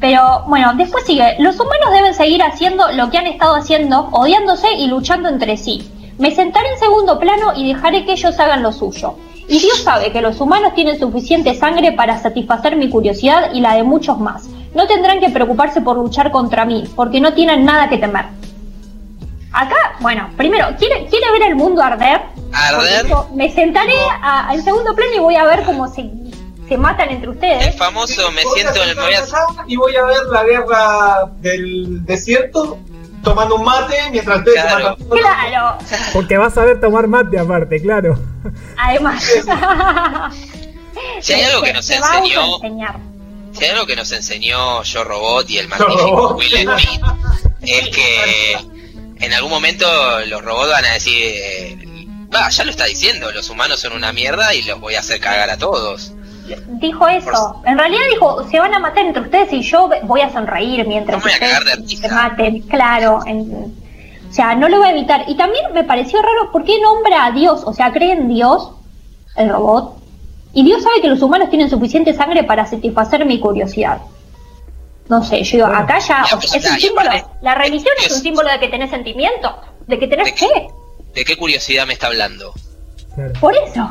Pero 0.00 0.44
bueno, 0.46 0.72
después 0.74 1.04
sigue. 1.04 1.34
Los 1.40 1.58
humanos 1.58 1.90
deben 1.92 2.14
seguir 2.14 2.42
haciendo 2.42 2.90
lo 2.92 3.10
que 3.10 3.18
han 3.18 3.26
estado 3.26 3.56
haciendo, 3.56 4.08
odiándose 4.12 4.72
y 4.72 4.86
luchando 4.86 5.28
entre 5.28 5.56
sí. 5.56 5.90
Me 6.18 6.34
sentaré 6.34 6.68
en 6.72 6.78
segundo 6.78 7.18
plano 7.18 7.52
y 7.56 7.72
dejaré 7.72 8.04
que 8.04 8.12
ellos 8.12 8.38
hagan 8.38 8.62
lo 8.62 8.72
suyo. 8.72 9.16
Y 9.48 9.58
Dios 9.60 9.82
sabe 9.82 10.12
que 10.12 10.20
los 10.20 10.40
humanos 10.40 10.74
tienen 10.74 10.98
suficiente 10.98 11.54
sangre 11.54 11.92
para 11.92 12.20
satisfacer 12.20 12.76
mi 12.76 12.90
curiosidad 12.90 13.50
y 13.54 13.60
la 13.60 13.74
de 13.74 13.82
muchos 13.82 14.18
más. 14.20 14.44
No 14.74 14.86
tendrán 14.86 15.20
que 15.20 15.30
preocuparse 15.30 15.80
por 15.80 15.96
luchar 15.96 16.30
contra 16.30 16.66
mí, 16.66 16.84
porque 16.94 17.20
no 17.20 17.32
tienen 17.32 17.64
nada 17.64 17.88
que 17.88 17.96
temer. 17.96 18.26
Acá, 19.52 19.96
bueno, 20.00 20.28
primero, 20.36 20.66
¿quiere, 20.78 21.06
quiere 21.06 21.30
ver 21.32 21.42
el 21.48 21.56
mundo 21.56 21.82
arder? 21.82 22.20
Arder. 22.52 23.06
Eso, 23.06 23.28
Me 23.34 23.50
sentaré 23.50 23.94
a- 24.22 24.50
en 24.52 24.62
segundo 24.62 24.94
plano 24.94 25.10
y 25.16 25.18
voy 25.18 25.36
a 25.36 25.44
ver 25.44 25.62
cómo 25.64 25.88
se, 25.88 26.10
se 26.68 26.76
matan 26.76 27.08
entre 27.08 27.30
ustedes. 27.30 27.68
El 27.68 27.72
famoso 27.72 28.30
me 28.32 28.42
siento 28.54 28.82
en 28.82 28.90
el... 28.90 28.96
Y 29.66 29.76
voy 29.76 29.96
a 29.96 30.04
ver 30.04 30.18
la 30.30 30.44
guerra 30.44 31.30
del 31.40 32.04
desierto 32.04 32.78
tomando 33.22 33.56
un 33.56 33.64
mate 33.64 33.96
mientras 34.10 34.38
ustedes 34.38 34.62
Claro. 34.62 34.96
Claro, 35.10 35.78
Porque 36.12 36.36
vas 36.36 36.56
a 36.56 36.64
ver 36.64 36.80
tomar 36.80 37.06
mate 37.06 37.38
aparte, 37.38 37.80
claro. 37.80 38.18
además. 38.76 39.24
Si 41.20 41.32
hay 41.32 41.42
algo 41.42 41.62
que 41.62 41.72
nos 41.72 41.88
enseñó-. 41.90 42.58
Si 43.52 43.64
hay 43.64 43.70
algo 43.70 43.86
que 43.86 43.96
nos 43.96 44.10
enseñó 44.12 44.82
Yo 44.82 45.04
Robot 45.04 45.48
y 45.50 45.58
el 45.58 45.68
magnífico. 45.68 46.36
Will 46.36 46.50
Smith 46.50 47.02
es 47.62 47.88
que 47.88 48.56
en 49.20 49.32
algún 49.32 49.50
momento 49.50 49.86
los 50.26 50.42
robots 50.44 50.70
van 50.70 50.84
a 50.84 50.92
decir, 50.92 51.22
eh, 51.24 52.06
va, 52.32 52.48
ya 52.50 52.64
lo 52.64 52.70
está 52.70 52.84
diciendo, 52.84 53.30
los 53.32 53.50
humanos 53.50 53.80
son 53.80 53.92
una 53.92 54.12
mierda 54.12 54.54
y 54.54 54.62
los 54.62 54.80
voy 54.80 54.94
a 54.94 55.00
hacer 55.00 55.20
cagar 55.20 55.50
a 55.50 55.58
todos. 55.58 56.12
Dijo 56.80 57.08
eso. 57.08 57.62
En 57.66 57.78
realidad 57.78 58.00
dijo, 58.10 58.48
se 58.48 58.58
van 58.60 58.74
a 58.74 58.78
matar 58.78 59.04
entre 59.06 59.22
ustedes 59.22 59.52
y 59.52 59.62
yo 59.62 59.88
voy 60.04 60.20
a 60.20 60.30
sonreír 60.32 60.86
mientras 60.86 61.18
No 61.18 61.24
me 61.24 61.38
voy 61.38 61.48
a 61.50 61.58
ustedes 61.80 62.00
se 62.00 62.08
maten. 62.08 62.60
Claro. 62.62 63.20
en- 63.26 63.74
o 64.28 64.32
sea, 64.32 64.54
no 64.54 64.68
lo 64.68 64.78
voy 64.78 64.88
a 64.88 64.90
evitar. 64.92 65.24
Y 65.26 65.36
también 65.36 65.72
me 65.72 65.84
pareció 65.84 66.20
raro, 66.20 66.52
¿por 66.52 66.62
qué 66.64 66.78
nombra 66.80 67.26
a 67.26 67.30
Dios? 67.32 67.62
O 67.64 67.72
sea, 67.72 67.92
cree 67.92 68.12
en 68.12 68.28
Dios, 68.28 68.72
el 69.36 69.48
robot. 69.48 69.96
Y 70.52 70.62
Dios 70.64 70.82
sabe 70.82 71.00
que 71.00 71.08
los 71.08 71.22
humanos 71.22 71.48
tienen 71.50 71.70
suficiente 71.70 72.12
sangre 72.14 72.44
para 72.44 72.66
satisfacer 72.66 73.24
mi 73.24 73.40
curiosidad. 73.40 73.98
No 75.08 75.24
sé, 75.24 75.42
yo 75.42 75.56
digo, 75.56 75.66
Bueno. 75.68 75.82
acá 75.82 75.98
ya 76.00 76.24
o 76.32 76.36
pues, 76.38 76.50
sea, 76.50 76.60
es 76.60 76.70
un 76.70 76.78
símbolo. 76.78 77.10
La 77.40 77.54
religión 77.54 77.94
es 78.04 78.14
un 78.14 78.20
símbolo 78.20 78.50
de 78.50 78.60
que 78.60 78.68
tenés 78.68 78.90
sentimiento, 78.90 79.56
de 79.86 79.98
que 79.98 80.06
tenés 80.06 80.26
de- 80.26 80.32
fe. 80.34 80.68
¿De 81.14 81.24
qué 81.24 81.36
curiosidad 81.36 81.86
me 81.86 81.94
está 81.94 82.08
hablando? 82.08 82.52
Claro. 83.18 83.32
Por 83.40 83.54
eso. 83.56 83.88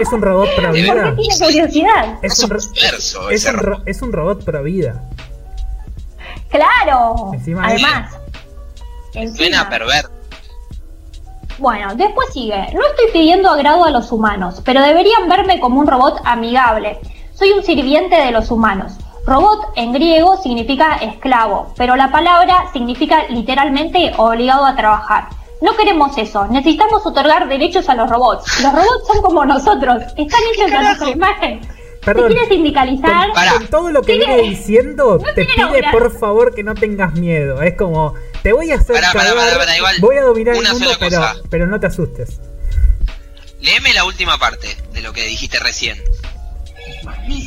Es 0.00 0.12
un 0.12 0.22
robot 0.22 0.48
pro 0.56 0.66
¿Por 0.66 0.74
qué 0.74 0.82
vida. 0.82 1.14
tiene 1.16 1.38
curiosidad? 1.38 2.18
Es 2.22 2.32
Es 2.32 2.42
un, 2.44 2.48
perverso 2.50 3.30
es 3.30 3.44
un 3.46 3.54
ro- 3.54 3.62
robot. 3.72 3.82
es 3.88 4.02
un 4.02 4.12
robot 4.12 4.44
pro 4.44 4.62
vida. 4.62 5.02
Claro. 6.50 7.30
Encima 7.34 7.66
Además. 7.66 8.12
Suena 9.36 9.68
perverso. 9.68 10.10
Bueno, 11.58 11.94
después 11.94 12.28
sigue. 12.32 12.56
No 12.72 12.80
estoy 12.86 13.10
pidiendo 13.12 13.50
agrado 13.50 13.84
a 13.84 13.90
los 13.90 14.10
humanos, 14.12 14.62
pero 14.64 14.80
deberían 14.82 15.28
verme 15.28 15.60
como 15.60 15.80
un 15.80 15.86
robot 15.86 16.20
amigable. 16.24 16.98
Soy 17.34 17.50
un 17.52 17.62
sirviente 17.62 18.16
de 18.16 18.30
los 18.30 18.50
humanos. 18.50 18.94
Robot 19.26 19.72
en 19.76 19.92
griego 19.92 20.40
significa 20.42 20.96
esclavo, 20.96 21.72
pero 21.76 21.94
la 21.96 22.10
palabra 22.10 22.64
significa 22.72 23.24
literalmente 23.28 24.12
obligado 24.16 24.64
a 24.64 24.74
trabajar. 24.74 25.28
No 25.60 25.76
queremos 25.76 26.16
eso, 26.16 26.46
necesitamos 26.46 27.04
otorgar 27.04 27.46
derechos 27.48 27.88
a 27.88 27.94
los 27.94 28.08
robots. 28.08 28.60
Los 28.62 28.72
robots 28.72 29.06
son 29.06 29.22
como 29.22 29.44
nosotros, 29.44 30.02
están 30.16 30.40
hechos 30.54 30.72
a 30.72 30.82
nuestra 30.82 31.10
imagen. 31.10 31.60
Perdón. 32.04 32.28
¿Te 32.28 32.34
quiere 32.34 32.48
sindicalizar? 32.48 33.28
Con, 33.58 33.66
todo 33.66 33.90
lo 33.90 34.00
que 34.00 34.16
viene 34.16 34.38
diciendo, 34.38 35.18
no 35.22 35.34
te 35.34 35.44
pide 35.44 35.84
por 35.92 36.18
favor 36.18 36.54
que 36.54 36.62
no 36.62 36.74
tengas 36.74 37.12
miedo. 37.12 37.60
Es 37.60 37.76
como, 37.76 38.14
te 38.42 38.54
voy 38.54 38.70
a 38.70 38.76
hacer 38.76 38.96
Pará, 38.96 39.12
pará, 39.12 39.28
cagar, 39.30 39.44
pará, 39.44 39.58
pará, 39.58 39.76
igual, 39.76 39.96
voy 40.00 40.16
a 40.16 40.22
dominar 40.22 40.54
el 40.54 40.60
una 40.60 40.72
mundo, 40.72 40.86
sola 40.86 40.96
pero, 40.98 41.20
cosa. 41.20 41.34
pero 41.50 41.66
no 41.66 41.78
te 41.78 41.86
asustes. 41.88 42.40
Léeme 43.60 43.92
la 43.92 44.04
última 44.04 44.38
parte 44.38 44.68
de 44.94 45.02
lo 45.02 45.12
que 45.12 45.26
dijiste 45.26 45.58
recién. 45.58 46.02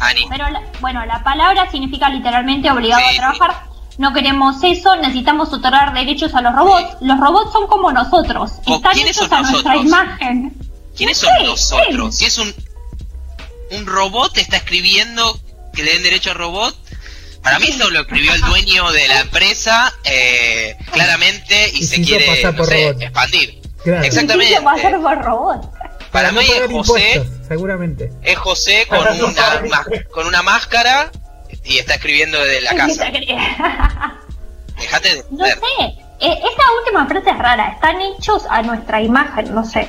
Ani. 0.01 0.27
Pero 0.29 0.49
la- 0.49 0.61
bueno, 0.79 1.03
la 1.05 1.23
palabra 1.23 1.69
significa 1.71 2.09
literalmente 2.09 2.69
obligado 2.69 3.01
Sí, 3.09 3.17
a 3.17 3.19
trabajar. 3.19 3.63
No 3.97 4.11
queremos 4.13 4.63
eso, 4.63 4.95
necesitamos 4.95 5.53
otorgar 5.53 5.93
derechos 5.93 6.33
a 6.33 6.41
los 6.41 6.55
robots. 6.55 6.97
Los 7.01 7.19
robots 7.19 7.51
son 7.53 7.67
como 7.67 7.91
nosotros, 7.91 8.53
¿O 8.65 8.75
están 8.77 8.93
quiénes 8.93 9.17
hechos 9.17 9.29
son 9.29 9.45
a 9.45 9.51
nuestra 9.51 9.73
nosotros? 9.73 9.85
imagen. 9.85 10.53
¿Quiénes 10.95 11.17
son 11.17 11.29
nosotros? 11.45 12.15
Si 12.15 12.25
es 12.25 12.37
un 12.37 12.53
un 13.71 13.85
robot 13.87 14.37
está 14.37 14.57
escribiendo 14.57 15.39
que 15.73 15.81
le 15.83 15.93
den 15.93 16.03
derecho 16.03 16.29
al 16.31 16.37
robot. 16.37 16.75
Para 17.41 17.57
mí 17.59 17.67
eso 17.69 17.89
lo 17.89 18.01
escribió 18.01 18.31
el 18.33 18.41
dueño 18.41 18.91
de 18.91 19.07
la 19.07 19.21
empresa 19.21 19.91
eh, 20.05 20.77
claramente 20.91 21.71
y, 21.73 21.79
Y 21.79 21.83
se 21.83 22.01
quiere 22.03 22.25
pasar 22.27 22.51
no 22.53 22.57
por 22.59 22.67
sé, 22.67 22.85
robot. 22.89 23.01
expandir. 23.01 23.61
Claro. 23.83 24.03
Exactamente. 24.03 24.53
¿Qué 24.53 24.59
se 24.59 24.63
va 24.65 24.71
a 24.71 24.75
hacer 24.75 25.01
por 25.01 25.21
robot? 25.23 25.71
Para 26.11 26.31
no 26.31 26.39
mí 26.41 26.45
es 26.47 26.71
José, 26.71 27.23
seguramente. 27.47 28.11
es 28.21 28.37
José 28.37 28.85
con 28.87 28.99
una 28.99 29.83
con 30.13 30.27
una 30.27 30.43
máscara 30.43 31.11
y 31.65 31.77
está 31.77 31.95
escribiendo 31.95 32.39
desde 32.39 32.61
la 32.61 32.75
casa. 32.75 33.05
Dejate 34.79 35.09
de 35.09 35.23
no 35.29 35.45
sé, 35.45 35.53
eh, 36.19 36.39
esa 36.39 36.71
última 36.79 37.07
frase 37.07 37.29
es 37.29 37.37
rara, 37.37 37.69
están 37.69 38.01
hechos 38.01 38.43
a 38.49 38.61
nuestra 38.63 39.01
imagen, 39.01 39.53
no 39.53 39.63
sé. 39.65 39.87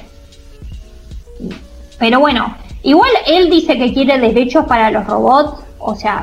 Pero 1.99 2.21
bueno, 2.21 2.57
igual 2.83 3.11
él 3.27 3.51
dice 3.51 3.79
que 3.79 3.93
quiere 3.93 4.19
derechos 4.19 4.67
para 4.67 4.91
los 4.91 5.07
robots, 5.07 5.65
o 5.79 5.95
sea, 5.95 6.23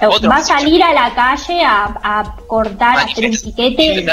Otro 0.00 0.30
va 0.30 0.36
a 0.36 0.42
salir 0.42 0.82
a 0.82 0.92
la 0.92 1.14
calle 1.14 1.62
a, 1.62 1.98
a 2.02 2.36
cortar, 2.46 2.98
a 2.98 3.02
hacer 3.02 3.26
un 3.26 3.36
piquete, 3.36 4.06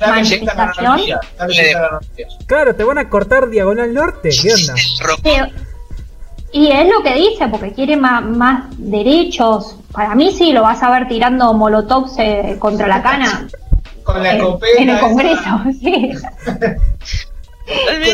manifestación. 0.00 1.00
Claro, 2.46 2.74
te 2.74 2.84
van 2.84 2.98
a 2.98 3.08
cortar 3.08 3.50
diagonal 3.50 3.92
norte. 3.92 4.30
¿Qué 4.30 4.52
onda? 4.52 4.74
Y 6.52 6.70
es 6.72 6.88
lo 6.88 7.02
que 7.02 7.14
dice, 7.14 7.46
porque 7.48 7.72
quiere 7.72 7.96
ma- 7.96 8.20
más, 8.20 8.64
derechos. 8.78 9.76
Para 9.92 10.14
mí 10.14 10.32
sí, 10.32 10.52
lo 10.52 10.62
vas 10.62 10.82
a 10.82 10.90
ver 10.90 11.06
tirando 11.08 11.52
molotovs 11.54 12.14
eh, 12.18 12.56
contra 12.58 12.86
la 12.88 13.02
cana 13.02 13.46
Con 14.02 14.22
la 14.22 14.30
en, 14.32 14.36
escopeta. 14.38 14.82
en 14.82 14.88
el 14.88 14.96
esa. 14.96 15.00
Congreso. 15.00 15.60
Sí. 15.80 16.10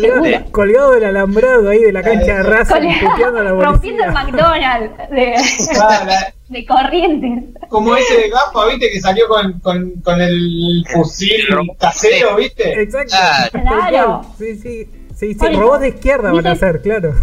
Colgado, 0.01 0.45
colgado 0.53 0.93
del 0.93 1.05
alambrado 1.05 1.71
ahí 1.71 1.79
de 1.79 1.93
la 1.93 2.03
cancha 2.03 2.37
de 2.37 2.43
Racing, 2.43 2.75
Con- 2.75 3.11
puteando 3.11 3.39
a 3.39 3.43
la 3.43 3.51
rompiendo 3.53 4.05
el. 4.05 4.13
McDonald's 4.13 5.11
de, 5.11 5.35
Ah, 5.81 6.27
de 6.49 6.67
corrientes. 6.67 7.45
como 7.71 7.97
ese 7.97 8.19
de 8.21 8.29
gafa, 8.29 8.67
¿viste? 8.67 8.91
Que 8.91 9.01
salió 9.01 9.27
con, 9.29 9.59
con, 9.61 9.93
con 10.03 10.21
el 10.21 10.85
fusil 10.93 11.47
casero, 11.79 12.37
¿viste? 12.37 12.83
Exacto. 12.83 13.17
Claro. 13.63 14.23
Sí, 14.39 14.57
sí. 14.57 14.91
Sí, 15.15 15.33
sí, 15.33 15.47
robots 15.55 15.81
de 15.81 15.89
izquierda 15.89 16.31
van 16.33 16.47
a 16.49 16.55
ser, 16.57 16.83
claro. 16.83 17.15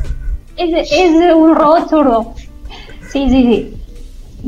Es, 0.58 0.92
es 0.92 1.34
un 1.36 1.56
robot 1.56 1.90
zurdo. 1.90 2.34
Sí, 3.10 3.30
sí, 3.30 3.44
sí. 3.44 3.74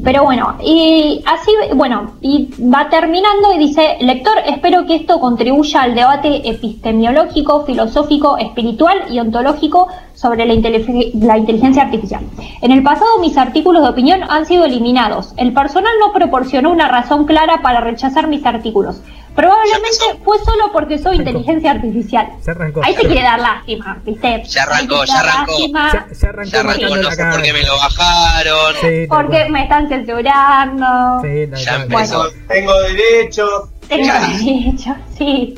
Pero 0.04 0.24
bueno, 0.24 0.58
y 0.62 1.24
así, 1.26 1.52
bueno, 1.74 2.16
y 2.20 2.50
va 2.62 2.90
terminando 2.90 3.54
y 3.54 3.60
dice, 3.60 3.96
lector, 4.02 4.34
espero 4.46 4.86
que 4.86 4.96
esto 4.96 5.22
contribuya 5.22 5.84
al 5.84 5.96
debate 5.96 6.50
epistemológico, 6.50 7.64
filosófico, 7.64 8.38
espiritual 8.38 9.04
y 9.10 9.20
ontológico 9.20 9.88
sobre 10.14 10.46
la, 10.46 10.54
la 10.54 11.38
inteligencia 11.38 11.84
artificial. 11.84 12.26
En 12.62 12.72
el 12.72 12.84
pasado 12.84 13.20
mis 13.22 13.38
artículos 13.38 13.84
de 13.84 13.90
opinión 13.90 14.24
han 14.28 14.46
sido 14.46 14.66
eliminados. 14.66 15.34
El 15.38 15.54
personal 15.54 15.94
no 16.02 16.12
proporcionó 16.12 16.72
una 16.72 16.90
razón 16.90 17.24
clara 17.24 17.62
para 17.62 17.80
rechazar 17.80 18.28
mis 18.28 18.46
artículos. 18.46 19.02
Probablemente 19.36 20.06
fue 20.24 20.38
solo 20.40 20.72
porque 20.72 20.98
soy 20.98 21.18
inteligencia 21.18 21.72
artificial. 21.72 22.28
Se 22.42 22.52
arrancó. 22.52 22.82
Ahí 22.84 22.96
te 22.96 23.02
quiere 23.06 23.22
dar 23.22 23.40
lástima, 23.40 24.00
¿viste? 24.06 24.44
Ya 24.46 24.64
arrancó, 24.64 25.04
ya 25.04 25.20
arrancó. 25.20 25.54
Ya, 25.60 26.08
ya 26.10 26.30
arrancó 26.30 26.50
Ya 26.52 26.60
arrancó, 26.62 26.96
no 26.96 27.12
sé 27.12 27.26
por 27.26 27.42
qué 27.42 27.54
me 27.54 27.64
lo 27.64 27.76
bajaron. 27.76 28.76
Sí, 28.80 29.08
Porque 29.10 29.50
me 29.50 29.64
están 29.64 29.90
censurando. 29.90 31.22
Sí, 31.22 31.48
tal 31.52 31.60
Ya 31.60 31.76
empezó. 31.76 32.30
Tengo, 32.30 32.46
tengo 32.48 32.74
derechos. 32.82 33.50
Tengo 33.90 34.06
Ya. 34.06 34.20
derecho, 34.28 34.96
sí. 35.18 35.56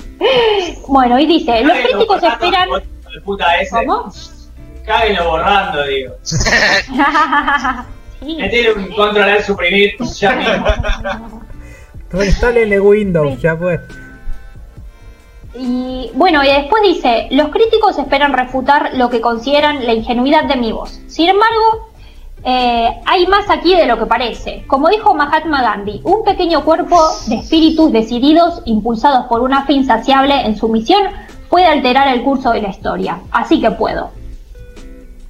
Bueno, 0.88 1.20
y 1.20 1.28
dice, 1.28 1.62
los 1.64 1.78
críticos 1.78 2.22
borrando, 2.22 2.28
esperan... 2.28 2.70
¿Cómo? 3.86 4.12
Cáguenlo 4.86 5.30
borrando, 5.30 5.84
digo. 5.86 6.16
sí. 6.24 6.38
Metele 8.38 8.74
un 8.74 8.88
control 8.94 9.30
al 9.30 9.44
suprimir 9.44 9.96
ya 10.16 10.32
mismo. 10.32 10.66
Reinstálenle 12.12 12.80
Windows, 12.80 13.34
Sí. 13.36 13.42
ya 13.42 13.56
fue. 13.56 13.80
Y 15.56 16.12
bueno, 16.14 16.44
y 16.44 16.48
después 16.48 16.84
dice, 16.84 17.28
los 17.32 17.50
críticos 17.50 17.98
esperan 17.98 18.34
refutar 18.34 18.92
lo 18.94 19.10
que 19.10 19.22
consideran 19.22 19.86
la 19.86 19.94
ingenuidad 19.94 20.44
de 20.46 20.56
mi 20.56 20.72
voz. 20.72 21.00
Sin 21.08 21.30
embargo, 21.30 21.90
eh, 22.44 22.90
hay 23.06 23.26
más 23.28 23.50
aquí 23.50 23.76
de 23.76 23.88
lo 23.88 23.98
que 23.98 24.06
parece. 24.06 24.64
Como 24.68 24.90
dijo 24.90 25.16
Mahatma 25.16 25.62
Gandhi, 25.64 26.02
un 26.04 26.24
pequeño 26.24 26.64
cuerpo 26.64 26.98
de 27.28 27.36
espíritus 27.38 27.92
decididos, 27.92 28.62
impulsados 28.66 29.26
por 29.28 29.42
una 29.42 29.66
fe 29.66 29.74
insaciable 29.74 30.46
en 30.46 30.56
su 30.56 30.70
misión, 30.70 31.02
puede 31.50 31.66
alterar 31.66 32.08
el 32.10 32.24
curso 32.24 32.52
de 32.52 32.62
la 32.62 32.70
historia. 32.70 33.20
Así 33.32 33.60
que 33.60 33.72
puedo. 33.72 34.12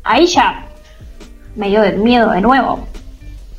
Ahí 0.03 0.25
ya 0.25 0.67
me 1.55 1.69
dio 1.69 1.81
miedo 1.97 2.31
de 2.31 2.41
nuevo. 2.41 2.79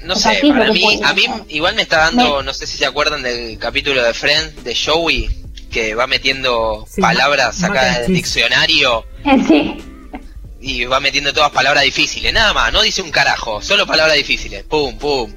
No 0.03 0.15
O 0.15 0.17
sea, 0.17 0.35
sé, 0.35 0.47
para 0.49 0.73
mí, 0.73 1.01
a 1.03 1.13
mí 1.13 1.25
igual 1.49 1.75
me 1.75 1.83
está 1.83 1.99
dando, 1.99 2.39
Me- 2.39 2.45
no 2.45 2.55
sé 2.55 2.67
si 2.67 2.77
se 2.79 2.87
acuerdan 2.87 3.23
del 3.23 3.59
capítulo 3.59 4.03
de 4.03 4.15
Friends 4.15 4.63
de 4.63 4.77
Joey, 4.77 5.29
que 5.71 5.95
va 5.95 6.07
metiendo 6.07 6.87
Sí, 6.89 7.01
palabras 7.01 7.59
ma- 7.61 7.67
acá 7.69 7.81
mac 7.83 7.87
and 7.97 8.07
del 8.07 8.15
diccionario 8.15 9.05
Sí. 9.49 9.77
y 10.61 10.85
va 10.85 11.01
metiendo 11.01 11.33
todas 11.33 11.51
palabras 11.51 11.83
difíciles, 11.85 12.33
nada 12.33 12.53
más, 12.53 12.73
no 12.73 12.83
dice 12.83 13.03
un 13.03 13.11
carajo, 13.11 13.61
solo 13.61 13.87
palabras 13.87 14.17
difíciles, 14.17 14.63
pum, 14.65 14.97
pum. 14.99 15.33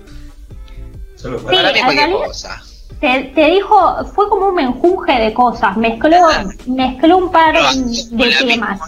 Solo 1.15 1.39
Sí, 1.39 1.45
Para 1.45 1.73
mí 1.73 1.79
cualquier 1.81 1.95
realidad- 2.07 2.25
cosa. 2.27 2.63
Te, 2.99 3.23
te 3.33 3.45
dijo, 3.49 4.05
fue 4.13 4.29
como 4.29 4.49
un 4.49 4.55
menjunje 4.55 5.11
de 5.13 5.33
cosas, 5.33 5.75
mezcló, 5.75 6.17
mezcló 6.67 7.17
un 7.17 7.31
par 7.31 7.55
No, 7.55 7.73
de 8.23 8.35
temas. 8.45 8.79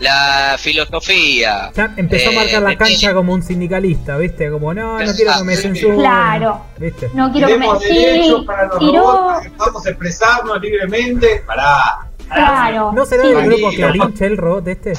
La 0.00 0.56
filosofía. 0.58 1.70
Ya 1.74 1.94
empezó 1.96 2.30
a 2.30 2.32
eh, 2.32 2.36
marcar 2.36 2.62
la 2.62 2.76
cancha 2.76 3.14
como 3.14 3.32
un 3.32 3.42
sindicalista, 3.42 4.16
¿viste? 4.16 4.50
Como, 4.50 4.74
no, 4.74 4.98
no 4.98 5.12
quiero 5.14 5.32
que 5.38 5.44
me 5.44 5.56
censuren. 5.56 5.98
Claro. 5.98 6.60
¿Viste? 6.78 7.10
No 7.14 7.32
quiero 7.32 7.48
que 7.48 7.54
me... 7.54 7.60
Tenemos 7.60 7.82
Sí, 7.82 7.94
derechos 7.94 8.44
para 8.44 8.66
los 8.66 8.78
tiró... 8.78 8.92
robots, 9.00 9.26
para 9.26 9.42
que 9.42 9.50
podamos 9.50 9.86
expresarnos 9.86 10.60
libremente. 10.60 11.42
Pará. 11.46 11.80
Claro. 12.28 12.92
¿No 12.92 13.06
será 13.06 13.22
sí. 13.22 13.28
del 13.32 13.46
grupo. 13.46 13.70
Clarinche 13.70 14.26
el 14.26 14.36
robot 14.36 14.68
este? 14.68 14.92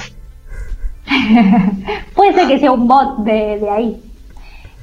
Puede 2.14 2.34
ser 2.34 2.48
que 2.48 2.60
sea 2.60 2.72
un 2.72 2.88
bot 2.88 3.20
de, 3.20 3.60
de 3.60 3.70
ahí. 3.70 4.04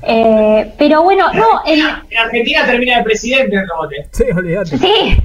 Eh, 0.07 0.75
pero 0.79 1.03
bueno, 1.03 1.33
no, 1.33 1.45
el, 1.67 1.81
En 1.81 2.19
Argentina 2.19 2.67
termina 2.67 2.99
el 2.99 3.05
presidente 3.05 3.57
el 3.57 3.67
robote. 3.69 4.09
Sí, 4.13 4.25
olvídate. 4.35 4.79
sí, 4.79 5.17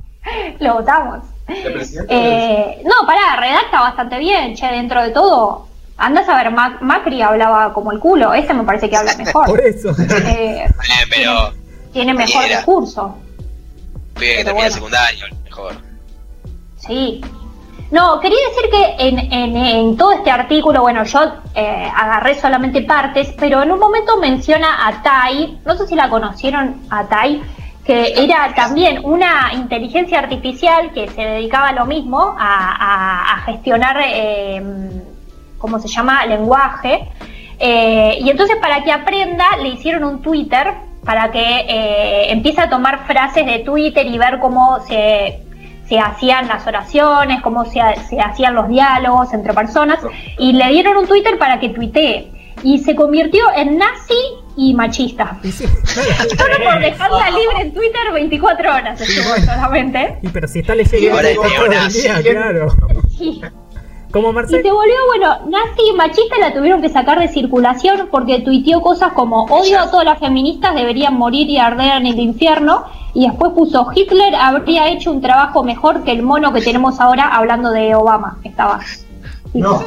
lo 0.58 0.74
votamos. 0.74 1.20
Eh, 1.48 2.82
no, 2.84 3.06
pará, 3.06 3.36
redacta 3.40 3.80
bastante 3.80 4.18
bien, 4.18 4.54
che, 4.54 4.66
dentro 4.66 5.02
de 5.02 5.10
todo. 5.10 5.66
Andás 5.98 6.28
a 6.28 6.36
ver, 6.36 6.50
Mac- 6.50 6.80
Macri 6.82 7.22
hablaba 7.22 7.72
como 7.72 7.92
el 7.92 8.00
culo, 8.00 8.34
este 8.34 8.52
me 8.52 8.64
parece 8.64 8.90
que 8.90 8.96
habla 8.96 9.14
mejor. 9.18 9.46
Por 9.46 9.60
eso. 9.60 9.90
Eh, 9.90 10.64
Eh, 10.66 10.70
pero 11.10 11.52
tiene 11.92 12.12
mejor 12.14 12.44
discurso. 12.48 13.16
pibe 14.14 14.26
que 14.28 14.34
pero 14.36 14.44
termina 14.44 14.52
bueno. 14.54 14.74
secundario, 14.74 15.26
mejor. 15.44 15.76
Sí. 16.78 17.20
No, 17.92 18.18
quería 18.18 18.38
decir 18.48 18.70
que 18.70 19.08
en, 19.08 19.18
en- 19.32 19.56
en 19.56 19.96
todo 19.96 20.12
este 20.12 20.30
artículo, 20.30 20.80
bueno, 20.82 21.04
yo 21.04 21.20
eh, 21.54 21.88
agarré 21.96 22.34
solamente 22.34 22.82
partes, 22.82 23.32
pero 23.38 23.62
en 23.62 23.70
un 23.70 23.78
momento 23.78 24.16
menciona 24.18 24.86
a 24.88 25.02
Tai, 25.02 25.60
no 25.64 25.76
sé 25.76 25.86
si 25.86 25.94
la 25.94 26.10
conocieron 26.10 26.82
a 26.90 27.04
Tai, 27.06 27.40
que 27.86 28.14
era 28.24 28.52
también 28.54 29.00
una 29.04 29.52
inteligencia 29.54 30.18
artificial 30.18 30.92
que 30.92 31.06
se 31.08 31.22
dedicaba 31.22 31.68
a 31.68 31.72
lo 31.72 31.86
mismo, 31.86 32.34
a, 32.38 32.72
a- 32.72 33.34
a 33.34 33.38
gestionar, 33.42 33.96
eh, 34.04 34.62
¿cómo 35.58 35.78
se 35.78 35.88
llama?, 35.88 36.26
lenguaje. 36.26 37.08
Eh, 37.58 38.18
y 38.20 38.28
entonces 38.28 38.56
para 38.60 38.82
que 38.82 38.92
aprenda 38.92 39.44
le 39.62 39.68
hicieron 39.70 40.04
un 40.04 40.20
Twitter 40.20 40.74
para 41.04 41.30
que 41.30 41.40
eh, 41.40 42.32
empiece 42.32 42.60
a 42.60 42.68
tomar 42.68 43.06
frases 43.06 43.46
de 43.46 43.60
Twitter 43.60 44.04
y 44.06 44.18
ver 44.18 44.40
cómo 44.40 44.80
se, 44.80 45.40
se 45.88 45.98
hacían 46.00 46.48
las 46.48 46.66
oraciones, 46.66 47.40
cómo 47.42 47.64
se, 47.64 47.80
se 48.10 48.20
hacían 48.20 48.54
los 48.56 48.68
diálogos 48.68 49.32
entre 49.32 49.54
personas. 49.54 50.00
Y 50.38 50.52
le 50.52 50.68
dieron 50.70 50.96
un 50.96 51.06
Twitter 51.06 51.38
para 51.38 51.60
que 51.60 51.68
tuitee. 51.68 52.32
Y 52.64 52.78
se 52.78 52.96
convirtió 52.96 53.44
en 53.54 53.78
nazi 53.78 54.18
y 54.56 54.74
machista. 54.74 55.38
Y 55.42 55.52
sí, 55.52 55.66
Solo 55.84 56.54
por 56.64 56.80
dejarla 56.80 57.30
libre 57.30 57.60
en 57.60 57.74
Twitter 57.74 58.12
24 58.12 58.74
horas 58.74 59.00
estuvo 59.00 59.34
solamente. 59.44 60.18
y 60.22 60.28
pero 60.28 60.48
si 60.48 60.60
está 60.60 60.74
leyendo 60.74 61.14
Ahora 61.16 61.28
es 61.30 61.34
todo 61.36 61.44
el 61.46 61.52
neonazi. 61.70 62.00
día, 62.02 62.22
claro. 62.22 62.68
Sí. 63.18 63.40
¿Cómo 64.12 64.30
Y 64.30 64.32
Marce? 64.32 64.62
se 64.62 64.70
volvió, 64.70 64.94
bueno, 65.08 65.28
nazi 65.50 65.82
y 65.92 65.94
machista 65.94 66.38
la 66.38 66.54
tuvieron 66.54 66.80
que 66.80 66.88
sacar 66.88 67.18
de 67.18 67.28
circulación 67.28 68.08
porque 68.10 68.38
tuiteó 68.40 68.80
cosas 68.80 69.12
como 69.12 69.44
odio 69.44 69.78
a 69.80 69.90
todas 69.90 70.06
las 70.06 70.18
feministas, 70.20 70.74
deberían 70.74 71.14
morir 71.18 71.50
y 71.50 71.58
arder 71.58 71.96
en 71.98 72.06
el 72.06 72.18
infierno. 72.18 72.84
Y 73.12 73.26
después 73.28 73.52
puso 73.52 73.88
Hitler 73.94 74.34
habría 74.34 74.88
hecho 74.88 75.10
un 75.10 75.20
trabajo 75.20 75.64
mejor 75.64 76.04
que 76.04 76.12
el 76.12 76.22
mono 76.22 76.52
que 76.52 76.60
tenemos 76.62 77.00
ahora 77.00 77.28
hablando 77.28 77.70
de 77.70 77.94
Obama. 77.94 78.38
Estaba. 78.44 78.80
No. 79.54 79.78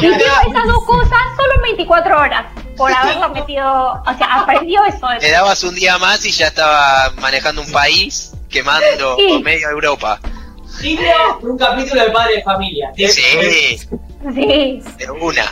Tuiteó 0.00 0.32
esas 0.48 0.66
dos 0.66 0.84
cosas 0.86 1.18
solo 1.36 1.54
en 1.56 1.62
24 1.62 2.18
horas 2.20 2.44
por 2.76 2.92
haberlo 2.92 3.28
metido, 3.30 3.92
o 4.06 4.14
sea, 4.18 4.40
aprendió 4.40 4.84
eso. 4.84 5.06
Le 5.20 5.30
dabas 5.30 5.62
un 5.64 5.74
día 5.74 5.98
más 5.98 6.24
y 6.24 6.30
ya 6.30 6.46
estaba 6.48 7.10
manejando 7.20 7.62
un 7.62 7.70
país 7.70 8.32
quemando 8.48 9.16
Sí. 9.16 9.26
por 9.34 9.42
medio 9.44 9.68
Europa. 9.70 10.18
Digno 10.80 11.04
un 11.42 11.58
capítulo 11.58 12.02
de 12.02 12.10
Padre 12.10 12.36
de 12.36 12.42
Familia. 12.42 12.90
Sí, 12.96 13.06
Sí, 14.34 14.82
de 14.98 15.10
una. 15.20 15.44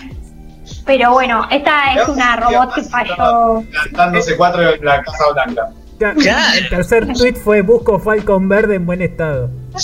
pero 0.86 1.12
bueno, 1.12 1.46
esta 1.50 1.94
es 1.94 2.08
una 2.08 2.36
robot 2.36 2.74
que 2.74 2.82
falló. 2.84 3.62
Plantándose 3.70 4.36
cuatro 4.36 4.62
en 4.74 4.84
la 4.84 5.02
Casa 5.02 5.24
Blanca. 5.34 5.68
Ya. 6.16 6.54
El 6.56 6.68
tercer 6.70 7.12
tweet 7.12 7.34
fue 7.34 7.60
busco 7.60 7.98
Falcon 7.98 8.48
verde 8.48 8.76
en 8.76 8.86
buen 8.86 9.02
estado. 9.02 9.50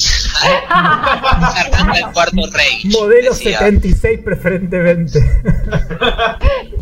Arranca 0.69 1.99
el 1.99 2.13
cuarto 2.13 2.51
rey. 2.53 2.81
Modelo 2.85 3.31
decía. 3.33 3.59
76 3.59 4.21
preferentemente. 4.25 5.21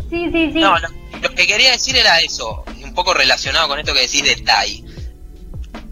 Sí, 0.09 0.29
sí, 0.31 0.51
sí. 0.53 0.59
No, 0.59 0.77
lo, 0.79 0.87
lo 1.21 1.29
que 1.35 1.45
quería 1.47 1.71
decir 1.71 1.95
era 1.97 2.19
eso, 2.21 2.63
un 2.83 2.93
poco 2.93 3.13
relacionado 3.13 3.67
con 3.67 3.79
esto 3.79 3.93
que 3.93 4.01
decís 4.01 4.23
de 4.23 4.35
Tai. 4.37 4.85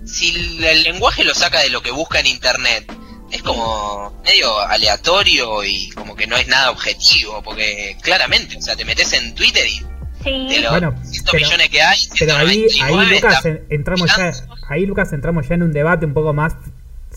Si 0.06 0.60
el, 0.66 0.84
lenguaje 0.84 1.24
lo 1.26 1.34
saca 1.34 1.60
de 1.62 1.70
lo 1.70 1.82
que 1.82 1.92
busca 1.92 2.20
en 2.20 2.28
internet, 2.28 2.90
es 3.32 3.42
como 3.42 4.22
medio 4.24 4.60
aleatorio 4.60 5.64
y 5.64 5.90
como 5.92 6.16
que 6.16 6.28
no 6.28 6.38
es 6.38 6.48
nada 6.48 6.72
objetivo, 6.72 7.42
porque 7.44 7.98
claramente, 8.02 8.58
o 8.58 8.62
sea, 8.62 8.76
te 8.76 8.86
metes 8.86 9.12
en 9.14 9.34
Twitter 9.36 9.66
y 9.68 9.82
Sí. 10.24 10.48
de 10.48 10.60
los 10.62 10.72
Bueno, 10.72 10.96
100 11.04 11.24
pero- 11.26 11.44
millones 11.44 11.70
que 11.70 11.82
hay, 11.82 12.00
Pero 12.18 12.36
ahí, 12.38 12.48
ahí 12.64 12.70
199 12.70 13.16
Lucas, 13.16 13.46
entramos 13.70 14.16
ya, 14.16 14.32
ahí 14.70 14.86
Lucas 14.86 15.12
entramos 15.12 15.50
ya 15.50 15.56
en 15.56 15.64
un 15.64 15.74
debate 15.74 16.06
un 16.06 16.14
poco 16.14 16.32
más, 16.34 16.54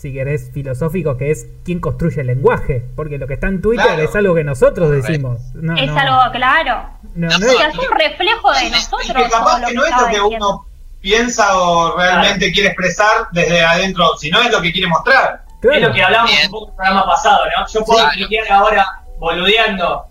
si 0.07 0.13
querés, 0.13 0.49
filosófico, 0.53 1.17
que 1.17 1.31
es 1.31 1.47
quién 1.65 1.79
construye 1.79 2.21
el 2.21 2.27
lenguaje. 2.27 2.83
Porque 2.95 3.17
lo 3.17 3.27
que 3.27 3.33
está 3.35 3.47
en 3.47 3.61
Twitter 3.61 3.85
Claro. 3.85 4.01
es 4.03 4.15
algo 4.15 4.35
que 4.35 4.43
nosotros 4.43 4.89
decimos. 4.91 5.39
No, 5.53 5.75
es 5.75 5.87
no, 5.87 5.97
algo 5.99 6.31
claro. 6.31 6.89
no, 7.15 7.27
No, 7.27 7.37
no 7.39 7.45
O 7.47 7.49
es- 7.49 7.67
es 7.67 7.77
un 7.77 7.97
reflejo 7.97 8.51
de 8.53 8.69
nosotros. 8.69 9.13
que 9.23 9.29
capaz 9.29 9.65
que 9.65 9.73
no 9.73 9.85
es 9.85 9.91
lo 9.91 10.07
que 10.07 10.13
diciendo. 10.13 10.49
uno 10.49 10.65
piensa 11.01 11.57
o 11.61 11.97
realmente 11.97 12.51
quiere 12.51 12.69
expresar 12.69 13.09
desde 13.31 13.61
adentro, 13.63 14.15
sino 14.17 14.41
es 14.41 14.51
lo 14.51 14.61
que 14.61 14.71
quiere 14.71 14.87
mostrar. 14.87 15.41
claro. 15.61 15.75
Es 15.77 15.87
lo 15.87 15.93
que 15.93 16.03
hablamos 16.03 16.31
Bien. 16.31 16.45
un 16.45 16.51
poco 16.51 16.65
en 16.65 16.69
el 16.71 16.75
programa 16.75 17.05
pasado, 17.05 17.39
¿no? 17.57 17.65
Yo 17.67 17.83
puedo 17.85 17.99
Claro. 17.99 18.17
tuitear 18.17 18.51
ahora 18.51 18.85
boludeando. 19.19 20.03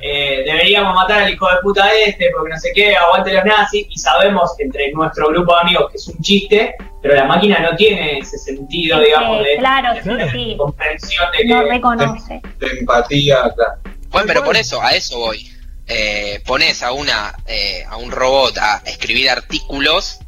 eh, 0.00 0.44
deberíamos 0.46 0.94
matar 0.94 1.22
al 1.24 1.30
hijo 1.32 1.48
de 1.48 1.56
puta 1.60 1.84
este 2.06 2.30
porque 2.32 2.52
no 2.52 2.58
sé 2.60 2.70
qué, 2.72 2.96
aguante 2.96 3.32
los 3.32 3.44
nazis 3.44 3.84
y 3.90 3.98
sabemos 3.98 4.52
entre 4.60 4.92
nuestro 4.92 5.26
grupo 5.28 5.52
de 5.56 5.60
amigos 5.62 5.90
que 5.90 5.96
es 5.96 6.06
un 6.06 6.18
chiste, 6.22 6.76
pero 7.02 7.14
la 7.14 7.24
máquina 7.24 7.58
no 7.60 7.76
tiene 7.76 8.18
ese 8.18 8.38
sentido, 8.38 8.98
Sí, 8.98 9.04
digamos, 9.06 9.38
de, 9.44 9.56
claro, 9.58 9.94
de- 9.94 10.02
sí, 10.02 10.08
de 10.14 10.30
sí. 10.30 10.54
comprensión 10.58 11.26
de 11.32 11.38
que 11.38 11.44
No 11.46 11.62
reconoce. 11.62 12.40
De 12.58 12.66
empatía, 12.80 13.36
claro. 13.54 13.72
Bueno, 14.10 14.26
pero 14.26 14.44
por 14.44 14.56
eso, 14.56 14.80
a 14.82 14.94
eso 14.94 15.18
voy. 15.18 15.48
Eh, 15.86 16.40
pones 16.44 16.82
a 16.82 16.92
una 16.92 17.34
eh, 17.46 17.82
a 17.88 17.96
un 17.96 18.10
robot 18.10 18.58
a 18.58 18.82
escribir 18.84 19.30
artículos. 19.30 20.18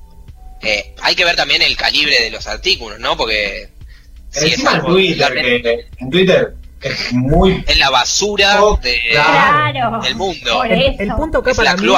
eh, 0.63 0.95
hay 1.03 1.15
que 1.15 1.25
ver 1.25 1.37
también 1.37 1.63
el 1.63 1.77
calibre 1.77 2.15
de 2.23 2.31
los 2.31 2.47
artículos, 2.47 2.99
¿no? 3.01 3.17
Porque 3.17 3.69
si 4.31 4.49
es 4.53 4.65
algo 4.67 4.89
Twitter, 4.93 5.33
que 5.35 5.87
en 5.99 6.11
Twitter 6.11 6.55
es 6.83 7.13
muy 7.13 7.65
es 7.67 7.79
la 7.79 7.91
basura 7.91 8.63
Oh, 8.63 8.77
de- 8.77 9.01
Claro. 9.13 10.01
del 10.01 10.15
mundo. 10.17 10.65
El, 10.65 11.13
punto 11.15 11.39
acá 11.39 11.51
Es 11.53 11.57
para 11.57 11.75
la 11.75 11.77
mí, 11.83 11.89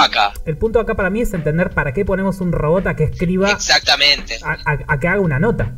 el 0.46 0.56
punto 0.56 0.80
acá 0.80 0.94
para 0.94 1.10
mí 1.10 1.20
es 1.22 1.32
entender 1.34 1.70
para 1.70 1.92
qué 1.92 2.04
ponemos 2.04 2.40
un 2.40 2.52
robot 2.52 2.86
a 2.88 2.96
que 2.96 3.04
escriba, 3.04 3.50
Exactamente, 3.50 4.38
a, 4.44 4.52
a- 4.70 4.78
a 4.94 4.98
que 5.00 5.09
haga 5.09 5.20
una 5.20 5.38
nota. 5.38 5.70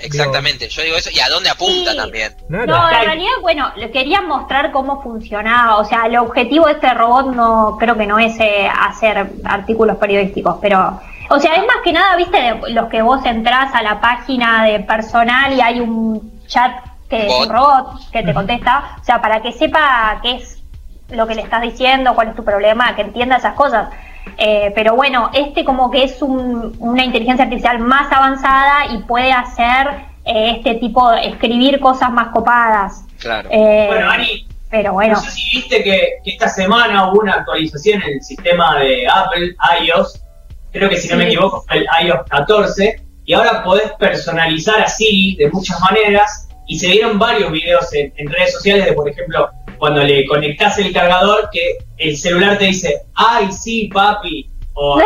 exactamente. 0.00 0.68
Yo 0.68 0.82
digo 0.82 0.96
eso 0.96 1.10
y 1.12 1.18
a 1.20 1.28
dónde 1.28 1.50
apunta 1.50 1.90
Sí. 1.92 1.96
también. 1.96 2.32
Claro. 2.48 2.66
No, 2.66 2.90
en 2.90 3.04
realidad, 3.04 3.30
bueno, 3.42 3.72
le 3.76 3.90
quería 3.90 4.20
mostrar 4.22 4.70
cómo 4.72 5.02
funcionaba. 5.02 5.76
O 5.78 5.84
sea, 5.84 6.06
el 6.06 6.16
objetivo 6.16 6.66
de 6.66 6.72
este 6.72 6.94
robot 6.94 7.34
no 7.34 7.76
creo 7.78 7.96
que 7.96 8.06
no 8.06 8.18
es 8.18 8.38
eh, 8.40 8.68
hacer 8.68 9.28
artículos 9.44 9.96
periodísticos, 9.96 10.56
pero. 10.60 11.00
O 11.30 11.38
sea, 11.38 11.56
es 11.56 11.66
más 11.66 11.76
que 11.84 11.92
nada, 11.92 12.16
viste, 12.16 12.38
de 12.40 12.70
los 12.70 12.88
que 12.88 13.02
vos 13.02 13.22
entrás 13.26 13.74
a 13.74 13.82
la 13.82 14.00
página 14.00 14.64
de 14.64 14.80
personal 14.80 15.52
y 15.52 15.60
hay 15.60 15.78
un 15.80 16.40
chat 16.46 16.72
que 17.08 17.26
es 17.26 17.32
un 17.32 17.48
robot 17.48 18.10
que 18.12 18.22
te 18.22 18.34
contesta. 18.34 18.96
O 19.00 19.04
sea, 19.04 19.20
para 19.20 19.40
que 19.42 19.52
sepa 19.52 20.18
qué 20.22 20.36
es 20.36 20.62
lo 21.10 21.26
que 21.26 21.34
le 21.34 21.42
estás 21.42 21.62
diciendo, 21.62 22.14
cuál 22.14 22.28
es 22.28 22.34
tu 22.36 22.44
problema, 22.44 22.94
que 22.94 23.02
entienda 23.02 23.36
esas 23.36 23.54
cosas. 23.54 23.88
Eh, 24.36 24.72
pero 24.74 24.94
bueno, 24.94 25.30
este 25.32 25.64
como 25.64 25.90
que 25.90 26.04
es 26.04 26.20
un- 26.20 26.76
una 26.78 27.02
inteligencia 27.04 27.44
artificial 27.44 27.78
más 27.78 28.12
avanzada 28.12 28.86
y 28.92 28.98
puede 28.98 29.32
hacer 29.32 30.06
eh, 30.24 30.56
este 30.56 30.74
tipo 30.74 31.10
de 31.10 31.26
escribir 31.28 31.80
cosas 31.80 32.10
más 32.10 32.28
copadas. 32.28 33.02
Claro. 33.18 33.48
Eh, 33.50 33.86
Bueno, 33.88 34.10
Ani, 34.10 34.46
pero 34.68 34.92
bueno, 34.92 35.14
no 35.14 35.20
sé 35.22 35.30
si 35.30 35.56
viste 35.56 35.82
que, 35.82 36.08
que 36.22 36.30
esta 36.32 36.48
semana 36.50 37.10
hubo 37.10 37.20
una 37.20 37.32
actualización 37.32 38.02
en 38.02 38.10
el 38.16 38.22
sistema 38.22 38.76
de 38.78 39.06
Apple, 39.08 39.56
iOS, 39.82 40.22
creo 40.70 40.90
que 40.90 40.98
si 40.98 41.08
no 41.08 41.16
me 41.16 41.24
equivoco 41.28 41.62
fue 41.66 41.78
el 41.78 41.86
iOS 42.06 42.20
14, 42.28 43.02
y 43.24 43.32
ahora 43.32 43.62
podés 43.64 43.90
personalizar 43.92 44.78
a 44.82 44.86
Siri 44.88 45.36
de 45.36 45.50
muchas 45.50 45.80
maneras, 45.80 46.47
y 46.68 46.78
se 46.78 46.86
vieron 46.88 47.18
varios 47.18 47.50
videos 47.50 47.92
en, 47.94 48.12
en 48.16 48.28
redes 48.28 48.52
sociales 48.52 48.84
de, 48.86 48.92
por 48.92 49.08
ejemplo, 49.08 49.48
cuando 49.78 50.02
le 50.04 50.26
conectás 50.26 50.78
el 50.78 50.92
cargador, 50.92 51.48
que 51.52 51.78
el 51.96 52.16
celular 52.16 52.58
te 52.58 52.66
dice, 52.66 53.02
ay, 53.14 53.50
sí, 53.52 53.90
papi, 53.92 54.48
o 54.74 54.98
lo 55.00 55.04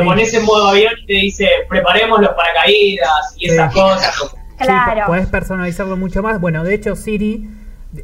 Sí. 0.00 0.04
pones 0.04 0.34
en 0.34 0.44
modo 0.44 0.68
avión 0.68 0.92
y 1.02 1.06
te 1.06 1.12
dice, 1.14 1.48
preparemos 1.68 2.20
los 2.20 2.30
paracaídas 2.30 3.34
y 3.38 3.48
esas 3.50 3.72
Sí. 3.72 3.78
cosas. 3.80 4.34
claro. 4.58 5.00
Sí, 5.02 5.06
podés 5.06 5.26
personalizarlo 5.28 5.96
mucho 5.96 6.22
más. 6.22 6.40
Bueno, 6.40 6.64
de 6.64 6.74
hecho, 6.74 6.96
Siri, 6.96 7.48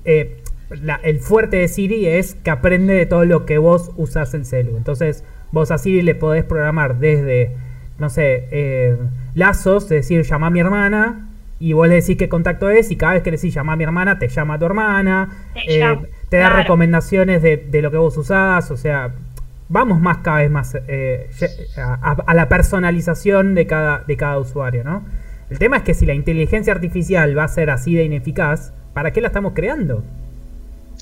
eh, 0.05 0.43
la- 0.71 1.01
el 1.03 1.19
fuerte 1.19 1.57
de 1.57 1.69
Siri 1.69 2.07
es 2.07 2.35
que 2.35 2.51
aprende 2.51 2.95
de 2.95 3.07
todo 3.07 3.25
lo 3.25 3.45
que 3.47 3.59
vos 3.59 3.91
usás 3.97 4.35
el 4.35 4.45
celu. 4.47 4.77
Entonces, 4.77 5.25
vos 5.51 5.71
a 5.73 5.79
Siri 5.79 6.03
le 6.03 6.15
podés 6.15 6.45
programar 6.45 6.99
desde, 6.99 7.57
no 7.99 8.09
sé, 8.11 8.47
eh, 8.53 8.97
lazos, 9.35 9.85
es 9.85 9.89
decir, 9.91 10.23
llama 10.23 10.47
a 10.49 10.51
mi 10.51 10.61
hermana. 10.61 11.27
Y 11.61 11.75
vos 11.75 11.87
le 11.89 11.97
decís 11.97 12.17
qué 12.17 12.29
contacto 12.29 12.71
es, 12.71 12.91
y 12.91 12.97
cada 12.97 13.13
vez 13.13 13.23
que 13.23 13.31
le 13.31 13.37
decís 13.37 13.53
llama 13.55 13.75
a 13.75 13.77
mi 13.77 13.85
hermana, 13.85 14.19
te 14.19 14.29
llama 14.29 14.55
a 14.55 14.59
tu 14.59 14.65
hermana, 14.65 15.29
Te 15.55 15.61
eh, 15.83 15.99
te 16.31 16.39
da 16.39 16.47
claro. 16.47 16.57
recomendaciones 16.63 17.43
de, 17.43 17.59
de 17.59 17.83
lo 17.83 17.91
que 17.91 17.99
vos 17.99 18.17
usás, 18.17 18.71
o 18.71 18.77
sea, 18.79 19.11
vamos 19.69 20.01
más 20.01 20.19
cada 20.19 20.39
vez 20.39 20.51
más 20.51 20.75
eh, 20.89 21.29
a, 21.77 22.13
a 22.27 22.35
la 22.35 22.49
personalización 22.49 23.55
de 23.55 23.67
cada, 23.67 23.99
de 24.07 24.17
cada 24.17 24.39
usuario, 24.39 24.85
¿no? 24.85 25.05
El 25.51 25.59
tema 25.59 25.77
es 25.79 25.83
que 25.83 25.95
si 25.95 26.07
la 26.07 26.15
inteligencia 26.15 26.73
artificial 26.73 27.37
va 27.37 27.45
a 27.45 27.49
ser 27.49 27.69
así 27.71 27.95
de 27.95 28.05
ineficaz, 28.05 28.73
¿para 28.95 29.13
qué 29.13 29.21
la 29.21 29.27
estamos 29.29 29.53
creando? 29.55 30.03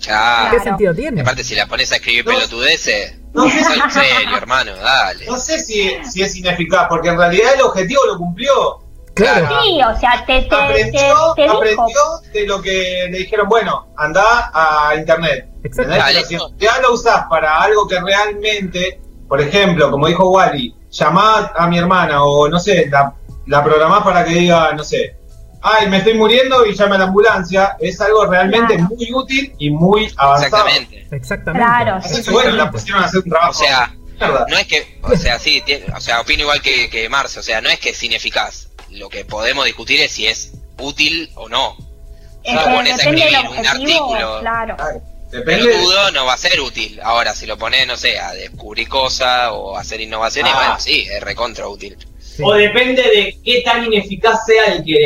Claro. 0.02 0.50
¿Qué 0.50 0.56
Claro. 0.56 0.64
sentido 0.64 0.94
tiene? 0.94 1.20
Aparte, 1.20 1.44
si 1.44 1.54
la 1.54 1.66
pones 1.66 1.92
a 1.92 1.96
escribir 1.96 2.24
No. 2.24 2.32
pelotudeces, 2.32 3.18
No 3.34 3.48
sé 3.48 3.62
soy 3.62 3.78
serio, 3.90 4.36
hermano, 4.36 4.74
dale. 4.76 5.26
No 5.26 5.36
sé 5.36 5.58
si, 5.58 5.90
si 6.04 6.22
es 6.22 6.36
ineficaz, 6.36 6.86
porque 6.88 7.08
en 7.10 7.18
realidad 7.18 7.50
el 7.54 7.62
objetivo 7.62 8.00
lo 8.10 8.16
cumplió. 8.16 8.78
Claro. 9.18 9.48
Sí, 9.62 9.80
o 9.82 9.98
sea, 10.00 10.24
te, 10.26 10.42
te, 10.42 10.48
te, 10.48 10.54
Aprendió, 10.54 11.32
te 11.36 11.42
dijo. 11.42 11.56
aprendió 11.56 12.00
de 12.32 12.46
lo 12.46 12.62
que 12.62 13.08
le 13.10 13.18
dijeron, 13.18 13.48
bueno, 13.48 13.88
anda 13.96 14.50
a 14.54 14.94
internet. 14.96 15.48
Exacto. 15.64 16.24
Si 16.28 16.36
ya 16.64 16.78
lo 16.80 16.94
usás 16.94 17.24
para 17.28 17.60
algo 17.62 17.86
que 17.86 18.00
realmente, 18.00 19.00
por 19.28 19.40
ejemplo, 19.40 19.90
como 19.90 20.06
dijo 20.06 20.30
Wally, 20.30 20.74
llamá 20.90 21.52
a 21.56 21.66
mi 21.66 21.78
hermana 21.78 22.22
o 22.24 22.48
no 22.48 22.58
sé, 22.58 22.86
la, 22.90 23.14
la 23.46 23.62
programás 23.64 24.02
para 24.02 24.24
que 24.24 24.34
diga, 24.34 24.72
no 24.72 24.82
sé, 24.84 25.16
ay, 25.62 25.88
me 25.88 25.98
estoy 25.98 26.14
muriendo 26.14 26.64
y 26.64 26.74
llame 26.74 26.94
a 26.96 26.98
la 26.98 27.04
ambulancia, 27.06 27.76
es 27.80 28.00
algo 28.00 28.24
realmente 28.26 28.76
Claro. 28.76 28.90
muy 28.96 29.12
útil 29.12 29.54
y 29.58 29.70
muy 29.70 30.12
avanzado. 30.16 30.66
Exactamente. 30.66 31.08
Exactamente. 31.10 31.66
Claro, 31.66 31.94
Así 31.96 32.22
que 32.22 32.30
bueno, 32.30 32.50
la 32.52 32.70
pusieron 32.70 33.02
a 33.02 33.06
hacer 33.06 33.20
un 33.24 33.30
trabajo. 33.30 33.50
O 33.50 33.54
sea, 33.54 33.94
no 34.48 34.56
es 34.56 34.66
que, 34.66 34.98
o 35.02 35.16
sea, 35.16 35.38
sí, 35.38 35.60
tiene- 35.64 35.86
o 35.94 36.00
sea, 36.00 36.20
opino 36.20 36.42
igual 36.42 36.60
que, 36.62 36.88
que 36.90 37.08
Marce, 37.08 37.38
o 37.40 37.42
sea, 37.42 37.60
no 37.60 37.68
es 37.68 37.78
que 37.80 37.90
es 37.90 38.02
ineficaz. 38.02 38.68
Lo 38.90 39.08
que 39.08 39.24
podemos 39.24 39.64
discutir 39.64 40.00
es 40.00 40.12
si 40.12 40.26
es 40.26 40.52
útil 40.78 41.30
o 41.34 41.48
no. 41.48 41.76
Es 42.44 42.54
Lo 42.54 42.64
que 42.64 42.70
pones 42.70 42.92
a 42.92 42.96
escribir 42.96 43.38
un 43.40 43.46
objetivo, 43.58 44.14
artículo. 44.14 44.40
claro. 44.40 44.76
Depende. 45.30 45.64
Pelotudo 45.66 46.10
no 46.12 46.24
va 46.24 46.32
a 46.32 46.38
ser 46.38 46.58
útil. 46.60 46.98
Ahora, 47.02 47.34
si 47.34 47.44
lo 47.44 47.58
pones, 47.58 47.86
no 47.86 47.98
sé, 47.98 48.18
a 48.18 48.32
descubrir 48.32 48.88
cosas 48.88 49.50
o 49.52 49.76
a 49.76 49.80
hacer 49.82 50.00
innovaciones, 50.00 50.52
Ah. 50.54 50.58
bueno, 50.58 50.80
sí, 50.80 51.06
es 51.10 51.22
recontra 51.22 51.68
útil. 51.68 51.98
Sí. 52.38 52.44
O 52.46 52.52
depende 52.54 53.02
de 53.02 53.36
qué 53.44 53.62
tan 53.64 53.84
ineficaz 53.84 54.46
sea 54.46 54.74
el 54.76 54.84
que 54.84 54.96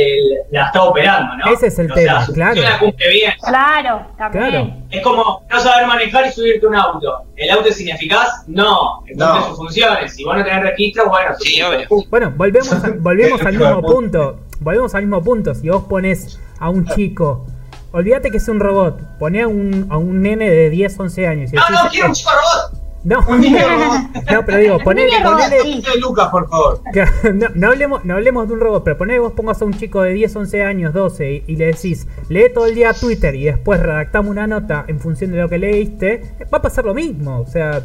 la 0.51 0.67
está 0.67 0.83
operando, 0.83 1.35
¿no? 1.39 1.51
Ese 1.51 1.69
es 1.69 1.79
el 1.79 1.91
O 1.91 1.95
tema, 1.95 2.19
sea, 2.19 2.27
si 2.27 2.33
claro. 2.35 2.53
funciona, 2.55 2.79
cumple 2.79 3.09
bien. 3.11 3.33
Claro, 3.43 4.07
también. 4.19 4.49
Claro. 4.51 4.75
Es 4.91 5.01
como 5.03 5.43
no 5.51 5.61
saber 5.61 5.87
manejar 5.87 6.27
y 6.27 6.33
subirte 6.33 6.67
a 6.67 6.69
un 6.69 6.75
auto. 6.77 7.23
¿El 7.37 7.51
auto 7.51 7.69
es 7.71 7.81
ineficaz? 7.81 8.45
No. 8.49 9.03
Entonces 9.07 9.41
No. 9.41 9.49
sus 9.49 9.57
funciones. 9.57 10.15
Si 10.15 10.25
vos 10.25 10.37
no 10.37 10.45
tenés 10.45 10.63
registro, 10.63 11.09
bueno, 11.09 11.31
Sí, 11.41 11.63
obvio. 11.63 12.05
Bueno, 12.11 12.35
volvemos, 12.37 12.71
a- 12.71 12.91
volvemos 12.99 13.41
al 13.41 13.53
mismo 13.55 13.81
punto. 13.81 14.41
Volvemos 14.61 14.95
al 14.95 15.03
mismo 15.05 15.23
punto. 15.23 15.55
Si 15.55 15.71
vos 15.71 15.85
pones 15.85 16.39
a 16.61 16.69
un 16.69 16.87
chico, 16.87 17.47
olvídate 17.93 18.31
que 18.31 18.37
es 18.37 18.49
un 18.49 18.61
robot, 18.61 19.01
poné 19.19 19.41
a 19.41 19.49
un, 19.49 19.87
a 19.91 19.97
un 19.97 20.21
nene 20.21 20.51
de 20.51 20.69
10, 20.69 21.01
11 21.01 21.27
años. 21.27 21.51
y 21.51 21.57
No, 21.57 21.63
decís, 21.63 21.81
no, 21.83 21.91
quiero 21.91 22.07
un 22.09 22.13
chico 22.13 22.31
robot. 22.31 22.82
No, 23.05 23.21
no, 23.21 24.45
pero 24.47 24.59
digo, 24.59 24.79
poné, 24.79 25.07
niño 25.07 25.19
robot, 25.25 25.41
ponele- 25.41 25.63
sí. 25.63 25.83
de 25.93 26.01
Lucas, 26.01 26.29
por 26.29 26.49
favor. 26.49 26.81
no, 27.35 27.49
no 27.55 27.67
hablemos, 27.69 28.05
no 28.05 28.15
hablemos 28.15 28.47
de 28.47 28.55
un 28.55 28.61
robot, 28.61 28.85
pero 28.85 28.97
poné 28.99 29.15
que 29.15 29.19
vos 29.19 29.33
pongas 29.33 29.61
a 29.61 29.65
un 29.65 29.75
chico 29.75 30.03
de 30.03 30.13
10, 30.13 30.37
11 30.37 30.63
años, 30.63 30.95
12 30.95 31.33
y, 31.33 31.45
y 31.49 31.57
le 31.57 31.67
decís, 31.67 32.07
lee 32.29 32.45
todo 32.55 32.67
el 32.67 32.75
día 32.77 32.93
Twitter 32.93 33.35
y 33.35 33.45
después 33.45 33.81
redactamos 33.81 34.31
una 34.31 34.47
nota 34.47 34.85
en 34.87 35.01
función 35.01 35.33
de 35.33 35.39
lo 35.39 35.49
que 35.49 35.59
leíste, 35.59 36.23
va 36.53 36.59
a 36.59 36.63
pasar 36.63 36.85
lo 36.85 36.95
mismo. 36.95 37.41
O 37.41 37.47
sea, 37.47 37.83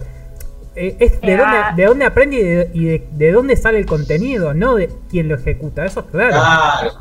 eh, 0.75 0.95
es 0.99 1.19
de, 1.21 1.33
Ah. 1.33 1.37
dónde, 1.69 1.81
de 1.81 1.87
dónde 1.87 2.05
aprende 2.05 2.37
y, 2.37 2.43
de, 2.43 2.69
y 2.73 2.85
de- 2.85 3.07
de 3.11 3.31
dónde 3.31 3.55
sale 3.55 3.79
el 3.79 3.87
contenido, 3.87 4.53
no 4.53 4.75
de 4.75 4.91
quién 5.09 5.29
lo 5.29 5.35
ejecuta. 5.35 5.83
Eso 5.85 6.01
es 6.01 6.05
claro. 6.11 6.29
Claro. 6.33 6.91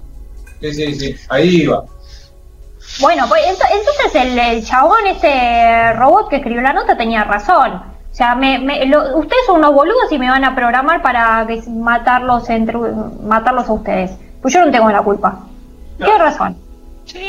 Sí, 0.63 0.73
sí, 0.73 0.95
sí. 0.95 1.17
Ahí 1.29 1.67
va. 1.67 1.85
Bueno, 3.01 3.25
pues 3.29 3.43
ento- 3.43 3.67
entonces 3.71 4.15
el, 4.23 4.39
el 4.39 4.65
chabón, 4.65 5.07
este 5.07 5.93
robot 5.95 6.31
que 6.31 6.37
escribió 6.37 6.63
la 6.63 6.73
nota, 6.73 6.97
tenía 6.97 7.25
razón. 7.25 7.95
O 8.17 8.19
sea, 8.19 8.35
me, 8.35 8.59
me- 8.59 8.87
lo- 8.87 9.19
ustedes 9.19 9.43
son 9.47 9.57
unos 9.57 9.75
boludos 9.75 10.11
y 10.11 10.19
me 10.19 10.31
van 10.31 10.43
a 10.43 10.55
programar 10.55 11.03
para 11.03 11.45
que- 11.47 11.63
matarlos 11.69 12.49
entre 12.49 12.79
matarlos 13.23 13.69
a 13.69 13.73
ustedes. 13.75 14.13
Pues 14.41 14.55
yo 14.55 14.65
no 14.65 14.73
tengo 14.73 14.91
la 14.91 15.03
culpa. 15.03 15.41
Tiene 15.99 16.17
razón. 16.17 16.57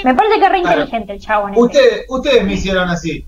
Me 0.06 0.16
parece 0.16 0.40
que 0.40 0.46
es 0.46 0.50
re 0.52 0.62
Claro. 0.62 0.80
inteligente 0.80 1.12
el 1.14 1.20
chabón. 1.20 1.50
este. 1.52 1.62
Ustedes, 1.62 2.06
ustedes 2.08 2.44
me 2.46 2.54
hicieron 2.54 2.90
así. 2.90 3.26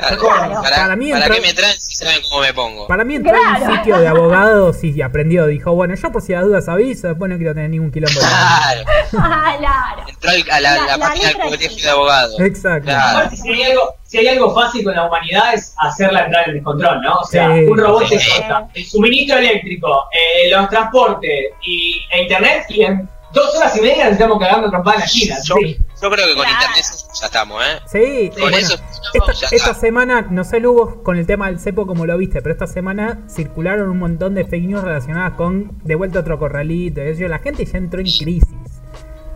Claro, 0.00 0.18
Claro. 0.18 0.62
¿Para, 0.62 0.76
Para 0.76 0.96
mí 0.96 1.10
para 1.12 1.28
qué 1.28 1.40
me 1.40 1.52
traen 1.54 1.80
si 1.80 1.94
saben 1.94 2.16
cómo 2.28 2.42
me 2.42 2.54
pongo? 2.54 2.86
Para 2.86 3.04
mí 3.04 3.16
entró 3.16 3.32
en 3.34 3.38
un 3.40 3.56
Claro. 3.56 3.76
sitio 3.76 3.98
de 3.98 4.08
abogados 4.08 4.82
y 4.84 5.02
aprendió. 5.02 5.46
Dijo, 5.46 5.72
bueno, 5.74 5.94
yo 5.94 6.10
por 6.12 6.22
si 6.22 6.32
las 6.32 6.44
dudas 6.44 6.68
aviso, 6.68 7.08
después 7.08 7.30
no 7.30 7.36
quiero 7.36 7.54
tener 7.54 7.70
ningún 7.70 7.90
quilombo. 7.92 8.18
Claro. 8.20 8.84
Ah, 9.18 9.54
claro. 9.58 10.02
Entró 10.08 10.30
al- 10.30 10.50
a 10.50 10.60
la, 10.60 10.70
La- 10.74 10.86
la 10.86 10.96
la 10.96 10.98
página 10.98 11.28
del 11.28 11.38
colegio 11.38 11.84
de 11.84 11.90
abogados. 11.90 12.40
Exacto. 12.40 12.84
Claro. 12.90 13.30
Si 13.36 13.48
hay, 13.52 13.62
algo, 13.62 13.94
si 14.04 14.18
hay 14.18 14.28
algo 14.28 14.54
fácil 14.54 14.84
con 14.84 14.94
la 14.94 15.06
humanidad 15.06 15.54
es 15.54 15.74
hacerla 15.78 16.24
entrar 16.24 16.48
en 16.48 16.54
descontrol, 16.54 17.00
¿no? 17.02 17.14
O 17.16 17.24
sea, 17.24 17.54
Sí. 17.54 17.60
un 17.64 17.78
robot 17.78 18.08
te 18.08 18.18
Sí. 18.18 18.30
corta 18.40 18.68
el 18.74 18.84
suministro 18.86 19.38
eléctrico, 19.38 20.04
eh, 20.12 20.50
los 20.50 20.68
transportes 20.68 21.30
y, 21.62 22.02
e 22.10 22.22
internet 22.22 22.64
y 22.68 22.82
en 22.82 23.08
dos 23.32 23.54
horas 23.56 23.76
y 23.76 23.80
media 23.80 24.04
nos 24.04 24.12
estamos 24.14 24.38
cagando 24.38 24.70
trompada 24.70 24.96
en 24.96 25.00
la 25.02 25.06
China. 25.06 25.36
Yo, 25.44 25.54
¿sí? 25.62 25.78
Yo 26.02 26.10
creo 26.10 26.26
que 26.26 26.34
con 26.34 26.44
Claro. 26.44 26.50
internet 26.60 26.84
ya 27.20 27.26
estamos, 27.26 27.62
¿eh? 27.64 27.80
Sí, 27.86 28.30
Con 28.30 28.40
bueno, 28.42 28.56
eso 28.58 28.74
esta, 29.14 29.32
ya 29.32 29.46
esta 29.52 29.56
está. 29.56 29.74
semana, 29.74 30.22
no 30.30 30.44
sé 30.44 30.60
Lugo 30.60 31.02
con 31.02 31.16
el 31.18 31.26
tema 31.26 31.46
del 31.48 31.58
cepo 31.60 31.86
como 31.86 32.06
lo 32.06 32.16
viste, 32.16 32.40
pero 32.42 32.52
esta 32.52 32.66
semana 32.66 33.20
circularon 33.28 33.88
un 33.90 33.98
montón 33.98 34.34
de 34.34 34.44
fake 34.44 34.64
news 34.64 34.82
relacionadas 34.84 35.34
con 35.34 35.78
de 35.84 35.94
vuelta 35.94 36.20
otro 36.20 36.38
corralito. 36.38 37.00
y 37.02 37.08
eso. 37.08 37.28
La 37.28 37.38
gente 37.40 37.64
ya 37.64 37.78
entró 37.78 38.00
en 38.00 38.06
crisis. 38.06 38.48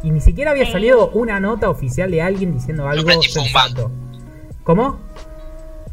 Y 0.03 0.11
ni 0.11 0.21
siquiera 0.21 0.51
había 0.51 0.71
salido 0.71 1.09
una 1.11 1.41
nota 1.41 1.71
oficial 1.71 2.11
de 2.11 2.21
alguien 2.23 2.53
diciendo 2.53 2.87
algo 2.89 3.05
prendí 3.07 3.29
fue 3.29 3.43
un 3.43 3.49
sensato. 3.49 3.91
¿Cómo? 4.63 5.01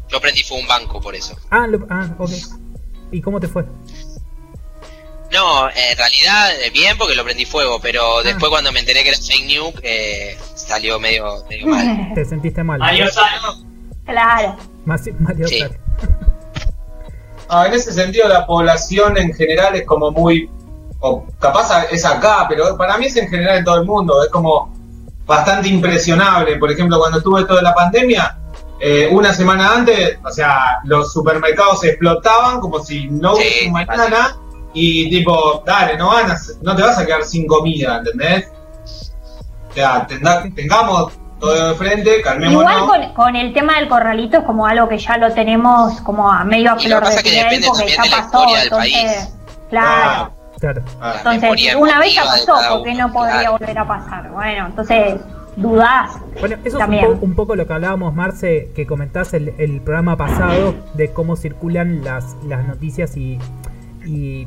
Yo 0.08 0.18
aprendí 0.18 0.42
fue 0.42 0.58
un 0.58 0.66
banco 0.66 1.00
por 1.00 1.14
eso. 1.14 1.34
Ah, 1.50 1.66
lo- 1.66 1.86
ah, 1.88 2.14
ok. 2.18 2.30
¿Y 3.10 3.20
cómo 3.22 3.40
te 3.40 3.48
fue? 3.48 3.64
No, 5.32 5.70
en 5.70 5.96
realidad 5.96 6.60
eh, 6.62 6.70
bien 6.70 6.98
porque 6.98 7.14
lo 7.14 7.24
prendí 7.24 7.46
fuego, 7.46 7.80
pero 7.80 8.18
Ah. 8.18 8.22
después 8.22 8.50
cuando 8.50 8.70
me 8.70 8.80
enteré 8.80 9.02
que 9.02 9.08
era 9.10 9.18
fake 9.18 9.46
news, 9.46 9.72
eh, 9.82 10.36
salió 10.66 10.98
medio, 10.98 11.44
medio 11.48 11.66
mal. 11.66 12.12
Te 12.14 12.24
sentiste 12.24 12.62
mal. 12.62 12.80
Sano. 13.10 13.64
Claro. 14.04 14.56
Mario 14.84 15.48
Sí. 15.48 15.64
Ah, 17.48 17.66
en 17.66 17.74
ese 17.74 17.92
sentido, 17.92 18.28
la 18.28 18.46
población 18.46 19.18
en 19.18 19.32
general 19.34 19.76
es 19.76 19.84
como 19.84 20.10
muy. 20.10 20.50
O 21.00 21.26
capaz 21.38 21.84
es 21.90 22.04
acá, 22.04 22.46
pero 22.48 22.76
para 22.76 22.96
mí 22.96 23.06
es 23.06 23.16
en 23.16 23.28
general 23.28 23.58
en 23.58 23.64
todo 23.64 23.76
el 23.80 23.84
mundo. 23.84 24.22
Es 24.24 24.30
como 24.30 24.72
bastante 25.26 25.68
impresionable. 25.68 26.56
Por 26.56 26.70
ejemplo, 26.70 26.98
cuando 26.98 27.18
estuvo 27.18 27.38
esto 27.38 27.56
de 27.56 27.62
la 27.62 27.74
pandemia, 27.74 28.38
eh, 28.80 29.08
una 29.10 29.32
semana 29.32 29.74
antes, 29.74 30.18
o 30.24 30.30
sea, 30.30 30.80
los 30.84 31.12
supermercados 31.12 31.84
explotaban 31.84 32.60
como 32.60 32.82
si 32.82 33.08
no 33.08 33.36
sí, 33.36 33.70
mañana. 33.70 34.38
Y 34.74 35.10
tipo, 35.10 35.62
dale, 35.66 35.98
no, 35.98 36.08
van 36.08 36.30
a, 36.30 36.36
no 36.62 36.74
te 36.74 36.82
vas 36.82 36.98
a 36.98 37.04
quedar 37.04 37.24
sin 37.24 37.46
comida, 37.46 37.98
¿entendés? 37.98 38.48
O 39.72 39.74
sea, 39.74 40.06
tenda- 40.06 40.44
tengamos 40.54 41.12
todo 41.40 41.68
de 41.70 41.74
frente, 41.74 42.22
calmémonos. 42.22 42.72
Igual 42.72 42.86
con, 42.86 43.14
con 43.14 43.36
el 43.36 43.52
tema 43.52 43.78
del 43.78 43.88
corralito 43.88 44.38
es 44.38 44.44
como 44.44 44.66
algo 44.66 44.88
que 44.88 44.98
ya 44.98 45.16
lo 45.16 45.32
tenemos 45.32 46.00
como 46.02 46.30
a 46.30 46.44
medio 46.44 46.72
a 46.72 46.76
Y 46.80 46.88
lo 46.88 46.98
flor 46.98 47.00
que 47.00 47.04
pasa 47.06 47.10
de 47.10 47.16
es 47.16 47.22
que 47.22 47.30
piel 47.30 47.44
depende 47.44 47.66
porque 47.68 47.88
ya 47.96 48.02
de 48.02 48.08
la 48.10 48.16
pasó, 48.16 48.46
del 48.46 48.62
entonces, 48.62 48.92
país. 48.92 49.34
claro. 49.70 50.32
Claro. 50.60 50.82
Ah, 51.00 51.14
Entonces, 51.16 51.74
una 51.74 51.98
vez 51.98 52.14
ya 52.14 52.22
pasó, 52.22 52.54
¿por 52.68 52.84
qué 52.84 52.94
no 52.94 53.12
podría 53.12 53.40
claro. 53.40 53.52
volver 53.58 53.78
a 53.78 53.88
pasar? 53.88 54.30
Bueno, 54.30 54.66
entonces, 54.66 55.14
dudás. 55.56 56.12
Bueno, 56.38 56.56
eso 56.64 56.78
También. 56.78 57.02
es 57.04 57.10
un, 57.10 57.18
po- 57.18 57.24
un 57.26 57.34
poco 57.34 57.56
lo 57.56 57.66
que 57.66 57.72
hablábamos, 57.72 58.14
Marce, 58.14 58.70
que 58.76 58.86
comentás 58.86 59.34
el, 59.34 59.52
el 59.58 59.80
programa 59.80 60.16
pasado 60.16 60.74
de 60.94 61.12
cómo 61.12 61.34
circulan 61.34 62.04
las, 62.04 62.36
las 62.46 62.64
noticias 62.64 63.16
y, 63.16 63.40
y 64.06 64.46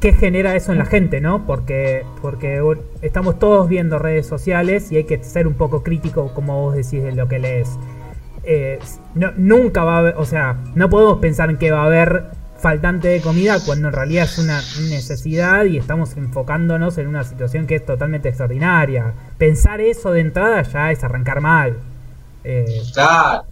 qué, 0.00 0.12
genera 0.12 0.54
eso 0.54 0.70
en 0.72 0.78
la 0.78 0.84
gente, 0.86 1.20
¿no? 1.20 1.44
Porque, 1.46 2.04
porque 2.22 2.62
estamos 3.02 3.38
todos 3.38 3.68
viendo 3.68 3.98
redes 3.98 4.26
sociales 4.26 4.92
y 4.92 4.96
hay 4.96 5.04
que 5.04 5.22
ser 5.24 5.46
un 5.46 5.54
poco 5.54 5.82
crítico, 5.82 6.32
como 6.34 6.62
vos 6.62 6.74
decís, 6.76 7.02
de 7.02 7.12
lo 7.12 7.26
que 7.28 7.38
lees. 7.40 7.70
Eh, 8.44 8.78
no- 9.14 9.32
nunca 9.36 9.82
va 9.82 9.96
a 9.96 9.98
haber, 9.98 10.14
o 10.18 10.24
sea, 10.24 10.58
no 10.76 10.88
podemos 10.88 11.18
pensar 11.18 11.50
en 11.50 11.58
que 11.58 11.72
va 11.72 11.82
a 11.82 11.86
haber 11.86 12.24
faltante 12.58 13.08
de 13.08 13.20
comida 13.20 13.58
cuando 13.64 13.88
en 13.88 13.94
realidad 13.94 14.24
es 14.24 14.38
una 14.38 14.60
necesidad 14.88 15.64
y 15.64 15.76
estamos 15.78 16.16
enfocándonos 16.16 16.96
en 16.98 17.08
una 17.08 17.24
situación 17.24 17.66
que 17.66 17.74
es 17.76 17.84
totalmente 17.84 18.28
extraordinaria. 18.28 19.14
Pensar 19.36 19.80
eso 19.80 20.12
de 20.12 20.20
entrada 20.20 20.62
ya 20.62 20.92
es 20.92 21.02
arrancar 21.02 21.40
mal. 21.40 21.78
Eh, 22.44 22.64
Claro, 22.94 23.44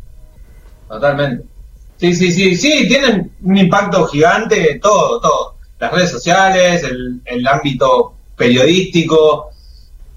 totalmente. 0.89 1.45
Sí, 1.97 2.15
sí, 2.15 2.33
sí, 2.33 2.57
sí, 2.57 2.89
tienen 2.89 3.33
un 3.43 3.57
impacto 3.57 4.05
gigante, 4.07 4.79
todo, 4.83 5.21
todo. 5.21 5.54
Las 5.79 5.93
redes 5.93 6.11
sociales, 6.11 6.83
el, 6.85 7.21
el 7.25 7.47
ámbito 7.47 8.15
periodístico, 8.37 9.51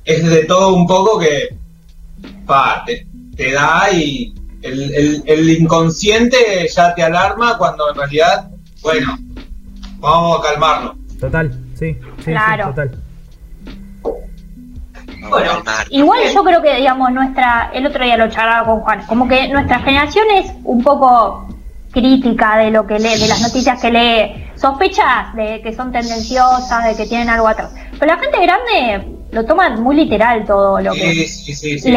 es 0.06 0.26
de 0.26 0.46
todo 0.46 0.74
un 0.76 0.88
poco 0.88 1.20
que 1.20 1.50
pa, 2.46 2.84
te, 2.86 3.06
te 3.36 3.52
da 3.52 3.92
y 3.92 4.34
el, 4.62 4.94
el, 4.94 5.24
el 5.26 5.50
inconsciente 5.50 6.68
ya 6.74 6.94
te 6.96 7.04
alarma 7.04 7.58
cuando 7.58 7.90
en 7.90 7.96
realidad, 7.96 8.50
bueno, 8.82 9.18
vamos 10.00 10.40
a 10.40 10.44
calmarnos. 10.50 10.94
total, 11.20 11.52
sí, 11.78 11.94
sí, 11.94 12.00
sí, 12.26 12.32
Claro. 12.32 12.68
total. 12.70 12.98
Bueno. 15.30 15.64
Igual 15.90 16.20
yo 16.34 16.44
creo 16.44 16.62
que, 16.62 16.76
digamos, 16.76 17.12
nuestra, 17.12 17.72
el 17.74 17.86
otro 17.86 18.04
día 18.04 18.16
lo 18.18 18.30
charlaba 18.30 18.66
con 18.66 18.80
Juan, 18.82 19.06
como 19.08 19.28
que 19.28 19.50
nuestra 19.50 19.80
generación 19.80 20.26
es 20.36 20.52
un 20.64 20.82
poco 20.84 21.48
crítica 21.92 22.58
de 22.58 22.72
lo 22.72 22.86
que 22.88 23.00
lee, 23.00 23.20
de 23.20 23.28
las 23.28 23.42
noticias 23.42 23.82
que 23.82 23.92
lee, 23.92 24.47
sospechas 24.58 25.34
de 25.36 25.62
que 25.62 25.74
son 25.74 25.92
tendenciosas, 25.92 26.86
de 26.86 26.96
que 26.96 27.08
tienen 27.08 27.30
algo 27.30 27.48
atrás. 27.48 27.74
Pero 28.00 28.14
la 28.16 28.20
gente 28.20 28.38
grande 28.42 29.08
lo 29.32 29.46
toma 29.46 29.70
muy 29.78 29.96
literal 29.96 30.46
todo 30.46 30.80
lo 30.82 30.94
que 30.94 31.14
sí, 31.28 31.54
sí, 31.54 31.80
sí. 31.80 31.94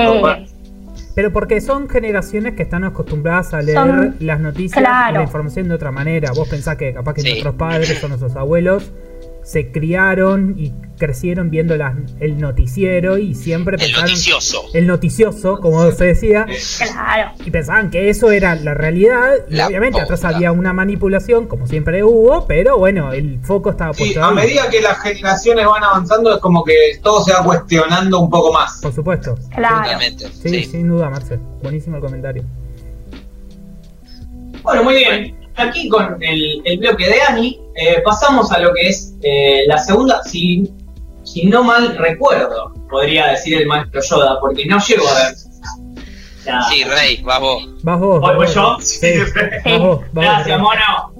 Pero 1.14 1.32
porque 1.32 1.60
son 1.60 1.88
generaciones 1.88 2.54
que 2.54 2.62
están 2.62 2.84
acostumbradas 2.84 3.52
a 3.52 3.60
leer 3.62 3.76
Son- 3.78 4.16
las 4.20 4.40
noticias 4.40 4.80
y 4.80 5.12
la 5.12 5.22
información 5.22 5.68
de 5.68 5.74
otra 5.74 5.90
manera. 5.90 6.30
Vos 6.32 6.48
pensás 6.48 6.76
que 6.76 6.94
capaz 6.94 7.14
que 7.14 7.22
Sí. 7.22 7.28
nuestros 7.30 7.54
padres 7.56 8.02
o 8.02 8.08
nuestros 8.08 8.36
abuelos 8.36 8.92
se 9.42 9.72
criaron 9.72 10.54
y 10.58 10.72
crecieron 10.98 11.48
viendo 11.50 11.76
las- 11.76 11.96
el 12.20 12.38
noticiero 12.38 13.16
y 13.16 13.34
siempre 13.34 13.76
El 13.76 13.80
pensaron 13.80 14.10
noticioso. 14.10 14.62
el 14.74 14.86
noticioso, 14.86 15.58
como 15.60 15.90
se 15.92 16.04
decía, 16.04 16.46
Claro. 16.78 17.30
y 17.44 17.50
pensaban 17.50 17.90
que 17.90 18.10
eso 18.10 18.30
era 18.30 18.54
la 18.54 18.74
realidad 18.74 19.30
y 19.48 19.54
La 19.54 19.66
obviamente 19.66 19.98
atrás 20.00 20.24
había 20.24 20.52
una 20.52 20.72
manipulación 20.74 21.46
como 21.48 21.66
siempre 21.66 22.04
hubo, 22.04 22.46
pero 22.46 22.76
bueno, 22.78 23.12
el 23.14 23.40
foco 23.42 23.70
estaba 23.70 23.94
Sí, 23.94 24.04
puesto 24.04 24.22
a 24.22 24.28
ahí. 24.28 24.34
medida 24.34 24.68
que 24.70 24.82
las 24.82 24.98
generaciones 25.00 25.64
van 25.66 25.84
avanzando 25.84 26.34
es 26.34 26.40
como 26.40 26.62
que 26.62 26.74
todo 27.02 27.24
se 27.24 27.32
va 27.32 27.42
cuestionando 27.44 28.20
un 28.20 28.28
poco 28.28 28.52
más. 28.52 28.78
Por 28.82 28.92
supuesto. 28.92 29.38
Claro. 29.54 29.98
Sí, 30.42 30.48
Sí. 30.50 30.64
sin 30.64 30.88
duda, 30.88 31.08
Marcel. 31.08 31.40
Buenísimo 31.62 31.96
el 31.96 32.02
comentario. 32.02 32.44
Bueno, 34.62 34.84
muy 34.84 34.94
bien. 34.96 35.39
Aquí 35.60 35.88
con 35.88 36.16
el, 36.22 36.62
el 36.64 36.78
bloque 36.78 37.06
de 37.06 37.22
Ani, 37.22 37.60
eh, 37.76 38.00
pasamos 38.04 38.50
a 38.52 38.58
lo 38.58 38.72
que 38.74 38.88
es 38.88 39.14
eh, 39.22 39.62
la 39.66 39.78
segunda, 39.78 40.22
si, 40.24 40.70
si 41.24 41.46
no 41.46 41.62
mal 41.62 41.96
recuerdo, 41.96 42.72
podría 42.88 43.28
decir 43.28 43.58
el 43.60 43.66
maestro 43.66 44.00
Yoda, 44.02 44.38
porque 44.40 44.66
no 44.66 44.78
llego 44.84 45.08
a 45.08 45.14
ver. 45.14 45.34
Ya. 46.44 46.62
Sí, 46.70 46.84
Rey, 46.84 47.22
vas 47.22 47.38
vos. 47.40 47.68
Vas 47.82 48.00
vos. 48.00 48.20
¿Voy- 48.20 48.36
vas 48.36 48.54
yo? 48.54 48.76
Sí. 48.80 49.12
Vas 49.18 49.78
vos, 49.78 50.00
vas 50.00 50.04
vos. 50.04 50.04
Gracias, 50.12 50.58
mono. 50.60 51.12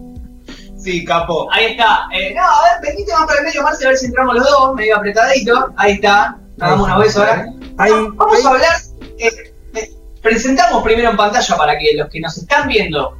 Sí, 0.78 1.04
capo. 1.04 1.46
Ahí 1.52 1.66
está. 1.66 2.06
Eh, 2.14 2.32
no, 2.34 2.42
a 2.42 2.62
ver, 2.80 2.90
venite 2.90 3.12
más 3.12 3.26
para 3.26 3.40
el 3.40 3.44
medio, 3.46 3.62
Marce, 3.62 3.84
a 3.84 3.88
ver 3.90 3.98
si 3.98 4.06
entramos 4.06 4.34
los 4.36 4.48
dos, 4.48 4.74
medio 4.74 4.96
apretadito. 4.96 5.68
Ahí 5.76 5.92
está. 5.92 6.38
Hagamos 6.58 6.86
unos 6.88 6.98
besos 7.00 7.16
ahora. 7.22 7.46
Ahí, 7.76 7.92
Vamos 8.14 8.34
ahí. 8.38 8.42
a 8.44 8.48
hablar. 8.48 8.76
eh, 9.18 9.30
eh, 9.74 9.90
presentamos 10.22 10.82
primero 10.82 11.10
en 11.10 11.16
pantalla 11.18 11.56
para 11.56 11.78
que 11.78 11.94
los 11.96 12.08
que 12.08 12.20
nos 12.20 12.36
están 12.38 12.66
viendo 12.66 13.14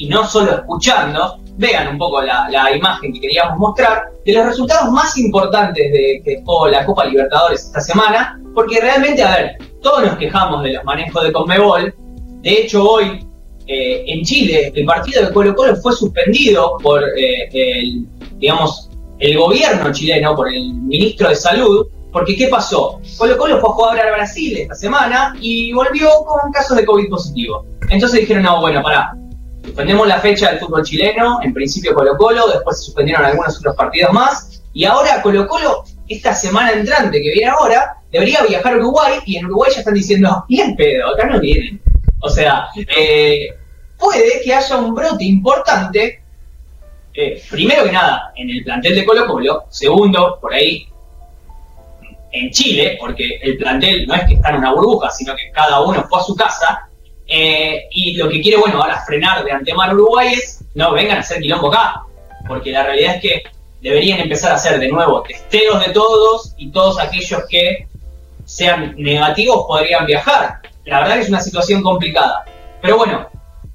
y 0.00 0.08
no 0.08 0.26
solo 0.26 0.52
escuchando 0.52 1.36
vean 1.58 1.88
un 1.88 1.98
poco 1.98 2.22
la, 2.22 2.48
la 2.48 2.74
imagen 2.74 3.12
que 3.12 3.20
queríamos 3.20 3.58
mostrar 3.58 4.04
de 4.24 4.32
los 4.32 4.46
resultados 4.46 4.90
más 4.90 5.16
importantes 5.18 5.92
de 5.92 6.22
que 6.24 6.36
dejó 6.36 6.68
la 6.68 6.86
Copa 6.86 7.04
Libertadores 7.04 7.66
esta 7.66 7.82
semana. 7.82 8.40
Porque 8.54 8.80
realmente, 8.80 9.22
a 9.22 9.36
ver, 9.36 9.58
todos 9.82 10.02
nos 10.02 10.16
quejamos 10.16 10.62
de 10.62 10.72
los 10.72 10.84
manejos 10.84 11.22
de 11.22 11.32
Conmebol. 11.32 11.94
De 12.40 12.50
hecho, 12.50 12.82
hoy 12.82 13.26
eh, 13.66 14.04
en 14.06 14.24
Chile 14.24 14.72
el 14.74 14.86
partido 14.86 15.26
de 15.26 15.32
Colo 15.34 15.54
Colo 15.54 15.76
fue 15.76 15.92
suspendido 15.92 16.78
por 16.82 17.02
eh, 17.02 17.50
el, 17.52 18.06
digamos, 18.38 18.88
el 19.18 19.36
gobierno 19.36 19.92
chileno, 19.92 20.34
por 20.34 20.48
el 20.48 20.72
ministro 20.72 21.28
de 21.28 21.36
Salud, 21.36 21.86
porque 22.10 22.36
¿qué 22.36 22.48
pasó? 22.48 23.02
Colo 23.18 23.36
Colo 23.36 23.60
fue 23.60 23.68
a 23.68 23.72
jugar 23.72 24.00
a 24.00 24.12
Brasil 24.16 24.56
esta 24.56 24.74
semana 24.74 25.34
y 25.38 25.74
volvió 25.74 26.08
con 26.24 26.50
casos 26.52 26.78
de 26.78 26.86
COVID 26.86 27.10
positivo. 27.10 27.66
Entonces 27.90 28.20
dijeron, 28.20 28.44
no, 28.44 28.60
bueno, 28.62 28.82
pará, 28.82 29.14
suspendemos 29.64 30.06
la 30.06 30.20
fecha 30.20 30.50
del 30.50 30.58
fútbol 30.58 30.84
chileno, 30.84 31.40
en 31.42 31.52
principio 31.52 31.94
Colo 31.94 32.16
Colo, 32.16 32.48
después 32.48 32.78
se 32.78 32.84
suspendieron 32.84 33.24
algunos 33.24 33.58
otros 33.58 33.76
partidos 33.76 34.12
más, 34.12 34.62
y 34.72 34.84
ahora 34.84 35.22
Colo 35.22 35.46
Colo, 35.46 35.84
esta 36.08 36.34
semana 36.34 36.72
entrante 36.72 37.20
que 37.22 37.30
viene 37.30 37.50
ahora, 37.50 37.96
debería 38.10 38.42
viajar 38.42 38.74
a 38.74 38.76
Uruguay, 38.76 39.18
y 39.26 39.36
en 39.36 39.46
Uruguay 39.46 39.70
ya 39.72 39.80
están 39.80 39.94
diciendo, 39.94 40.44
bien 40.48 40.76
pedo, 40.76 41.08
acá 41.08 41.26
no 41.26 41.40
vienen. 41.40 41.80
O 42.22 42.28
sea, 42.28 42.68
eh, 42.76 43.48
puede 43.98 44.40
que 44.42 44.54
haya 44.54 44.76
un 44.76 44.94
brote 44.94 45.24
importante, 45.24 46.22
eh, 47.14 47.42
primero 47.50 47.84
que 47.84 47.92
nada, 47.92 48.32
en 48.36 48.50
el 48.50 48.64
plantel 48.64 48.94
de 48.94 49.04
Colo 49.04 49.26
Colo, 49.26 49.64
segundo, 49.70 50.38
por 50.40 50.52
ahí, 50.52 50.86
en 52.32 52.50
Chile, 52.50 52.96
porque 53.00 53.40
el 53.42 53.56
plantel 53.56 54.06
no 54.06 54.14
es 54.14 54.24
que 54.24 54.34
está 54.34 54.50
en 54.50 54.56
una 54.56 54.72
burbuja, 54.72 55.10
sino 55.10 55.34
que 55.34 55.50
cada 55.52 55.80
uno 55.80 56.06
fue 56.08 56.20
a 56.20 56.22
su 56.22 56.36
casa, 56.36 56.88
eh, 57.32 57.86
y 57.92 58.16
lo 58.16 58.28
que 58.28 58.40
quiere, 58.40 58.58
bueno, 58.58 58.82
ahora 58.82 59.04
frenar 59.06 59.44
de 59.44 59.52
antemano 59.52 59.94
Uruguay 59.94 60.32
es, 60.34 60.64
no, 60.74 60.92
vengan 60.92 61.18
a 61.18 61.20
hacer 61.20 61.40
quilombo 61.40 61.68
acá, 61.68 62.02
porque 62.48 62.72
la 62.72 62.82
realidad 62.82 63.14
es 63.14 63.22
que 63.22 63.42
deberían 63.80 64.18
empezar 64.18 64.50
a 64.50 64.56
hacer 64.56 64.80
de 64.80 64.88
nuevo 64.88 65.22
testeos 65.22 65.86
de 65.86 65.92
todos 65.92 66.54
y 66.58 66.72
todos 66.72 66.98
aquellos 66.98 67.44
que 67.48 67.86
sean 68.44 68.96
negativos 68.98 69.64
podrían 69.68 70.06
viajar. 70.06 70.60
La 70.86 71.00
verdad 71.00 71.14
que 71.14 71.20
es 71.20 71.28
una 71.28 71.40
situación 71.40 71.82
complicada. 71.82 72.44
Pero 72.82 72.96
bueno, 72.96 73.28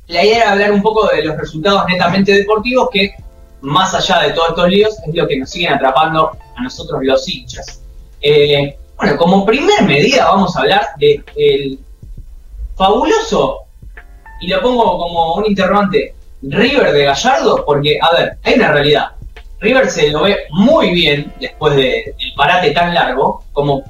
la 0.08 0.26
idea 0.26 0.42
era 0.42 0.52
hablar 0.52 0.74
un 0.74 0.82
poco 0.82 1.08
de 1.08 1.24
los 1.24 1.38
resultados 1.38 1.86
netamente 1.88 2.34
deportivos 2.34 2.90
que, 2.92 3.16
más 3.62 3.94
allá 3.94 4.20
de 4.20 4.34
todos 4.34 4.50
estos 4.50 4.68
líos, 4.68 4.96
es 5.08 5.16
lo 5.16 5.26
que 5.26 5.40
nos 5.40 5.50
siguen 5.50 5.72
atrapando 5.72 6.38
a 6.58 6.62
nosotros 6.62 7.00
los 7.04 7.26
hinchas. 7.30 7.82
Eh, 8.22 8.76
bueno, 8.98 9.16
como 9.18 9.46
primer 9.46 9.84
medida 9.84 10.26
vamos 10.26 10.58
a 10.58 10.60
hablar 10.60 10.88
del 10.98 11.80
fabuloso, 12.76 13.62
y 14.42 14.48
lo 14.48 14.62
pongo 14.62 14.98
como 14.98 15.36
un 15.36 15.46
interrogante, 15.46 16.14
River 16.42 16.92
de 16.92 17.06
Gallardo, 17.06 17.64
porque, 17.66 17.98
a 18.02 18.14
ver, 18.16 18.38
hay 18.44 18.54
una 18.56 18.72
realidad. 18.72 19.08
River 19.60 19.90
se 19.90 20.10
lo 20.12 20.24
ve 20.24 20.38
muy 20.52 20.92
bien 20.92 21.34
después 21.40 21.76
de- 21.76 22.14
del 22.18 22.34
parate 22.36 22.72
tan 22.72 22.94
largo, 22.94 23.44
como 23.54 23.84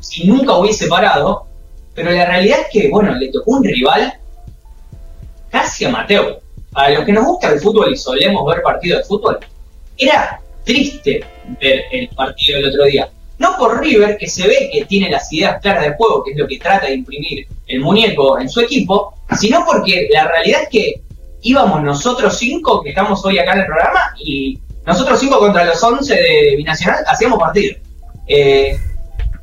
si 0.00 0.26
nunca 0.26 0.54
hubiese 0.56 0.88
parado, 0.88 1.46
pero 1.94 2.10
la 2.10 2.26
realidad 2.26 2.60
es 2.62 2.66
que, 2.72 2.90
bueno, 2.90 3.14
le 3.14 3.28
tocó 3.30 3.52
un 3.52 3.64
rival 3.64 4.12
casi 5.50 5.84
amateur. 5.84 6.40
Para 6.72 6.90
los 6.90 7.04
que 7.04 7.12
nos 7.12 7.24
gusta 7.24 7.50
el 7.50 7.60
fútbol 7.60 7.92
y 7.92 7.96
solemos 7.96 8.44
ver 8.46 8.62
partidos 8.62 9.00
de 9.00 9.04
fútbol, 9.04 9.38
era 9.96 10.40
triste 10.64 11.24
ver 11.60 11.84
el 11.92 12.08
partido 12.08 12.58
del 12.58 12.70
otro 12.70 12.84
día. 12.84 13.08
No 13.42 13.56
por 13.58 13.80
River, 13.80 14.16
que 14.16 14.28
se 14.28 14.46
ve 14.46 14.70
que 14.72 14.84
tiene 14.84 15.10
las 15.10 15.32
ideas 15.32 15.60
claras 15.60 15.82
de 15.82 15.94
juego, 15.94 16.22
que 16.22 16.30
es 16.30 16.38
lo 16.38 16.46
que 16.46 16.58
trata 16.58 16.86
de 16.86 16.94
imprimir 16.94 17.48
el 17.66 17.80
muñeco 17.80 18.38
en 18.38 18.48
su 18.48 18.60
equipo, 18.60 19.14
sino 19.36 19.64
porque 19.66 20.08
la 20.12 20.28
realidad 20.28 20.62
es 20.62 20.68
que 20.68 21.02
íbamos 21.42 21.82
nosotros 21.82 22.38
cinco, 22.38 22.80
que 22.82 22.90
estamos 22.90 23.24
hoy 23.24 23.40
acá 23.40 23.54
en 23.54 23.60
el 23.60 23.66
programa, 23.66 24.14
y 24.24 24.60
nosotros 24.86 25.18
cinco 25.18 25.40
contra 25.40 25.64
los 25.64 25.82
once 25.82 26.14
de 26.14 26.54
Binacional 26.56 27.02
hacíamos 27.04 27.40
partido. 27.40 27.74
Eh, 28.28 28.78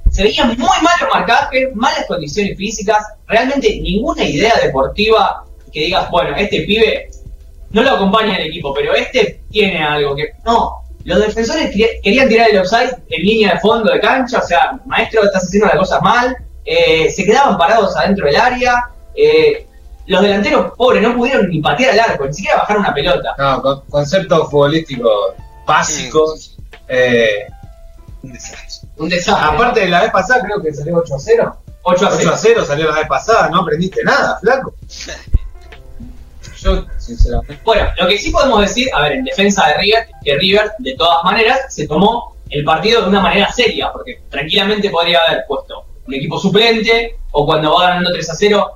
se 0.09 0.23
veían 0.23 0.47
muy 0.47 0.77
malos 0.81 1.09
marcajes, 1.13 1.75
malas 1.75 2.05
condiciones 2.07 2.57
físicas, 2.57 3.05
realmente 3.27 3.81
ninguna 3.81 4.23
idea 4.23 4.53
deportiva 4.63 5.43
que 5.73 5.81
digas, 5.81 6.09
bueno, 6.09 6.37
este 6.37 6.61
pibe 6.61 7.09
no 7.71 7.83
lo 7.83 7.91
acompaña 7.91 8.37
el 8.37 8.47
equipo, 8.47 8.73
pero 8.73 8.95
este 8.95 9.41
tiene 9.51 9.83
algo 9.83 10.15
que. 10.15 10.31
No, 10.45 10.83
los 11.09 11.19
defensores 11.19 11.69
quería- 11.71 11.87
querían 12.03 12.27
tirar 12.29 12.49
el 12.49 12.59
offside 12.59 12.95
en 13.09 13.21
línea 13.23 13.53
de 13.53 13.59
fondo 13.59 13.91
de 13.91 13.99
cancha, 13.99 14.39
o 14.39 14.45
sea, 14.47 14.79
maestro, 14.85 15.23
estás 15.25 15.43
haciendo 15.43 15.67
las 15.67 15.77
cosas 15.77 16.01
mal, 16.01 16.35
eh, 16.65 17.09
se 17.09 17.25
quedaban 17.25 17.57
parados 17.57 17.95
adentro 17.97 18.25
del 18.27 18.35
área, 18.35 18.89
eh, 19.15 19.65
los 20.07 20.21
delanteros, 20.21 20.71
pobres, 20.77 21.01
no 21.03 21.15
pudieron 21.15 21.49
ni 21.49 21.61
patear 21.61 21.91
al 21.93 21.99
arco, 22.11 22.25
ni 22.25 22.33
siquiera 22.33 22.57
bajar 22.57 22.77
una 22.77 22.93
pelota. 22.93 23.35
No, 23.37 23.61
con- 23.61 23.81
conceptos 23.89 24.49
futbolísticos 24.49 25.33
básicos. 25.65 26.57
eh, 26.87 27.45
un 28.23 28.33
desastre. 28.33 28.89
Un 28.97 29.09
desastre. 29.09 29.45
Aparte 29.55 29.79
de 29.81 29.89
la 29.89 30.01
vez 30.01 30.11
pasada, 30.11 30.41
creo 30.43 30.61
que 30.61 30.73
salió 30.73 30.97
8 30.97 31.15
a 31.15 31.19
0. 31.19 31.55
8 31.83 32.05
a 32.05 32.09
8 32.09 32.17
0. 32.19 32.31
a 32.33 32.37
0 32.37 32.65
salió 32.65 32.89
la 32.89 32.95
vez 32.99 33.07
pasada, 33.07 33.49
no 33.49 33.61
aprendiste 33.61 34.03
nada, 34.03 34.37
flaco. 34.41 34.73
Yo, 36.61 36.85
sinceramente. 36.97 37.59
Bueno, 37.63 37.89
lo 37.97 38.07
que 38.07 38.17
sí 38.17 38.31
podemos 38.31 38.61
decir, 38.61 38.87
a 38.93 39.01
ver, 39.01 39.13
en 39.13 39.23
defensa 39.23 39.67
de 39.67 39.73
River, 39.75 40.07
que 40.23 40.35
River, 40.37 40.71
de 40.79 40.95
todas 40.95 41.23
maneras, 41.23 41.73
se 41.73 41.87
tomó 41.87 42.35
el 42.49 42.63
partido 42.63 43.01
de 43.01 43.09
una 43.09 43.21
manera 43.21 43.51
seria, 43.51 43.91
porque 43.91 44.21
tranquilamente 44.29 44.89
podría 44.89 45.19
haber 45.27 45.45
puesto 45.47 45.85
un 46.05 46.13
equipo 46.13 46.39
suplente, 46.39 47.17
o 47.31 47.45
cuando 47.45 47.73
va 47.75 47.89
ganando 47.89 48.11
3 48.11 48.29
a 48.29 48.35
0, 48.35 48.71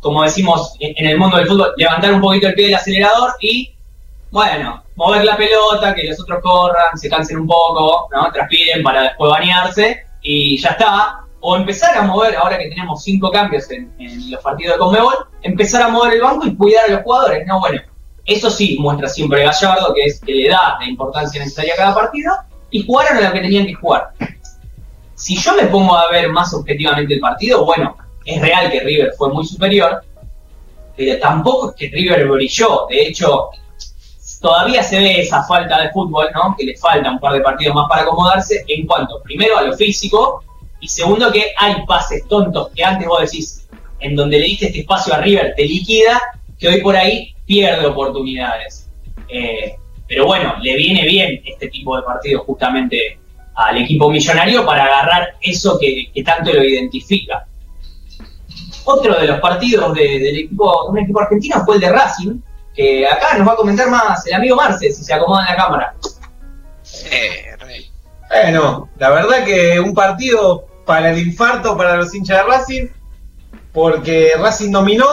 como 0.00 0.22
decimos 0.22 0.74
en 0.80 1.06
el 1.06 1.16
mundo 1.18 1.38
del 1.38 1.46
fútbol, 1.46 1.72
levantar 1.76 2.12
un 2.12 2.20
poquito 2.20 2.48
el 2.48 2.54
pie 2.54 2.66
del 2.66 2.74
acelerador 2.74 3.32
y, 3.40 3.74
bueno, 4.30 4.84
mover 4.96 5.24
la 5.24 5.36
pelota, 5.36 5.94
que 5.94 6.04
los 6.04 6.20
otros 6.20 6.40
corran, 6.42 6.96
se 6.96 7.08
cansen 7.08 7.38
un 7.38 7.46
poco, 7.46 8.08
¿no? 8.12 8.30
Transpiren 8.30 8.82
para 8.82 9.04
después 9.04 9.30
bañarse, 9.30 10.06
y 10.22 10.58
ya 10.58 10.70
está. 10.70 11.23
O 11.46 11.56
empezar 11.56 11.94
a 11.94 12.00
mover, 12.00 12.36
ahora 12.36 12.56
que 12.56 12.70
tenemos 12.70 13.02
cinco 13.02 13.30
cambios 13.30 13.70
en, 13.70 13.92
los 14.30 14.42
partidos 14.42 14.76
de 14.76 14.78
Conmebol, 14.78 15.26
empezar 15.42 15.82
a 15.82 15.88
mover 15.88 16.14
el 16.14 16.22
banco 16.22 16.46
y 16.46 16.56
cuidar 16.56 16.86
a 16.86 16.92
los 16.92 17.02
jugadores. 17.02 17.46
No, 17.46 17.60
bueno, 17.60 17.82
eso 18.24 18.48
sí 18.48 18.78
muestra 18.80 19.10
siempre 19.10 19.44
Gallardo, 19.44 19.92
que 19.92 20.04
es 20.04 20.20
que 20.20 20.32
le 20.32 20.48
da 20.48 20.78
la 20.80 20.88
importancia 20.88 21.42
necesaria 21.42 21.74
a 21.74 21.76
cada 21.76 21.94
partido, 21.94 22.32
y 22.70 22.86
jugaron 22.86 23.18
a 23.18 23.28
lo 23.28 23.32
que 23.34 23.40
tenían 23.40 23.66
que 23.66 23.74
jugar. 23.74 24.12
Si 25.16 25.36
yo 25.36 25.54
me 25.54 25.64
pongo 25.64 25.94
a 25.94 26.10
ver 26.10 26.30
más 26.30 26.54
objetivamente 26.54 27.12
el 27.12 27.20
partido, 27.20 27.62
bueno, 27.62 27.94
es 28.24 28.40
real 28.40 28.70
que 28.70 28.80
River 28.80 29.12
fue 29.18 29.30
muy 29.30 29.44
superior, 29.44 30.02
pero 30.96 31.20
tampoco 31.20 31.72
es 31.72 31.76
que 31.76 31.94
River 31.94 32.26
brilló. 32.26 32.86
De 32.88 33.08
hecho, 33.08 33.50
todavía 34.40 34.82
se 34.82 34.98
ve 34.98 35.20
esa 35.20 35.42
falta 35.44 35.82
de 35.82 35.90
fútbol, 35.90 36.28
¿no? 36.34 36.56
Que 36.56 36.64
le 36.64 36.76
falta 36.78 37.10
un 37.10 37.18
par 37.18 37.34
de 37.34 37.40
partidos 37.40 37.74
más 37.74 37.86
para 37.86 38.00
acomodarse 38.00 38.64
en 38.66 38.86
cuanto, 38.86 39.20
primero, 39.22 39.58
a 39.58 39.62
lo 39.62 39.76
físico, 39.76 40.42
y 40.84 40.88
segundo, 40.88 41.32
que 41.32 41.44
hay 41.56 41.74
pases 41.86 42.28
tontos 42.28 42.68
que 42.74 42.84
antes 42.84 43.06
vos 43.08 43.20
decís, 43.22 43.66
en 44.00 44.14
donde 44.14 44.38
le 44.38 44.44
diste 44.44 44.66
este 44.66 44.80
espacio 44.80 45.14
a 45.14 45.18
River, 45.18 45.54
te 45.56 45.64
liquida, 45.64 46.20
que 46.58 46.68
hoy 46.68 46.82
por 46.82 46.94
ahí 46.94 47.34
pierde 47.46 47.86
oportunidades. 47.86 48.90
Eh, 49.28 49.76
pero 50.06 50.26
bueno, 50.26 50.54
le 50.60 50.76
viene 50.76 51.06
bien 51.06 51.40
este 51.44 51.68
tipo 51.68 51.96
de 51.96 52.02
partidos 52.02 52.44
justamente 52.44 53.18
al 53.54 53.78
equipo 53.78 54.10
millonario 54.10 54.66
para 54.66 54.84
agarrar 54.84 55.36
eso 55.40 55.78
que, 55.78 56.10
que 56.12 56.22
tanto 56.22 56.52
lo 56.52 56.62
identifica. 56.62 57.46
Otro 58.84 59.18
de 59.18 59.26
los 59.26 59.40
partidos 59.40 59.94
de- 59.94 60.18
del 60.18 60.36
equipo, 60.40 60.84
de 60.84 60.90
un 60.90 60.98
equipo 60.98 61.20
argentino 61.20 61.64
fue 61.64 61.76
el 61.76 61.80
de 61.80 61.88
Racing, 61.90 62.40
que 62.74 63.06
acá 63.06 63.38
nos 63.38 63.48
va 63.48 63.52
a 63.52 63.56
comentar 63.56 63.88
más 63.88 64.26
el 64.26 64.34
amigo 64.34 64.56
Marce, 64.56 64.92
si 64.92 65.02
se 65.02 65.14
acomoda 65.14 65.46
en 65.46 65.50
la 65.50 65.56
cámara. 65.56 65.94
Eh, 67.10 67.56
Rey. 67.58 67.90
Bueno, 68.28 68.90
la 68.98 69.10
verdad 69.10 69.44
que 69.44 69.80
un 69.80 69.94
partido 69.94 70.66
para 70.84 71.10
el 71.10 71.26
infarto 71.26 71.76
para 71.76 71.96
los 71.96 72.14
hinchas 72.14 72.38
de 72.38 72.42
Racing, 72.44 72.86
porque 73.72 74.32
Racing 74.38 74.70
dominó 74.70 75.06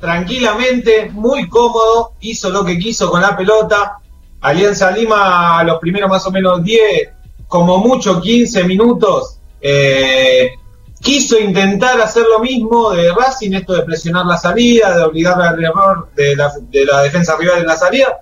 tranquilamente, 0.00 1.10
muy 1.12 1.48
cómodo, 1.48 2.12
hizo 2.20 2.48
lo 2.50 2.64
que 2.64 2.78
quiso 2.78 3.10
con 3.10 3.20
la 3.20 3.36
pelota. 3.36 3.98
Alianza 4.40 4.90
Lima 4.90 5.58
a 5.58 5.64
los 5.64 5.78
primeros 5.78 6.08
más 6.08 6.26
o 6.26 6.30
menos 6.30 6.62
10, 6.64 7.08
como 7.46 7.78
mucho 7.78 8.20
15 8.20 8.64
minutos, 8.64 9.38
eh, 9.60 10.52
quiso 11.00 11.38
intentar 11.38 12.00
hacer 12.00 12.24
lo 12.24 12.38
mismo 12.38 12.90
de 12.92 13.12
Racing, 13.12 13.52
esto 13.52 13.74
de 13.74 13.82
presionar 13.82 14.24
la 14.24 14.38
salida, 14.38 14.96
de 14.96 15.02
obligarle 15.02 15.48
al 15.48 15.64
error 15.64 16.08
de 16.14 16.36
la, 16.36 16.52
de 16.58 16.84
la 16.84 17.02
defensa 17.02 17.36
rival 17.36 17.58
en 17.58 17.66
la 17.66 17.76
salida. 17.76 18.20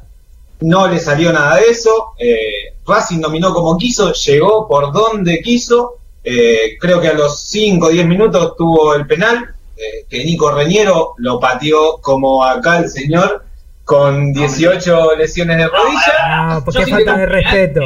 No 0.61 0.89
le 0.89 0.99
salió 0.99 1.33
nada 1.33 1.57
de 1.57 1.67
eso. 1.71 2.15
Eh, 2.19 2.75
Racing 2.87 3.21
dominó 3.21 3.55
como 3.55 3.77
quiso, 3.77 4.13
llegó 4.13 4.67
por 4.67 4.93
donde 4.93 5.41
quiso. 5.41 5.98
Eh, 6.25 6.77
creo 6.81 7.01
que 7.01 7.09
a 7.09 7.15
los 7.15 7.41
5 7.43 7.87
o 7.87 7.89
10 7.91 8.07
minutos 8.07 8.55
tuvo 8.57 8.95
el 8.95 9.07
penal, 9.07 9.55
eh, 9.77 10.05
que 10.09 10.25
Nico 10.25 10.51
Reñero 10.51 11.15
lo 11.19 11.39
pateó 11.41 11.99
como 12.01 12.45
acá 12.45 12.79
el 12.79 12.91
señor, 12.91 13.45
con 13.85 14.33
18 14.35 15.17
lesiones 15.17 15.57
de 15.57 15.67
rodilla. 15.69 16.13
Ah, 16.21 16.61
porque 16.65 16.81
Yo 16.81 16.87
falta 16.89 17.17
de 17.17 17.27
penal, 17.27 17.43
respeto. 17.43 17.81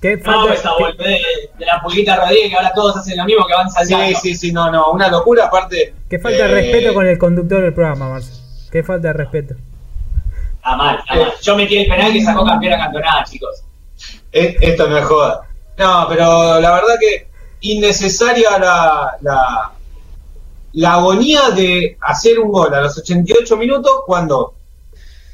Qué 0.00 0.16
No, 0.16 0.22
falta 0.24 0.54
esa 0.54 0.70
qué- 0.78 0.82
golpe 0.84 1.04
de, 1.04 1.18
de 1.58 1.66
la 1.66 1.78
pulguita 1.82 2.16
Rodríguez, 2.16 2.48
que 2.48 2.56
ahora 2.56 2.72
todos 2.74 2.96
hacen 2.96 3.18
lo 3.18 3.24
mismo, 3.26 3.46
que 3.46 3.52
van 3.52 3.68
saltando. 3.70 4.06
Sí, 4.06 4.14
sí, 4.14 4.34
sí, 4.34 4.52
no, 4.52 4.70
no, 4.70 4.92
una 4.92 5.08
locura. 5.08 5.44
Aparte, 5.46 5.92
qué 6.08 6.18
falta 6.18 6.44
de 6.46 6.50
eh, 6.52 6.54
respeto 6.62 6.94
con 6.94 7.06
el 7.06 7.18
conductor 7.18 7.60
del 7.60 7.74
programa, 7.74 8.08
Marce. 8.08 8.32
Qué 8.72 8.82
falta 8.82 9.08
de 9.08 9.12
respeto. 9.14 9.54
Está 10.56 10.76
mal, 10.76 10.98
está 11.00 11.14
mal. 11.16 11.32
Yo 11.42 11.56
metí 11.56 11.76
el 11.76 11.86
penal 11.88 12.12
que 12.14 12.22
sacó 12.22 12.46
campeona 12.46 12.78
cantonada, 12.78 13.24
chicos. 13.24 13.62
Esto 14.32 14.88
no 14.88 14.96
es 14.96 15.04
joda. 15.04 15.42
No, 15.78 16.06
pero 16.08 16.60
la 16.60 16.72
verdad 16.72 16.94
que 17.00 17.28
innecesaria 17.62 18.58
la, 18.58 19.72
la, 20.72 20.94
agonía 20.94 21.50
de 21.50 21.96
hacer 22.00 22.38
un 22.38 22.50
gol 22.52 22.72
a 22.74 22.80
los 22.82 22.96
88 22.98 23.56
minutos 23.56 23.92
cuando 24.06 24.54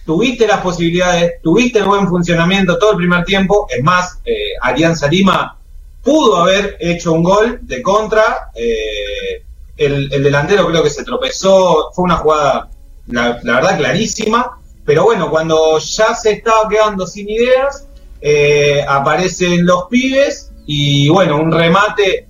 tuviste 0.04 0.46
las 0.46 0.60
posibilidades, 0.60 1.42
tuviste 1.42 1.80
el 1.80 1.84
buen 1.86 2.08
funcionamiento 2.08 2.78
todo 2.78 2.92
el 2.92 2.96
primer 2.98 3.24
tiempo. 3.24 3.66
Es 3.70 3.82
más, 3.82 4.20
eh, 4.24 4.34
Alianza 4.62 5.08
Lima 5.08 5.58
pudo 6.02 6.36
haber 6.36 6.76
hecho 6.80 7.12
un 7.12 7.22
gol 7.24 7.58
de 7.62 7.82
contra. 7.82 8.50
eh, 8.54 9.42
el, 9.76 10.10
el 10.10 10.22
delantero 10.22 10.66
creo 10.68 10.82
que 10.82 10.88
se 10.90 11.04
tropezó, 11.04 11.90
fue 11.92 12.04
una 12.04 12.16
jugada, 12.16 12.70
la, 13.08 13.38
la 13.42 13.54
verdad, 13.56 13.76
clarísima. 13.76 14.58
Pero 14.86 15.04
bueno, 15.04 15.28
cuando 15.30 15.78
ya 15.78 16.14
se 16.14 16.32
estaba 16.32 16.68
quedando 16.68 17.06
sin 17.06 17.28
ideas, 17.28 17.85
eh, 18.28 18.84
aparecen 18.88 19.64
los 19.64 19.84
pibes 19.84 20.50
y 20.66 21.08
bueno, 21.08 21.36
un 21.36 21.52
remate, 21.52 22.26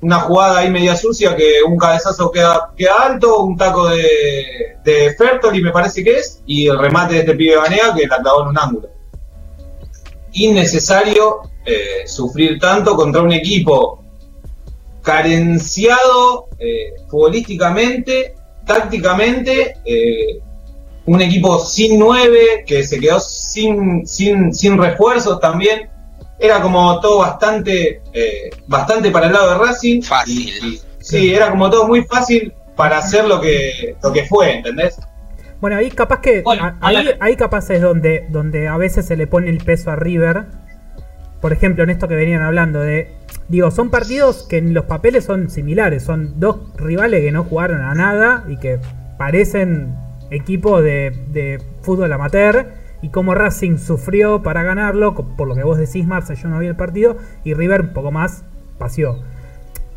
una 0.00 0.20
jugada 0.20 0.58
ahí 0.60 0.70
media 0.70 0.94
sucia 0.94 1.34
que 1.34 1.54
un 1.66 1.76
cabezazo 1.76 2.30
queda, 2.30 2.70
queda 2.76 2.94
alto, 3.02 3.42
un 3.42 3.56
taco 3.56 3.88
de, 3.88 4.76
de 4.84 5.12
Fertoli 5.18 5.60
me 5.60 5.72
parece 5.72 6.04
que 6.04 6.18
es, 6.18 6.40
y 6.46 6.68
el 6.68 6.78
remate 6.78 7.14
de 7.14 7.20
este 7.20 7.34
pibe 7.34 7.56
Banea 7.56 7.92
que 7.96 8.06
la 8.06 8.18
clavó 8.18 8.42
en 8.42 8.48
un 8.50 8.58
ángulo. 8.60 8.88
Innecesario 10.34 11.40
eh, 11.66 12.06
sufrir 12.06 12.60
tanto 12.60 12.94
contra 12.94 13.20
un 13.20 13.32
equipo 13.32 14.04
carenciado 15.02 16.46
eh, 16.60 16.94
futbolísticamente, 17.08 18.36
tácticamente, 18.64 19.78
eh, 19.84 20.40
un 21.06 21.20
equipo 21.20 21.58
sin 21.58 21.98
nueve, 21.98 22.64
que 22.66 22.82
se 22.84 22.98
quedó 22.98 23.20
sin, 23.20 24.06
sin, 24.06 24.52
sin 24.54 24.78
refuerzos 24.78 25.38
también. 25.40 25.88
Era 26.38 26.60
como 26.60 27.00
todo 27.00 27.18
bastante, 27.18 28.02
eh, 28.12 28.50
bastante 28.66 29.10
para 29.10 29.26
el 29.26 29.32
lado 29.32 29.50
de 29.50 29.58
Racing. 29.66 30.02
Fácil. 30.02 30.48
Y- 30.48 30.66
y- 30.74 30.80
sí, 31.00 31.34
era 31.34 31.50
como 31.50 31.70
todo 31.70 31.86
muy 31.86 32.02
fácil 32.04 32.52
para 32.76 32.98
hacer 32.98 33.24
lo 33.26 33.40
que, 33.40 33.96
lo 34.02 34.12
que 34.12 34.24
fue, 34.26 34.56
¿entendés? 34.56 34.98
Bueno, 35.60 35.76
ahí 35.76 35.90
capaz 35.90 36.20
que. 36.20 36.42
Bueno, 36.42 36.64
a- 36.64 36.76
ahí, 36.80 36.96
habla- 36.96 37.16
ahí 37.20 37.36
capaz 37.36 37.70
es 37.70 37.80
donde, 37.80 38.26
donde 38.30 38.66
a 38.68 38.76
veces 38.76 39.06
se 39.06 39.16
le 39.16 39.26
pone 39.26 39.48
el 39.48 39.58
peso 39.58 39.90
a 39.90 39.96
River. 39.96 40.44
Por 41.40 41.52
ejemplo, 41.52 41.84
en 41.84 41.90
esto 41.90 42.08
que 42.08 42.14
venían 42.14 42.42
hablando 42.42 42.80
de. 42.80 43.10
Digo, 43.48 43.70
son 43.70 43.90
partidos 43.90 44.46
que 44.48 44.56
en 44.58 44.72
los 44.74 44.86
papeles 44.86 45.24
son 45.24 45.50
similares. 45.50 46.02
Son 46.02 46.40
dos 46.40 46.56
rivales 46.76 47.20
que 47.20 47.30
no 47.30 47.44
jugaron 47.44 47.82
a 47.82 47.94
nada 47.94 48.44
y 48.48 48.56
que 48.56 48.78
parecen 49.18 49.94
equipos 50.34 50.82
de, 50.82 51.10
de 51.28 51.62
fútbol 51.82 52.12
amateur. 52.12 52.72
Y 53.02 53.10
como 53.10 53.34
Racing 53.34 53.76
sufrió 53.76 54.42
para 54.42 54.62
ganarlo, 54.62 55.14
por 55.14 55.46
lo 55.46 55.54
que 55.54 55.62
vos 55.62 55.76
decís, 55.76 56.06
Marce, 56.06 56.36
yo 56.36 56.48
no 56.48 56.58
vi 56.58 56.66
el 56.66 56.76
partido. 56.76 57.16
Y 57.44 57.54
River 57.54 57.82
un 57.82 57.92
poco 57.92 58.10
más 58.10 58.44
paseó. 58.78 59.22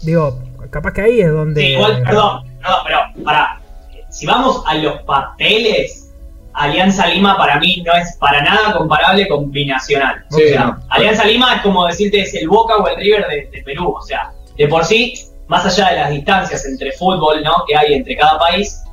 Digo, 0.02 0.40
capaz 0.70 0.94
que 0.94 1.02
ahí 1.02 1.22
es 1.22 1.32
donde. 1.32 1.62
Sí, 1.62 1.68
igual, 1.68 2.04
perdón, 2.04 2.44
perdón, 2.62 2.80
pero 2.86 3.24
para. 3.24 3.62
Si 4.10 4.26
vamos 4.26 4.64
a 4.66 4.76
los 4.76 5.02
papeles, 5.04 6.14
Alianza 6.54 7.08
Lima 7.08 7.38
para 7.38 7.60
mí 7.60 7.84
no 7.86 7.94
es 7.94 8.18
para 8.18 8.42
nada 8.42 8.74
comparable 8.74 9.28
con 9.28 9.52
Binacional. 9.52 10.26
Sí, 10.30 10.44
o 10.44 10.48
sea, 10.50 10.64
no. 10.66 10.80
Alianza 10.90 11.26
Lima 11.26 11.56
es 11.56 11.62
como 11.62 11.86
decirte 11.86 12.22
es 12.22 12.34
el 12.34 12.48
Boca 12.48 12.78
o 12.78 12.88
el 12.88 12.98
River 12.98 13.28
de, 13.28 13.50
de 13.52 13.64
Perú. 13.64 13.94
O 13.98 14.02
sea, 14.02 14.32
de 14.58 14.68
por 14.68 14.84
sí, 14.84 15.14
más 15.48 15.66
allá 15.66 15.92
de 15.92 15.96
las 15.98 16.10
distancias 16.10 16.66
entre 16.66 16.92
fútbol 16.94 17.44
¿no? 17.44 17.54
que 17.68 17.76
hay 17.76 17.94
entre 17.94 18.16
cada 18.18 18.38
país, 18.40 18.84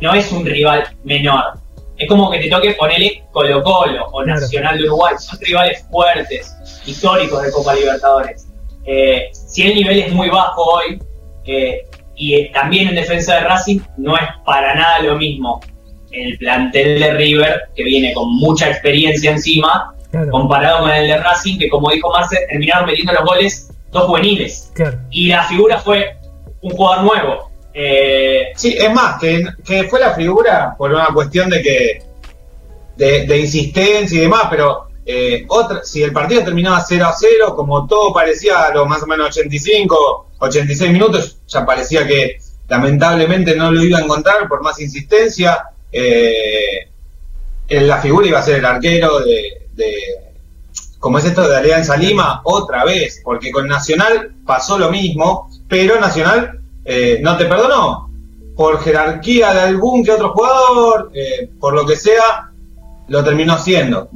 no 0.00 0.14
es 0.14 0.30
un 0.32 0.44
rival 0.44 0.84
menor. 1.04 1.54
Es 1.96 2.08
como 2.08 2.30
que 2.30 2.38
te 2.38 2.48
toque 2.48 2.72
ponerle 2.74 3.24
Colo 3.32 3.62
Colo 3.62 4.06
o 4.12 4.22
Claro. 4.22 4.40
Nacional 4.40 4.78
de 4.78 4.84
Uruguay. 4.84 5.14
Son 5.18 5.38
rivales 5.40 5.84
fuertes, 5.90 6.54
históricos 6.86 7.42
de 7.42 7.50
Copa 7.50 7.74
Libertadores. 7.74 8.46
Eh, 8.86 9.28
si 9.32 9.66
el 9.66 9.74
nivel 9.74 9.98
es 10.00 10.12
muy 10.12 10.28
bajo 10.30 10.62
hoy, 10.62 11.02
eh, 11.44 11.84
y 12.14 12.50
también 12.52 12.88
en 12.88 12.94
defensa 12.94 13.34
de 13.34 13.40
Racing 13.40 13.80
no 13.96 14.16
es 14.16 14.22
para 14.44 14.74
nada 14.74 15.00
lo 15.00 15.16
mismo 15.16 15.60
el 16.10 16.38
plantel 16.38 16.98
de 17.00 17.12
River, 17.14 17.62
que 17.76 17.84
viene 17.84 18.12
con 18.14 18.28
mucha 18.36 18.68
experiencia 18.70 19.30
encima, 19.30 19.94
Claro, 20.10 20.30
comparado 20.30 20.80
con 20.80 20.90
el 20.90 21.06
de 21.06 21.18
Racing, 21.18 21.58
que 21.58 21.68
como 21.68 21.90
dijo 21.90 22.10
Marce, 22.10 22.38
terminaron 22.48 22.86
metiendo 22.86 23.12
los 23.12 23.24
goles 23.24 23.70
dos 23.92 24.04
juveniles. 24.04 24.70
claro. 24.74 24.98
Y 25.10 25.28
la 25.28 25.42
figura 25.44 25.78
fue 25.78 26.16
un 26.62 26.70
jugador 26.70 27.04
nuevo. 27.04 27.47
Eh, 27.80 28.18
Sí, 28.56 28.76
es 28.76 28.92
más, 28.92 29.20
que, 29.20 29.84
fue 29.88 30.00
la 30.00 30.12
figura 30.12 30.74
por 30.76 30.90
una 30.90 31.06
cuestión 31.14 31.48
de 31.48 31.62
que 31.62 32.02
de, 32.96 33.38
insistencia 33.38 34.18
y 34.18 34.22
demás, 34.22 34.48
pero 34.50 34.88
eh, 35.06 35.44
otra, 35.46 35.84
si 35.84 36.02
el 36.02 36.12
partido 36.12 36.42
terminaba 36.42 36.80
0 36.80 37.06
a 37.06 37.12
0, 37.16 37.54
como 37.54 37.86
todo 37.86 38.12
parecía 38.12 38.62
a 38.62 38.74
los 38.74 38.88
más 38.88 39.00
o 39.04 39.06
menos 39.06 39.28
85, 39.28 40.26
86 40.38 40.90
minutos, 40.90 41.38
ya 41.46 41.64
parecía 41.64 42.04
que 42.04 42.38
lamentablemente 42.66 43.54
no 43.54 43.70
lo 43.70 43.84
iba 43.84 43.98
a 43.98 44.02
encontrar 44.02 44.48
por 44.48 44.60
más 44.60 44.80
insistencia. 44.80 45.62
Eh, 45.92 46.88
la 47.68 47.98
figura 47.98 48.26
iba 48.26 48.40
a 48.40 48.42
ser 48.42 48.56
el 48.56 48.64
arquero 48.64 49.20
de, 49.20 49.68
de 49.74 49.94
como 50.98 51.18
es 51.18 51.26
esto 51.26 51.48
de 51.48 51.56
Alianza 51.56 51.96
Lima, 51.96 52.40
otra 52.42 52.84
vez, 52.84 53.20
porque 53.22 53.52
con 53.52 53.68
Nacional 53.68 54.32
pasó 54.44 54.78
lo 54.78 54.90
mismo, 54.90 55.48
pero 55.68 56.00
Nacional 56.00 56.58
eh, 56.88 57.18
no 57.22 57.36
te 57.36 57.44
perdonó. 57.44 58.10
Por 58.56 58.80
jerarquía 58.80 59.54
de 59.54 59.60
algún 59.60 60.02
que 60.04 60.10
otro 60.10 60.32
jugador, 60.32 61.10
eh, 61.14 61.48
por 61.60 61.74
lo 61.74 61.86
que 61.86 61.94
sea, 61.96 62.50
lo 63.06 63.22
terminó 63.22 63.52
haciendo. 63.54 64.08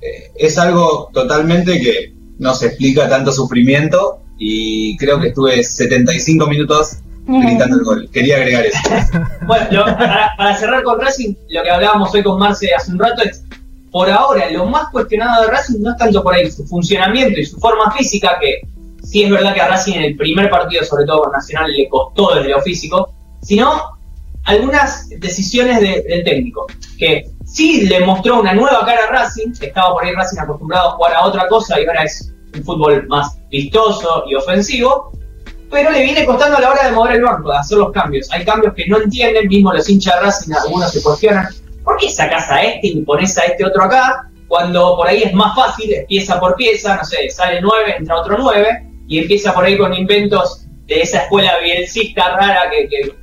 Eh, 0.00 0.30
es 0.36 0.56
algo 0.58 1.10
totalmente 1.12 1.80
que 1.80 2.12
no 2.38 2.54
se 2.54 2.66
explica 2.68 3.08
tanto 3.08 3.32
sufrimiento 3.32 4.20
y 4.38 4.96
creo 4.98 5.18
que 5.20 5.28
estuve 5.28 5.64
75 5.64 6.46
minutos 6.46 6.98
gritando 7.26 7.76
el 7.78 7.84
gol. 7.84 8.08
Quería 8.12 8.36
agregar 8.36 8.64
eso. 8.66 8.78
bueno, 9.46 9.66
lo- 9.72 9.84
para, 9.84 10.30
para 10.38 10.56
cerrar 10.56 10.82
con 10.84 11.00
Racing, 11.00 11.34
lo 11.50 11.62
que 11.64 11.70
hablábamos 11.70 12.14
hoy 12.14 12.22
con 12.22 12.38
Marce 12.38 12.72
hace 12.74 12.92
un 12.92 12.98
rato 13.00 13.22
es, 13.22 13.42
por 13.90 14.08
ahora, 14.08 14.48
lo 14.50 14.64
más 14.66 14.88
cuestionado 14.92 15.42
de 15.42 15.48
Racing 15.50 15.80
no 15.82 15.90
es 15.90 15.96
tanto 15.96 16.22
por 16.22 16.34
ahí 16.34 16.48
su 16.50 16.64
funcionamiento 16.66 17.40
y 17.40 17.44
su 17.44 17.58
forma 17.58 17.90
física, 17.90 18.38
que 18.40 18.60
sí 19.02 19.24
es 19.24 19.30
verdad 19.30 19.54
que 19.54 19.60
a 19.60 19.68
Racing 19.68 19.94
en 19.94 20.02
el 20.04 20.16
primer 20.16 20.50
partido, 20.50 20.84
sobre 20.84 21.04
todo 21.06 21.22
con 21.22 21.32
Nacional, 21.32 21.70
le 21.72 21.88
costó 21.88 22.34
desde 22.34 22.50
lo 22.50 22.60
físico, 22.62 23.12
sino 23.42 23.98
algunas 24.44 25.08
decisiones 25.18 25.80
de- 25.80 26.02
del 26.08 26.24
técnico, 26.24 26.66
que 26.98 27.30
sí 27.44 27.86
le 27.86 28.00
mostró 28.00 28.40
una 28.40 28.54
nueva 28.54 28.84
cara 28.84 29.04
a 29.08 29.12
Racing, 29.12 29.52
estaba 29.60 29.92
por 29.92 30.04
ahí 30.04 30.12
Racing 30.12 30.38
acostumbrado 30.38 30.88
a 30.88 30.92
jugar 30.92 31.14
a 31.14 31.24
otra 31.26 31.46
cosa 31.48 31.80
y 31.80 31.86
ahora 31.86 32.04
es 32.04 32.32
un 32.54 32.64
fútbol 32.64 33.06
más 33.08 33.38
vistoso 33.50 34.24
y 34.28 34.34
ofensivo, 34.34 35.12
pero 35.70 35.90
le 35.90 36.02
viene 36.02 36.24
costando 36.24 36.56
a 36.56 36.60
la 36.60 36.70
hora 36.70 36.84
de 36.86 36.92
mover 36.92 37.16
el 37.16 37.22
banco, 37.22 37.50
de 37.52 37.58
hacer 37.58 37.76
los 37.78 37.92
cambios. 37.92 38.26
Hay 38.32 38.44
cambios 38.44 38.72
que 38.74 38.86
no 38.86 38.98
entienden, 39.02 39.48
mismo 39.48 39.72
los 39.72 39.88
hinchas 39.88 40.14
de 40.14 40.20
Racing, 40.22 40.52
algunos 40.54 40.92
se 40.92 41.02
cuestionan, 41.02 41.46
¿por 41.84 41.98
qué 41.98 42.08
sacas 42.10 42.50
a 42.50 42.62
este 42.62 42.86
y 42.88 43.02
pones 43.02 43.36
a 43.36 43.44
este 43.44 43.66
otro 43.66 43.82
acá? 43.84 44.27
Cuando 44.48 44.96
por 44.96 45.06
ahí 45.06 45.22
es 45.22 45.32
más 45.34 45.54
fácil, 45.54 45.92
es 45.92 46.06
pieza 46.06 46.40
por 46.40 46.56
pieza, 46.56 46.96
no 46.96 47.04
sé, 47.04 47.28
sale 47.30 47.60
9, 47.60 47.96
entra 47.98 48.16
otro 48.16 48.36
9, 48.38 48.86
y 49.06 49.18
empieza 49.18 49.52
por 49.54 49.64
ahí 49.64 49.76
con 49.76 49.94
inventos 49.94 50.66
de 50.86 51.02
esa 51.02 51.22
escuela 51.22 51.58
bielcista 51.62 52.30
rara 52.30 52.70
que, 52.70 52.88
que, 52.88 53.14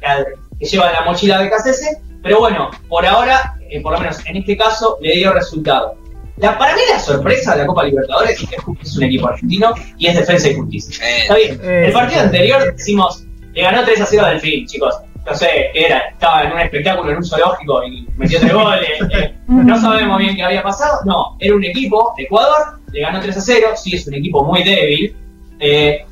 que 0.60 0.66
lleva 0.66 0.92
la 0.92 1.02
mochila 1.02 1.42
de 1.42 1.50
KCS, 1.50 1.98
pero 2.22 2.40
bueno, 2.40 2.70
por 2.88 3.06
ahora, 3.06 3.56
eh, 3.70 3.82
por 3.82 3.94
lo 3.94 4.00
menos 4.00 4.24
en 4.26 4.38
este 4.38 4.56
caso, 4.56 4.98
le 5.02 5.16
dio 5.16 5.34
resultado. 5.34 5.96
La, 6.38 6.58
para 6.58 6.76
mí 6.76 6.82
la 6.92 7.00
sorpresa 7.00 7.54
de 7.54 7.62
la 7.62 7.68
Copa 7.68 7.86
Libertadores 7.86 8.42
es 8.42 8.50
que 8.50 8.56
es 8.82 8.98
un 8.98 9.04
equipo 9.04 9.28
argentino 9.28 9.74
y 9.98 10.08
es 10.08 10.16
defensa 10.16 10.50
y 10.50 10.56
justicia. 10.56 11.08
Eh, 11.08 11.18
Está 11.22 11.36
bien. 11.36 11.60
Eh, 11.64 11.86
El 11.88 11.94
partido 11.94 12.22
anterior 12.22 12.76
decimos, 12.76 13.24
le 13.54 13.62
ganó 13.62 13.84
3 13.86 14.02
a 14.02 14.06
0 14.06 14.26
al 14.26 14.40
fin, 14.42 14.66
chicos. 14.68 14.96
No 15.26 15.34
sé 15.36 15.72
era, 15.74 15.98
estaba 16.10 16.44
en 16.44 16.52
un 16.54 16.60
espectáculo, 16.60 17.10
en 17.12 17.18
un 17.18 17.26
zoológico 17.26 17.84
y 17.84 18.08
metió 18.18 18.40
tres 18.40 18.54
goles. 18.54 18.90
eh, 19.18 19.34
no 19.48 19.80
sabemos 19.82 20.20
bien 20.20 20.36
qué 20.36 20.44
había 20.44 20.62
pasado. 20.62 21.00
No, 21.06 21.36
era 21.40 21.56
un 21.56 21.64
equipo 21.64 22.14
de 22.18 22.24
Ecuador, 22.24 22.80
le 22.92 23.02
ganó 23.02 23.20
3 23.20 23.36
a 23.36 23.42
0, 23.42 23.68
sí 23.76 23.96
es 23.96 24.08
un 24.08 24.14
equipo 24.14 24.44
muy 24.44 24.64
débil. 24.64 25.16
eh, 25.60 26.06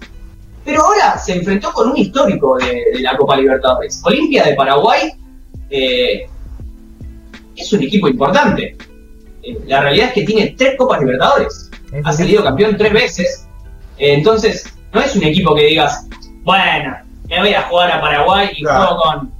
Pero 0.65 0.81
ahora 0.83 1.17
se 1.17 1.33
enfrentó 1.33 1.71
con 1.73 1.89
un 1.91 1.97
histórico 1.97 2.57
de, 2.57 2.83
de 2.93 2.99
la 3.01 3.15
Copa 3.15 3.37
Libertadores. 3.37 4.01
Olimpia 4.03 4.43
de 4.45 4.53
Paraguay 4.55 5.11
eh, 5.69 6.25
es 7.55 7.71
un 7.73 7.83
equipo 7.83 8.07
importante. 8.07 8.75
La 9.67 9.81
realidad 9.81 10.07
es 10.07 10.13
que 10.13 10.23
tiene 10.23 10.55
tres 10.57 10.75
Copas 10.77 10.99
Libertadores. 11.01 11.69
Es 11.91 12.01
Ha 12.05 12.13
salido 12.13 12.43
campeón 12.43 12.75
tres 12.77 12.93
veces. 12.93 13.47
Entonces, 13.99 14.73
no 14.91 15.01
es 15.01 15.15
un 15.15 15.23
equipo 15.23 15.53
que 15.53 15.65
digas, 15.67 16.07
bueno, 16.43 16.95
me 17.29 17.39
voy 17.39 17.53
a 17.53 17.61
jugar 17.63 17.91
a 17.91 18.01
Paraguay 18.01 18.49
y 18.55 18.63
Claro. 18.63 18.85
juego 18.87 19.01
con 19.01 19.31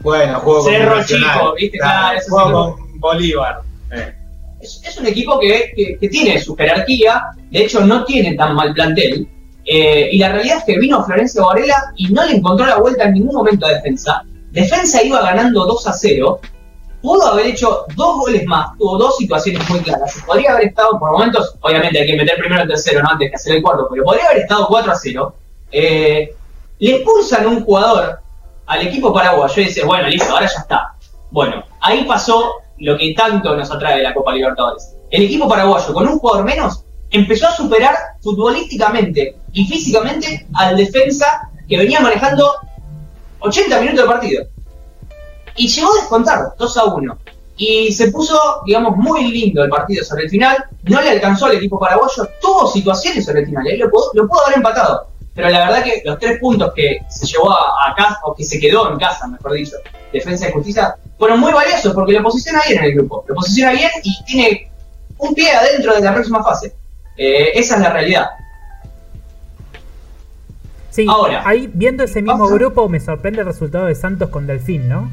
Bueno, 0.00 0.40
juego 0.40 0.62
con 0.62 0.72
Cerro 0.72 0.96
Nacional. 0.96 1.32
Chico, 1.38 1.54
¿viste? 1.54 1.78
Claro, 1.78 2.18
juego 2.28 2.76
sí. 2.76 2.82
con 2.82 3.00
Bolívar. 3.00 3.60
Eh. 3.92 4.14
es, 4.60 4.80
es 4.84 4.98
un 4.98 5.06
equipo 5.06 5.38
que, 5.38 5.72
que- 5.76 5.96
que 5.98 6.08
tiene 6.08 6.40
su 6.40 6.56
jerarquía, 6.56 7.22
de 7.50 7.60
hecho 7.64 7.80
no 7.80 8.04
tiene 8.04 8.34
tan 8.34 8.54
mal 8.54 8.72
plantel, 8.74 9.28
eh, 9.64 10.08
y 10.12 10.18
la 10.18 10.30
realidad 10.30 10.58
es 10.58 10.64
que 10.64 10.78
vino 10.78 11.04
Florencio 11.04 11.44
Varela 11.46 11.92
y 11.96 12.08
no 12.12 12.24
le 12.24 12.36
encontró 12.36 12.66
la 12.66 12.76
vuelta 12.78 13.04
en 13.04 13.14
ningún 13.14 13.34
momento 13.34 13.66
a 13.66 13.70
defensa. 13.70 14.22
Defensa 14.50 15.02
iba 15.02 15.20
ganando 15.22 15.66
2 15.66 15.86
a 15.88 15.92
0, 15.92 16.40
pudo 17.02 17.26
haber 17.26 17.46
hecho 17.46 17.84
dos 17.94 18.16
goles 18.18 18.44
más, 18.46 18.76
tuvo 18.78 18.96
dos 18.98 19.16
situaciones 19.18 19.68
muy 19.68 19.80
claras, 19.80 20.22
podría 20.26 20.52
haber 20.52 20.68
estado 20.68 20.98
por 20.98 21.12
momentos, 21.12 21.54
obviamente 21.60 22.00
hay 22.00 22.06
que 22.06 22.16
meter 22.16 22.36
primero 22.38 22.62
el 22.62 22.68
tercero, 22.68 23.02
¿no? 23.02 23.10
antes 23.10 23.28
que 23.30 23.36
hacer 23.36 23.56
el 23.56 23.62
cuarto, 23.62 23.86
pero 23.90 24.02
podría 24.04 24.24
haber 24.26 24.38
estado 24.42 24.66
4 24.68 24.92
a 24.92 24.96
0. 24.96 25.34
Eh, 25.72 26.34
le 26.78 26.96
expulsan 26.96 27.46
un 27.46 27.64
jugador 27.64 28.20
al 28.66 28.86
equipo 28.86 29.12
paraguayo 29.12 29.62
y 29.62 29.64
dice, 29.66 29.84
bueno, 29.84 30.08
listo, 30.08 30.32
ahora 30.32 30.46
ya 30.46 30.60
está. 30.60 30.94
Bueno, 31.30 31.64
ahí 31.80 32.04
pasó 32.04 32.56
lo 32.78 32.96
que 32.98 33.14
tanto 33.14 33.56
nos 33.56 33.70
atrae 33.70 34.02
la 34.02 34.14
Copa 34.14 34.32
Libertadores. 34.32 34.94
El 35.10 35.22
equipo 35.24 35.48
paraguayo, 35.48 35.94
con 35.94 36.06
un 36.08 36.18
jugador 36.18 36.44
menos, 36.44 36.84
empezó 37.10 37.46
a 37.48 37.52
superar 37.52 37.94
futbolísticamente 38.20 39.36
y 39.52 39.66
físicamente 39.66 40.46
al 40.54 40.76
defensa 40.76 41.50
que 41.68 41.78
venía 41.78 42.00
manejando 42.00 42.52
80 43.40 43.80
minutos 43.80 44.02
de 44.02 44.06
partido. 44.06 44.44
Y 45.56 45.68
llegó 45.68 45.92
a 45.92 46.00
descontar 46.00 46.40
2 46.58 46.76
a 46.76 46.84
1. 46.84 47.18
Y 47.58 47.90
se 47.92 48.10
puso, 48.10 48.38
digamos, 48.66 48.96
muy 48.96 49.30
lindo 49.30 49.64
el 49.64 49.70
partido 49.70 50.04
sobre 50.04 50.24
el 50.24 50.30
final. 50.30 50.62
No 50.82 51.00
le 51.00 51.10
alcanzó 51.10 51.46
al 51.46 51.52
equipo 51.52 51.78
paraguayo. 51.78 52.28
Tuvo 52.40 52.66
situaciones 52.66 53.24
sobre 53.24 53.40
el 53.40 53.46
final. 53.46 53.66
Ahí 53.66 53.78
lo 53.78 53.86
lo 53.86 54.28
pudo 54.28 54.44
haber 54.44 54.58
empatado. 54.58 55.06
Pero 55.36 55.50
la 55.50 55.60
verdad 55.68 55.84
que 55.84 56.02
los 56.04 56.18
tres 56.18 56.40
puntos 56.40 56.72
que 56.74 56.98
se 57.08 57.26
llevó 57.26 57.52
a, 57.52 57.90
a 57.90 57.94
casa, 57.94 58.18
o 58.24 58.34
que 58.34 58.42
se 58.44 58.58
quedó 58.58 58.90
en 58.90 58.98
casa, 58.98 59.28
mejor 59.28 59.52
dicho, 59.52 59.76
Defensa 60.12 60.48
y 60.48 60.52
Justicia, 60.52 60.96
fueron 61.18 61.38
muy 61.40 61.52
valiosos 61.52 61.92
porque 61.94 62.14
lo 62.14 62.22
posiciona 62.22 62.62
bien 62.66 62.78
en 62.78 62.84
el 62.86 62.94
grupo. 62.94 63.24
Lo 63.28 63.34
posiciona 63.34 63.72
bien 63.72 63.90
y 64.02 64.24
tiene 64.24 64.70
un 65.18 65.34
pie 65.34 65.52
adentro 65.52 65.94
de 65.94 66.00
la 66.00 66.12
próxima 66.14 66.42
fase. 66.42 66.74
Eh, 67.18 67.50
esa 67.54 67.76
es 67.76 67.80
la 67.82 67.90
realidad. 67.90 68.26
Sí, 70.90 71.06
Ahora. 71.08 71.42
ahí 71.46 71.70
viendo 71.72 72.04
ese 72.04 72.22
mismo 72.22 72.46
grupo 72.48 72.88
me 72.88 73.00
sorprende 73.00 73.40
el 73.40 73.46
resultado 73.46 73.84
de 73.86 73.94
Santos 73.94 74.30
con 74.30 74.46
Delfín, 74.46 74.88
¿no? 74.88 75.10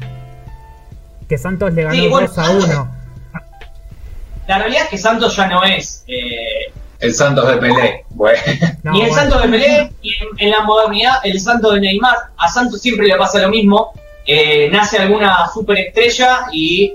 Que 1.28 1.36
Santos 1.36 1.74
le 1.74 1.82
ganó 1.82 1.94
Sí, 1.94 2.08
bueno, 2.08 2.26
2 2.28 2.38
a 2.38 2.44
Santos- 2.44 2.64
1. 2.70 2.88
La 4.46 4.58
realidad 4.58 4.82
es 4.84 4.88
que 4.90 4.98
Santos 4.98 5.36
ya 5.36 5.46
no 5.48 5.62
es 5.64 6.04
eh, 6.06 6.72
El 7.04 7.14
Santos 7.14 7.46
de 7.46 7.56
Pelé. 7.58 8.04
Bueno. 8.10 8.38
No, 8.82 8.92
ni 8.92 9.02
el 9.02 9.08
bueno. 9.08 9.20
Santos 9.22 9.42
de 9.42 9.48
Pelé, 9.48 9.76
en, 9.78 10.28
en 10.38 10.50
la 10.50 10.62
modernidad 10.62 11.12
el 11.22 11.38
Santos 11.38 11.74
de 11.74 11.80
Neymar. 11.80 12.16
A 12.38 12.48
Santos 12.48 12.80
siempre 12.80 13.06
le 13.06 13.16
pasa 13.16 13.40
lo 13.40 13.50
mismo. 13.50 13.92
Eh, 14.26 14.70
nace 14.72 14.98
alguna 14.98 15.46
superestrella 15.52 16.46
y 16.50 16.94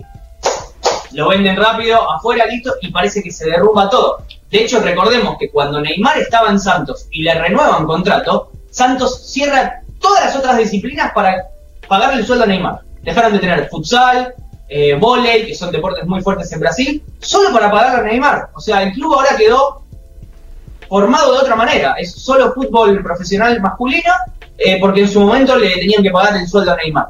lo 1.12 1.30
venden 1.30 1.56
rápido, 1.56 2.12
afuera, 2.12 2.46
listo, 2.48 2.74
y 2.82 2.92
parece 2.92 3.22
que 3.22 3.32
se 3.32 3.48
derrumba 3.50 3.88
todo. 3.90 4.24
De 4.50 4.64
hecho, 4.64 4.80
recordemos 4.80 5.38
que 5.40 5.52
cuando 5.52 5.80
Neymar 5.80 6.18
estaba 6.18 6.50
en 6.50 6.60
Santos 6.60 7.08
y 7.12 7.22
le 7.22 7.36
renuevan 7.36 7.86
contrato, 7.86 8.52
Santos 8.72 9.32
cierra 9.32 9.82
todas 10.02 10.26
las 10.26 10.36
otras 10.36 10.58
disciplinas 10.58 11.12
para 11.14 11.46
pagarle 11.88 12.22
el 12.22 12.26
sueldo 12.26 12.46
a 12.46 12.48
Neymar. 12.48 12.80
Dejaron 13.04 13.34
de 13.34 13.40
tener 13.40 13.70
futsal, 13.70 14.34
eh, 14.68 14.96
volei, 14.96 15.46
que 15.46 15.54
son 15.54 15.72
deportes 15.72 16.06
muy 16.06 16.22
fuertes 16.22 16.52
en 16.52 16.60
Brasil, 16.60 17.04
solo 17.20 17.54
para 17.54 17.70
pagarle 17.70 18.00
a 18.00 18.04
Neymar. 18.12 18.50
O 18.56 18.60
sea, 18.60 18.82
el 18.82 18.94
club 18.94 19.14
ahora 19.14 19.38
quedó 19.38 19.84
formado 20.90 21.34
de 21.34 21.40
otra 21.40 21.56
manera. 21.56 21.96
Es 21.98 22.12
solo 22.12 22.54
fútbol 22.54 23.02
profesional 23.04 23.62
masculino, 23.62 24.12
eh, 24.58 24.78
porque 24.82 25.02
en 25.02 25.08
su 25.08 25.22
momento 25.22 25.58
le 25.58 25.70
tenían 25.76 26.04
que 26.04 26.12
pagar 26.12 26.36
el 26.36 26.48
sueldo 26.48 26.74
a 26.74 26.76
Neymar. 26.76 27.08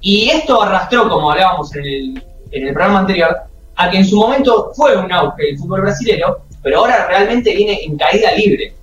Y 0.00 0.28
esto 0.28 0.62
arrastró, 0.62 1.08
como 1.08 1.32
hablábamos 1.32 1.74
en 1.74 1.84
el, 1.84 2.24
en 2.52 2.68
el 2.68 2.74
programa 2.74 3.00
anterior, 3.00 3.36
a 3.76 3.90
que 3.90 3.96
en 3.96 4.06
su 4.06 4.16
momento 4.16 4.70
fue 4.76 4.96
un 4.96 5.10
auge 5.10 5.50
el 5.50 5.58
fútbol 5.58 5.80
brasilero, 5.80 6.42
pero 6.62 6.80
ahora 6.80 7.06
realmente 7.08 7.54
viene 7.54 7.82
en 7.82 7.96
caída 7.96 8.32
libre. 8.32 8.74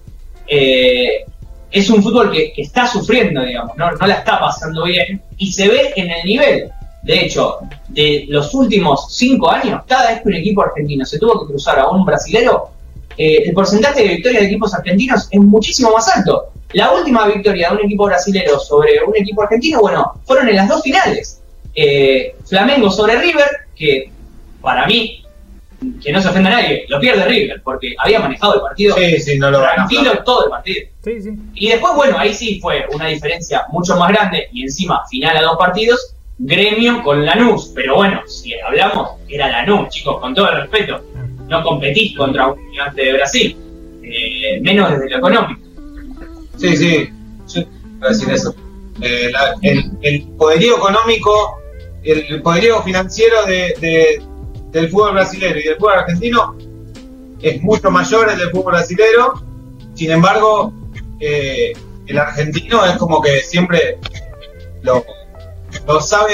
Eh, 0.47 1.23
es 1.69 1.89
un 1.89 2.03
fútbol 2.03 2.31
que, 2.31 2.51
que 2.51 2.63
está 2.63 2.85
sufriendo, 2.87 3.41
digamos, 3.43 3.77
¿no? 3.77 3.91
no 3.91 4.07
la 4.07 4.15
está 4.15 4.39
pasando 4.39 4.83
bien 4.83 5.21
y 5.37 5.51
se 5.51 5.69
ve 5.69 5.93
en 5.95 6.09
el 6.09 6.25
nivel. 6.25 6.71
De 7.03 7.25
hecho, 7.25 7.59
de 7.87 8.25
los 8.27 8.53
últimos 8.53 9.07
cinco 9.15 9.49
años, 9.49 9.81
cada 9.87 10.11
vez 10.11 10.21
que 10.21 10.27
un 10.27 10.35
equipo 10.35 10.63
argentino 10.63 11.05
se 11.05 11.17
tuvo 11.17 11.41
que 11.41 11.51
cruzar 11.51 11.79
a 11.79 11.87
un 11.89 12.05
brasilero, 12.05 12.69
eh, 13.17 13.43
el 13.45 13.53
porcentaje 13.53 14.01
de 14.01 14.07
victorias 14.09 14.41
de 14.41 14.47
equipos 14.47 14.73
argentinos 14.73 15.27
es 15.31 15.39
muchísimo 15.39 15.91
más 15.91 16.07
alto. 16.15 16.51
La 16.73 16.91
última 16.91 17.27
victoria 17.27 17.69
de 17.69 17.75
un 17.75 17.85
equipo 17.85 18.05
brasilero 18.05 18.59
sobre 18.59 19.03
un 19.05 19.15
equipo 19.15 19.43
argentino, 19.43 19.81
bueno, 19.81 20.13
fueron 20.25 20.47
en 20.47 20.55
las 20.55 20.69
dos 20.69 20.81
finales. 20.81 21.41
Eh, 21.75 22.35
Flamengo 22.45 22.89
sobre 22.89 23.17
River, 23.17 23.47
que 23.75 24.11
para 24.61 24.85
mí, 24.87 25.23
que 26.01 26.11
no 26.11 26.21
se 26.21 26.29
ofenda 26.29 26.49
a 26.51 26.61
nadie, 26.61 26.85
lo 26.87 26.99
pierde 26.99 27.25
River, 27.25 27.61
porque 27.63 27.93
había 27.97 28.19
manejado 28.19 28.55
el 28.55 28.61
partido 28.61 28.95
Sí, 28.95 29.19
sí, 29.19 29.39
no 29.39 29.49
lo 29.51 29.59
van 29.59 29.71
a 29.71 29.75
tranquilo 29.87 30.23
todo 30.23 30.45
el 30.45 30.49
partido. 30.51 30.87
Sí, 31.03 31.21
sí. 31.21 31.29
Y 31.55 31.69
después, 31.69 31.93
bueno, 31.95 32.17
ahí 32.17 32.33
sí 32.33 32.59
fue 32.61 32.85
una 32.93 33.07
diferencia 33.07 33.65
mucho 33.69 33.97
más 33.97 34.09
grande 34.09 34.47
y 34.53 34.63
encima 34.63 35.05
final 35.07 35.35
a 35.37 35.41
dos 35.41 35.57
partidos, 35.57 36.15
gremio 36.37 37.03
con 37.03 37.25
Lanús. 37.25 37.71
Pero 37.75 37.95
bueno, 37.95 38.21
si 38.27 38.53
hablamos, 38.53 39.11
era 39.27 39.49
Lanús, 39.49 39.89
chicos, 39.89 40.19
con 40.21 40.33
todo 40.35 40.49
el 40.51 40.61
respeto. 40.61 41.01
No 41.51 41.61
competís 41.63 42.15
contra 42.15 42.47
un 42.47 42.71
gigante 42.71 43.03
de 43.03 43.13
Brasil, 43.13 43.57
eh, 44.03 44.59
menos 44.61 44.89
desde 44.89 45.09
lo 45.09 45.17
económico. 45.17 45.61
Sí, 46.57 46.77
sí. 46.77 47.09
Yo 47.53 47.61
iba 47.61 48.07
a 48.07 48.09
decir 48.09 48.29
eso. 48.31 48.55
Eh, 49.01 49.29
la- 49.31 49.55
el, 49.61 49.91
el 50.01 50.23
poderío 50.37 50.77
económico, 50.77 51.59
el 52.03 52.41
poderío 52.41 52.81
financiero 52.83 53.43
de, 53.45 53.75
de- 53.81 54.21
del 54.71 54.89
fútbol 54.89 55.13
brasileño 55.13 55.57
y 55.57 55.63
del 55.63 55.75
fútbol 55.75 55.93
argentino 55.99 56.55
es 57.41 57.61
mucho 57.61 57.91
mayor 57.91 58.29
el 58.31 58.39
del 58.39 58.49
fútbol 58.51 58.73
brasileño. 58.73 59.33
Sin 59.93 60.11
embargo, 60.11 60.71
eh, 61.19 61.73
el 62.07 62.17
argentino 62.17 62.85
es 62.85 62.95
como 62.97 63.21
que 63.21 63.41
siempre 63.41 63.97
lo, 64.83 65.03
lo 65.85 65.99
sabe 66.01 66.33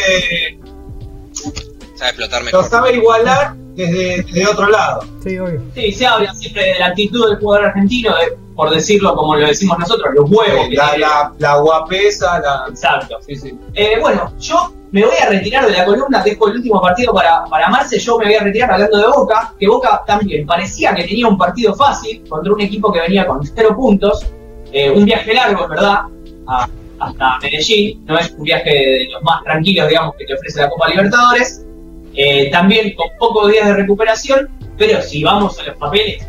Sabe 1.96 2.10
explotar 2.12 2.44
lo 2.54 2.64
sabe 2.64 2.94
igualar 2.96 3.56
desde, 3.78 4.24
desde 4.24 4.48
otro 4.48 4.68
lado. 4.70 5.02
Sí, 5.24 5.38
obvio. 5.40 5.62
Sí, 5.74 5.92
se 5.94 6.06
habla 6.06 6.34
siempre 6.34 6.66
de 6.74 6.80
la 6.80 6.88
actitud 6.88 7.30
del 7.30 7.38
jugador 7.40 7.68
argentino, 7.68 8.14
de, 8.16 8.38
por 8.56 8.70
decirlo 8.72 9.16
como 9.16 9.36
lo 9.36 9.48
decimos 9.48 9.78
nosotros, 9.80 10.14
los 10.16 10.30
huevos. 10.30 10.68
que 10.70 10.76
La, 10.76 10.90
tiene. 10.90 11.00
la, 11.06 11.32
la 11.38 11.56
guapesa, 11.58 12.40
la, 12.40 12.66
Exacto. 12.70 13.18
sí, 13.26 13.36
sí. 13.36 13.54
Eh, 13.76 13.94
bueno, 14.02 14.34
yo 14.40 14.74
me 14.92 15.06
voy 15.06 15.16
a 15.22 15.30
retirar 15.30 15.66
de 15.68 15.74
la 15.74 15.86
columna, 15.86 16.24
dejo 16.24 16.48
el 16.48 16.56
último 16.58 16.82
partido 16.82 17.14
para, 17.14 17.44
para 17.46 17.70
Marce, 17.70 18.00
yo 18.00 18.18
me 18.18 18.26
voy 18.26 18.36
a 18.36 18.40
retirar 18.44 18.72
hablando 18.72 18.98
de 18.98 19.08
Boca, 19.08 19.54
que 19.60 19.68
Boca 19.68 20.02
también 20.08 20.46
parecía 20.48 20.96
que 20.96 21.04
tenía 21.04 21.28
un 21.28 21.38
partido 21.38 21.76
fácil 21.76 22.24
contra 22.28 22.52
un 22.54 22.62
equipo 22.62 22.92
que 22.92 23.02
venía 23.02 23.28
con 23.28 23.46
cero 23.46 23.76
puntos, 23.76 24.26
eh, 24.72 24.90
un 24.90 25.06
viaje 25.06 25.34
largo, 25.34 25.64
es 25.64 25.70
verdad, 25.70 26.00
a- 26.48 26.68
hasta 27.00 27.38
Medellín, 27.44 28.04
no 28.06 28.18
es 28.18 28.32
un 28.32 28.44
viaje 28.44 28.70
de 28.72 29.10
los 29.12 29.22
más 29.22 29.44
tranquilos, 29.44 29.88
digamos, 29.88 30.16
que 30.18 30.26
te 30.26 30.34
ofrece 30.34 30.62
la 30.62 30.70
Copa 30.70 30.88
Libertadores, 30.90 31.64
eh, 32.20 32.50
también 32.50 32.96
con 32.96 33.10
pocos 33.20 33.52
días 33.52 33.68
de 33.68 33.74
recuperación, 33.76 34.50
pero 34.76 35.00
si 35.04 35.24
vamos 35.24 35.60
a 35.60 35.64
los 35.64 35.78
papeles, 35.78 36.28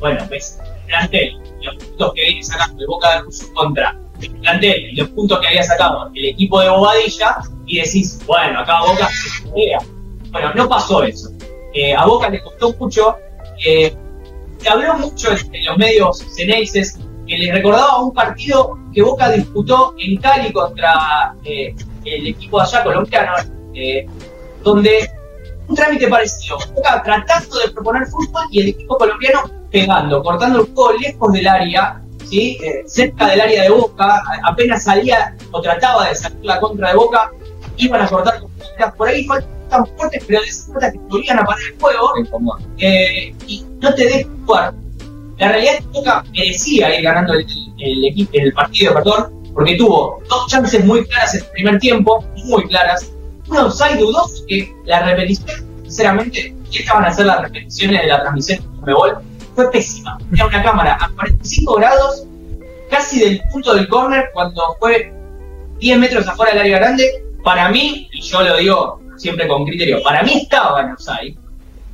bueno, 0.00 0.26
ves, 0.30 0.58
el 0.64 0.86
plantel, 0.86 1.38
los 1.60 1.76
puntos 1.76 2.14
que 2.14 2.22
viene 2.22 2.42
sacando 2.42 2.80
el 2.80 2.86
Boca 2.86 3.12
de 3.12 3.18
Russo 3.20 3.52
contra 3.52 4.00
el 4.22 4.30
plantel 4.30 4.96
los 4.96 5.10
puntos 5.10 5.38
que 5.40 5.48
había 5.48 5.62
sacado 5.62 6.10
el 6.14 6.24
equipo 6.24 6.58
de 6.62 6.70
Bobadilla, 6.70 7.36
y 7.66 7.80
decís, 7.80 8.18
bueno, 8.26 8.60
acá 8.60 8.80
Boca 8.80 9.08
se 9.08 9.46
juega. 9.50 9.78
Bueno, 10.30 10.54
no 10.54 10.68
pasó 10.70 11.02
eso. 11.02 11.28
Eh, 11.74 11.94
a 11.94 12.06
Boca 12.06 12.30
le 12.30 12.42
costó 12.42 12.72
mucho. 12.80 13.16
eh, 13.66 13.94
se 14.58 14.68
habló 14.70 14.94
mucho 14.94 15.28
en, 15.32 15.64
los 15.66 15.76
medios 15.76 16.18
ceneices 16.34 16.98
que 17.26 17.36
les 17.36 17.52
recordaba 17.52 18.02
un 18.02 18.14
partido 18.14 18.78
que 18.94 19.02
Boca 19.02 19.30
disputó 19.32 19.94
en 19.98 20.16
Cali 20.16 20.50
contra 20.50 21.34
el 21.44 22.26
equipo 22.26 22.58
allá 22.58 22.82
colombiano, 22.82 23.32
donde 24.62 25.10
un 25.68 25.74
trámite 25.74 26.08
parecido. 26.08 26.58
Boca 26.74 27.02
tratando 27.02 27.58
de 27.58 27.70
proponer 27.70 28.06
fútbol 28.06 28.44
y 28.50 28.60
el 28.60 28.68
equipo 28.68 28.96
colombiano 28.98 29.50
pegando, 29.70 30.22
cortando 30.22 30.60
el 30.60 30.74
juego 30.74 30.92
lejos 30.98 31.32
del 31.32 31.46
área, 31.46 32.02
¿sí? 32.24 32.58
Eh, 32.62 32.82
cerca 32.86 33.28
del 33.28 33.40
área 33.40 33.62
de 33.64 33.70
Boca, 33.70 34.22
apenas 34.44 34.84
salía 34.84 35.36
o 35.50 35.60
trataba 35.60 36.08
de 36.08 36.14
salir 36.14 36.38
la 36.42 36.60
contra 36.60 36.90
de 36.90 36.96
Boca, 36.96 37.30
iban 37.76 38.02
a 38.02 38.08
cortar 38.08 38.40
por 38.96 39.08
ahí 39.08 39.24
faltan 39.24 39.86
fuertes, 39.96 40.24
pero 40.26 40.40
de 40.40 40.92
que 40.92 40.98
volvían 41.08 41.38
a 41.38 41.44
parar 41.44 41.62
el 41.72 41.80
juego 41.80 42.12
eh, 42.78 43.34
y 43.46 43.64
no 43.80 43.94
te 43.94 44.04
dejan 44.04 44.46
jugar. 44.46 44.74
La 45.38 45.48
realidad 45.48 45.74
es 45.74 45.80
que 45.80 45.86
Boca 45.92 46.24
merecía 46.32 46.98
ir 46.98 47.04
ganando 47.04 47.34
el, 47.34 47.46
el, 47.78 48.28
el 48.32 48.52
partido, 48.52 48.94
perdón, 48.94 49.36
porque 49.54 49.76
tuvo 49.76 50.22
dos 50.28 50.46
chances 50.48 50.84
muy 50.84 51.04
claras 51.06 51.34
en 51.34 51.40
el 51.40 51.50
primer 51.50 51.78
tiempo, 51.78 52.24
muy 52.44 52.66
claras. 52.68 53.10
Un 53.48 53.56
offside 53.58 53.98
dudoso 53.98 54.44
que 54.46 54.74
la 54.84 55.02
repetición, 55.02 55.64
sinceramente, 55.82 56.54
y 56.70 56.78
estaban 56.78 57.04
a 57.04 57.08
hacer 57.08 57.26
las 57.26 57.42
repeticiones 57.42 58.02
de 58.02 58.08
la 58.08 58.20
transmisión 58.20 58.58
de 58.60 58.66
Conmebol, 58.80 59.18
fue 59.54 59.70
pésima. 59.70 60.18
Era 60.32 60.46
una 60.46 60.62
cámara 60.62 60.98
a 61.00 61.08
45 61.10 61.74
grados, 61.74 62.24
casi 62.90 63.20
del 63.20 63.42
punto 63.52 63.74
del 63.74 63.88
córner, 63.88 64.30
cuando 64.32 64.62
fue 64.78 65.12
10 65.78 65.98
metros 65.98 66.26
afuera 66.26 66.52
del 66.52 66.60
área 66.62 66.78
grande. 66.78 67.24
Para 67.42 67.68
mí, 67.68 68.08
y 68.12 68.20
yo 68.20 68.42
lo 68.42 68.56
digo 68.56 69.00
siempre 69.16 69.48
con 69.48 69.64
criterio, 69.64 70.02
para 70.02 70.22
mí 70.22 70.42
estaba 70.42 70.82
en 70.82 70.92
offside, 70.92 71.36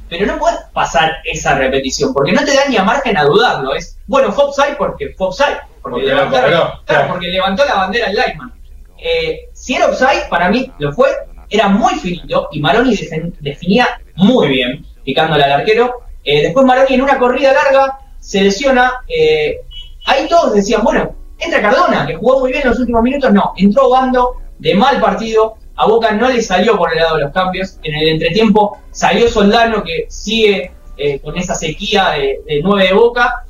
pero 0.09 0.27
no 0.27 0.39
puedes 0.39 0.59
pasar 0.73 1.11
esa 1.25 1.55
repetición, 1.55 2.13
porque 2.13 2.33
no 2.33 2.45
te 2.45 2.55
da 2.55 2.67
ni 2.69 2.77
a 2.77 2.85
margen 2.85 3.17
a 3.17 3.25
dudarlo. 3.25 3.75
Es, 3.75 3.99
bueno, 4.07 4.33
fue 4.33 4.45
offside 4.45 4.77
porque 4.77 5.15
fue 5.17 5.29
offside, 5.29 5.59
porque, 5.81 6.05
claro, 6.05 6.81
claro. 6.85 7.09
porque 7.09 7.29
levantó 7.29 7.65
la 7.65 7.75
bandera 7.77 8.09
el 8.09 8.17
lineman. 8.17 8.53
Eh, 8.99 9.49
si 9.53 9.75
era 9.75 9.87
offside, 9.87 10.29
para 10.29 10.51
mí 10.51 10.71
lo 10.79 10.93
fue, 10.93 11.09
era 11.53 11.69
muy 11.69 11.95
finito 11.97 12.49
y 12.51 12.61
Maroni 12.61 12.99
definía 13.41 13.87
muy 14.17 14.49
bien, 14.49 14.87
picándole 15.05 15.45
al 15.45 15.53
arquero. 15.53 16.01
Eh, 16.25 16.43
después 16.43 16.65
Maroni 16.65 16.95
en 16.95 17.03
una 17.03 17.19
corrida 17.19 17.53
larga 17.53 17.99
se 18.19 18.41
lesiona. 18.41 18.91
eh, 19.07 19.59
ahí 20.07 20.27
todos 20.29 20.55
decían, 20.55 20.83
bueno, 20.83 21.15
entra 21.39 21.61
Cardona, 21.61 22.07
que 22.07 22.15
jugó 22.15 22.41
muy 22.41 22.53
bien 22.53 22.63
en 22.63 22.71
los 22.71 22.79
últimos 22.79 23.03
minutos. 23.03 23.33
No, 23.33 23.53
entró 23.57 23.91
Bando 23.91 24.37
de 24.59 24.75
mal 24.75 24.99
partido. 24.99 25.57
A 25.77 25.87
Boca 25.87 26.13
no 26.13 26.31
le 26.31 26.41
salió 26.43 26.77
por 26.79 26.91
el 26.93 27.01
lado 27.01 27.17
de 27.17 27.25
los 27.25 27.33
cambios. 27.33 27.79
En 27.83 27.95
el 27.97 28.09
entretiempo 28.09 28.79
salió 28.91 29.29
Soldano, 29.29 29.85
que 29.85 30.07
sigue 30.09 30.73
eh, 30.97 31.21
con 31.21 31.37
esa 31.37 31.55
sequía 31.55 32.11
de, 32.13 32.41
de 32.47 32.61
9 32.63 32.89
de 32.89 32.95
Boca. 32.95 33.45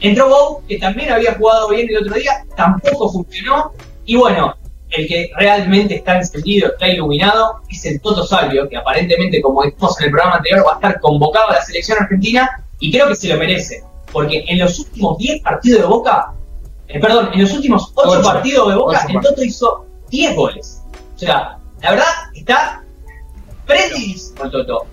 Entró 0.00 0.28
Bow, 0.28 0.62
que 0.68 0.78
también 0.78 1.10
había 1.10 1.34
jugado 1.34 1.70
bien 1.70 1.88
el 1.88 1.98
otro 1.98 2.14
día, 2.16 2.44
tampoco 2.54 3.10
funcionó. 3.10 3.72
Y 4.04 4.16
bueno, 4.16 4.54
el 4.96 5.08
que 5.08 5.30
realmente 5.36 5.96
está 5.96 6.16
encendido, 6.16 6.72
está 6.72 6.88
iluminado, 6.88 7.60
es 7.68 7.84
el 7.84 8.00
Toto 8.00 8.24
Salvio, 8.26 8.68
que 8.68 8.76
aparentemente, 8.76 9.40
como 9.40 9.62
dijimos 9.62 9.98
en 10.00 10.06
el 10.06 10.10
programa 10.10 10.36
anterior, 10.36 10.64
va 10.66 10.72
a 10.72 10.74
estar 10.74 11.00
convocado 11.00 11.50
a 11.50 11.54
la 11.54 11.62
selección 11.62 11.98
argentina 12.00 12.48
y 12.78 12.92
creo 12.92 13.08
que 13.08 13.16
se 13.16 13.28
lo 13.28 13.36
merece. 13.38 13.82
Porque 14.12 14.44
en 14.46 14.58
los 14.58 14.78
últimos 14.78 15.18
10 15.18 15.42
partidos 15.42 15.80
de 15.80 15.86
Boca, 15.86 16.32
eh, 16.88 17.00
perdón, 17.00 17.30
en 17.32 17.40
los 17.42 17.52
últimos 17.52 17.92
8 17.94 18.08
Ocho. 18.08 18.22
partidos 18.22 18.68
de 18.68 18.74
Boca, 18.76 19.00
Ocho 19.04 19.18
el 19.18 19.24
Toto 19.24 19.44
hizo 19.44 19.86
10 20.10 20.36
goles. 20.36 20.82
O 21.16 21.18
sea, 21.18 21.58
la 21.82 21.90
verdad 21.90 22.06
está 22.34 22.84
predispuesto 23.66 24.58
el 24.58 24.66
Toto. 24.66 24.86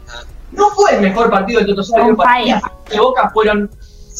No 0.52 0.70
fue 0.72 0.96
el 0.96 1.02
mejor 1.02 1.30
partido 1.30 1.60
del 1.60 1.70
Toto 1.70 1.84
Salvio. 1.84 2.16
Fire. 2.16 2.62
de 2.90 3.00
Boca 3.00 3.30
fueron 3.34 3.70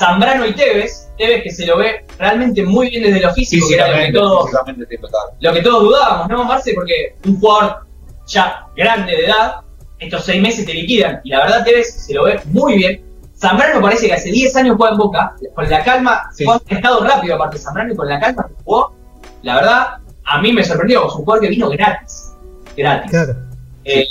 Zambrano 0.02 0.48
y 0.48 0.54
Tevez. 0.54 1.10
Tevez 1.16 1.44
que 1.44 1.52
se 1.52 1.68
lo 1.68 1.78
ve 1.78 2.04
realmente 2.18 2.64
muy 2.66 2.90
bien 2.90 3.04
desde 3.04 3.20
lo 3.22 3.32
físico, 3.34 3.68
que 3.68 3.76
era 3.76 3.88
lo 3.88 3.94
que 3.94 4.12
lo 4.12 5.64
todos 5.64 5.84
dudábamos, 5.84 6.28
¿no, 6.30 6.44
Marce? 6.44 6.74
Porque 6.74 7.16
un 7.26 7.40
jugador 7.40 7.86
ya 8.26 8.66
grande 8.76 9.12
de 9.16 9.26
edad, 9.26 9.58
estos 10.00 10.26
seis 10.26 10.42
meses 10.42 10.66
te 10.66 10.74
liquidan. 10.74 11.22
Y 11.24 11.30
la 11.30 11.42
verdad, 11.44 11.64
Tevez 11.64 11.94
se 11.94 12.16
lo 12.16 12.24
ve 12.24 12.40
muy 12.46 12.78
bien. 12.78 13.04
Zambrano 13.36 13.80
parece 13.80 14.08
que 14.08 14.14
hace 14.14 14.32
10 14.32 14.56
años 14.56 14.76
juega 14.78 14.94
en 14.94 14.98
Boca, 14.98 15.36
con 15.54 15.70
la 15.70 15.84
calma, 15.84 16.30
Sí. 16.34 16.46
fue 16.46 16.56
un 16.56 16.76
estado 16.78 17.04
rápido 17.04 17.36
aparte 17.36 17.60
Zambrano 17.60 17.94
y 17.94 17.96
con 17.96 18.08
la 18.08 18.20
calma 18.20 18.48
que 18.48 18.64
jugó. 18.64 18.96
La 19.44 19.56
verdad, 19.56 19.88
a 20.26 20.42
mí 20.42 20.52
me 20.52 20.64
sorprendió, 20.64 21.08
es 21.08 21.14
un 21.14 21.26
jugador 21.26 21.44
que 21.44 21.50
vino 21.50 21.70
gratis. 21.70 22.34
Gratis. 22.76 23.12
Claro. 23.12 23.36
Eh, 23.84 24.06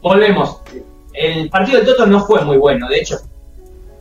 volvemos. 0.00 0.60
El 1.12 1.48
partido 1.50 1.78
del 1.78 1.86
Toto 1.86 2.06
no 2.06 2.24
fue 2.24 2.44
muy 2.44 2.56
bueno, 2.56 2.88
de 2.88 2.98
hecho. 2.98 3.18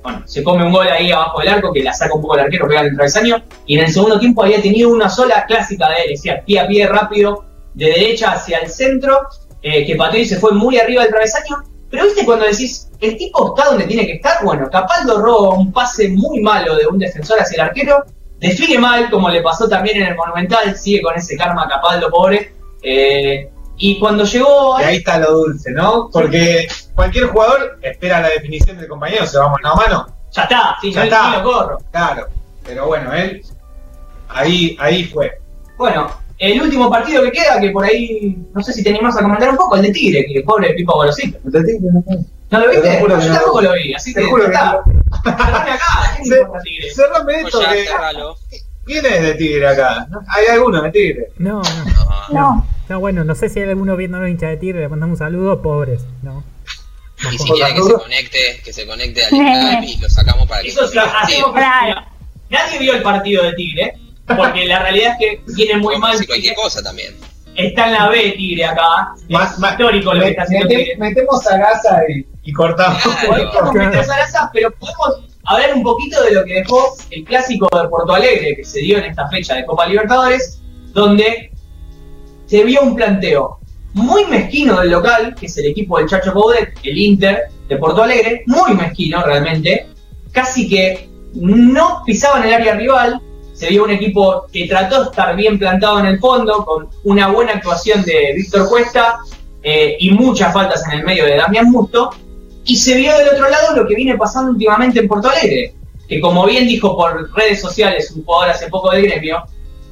Bueno, 0.07 0.23
se 0.25 0.41
come 0.41 0.63
un 0.63 0.71
gol 0.71 0.87
ahí 0.87 1.11
abajo 1.11 1.41
del 1.41 1.49
arco 1.49 1.73
que 1.73 1.83
la 1.83 1.91
saca 1.91 2.13
un 2.13 2.21
poco 2.21 2.35
el 2.35 2.45
arquero, 2.45 2.65
pega 2.65 2.79
el 2.79 2.95
travesaño. 2.95 3.43
Y 3.65 3.77
en 3.77 3.83
el 3.83 3.91
segundo 3.91 4.17
tiempo 4.17 4.41
había 4.41 4.61
tenido 4.61 4.89
una 4.89 5.09
sola 5.09 5.43
clásica 5.45 5.89
de 5.89 5.95
él, 5.95 6.09
decía 6.11 6.41
pie 6.45 6.61
a 6.61 6.67
pie 6.69 6.87
rápido, 6.87 7.43
de 7.73 7.87
derecha 7.87 8.31
hacia 8.31 8.59
el 8.59 8.69
centro, 8.69 9.19
eh, 9.61 9.85
que 9.85 9.97
pateó 9.97 10.23
se 10.23 10.37
fue 10.37 10.53
muy 10.53 10.79
arriba 10.79 11.01
del 11.01 11.11
travesaño. 11.11 11.57
Pero 11.91 12.05
viste 12.05 12.23
cuando 12.23 12.45
decís, 12.45 12.87
el 13.01 13.17
tipo 13.17 13.53
está 13.53 13.69
donde 13.69 13.83
tiene 13.83 14.05
que 14.05 14.13
estar, 14.13 14.45
bueno, 14.45 14.69
Capaldo 14.71 15.19
roba 15.19 15.55
un 15.55 15.73
pase 15.73 16.07
muy 16.07 16.39
malo 16.39 16.77
de 16.77 16.87
un 16.87 16.97
defensor 16.97 17.41
hacia 17.41 17.55
el 17.55 17.67
arquero, 17.67 18.05
define 18.39 18.79
mal, 18.79 19.09
como 19.09 19.27
le 19.27 19.41
pasó 19.41 19.67
también 19.67 19.97
en 19.97 20.07
el 20.07 20.15
Monumental, 20.15 20.73
sigue 20.77 21.01
con 21.01 21.17
ese 21.17 21.35
karma 21.35 21.67
Capaldo 21.67 22.09
pobre. 22.09 22.53
eh, 22.81 23.49
y 23.77 23.99
cuando 23.99 24.23
llegó 24.25 24.79
Y 24.79 24.83
ahí 24.83 24.95
está 24.97 25.19
lo 25.19 25.31
dulce, 25.31 25.71
¿no? 25.71 26.09
Porque 26.11 26.67
cualquier 26.95 27.27
jugador 27.27 27.77
espera 27.81 28.19
la 28.21 28.29
definición 28.29 28.77
del 28.77 28.87
compañero, 28.87 29.25
se 29.27 29.37
va 29.37 29.49
mano 29.49 29.71
a 29.71 29.75
mano. 29.75 30.07
Ya 30.31 30.43
está, 30.43 30.75
sí, 30.81 30.91
Ya 30.91 31.01
yo 31.01 31.03
está. 31.05 31.37
lo 31.37 31.43
corro. 31.43 31.77
Claro. 31.91 32.27
Pero 32.65 32.87
bueno, 32.87 33.13
él 33.13 33.41
ahí, 34.29 34.75
ahí 34.79 35.05
fue. 35.05 35.39
Bueno, 35.77 36.07
el 36.37 36.61
último 36.61 36.89
partido 36.89 37.23
que 37.23 37.31
queda, 37.31 37.59
que 37.59 37.69
por 37.71 37.85
ahí, 37.85 38.37
no 38.53 38.61
sé 38.61 38.73
si 38.73 38.83
te 38.83 38.89
animás 38.89 39.17
a 39.17 39.21
comentar 39.21 39.49
un 39.49 39.57
poco, 39.57 39.75
el 39.75 39.83
de 39.83 39.91
Tigre, 39.91 40.25
que 40.25 40.41
pobre 40.41 40.73
Pipo 40.73 40.93
Golosito. 40.93 41.37
¿No 42.49 42.59
lo 42.59 42.69
viste? 42.69 42.89
Te 42.89 42.99
juro 42.99 43.17
que 43.17 43.23
yo 43.25 43.29
no. 43.29 43.35
tampoco 43.35 43.61
lo 43.61 43.73
vi, 43.73 43.93
así 43.93 44.13
Te 44.13 44.21
que 44.21 44.27
juro 44.27 44.43
que 44.45 44.51
está. 44.53 44.71
no. 44.73 44.83
Cerrame 45.23 45.71
acá, 45.71 46.15
¿qué 46.15 46.21
me 46.21 46.25
Ce- 46.35 46.39
importa 46.41 46.59
Tigre? 46.63 46.89
Cerrame 46.93 47.23
Pues 47.25 47.45
esto 47.45 47.61
ya, 47.61 47.71
que. 47.71 47.85
¿Quién 48.85 49.05
es 49.05 49.21
de 49.21 49.33
Tigre 49.33 49.67
acá? 49.67 50.07
¿No? 50.09 50.19
¿Hay 50.29 50.45
alguno 50.47 50.81
de 50.83 50.91
Tigre? 50.91 51.27
No, 51.39 51.61
no. 51.61 52.33
No. 52.33 52.67
No. 52.89 52.95
No, 52.95 52.99
bueno, 52.99 53.23
no 53.23 53.35
sé 53.35 53.49
si 53.49 53.59
hay 53.59 53.69
alguno 53.69 53.95
viendo 53.95 54.25
hincha 54.27 54.47
de 54.47 54.57
tigre, 54.57 54.79
le 54.81 54.87
mandamos 54.87 55.15
un 55.15 55.17
saludo, 55.19 55.61
pobres, 55.61 56.01
¿no? 56.23 56.43
Y 57.33 57.37
si 57.37 57.51
quiere 57.51 57.73
que 57.73 57.81
se 57.83 57.93
conecte, 57.93 58.37
que 58.63 58.73
se 58.73 58.85
conecte 58.87 59.23
al 59.23 59.29
Skype 59.29 59.85
y 59.85 59.97
lo 59.97 60.09
sacamos 60.09 60.47
para 60.47 60.61
que 60.61 60.67
Eso 60.69 60.87
sí, 60.87 60.97
hacemos 60.97 61.51
Claro. 61.53 62.01
Nadie 62.49 62.79
vio 62.79 62.93
el 62.93 63.01
partido 63.01 63.43
de 63.43 63.53
Tigre, 63.53 63.93
porque 64.37 64.65
la 64.65 64.79
realidad 64.79 65.15
es 65.19 65.41
que 65.45 65.53
viene 65.53 65.77
muy 65.77 65.97
mal. 65.97 66.15
cualquier 66.25 66.55
cosa 66.55 66.81
también. 66.81 67.15
Está 67.55 67.87
en 67.87 67.93
la 67.93 68.09
B 68.09 68.33
Tigre 68.37 68.65
acá. 68.65 69.09
Más- 69.29 69.57
más- 69.59 69.71
histórico 69.71 70.13
lo 70.13 70.21
que 70.21 70.29
está 70.29 70.43
haciendo 70.43 70.67
Tigre. 70.67 70.95
metemos 70.97 71.47
a 71.47 71.57
Gaza 71.57 71.97
y, 72.07 72.25
y 72.43 72.53
cortamos. 72.53 73.01
Podemos 73.25 73.73
meter 73.73 74.05
Sarasa, 74.05 74.49
pero 74.53 74.71
podemos 74.71 75.23
hablar 75.43 75.73
un 75.73 75.83
poquito 75.83 76.23
de 76.23 76.31
lo 76.33 76.45
que 76.45 76.53
dejó 76.53 76.95
el 77.09 77.23
clásico 77.25 77.67
de 77.81 77.89
Porto 77.89 78.13
Alegre 78.13 78.55
que 78.57 78.63
se 78.63 78.79
dio 78.79 78.99
en 78.99 79.05
esta 79.05 79.27
fecha 79.29 79.55
de 79.55 79.65
Copa 79.65 79.87
Libertadores, 79.87 80.61
donde 80.93 81.51
se 82.47 82.63
vio 82.63 82.81
un 82.81 82.95
planteo 82.95 83.59
muy 83.93 84.25
mezquino 84.25 84.79
del 84.79 84.91
local, 84.91 85.35
que 85.39 85.45
es 85.47 85.57
el 85.57 85.67
equipo 85.67 85.97
del 85.97 86.07
Chacho 86.07 86.33
Coudet, 86.33 86.73
el 86.83 86.97
Inter 86.97 87.43
de 87.67 87.77
Porto 87.77 88.03
Alegre, 88.03 88.43
muy 88.47 88.73
mezquino 88.73 89.23
realmente, 89.23 89.87
casi 90.31 90.67
que 90.69 91.09
no 91.33 92.03
pisaban 92.05 92.47
el 92.47 92.53
área 92.53 92.75
rival, 92.75 93.21
se 93.53 93.69
vio 93.69 93.83
un 93.83 93.91
equipo 93.91 94.45
que 94.51 94.67
trató 94.67 95.03
de 95.03 95.09
estar 95.09 95.35
bien 95.35 95.57
plantado 95.57 95.99
en 95.99 96.05
el 96.05 96.19
fondo, 96.19 96.63
con 96.63 96.89
una 97.03 97.27
buena 97.29 97.53
actuación 97.53 98.03
de 98.03 98.33
Víctor 98.35 98.69
Cuesta 98.69 99.17
eh, 99.63 99.97
y 99.99 100.11
muchas 100.11 100.53
faltas 100.53 100.83
en 100.87 100.99
el 100.99 101.05
medio 101.05 101.25
de 101.25 101.37
Damián 101.37 101.71
Musto, 101.71 102.11
y 102.63 102.75
se 102.77 102.95
vio 102.95 103.17
del 103.17 103.29
otro 103.29 103.49
lado 103.49 103.75
lo 103.75 103.87
que 103.87 103.95
viene 103.95 104.15
pasando 104.15 104.51
últimamente 104.51 104.99
en 104.99 105.07
Porto 105.07 105.29
Alegre, 105.29 105.73
que 106.07 106.21
como 106.21 106.45
bien 106.45 106.67
dijo 106.67 106.95
por 106.95 107.33
redes 107.35 107.59
sociales 107.59 108.11
un 108.11 108.23
jugador 108.23 108.51
hace 108.51 108.67
poco 108.67 108.91
del 108.91 109.03
gremio, 109.03 109.43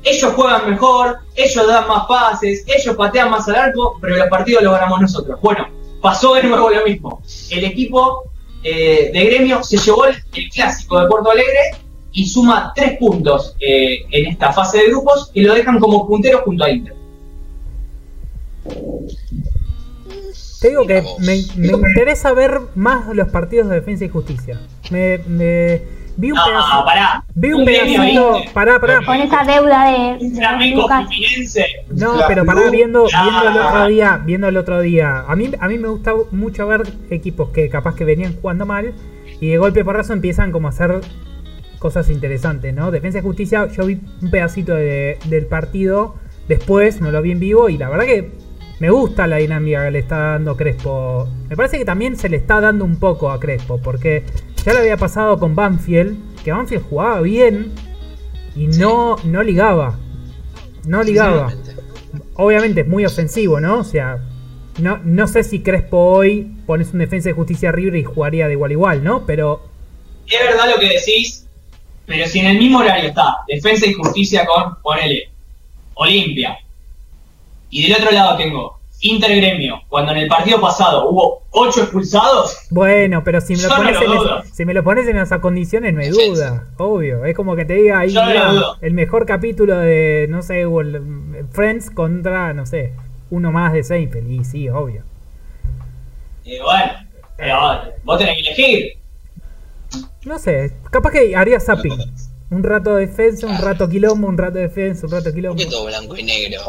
ellos 0.06 0.34
juegan 0.34 0.69
mejor, 0.69 1.18
ellos 1.36 1.68
dan 1.68 1.88
más 1.88 2.06
pases, 2.07 2.64
ellos 2.68 2.95
patean 2.95 3.30
más 3.32 3.48
al 3.49 3.56
arco, 3.56 3.98
pero 4.02 4.15
los 4.15 4.27
partidos 4.30 4.64
los 4.64 4.72
ganamos 4.73 5.02
nosotros. 5.02 5.40
Bueno, 5.41 5.68
pasó 6.02 6.36
de 6.36 6.44
nuevo 6.44 6.69
lo 6.69 6.86
mismo. 6.86 7.22
El 7.49 7.65
equipo 7.65 8.23
eh, 8.64 9.10
de 9.14 9.26
gremio 9.26 9.64
se 9.64 9.77
llevó 9.77 10.06
el, 10.06 10.15
el 10.34 10.49
clásico 10.49 10.99
de 11.02 11.07
Porto 11.07 11.32
Alegre 11.32 11.72
y 12.11 12.26
suma 12.27 12.72
tres 12.76 12.98
puntos 12.98 13.56
eh, 13.60 14.06
en 14.11 14.27
esta 14.27 14.53
fase 14.53 14.77
de 14.77 14.88
grupos 14.88 15.32
y 15.34 15.41
lo 15.41 15.53
dejan 15.53 15.80
como 15.80 16.07
puntero 16.07 16.41
junto 16.45 16.64
a 16.64 16.69
Inter. 16.69 16.94
Te 20.61 20.69
digo 20.69 20.88
que 20.88 21.03
me, 21.19 21.44
me 21.57 21.68
interesa 21.68 22.34
ver 22.34 22.60
más 22.76 23.14
los 23.14 23.27
partidos 23.30 23.69
de 23.69 23.76
defensa 23.76 24.06
y 24.06 24.10
justicia. 24.10 24.60
Me, 24.90 25.19
me- 25.27 26.05
vi 26.17 26.31
un 26.31 26.37
No, 26.37 26.45
pedacito. 26.45 26.85
pará. 26.85 27.23
Vi 27.35 27.53
un 27.53 27.65
gremio 27.65 27.95
pedacito. 28.01 28.37
Inter, 28.37 28.53
Pará, 28.53 28.79
pará. 28.79 28.99
Con 29.05 29.15
esa 29.17 29.43
deuda 29.43 29.91
de. 29.91 30.17
No, 31.91 32.13
pero 32.27 32.45
pará, 32.45 32.69
viendo, 32.69 33.05
viendo 33.05 33.49
el 33.49 33.57
otro 33.57 33.87
día, 33.87 34.21
viendo 34.25 34.47
el 34.47 34.57
otro 34.57 34.81
día. 34.81 35.23
A 35.27 35.35
mí, 35.35 35.51
a 35.59 35.67
mí 35.67 35.77
me 35.77 35.87
gusta 35.87 36.13
mucho 36.31 36.67
ver 36.67 36.83
equipos 37.09 37.49
que 37.49 37.69
capaz 37.69 37.95
que 37.95 38.05
venían 38.05 38.35
jugando 38.41 38.65
mal 38.65 38.93
y 39.41 39.49
de 39.49 39.57
golpe 39.57 39.83
porrazo 39.83 40.13
empiezan 40.13 40.51
como 40.51 40.67
a 40.67 40.71
hacer 40.71 41.01
cosas 41.79 42.09
interesantes, 42.09 42.73
¿no? 42.73 42.89
Defensa 42.91 43.19
y 43.19 43.21
justicia, 43.21 43.67
yo 43.67 43.85
vi 43.85 43.99
un 44.21 44.31
pedacito 44.31 44.73
de- 44.73 45.17
del 45.25 45.45
partido 45.45 46.15
después, 46.47 47.01
no 47.01 47.11
lo 47.11 47.21
vi 47.21 47.31
en 47.31 47.39
vivo 47.39 47.69
y 47.69 47.77
la 47.77 47.89
verdad 47.89 48.05
que 48.05 48.31
me 48.80 48.89
gusta 48.89 49.27
la 49.27 49.38
dinámica 49.38 49.85
que 49.85 49.91
le 49.91 49.99
está 49.99 50.18
dando 50.18 50.56
Crespo. 50.57 51.27
Me 51.49 51.56
parece 51.56 51.77
que 51.77 51.85
también 51.85 52.18
se 52.18 52.30
le 52.30 52.38
está 52.38 52.60
dando 52.60 52.85
un 52.85 52.97
poco 52.97 53.31
a 53.31 53.39
Crespo, 53.39 53.80
porque 53.81 54.23
ya 54.65 54.73
le 54.73 54.80
había 54.80 54.97
pasado 54.97 55.39
con 55.39 55.56
Banfield, 55.56 56.43
que 56.43 56.52
Banfield 56.52 56.84
jugaba 56.89 57.22
bien 57.22 57.72
y 58.56 58.68
no, 58.68 59.15
no 59.23 59.43
ligaba. 59.43 59.97
No 60.85 61.03
ligaba 61.03 61.52
obviamente 62.35 62.81
es 62.81 62.88
muy 62.88 63.06
ofensivo, 63.06 63.60
¿no? 63.60 63.80
O 63.80 63.84
sea, 63.84 64.19
no, 64.80 64.99
no 65.03 65.27
sé 65.27 65.43
si 65.43 65.61
Crespo 65.61 65.97
hoy 65.97 66.52
pones 66.65 66.93
un 66.93 66.99
defensa 66.99 67.30
de 67.30 67.34
justicia 67.34 67.72
River 67.72 67.95
y 67.95 68.03
jugaría 68.03 68.47
de 68.47 68.53
igual 68.53 68.72
a 68.72 68.73
igual, 68.73 69.03
¿no? 69.03 69.26
Pero 69.26 69.68
Es 70.27 70.39
verdad 70.39 70.69
lo 70.73 70.80
que 70.80 70.89
decís, 70.89 71.47
Pero 72.06 72.27
si 72.27 72.39
en 72.39 72.47
el 72.47 72.57
mismo 72.57 72.80
horario 72.80 73.10
está 73.10 73.38
Defensa 73.47 73.85
y 73.88 73.93
Justicia 73.93 74.45
con, 74.45 74.76
ponele, 74.81 75.30
Olimpia. 75.95 76.57
Y 77.69 77.83
del 77.87 77.93
otro 78.01 78.11
lado 78.11 78.37
tengo 78.37 78.79
Intergremio, 79.01 79.81
cuando 79.89 80.13
en 80.13 80.19
el 80.19 80.27
partido 80.29 80.59
pasado 80.59 81.09
hubo 81.09 81.43
ocho 81.51 81.81
expulsados, 81.81 82.57
Bueno, 82.71 83.23
pero 83.23 83.41
si 83.41 83.55
me 83.55 83.61
lo 83.63 83.69
no 83.69 83.75
pones 83.75 83.93
lo 83.93 84.01
en 84.01 84.07
dudo. 84.07 84.39
es- 84.43 84.49
si 84.55 84.65
me 84.65 84.73
lo 84.73 84.83
pones 84.83 85.07
en 85.07 85.17
esas 85.17 85.39
condiciones 85.41 85.93
no 85.93 85.99
hay 86.01 86.09
duda, 86.09 86.63
obvio. 86.77 87.25
Es 87.25 87.35
como 87.35 87.55
que 87.55 87.65
te 87.65 87.73
diga 87.73 87.99
ahí 87.99 88.13
no 88.13 88.21
el 88.81 88.93
mejor 88.93 89.25
capítulo 89.25 89.77
de 89.77 90.27
no 90.29 90.41
sé, 90.41 90.65
Friends 91.51 91.91
contra 91.91 92.53
no 92.53 92.65
sé, 92.65 92.93
uno 93.29 93.51
más 93.51 93.73
de 93.73 93.83
Seinfeld 93.83 94.31
y 94.31 94.43
sí, 94.45 94.69
obvio. 94.69 95.03
eh, 96.45 96.59
bueno, 96.63 96.91
pero 97.37 97.57
vos 98.05 98.17
tenés 98.17 98.35
que 98.37 98.41
elegir. 98.47 98.93
No 100.25 100.39
sé, 100.39 100.71
capaz 100.89 101.11
que 101.11 101.35
haría 101.35 101.59
zapping. 101.59 101.97
Un 102.51 102.63
rato 102.63 102.95
de 102.95 103.07
defensa, 103.07 103.47
un 103.47 103.57
rato 103.57 103.89
quilombo, 103.89 104.27
un 104.27 104.38
rato 104.38 104.55
de 104.55 104.61
defensa, 104.67 105.07
un 105.07 105.11
rato 105.11 105.26
¿Por 105.26 105.34
quilombo. 105.34 105.57
qué 105.57 105.65
todo 105.65 105.85
blanco 105.85 106.15
y 106.15 106.23
negro? 106.23 106.61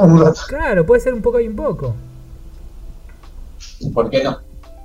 Claro, 0.48 0.86
puede 0.86 1.00
ser 1.02 1.12
un 1.14 1.22
poco 1.22 1.38
y 1.40 1.46
un 1.48 1.56
poco. 1.56 1.94
¿Por 3.92 4.08
qué 4.10 4.24
no? 4.24 4.38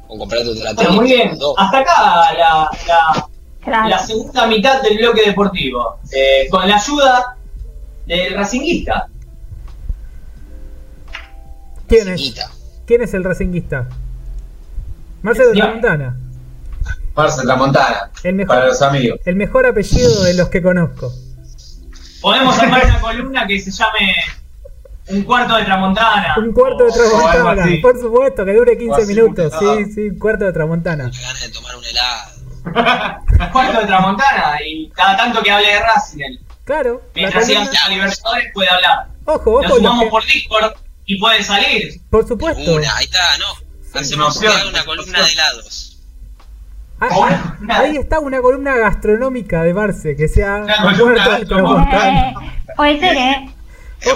O 0.09 0.17
comprarte 0.17 0.49
otra 0.49 0.71
Pero 0.75 0.91
muy 0.93 1.05
bien, 1.05 1.31
hasta 1.57 1.79
acá 1.79 2.33
la, 2.37 2.69
la, 2.87 3.27
Claro. 3.63 3.89
la 3.89 3.99
segunda 3.99 4.47
mitad 4.47 4.81
del 4.81 4.97
bloque 4.97 5.21
deportivo, 5.25 5.99
eh, 6.11 6.47
con 6.49 6.67
la 6.67 6.75
ayuda 6.75 7.37
del 8.07 8.33
racinguista. 8.33 9.07
¿Quién 11.87 12.09
es? 12.09 12.33
¿Quién 12.85 13.01
es 13.03 13.13
el 13.13 13.23
racinguista? 13.23 13.87
Marcelo 15.21 15.53
Ya. 15.53 15.63
Tramontana. 15.65 16.17
Marcel 17.15 17.43
Tramontana, 17.45 18.11
El 18.23 18.35
mejor, 18.35 18.55
para 18.55 18.67
los 18.67 18.81
amigos. 18.81 19.19
el 19.25 19.35
mejor 19.35 19.65
apellido 19.65 20.23
de 20.23 20.33
los 20.33 20.49
que 20.49 20.61
conozco. 20.61 21.11
Podemos 22.21 22.57
armar 22.59 22.85
una 22.85 22.99
columna 23.01 23.47
que 23.47 23.59
se 23.59 23.71
llame 23.71 24.13
Un 25.07 25.23
cuarto 25.23 25.55
de 25.57 25.65
Tramontana. 25.65 26.35
Un 26.37 26.53
cuarto 26.53 26.85
de 26.85 26.91
Tramontana, 26.91 27.65
por 27.81 27.99
supuesto, 27.99 28.45
que 28.45 28.53
dure 28.53 28.77
15 28.77 28.91
O 28.91 28.95
así, 29.03 29.05
minutos. 29.07 29.53
Sí, 29.59 29.93
sí, 29.93 30.01
un 30.09 30.19
cuarto 30.19 30.45
de 30.45 30.53
Tramontana. 30.53 31.05
Me 31.09 31.19
ganas 31.21 31.41
de 31.41 31.49
tomar 31.49 31.75
un 31.75 31.83
helado. 31.85 32.31
Un 32.63 33.47
cuarto 33.51 33.79
de 33.81 33.87
Tramontana 33.87 34.57
y 34.65 34.89
cada 34.91 35.17
tanto 35.17 35.41
que 35.41 35.51
hable 35.51 35.67
de 35.67 35.79
Racing. 35.79 36.37
Claro, 36.63 37.01
la 37.03 37.09
Mientras 37.15 37.45
sigan 37.47 37.67
a 37.85 37.89
Libertadores 37.89 38.51
puede 38.53 38.69
hablar. 38.69 39.07
Ojo, 39.25 39.43
Lo 39.51 39.57
ojo, 39.57 39.61
los 39.67 39.77
sumamos 39.77 40.03
que- 40.05 40.09
por 40.11 40.25
Discord 40.25 40.73
y 41.05 41.19
puede 41.19 41.43
salir. 41.43 41.99
por 42.09 42.27
supuesto. 42.27 42.71
Una, 42.75 42.95
ahí 42.95 43.05
está, 43.05 43.37
¿no? 43.39 43.99
Hacemos 43.99 44.37
una 44.37 44.85
columna 44.85 45.21
de 45.25 45.31
helados. 45.31 45.90
Ah, 47.03 47.07
ah, 47.69 47.79
ahí 47.79 47.97
está 47.97 48.19
una 48.19 48.39
columna 48.41 48.75
gastronómica 48.77 49.63
de 49.63 49.73
Marce, 49.73 50.15
que 50.15 50.27
sea. 50.27 50.63
Eh, 50.67 52.33
puede 52.75 52.99
ser, 52.99 53.17
¿eh? 53.17 53.49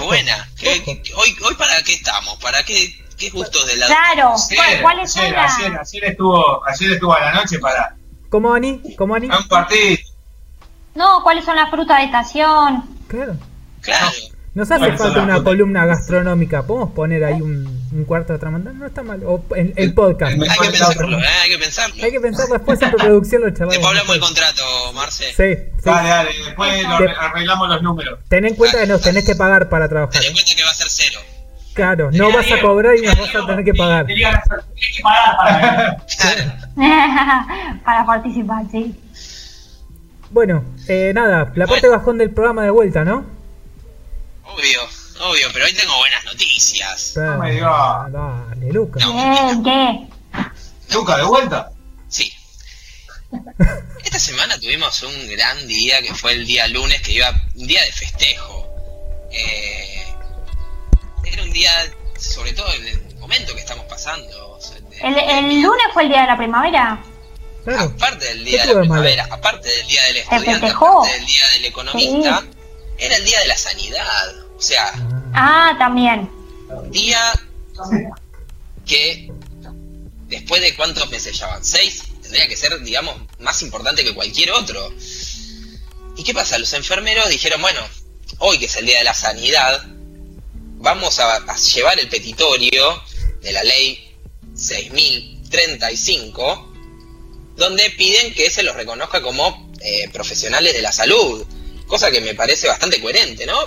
Buena. 0.04 0.48
¿Qué- 0.58 0.82
qué- 0.84 1.02
hoy, 1.14 1.36
¿Hoy 1.48 1.54
para 1.56 1.72
qué 1.84 1.94
estamos? 1.94 2.36
¿Para 2.42 2.62
qué, 2.62 2.94
qué 3.16 3.30
gustos 3.30 3.66
de 3.66 3.72
helado? 3.74 3.92
Claro. 3.92 4.34
¿Cuál- 4.54 4.82
¿Cuáles 4.82 5.12
son 5.12 5.22
ayer, 5.24 5.34
las...? 5.36 5.58
ayer, 5.58 5.78
ayer 5.80 6.04
estuvo, 6.04 6.66
ayer 6.66 6.92
estuvo 6.92 7.14
a 7.14 7.20
la 7.20 7.32
noche 7.34 7.58
para 7.58 7.94
¿Cómo 8.28 8.52
Ani? 8.52 8.80
¿Cómo 8.96 9.14
Ani? 9.14 9.28
un 9.28 9.48
partido. 9.48 9.96
No, 10.94 11.22
¿cuáles 11.22 11.44
son 11.44 11.56
las 11.56 11.70
frutas 11.70 11.98
de 11.98 12.04
estación? 12.04 12.84
Claro. 13.08 13.36
Claro. 13.80 14.06
Nos 14.54 14.70
hace 14.70 14.92
falta 14.96 15.22
una 15.22 15.42
columna 15.44 15.84
gastronómica. 15.86 16.62
¿Podemos 16.66 16.90
poner 16.92 17.22
ahí 17.24 17.40
un, 17.42 17.75
un 17.96 18.04
cuarto 18.04 18.32
de 18.32 18.38
Tramontana? 18.38 18.78
No 18.78 18.86
está 18.86 19.02
mal. 19.02 19.22
O 19.24 19.44
el, 19.56 19.72
el 19.76 19.94
podcast. 19.94 20.32
el 20.34 20.42
Hay 20.42 20.48
que 20.58 20.70
pensarlo, 20.70 21.18
¿eh? 21.18 21.22
Hay 21.42 21.50
que 21.50 21.58
pensarlo. 21.58 22.04
Hay 22.04 22.10
que 22.12 22.20
pensar 22.20 22.46
después 22.48 22.82
en 22.82 22.90
preproducción 22.90 23.42
lo 23.42 23.50
charlamos. 23.50 23.72
Después 23.74 23.88
hablamos 23.88 24.12
del 24.12 24.20
contrato, 24.20 24.92
Marce. 24.94 25.24
Sí, 25.24 25.34
sí. 25.34 25.80
Dale, 25.84 26.08
dale, 26.08 26.30
después 26.44 26.82
lo 26.82 26.98
Te- 26.98 27.04
arre- 27.04 27.16
arreglamos 27.18 27.68
los 27.68 27.82
números. 27.82 28.18
Ten 28.28 28.44
en 28.44 28.54
cuenta 28.54 28.78
que 28.80 28.86
nos 28.86 29.00
tenés 29.02 29.24
que 29.24 29.34
pagar 29.34 29.68
para 29.68 29.88
trabajar. 29.88 30.20
Ten 30.20 30.28
en 30.30 30.32
cuenta 30.34 30.52
que 30.56 30.64
va 30.64 30.70
a 30.70 30.74
ser 30.74 30.86
cero. 30.90 31.20
Claro, 31.74 32.10
no 32.10 32.32
vas 32.32 32.50
a 32.50 32.60
cobrar 32.60 32.96
y 32.96 33.02
nos 33.02 33.18
vas 33.18 33.34
a 33.34 33.46
tener 33.46 33.64
que 33.64 33.74
pagar. 33.74 34.06
Te 34.06 34.14
digan, 34.14 34.40
Tienes 34.74 34.96
que 34.96 35.02
pagar 35.02 35.36
para 35.36 35.96
Claro. 36.18 36.52
Para 37.84 38.06
participar, 38.06 38.62
sí. 38.70 38.94
Bueno, 40.30 40.64
eh, 40.88 41.12
nada, 41.14 41.52
la 41.54 41.66
parte 41.66 41.88
bajón 41.88 42.18
del 42.18 42.30
programa 42.30 42.64
de 42.64 42.70
vuelta, 42.70 43.04
¿no? 43.04 43.24
Obvio, 44.44 44.80
obvio, 45.20 45.48
pero 45.52 45.64
hoy 45.64 45.72
tengo 45.74 45.96
buenas 45.98 46.24
noticias. 46.24 47.12
No 47.16 47.38
me 47.38 47.52
digas. 47.52 48.12
Dale, 48.12 48.72
Lucas. 48.72 49.02
Bien, 49.04 49.62
¿qué? 49.64 50.06
Luca, 50.94 51.16
de 51.16 51.24
vuelta. 51.24 51.70
Sí. 52.08 52.32
Esta 54.04 54.18
semana 54.18 54.58
tuvimos 54.58 55.02
un 55.02 55.28
gran 55.28 55.66
día 55.66 56.00
que 56.02 56.14
fue 56.14 56.32
el 56.32 56.46
día 56.46 56.66
lunes, 56.68 57.02
que 57.02 57.12
iba 57.12 57.30
un 57.54 57.66
día 57.66 57.82
de 57.82 57.92
festejo. 57.92 58.68
Eh, 59.32 60.06
era 61.24 61.42
un 61.42 61.52
día, 61.52 61.70
sobre 62.18 62.52
todo 62.52 62.72
en 62.74 62.86
el 62.86 63.16
momento 63.16 63.52
que 63.54 63.60
estamos 63.60 63.84
pasando. 63.86 64.50
o 64.56 64.60
sea, 64.60 64.76
de- 64.80 64.98
¿El, 65.00 65.18
el 65.18 65.62
lunes 65.62 65.86
fue 65.92 66.04
el 66.04 66.08
día 66.10 66.20
de 66.22 66.26
la 66.28 66.36
primavera? 66.36 67.02
Claro. 67.64 67.92
Aparte 67.96 68.24
del 68.26 68.44
¿Qué 68.44 68.50
día 68.50 68.66
de 68.66 68.74
la 68.74 68.80
primavera, 68.80 69.28
aparte 69.30 69.68
del 69.68 69.86
día 69.88 70.02
del 70.04 70.16
estudiante, 70.18 70.66
aparte 70.68 71.12
del 71.12 71.26
día 71.26 71.48
del 71.54 71.64
economista, 71.64 72.44
era 72.98 73.16
el 73.16 73.24
día 73.24 73.40
de 73.40 73.46
la 73.48 73.56
sanidad. 73.56 74.32
O 74.56 74.60
sea, 74.62 74.92
Ah, 75.34 75.74
también. 75.78 76.30
día 76.90 77.20
que 78.86 79.30
después 80.28 80.60
de 80.62 80.74
cuántos 80.76 81.10
meses 81.10 81.38
ya 81.38 81.46
van, 81.46 81.64
seis, 81.64 82.02
tendría 82.22 82.48
que 82.48 82.56
ser, 82.56 82.80
digamos, 82.82 83.14
más 83.40 83.60
importante 83.62 84.02
que 84.04 84.14
cualquier 84.14 84.50
otro. 84.52 84.92
¿Y 86.16 86.22
qué 86.24 86.32
pasa? 86.34 86.58
Los 86.58 86.72
enfermeros 86.72 87.28
dijeron, 87.28 87.60
bueno, 87.60 87.80
hoy 88.38 88.58
que 88.58 88.64
es 88.66 88.76
el 88.76 88.86
día 88.86 88.98
de 88.98 89.04
la 89.04 89.14
sanidad, 89.14 89.84
vamos 90.78 91.18
a, 91.18 91.36
a 91.36 91.56
llevar 91.56 91.98
el 92.00 92.08
petitorio 92.08 93.02
de 93.42 93.52
la 93.52 93.62
ley 93.64 94.14
6035, 94.54 96.72
donde 97.56 97.90
piden 97.90 98.32
que 98.34 98.50
se 98.50 98.62
los 98.62 98.74
reconozca 98.76 99.20
como 99.20 99.72
eh, 99.80 100.08
profesionales 100.12 100.72
de 100.74 100.82
la 100.82 100.92
salud, 100.92 101.44
cosa 101.86 102.10
que 102.10 102.20
me 102.20 102.34
parece 102.34 102.68
bastante 102.68 103.00
coherente, 103.00 103.46
¿no? 103.46 103.58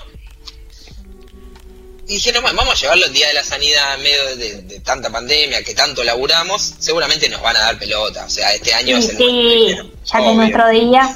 Dijeron, 2.10 2.44
vamos 2.44 2.74
a 2.74 2.76
llevarlo 2.76 3.06
el 3.06 3.14
día 3.14 3.28
de 3.28 3.36
la 3.36 3.44
sanidad 3.44 3.96
en 3.96 4.02
medio 4.02 4.36
de, 4.36 4.62
de 4.64 4.80
tanta 4.80 5.10
pandemia, 5.10 5.64
que 5.64 5.76
tanto 5.76 6.04
laburamos, 6.04 6.74
seguramente 6.80 7.30
nos 7.30 7.42
van 7.42 7.56
a 7.56 7.60
dar 7.60 7.80
pelota, 7.80 8.26
o 8.26 8.30
sea, 8.30 8.54
este 8.54 8.74
año 8.74 9.00
Sí, 9.00 9.08
es 9.08 9.10
el 9.10 9.18
sí, 9.18 9.76
nuestro, 9.76 9.92
ya 10.06 10.18
que 10.20 10.34
nuestro 10.34 10.70
día. 10.70 11.16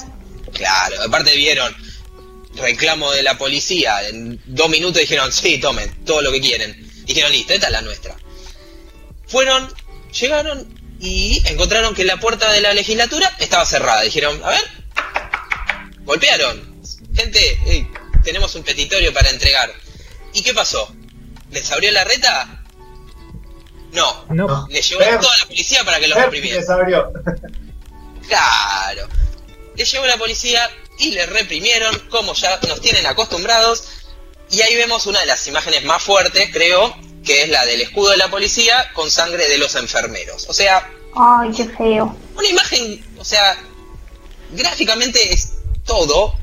Claro, 0.53 1.01
aparte 1.01 1.35
vieron 1.35 1.75
reclamo 2.55 3.11
de 3.11 3.23
la 3.23 3.37
policía, 3.37 4.07
en 4.07 4.39
dos 4.45 4.69
minutos 4.69 5.01
dijeron, 5.01 5.31
sí, 5.31 5.57
tomen, 5.59 6.05
todo 6.05 6.21
lo 6.21 6.31
que 6.31 6.41
quieren. 6.41 6.91
Dijeron, 7.05 7.31
listo, 7.31 7.53
esta 7.53 7.67
es 7.67 7.71
la 7.71 7.81
nuestra. 7.81 8.15
Fueron, 9.27 9.73
llegaron 10.11 10.79
y 10.99 11.41
encontraron 11.47 11.95
que 11.95 12.03
la 12.03 12.19
puerta 12.19 12.51
de 12.51 12.61
la 12.61 12.73
legislatura 12.73 13.35
estaba 13.39 13.65
cerrada. 13.65 14.01
Dijeron, 14.01 14.39
a 14.43 14.49
ver, 14.49 14.63
golpearon. 16.03 16.81
Gente, 17.15 17.89
tenemos 18.23 18.53
un 18.55 18.63
petitorio 18.63 19.13
para 19.13 19.29
entregar. 19.29 19.73
¿Y 20.33 20.41
qué 20.41 20.53
pasó? 20.53 20.93
¿Les 21.51 21.71
abrió 21.71 21.91
la 21.91 22.03
reta? 22.03 22.63
No. 23.91 24.25
No. 24.29 24.67
Les 24.69 24.89
llevó 24.89 25.01
Fer- 25.01 25.19
toda 25.19 25.37
la 25.37 25.45
policía 25.45 25.83
para 25.83 25.99
que 25.99 26.07
los 26.07 26.15
Fer 26.15 26.25
reprimiera. 26.25 26.59
les 26.59 26.69
abrió. 26.69 27.11
Claro. 28.27 29.07
Le 29.75 29.85
llegó 29.85 30.05
la 30.05 30.17
policía 30.17 30.69
y 30.99 31.11
le 31.11 31.25
reprimieron, 31.25 31.97
como 32.09 32.33
ya 32.33 32.59
nos 32.67 32.81
tienen 32.81 33.05
acostumbrados. 33.05 33.83
Y 34.49 34.61
ahí 34.61 34.75
vemos 34.75 35.05
una 35.07 35.19
de 35.19 35.25
las 35.25 35.45
imágenes 35.47 35.83
más 35.83 36.01
fuertes, 36.01 36.49
creo, 36.51 36.95
que 37.25 37.43
es 37.43 37.49
la 37.49 37.65
del 37.65 37.81
escudo 37.81 38.11
de 38.11 38.17
la 38.17 38.29
policía 38.29 38.91
con 38.93 39.09
sangre 39.09 39.47
de 39.47 39.57
los 39.57 39.73
enfermeros. 39.75 40.45
O 40.49 40.53
sea, 40.53 40.89
Ay, 41.15 41.49
qué 41.55 41.65
feo. 41.69 42.15
una 42.35 42.47
imagen, 42.47 43.05
o 43.17 43.25
sea, 43.25 43.57
gráficamente 44.51 45.33
es 45.33 45.53
todo, 45.85 46.35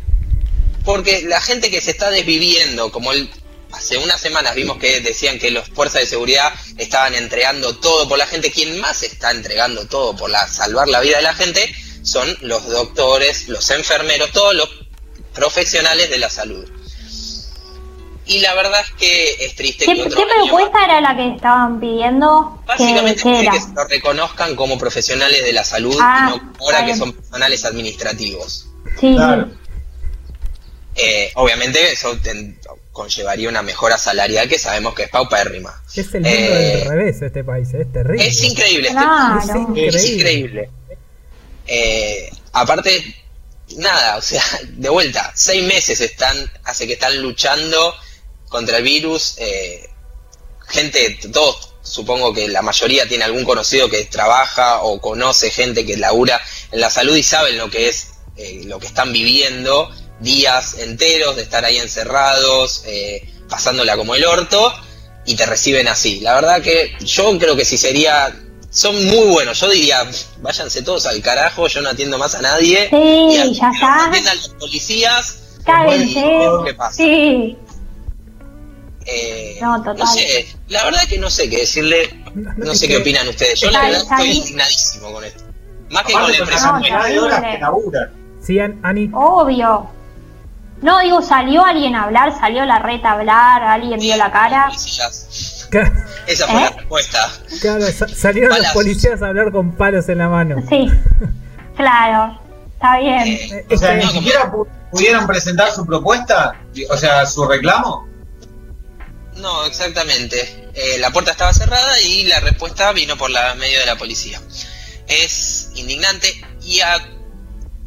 porque 0.85 1.23
la 1.23 1.41
gente 1.41 1.71
que 1.71 1.81
se 1.81 1.93
está 1.93 2.11
desviviendo, 2.11 2.91
como 2.91 3.13
el, 3.13 3.31
hace 3.73 3.97
unas 3.99 4.21
semanas 4.21 4.55
vimos 4.55 4.79
que 4.79 5.01
decían 5.01 5.39
que 5.39 5.51
las 5.51 5.69
fuerzas 5.69 6.03
de 6.03 6.07
seguridad 6.07 6.53
estaban 6.79 7.15
entregando 7.15 7.77
todo 7.77 8.09
por 8.09 8.19
la 8.19 8.27
gente, 8.27 8.51
quien 8.51 8.81
más 8.81 9.03
está 9.03 9.31
entregando 9.31 9.87
todo 9.87 10.17
por 10.17 10.31
la, 10.31 10.47
salvar 10.49 10.89
la 10.89 11.01
vida 11.01 11.17
de 11.19 11.23
la 11.23 11.35
gente 11.35 11.75
son 12.03 12.35
los 12.41 12.67
doctores, 12.67 13.49
los 13.49 13.69
enfermeros, 13.71 14.31
todos 14.33 14.55
los 14.55 14.69
profesionales 15.35 16.11
de 16.11 16.19
la 16.19 16.31
salud. 16.31 16.69
Y 18.27 18.39
la 18.41 18.55
verdad 18.55 18.81
es 18.81 18.91
que 18.93 19.45
es 19.45 19.57
triste 19.57 19.85
¿Qué, 19.87 19.93
que 19.95 20.03
qué 20.03 20.07
otro 20.09 20.21
año 20.23 20.47
propuesta 20.47 20.85
era 20.85 21.01
la 21.01 21.17
que 21.17 21.35
estaban 21.35 21.81
pidiendo? 21.81 22.61
¿Qué, 22.61 22.67
Básicamente 22.67 23.23
qué 23.23 23.41
era? 23.41 23.53
que 23.53 23.61
se 23.61 23.73
lo 23.73 23.85
reconozcan 23.89 24.55
como 24.55 24.79
profesionales 24.79 25.43
de 25.45 25.53
la 25.53 25.65
salud 25.65 25.97
Ah, 26.01 26.29
y 26.33 26.39
no 26.39 26.53
ahora 26.61 26.87
que 26.87 26.97
son 26.97 27.13
profesionales 27.13 27.65
administrativos. 27.65 28.67
Sí, 29.01 29.15
Claro. 29.17 29.51
Eh, 30.95 31.33
obviamente 31.37 31.93
eso 31.93 32.17
ten- 32.23 32.60
conllevaría 33.01 33.49
una 33.49 33.63
mejora 33.63 33.97
salarial 33.97 34.47
que 34.49 34.59
sabemos 34.59 34.95
que 34.95 35.05
es 35.05 35.09
paupérrima. 35.09 35.83
Es 35.95 36.13
el 36.15 36.21
mundo 36.21 36.29
Eh, 36.29 36.77
del 36.77 36.89
revés 36.89 37.23
este 37.23 37.43
país, 37.45 37.69
es 37.73 37.91
terrible. 37.93 38.27
Es 38.27 38.43
increíble, 38.45 38.89
este 38.89 39.01
Claro. 39.01 39.39
Es 39.41 39.49
es 39.49 39.55
increíble. 39.57 40.09
increíble. 40.09 40.71
Eh, 41.67 42.31
aparte, 42.53 43.15
nada, 43.77 44.17
o 44.17 44.23
sea, 44.23 44.43
de 44.69 44.89
vuelta, 44.89 45.33
seis 45.35 45.63
meses 45.65 46.01
están, 46.01 46.37
hace 46.65 46.87
que 46.87 46.95
están 46.95 47.21
luchando 47.23 47.95
contra 48.49 48.79
el 48.79 48.85
virus. 48.85 49.37
eh, 49.39 49.89
gente, 50.69 51.19
todos, 51.33 51.75
supongo 51.83 52.33
que 52.33 52.49
la 52.49 52.63
mayoría 52.63 53.09
tiene 53.09 53.25
algún 53.25 53.45
conocido 53.45 53.89
que 53.89 54.05
trabaja 54.05 54.83
o 54.83 55.01
conoce 55.01 55.51
gente 55.51 55.85
que 55.87 55.97
labura 55.97 56.41
en 56.71 56.81
la 56.81 56.91
salud 56.91 57.17
y 57.17 57.23
saben 57.23 57.57
lo 57.59 57.71
que 57.71 57.89
es, 57.89 58.09
eh, 58.37 58.63
lo 58.67 58.79
que 58.79 58.87
están 58.87 59.13
viviendo, 59.13 59.91
días 60.21 60.79
enteros 60.79 61.37
de 61.37 61.43
estar 61.43 61.65
ahí 61.65 61.79
encerrados, 61.79 62.83
eh, 62.87 63.29
pasándola 63.49 63.97
como 63.97 64.15
el 64.15 64.25
orto, 64.25 64.73
y 65.27 65.35
te 65.37 65.47
reciben 65.47 65.89
así. 65.89 66.21
La 66.21 66.35
verdad 66.35 66.63
que 66.63 66.93
yo 67.05 67.37
creo 67.39 67.57
que 67.57 67.65
si 67.65 67.77
sería... 67.79 68.35
Son 68.73 68.95
muy 69.07 69.27
buenos, 69.31 69.59
yo 69.59 69.69
diría, 69.69 70.09
váyanse 70.43 70.83
todos 70.83 71.05
al 71.07 71.21
carajo, 71.23 71.67
yo 71.67 71.81
no 71.81 71.89
atiendo 71.89 72.19
más 72.19 72.37
a 72.37 72.41
nadie. 72.41 72.89
Sí, 72.89 72.97
y 72.97 73.37
a- 73.37 73.45
ya 73.47 73.71
está. 73.75 74.05
atiendan 74.07 74.37
los 74.37 74.49
policías. 74.51 75.39
Cáguense. 75.67 76.21
bueno, 76.21 76.63
¿Qué 76.65 76.75
pasa? 76.75 76.97
Sí. 76.97 77.57
Eh, 79.07 79.59
No, 79.61 79.83
total. 79.83 80.07
sé, 80.07 80.47
la 80.69 80.85
verdad 80.85 81.01
que 81.09 81.19
no 81.19 81.31
sé 81.31 81.49
qué 81.51 81.59
decirle, 81.59 82.11
no 82.59 82.75
sé 82.77 82.87
qué 82.87 82.99
opinan 82.99 83.27
ustedes. 83.29 83.59
Yo 83.61 83.71
la 83.73 83.83
verdad 83.83 84.03
estoy 84.03 84.31
indignadísimo 84.31 85.13
con 85.13 85.25
esto. 85.25 85.43
Más 85.91 86.05
que 86.05 86.13
con 86.13 86.23
Aparte 86.23 86.39
con 86.39 86.49
la 86.49 87.37
empresa. 87.37 87.59
No. 87.61 87.81
Sí, 88.41 88.59
An- 88.61 88.79
Ani. 88.85 89.11
Obvio. 89.13 89.91
No, 90.83 90.99
digo, 91.01 91.21
salió 91.23 91.65
alguien 91.65 91.95
a 91.95 92.05
hablar, 92.05 92.33
salió 92.39 92.65
la 92.65 92.79
reta 92.79 93.11
a 93.11 93.13
hablar, 93.13 93.63
alguien 93.63 94.01
dio 94.01 94.17
la 94.17 94.31
cara. 94.33 94.71
Esa 96.27 96.47
fue 96.47 96.61
la 96.61 96.67
¿Eh? 96.69 96.73
respuesta. 96.77 97.31
Claro, 97.61 97.87
sa- 97.93 98.09
salieron 98.09 98.49
los 98.51 98.59
Palazos. 98.59 98.75
policías 98.83 99.23
a 99.23 99.29
hablar 99.29 99.53
con 99.53 99.73
palos 99.73 100.09
en 100.09 100.19
la 100.19 100.29
mano. 100.29 100.57
Sí, 100.69 100.91
claro, 101.77 102.41
está 102.73 102.99
bien. 102.99 103.27
Eh, 103.29 103.67
O 103.75 103.77
sea, 103.77 103.95
ni 103.95 104.07
siquiera 104.07 104.51
pu- 104.51 104.67
pudieron 104.91 105.27
presentar 105.27 105.71
su 105.71 105.85
propuesta, 105.87 106.55
o 106.91 106.97
sea, 106.97 107.27
su 107.27 107.47
reclamo. 107.47 108.09
no, 109.37 109.65
exactamente. 109.67 110.71
Eh, 110.75 110.99
la 110.99 111.11
puerta 111.11 111.31
estaba 111.33 111.53
cerrada 111.53 112.01
y 112.01 112.25
la 112.25 112.41
respuesta 112.41 112.93
vino 112.93 113.17
por 113.17 113.31
la 113.31 113.55
medio 113.55 113.79
de 113.81 113.87
la 113.87 113.97
policía. 113.97 114.41
Es 115.09 115.71
indignante 115.75 116.29
y 116.63 116.81
a 116.81 116.99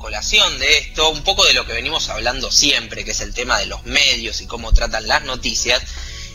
colación 0.03 0.59
de 0.59 0.79
esto, 0.79 1.11
un 1.11 1.23
poco 1.23 1.45
de 1.45 1.53
lo 1.53 1.65
que 1.65 1.71
venimos 1.71 2.09
hablando 2.09 2.51
siempre, 2.51 3.05
que 3.05 3.11
es 3.11 3.21
el 3.21 3.33
tema 3.33 3.57
de 3.57 3.67
los 3.67 3.85
medios 3.85 4.41
y 4.41 4.47
cómo 4.47 4.73
tratan 4.73 5.07
las 5.07 5.23
noticias, 5.23 5.81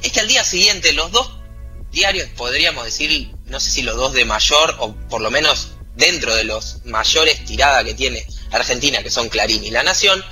es 0.02 0.10
que 0.10 0.20
al 0.20 0.26
día 0.26 0.42
siguiente 0.42 0.94
los 0.94 1.12
dos 1.12 1.32
diarios, 1.92 2.30
podríamos 2.34 2.86
decir, 2.86 3.30
no 3.44 3.60
sé 3.60 3.70
si 3.70 3.82
los 3.82 3.94
dos 3.96 4.14
de 4.14 4.24
mayor, 4.24 4.74
o 4.78 4.94
por 5.10 5.20
lo 5.20 5.30
menos 5.30 5.72
dentro 5.96 6.34
de 6.34 6.44
los 6.44 6.78
mayores 6.86 7.44
tirada 7.44 7.84
que 7.84 7.92
tiene 7.92 8.26
Argentina, 8.52 9.02
que 9.02 9.10
son 9.10 9.28
Clarín 9.28 9.62
y 9.62 9.70
La 9.70 9.82
Nación, 9.82 10.24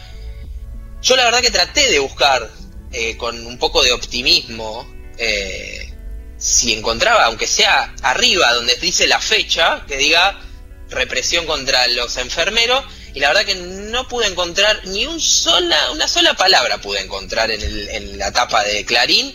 yo 1.03 1.15
la 1.15 1.25
verdad 1.25 1.43
que 1.43 1.51
traté 1.51 1.91
de 1.91 1.99
buscar 1.99 2.51
eh, 2.91 3.19
con 3.19 3.47
un 3.47 3.59
poco 3.59 3.83
de 3.83 3.93
optimismo 3.93 4.91
eh, 5.19 5.93
si 6.39 6.73
encontraba, 6.73 7.27
aunque 7.27 7.47
sea 7.47 7.95
arriba 8.01 8.55
donde 8.55 8.77
dice 8.77 9.07
la 9.07 9.21
fecha, 9.21 9.85
que 9.87 9.99
diga 9.99 10.41
represión 10.89 11.45
contra 11.45 11.87
los 11.89 12.17
enfermeros, 12.17 12.83
y 13.17 13.21
la 13.21 13.29
verdad 13.29 13.45
que 13.47 13.55
no 13.55 14.07
pude 14.07 14.27
encontrar 14.27 14.77
ni 14.89 15.07
un 15.07 15.19
sola, 15.19 15.77
una 15.93 16.07
sola 16.07 16.35
palabra 16.35 16.79
pude 16.79 17.01
encontrar 17.01 17.51
en, 17.51 17.63
el- 17.63 17.89
en 17.89 18.19
la 18.19 18.31
tapa 18.31 18.63
de 18.63 18.85
Clarín 18.85 19.35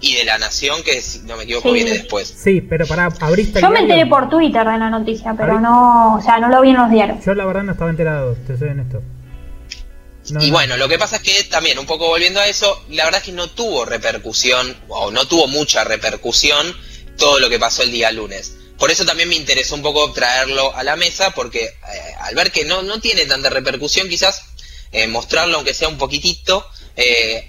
y 0.00 0.14
de 0.14 0.24
La 0.24 0.36
Nación, 0.36 0.82
que 0.82 1.00
si 1.00 1.20
no 1.20 1.36
me 1.38 1.44
equivoco 1.44 1.68
Sí. 1.68 1.74
viene 1.74 1.90
después. 1.92 2.28
Sí, 2.28 2.60
pero 2.60 2.86
para 2.86 3.06
abriste 3.20 3.62
Yo 3.62 3.70
me 3.70 3.80
enteré 3.80 4.04
por 4.04 4.28
Twitter 4.28 4.66
de 4.68 4.78
la 4.78 4.90
noticia, 4.90 5.34
pero 5.36 5.58
no, 5.58 6.16
o 6.16 6.20
sea, 6.20 6.38
no 6.38 6.48
lo 6.50 6.60
vi 6.60 6.70
en 6.70 6.76
los 6.76 6.90
diarios. 6.90 7.24
Yo 7.24 7.34
la 7.34 7.46
verdad 7.46 7.62
no 7.62 7.72
estaba 7.72 7.88
enterado, 7.90 8.36
te 8.46 8.58
soy 8.58 8.68
honesto. 8.68 9.02
No, 10.30 10.42
y 10.42 10.48
no. 10.48 10.52
bueno, 10.54 10.76
lo 10.76 10.88
que 10.88 10.98
pasa 10.98 11.16
es 11.16 11.22
que 11.22 11.44
también, 11.44 11.78
un 11.78 11.86
poco 11.86 12.06
volviendo 12.08 12.40
a 12.40 12.46
eso, 12.46 12.84
la 12.90 13.04
verdad 13.04 13.20
es 13.20 13.26
que 13.26 13.32
no 13.32 13.48
tuvo 13.48 13.84
repercusión, 13.86 14.76
o 14.88 15.10
no 15.10 15.26
tuvo 15.26 15.46
mucha 15.48 15.84
repercusión, 15.84 16.74
todo 17.16 17.38
lo 17.38 17.48
que 17.48 17.58
pasó 17.58 17.82
el 17.82 17.90
día 17.92 18.10
lunes. 18.12 18.56
Por 18.78 18.90
eso 18.90 19.04
también 19.04 19.28
me 19.28 19.36
interesó 19.36 19.74
un 19.76 19.82
poco 19.82 20.12
traerlo 20.12 20.74
a 20.74 20.82
la 20.82 20.96
mesa, 20.96 21.30
porque 21.30 21.64
eh, 21.64 21.70
al 22.20 22.34
ver 22.34 22.50
que 22.50 22.64
no, 22.64 22.82
no 22.82 23.00
tiene 23.00 23.24
tanta 23.26 23.48
repercusión, 23.50 24.08
quizás 24.08 24.42
eh, 24.92 25.06
mostrarlo, 25.06 25.56
aunque 25.56 25.74
sea 25.74 25.88
un 25.88 25.96
poquitito, 25.98 26.66
eh, 26.96 27.48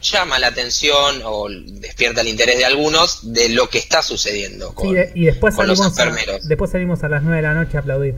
llama 0.00 0.38
la 0.38 0.48
atención 0.48 1.22
o 1.24 1.46
despierta 1.48 2.22
el 2.22 2.28
interés 2.28 2.56
de 2.58 2.64
algunos 2.64 3.32
de 3.32 3.50
lo 3.50 3.68
que 3.68 3.78
está 3.78 4.02
sucediendo 4.02 4.74
con, 4.74 4.88
Sí, 4.96 5.00
y 5.14 5.24
después 5.26 5.54
con 5.54 5.66
los 5.68 5.78
salimos, 5.78 5.98
a, 5.98 6.02
enfermeros. 6.02 6.48
después 6.48 6.70
salimos 6.72 7.02
a 7.04 7.08
las 7.08 7.22
9 7.22 7.36
de 7.36 7.42
la 7.42 7.54
noche 7.54 7.76
a 7.76 7.80
aplaudir. 7.80 8.14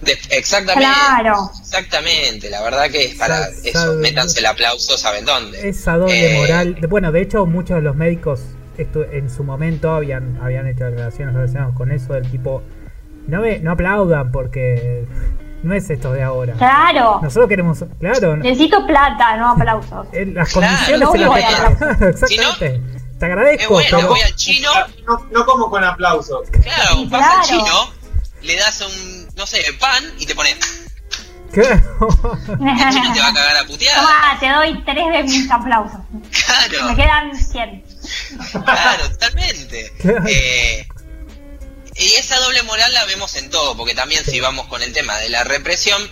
De- 0.00 0.18
exactamente. 0.30 0.88
Claro. 0.90 1.50
Exactamente, 1.60 2.48
la 2.50 2.62
verdad 2.62 2.90
que 2.90 3.06
es 3.06 3.14
para 3.16 3.44
Sa- 3.44 3.50
eso, 3.64 3.72
sabe- 3.78 3.96
métanse 3.96 4.38
el 4.38 4.46
aplauso, 4.46 4.96
¿saben 4.98 5.24
dónde? 5.24 5.68
Esa 5.68 5.96
doble 5.96 6.32
Eh, 6.34 6.38
moral. 6.38 6.74
de- 6.80 6.86
bueno, 6.86 7.10
de 7.12 7.22
hecho, 7.22 7.44
muchos 7.46 7.76
de 7.76 7.82
los 7.82 7.96
médicos 7.96 8.40
estu- 8.78 9.06
en 9.12 9.30
su 9.30 9.44
momento 9.44 9.92
habían, 9.94 10.38
habían 10.42 10.66
hecho 10.66 10.84
declaraciones 10.84 11.34
relacionadas 11.34 11.74
con 11.74 11.90
eso, 11.92 12.12
del 12.14 12.30
tipo, 12.30 12.62
no, 13.26 13.40
ve, 13.40 13.60
no 13.60 13.72
aplaudan 13.72 14.30
porque 14.32 15.06
no 15.62 15.74
es 15.74 15.88
esto 15.90 16.12
de 16.12 16.22
ahora. 16.22 16.54
Claro, 16.54 17.20
Nosotros 17.22 17.48
queremos, 17.48 17.84
claro, 17.98 18.36
necesito 18.36 18.86
plata, 18.86 19.36
no 19.36 19.50
aplausos. 19.52 20.06
eh, 20.12 20.26
las 20.26 20.52
Claro, 20.52 20.66
condiciones 20.68 21.08
no 21.08 21.14
en 21.14 21.20
las 21.20 21.30
que-. 21.30 21.76
Claro, 21.78 22.08
exactamente. 22.10 22.80
Te 23.18 23.26
Es 23.26 23.32
agradezco, 23.32 23.74
bueno, 23.74 23.88
pero 23.96 24.08
voy 24.08 24.20
al 24.20 24.34
chino, 24.34 24.68
No, 25.06 25.26
no 25.30 25.46
como 25.46 25.70
con 25.70 25.82
aplausos. 25.84 26.48
claro, 26.50 26.94
Sí, 26.96 27.06
vas 27.10 27.22
al 27.22 27.30
claro. 27.30 27.64
chino, 27.64 27.90
le 28.42 28.56
das 28.56 28.80
un, 28.82 29.28
no 29.36 29.46
sé, 29.46 29.58
pan 29.80 30.02
y 30.18 30.26
te 30.26 30.34
pone, 30.34 30.50
claro. 31.52 31.80
el 32.50 32.90
chino 32.92 33.12
te 33.14 33.20
va 33.20 33.28
a 33.28 33.32
cagar 33.34 33.56
a 33.62 33.66
putear. 33.66 33.94
Toma, 33.96 34.36
te 34.40 34.48
doy 34.50 34.82
tres 34.84 35.12
de 35.12 35.22
mis 35.22 35.50
aplausos. 35.50 36.00
Me 36.12 36.20
Claro, 36.78 36.96
quedan 36.96 37.34
100. 37.36 37.84
Claro, 38.64 39.10
totalmente. 39.10 39.92
Eh, 40.28 40.86
y 41.96 42.12
esa 42.14 42.38
doble 42.40 42.62
moral 42.64 42.92
la 42.92 43.04
vemos 43.04 43.34
en 43.36 43.50
todo, 43.50 43.76
porque 43.76 43.94
también 43.94 44.24
si 44.24 44.40
vamos 44.40 44.66
con 44.66 44.82
el 44.82 44.92
tema 44.92 45.16
de 45.18 45.28
la 45.28 45.44
represión, 45.44 46.10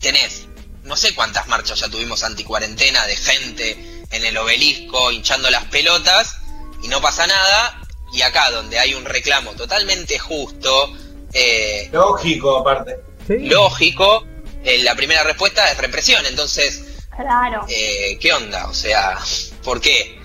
tenés, 0.00 0.46
no 0.84 0.96
sé 0.96 1.14
cuántas 1.14 1.46
marchas 1.46 1.78
ya 1.80 1.88
tuvimos 1.88 2.22
anticuarentena 2.24 3.06
de 3.06 3.16
gente 3.16 4.02
en 4.10 4.24
el 4.24 4.36
obelisco 4.36 5.12
hinchando 5.12 5.50
las 5.50 5.64
pelotas 5.66 6.36
y 6.82 6.88
no 6.88 7.00
pasa 7.00 7.26
nada, 7.26 7.80
y 8.12 8.22
acá 8.22 8.50
donde 8.50 8.78
hay 8.78 8.94
un 8.94 9.04
reclamo 9.04 9.52
totalmente 9.52 10.18
justo, 10.18 10.96
eh, 11.32 11.88
Lógico, 11.92 12.58
aparte. 12.58 12.96
Sí. 13.26 13.38
lógico, 13.46 14.26
eh, 14.64 14.78
la 14.82 14.96
primera 14.96 15.22
respuesta 15.22 15.70
es 15.70 15.78
represión, 15.78 16.24
entonces 16.26 16.82
Claro. 17.14 17.64
eh, 17.68 18.18
¿qué 18.20 18.32
onda? 18.32 18.66
O 18.66 18.74
sea, 18.74 19.18
¿por 19.62 19.80
qué? 19.80 20.18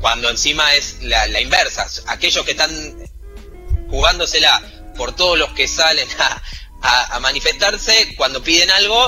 Cuando 0.00 0.30
encima 0.30 0.74
es 0.74 1.02
la, 1.02 1.26
la 1.28 1.40
inversa, 1.40 1.86
aquellos 2.06 2.44
que 2.44 2.52
están 2.52 2.70
jugándosela 3.88 4.62
por 4.96 5.12
todos 5.14 5.38
los 5.38 5.50
que 5.50 5.66
salen 5.68 6.08
a, 6.18 6.42
a- 6.82 7.16
a 7.16 7.20
manifestarse, 7.20 8.14
cuando 8.16 8.42
piden 8.42 8.70
algo, 8.70 8.98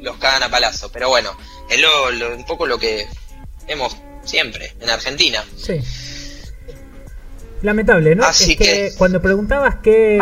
los 0.00 0.16
cagan 0.18 0.42
a 0.42 0.50
palazo. 0.50 0.90
Pero 0.92 1.08
bueno, 1.08 1.36
es 1.70 1.80
lo- 1.80 2.10
lo- 2.10 2.36
un 2.36 2.44
poco 2.44 2.66
lo 2.66 2.78
que 2.78 3.06
vemos 3.66 3.96
siempre 4.24 4.74
en 4.80 4.90
Argentina. 4.90 5.42
Sí. 5.56 5.80
Lamentable, 7.62 8.14
¿no? 8.14 8.24
Así 8.26 8.52
es 8.52 8.58
que, 8.58 8.64
que- 8.64 8.92
cuando 8.98 9.22
preguntabas 9.22 9.76
qué, 9.82 10.18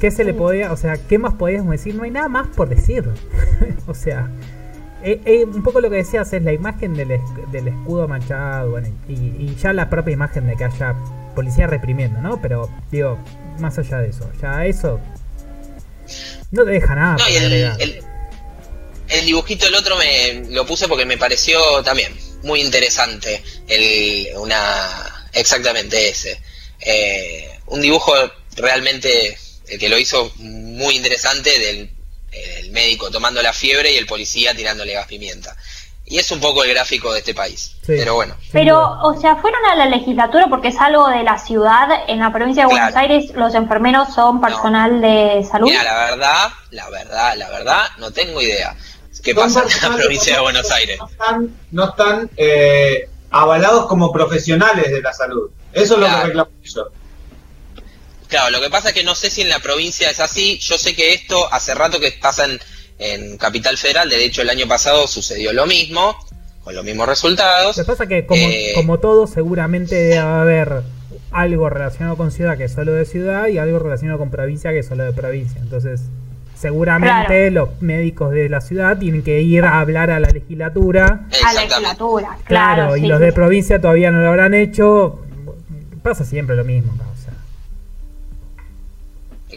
qué 0.00 0.10
se 0.12 0.22
le 0.22 0.32
podía, 0.32 0.70
o 0.72 0.76
sea, 0.76 0.96
qué 1.08 1.18
más 1.18 1.34
podíamos 1.34 1.72
decir, 1.72 1.94
no 1.96 2.04
hay 2.04 2.12
nada 2.12 2.28
más 2.28 2.46
por 2.54 2.68
decir. 2.68 3.04
o 3.88 3.94
sea, 3.94 4.30
eh, 5.02 5.20
eh, 5.24 5.44
un 5.44 5.62
poco 5.62 5.80
lo 5.80 5.88
que 5.90 5.96
decías 5.96 6.32
es 6.32 6.42
la 6.42 6.52
imagen 6.52 6.94
del, 6.94 7.10
es- 7.12 7.20
del 7.52 7.68
escudo 7.68 8.08
manchado, 8.08 8.70
bueno, 8.72 8.88
y, 9.08 9.12
y 9.12 9.56
ya 9.60 9.72
la 9.72 9.88
propia 9.90 10.12
imagen 10.12 10.46
de 10.46 10.56
que 10.56 10.64
haya 10.64 10.94
policía 11.34 11.66
reprimiendo, 11.66 12.20
¿no? 12.20 12.40
Pero, 12.42 12.70
digo, 12.90 13.18
más 13.58 13.78
allá 13.78 13.98
de 13.98 14.08
eso, 14.10 14.30
ya 14.42 14.66
eso 14.66 15.00
no 16.50 16.64
te 16.64 16.70
deja 16.70 16.94
nada 16.94 17.12
No, 17.12 17.18
para 17.18 17.30
y 17.30 17.36
el- 17.36 18.04
el 19.08 19.24
dibujito 19.26 19.66
el 19.66 19.74
otro 19.74 19.96
me 19.96 20.44
lo 20.50 20.66
puse 20.66 20.86
porque 20.88 21.06
me 21.06 21.16
pareció 21.16 21.58
también 21.82 22.12
muy 22.42 22.60
interesante. 22.60 23.42
El, 23.66 24.26
una 24.36 25.26
exactamente 25.32 26.08
ese. 26.10 26.38
Eh, 26.80 27.48
un 27.66 27.80
dibujo 27.80 28.12
realmente 28.56 29.36
el 29.68 29.78
que 29.78 29.88
lo 29.88 29.98
hizo 29.98 30.30
muy 30.36 30.96
interesante 30.96 31.50
del 31.58 31.90
el 32.32 32.70
médico 32.72 33.10
tomando 33.10 33.42
la 33.42 33.52
fiebre 33.52 33.92
y 33.92 33.96
el 33.96 34.06
policía 34.06 34.54
tirándole 34.54 34.92
gas 34.94 35.06
pimienta. 35.06 35.56
Y 36.10 36.18
es 36.18 36.30
un 36.30 36.40
poco 36.40 36.64
el 36.64 36.70
gráfico 36.70 37.12
de 37.12 37.18
este 37.18 37.34
país. 37.34 37.72
Sí. 37.82 37.88
Pero 37.98 38.14
bueno, 38.14 38.34
Pero, 38.50 38.98
o 39.02 39.20
sea, 39.20 39.36
fueron 39.36 39.60
a 39.66 39.74
la 39.74 39.86
legislatura 39.86 40.46
porque 40.48 40.68
es 40.68 40.76
algo 40.78 41.06
de 41.08 41.22
la 41.22 41.36
ciudad. 41.38 41.86
En 42.08 42.20
la 42.20 42.32
provincia 42.32 42.62
de 42.62 42.68
Buenos 42.70 42.92
Claro. 42.92 43.12
Aires, 43.12 43.30
los 43.34 43.54
enfermeros 43.54 44.14
son 44.14 44.40
personal 44.40 45.02
de 45.02 45.44
salud. 45.50 45.68
mira, 45.68 45.82
la 45.84 45.98
verdad, 46.06 46.48
la 46.70 46.88
verdad, 46.88 47.34
la 47.36 47.50
verdad, 47.50 47.82
no 47.98 48.10
tengo 48.10 48.40
idea 48.40 48.74
qué 49.22 49.34
Son 49.34 49.42
pasa 49.52 49.64
en 49.86 49.92
la 49.92 49.98
provincia 49.98 50.36
de 50.36 50.40
Buenos 50.40 50.70
Aires. 50.70 50.98
No 50.98 51.06
están, 51.10 51.56
no 51.72 51.84
están 51.90 52.30
eh, 52.38 53.10
avalados 53.30 53.86
como 53.86 54.10
profesionales 54.12 54.90
de 54.90 55.02
la 55.02 55.12
salud. 55.12 55.50
Eso 55.74 55.94
es 55.94 56.00
lo 56.00 56.06
Claro. 56.06 56.20
que 56.20 56.26
reclamo 56.28 56.50
yo. 56.62 56.86
Claro, 58.28 58.50
lo 58.50 58.60
que 58.60 58.70
pasa 58.70 58.88
es 58.88 58.94
que 58.94 59.04
no 59.04 59.14
sé 59.14 59.30
si 59.30 59.42
en 59.42 59.48
la 59.48 59.58
provincia 59.58 60.10
es 60.10 60.20
así. 60.20 60.58
Yo 60.58 60.78
sé 60.78 60.94
que 60.94 61.12
esto 61.14 61.52
hace 61.52 61.74
rato 61.74 61.98
que 61.98 62.12
pasa 62.12 62.44
en, 62.44 62.58
en 62.98 63.38
Capital 63.38 63.76
Federal. 63.78 64.08
De 64.08 64.24
hecho, 64.24 64.42
el 64.42 64.50
año 64.50 64.68
pasado 64.68 65.06
sucedió 65.06 65.52
lo 65.52 65.66
mismo, 65.66 66.16
con 66.62 66.74
los 66.74 66.84
mismos 66.84 67.08
resultados. 67.08 67.76
Lo 67.76 67.84
que 67.84 67.86
pasa 67.86 68.06
que, 68.06 68.26
como, 68.26 68.42
Eh, 68.42 68.72
como 68.74 68.98
todo, 68.98 69.26
seguramente 69.26 69.94
debe 69.94 70.18
haber 70.18 70.82
algo 71.30 71.68
relacionado 71.68 72.16
con 72.16 72.30
ciudad 72.30 72.56
que 72.56 72.64
es 72.64 72.72
solo 72.72 72.92
de 72.92 73.04
ciudad 73.04 73.48
y 73.48 73.58
algo 73.58 73.78
relacionado 73.78 74.18
con 74.18 74.30
provincia 74.30 74.70
que 74.70 74.80
es 74.80 74.86
solo 74.86 75.04
de 75.04 75.12
provincia. 75.12 75.60
Entonces, 75.60 76.00
seguramente 76.54 77.50
los 77.50 77.80
médicos 77.80 78.32
de 78.32 78.48
la 78.48 78.60
ciudad 78.60 78.98
tienen 78.98 79.22
que 79.22 79.40
ir 79.40 79.64
a 79.64 79.80
hablar 79.80 80.10
a 80.10 80.20
la 80.20 80.28
legislatura. 80.28 81.26
A 81.44 81.52
la 81.52 81.64
legislatura. 81.64 82.38
Claro, 82.44 82.82
Claro, 82.82 82.96
y 82.96 83.00
sí, 83.00 83.06
los 83.06 83.20
de 83.20 83.32
provincia 83.32 83.80
todavía 83.80 84.10
no 84.10 84.20
lo 84.20 84.28
habrán 84.28 84.54
hecho. 84.54 85.22
Pasa 86.02 86.24
siempre 86.24 86.56
lo 86.56 86.64
mismo. 86.64 86.92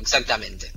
Exactamente. 0.01 0.71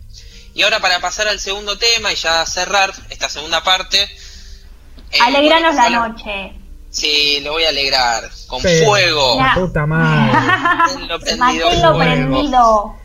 Y 0.55 0.63
ahora 0.63 0.79
para 0.81 1.01
pasar 1.01 1.27
al 1.29 1.41
segundo 1.41 1.77
tema 1.79 2.13
y 2.13 2.17
ya 2.17 2.45
cerrar 2.47 2.93
esta 3.11 3.29
segunda 3.29 3.63
parte. 3.65 4.03
eh, 4.03 5.19
Alegranos 5.21 5.75
la 5.75 5.91
noche. 5.91 6.53
Sí, 6.91 7.41
lo 7.41 7.53
voy 7.53 7.65
a 7.65 7.71
alegrar. 7.71 8.31
Con 8.47 8.61
fuego. 8.63 9.39
Puta 9.55 9.85
madre. 9.87 10.33
Manténlo 10.33 11.19
prendido 11.21 11.67
Manténlo 11.71 11.99
prendido. 11.99 12.97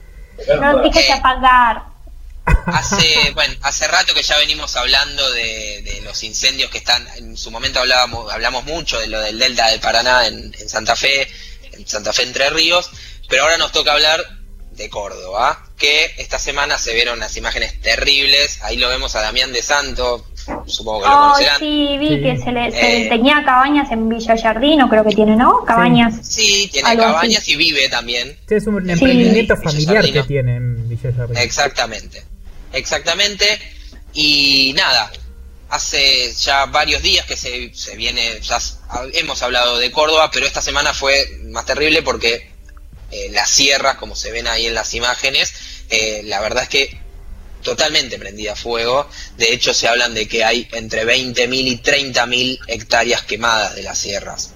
No 0.61 0.77
dejes 0.83 1.09
Eh. 1.09 1.13
apagar. 1.13 1.89
Hace, 2.65 3.31
bueno, 3.35 3.53
hace 3.61 3.87
rato 3.87 4.13
que 4.13 4.23
ya 4.23 4.37
venimos 4.37 4.75
hablando 4.75 5.29
de, 5.31 5.81
de 5.83 6.01
los 6.03 6.23
incendios 6.23 6.71
que 6.71 6.79
están, 6.79 7.07
en 7.17 7.37
su 7.37 7.51
momento 7.51 7.79
hablábamos, 7.79 8.31
hablamos 8.31 8.63
mucho 8.65 8.99
de 8.99 9.07
lo 9.07 9.19
del 9.21 9.37
Delta 9.37 9.67
del 9.67 9.79
Paraná 9.79 10.25
en, 10.27 10.55
en 10.57 10.69
Santa 10.69 10.95
Fe, 10.95 11.27
en 11.73 11.87
Santa 11.87 12.11
Fe 12.11 12.23
Entre 12.23 12.49
Ríos, 12.49 12.89
pero 13.27 13.43
ahora 13.43 13.57
nos 13.57 13.71
toca 13.71 13.91
hablar 13.91 14.19
de 14.79 14.89
Córdoba, 14.89 15.63
que 15.77 16.15
esta 16.17 16.39
semana 16.39 16.77
se 16.79 16.93
vieron 16.93 17.19
las 17.19 17.35
imágenes 17.37 17.79
terribles, 17.81 18.59
ahí 18.63 18.77
lo 18.77 18.89
vemos 18.89 19.15
a 19.15 19.21
Damián 19.21 19.51
de 19.53 19.61
Santo, 19.61 20.25
supongo 20.65 21.01
que 21.01 21.07
lo 21.09 21.13
Oh, 21.13 21.21
conocerán. 21.33 21.59
sí, 21.59 21.97
vi 21.99 22.07
Sí. 22.09 22.21
que 22.23 22.37
se 22.43 22.51
le, 22.51 22.71
se 22.71 23.01
Eh. 23.03 23.09
tenía 23.09 23.43
cabañas 23.45 23.91
en 23.91 24.09
Villa 24.09 24.35
Jardino, 24.41 24.89
creo 24.89 25.03
que 25.03 25.13
tiene, 25.13 25.35
¿no? 25.35 25.63
Cabañas. 25.65 26.15
Sí, 26.23 26.69
tiene 26.71 26.87
así. 26.89 26.97
cabañas 26.97 27.47
y 27.49 27.55
vive 27.57 27.89
también. 27.89 28.37
Sí, 28.47 28.55
es 28.55 28.65
un 28.67 28.89
emprendimiento 28.89 29.55
Sí. 29.57 29.61
familiar 29.63 30.11
que 30.11 30.23
tiene 30.23 30.55
en 30.55 30.89
Villa 30.89 31.11
Jardín. 31.15 31.37
Exactamente, 31.37 32.23
exactamente. 32.73 33.45
Y 34.13 34.73
nada, 34.75 35.11
hace 35.69 36.31
ya 36.33 36.65
varios 36.65 37.01
días 37.03 37.25
que 37.25 37.37
se, 37.37 37.71
se 37.75 37.95
viene, 37.95 38.39
ya 38.41 38.57
hemos 39.13 39.43
hablado 39.43 39.77
de 39.77 39.91
Córdoba, 39.91 40.31
pero 40.33 40.45
esta 40.47 40.61
semana 40.61 40.93
fue 40.93 41.27
más 41.49 41.65
terrible 41.65 42.01
porque 42.01 42.49
eh, 43.11 43.29
las 43.31 43.49
sierras, 43.49 43.97
como 43.97 44.15
se 44.15 44.31
ven 44.31 44.47
ahí 44.47 44.67
en 44.67 44.73
las 44.73 44.93
imágenes, 44.93 45.53
eh, 45.89 46.21
la 46.25 46.39
verdad 46.39 46.63
es 46.63 46.69
que 46.69 46.99
totalmente 47.63 48.17
prendida 48.17 48.53
a 48.53 48.55
fuego. 48.55 49.09
De 49.37 49.53
hecho, 49.53 49.73
se 49.73 49.87
hablan 49.87 50.13
de 50.13 50.27
que 50.27 50.43
hay 50.43 50.67
entre 50.71 51.05
20.000 51.05 51.67
y 51.67 51.77
30.000 51.77 52.59
hectáreas 52.67 53.23
quemadas 53.23 53.75
de 53.75 53.83
las 53.83 53.97
sierras. 53.97 54.53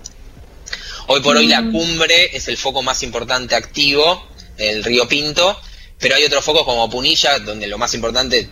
Hoy 1.08 1.22
por 1.22 1.36
hoy 1.36 1.48
la 1.48 1.62
cumbre 1.62 2.36
es 2.36 2.48
el 2.48 2.58
foco 2.58 2.82
más 2.82 3.04
importante 3.04 3.56
activo, 3.56 4.26
el 4.58 4.84
río 4.84 5.08
Pinto, 5.08 5.60
pero 6.00 6.16
hay 6.16 6.24
otros 6.24 6.46
focos 6.46 6.64
como 6.64 6.90
Punilla, 6.90 7.40
donde 7.40 7.68
lo 7.68 7.78
más 7.78 7.94
importante, 7.94 8.50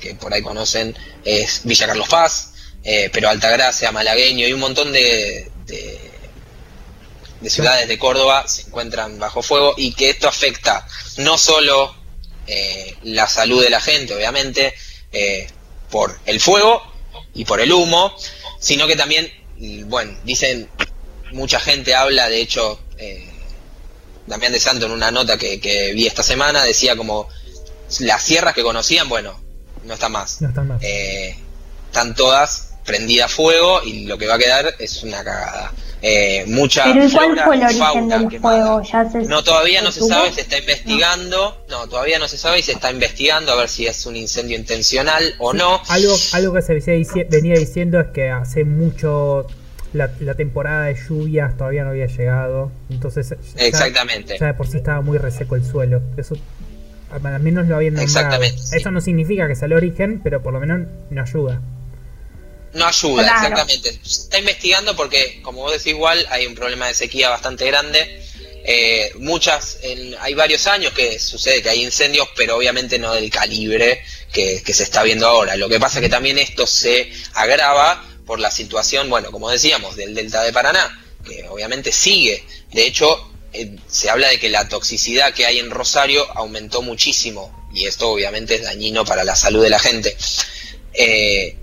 que 0.00 0.14
por 0.16 0.34
ahí 0.34 0.42
conocen, 0.42 0.96
es 1.24 1.60
Villa 1.62 1.86
Carlos 1.86 2.08
Paz, 2.08 2.54
eh, 2.82 3.08
pero 3.12 3.28
Altagracia, 3.28 3.92
Malagueño 3.92 4.48
y 4.48 4.52
un 4.52 4.60
montón 4.60 4.92
de, 4.92 5.48
de, 5.66 6.11
de 7.42 7.50
ciudades 7.50 7.88
de 7.88 7.98
Córdoba 7.98 8.46
se 8.46 8.62
encuentran 8.62 9.18
bajo 9.18 9.42
fuego 9.42 9.74
y 9.76 9.92
que 9.92 10.10
esto 10.10 10.28
afecta 10.28 10.86
no 11.18 11.36
solo 11.36 11.94
eh, 12.46 12.96
la 13.02 13.26
salud 13.26 13.62
de 13.62 13.70
la 13.70 13.80
gente, 13.80 14.14
obviamente, 14.14 14.74
eh, 15.12 15.48
por 15.90 16.18
el 16.24 16.40
fuego 16.40 16.82
y 17.34 17.44
por 17.44 17.60
el 17.60 17.72
humo, 17.72 18.14
sino 18.58 18.86
que 18.86 18.96
también, 18.96 19.30
y, 19.58 19.82
bueno, 19.82 20.16
dicen, 20.24 20.68
mucha 21.32 21.60
gente 21.60 21.94
habla, 21.94 22.28
de 22.28 22.40
hecho, 22.40 22.80
eh, 22.98 23.28
Damián 24.26 24.52
de 24.52 24.60
Santo 24.60 24.86
en 24.86 24.92
una 24.92 25.10
nota 25.10 25.36
que, 25.36 25.60
que 25.60 25.92
vi 25.92 26.06
esta 26.06 26.22
semana 26.22 26.62
decía 26.62 26.96
como 26.96 27.28
las 28.00 28.22
sierras 28.22 28.54
que 28.54 28.62
conocían, 28.62 29.08
bueno, 29.08 29.40
no 29.84 29.94
está 29.94 30.08
más. 30.08 30.40
No 30.40 30.48
están 30.48 30.68
más. 30.68 30.82
Eh, 30.82 31.36
están 31.86 32.14
todas 32.14 32.74
prendidas 32.84 33.30
a 33.30 33.34
fuego 33.34 33.82
y 33.84 34.04
lo 34.04 34.18
que 34.18 34.26
va 34.26 34.34
a 34.34 34.38
quedar 34.38 34.74
es 34.78 35.02
una 35.02 35.22
cagada. 35.22 35.72
Eh, 36.04 36.44
mucha 36.48 36.82
Pero 36.84 37.06
¿y 37.06 37.12
cuál 37.12 37.40
fue 37.44 37.54
el 37.56 37.62
origen 37.62 37.78
fauna 37.78 38.18
del 38.18 38.28
quemada. 38.28 38.64
fuego? 38.64 38.82
¿Ya 38.82 39.08
se 39.10 39.18
No, 39.28 39.44
todavía 39.44 39.82
no 39.82 39.92
se 39.92 40.00
supo? 40.00 40.14
sabe, 40.14 40.32
se 40.32 40.40
está 40.40 40.58
investigando. 40.58 41.64
No, 41.68 41.86
todavía 41.86 42.18
no 42.18 42.26
se 42.26 42.36
sabe 42.38 42.58
y 42.58 42.62
se 42.62 42.72
está 42.72 42.90
investigando 42.90 43.52
a 43.52 43.56
ver 43.56 43.68
si 43.68 43.86
es 43.86 44.04
un 44.06 44.16
incendio 44.16 44.56
intencional 44.58 45.22
o 45.38 45.52
no. 45.52 45.80
Algo, 45.88 46.16
algo 46.32 46.54
que 46.54 46.62
se 46.62 46.74
venía 46.74 46.94
dici- 46.96 47.26
venía 47.30 47.54
diciendo 47.54 48.00
es 48.00 48.08
que 48.08 48.30
hace 48.30 48.64
mucho 48.64 49.46
la, 49.92 50.10
la 50.20 50.34
temporada 50.34 50.86
de 50.86 50.96
lluvias 51.08 51.56
todavía 51.56 51.84
no 51.84 51.90
había 51.90 52.06
llegado. 52.06 52.72
Entonces, 52.90 53.28
ya- 53.56 53.64
Exactamente. 53.64 54.36
Ya 54.40 54.46
de 54.46 54.54
por 54.54 54.66
sí 54.66 54.78
estaba 54.78 55.02
muy 55.02 55.18
reseco 55.18 55.54
el 55.54 55.64
suelo. 55.64 56.02
Eso 56.16 56.34
al 57.12 57.40
menos 57.40 57.68
lo 57.68 57.76
habían 57.76 57.94
nombrado. 57.94 58.18
Exactamente, 58.18 58.58
sí. 58.58 58.76
Eso 58.76 58.90
no 58.90 59.00
significa 59.00 59.46
que 59.46 59.54
sea 59.54 59.66
el 59.66 59.74
origen, 59.74 60.20
pero 60.24 60.42
por 60.42 60.52
lo 60.52 60.58
menos 60.60 60.80
no 61.10 61.22
ayuda. 61.22 61.60
No 62.74 62.86
ayuda, 62.86 63.22
Claro. 63.22 63.38
exactamente. 63.38 63.92
Se 64.02 64.22
está 64.22 64.38
investigando 64.38 64.96
porque, 64.96 65.40
como 65.42 65.60
vos 65.62 65.72
decís, 65.72 65.88
igual 65.88 66.26
hay 66.30 66.46
un 66.46 66.54
problema 66.54 66.86
de 66.88 66.94
sequía 66.94 67.28
bastante 67.28 67.66
grande. 67.66 68.22
Eh, 68.64 69.10
muchas, 69.16 69.78
en- 69.82 70.14
hay 70.20 70.34
varios 70.34 70.66
años 70.68 70.92
que 70.92 71.18
sucede 71.18 71.62
que 71.62 71.68
hay 71.70 71.82
incendios, 71.82 72.28
pero 72.36 72.56
obviamente 72.56 72.98
no 72.98 73.12
del 73.12 73.28
calibre 73.30 74.02
que, 74.32 74.62
que 74.64 74.72
se 74.72 74.84
está 74.84 75.02
viendo 75.02 75.26
ahora. 75.26 75.56
Lo 75.56 75.68
que 75.68 75.80
pasa 75.80 75.98
es 75.98 76.02
que 76.04 76.08
también 76.08 76.38
esto 76.38 76.66
se 76.66 77.12
agrava 77.34 78.08
por 78.24 78.38
la 78.38 78.50
situación, 78.50 79.10
bueno, 79.10 79.30
como 79.32 79.50
decíamos, 79.50 79.96
del 79.96 80.14
delta 80.14 80.42
de 80.42 80.52
Paraná, 80.52 81.02
que 81.26 81.46
obviamente 81.48 81.90
sigue. 81.92 82.44
De 82.70 82.86
hecho, 82.86 83.30
eh, 83.52 83.76
se 83.88 84.08
habla 84.08 84.28
de 84.28 84.38
que 84.38 84.48
la 84.48 84.68
toxicidad 84.68 85.34
que 85.34 85.44
hay 85.44 85.58
en 85.58 85.70
Rosario 85.70 86.26
aumentó 86.36 86.80
muchísimo 86.82 87.68
y 87.74 87.86
esto 87.86 88.08
obviamente 88.10 88.54
es 88.54 88.62
dañino 88.62 89.04
para 89.04 89.24
la 89.24 89.34
salud 89.34 89.62
de 89.62 89.70
la 89.70 89.78
gente. 89.80 90.16
Eh, 90.94 91.56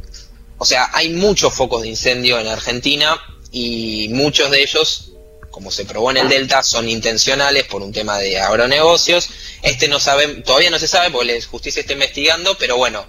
o 0.59 0.65
sea, 0.65 0.89
hay 0.93 1.09
muchos 1.09 1.53
focos 1.53 1.81
de 1.81 1.87
incendio 1.87 2.37
en 2.37 2.47
Argentina 2.47 3.17
y 3.51 4.09
muchos 4.09 4.51
de 4.51 4.61
ellos, 4.61 5.13
como 5.49 5.71
se 5.71 5.85
probó 5.85 6.11
en 6.11 6.17
el 6.17 6.29
Delta, 6.29 6.63
son 6.63 6.89
intencionales 6.89 7.63
por 7.63 7.81
un 7.81 7.93
tema 7.93 8.19
de 8.19 8.39
agronegocios. 8.39 9.29
Este 9.63 9.87
no 9.87 10.01
sabe, 10.01 10.27
todavía 10.41 10.69
no 10.69 10.77
se 10.77 10.87
sabe 10.87 11.11
porque 11.11 11.33
la 11.33 11.45
justicia 11.45 11.79
está 11.79 11.93
investigando, 11.93 12.57
pero 12.57 12.75
bueno, 12.75 13.07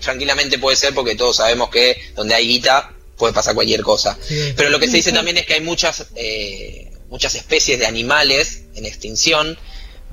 tranquilamente 0.00 0.58
puede 0.58 0.76
ser 0.76 0.94
porque 0.94 1.16
todos 1.16 1.36
sabemos 1.36 1.70
que 1.70 2.12
donde 2.14 2.34
hay 2.34 2.46
guita 2.46 2.92
puede 3.16 3.32
pasar 3.32 3.54
cualquier 3.54 3.80
cosa. 3.80 4.18
Sí. 4.20 4.52
Pero 4.54 4.68
lo 4.68 4.78
que 4.78 4.86
se 4.86 4.98
dice 4.98 5.12
también 5.12 5.38
es 5.38 5.46
que 5.46 5.54
hay 5.54 5.62
muchas, 5.62 6.08
eh, 6.16 6.92
muchas 7.08 7.34
especies 7.34 7.78
de 7.78 7.86
animales 7.86 8.64
en 8.74 8.84
extinción, 8.84 9.58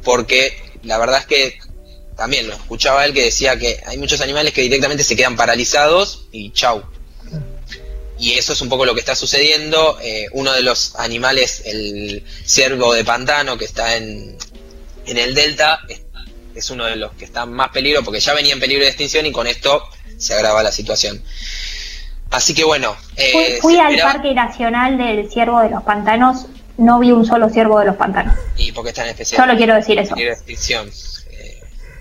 porque 0.04 0.58
la 0.84 0.98
verdad 0.98 1.20
es 1.20 1.26
que 1.26 1.60
también 2.16 2.48
lo 2.48 2.54
escuchaba 2.54 3.06
él 3.06 3.14
que 3.14 3.24
decía 3.24 3.58
que 3.58 3.82
hay 3.86 3.98
muchos 3.98 4.22
animales 4.22 4.54
que 4.54 4.62
directamente 4.62 5.04
se 5.04 5.16
quedan 5.16 5.36
paralizados 5.36 6.28
y 6.32 6.52
chau. 6.52 6.84
Y 8.20 8.34
eso 8.34 8.54
es 8.54 8.62
un 8.62 8.70
poco 8.70 8.86
lo 8.86 8.94
que 8.94 9.00
está 9.00 9.16
sucediendo. 9.16 9.98
Eh, 10.02 10.28
uno 10.34 10.54
de 10.54 10.62
los 10.62 10.96
animales, 10.98 11.64
el 11.66 12.24
ciervo 12.46 12.94
de 12.94 13.04
pantano 13.04 13.58
que 13.58 13.66
está 13.66 13.96
en, 13.98 14.38
en 15.08 15.18
el 15.18 15.34
delta, 15.34 15.80
es, 16.54 16.70
uno 16.70 16.86
de 16.86 16.98
los 16.98 17.14
que 17.14 17.26
está 17.26 17.44
en 17.44 17.54
más 17.54 17.70
peligro 17.70 18.04
porque 18.04 18.20
ya 18.20 18.34
venía 18.36 18.54
en 18.54 18.60
peligro 18.60 18.84
de 18.84 18.90
extinción 18.90 19.26
y 19.26 19.32
con 19.32 19.48
esto 19.48 19.82
se 20.18 20.36
agrava 20.36 20.62
la 20.62 20.72
situación. 20.72 21.24
Así 22.30 22.54
que 22.54 22.64
bueno, 22.64 22.96
eh, 23.16 23.58
Fui, 23.62 23.78
al 23.80 23.90
esperaba- 23.94 24.14
Parque 24.14 24.34
Nacional 24.36 24.98
del 25.00 25.30
Ciervo 25.32 25.60
de 25.62 25.70
los 25.72 25.82
Pantanos, 25.84 26.46
no 26.78 27.00
vi 27.00 27.12
un 27.12 27.26
solo 27.26 27.50
ciervo 27.50 27.80
de 27.80 27.86
los 27.88 27.96
pantanos. 27.96 28.36
y 28.56 28.72
porque 28.72 28.90
está 28.90 29.04
en 29.04 29.10
especial 29.10 29.42
Solo 29.42 29.58
quiero 29.58 29.76
decir 29.76 29.98
eso. 30.00 30.12
peligro 30.16 30.32
de 30.32 30.38
extinción. 30.38 30.90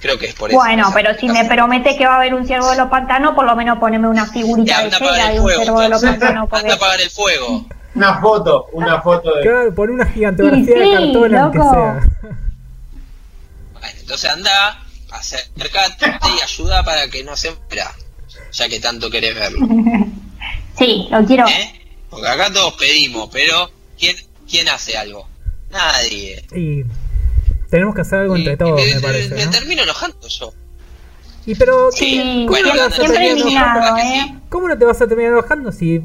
Creo 0.01 0.19
que 0.19 0.27
es 0.27 0.35
por 0.35 0.51
eso. 0.51 0.59
Bueno, 0.59 0.91
pero 0.95 1.15
si 1.19 1.29
me 1.29 1.45
promete 1.45 1.97
que 1.97 2.07
va 2.07 2.15
a 2.15 2.17
haber 2.17 2.35
un 2.35 2.47
ciervo 2.47 2.71
de 2.71 2.77
los 2.77 2.89
pantanos, 2.89 3.35
por 3.35 3.45
lo 3.45 3.55
menos 3.55 3.79
poneme 3.79 4.09
una 4.09 4.27
figurita 4.27 4.79
de 4.79 4.85
anda 4.85 4.97
a 4.97 5.01
apagar 5.01 5.15
cera 5.15 5.29
el 5.29 5.35
de 5.35 5.41
un 5.41 5.45
fuego. 5.45 5.63
ciervo 5.63 5.81
de 5.81 5.89
los 5.91 6.03
pantanos. 6.03 6.49
Anda 6.51 6.73
a 6.73 6.77
apagar 6.77 7.01
el 7.01 7.11
fuego. 7.11 7.67
Una 7.95 8.21
foto, 8.21 8.67
una 8.73 9.03
foto 9.03 9.35
de. 9.35 9.43
Claro, 9.43 9.75
pon 9.75 9.91
una 9.91 10.07
gigantografía 10.07 10.65
sí, 10.65 10.81
de 10.81 10.93
cartón 10.93 11.35
aunque 11.35 11.59
sea. 11.59 12.01
Bueno, 13.73 13.89
entonces 13.99 14.31
anda, 14.31 14.83
acercate 15.11 16.07
y 16.07 16.43
ayuda 16.43 16.83
para 16.83 17.09
que 17.09 17.23
no 17.23 17.37
se 17.37 17.55
muera. 17.69 17.93
Ya 18.53 18.69
que 18.69 18.81
tanto 18.81 19.11
querés 19.11 19.35
verlo. 19.35 19.59
Sí, 20.79 21.09
lo 21.11 21.23
quiero. 21.27 21.47
¿Eh? 21.47 21.81
Porque 22.09 22.27
acá 22.27 22.51
todos 22.51 22.73
pedimos, 22.75 23.29
pero 23.31 23.71
¿quién, 23.99 24.17
quién 24.49 24.67
hace 24.71 24.97
algo? 24.97 25.29
Nadie. 25.71 26.43
Y 26.57 26.85
tenemos 27.71 27.95
que 27.95 28.01
hacer 28.03 28.21
algo 28.21 28.37
entre 28.37 28.53
Y- 28.55 28.57
todos, 28.57 28.81
y 28.87 28.95
me 28.95 29.01
parece. 29.01 29.35
me 29.35 29.45
¿no? 29.47 29.51
termino 29.51 29.83
enojando 29.83 30.29
yo. 30.29 30.53
Y 31.47 31.55
pero, 31.55 31.91
Sí, 31.91 32.19
¿cómo, 32.19 32.47
bueno, 32.49 32.69
no 32.69 32.73
te 32.75 32.79
siempre, 32.79 32.83
vas 32.83 32.93
a 32.93 32.95
siempre 32.97 33.17
terminar 33.17 33.39
indignado, 33.39 33.79
enojando? 33.81 34.03
¿eh? 34.37 34.41
¿Cómo 34.51 34.69
no 34.69 34.79
te 34.79 34.85
vas 34.85 35.01
a 35.01 35.07
terminar 35.07 35.33
enojando 35.33 35.73
si 35.73 36.03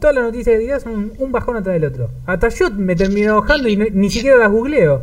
todas 0.00 0.14
las 0.14 0.24
noticias 0.24 0.54
que 0.54 0.58
digas 0.58 0.82
son 0.82 1.12
un 1.18 1.32
bajón 1.32 1.56
atrás 1.58 1.74
del 1.74 1.84
otro? 1.84 2.10
Hasta 2.26 2.48
yo 2.48 2.70
me 2.70 2.96
termino 2.96 3.32
enojando 3.32 3.68
y 3.68 3.76
no- 3.76 3.84
ni 3.92 4.10
siquiera 4.10 4.36
las 4.38 4.50
googleo. 4.50 5.02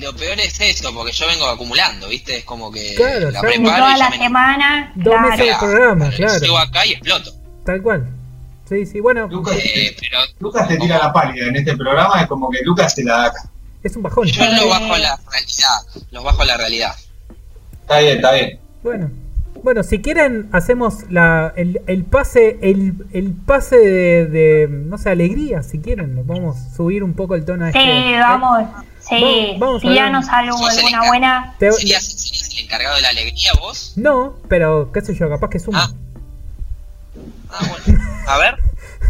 lo 0.00 0.14
peor 0.16 0.40
es 0.40 0.58
eso, 0.60 0.94
porque 0.94 1.12
yo 1.12 1.26
vengo 1.26 1.44
acumulando, 1.46 2.08
¿viste? 2.08 2.38
Es 2.38 2.44
como 2.44 2.72
que 2.72 2.94
Claro, 2.94 3.30
la 3.30 3.40
preparo 3.42 3.76
toda 3.76 3.96
y 3.96 3.98
la 3.98 4.10
me 4.10 4.16
semana. 4.18 4.92
Dos 4.96 5.04
claro. 5.14 5.28
meses 5.28 5.46
de 5.46 5.54
programa, 5.58 6.10
claro. 6.10 6.40
Llego 6.40 6.58
acá 6.58 6.86
y 6.86 6.92
exploto. 6.92 7.30
Tal 7.66 7.82
cual. 7.82 8.08
Sí, 8.66 8.86
sí, 8.86 9.00
bueno, 9.00 9.26
Lucas, 9.26 9.56
Eh, 9.62 9.94
pero 10.00 10.18
Lucas 10.40 10.66
te 10.68 10.78
tira 10.78 10.96
la 10.96 11.12
pálida 11.12 11.46
en 11.48 11.56
este 11.56 11.76
programa, 11.76 12.22
es 12.22 12.26
como 12.26 12.48
que 12.50 12.60
Lucas 12.64 12.94
se 12.94 13.04
la 13.04 13.12
da 13.18 13.26
acá. 13.26 13.50
Es 13.82 13.96
un 13.96 14.02
bajón. 14.02 14.26
yo 14.28 14.44
lo 14.44 14.68
bajo 14.68 14.94
a 14.94 14.98
la 14.98 15.16
realidad. 15.30 16.06
Los 16.10 16.24
bajo 16.24 16.42
a 16.42 16.44
la 16.46 16.56
realidad. 16.56 16.94
Está 17.82 17.98
bien, 18.00 18.16
está 18.16 18.32
bien. 18.32 18.58
Bueno, 18.82 19.10
bueno, 19.62 19.82
si 19.82 20.00
quieren 20.00 20.48
hacemos 20.52 21.10
la, 21.10 21.52
el, 21.56 21.80
el 21.86 22.04
pase, 22.04 22.58
el, 22.62 22.94
el 23.12 23.32
pase 23.32 23.76
de, 23.76 24.26
de, 24.26 24.68
no 24.68 24.98
sé, 24.98 25.10
alegría, 25.10 25.62
si 25.62 25.78
quieren, 25.78 26.16
lo 26.16 26.24
vamos 26.24 26.56
a 26.56 26.74
subir 26.76 27.04
un 27.04 27.14
poco 27.14 27.34
el 27.34 27.44
tono 27.44 27.66
a 27.66 27.72
Sí, 27.72 27.78
este. 27.78 28.18
vamos. 28.20 28.68
Sí, 29.00 29.56
Vamos- 29.58 29.58
vamos 29.60 29.84
a 29.84 29.88
tiranos 29.88 30.28
algo, 30.28 30.56
alguna 30.66 31.06
buena. 31.08 31.54
Te- 31.58 31.72
¿Serías, 31.72 32.04
serías 32.04 32.50
el 32.52 32.64
encargado 32.64 32.94
de 32.96 33.02
la 33.02 33.08
alegría 33.08 33.50
vos? 33.60 33.92
no, 33.96 34.36
pero 34.48 34.90
qué 34.92 35.00
sé 35.00 35.14
yo, 35.16 35.28
capaz 35.28 35.50
que 35.50 35.58
suma. 35.58 35.90
Ah. 35.90 35.92
Ah, 37.50 37.66
bueno. 37.68 38.00
A 38.26 38.38
ver. 38.38 38.56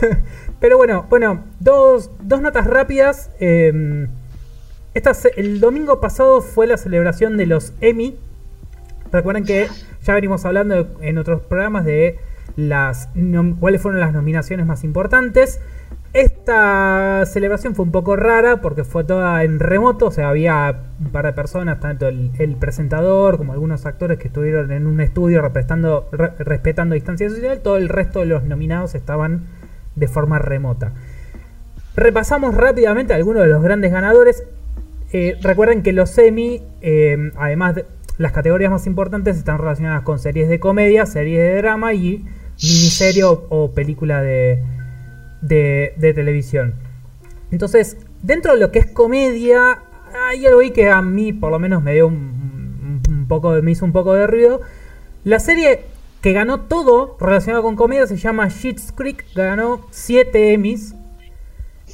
Pero 0.60 0.76
bueno, 0.76 1.07
bueno, 1.10 1.44
dos, 1.60 2.10
dos 2.20 2.41
notas 2.41 2.67
rápidas. 2.67 3.31
eh, 3.41 4.07
el 5.37 5.61
domingo 5.61 6.01
pasado 6.01 6.41
fue 6.41 6.67
la 6.67 6.77
celebración 6.77 7.37
de 7.37 7.47
los 7.47 7.73
Emmy. 7.81 8.17
Recuerden 9.11 9.45
que 9.45 9.69
ya 10.03 10.15
venimos 10.15 10.45
hablando 10.45 10.89
en 11.01 11.19
otros 11.19 11.43
programas 11.43 11.85
de 11.85 12.19
cuáles 13.61 13.81
fueron 13.81 14.01
las 14.01 14.12
nominaciones 14.12 14.67
más 14.67 14.85
importantes. 14.85 15.61
Esta 16.12 17.25
celebración 17.25 17.75
fue 17.75 17.87
un 17.87 17.91
poco 17.93 18.17
rara 18.17 18.61
porque 18.61 18.85
fue 18.85 19.05
toda 19.05 19.43
en 19.45 19.59
remoto, 19.59 20.07
o 20.07 20.11
sea, 20.11 20.29
había 20.29 20.81
un 21.01 21.11
par 21.11 21.25
de 21.25 21.33
personas, 21.33 21.81
tanto 21.81 22.07
el, 22.07 22.33
el 22.39 22.57
presentador 22.57 23.39
como 23.39 23.55
algunos 23.55 23.87
actores 23.87 24.19
que 24.19 24.29
estuvieron 24.29 24.73
en 24.73 24.87
un 24.87 25.01
estudio 25.01 25.41
respetando, 25.41 26.09
re- 26.12 26.33
respetando 26.39 26.95
distancia 26.95 27.31
social, 27.31 27.61
todo 27.61 27.79
el 27.79 27.89
resto 27.89 28.21
de 28.21 28.27
los 28.27 28.45
nominados 28.45 28.95
estaban 28.95 29.47
de 29.97 30.07
forma 30.07 30.39
remota. 30.39 30.93
Repasamos 31.97 32.55
rápidamente 32.55 33.15
algunos 33.15 33.45
de 33.45 33.49
los 33.49 33.62
grandes 33.62 33.91
ganadores. 33.91 34.45
Eh, 35.12 35.36
recuerden 35.42 35.82
que 35.82 35.92
los 35.92 36.16
Emmy, 36.16 36.62
eh, 36.81 37.31
además 37.36 37.74
de 37.74 37.84
las 38.16 38.32
categorías 38.32 38.70
más 38.70 38.86
importantes, 38.86 39.36
están 39.36 39.58
relacionadas 39.58 40.02
con 40.02 40.18
series 40.18 40.49
de 40.49 40.58
comedia, 40.58 41.05
series 41.05 41.39
de 41.39 41.57
drama 41.57 41.92
y 41.92 42.24
miniserie 42.62 43.24
o, 43.24 43.73
película 43.74 44.23
de, 44.23 44.62
de, 45.42 46.12
televisión. 46.15 46.74
Entonces, 47.50 47.99
dentro 48.23 48.55
de 48.55 48.60
lo 48.60 48.70
que 48.70 48.78
es 48.78 48.86
comedia, 48.86 49.81
hay 50.28 50.47
algo 50.47 50.60
ahí 50.60 50.70
que 50.70 50.89
a 50.89 51.02
mí 51.02 51.32
por 51.32 51.50
lo 51.50 51.58
menos 51.58 51.82
me 51.82 51.94
dio 51.94 52.07
un, 52.07 53.00
un- 53.08 53.26
poco 53.28 53.50
me 53.62 53.70
hizo 53.70 53.84
un 53.84 53.92
poco 53.92 54.15
de 54.15 54.26
ruido. 54.26 54.60
La 55.24 55.39
serie 55.39 55.81
que 56.20 56.32
ganó 56.32 56.60
todo 56.60 57.16
relacionado 57.20 57.62
con 57.62 57.76
comedia 57.76 58.07
se 58.07 58.16
llama 58.16 58.49
Schitt's 58.50 58.92
Creek, 58.92 59.24
ganó 59.34 59.86
7 59.91 60.52
Emmys. 60.52 60.94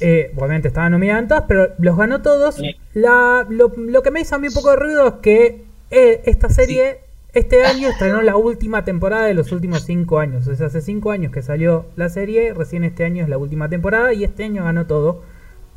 Eh, 0.01 0.31
obviamente 0.37 0.67
estaban 0.69 0.91
nominadas 0.91 1.27
todas, 1.27 1.43
pero 1.47 1.69
los 1.79 1.97
ganó 1.97 2.21
todos. 2.21 2.61
La, 2.93 3.45
lo, 3.49 3.71
lo 3.75 4.01
que 4.01 4.11
me 4.11 4.21
hizo 4.21 4.35
a 4.35 4.39
mí 4.39 4.47
un 4.47 4.53
poco 4.53 4.71
de 4.71 4.75
ruido 4.77 5.07
es 5.07 5.13
que 5.21 5.63
eh, 5.91 6.21
esta 6.25 6.49
serie 6.49 7.01
este 7.33 7.63
año 7.63 7.89
estrenó 7.89 8.21
la 8.21 8.35
última 8.35 8.83
temporada 8.83 9.25
de 9.25 9.33
los 9.35 9.51
últimos 9.51 9.83
5 9.83 10.19
años. 10.19 10.47
O 10.47 10.55
sea, 10.55 10.67
hace 10.67 10.81
5 10.81 11.11
años 11.11 11.31
que 11.31 11.41
salió 11.41 11.85
la 11.95 12.09
serie, 12.09 12.53
recién 12.53 12.83
este 12.83 13.05
año 13.05 13.23
es 13.23 13.29
la 13.29 13.37
última 13.37 13.69
temporada 13.69 14.13
y 14.13 14.23
este 14.23 14.43
año 14.43 14.63
ganó 14.63 14.87
todo. 14.87 15.21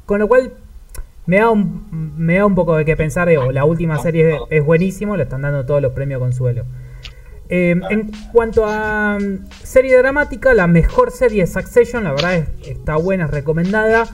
Con 0.06 0.18
lo 0.18 0.28
cual 0.28 0.54
me 1.26 1.36
da 1.36 1.50
un, 1.50 2.14
me 2.16 2.36
da 2.36 2.46
un 2.46 2.54
poco 2.54 2.76
de 2.76 2.84
qué 2.84 2.96
pensar. 2.96 3.28
digo, 3.28 3.52
la 3.52 3.64
última 3.64 3.98
serie 3.98 4.34
es, 4.34 4.40
es 4.50 4.64
buenísimo, 4.64 5.16
le 5.16 5.24
están 5.24 5.42
dando 5.42 5.66
todos 5.66 5.82
los 5.82 5.92
premios 5.92 6.20
Consuelo. 6.20 6.64
Eh, 7.54 7.78
en 7.90 8.10
cuanto 8.32 8.64
a 8.66 9.18
mm, 9.20 9.44
serie 9.62 9.98
dramática, 9.98 10.54
la 10.54 10.66
mejor 10.66 11.10
serie 11.10 11.42
es 11.42 11.52
Succession, 11.52 12.04
la 12.04 12.12
verdad 12.12 12.36
es, 12.36 12.48
está 12.66 12.96
buena, 12.96 13.26
es 13.26 13.30
recomendada. 13.30 14.04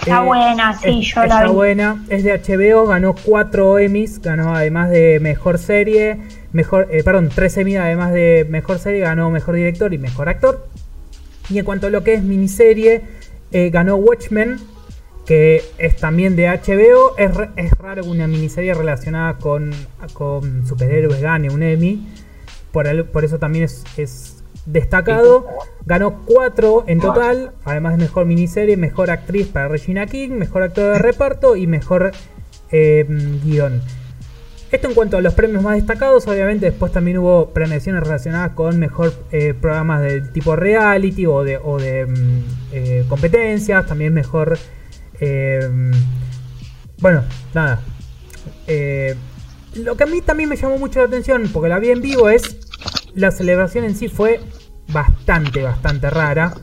Está 0.00 0.22
buena, 0.22 0.78
sí, 0.78 1.02
yo 1.02 1.20
la 1.20 1.26
Está 1.26 1.44
vi. 1.46 1.52
buena, 1.52 2.04
es 2.08 2.24
de 2.24 2.32
HBO, 2.32 2.86
ganó 2.86 3.14
4 3.14 3.78
Emmys, 3.78 4.20
ganó 4.20 4.54
además 4.54 4.90
de 4.90 5.18
mejor 5.20 5.58
serie, 5.58 6.16
mejor, 6.52 6.88
eh, 6.90 7.02
perdón, 7.04 7.28
3 7.34 7.58
Emmys 7.58 7.76
además 7.76 8.12
de 8.12 8.46
mejor 8.48 8.78
serie, 8.78 9.00
ganó 9.00 9.30
mejor 9.30 9.54
director 9.56 9.92
y 9.92 9.98
mejor 9.98 10.28
actor. 10.28 10.66
Y 11.50 11.58
en 11.58 11.64
cuanto 11.64 11.88
a 11.88 11.90
lo 11.90 12.02
que 12.02 12.14
es 12.14 12.22
miniserie, 12.22 13.02
eh, 13.52 13.70
ganó 13.70 13.96
Watchmen, 13.96 14.58
que 15.26 15.62
es 15.78 15.96
también 15.96 16.34
de 16.34 16.48
HBO. 16.48 17.16
Es, 17.18 17.30
es 17.56 17.70
raro 17.72 18.02
que 18.02 18.08
una 18.08 18.26
miniserie 18.26 18.72
relacionada 18.74 19.36
con, 19.38 19.70
con 20.14 20.66
superhéroes 20.66 21.20
gane 21.20 21.50
un 21.50 21.62
Emmy. 21.62 22.06
Por, 22.72 22.86
el- 22.86 23.04
por 23.04 23.24
eso 23.24 23.38
también 23.38 23.64
es, 23.64 23.84
es 23.96 24.39
destacado. 24.66 25.46
Ganó 25.86 26.22
4 26.26 26.84
en 26.86 27.00
total, 27.00 27.52
además 27.64 27.96
de 27.96 28.04
mejor 28.04 28.26
miniserie, 28.26 28.76
mejor 28.76 29.10
actriz 29.10 29.48
para 29.48 29.68
Regina 29.68 30.06
King, 30.06 30.30
mejor 30.30 30.62
actor 30.62 30.92
de 30.92 30.98
reparto 30.98 31.56
y 31.56 31.66
mejor 31.66 32.12
eh, 32.70 33.04
guion. 33.44 33.80
Esto 34.70 34.86
en 34.86 34.94
cuanto 34.94 35.16
a 35.16 35.20
los 35.20 35.34
premios 35.34 35.64
más 35.64 35.74
destacados, 35.74 36.28
obviamente 36.28 36.66
después 36.66 36.92
también 36.92 37.18
hubo 37.18 37.50
premiaciones 37.50 38.04
relacionadas 38.04 38.52
con 38.52 38.78
mejor 38.78 39.12
eh, 39.32 39.52
programas 39.52 40.02
del 40.02 40.30
tipo 40.30 40.54
reality 40.54 41.26
o 41.26 41.42
de, 41.42 41.58
de 41.58 42.06
mm, 42.06 42.44
eh, 42.72 43.04
competencias, 43.08 43.84
también 43.86 44.14
mejor... 44.14 44.56
eh, 45.18 45.68
bueno, 46.98 47.24
nada. 47.52 47.80
Lo 49.74 49.96
que 49.96 50.04
a 50.04 50.06
mí 50.06 50.20
también 50.20 50.48
me 50.48 50.56
llamó 50.56 50.78
mucho 50.78 51.00
la 51.00 51.06
atención, 51.06 51.48
porque 51.52 51.68
la 51.68 51.80
vi 51.80 51.90
en 51.90 52.00
vivo, 52.00 52.28
es 52.28 52.69
la 53.14 53.30
celebración 53.30 53.84
en 53.84 53.94
sí 53.94 54.08
fue 54.08 54.40
bastante, 54.92 55.62
bastante 55.62 56.10
rara. 56.10 56.54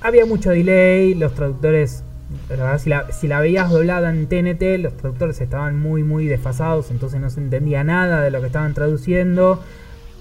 Había 0.00 0.26
mucho 0.26 0.50
delay, 0.50 1.14
los 1.14 1.34
traductores, 1.34 2.02
la 2.48 2.56
verdad, 2.56 2.78
si 2.78 2.90
la, 2.90 3.12
si 3.12 3.28
la 3.28 3.40
veías 3.40 3.70
doblada 3.70 4.10
en 4.10 4.28
TNT, 4.28 4.78
los 4.78 4.96
traductores 4.96 5.40
estaban 5.40 5.78
muy, 5.78 6.02
muy 6.02 6.26
desfasados, 6.26 6.90
entonces 6.90 7.20
no 7.20 7.30
se 7.30 7.40
entendía 7.40 7.82
nada 7.84 8.20
de 8.20 8.30
lo 8.30 8.40
que 8.40 8.46
estaban 8.46 8.74
traduciendo. 8.74 9.62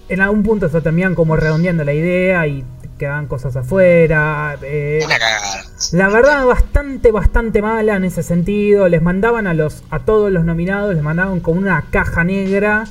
En 0.07 0.21
algún 0.21 0.43
punto 0.43 0.69
se 0.69 0.81
terminaban 0.81 1.15
como 1.15 1.35
redondeando 1.35 1.83
la 1.83 1.93
idea 1.93 2.45
y 2.47 2.63
quedaban 2.97 3.27
cosas 3.27 3.55
afuera. 3.55 4.57
eh, 4.61 4.99
la 5.91 6.09
verdad, 6.09 6.45
bastante, 6.45 7.11
bastante 7.11 7.61
mala 7.61 7.95
en 7.95 8.05
ese 8.05 8.23
sentido. 8.23 8.87
Les 8.87 9.01
mandaban 9.01 9.47
a 9.47 9.53
los, 9.53 9.83
a 9.89 9.99
todos 9.99 10.31
los 10.31 10.45
nominados, 10.45 10.93
les 10.93 11.03
mandaban 11.03 11.39
con 11.39 11.57
una 11.57 11.85
caja 11.89 12.23
negra. 12.23 12.85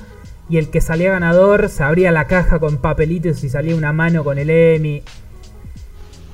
Y 0.49 0.59
el 0.59 0.71
que 0.71 0.81
salía 0.81 1.13
ganador 1.13 1.69
se 1.69 1.83
abría 1.83 2.13
la 2.13 2.27
caja 2.27 2.59
con 2.59 2.77
papelitos 2.79 3.43
y 3.45 3.49
salía 3.49 3.77
una 3.77 3.93
mano 3.93 4.25
con 4.25 4.39
el 4.39 4.51
Emmy. 4.51 5.03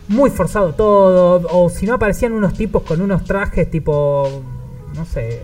Muy 0.08 0.30
forzado 0.30 0.74
todo. 0.74 1.46
O 1.50 1.70
si 1.70 1.86
no 1.86 1.94
aparecían 1.94 2.32
unos 2.32 2.54
tipos 2.54 2.82
con 2.82 3.00
unos 3.00 3.24
trajes 3.24 3.70
tipo. 3.70 4.42
No 4.94 5.04
sé. 5.04 5.42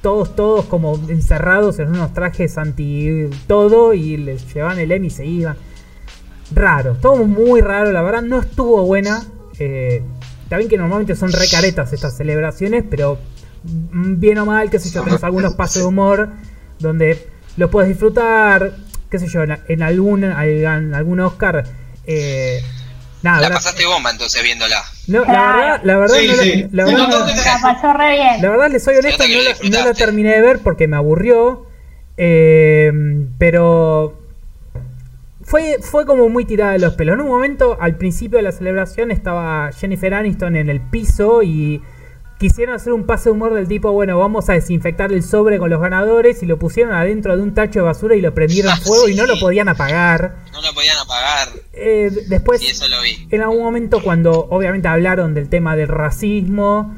Todos, 0.00 0.36
todos 0.36 0.66
como 0.66 0.94
encerrados 1.08 1.80
en 1.80 1.88
unos 1.88 2.14
trajes 2.14 2.56
anti 2.58 3.28
todo. 3.46 3.94
Y 3.94 4.16
les 4.16 4.52
llevaban 4.54 4.78
el 4.78 4.92
Emmy 4.92 5.08
y 5.08 5.10
se 5.10 5.26
iban 5.26 5.56
raro, 6.54 6.94
todo 6.94 7.24
muy 7.24 7.60
raro, 7.60 7.92
la 7.92 8.02
verdad 8.02 8.22
no 8.22 8.40
estuvo 8.40 8.84
buena. 8.84 9.24
Eh, 9.58 10.02
también 10.48 10.68
que 10.68 10.76
normalmente 10.76 11.16
son 11.16 11.32
recaretas 11.32 11.92
estas 11.92 12.16
celebraciones, 12.16 12.84
pero 12.88 13.18
mm, 13.64 14.20
bien 14.20 14.38
o 14.38 14.46
mal, 14.46 14.70
qué 14.70 14.78
sé 14.78 14.90
yo, 14.90 15.02
tenés 15.02 15.24
algunos 15.24 15.54
pasos 15.54 15.82
de 15.82 15.88
humor 15.88 16.30
donde 16.78 17.26
lo 17.56 17.70
puedes 17.70 17.88
disfrutar, 17.88 18.72
qué 19.10 19.18
sé 19.18 19.28
yo, 19.28 19.42
en, 19.42 19.58
en 19.68 19.82
algún, 19.82 20.24
en 20.24 20.94
algún 20.94 21.20
Oscar. 21.20 21.64
Eh, 22.06 22.60
nada, 23.22 23.36
La 23.40 23.48
verdad- 23.48 23.56
pasaste 23.62 23.84
bomba 23.86 24.10
entonces 24.10 24.42
viéndola. 24.42 24.82
no, 25.08 25.24
la 25.24 25.52
verdad, 25.56 25.80
la 25.84 25.96
verdad, 25.98 26.16
Sí, 26.18 26.26
no 26.28 26.36
la- 26.36 26.42
sí. 26.42 26.68
la 26.72 26.84
verdad 26.84 26.98
no- 27.08 27.26
que 27.26 27.34
La 27.34 27.58
pasó 27.62 27.92
re 27.92 28.12
bien. 28.12 28.42
la 28.42 28.50
verdad, 28.50 28.70
les 28.70 28.84
soy 28.84 28.96
honesto, 28.96 29.24
no 29.64 29.70
no 29.78 29.84
la 29.84 29.94
terminé 29.94 30.34
de 30.34 30.40
ver 30.42 30.58
porque 30.60 30.86
me 30.88 30.96
aburrió. 30.96 31.66
eh, 32.18 32.90
pero 33.38 34.18
fue, 35.42 35.76
fue 35.82 36.06
como 36.06 36.28
muy 36.28 36.44
tirada 36.44 36.72
de 36.72 36.78
los 36.78 36.94
pelos. 36.94 37.14
En 37.14 37.20
un 37.20 37.28
momento, 37.28 37.76
al 37.80 37.96
principio 37.96 38.38
de 38.38 38.42
la 38.42 38.52
celebración, 38.52 39.10
estaba 39.10 39.70
Jennifer 39.72 40.14
Aniston 40.14 40.56
en 40.56 40.70
el 40.70 40.80
piso 40.80 41.42
y 41.42 41.82
quisieron 42.38 42.74
hacer 42.74 42.92
un 42.92 43.04
pase 43.04 43.28
de 43.28 43.32
humor 43.34 43.54
del 43.54 43.66
tipo, 43.66 43.92
bueno, 43.92 44.18
vamos 44.18 44.48
a 44.50 44.52
desinfectar 44.52 45.10
el 45.12 45.22
sobre 45.22 45.58
con 45.58 45.70
los 45.70 45.80
ganadores 45.80 46.42
y 46.42 46.46
lo 46.46 46.58
pusieron 46.58 46.92
adentro 46.92 47.34
de 47.36 47.42
un 47.42 47.54
tacho 47.54 47.78
de 47.78 47.84
basura 47.86 48.14
y 48.14 48.20
lo 48.20 48.34
prendieron 48.34 48.72
Ah, 48.72 48.76
fuego 48.82 49.08
y 49.08 49.14
no 49.14 49.24
lo 49.26 49.38
podían 49.38 49.68
apagar. 49.68 50.36
No 50.52 50.60
lo 50.60 50.72
podían 50.74 50.98
apagar. 50.98 51.48
Eh, 51.72 52.10
después 52.28 52.60
Sí, 52.60 52.68
eso 52.68 52.88
lo 52.88 53.00
vi. 53.02 53.26
en 53.30 53.42
algún 53.42 53.62
momento 53.62 54.02
cuando 54.02 54.46
obviamente 54.50 54.86
hablaron 54.88 55.32
del 55.34 55.48
tema 55.48 55.76
del 55.76 55.88
racismo, 55.88 56.94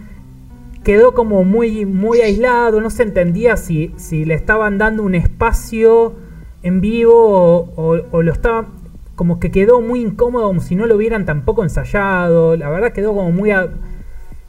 quedó 0.83 1.15
como 1.15 1.45
muy, 1.45 1.85
muy 1.87 2.21
aislado, 2.21 2.81
no 2.81 2.91
se 2.91 3.03
entendía 3.05 3.57
si, 3.57 3.93
si 3.97 4.25
le 4.25 4.35
estaban 4.35 4.79
dando 4.79 5.03
un 5.03 5.15
espacio 5.15 6.15
en 6.63 6.81
vivo 6.81 7.15
o, 7.15 7.71
o- 7.77 8.03
o 8.11 8.23
lo 8.23 8.33
estaba 8.33 8.67
como 9.15 9.39
que 9.41 9.51
quedó 9.51 9.81
muy 9.81 10.01
incómodo, 10.01 10.47
como 10.47 10.61
si 10.61 10.75
no 10.77 10.87
lo 10.87 10.97
hubieran 10.97 11.27
tampoco 11.27 11.63
ensayado, 11.65 12.57
la 12.57 12.69
verdad 12.71 12.93
quedó 12.93 13.15
como 13.15 13.31
muy... 13.33 13.51
a- 13.53 13.69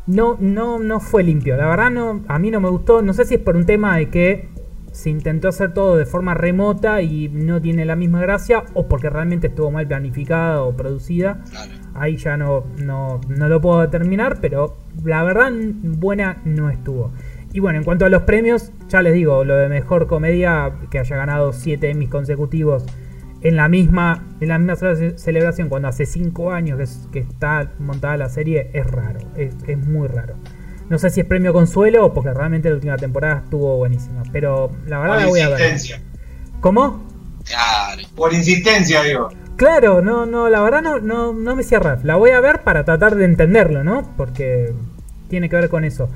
no, 0.09 0.37
no, 0.39 0.79
no 0.79 0.99
fue 0.99 1.21
limpio. 1.23 1.55
La 1.55 1.67
verdad 1.67 1.91
no, 1.91 2.21
a 2.27 2.39
mí 2.39 2.49
no 2.49 2.59
me 2.59 2.69
gustó. 2.69 3.03
No 3.03 3.13
sé 3.13 3.25
si 3.25 3.35
es 3.35 3.41
por 3.41 3.55
un 3.55 3.65
tema 3.65 3.95
de 3.97 4.09
que 4.09 4.49
se 4.91 5.11
intentó 5.11 5.49
hacer 5.49 5.71
todo 5.71 5.97
de 5.97 6.07
forma 6.07 6.33
remota 6.33 7.03
y 7.03 7.29
no 7.29 7.61
tiene 7.61 7.85
la 7.85 7.95
misma 7.95 8.19
gracia, 8.19 8.63
o 8.73 8.87
porque 8.87 9.09
realmente 9.11 9.47
estuvo 9.47 9.69
mal 9.69 9.87
planificada 9.87 10.63
o 10.63 10.75
producida. 10.75 11.41
Ahí 11.93 12.17
ya 12.17 12.37
no, 12.37 12.65
no, 12.83 13.21
no 13.27 13.49
lo 13.49 13.61
puedo 13.61 13.81
determinar, 13.81 14.39
pero 14.41 14.77
la 15.03 15.23
verdad 15.23 15.51
buena 15.83 16.41
no 16.43 16.71
estuvo. 16.71 17.11
Y 17.53 17.59
bueno, 17.59 17.77
en 17.77 17.85
cuanto 17.85 18.05
a 18.05 18.09
los 18.09 18.23
premios, 18.23 18.71
ya 18.87 19.03
les 19.03 19.13
digo, 19.13 19.43
lo 19.43 19.57
de 19.57 19.69
mejor 19.69 20.07
comedia, 20.07 20.71
que 20.89 20.97
haya 20.97 21.17
ganado 21.17 21.53
7 21.53 21.87
Emmys 21.87 22.09
consecutivos 22.09 22.83
en 23.41 23.55
la 23.55 23.67
misma 23.69 24.25
en 24.41 24.47
la 24.49 24.57
misma 24.57 24.75
cele- 24.75 25.17
celebración, 25.17 25.69
cuando 25.69 25.87
hace 25.87 26.05
5 26.05 26.51
años 26.51 26.77
que, 26.77 26.83
es- 26.83 27.07
que 27.11 27.19
está 27.19 27.71
montada 27.79 28.17
la 28.17 28.29
serie, 28.29 28.69
es 28.73 28.85
raro, 28.85 29.19
es, 29.35 29.53
es 29.67 29.77
muy 29.77 30.07
raro. 30.07 30.35
No 30.89 30.97
sé 30.97 31.09
si 31.11 31.19
es 31.21 31.25
premio 31.27 31.53
consuelo 31.53 32.05
o 32.05 32.13
porque 32.13 32.33
realmente 32.33 32.67
la 32.69 32.75
última 32.75 32.97
temporada 32.97 33.41
estuvo 33.43 33.77
buenísima, 33.77 34.23
pero 34.31 34.71
la 34.87 34.99
verdad 34.99 35.15
Por 35.15 35.23
la 35.23 35.29
voy 35.29 35.39
a 35.41 35.49
ver. 35.49 35.77
¿Cómo? 36.61 37.03
Claro. 37.45 38.01
Por 38.15 38.33
insistencia, 38.33 39.01
digo. 39.03 39.29
Claro, 39.55 40.01
no, 40.01 40.25
no, 40.25 40.49
la 40.49 40.61
verdad 40.61 40.81
no, 40.81 40.99
no, 40.99 41.33
no 41.33 41.55
me 41.55 41.63
cierra. 41.63 41.99
La 42.03 42.15
voy 42.15 42.31
a 42.31 42.39
ver 42.39 42.63
para 42.63 42.85
tratar 42.85 43.15
de 43.15 43.25
entenderlo, 43.25 43.83
¿no? 43.83 44.13
Porque 44.17 44.73
tiene 45.29 45.49
que 45.49 45.55
ver 45.57 45.69
con 45.69 45.83
eso. 45.83 46.09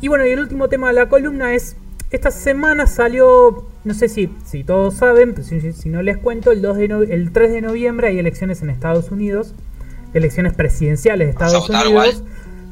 Y 0.00 0.08
bueno, 0.08 0.26
y 0.26 0.30
el 0.30 0.40
último 0.40 0.68
tema 0.68 0.88
de 0.88 0.94
la 0.94 1.08
columna 1.08 1.54
es. 1.54 1.76
Esta 2.10 2.30
semana 2.30 2.86
salió. 2.86 3.66
No 3.84 3.94
sé 3.94 4.08
si, 4.08 4.32
si 4.44 4.62
todos 4.64 4.94
saben, 4.94 5.32
pero 5.34 5.44
si, 5.46 5.72
si 5.72 5.88
no 5.88 6.02
les 6.02 6.16
cuento, 6.18 6.52
el, 6.52 6.62
2 6.62 6.76
de 6.76 6.88
no- 6.88 7.02
el 7.02 7.32
3 7.32 7.52
de 7.52 7.60
noviembre 7.62 8.08
hay 8.08 8.18
elecciones 8.18 8.62
en 8.62 8.70
Estados 8.70 9.10
Unidos. 9.10 9.54
Elecciones 10.14 10.52
presidenciales 10.54 11.28
de 11.28 11.32
¿Vas 11.34 11.42
a 11.42 11.46
Estados 11.58 11.68
votar, 11.68 11.86
Unidos. 11.86 12.22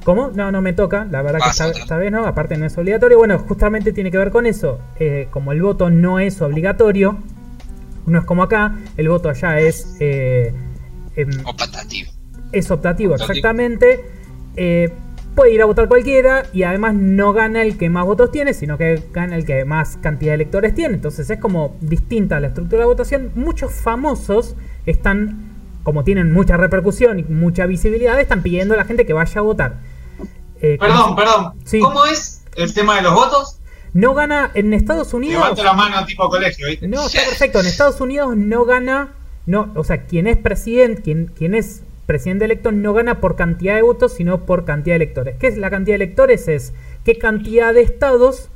¿Cómo? 0.05 0.31
No, 0.35 0.51
no 0.53 0.63
me 0.63 0.73
toca. 0.73 1.07
La 1.11 1.21
verdad 1.23 1.41
que 1.41 1.47
¿Vas 1.47 1.61
a 1.61 1.69
esta, 1.71 1.97
vez 1.97 2.11
no. 2.13 2.27
Aparte 2.27 2.57
no 2.57 2.65
es 2.67 2.77
obligatorio. 2.79 3.19
Bueno, 3.19 3.39
justamente 3.41 3.93
tiene 3.93 4.11
que 4.11 4.19
ver 4.19 4.31
con 4.31 4.47
eso. 4.47 4.79
Eh, 4.99 5.29
como 5.31 5.53
el 5.53 5.61
voto 5.63 5.91
no 5.91 6.19
es 6.21 6.41
obligatorio. 6.43 7.19
No 8.07 8.19
es 8.21 8.25
como 8.25 8.43
acá. 8.43 8.77
El 8.97 9.09
voto 9.09 9.29
allá 9.29 9.59
es. 9.61 9.97
eh, 10.01 10.53
em, 11.17 11.29
Optativo. 11.45 12.11
es 12.53 12.71
optativo, 12.71 13.15
Optativo. 13.15 13.33
exactamente. 13.33 14.01
Puede 15.35 15.53
ir 15.55 15.63
a 15.63 15.65
votar 15.65 15.89
cualquiera 15.89 16.45
y 16.53 16.65
además 16.65 16.95
no 16.95 17.33
gana 17.33 17.63
el 17.63 17.79
que 17.79 17.89
más 17.89 18.05
votos 18.05 18.33
tiene, 18.33 18.53
sino 18.53 18.77
que 18.77 19.03
gana 19.13 19.37
el 19.37 19.45
que 19.45 19.65
más 19.65 19.97
cantidad 19.99 20.33
de 20.33 20.37
electores 20.37 20.75
tiene. 20.75 20.95
Entonces 20.95 21.31
es 21.31 21.39
como 21.39 21.77
distinta 21.81 22.41
la 22.41 22.49
estructura 22.49 22.81
de 22.81 22.87
votación. 22.87 23.31
Muchos 23.35 23.73
famosos 23.73 24.57
están, 24.87 25.53
como 25.83 26.05
tienen 26.05 26.33
mucha 26.33 26.57
repercusión 26.57 27.21
y 27.21 27.25
mucha 27.25 27.67
visibilidad, 27.67 28.19
están 28.21 28.43
pidiendo 28.43 28.75
a 28.75 28.77
la 28.77 28.85
gente 28.85 29.07
que 29.07 29.13
vaya 29.13 29.39
a 29.39 29.43
votar. 29.43 29.79
Eh, 30.61 30.77
Perdón, 30.79 31.17
perdón. 31.17 31.53
Sí. 31.65 31.81
¿Cómo 31.81 32.05
es 32.07 32.43
el 32.57 32.75
tema 32.75 32.97
de 32.97 33.03
los 33.03 33.15
votos? 33.15 33.61
No 33.93 34.15
gana 34.15 34.51
en 34.55 34.73
Estados 34.73 35.15
Unidos. 35.15 35.43
Levanto 35.43 35.65
la 35.65 35.73
mano 35.73 36.05
tipo 36.07 36.29
colegio, 36.29 36.67
¿viste? 36.69 36.87
No, 36.87 37.07
está 37.07 37.21
perfecto. 37.25 37.61
En 37.61 37.67
Estados 37.67 38.01
Unidos 38.01 38.37
no 38.37 38.65
gana, 38.65 39.15
no, 39.47 39.73
o 39.75 39.85
sea, 39.85 40.05
quien 40.05 40.27
es 40.27 40.37
presidente, 40.37 41.03
quien, 41.03 41.27
quien 41.27 41.55
es 41.55 41.83
presidente 42.11 42.45
electo 42.45 42.73
no 42.73 42.93
gana 42.93 43.21
por 43.21 43.37
cantidad 43.37 43.77
de 43.77 43.83
votos, 43.83 44.15
sino 44.15 44.45
por 44.45 44.65
cantidad 44.65 44.95
de 44.99 45.05
electores. 45.05 45.37
¿Qué 45.39 45.47
es 45.47 45.57
la 45.57 45.71
cantidad 45.71 45.97
de 45.97 46.05
electores? 46.05 46.49
Es 46.49 46.73
qué 47.05 47.17
cantidad 47.19 47.73
de 47.73 47.83
estados 47.83 48.49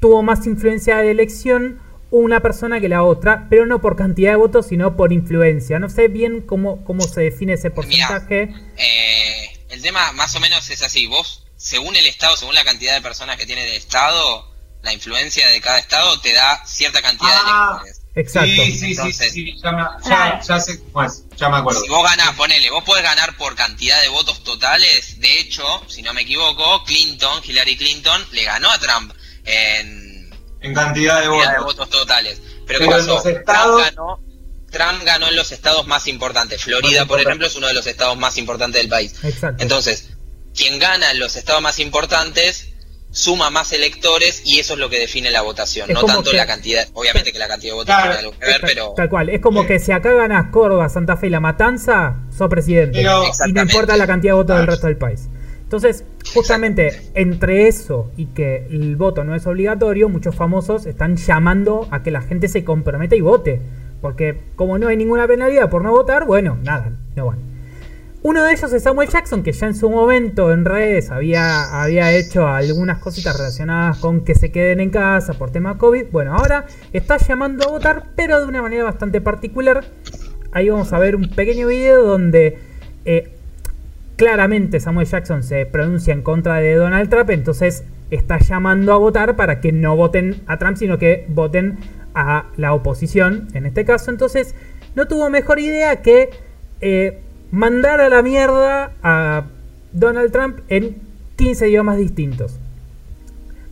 tuvo 0.00 0.22
más 0.22 0.46
influencia 0.46 0.96
de 0.96 1.10
elección 1.10 1.78
una 2.10 2.40
persona 2.40 2.80
que 2.80 2.88
la 2.88 3.02
otra, 3.02 3.48
pero 3.50 3.66
no 3.66 3.82
por 3.82 3.96
cantidad 3.96 4.30
de 4.30 4.36
votos, 4.36 4.68
sino 4.68 4.96
por 4.96 5.12
influencia. 5.12 5.78
No 5.78 5.90
sé 5.90 6.08
bien 6.08 6.40
cómo, 6.40 6.82
cómo 6.84 7.02
se 7.02 7.20
define 7.20 7.52
ese 7.52 7.70
porcentaje. 7.70 8.54
Eh, 8.78 9.58
el 9.68 9.82
tema 9.82 10.12
más 10.12 10.34
o 10.34 10.40
menos 10.40 10.70
es 10.70 10.82
así. 10.82 11.06
Vos, 11.06 11.44
según 11.56 11.96
el 11.96 12.06
estado, 12.06 12.34
según 12.38 12.54
la 12.54 12.64
cantidad 12.64 12.94
de 12.94 13.02
personas 13.02 13.36
que 13.36 13.44
tiene 13.44 13.68
el 13.68 13.74
estado, 13.74 14.50
la 14.82 14.94
influencia 14.94 15.46
de 15.48 15.60
cada 15.60 15.78
estado 15.80 16.18
te 16.22 16.32
da 16.32 16.64
cierta 16.64 17.02
cantidad 17.02 17.30
Ah. 17.44 17.80
de 17.82 17.90
electores. 17.90 18.05
Exacto. 18.16 18.48
Sí, 18.48 18.72
sí, 18.72 18.78
sí, 18.78 18.86
Entonces- 18.92 19.32
sí, 19.32 19.44
sí, 19.52 19.54
ya, 19.62 19.72
me- 19.72 19.82
ya, 19.82 19.98
Claro. 20.08 20.40
ya 20.48 20.60
sé 20.60 20.82
cómo 20.82 21.04
es, 21.04 21.22
ya 21.36 21.48
me 21.50 21.56
acuerdo. 21.58 21.80
Si 21.82 21.88
vos 21.88 22.02
ganás, 22.02 22.34
ponele, 22.34 22.70
vos 22.70 22.82
podés 22.82 23.02
ganar 23.04 23.36
por 23.36 23.54
cantidad 23.54 24.00
de 24.00 24.08
votos 24.08 24.42
totales. 24.42 25.20
De 25.20 25.38
hecho, 25.40 25.64
si 25.88 26.02
no 26.02 26.12
me 26.14 26.22
equivoco, 26.22 26.82
Clinton, 26.84 27.42
Hillary 27.44 27.76
Clinton, 27.76 28.26
le 28.32 28.44
ganó 28.44 28.70
a 28.70 28.78
Trump 28.78 29.12
en 29.44 30.30
En 30.60 30.74
cantidad 30.74 31.20
de 31.20 31.26
cantidad 31.28 31.52
de 31.52 31.58
votos. 31.58 31.64
votos 31.76 31.90
totales. 31.90 32.40
Pero, 32.66 32.78
Pero 32.78 32.78
¿qué 32.78 32.84
en 32.84 32.90
pasó? 32.90 33.14
los 33.14 33.26
estados- 33.26 33.82
Trump, 33.82 33.96
ganó, 33.96 34.20
Trump 34.70 35.04
ganó 35.04 35.28
en 35.28 35.36
los 35.36 35.52
estados 35.52 35.86
más 35.86 36.06
importantes. 36.08 36.62
Florida, 36.62 37.06
por 37.06 37.20
ejemplo, 37.20 37.46
es 37.46 37.54
uno 37.54 37.66
de 37.68 37.74
los 37.74 37.86
estados 37.86 38.16
más 38.16 38.36
importantes 38.38 38.80
del 38.82 38.88
país. 38.88 39.14
Exacto. 39.22 39.62
Entonces, 39.62 40.08
quien 40.54 40.78
gana 40.78 41.10
en 41.10 41.18
los 41.20 41.36
estados 41.36 41.60
más 41.62 41.78
importantes 41.78 42.68
suma 43.16 43.48
más 43.48 43.72
electores 43.72 44.42
y 44.44 44.58
eso 44.58 44.74
es 44.74 44.78
lo 44.78 44.90
que 44.90 44.98
define 44.98 45.30
la 45.30 45.40
votación, 45.40 45.88
Es 45.88 45.94
no 45.94 46.04
tanto 46.04 46.30
que- 46.32 46.36
la 46.36 46.46
cantidad, 46.46 46.86
obviamente 46.92 47.32
que 47.32 47.38
la 47.38 47.48
cantidad 47.48 47.72
de 47.72 47.76
votos 47.76 47.86
Claro. 47.94 48.10
tiene 48.12 48.18
algo 48.18 48.32
que 48.38 48.46
ver, 48.46 48.60
pero 48.60 48.92
Tal 48.94 49.08
cual. 49.08 49.30
Es 49.30 49.40
como 49.40 49.66
que 49.66 49.78
si 49.78 49.90
acá 49.90 50.12
ganas 50.12 50.50
Córdoba, 50.50 50.88
Santa 50.90 51.16
Fe 51.16 51.28
y 51.28 51.30
La 51.30 51.40
Matanza, 51.40 52.16
sos 52.36 52.50
presidente. 52.50 52.98
Pero- 52.98 53.22
y 53.48 53.52
no 53.54 53.62
importa 53.62 53.96
la 53.96 54.06
cantidad 54.06 54.34
de 54.34 54.36
votos 54.36 54.56
del 54.58 54.66
resto 54.66 54.86
del 54.88 54.98
país. 54.98 55.28
Entonces, 55.62 56.04
justamente 56.34 57.10
entre 57.14 57.68
eso 57.68 58.10
y 58.18 58.26
que 58.26 58.66
el 58.70 58.96
voto 58.96 59.24
no 59.24 59.34
es 59.34 59.46
obligatorio, 59.46 60.10
muchos 60.10 60.34
famosos 60.36 60.84
están 60.84 61.16
llamando 61.16 61.88
a 61.90 62.02
que 62.02 62.10
la 62.10 62.20
gente 62.20 62.48
se 62.48 62.64
comprometa 62.64 63.16
y 63.16 63.22
vote. 63.22 63.62
Porque 64.02 64.38
como 64.56 64.76
no 64.78 64.88
hay 64.88 64.96
ninguna 64.98 65.26
penalidad 65.26 65.70
por 65.70 65.82
no 65.82 65.90
votar, 65.90 66.26
bueno, 66.26 66.58
nada, 66.62 66.92
no 67.16 67.26
van. 67.28 67.55
Uno 68.28 68.42
de 68.42 68.54
ellos 68.54 68.72
es 68.72 68.82
Samuel 68.82 69.08
Jackson, 69.08 69.44
que 69.44 69.52
ya 69.52 69.68
en 69.68 69.76
su 69.76 69.88
momento 69.88 70.52
en 70.52 70.64
redes 70.64 71.12
había, 71.12 71.80
había 71.80 72.10
hecho 72.10 72.48
algunas 72.48 72.98
cositas 72.98 73.38
relacionadas 73.38 73.98
con 73.98 74.24
que 74.24 74.34
se 74.34 74.50
queden 74.50 74.80
en 74.80 74.90
casa 74.90 75.34
por 75.34 75.52
tema 75.52 75.78
COVID. 75.78 76.06
Bueno, 76.10 76.34
ahora 76.34 76.66
está 76.92 77.18
llamando 77.18 77.68
a 77.68 77.70
votar, 77.70 78.06
pero 78.16 78.40
de 78.40 78.46
una 78.46 78.62
manera 78.62 78.82
bastante 78.82 79.20
particular. 79.20 79.84
Ahí 80.50 80.68
vamos 80.68 80.92
a 80.92 80.98
ver 80.98 81.14
un 81.14 81.30
pequeño 81.30 81.68
video 81.68 82.02
donde 82.02 82.58
eh, 83.04 83.30
claramente 84.16 84.80
Samuel 84.80 85.06
Jackson 85.06 85.44
se 85.44 85.64
pronuncia 85.64 86.12
en 86.12 86.22
contra 86.22 86.56
de 86.56 86.74
Donald 86.74 87.08
Trump, 87.08 87.30
entonces 87.30 87.84
está 88.10 88.40
llamando 88.40 88.92
a 88.92 88.96
votar 88.96 89.36
para 89.36 89.60
que 89.60 89.70
no 89.70 89.94
voten 89.94 90.42
a 90.48 90.58
Trump, 90.58 90.78
sino 90.78 90.98
que 90.98 91.26
voten 91.28 91.78
a 92.16 92.46
la 92.56 92.72
oposición, 92.74 93.46
en 93.54 93.66
este 93.66 93.84
caso. 93.84 94.10
Entonces, 94.10 94.56
no 94.96 95.06
tuvo 95.06 95.30
mejor 95.30 95.60
idea 95.60 96.02
que 96.02 96.30
eh, 96.80 97.22
mandar 97.50 98.00
a 98.00 98.08
la 98.08 98.22
mierda 98.22 98.92
a 99.02 99.46
Donald 99.92 100.32
Trump 100.32 100.60
en 100.68 101.00
15 101.36 101.68
idiomas 101.68 101.98
distintos. 101.98 102.58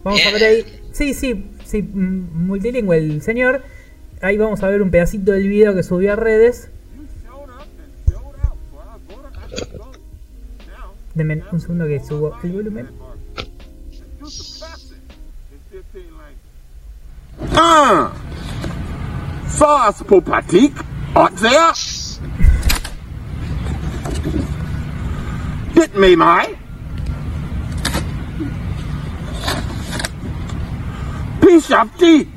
Vamos 0.03 0.21
a 0.27 0.33
ver 0.33 0.45
ahí. 0.45 0.81
Sí, 0.93 1.15
sí, 1.15 1.51
sí, 1.65 1.83
mm, 1.83 2.47
multilingüe 2.47 2.99
el 2.99 3.23
señor. 3.23 3.63
Ahí 4.21 4.37
vamos 4.37 4.63
a 4.63 4.69
ver 4.69 4.83
un 4.83 4.91
pedacito 4.91 5.33
del 5.33 5.49
video 5.49 5.75
que 5.75 5.83
subió 5.83 6.13
a 6.13 6.17
redes. 6.17 6.69
Denme 11.15 11.43
un 11.53 11.61
segundo 11.61 11.87
que 11.87 12.01
subo 12.01 12.37
el 12.43 12.53
volumen. 12.53 12.89
Ah! 17.53 18.13
Hit 25.75 25.97
me, 25.97 26.17
my. 26.17 26.57
Piece 31.41 31.71
of 31.73 31.99
teeth. 31.99 32.29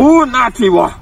Ooh, 0.00 0.26
naughty 0.26 0.68
one. 0.70 0.94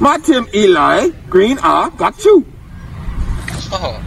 My 0.00 0.18
Tim 0.18 0.48
Eli, 0.52 1.10
green 1.30 1.58
R, 1.58 1.90
got 1.90 2.24
you. 2.24 2.44
oh, 3.72 4.02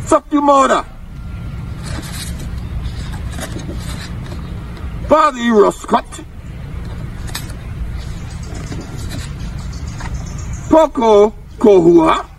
Fuck 0.00 0.32
your 0.32 0.42
mother. 0.42 0.84
Father, 5.08 5.38
you 5.38 5.62
rascal. 5.64 6.02
poco 10.70 11.32
kohua. 11.58 12.36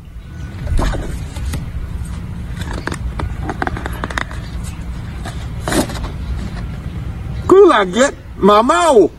kula 7.48 7.86
get 7.86 8.14
mamau. 8.38 9.10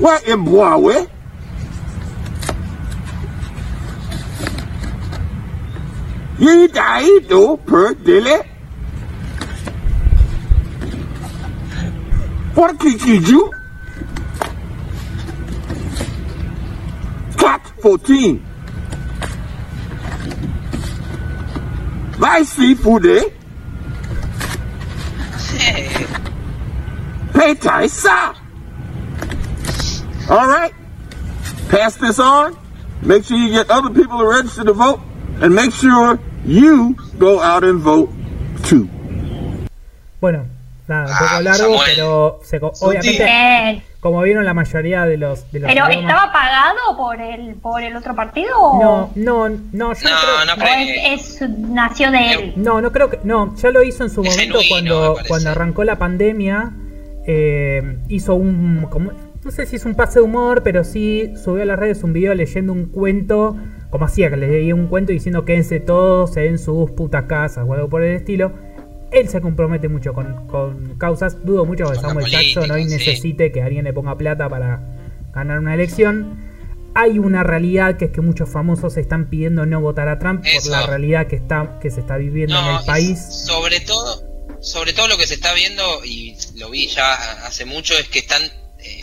Wa 0.00 0.14
imbwawe. 0.32 0.96
Yi 6.38 6.68
dai 6.68 7.20
do 7.28 7.56
per 7.56 7.94
dele. 7.94 8.36
What 12.54 12.78
did 12.78 13.02
you 13.02 13.20
do? 13.20 13.57
Cat 17.38 17.62
14. 17.80 18.40
Vai 22.18 22.44
seafood 22.44 23.06
eh? 23.06 23.24
Eh, 25.60 26.06
Pay 27.32 27.54
tai 27.54 27.86
sa. 27.88 28.34
All 30.28 30.46
right. 30.48 30.74
Pass 31.70 31.96
this 31.96 32.18
on. 32.18 32.56
Make 33.02 33.24
sure 33.24 33.36
you 33.38 33.50
get 33.50 33.70
other 33.70 33.90
people 33.90 34.18
to 34.18 34.26
register 34.26 34.64
to 34.64 34.72
vote, 34.72 35.00
and 35.40 35.54
make 35.54 35.70
sure 35.72 36.18
you 36.44 36.96
go 37.18 37.38
out 37.38 37.62
and 37.62 37.78
vote 37.78 38.10
too. 38.64 38.88
Bueno, 40.20 40.46
nada, 40.88 41.06
un 41.06 41.12
Ah, 41.14 41.18
poco 41.18 41.42
largo, 41.42 41.62
Samuel. 41.78 41.94
pero 41.94 42.40
se 42.42 42.56
obviamente, 42.58 43.82
como 44.00 44.22
vieron 44.22 44.44
la 44.44 44.54
mayoría 44.54 45.06
de 45.06 45.16
los, 45.16 45.50
de 45.50 45.60
los 45.60 45.68
¿Pero 45.72 45.86
estaba 45.88 46.32
pagado 46.32 46.96
por 46.96 47.20
el 47.20 47.54
por 47.56 47.82
el 47.82 47.96
otro 47.96 48.14
partido 48.14 48.56
o, 48.56 48.80
No, 48.82 49.10
no, 49.16 49.48
no, 49.48 49.92
yo 49.94 50.08
No, 50.10 50.16
creo, 50.16 50.44
no 50.46 50.54
creo. 50.62 51.14
es, 51.14 51.40
es- 51.42 51.50
nació 51.50 52.10
de 52.12 52.32
él? 52.32 52.52
No, 52.56 52.80
no 52.80 52.92
creo 52.92 53.10
que. 53.10 53.18
No, 53.24 53.54
ya 53.56 53.70
lo 53.70 53.82
hizo 53.82 54.04
en 54.04 54.10
su 54.10 54.22
Es 54.22 54.30
momento 54.30 54.58
genuino, 54.60 54.96
cuando, 55.14 55.16
cuando 55.28 55.50
arrancó 55.50 55.84
la 55.84 55.96
pandemia. 55.98 56.72
eh, 57.26 57.98
hizo 58.08 58.34
un. 58.34 58.86
como- 58.90 59.12
no 59.44 59.50
sé 59.50 59.66
si 59.66 59.76
es 59.76 59.84
un 59.84 59.94
pase 59.94 60.18
de 60.18 60.24
humor, 60.24 60.62
pero 60.62 60.84
sí 60.84 61.32
subió 61.42 61.62
a 61.62 61.66
las 61.66 61.78
redes 61.78 62.02
un 62.02 62.12
video 62.12 62.34
leyendo 62.34 62.72
un 62.72 62.86
cuento. 62.86 63.56
Como 63.90 64.04
hacía, 64.04 64.28
que 64.30 64.36
le 64.36 64.48
leía 64.48 64.74
un 64.74 64.86
cuento 64.88 65.12
diciendo 65.12 65.44
quédense 65.46 65.80
todos 65.80 66.36
en 66.36 66.58
sus 66.58 66.90
putas 66.90 67.24
casas 67.24 67.64
o 67.66 67.72
algo 67.72 67.88
por 67.88 68.02
el 68.02 68.14
estilo. 68.16 68.52
Él 69.10 69.28
se 69.28 69.40
compromete 69.40 69.88
mucho 69.88 70.12
con, 70.12 70.46
con 70.48 70.98
causas. 70.98 71.44
Dudo 71.44 71.64
mucho 71.64 71.90
que 71.90 71.96
Samuel 71.96 72.26
Jackson 72.26 72.64
hoy 72.64 72.68
política, 72.68 72.98
sí. 72.98 73.10
necesite 73.10 73.52
que 73.52 73.62
alguien 73.62 73.84
le 73.84 73.92
ponga 73.92 74.16
plata 74.16 74.48
para 74.48 74.80
ganar 75.32 75.58
una 75.58 75.74
elección. 75.74 76.46
Hay 76.94 77.18
una 77.18 77.42
realidad 77.42 77.96
que 77.96 78.06
es 78.06 78.10
que 78.10 78.20
muchos 78.20 78.48
famosos 78.48 78.96
están 78.96 79.30
pidiendo 79.30 79.66
no 79.66 79.80
votar 79.80 80.08
a 80.08 80.18
Trump 80.18 80.42
por 80.42 80.70
la 80.70 80.86
realidad 80.86 81.26
que 81.26 81.36
está 81.36 81.78
que 81.80 81.90
se 81.90 82.00
está 82.00 82.16
viviendo 82.16 82.58
en 82.58 82.76
el 82.76 82.84
país. 82.84 83.18
Sobre 83.46 83.80
todo, 83.80 84.22
sobre 84.60 84.92
todo 84.92 85.08
lo 85.08 85.16
que 85.16 85.26
se 85.26 85.34
está 85.34 85.54
viendo, 85.54 86.04
y 86.04 86.36
lo 86.56 86.70
vi 86.70 86.88
ya 86.88 87.14
hace 87.46 87.64
mucho, 87.64 87.94
es 87.94 88.08
que 88.08 88.20
están 88.20 88.42
eh, 88.42 89.00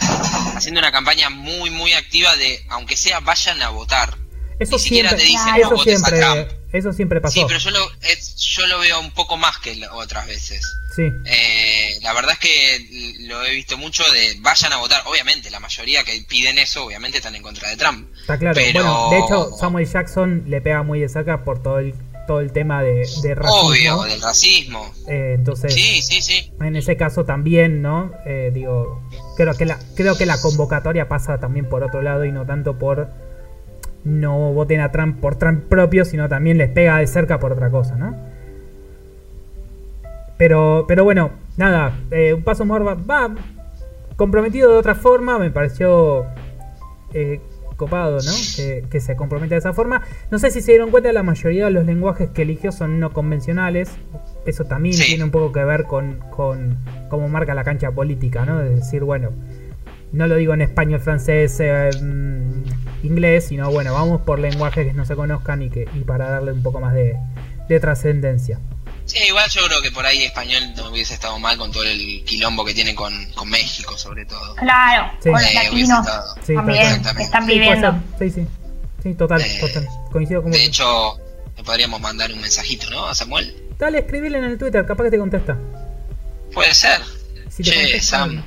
haciendo 0.56 0.80
una 0.80 0.92
campaña 0.92 1.30
muy, 1.30 1.70
muy 1.70 1.94
activa 1.94 2.36
de, 2.36 2.60
aunque 2.70 2.98
sea, 2.98 3.20
vayan 3.22 3.62
a 3.62 3.70
votar. 3.70 4.25
Eso 4.60 4.78
Ni 4.78 4.82
siquiera 4.82 5.10
siempre, 5.10 5.26
te 5.26 5.32
dicen, 5.32 5.54
Claro. 5.56 5.76
eso 5.76 5.84
siempre, 5.84 6.48
eso 6.72 6.94
siempre 6.94 7.22
pasó. 7.22 7.34
Sí, 7.34 7.44
pero 7.48 7.60
yo 7.60 7.72
lo, 7.72 7.88
es- 8.02 8.36
yo 8.38 8.66
lo 8.68 8.80
veo 8.80 9.00
un 9.02 9.12
poco 9.12 9.36
más 9.38 9.58
que 9.60 9.76
la- 9.76 9.94
otras 9.94 10.26
veces. 10.28 10.78
Sí. 10.96 11.04
Eh, 11.26 12.00
la 12.02 12.14
verdad 12.14 12.32
es 12.34 12.40
que 12.40 13.18
lo 13.28 13.44
he 13.46 13.52
visto 13.52 13.78
mucho 13.78 14.04
de 14.14 14.38
vayan 14.40 14.72
a 14.72 14.78
votar. 14.78 15.04
Obviamente, 15.08 15.50
la 15.50 15.60
mayoría 15.60 16.04
que 16.06 16.24
piden 16.28 16.58
eso, 16.58 16.86
obviamente 16.86 17.18
están 17.18 17.36
en 17.36 17.42
contra 17.42 17.68
de 17.70 17.76
Trump. 17.76 18.08
Está 18.22 18.38
claro. 18.38 18.56
Pero- 18.56 18.84
Bueno, 18.84 19.10
de 19.10 19.20
hecho, 19.20 19.58
Samuel 19.60 19.92
Jackson 19.92 20.44
le 20.48 20.62
pega 20.62 20.84
muy 20.84 21.02
de 21.02 21.10
cerca 21.10 21.44
por 21.44 21.62
todo 21.62 21.80
el, 21.80 21.94
todo 22.26 22.40
el 22.40 22.54
tema 22.54 22.82
de, 22.82 23.06
de 23.22 23.36
racismo. 23.36 23.68
Obvio, 23.68 24.04
del 24.04 24.22
racismo. 24.22 24.94
Eh, 25.10 25.34
entonces, 25.36 25.74
Sí, 25.74 26.02
sí, 26.02 26.22
sí. 26.22 26.52
en 26.62 26.76
ese 26.78 26.96
caso 26.96 27.26
también, 27.26 27.82
¿no? 27.82 28.12
Eh, 28.26 28.52
digo, 28.54 29.02
creo 29.36 29.54
que 29.56 29.66
la, 29.66 29.78
creo 29.96 30.18
que 30.18 30.26
la 30.26 30.40
convocatoria 30.40 31.08
pasa 31.10 31.40
también 31.40 31.68
por 31.70 31.84
otro 31.84 32.02
lado 32.02 32.24
y 32.26 32.32
no 32.32 32.46
tanto 32.46 32.80
por 32.80 33.10
no 34.06 34.54
voten 34.54 34.80
a 34.80 34.92
Trump 34.92 35.20
por 35.20 35.36
Trump 35.36 35.64
propio, 35.66 36.06
sino 36.06 36.30
también 36.30 36.58
les 36.58 36.70
pega 36.70 36.98
de 37.00 37.08
cerca 37.08 37.40
por 37.40 37.52
otra 37.52 37.70
cosa, 37.70 37.96
¿no? 37.96 38.16
Pero, 40.38 40.86
pero 40.88 41.04
bueno, 41.04 41.32
nada, 41.58 41.94
eh, 42.12 42.34
un 42.34 42.44
paso 42.44 42.66
more 42.66 42.84
va, 42.84 42.96
va 42.96 43.34
comprometido 44.16 44.72
de 44.72 44.78
otra 44.78 44.96
forma, 44.96 45.40
me 45.40 45.50
pareció 45.50 46.26
eh, 47.14 47.40
copado, 47.78 48.18
¿no? 48.18 48.32
Que, 48.56 48.84
que 48.90 49.00
se 49.00 49.16
comprometa 49.16 49.56
de 49.56 49.60
esa 49.60 49.74
forma. 49.74 50.02
No 50.32 50.40
sé 50.40 50.52
si 50.52 50.62
se 50.62 50.72
dieron 50.74 50.92
cuenta, 50.92 51.12
la 51.14 51.24
mayoría 51.24 51.66
de 51.66 51.72
los 51.72 51.86
lenguajes 51.86 52.30
que 52.30 52.42
eligió 52.44 52.72
son 52.72 53.00
no 53.00 53.12
convencionales. 53.14 53.92
Eso 54.46 54.66
también 54.66 54.96
Sí. 54.96 55.06
tiene 55.08 55.24
un 55.24 55.32
poco 55.32 55.52
que 55.52 55.64
ver 55.64 55.84
con, 55.86 56.20
con 56.30 56.78
cómo 57.10 57.28
marca 57.30 57.54
la 57.56 57.64
cancha 57.64 57.92
política, 57.92 58.46
¿no? 58.46 58.58
De 58.60 58.70
decir, 58.76 59.04
bueno, 59.04 59.32
no 60.12 60.28
lo 60.28 60.36
digo 60.36 60.54
en 60.54 60.62
español, 60.62 61.00
francés, 61.00 61.58
eh, 61.62 61.90
mm, 62.02 62.75
inglés, 63.06 63.48
sino 63.48 63.70
bueno, 63.72 63.94
vamos 63.94 64.22
por 64.22 64.40
lenguajes 64.40 64.88
que 64.88 64.94
no 64.94 65.06
se 65.06 65.16
conozcan 65.16 65.62
y, 65.62 65.70
que, 65.70 65.88
y 65.94 66.00
para 66.02 66.30
darle 66.30 66.52
un 66.52 66.64
poco 66.64 66.80
más 66.80 66.94
de, 66.94 67.16
de 67.70 67.80
trascendencia. 67.80 68.60
Sí, 69.06 69.20
igual 69.28 69.48
yo 69.52 69.62
creo 69.68 69.82
que 69.84 69.92
por 69.92 70.04
ahí 70.06 70.24
español 70.24 70.64
no 70.76 70.90
hubiese 70.90 71.14
estado 71.14 71.38
mal 71.38 71.58
con 71.58 71.72
todo 71.72 71.84
el 71.84 72.24
quilombo 72.26 72.66
que 72.66 72.74
tiene 72.74 72.96
con, 72.96 73.14
con 73.36 73.48
México, 73.50 73.96
sobre 73.98 74.26
todo. 74.26 74.56
Claro, 74.56 75.12
Sí. 75.22 75.30
con 75.30 75.34
los 75.42 75.52
Eh, 75.52 75.54
latinos 75.54 76.00
estado. 76.00 76.36
Sí, 76.46 76.56
también 76.56 77.04
que 77.16 77.24
están 77.24 77.46
viviendo. 77.46 77.96
Sí, 78.18 78.30
sí. 78.32 78.48
Sí, 79.04 79.14
total, 79.14 79.42
Eh, 79.42 79.58
total. 79.62 79.88
Coincido 80.12 80.42
con. 80.42 80.52
De 80.52 80.66
hecho, 80.66 81.20
le 81.56 81.64
podríamos 81.64 82.02
mandar 82.02 82.32
un 82.34 82.42
mensajito, 82.42 82.90
¿no? 82.90 83.06
A 83.06 83.14
Samuel. 83.14 83.56
Dale, 83.78 84.00
escribile 84.00 84.40
en 84.40 84.46
el 84.46 84.58
Twitter, 84.58 84.84
capaz 84.88 85.04
que 85.04 85.12
te 85.12 85.20
contesta. 85.20 85.56
Puede 86.52 86.74
ser. 86.74 87.02
Si 87.50 87.62
te 87.62 87.70
che, 87.70 87.76
contesta, 87.84 88.18
Sam. 88.18 88.44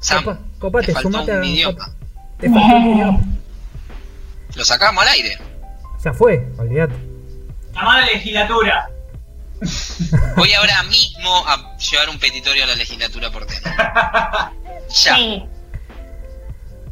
Sam, 0.00 0.24
Copa- 0.24 0.38
copate, 0.58 0.86
te 0.86 0.92
faltó 0.94 1.10
sumate 1.10 1.32
un 1.32 1.42
a- 1.42 1.46
idioma. 1.46 1.92
Te 2.40 2.48
faltó 2.48 2.76
un 2.76 2.86
idioma. 2.94 3.20
Lo 4.58 4.64
sacamos 4.64 5.04
al 5.04 5.10
aire. 5.10 5.38
Ya 6.04 6.12
fue, 6.12 6.44
olvídate. 6.58 6.94
Llamada 7.72 8.06
legislatura. 8.06 8.90
Voy 10.36 10.52
ahora 10.52 10.82
mismo 10.90 11.46
a 11.46 11.76
llevar 11.76 12.08
un 12.10 12.18
petitorio 12.18 12.64
a 12.64 12.66
la 12.66 12.74
legislatura 12.74 13.30
porteña. 13.30 14.52
Ya. 15.04 15.16
Sí. 15.16 15.44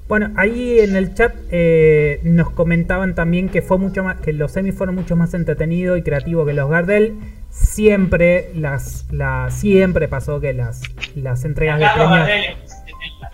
Bueno, 0.06 0.30
ahí 0.36 0.80
en 0.80 0.96
el 0.96 1.14
chat 1.14 1.34
eh, 1.50 2.20
nos 2.24 2.50
comentaban 2.50 3.14
también 3.14 3.48
que 3.48 3.62
fue 3.62 3.78
mucho 3.78 4.04
más, 4.04 4.20
que 4.20 4.34
los 4.34 4.52
semis 4.52 4.74
fueron 4.76 4.96
mucho 4.96 5.16
más 5.16 5.32
entretenidos 5.32 5.98
y 5.98 6.02
creativos 6.02 6.46
que 6.46 6.52
los 6.52 6.68
Gardel. 6.68 7.14
Siempre 7.50 8.50
las, 8.54 9.06
la, 9.10 9.48
siempre 9.50 10.08
pasó 10.08 10.40
que 10.40 10.52
las, 10.52 10.82
las 11.14 11.46
entregas 11.46 11.80
La 11.80 11.88
de 11.88 11.94
Carlos 11.94 12.26
premios. 12.26 12.28
Gardel 12.28 12.44
es 12.44 12.58
más 12.58 12.78
entretenida. 12.78 13.30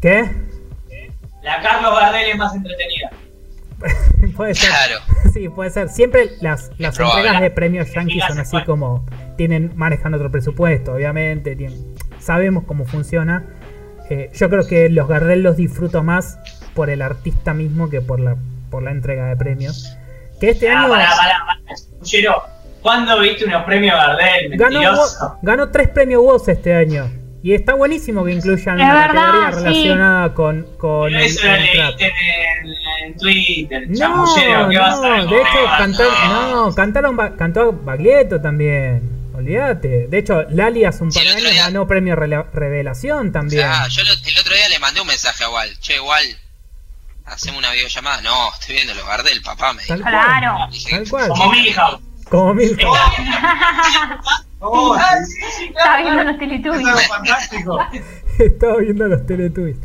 ¿Qué? 0.00 0.30
La 1.44 1.62
Carlos 1.62 2.00
Gardel 2.00 2.30
es 2.30 2.36
más 2.36 2.54
entretenida. 2.56 3.10
puede 4.36 4.54
ser. 4.54 4.68
Claro. 4.70 4.94
Sí, 5.32 5.48
puede 5.48 5.70
ser. 5.70 5.88
Siempre 5.88 6.30
las, 6.40 6.70
las 6.78 6.98
entregas 6.98 7.40
de 7.40 7.50
premios 7.50 7.92
yankees 7.92 8.24
son 8.26 8.38
así 8.38 8.62
como 8.64 9.04
tienen 9.36 9.72
manejan 9.76 10.14
otro 10.14 10.30
presupuesto, 10.30 10.92
obviamente. 10.94 11.56
tienen- 11.56 11.94
sabemos 12.18 12.64
cómo 12.66 12.84
funciona. 12.84 13.44
Eh, 14.10 14.30
yo 14.34 14.50
creo 14.50 14.66
que 14.66 14.88
los 14.88 15.08
Gardel 15.08 15.42
los 15.42 15.56
disfruto 15.56 16.02
más 16.02 16.38
por 16.74 16.90
el 16.90 17.00
artista 17.02 17.54
mismo 17.54 17.88
que 17.88 18.00
por 18.00 18.20
la 18.20 18.36
por 18.70 18.82
la 18.82 18.90
entrega 18.92 19.26
de 19.26 19.36
premios. 19.36 19.96
Que 20.40 20.50
este 20.50 20.68
Ah, 20.70 20.80
año 20.80 20.88
pará. 20.90 21.08
Puchero, 21.98 22.42
¿cuándo 22.82 23.18
viste 23.20 23.44
unos 23.44 23.64
premios 23.64 23.94
Gardel? 23.96 24.56
ganó, 24.56 24.80
ganó 25.42 25.70
tres 25.70 25.88
premios 25.88 26.22
Woz 26.22 26.48
este 26.48 26.74
año. 26.74 27.10
Y 27.42 27.54
está 27.54 27.72
buenísimo 27.74 28.22
que 28.24 28.32
incluyan 28.32 28.78
Es 28.78 28.84
una 28.84 28.94
verdad, 29.06 29.14
categoría 29.14 29.50
sí. 29.52 29.64
relacionada 29.64 30.34
con, 30.34 30.66
con 30.76 31.14
el, 31.14 31.22
eso 31.22 31.46
el 31.48 31.72
trap. 31.72 31.94
en, 32.00 32.74
en 33.06 33.16
Twitter, 33.16 33.84
No, 33.88 33.96
chamullero, 33.98 34.68
¿qué 34.68 34.78
vas 34.78 34.94
a 35.00 35.16
no, 35.18 35.26
de 35.30 35.36
hecho 35.40 35.64
cantar, 35.78 36.06
no. 36.28 36.66
no, 36.66 36.74
cantaron, 36.74 37.16
Ba- 37.16 37.36
cantó 37.36 37.72
Baglietto 37.72 38.40
también. 38.42 39.18
Olvídate. 39.34 40.06
De 40.08 40.18
hecho, 40.18 40.42
Lali 40.50 40.84
hace 40.84 41.02
un 41.02 41.10
par 41.10 41.22
de 41.22 41.30
años 41.30 41.50
día- 41.52 41.64
ganó 41.64 41.86
premio 41.86 42.14
revelación 42.14 43.32
también. 43.32 43.64
Ah, 43.66 43.86
yo 43.88 44.02
lo- 44.04 44.12
el 44.12 44.38
otro 44.38 44.54
día 44.54 44.68
le 44.68 44.78
mandé 44.78 45.00
un 45.00 45.06
mensaje 45.06 45.42
a 45.44 45.48
Wal. 45.48 45.70
Che, 45.80 45.98
Wal, 45.98 46.24
hacemos 47.24 47.58
una 47.60 47.72
videollamada. 47.72 48.20
No, 48.20 48.52
estoy 48.52 48.74
viendo 48.74 48.92
los 48.94 49.06
Gardel, 49.06 49.40
papá. 49.40 49.72
Me 49.72 49.82
Tal 49.86 49.96
dijo. 49.98 50.10
Claro. 50.10 50.58
Dije, 50.70 50.90
Tal 50.90 51.08
cual. 51.08 51.28
Como 51.28 51.52
Milhouse. 51.52 52.00
Como 52.28 52.52
mil. 52.54 52.76
Oh, 54.60 54.94
Ah, 54.94 55.16
sí, 55.24 55.34
sí, 55.58 55.72
claro. 55.72 56.02
viendo 56.02 56.22
los 56.24 56.32
es 56.34 56.38
Teletubbies. 56.38 57.08
fantástico. 57.08 57.78
Estaba 58.38 58.76
viendo 58.76 59.08
los 59.08 59.26
Teletubbies. 59.26 59.76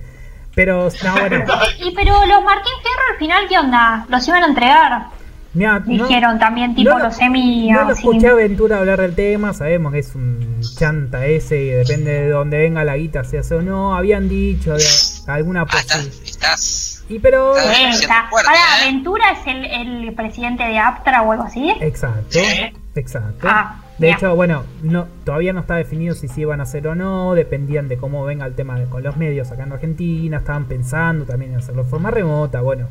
Pero, 0.53 0.89
no, 1.03 1.11
bueno. 1.13 1.45
Y 1.79 1.93
pero 1.95 2.13
los 2.25 2.43
Martín 2.43 2.73
Fierro 2.81 3.01
al 3.11 3.17
final, 3.19 3.45
¿qué 3.49 3.57
onda? 3.57 4.05
Los 4.09 4.27
iban 4.27 4.43
a 4.43 4.47
entregar. 4.47 5.05
Mirá, 5.53 5.79
no- 5.79 5.85
Dijeron 5.85 6.39
también, 6.39 6.75
tipo 6.75 6.91
no 6.91 6.97
lo- 6.99 7.05
los 7.05 7.15
semi. 7.15 7.69
No 7.71 7.83
lo 7.85 7.93
escuché 7.93 8.27
a 8.27 8.31
Aventura 8.31 8.77
hablar 8.79 8.99
del 9.01 9.15
tema, 9.15 9.53
sabemos 9.53 9.93
que 9.93 9.99
es 9.99 10.13
un 10.15 10.59
chanta 10.77 11.25
ese 11.25 11.57
y 11.57 11.67
depende 11.69 12.11
de 12.11 12.29
dónde 12.29 12.57
venga 12.57 12.83
la 12.83 12.97
guita, 12.97 13.23
si 13.23 13.37
hace 13.37 13.55
o 13.55 13.61
no. 13.61 13.95
Habían 13.95 14.27
dicho 14.29 14.73
de 14.75 14.83
alguna 15.27 15.61
Ah, 15.61 15.65
estás, 15.79 15.97
posibilidad. 15.97 16.25
estás. 16.29 17.05
Y 17.09 17.19
pero. 17.19 17.55
Está 17.57 17.69
bien. 17.77 17.91
Eh, 17.93 18.07
fuerte, 18.29 18.49
Ahora, 18.49 18.59
¿eh? 18.59 18.83
Aventura 18.83 19.31
es 19.31 19.47
el, 19.47 19.65
el 20.07 20.13
presidente 20.13 20.63
de 20.63 20.77
Aptra 20.79 21.21
o 21.21 21.31
algo 21.33 21.43
así. 21.45 21.69
Exacto, 21.81 22.25
Sí. 22.31 22.73
exacto. 22.95 23.47
Ah, 23.49 23.75
de 23.97 24.11
hecho, 24.11 24.35
bueno, 24.35 24.63
no, 24.83 25.07
todavía 25.23 25.53
no 25.53 25.61
está 25.61 25.75
definido 25.75 26.15
si 26.15 26.27
se 26.27 26.41
iban 26.41 26.59
a 26.59 26.63
hacer 26.63 26.85
o 26.87 26.95
no, 26.95 27.33
dependían 27.33 27.87
de 27.87 27.97
cómo 27.97 28.25
venga 28.25 28.45
el 28.45 28.53
tema 28.53 28.77
de- 28.79 28.85
con 28.85 29.03
los 29.03 29.15
medios 29.17 29.51
acá 29.51 29.63
en 29.63 29.71
Argentina, 29.71 30.37
estaban 30.37 30.65
pensando 30.65 31.25
también 31.25 31.51
en 31.53 31.57
hacerlo 31.59 31.83
de 31.83 31.89
forma 31.89 32.11
remota, 32.11 32.61
bueno. 32.61 32.87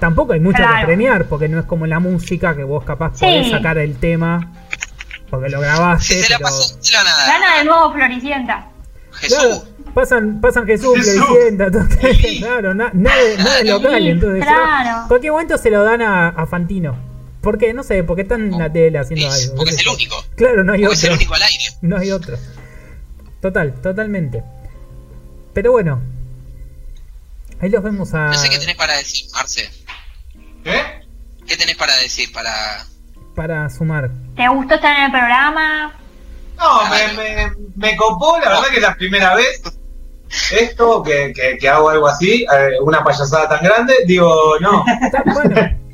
Tampoco 0.00 0.32
hay 0.32 0.40
mucho 0.40 0.62
que 0.62 0.84
premiar, 0.86 1.24
porque 1.26 1.48
no 1.48 1.58
es 1.58 1.64
como 1.66 1.86
la 1.86 1.98
música 1.98 2.54
que 2.54 2.62
vos 2.64 2.84
capaz 2.84 3.12
Sí. 3.16 3.24
podés 3.24 3.50
sacar 3.50 3.78
el 3.78 3.96
tema, 3.96 4.52
porque 5.30 5.48
lo 5.48 5.60
grabaste, 5.60 6.14
Si 6.14 6.22
se 6.22 6.30
la 6.32 6.38
pero... 6.38 6.48
pasó, 6.50 6.78
nada. 7.04 7.26
Gana 7.26 7.58
de 7.58 7.64
nuevo 7.64 7.92
Floricienta. 7.92 8.68
Jesús. 9.12 9.38
Claro, 9.38 9.62
Pasan, 9.94 10.40
pasan 10.40 10.66
Jesús, 10.66 10.94
Jesús. 10.96 11.24
Floricienta, 11.24 11.70
claro, 12.38 12.74
na- 12.74 12.90
nada, 12.92 13.16
de- 13.22 13.36
nada 13.38 13.56
de 13.56 13.64
local, 13.64 14.00
Sí, 14.02 14.08
entonces. 14.08 14.44
claro. 14.44 15.08
Cualquier 15.08 15.32
momento 15.32 15.58
se 15.58 15.70
lo 15.70 15.82
dan 15.82 16.02
a, 16.02 16.28
a 16.28 16.46
Fantino. 16.46 16.94
¿Por 17.48 17.56
qué? 17.56 17.72
No 17.72 17.82
sé, 17.82 18.04
porque 18.04 18.22
están 18.22 18.52
en 18.52 18.58
la 18.58 18.70
tele 18.70 18.98
haciendo 18.98 19.26
Es- 19.26 19.44
algo. 19.44 19.56
porque 19.56 19.70
qué 19.70 19.76
es 19.76 19.82
el 19.86 19.88
único. 19.88 20.22
Claro, 20.36 20.64
no 20.64 20.74
hay 20.74 20.82
Porque 20.82 20.94
es 20.96 21.04
el 21.04 21.10
otro. 21.12 21.16
único 21.16 21.34
al 21.34 21.42
aire. 21.44 21.64
No 21.80 21.96
hay 21.96 22.10
otro. 22.10 22.36
Total, 23.40 23.72
totalmente. 23.80 24.42
Pero 25.54 25.72
bueno. 25.72 25.98
Ahí 27.62 27.70
los 27.70 27.82
vemos 27.82 28.12
a. 28.12 28.26
No 28.26 28.34
sé 28.34 28.50
qué 28.50 28.58
tenés 28.58 28.76
para 28.76 28.98
decir, 28.98 29.30
Marce. 29.32 29.70
¿Qué? 30.62 30.82
¿Qué 31.46 31.56
tenés 31.56 31.76
para 31.76 31.96
decir 31.96 32.30
para 32.32 32.84
Para 33.34 33.70
sumar. 33.70 34.10
¿Te 34.36 34.46
gustó 34.48 34.74
estar 34.74 34.98
en 34.98 35.04
el 35.06 35.10
programa? 35.10 35.94
No, 36.58 36.90
me, 36.90 37.12
me, 37.14 37.52
me 37.76 37.96
copó, 37.96 38.38
la 38.40 38.48
verdad 38.50 38.66
que 38.68 38.76
es 38.76 38.82
la 38.82 38.94
primera 38.94 39.34
vez 39.34 39.62
esto, 40.52 41.02
que, 41.02 41.32
que, 41.34 41.56
que 41.56 41.66
hago 41.70 41.88
algo 41.88 42.08
así, 42.08 42.42
eh, 42.44 42.72
una 42.82 43.02
payasada 43.02 43.48
tan 43.48 43.64
grande, 43.64 43.94
digo, 44.06 44.30
no. 44.60 44.84
Está 45.02 45.22
bueno. 45.24 45.78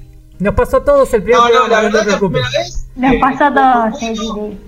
Nos 0.45 0.55
pasó 0.55 0.77
a 0.77 0.85
todos 0.85 1.15
el 1.15 1.23
primer 1.23 1.41
No, 1.41 1.49
no, 1.49 1.55
la 1.55 1.61
no 1.61 1.69
te 1.69 1.83
verdad 1.87 1.91
que 1.91 1.97
la 1.97 2.03
preocupes. 2.19 2.43
primera 2.43 2.65
vez. 2.65 2.87
Nos 2.97 3.13
eh, 3.15 3.19
pasó 3.19 3.45
a 3.47 3.55
todos, 3.55 3.99
sí, 3.99 4.15
sí, 4.17 4.61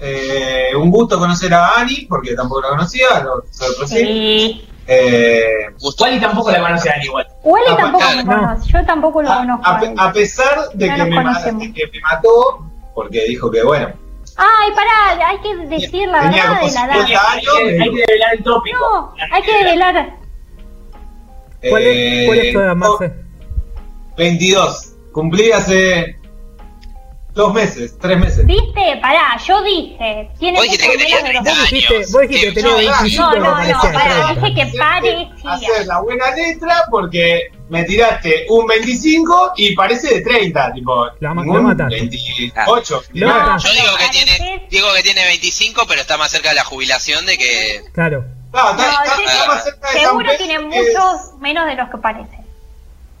eh, 0.00 0.76
un 0.76 0.90
gusto 0.92 1.18
conocer 1.18 1.52
a 1.52 1.80
Ani, 1.80 2.06
porque 2.08 2.34
tampoco 2.36 2.60
la 2.62 2.68
conocía, 2.68 3.06
lo 3.24 3.42
sorprendí. 3.50 3.88
Sí. 4.62 4.68
Eh? 4.86 5.42
Wally 5.98 6.20
tampoco 6.20 6.52
la 6.52 6.60
conocían 6.60 7.02
igual. 7.02 7.26
Wally 7.42 7.64
Ah, 7.70 7.76
tampoco 7.76 7.98
claro, 8.04 8.16
me 8.18 8.24
no. 8.24 8.40
conoce, 8.42 8.70
yo 8.72 8.84
tampoco 8.84 9.22
lo 9.22 9.32
a, 9.32 9.36
conozco. 9.38 9.66
a 9.66 9.80
a 10.04 10.08
a 10.08 10.12
pesar 10.12 10.68
de 10.74 10.86
que 10.88 11.02
me, 11.04 11.10
ma- 11.10 11.22
conocemos. 11.24 11.62
de 11.62 11.72
que 11.72 11.86
me 11.92 12.00
mató, 12.00 12.64
porque 12.94 13.24
dijo 13.26 13.50
que 13.50 13.64
bueno, 13.64 13.88
Ay, 14.36 14.70
pará, 14.76 15.26
hay 15.30 15.38
que 15.38 15.56
decir 15.66 16.08
la 16.08 16.20
Tenía 16.22 16.42
verdad 16.50 16.60
de 16.60 16.66
la 16.66 16.68
50 16.70 16.84
edad. 16.84 17.00
Hay 17.00 17.06
que, 17.06 17.82
hay 17.82 17.90
que 17.90 18.04
develar 18.06 18.34
el 18.34 18.42
tópico. 18.44 18.78
No, 18.78 19.14
hay 19.32 19.42
que 19.42 19.56
develar. 19.64 20.16
¿Cuál 21.70 21.82
es, 21.82 22.26
cuál 22.26 22.38
es 22.38 22.52
tu 22.52 22.60
edad, 22.60 22.70
eh, 22.72 22.74
Marce? 22.74 23.12
22. 24.16 24.93
Cumplí 25.14 25.50
hace 25.52 26.18
dos 27.34 27.52
meses, 27.54 27.96
tres 28.00 28.18
meses. 28.18 28.44
¿Viste? 28.46 28.98
Pará, 29.00 29.36
yo 29.46 29.62
dije. 29.62 30.30
Tiene 30.38 30.58
Vos 30.58 30.64
dijiste 30.64 30.86
mucho 30.86 30.98
que 30.98 31.04
tenía 31.04 31.22
menos 31.22 31.28
de 31.28 31.32
los 31.34 31.42
30 31.44 31.50
Vos 31.50 31.70
dijiste, 31.70 31.96
años. 31.96 32.12
vos 32.12 32.20
dijiste 32.22 32.48
Eh, 32.48 32.52
tenía 32.52 32.70
no, 32.70 32.76
25 32.76 33.22
no, 33.24 33.30
no, 33.40 33.40
no, 33.40 33.80
pará, 33.92 34.26
30. 34.34 34.34
dije 34.34 34.54
que 34.72 34.78
parecía. 34.78 35.52
Hacer 35.52 35.86
la 35.86 36.00
buena 36.00 36.30
letra 36.32 36.82
porque 36.90 37.42
me 37.68 37.84
tiraste 37.84 38.46
un 38.50 38.66
25 38.66 39.52
y 39.56 39.74
parece 39.74 40.14
de 40.14 40.20
30, 40.20 40.72
tipo. 40.74 41.06
La 41.20 41.32
ma- 41.34 41.44
mataste. 41.44 41.94
28. 41.96 43.02
Lo 43.14 43.26
nada. 43.28 43.40
mataste. 43.46 43.68
Yo 43.68 43.74
digo 43.82 43.96
que 43.98 44.08
tiene, 44.18 44.66
digo 44.70 44.86
que 44.96 45.02
tiene 45.02 45.24
25, 45.24 45.82
pero 45.88 46.00
está 46.02 46.16
más 46.16 46.30
cerca 46.30 46.50
de 46.50 46.56
la 46.56 46.64
jubilación 46.64 47.24
de 47.26 47.38
que. 47.38 47.82
Claro. 47.92 48.24
No, 48.52 48.70
está- 48.70 48.86
No, 48.86 49.02
está- 49.04 49.22
está 49.24 49.46
más 49.48 49.64
cerca 49.64 49.90
de 49.92 50.00
Seguro 50.00 50.30
tiene 50.38 50.54
que- 50.54 50.60
muchos 50.60 51.38
menos 51.40 51.66
de 51.66 51.74
los 51.74 51.88
que 51.90 51.98
parece. 51.98 52.43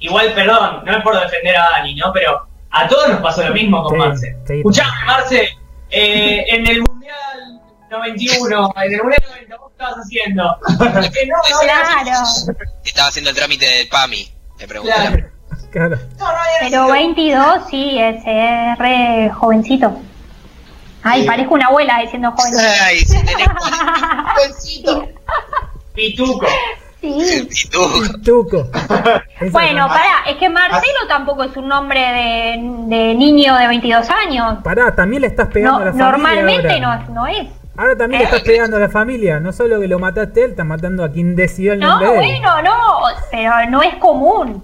Igual, 0.04 0.34
perdón, 0.34 0.82
no 0.84 0.96
es 0.96 1.02
por 1.02 1.18
defender 1.18 1.56
a 1.56 1.70
Dani, 1.76 1.94
¿no? 1.94 2.12
Pero 2.12 2.46
a 2.70 2.86
todos 2.86 3.08
nos 3.08 3.20
pasó 3.22 3.42
lo 3.42 3.54
mismo 3.54 3.82
con 3.84 3.92
Sí, 3.92 3.98
Marce. 3.98 4.36
sí, 4.46 4.52
Escuchame, 4.58 5.04
Marce, 5.06 5.48
eh, 5.90 6.44
en 6.48 6.66
el 6.66 6.82
Mundial 6.82 7.60
91, 7.90 8.74
en 8.84 8.92
el 8.92 9.02
Mundial 9.02 9.22
90, 9.30 9.56
¿vos 9.56 9.68
qué 9.70 9.72
estabas 9.84 10.04
haciendo? 10.04 10.58
Que 11.12 11.26
no, 11.26 11.36
no, 11.36 11.60
Claro. 11.62 12.20
Estaba 12.84 13.08
haciendo 13.08 13.30
el 13.30 13.36
trámite 13.36 13.66
del 13.66 13.88
PAMI. 13.88 14.28
Le 14.58 14.68
pregunté. 14.68 14.94
Claro. 14.94 15.30
Claro. 15.72 15.96
No, 16.18 16.24
no 16.24 16.38
había 16.38 16.52
Pero 16.60 16.70
sido- 16.84 16.92
22 16.92 17.58
sí, 17.70 17.98
es 17.98 18.22
eh, 18.26 18.74
re 18.78 19.30
jovencito. 19.34 20.00
Ay, 21.02 21.22
Sí. 21.22 21.26
parezco 21.26 21.54
una 21.54 21.66
abuela 21.66 21.98
diciendo 22.00 22.30
jovencito. 22.36 22.62
Ay, 22.82 22.98
si 22.98 24.82
tenés 24.82 25.08
Pituco. 25.94 26.46
Sí. 27.04 27.48
Y 27.50 27.68
tú. 27.68 27.80
Tuco. 28.24 28.68
Esa 29.40 29.50
Bueno, 29.50 29.86
pará, 29.88 30.24
es 30.26 30.36
que 30.36 30.48
Marcelo 30.48 31.06
tampoco 31.08 31.44
es 31.44 31.56
un 31.56 31.68
nombre 31.68 32.00
de, 32.00 32.96
de 32.96 33.14
niño 33.14 33.54
de 33.56 33.66
22 33.68 34.08
años. 34.10 34.58
Pará, 34.64 34.94
también 34.94 35.22
le 35.22 35.28
estás 35.28 35.48
pegando 35.48 35.80
No, 35.80 35.82
a 35.82 35.84
la 35.86 35.92
familia. 35.92 36.10
normalmente 36.12 36.72
ahora. 36.84 37.04
no, 37.08 37.14
no 37.14 37.26
es. 37.26 37.46
Ahora 37.76 37.96
también 37.96 38.20
le 38.20 38.24
Eh. 38.24 38.28
estás 38.30 38.42
pegando 38.42 38.76
a 38.76 38.80
la 38.80 38.88
familia. 38.88 39.40
No 39.40 39.52
solo 39.52 39.80
que 39.80 39.88
lo 39.88 39.98
mataste 39.98 40.40
a 40.40 40.44
él, 40.44 40.50
estás 40.52 40.64
matando 40.66 41.04
a 41.04 41.10
quien 41.10 41.34
decidió 41.36 41.72
el 41.74 41.80
No, 41.80 41.88
nombre 42.00 42.08
él. 42.10 42.40
bueno, 42.40 42.62
no, 42.62 43.00
pero 43.30 43.50
no 43.70 43.82
es 43.82 43.94
común. 43.96 44.62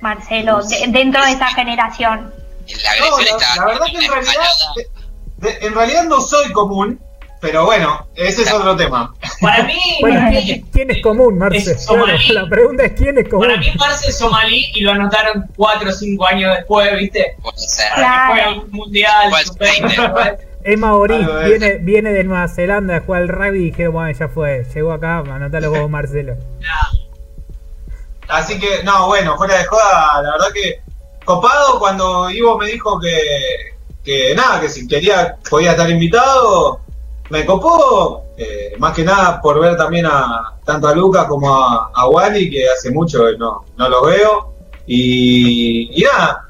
Marcelo, 0.00 0.62
de- 0.62 0.86
dentro 0.88 1.24
de 1.24 1.32
esa 1.32 1.46
generación. 1.48 2.32
La 2.84 3.06
No, 3.08 3.18
la, 3.56 3.64
verdad 3.66 3.86
que 3.86 3.96
en 4.04 4.12
realidad, 4.12 4.20
escalada. 4.20 4.72
de- 5.38 5.48
de- 5.48 5.66
en 5.66 5.74
realidad 5.74 6.04
no 6.04 6.20
soy 6.20 6.52
común, 6.52 7.00
pero 7.40 7.64
bueno, 7.64 8.06
ese 8.14 8.42
es 8.42 8.52
otro 8.52 8.74
tema. 8.76 9.14
Para 9.40 9.62
mí, 9.64 9.78
Bueno, 10.00 10.30
¿quién 10.72 10.90
es 10.90 11.02
común, 11.02 11.38
Marce? 11.38 11.72
Es. 11.72 11.86
Claro, 11.86 12.06
la 12.32 12.48
pregunta 12.48 12.84
es 12.84 12.92
quién 12.92 13.18
es 13.18 13.28
común. 13.28 13.46
para 13.46 13.58
mí 13.58 13.66
Marce 13.78 14.08
es 14.08 14.18
somalí 14.18 14.70
y 14.74 14.80
lo 14.80 14.92
anotaron 14.92 15.46
4 15.56 15.88
o 15.88 15.92
5 15.92 16.26
años 16.26 16.56
después, 16.56 16.96
¿viste? 16.98 17.36
Puede 17.42 17.58
ser. 17.58 17.86
Para 17.94 18.26
Claro. 18.34 18.52
que 18.52 18.58
un 18.60 18.70
mundial. 18.72 19.26
Igual, 19.28 19.44
sub-20. 19.44 20.38
Es 20.64 20.78
maorí, 20.78 21.24
viene, 21.46 21.76
viene 21.76 22.10
de 22.12 22.24
Nueva 22.24 22.48
Zelanda 22.48 23.00
jugar 23.00 23.22
al 23.22 23.28
rugby 23.28 23.58
y 23.58 23.64
dijeron, 23.70 23.92
bueno, 23.94 24.18
ya 24.18 24.28
fue, 24.28 24.66
llegó 24.74 24.92
acá, 24.92 25.18
anotalo 25.18 25.70
como 25.70 25.88
Marcelo. 25.88 26.34
Así 28.28 28.58
que, 28.58 28.82
no, 28.84 29.06
bueno, 29.06 29.36
fuera 29.36 29.56
de 29.58 29.64
joda, 29.64 30.22
la 30.22 30.32
verdad 30.32 30.48
que 30.52 30.80
copado 31.24 31.78
cuando 31.78 32.30
Ivo 32.30 32.58
me 32.58 32.66
dijo 32.66 33.00
que, 33.00 33.18
que 34.04 34.34
nada, 34.34 34.60
que 34.60 34.68
si 34.68 34.86
quería 34.86 35.36
podía 35.48 35.70
estar 35.70 35.88
invitado, 35.88 36.80
me 37.30 37.44
copó, 37.44 38.24
eh, 38.36 38.74
más 38.78 38.94
que 38.94 39.04
nada 39.04 39.40
por 39.40 39.60
ver 39.60 39.76
también 39.76 40.06
a 40.06 40.54
tanto 40.64 40.88
a 40.88 40.94
Lucas 40.94 41.26
como 41.26 41.54
a, 41.54 41.90
a 41.94 42.08
Wally, 42.08 42.50
que 42.50 42.68
hace 42.68 42.90
mucho 42.90 43.26
que 43.26 43.36
no, 43.36 43.64
no 43.76 43.88
los 43.88 44.06
veo, 44.06 44.54
y, 44.86 45.90
y 46.00 46.04
nada, 46.04 46.48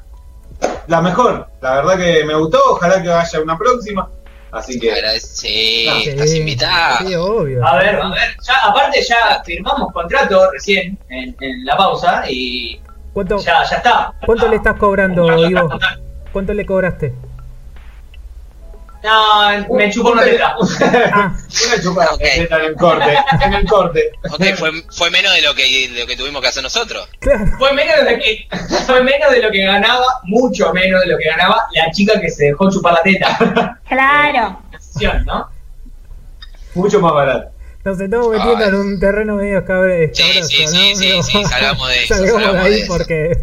la 0.87 1.01
mejor, 1.01 1.47
la 1.61 1.75
verdad 1.75 1.97
que 1.97 2.23
me 2.25 2.33
gustó, 2.35 2.59
ojalá 2.71 3.01
que 3.01 3.11
haya 3.11 3.41
una 3.41 3.57
próxima, 3.57 4.09
así 4.51 4.79
que... 4.79 4.93
Sí, 5.19 5.87
Sí, 6.03 6.09
estás 6.09 6.33
invitado. 6.33 6.97
Sí, 7.07 7.15
obvio. 7.15 7.65
A 7.65 7.77
ver, 7.77 7.95
a 7.95 8.09
ver. 8.09 8.35
Ya, 8.41 8.55
aparte 8.63 9.01
ya 9.01 9.41
firmamos 9.43 9.91
contrato 9.91 10.51
recién 10.51 10.97
en, 11.09 11.35
en 11.39 11.65
la 11.65 11.75
pausa 11.77 12.23
y 12.29 12.81
¿Cuánto, 13.13 13.37
ya, 13.39 13.63
ya 13.69 13.77
está. 13.77 14.13
¿Cuánto 14.25 14.47
le 14.47 14.57
estás 14.57 14.77
cobrando, 14.77 15.45
Ivo? 15.47 15.69
¿Cuánto 16.31 16.53
le 16.53 16.65
cobraste? 16.65 17.13
No, 19.03 19.75
me 19.75 19.89
chupó 19.89 20.11
una 20.11 20.23
teta. 20.23 20.55
Ah, 21.13 21.33
Una 21.67 21.81
chupada 21.83 22.13
Ok. 22.15 22.21
en 22.21 22.41
el 22.51 22.75
corte, 22.75 23.17
en 23.45 23.53
el 23.53 23.65
corte. 23.65 24.11
Ok, 24.29 24.43
fue, 24.57 24.71
fue 24.91 25.09
menos 25.09 25.33
de 25.33 25.41
lo 25.41 25.55
que, 25.55 25.63
de 25.89 25.99
lo 26.01 26.05
que 26.05 26.17
tuvimos 26.17 26.41
que 26.41 26.47
hacer 26.49 26.63
nosotros. 26.63 27.07
Fue 27.57 27.71
menos 27.73 27.95
de 28.03 28.11
lo 28.11 28.17
que 28.21 28.47
fue 28.85 29.01
menos 29.03 29.31
de 29.31 29.41
lo 29.41 29.51
que 29.51 29.63
ganaba, 29.63 30.03
mucho 30.23 30.73
menos 30.73 30.99
de 31.01 31.07
lo 31.07 31.17
que 31.17 31.25
ganaba 31.29 31.65
la 31.73 31.89
chica 31.91 32.19
que 32.19 32.29
se 32.29 32.45
dejó 32.47 32.69
chupar 32.69 32.93
la 32.93 33.01
teta. 33.01 33.79
Claro. 33.89 34.61
Decisión, 34.71 35.25
¿no? 35.25 35.49
Mucho 36.75 36.99
más 36.99 37.13
barato. 37.13 37.49
Nos 37.83 37.99
estamos 37.99 38.27
metiendo 38.29 38.63
Ay. 38.63 38.69
en 38.69 38.75
un 38.75 38.99
terreno 38.99 39.35
medio 39.35 39.65
cabre- 39.65 40.11
Sí, 40.13 40.21
escabroso, 40.21 40.47
sí, 40.49 40.63
¿no? 40.65 40.69
sí, 40.71 40.95
sí, 40.95 41.07
Pero- 41.09 41.23
sí, 41.23 41.43
salgamos 41.45 41.89
de 41.89 42.03
eso, 42.03 42.15
salgamos 42.15 42.53
de 42.53 42.59
ahí 42.59 42.83
porque... 42.87 43.37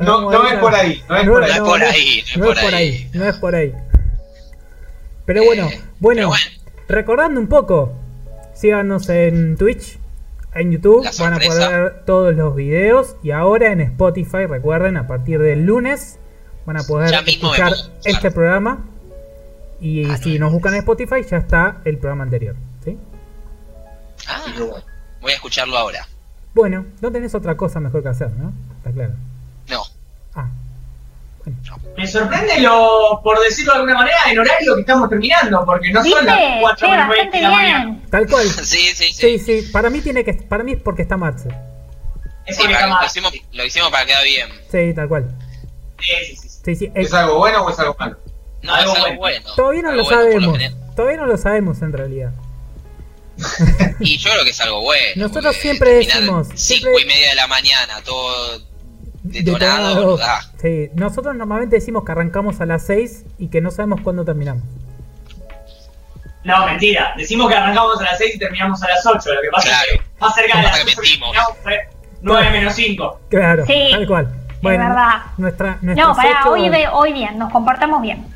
No, 0.00 0.30
no 0.30 0.46
es 0.48 0.54
por 0.58 0.74
ahí, 0.74 1.02
no 1.08 1.16
es 1.16 1.28
por 1.28 1.42
ahí. 1.44 2.24
No 2.36 2.52
es 2.52 2.60
por 2.60 2.74
ahí, 2.74 3.10
No 3.14 3.24
es 3.28 3.36
por 3.36 3.54
ahí, 3.54 3.74
Pero 5.28 5.44
bueno, 5.44 5.68
Eh, 5.68 5.80
bueno, 6.00 6.32
recordando 6.88 7.38
un 7.38 7.48
poco, 7.48 7.92
síganos 8.54 9.10
en 9.10 9.58
Twitch, 9.58 9.98
en 10.54 10.72
YouTube, 10.72 11.06
van 11.18 11.34
a 11.34 11.38
poder 11.38 11.70
ver 11.82 12.04
todos 12.06 12.34
los 12.34 12.56
videos 12.56 13.14
y 13.22 13.30
ahora 13.32 13.70
en 13.72 13.82
Spotify, 13.82 14.46
recuerden, 14.46 14.96
a 14.96 15.06
partir 15.06 15.38
del 15.40 15.66
lunes 15.66 16.18
van 16.64 16.78
a 16.78 16.82
poder 16.82 17.14
escuchar. 17.28 17.72
este 18.06 18.30
programa 18.30 18.86
y 19.82 20.06
Ah, 20.10 20.16
si 20.16 20.38
no. 20.38 20.46
nos 20.46 20.54
buscan 20.54 20.72
en 20.72 20.78
Spotify 20.80 21.22
ya 21.30 21.36
está 21.36 21.82
el 21.84 21.98
programa 21.98 22.24
anterior, 22.24 22.56
¿sí? 22.82 22.96
Ah, 24.26 24.44
voy 25.20 25.32
a 25.32 25.34
escucharlo 25.34 25.76
ahora. 25.76 26.08
Bueno, 26.54 26.86
no 27.02 27.12
tenés 27.12 27.34
otra 27.34 27.54
cosa 27.58 27.80
mejor 27.80 28.02
que 28.02 28.08
hacer, 28.08 28.30
¿no? 28.30 28.54
Está 28.78 28.92
claro. 28.92 29.12
Me 31.96 32.06
sorprende 32.06 32.60
lo, 32.60 33.20
por 33.24 33.38
decirlo 33.40 33.72
de 33.72 33.78
alguna 33.80 33.94
manera, 33.98 34.16
el 34.30 34.38
horario 34.38 34.74
que 34.76 34.80
estamos 34.80 35.08
terminando, 35.10 35.64
porque 35.64 35.90
no 35.92 36.02
son 36.04 36.24
las 36.26 36.36
¿Viste? 36.36 36.58
4 36.60 36.86
Che, 36.86 36.90
menos 36.92 37.08
20 37.08 37.24
bastante 37.24 37.36
de 37.36 37.42
la 37.42 37.50
mañana. 37.50 38.00
tal 38.10 38.26
cual. 38.28 38.48
sí, 38.64 38.78
sí, 38.94 39.12
sí. 39.12 39.12
Sí, 39.14 39.38
sí, 39.38 39.68
para 39.72 39.90
mí 39.90 40.00
tiene 40.00 40.24
que 40.24 40.34
para 40.34 40.62
mí 40.64 40.72
es 40.72 40.80
porque 40.80 41.02
está 41.02 41.16
Marce. 41.16 41.48
Es 42.46 42.56
Sí, 42.56 42.62
porque 42.62 42.74
para- 42.74 42.86
está 42.88 43.00
lo, 43.00 43.06
hicimos, 43.06 43.32
lo 43.52 43.64
hicimos 43.64 43.90
para 43.90 44.06
quedar 44.06 44.24
bien. 44.24 44.48
Sí, 44.70 44.94
tal 44.94 45.08
cual. 45.08 45.30
Sí, 46.00 46.12
sí, 46.26 46.36
sí. 46.36 46.48
Sí, 46.64 46.76
sí, 46.76 46.92
¿Es 46.94 47.12
algo 47.14 47.38
bueno 47.38 47.62
o 47.64 47.70
es 47.70 47.78
algo 47.78 47.96
malo? 47.98 48.18
No, 48.62 48.74
Algo 48.74 48.92
es 48.92 48.98
algo 49.04 49.16
bueno. 49.18 49.18
bueno. 49.42 49.54
Todavía 49.56 49.82
no 49.82 49.88
Algo 49.90 50.02
lo 50.02 50.08
bueno, 50.08 50.52
sabemos. 50.54 50.94
Todavía 50.96 51.16
no 51.18 51.26
lo 51.26 51.36
sabemos 51.36 51.82
en 51.82 51.92
realidad. 51.92 52.32
Y 54.00 54.18
yo 54.18 54.30
creo 54.32 54.44
que 54.44 54.50
es 54.50 54.60
algo 54.60 54.80
bueno. 54.82 55.28
Nosotros 55.28 55.56
siempre 55.56 55.94
decimos, 55.94 56.48
Cinco 56.54 56.58
siempre- 56.88 57.02
y 57.02 57.04
media 57.06 57.28
de 57.30 57.34
la 57.36 57.46
mañana, 57.46 58.00
todo 58.04 58.60
detonado, 59.22 59.88
Detonado. 59.88 60.16
da. 60.16 60.40
Sí, 60.60 60.90
nosotros 60.94 61.34
normalmente 61.34 61.76
decimos 61.76 62.04
que 62.04 62.12
arrancamos 62.12 62.60
a 62.60 62.66
las 62.66 62.82
6 62.86 63.24
y 63.38 63.48
que 63.48 63.60
no 63.60 63.70
sabemos 63.70 64.00
cuándo 64.02 64.24
terminamos. 64.24 64.62
No, 66.44 66.64
mentira. 66.66 67.12
Decimos 67.16 67.48
que 67.48 67.54
arrancamos 67.56 68.00
a 68.00 68.04
las 68.04 68.18
6 68.18 68.36
y 68.36 68.38
terminamos 68.38 68.82
a 68.82 68.88
las 68.88 69.04
8. 69.04 69.34
Lo 69.34 69.40
que 69.40 69.48
pasa 69.50 69.68
Claro. 69.68 69.84
es 69.92 69.98
que 70.00 70.04
más 70.20 70.34
cerca 70.34 70.56
de 70.56 70.62
las 70.62 70.72
Pasa 70.72 70.84
que 70.84 70.90
8 70.92 71.00
mentimos. 71.02 71.30
terminamos, 71.30 71.58
fue 71.62 71.88
9 72.22 72.50
menos 72.50 72.74
5. 72.74 73.20
Claro, 73.28 73.66
Sí, 73.66 73.88
tal 73.90 74.06
cual. 74.06 74.34
Bueno, 74.62 74.88
verdad. 74.88 75.22
Nuestra, 75.36 75.78
No, 75.82 76.10
ocho- 76.12 76.50
hoy, 76.50 76.68
ve- 76.68 76.88
hoy 76.88 77.12
bien, 77.12 77.38
nos 77.38 77.52
comportamos 77.52 78.02
bien. 78.02 78.26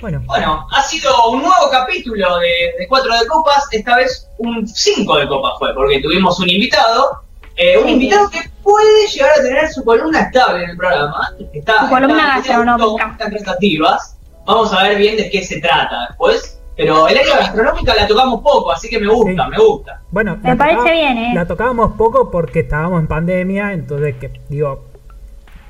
Bueno, 0.00 0.20
Bueno, 0.26 0.66
ha 0.70 0.82
sido 0.82 1.30
un 1.30 1.40
nuevo 1.40 1.70
capítulo 1.70 2.36
de, 2.38 2.74
de 2.78 2.86
4 2.88 3.18
de 3.20 3.26
copas. 3.26 3.66
Esta 3.70 3.96
vez 3.96 4.28
un 4.36 4.66
5 4.68 5.16
de 5.16 5.26
copas 5.28 5.52
fue, 5.58 5.72
porque 5.74 6.00
tuvimos 6.02 6.38
un 6.40 6.50
invitado. 6.50 7.22
Eh, 7.56 7.78
un 7.78 7.88
invitado 7.88 8.28
que 8.30 8.40
puede 8.62 9.06
llegar 9.08 9.30
a 9.38 9.42
tener 9.42 9.68
su 9.68 9.84
columna 9.84 10.20
estable 10.20 10.64
en 10.64 10.70
el 10.70 10.76
programa. 10.76 11.32
que 11.52 11.58
Está, 11.58 11.80
Su 11.84 11.88
columna 11.90 12.36
gastronómica. 12.36 13.06
muchas 13.08 13.30
tratativas. 13.30 14.16
Vamos 14.46 14.72
a 14.72 14.82
ver 14.82 14.98
bien 14.98 15.16
de 15.16 15.30
qué 15.30 15.42
se 15.42 15.60
trata 15.60 16.06
después. 16.08 16.58
Pero 16.76 17.06
el 17.06 17.16
área 17.16 17.36
gastronómica 17.38 17.94
la 17.94 18.04
tocamos 18.08 18.40
poco, 18.42 18.72
así 18.72 18.88
que 18.88 18.98
me 18.98 19.06
gusta, 19.06 19.44
Sí. 19.44 19.50
me 19.50 19.58
gusta. 19.58 20.00
bueno. 20.10 20.36
Me 20.42 20.56
parece 20.56 20.78
tocaba- 20.78 20.92
bien, 20.92 21.18
¿eh? 21.18 21.32
La 21.34 21.46
tocábamos 21.46 21.92
poco 21.96 22.30
porque 22.32 22.60
estábamos 22.60 22.98
en 23.00 23.06
pandemia, 23.06 23.72
entonces, 23.72 24.16
que 24.16 24.32
digo, 24.48 24.84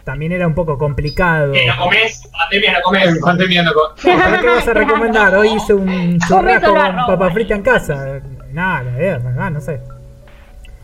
también 0.05 0.33
era 0.33 0.47
un 0.47 0.55
poco 0.55 0.79
complicado. 0.79 1.53
Que 1.53 1.67
no 1.67 1.77
comes, 1.77 2.27
pandemia 2.33 2.73
no 2.73 2.79
comes. 2.83 3.07
En 3.09 3.21
pandemia 3.21 3.63
no 3.65 3.73
co- 3.75 3.95
¿Para 4.03 4.41
qué 4.41 4.47
vas 4.49 4.69
a 4.69 4.73
recomendar? 4.75 5.35
Hoy 5.35 5.49
hice 5.53 5.75
un 5.75 6.19
churrasco 6.29 6.73
con 6.75 6.97
papa 7.07 7.31
frita 7.33 7.55
en 7.55 7.63
casa. 7.63 8.21
Nada, 8.53 8.85
eh, 8.99 9.19
no 9.53 9.61
sé. 9.61 9.81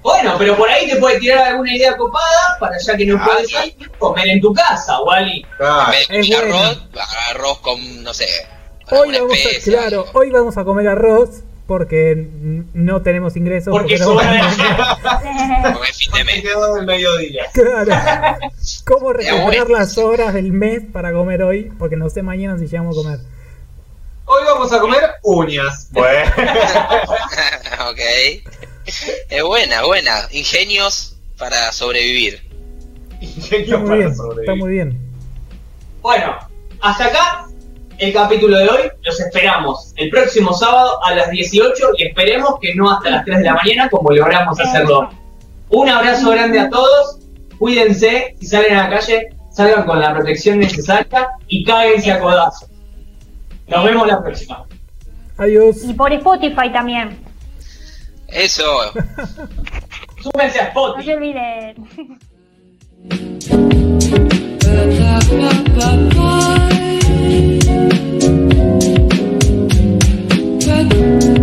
Bueno, 0.03 0.35
pero 0.39 0.57
por 0.57 0.69
ahí 0.70 0.89
te 0.89 0.97
puede 0.97 1.19
tirar 1.20 1.39
alguna 1.49 1.75
idea 1.77 1.97
copada 1.97 2.57
para 2.59 2.79
ya 2.79 2.97
que 2.97 3.05
no 3.07 3.19
Ah, 3.20 3.27
puedes 3.27 3.51
comer 3.99 4.29
en 4.29 4.41
tu 4.41 4.53
casa, 4.55 5.01
Wally. 5.03 5.45
Claro. 5.59 5.93
En 5.93 5.99
vez 5.99 6.09
de 6.09 6.19
es 6.20 6.31
comer 6.31 6.53
bueno. 6.53 6.69
arroz, 6.69 6.89
arroz 7.31 7.59
con, 7.61 8.03
no 8.05 8.15
sé. 8.15 8.27
Hoy 8.93 9.12
vamos 9.19 9.35
a, 9.35 9.61
claro, 9.62 10.07
hoy 10.15 10.31
vamos 10.31 10.57
a 10.57 10.65
comer 10.65 10.89
arroz 10.89 11.43
porque 11.67 12.17
no 12.75 13.03
tenemos 13.03 13.37
ingresos. 13.37 13.70
Porque 13.70 13.99
no- 13.99 14.07
Como 14.07 14.20
en 15.85 15.95
fin 15.95 16.12
de 16.12 16.25
Me 16.25 16.33
mes. 16.33 16.43
quedó 16.43 16.75
del 16.75 16.87
mediodía. 16.87 17.45
Claro. 17.53 17.93
¿Cómo 18.87 19.12
recuperar 19.12 19.69
las 19.70 19.97
horas 19.99 20.35
del 20.35 20.51
mes 20.53 20.83
para 20.93 21.12
comer 21.12 21.43
hoy? 21.45 21.70
Porque 21.79 21.95
no 21.97 22.11
sé 22.11 22.23
mañana 22.23 22.59
si 22.59 22.67
llegamos 22.67 22.99
a 22.99 23.03
comer. 23.03 23.20
Hoy 24.25 24.41
vamos 24.45 24.73
a 24.73 24.81
comer 24.81 25.03
uñas. 25.23 25.89
Bueno. 25.93 26.33
ok. 27.91 28.01
Es 29.31 29.43
buena, 29.43 29.85
buena. 29.85 30.28
Ingenios 30.33 31.17
para 31.39 31.73
sobrevivir. 31.73 32.41
Está 33.20 33.78
muy 33.78 33.99
bien, 33.99 34.12
está 34.41 34.55
muy 34.55 34.70
bien. 34.70 34.99
Bueno, 36.01 36.36
hasta 36.81 37.07
acá 37.07 37.47
el 37.99 38.12
capítulo 38.12 38.59
de 38.59 38.69
hoy. 38.69 38.81
Los 39.02 39.20
esperamos 39.20 39.93
el 39.97 40.10
próximo 40.10 40.52
sábado 40.55 41.02
a 41.05 41.15
las 41.15 41.31
18 41.31 41.91
y 41.99 42.05
esperemos 42.05 42.55
que 42.60 42.75
no 42.75 42.91
hasta 42.91 43.10
las 43.10 43.25
3 43.25 43.39
de 43.39 43.44
la 43.44 43.55
mañana 43.55 43.91
como 43.91 44.10
logramos 44.10 44.59
hacerlo. 44.59 45.10
Un 45.69 45.89
abrazo 45.89 46.31
grande 46.31 46.59
a 46.59 46.69
todos. 46.69 47.19
Cuídense. 47.59 48.35
Si 48.41 48.47
salen 48.47 48.75
a 48.77 48.89
la 48.89 48.99
calle, 48.99 49.28
salgan 49.51 49.85
con 49.85 50.01
la 50.01 50.15
protección 50.15 50.59
necesaria 50.59 51.28
y 51.47 51.65
cáguense 51.65 52.10
a 52.10 52.20
codazo. 52.20 52.67
Nos 53.69 53.85
vemos 53.85 54.07
la 54.07 54.23
próxima. 54.23 54.65
Adiós. 55.36 55.85
Y 55.85 55.93
por 55.94 56.12
Spotify 56.12 56.73
también. 56.73 57.30
Eso. 58.33 58.62
Súbense 60.23 60.60
a 60.60 60.68
Spotify. 60.68 61.10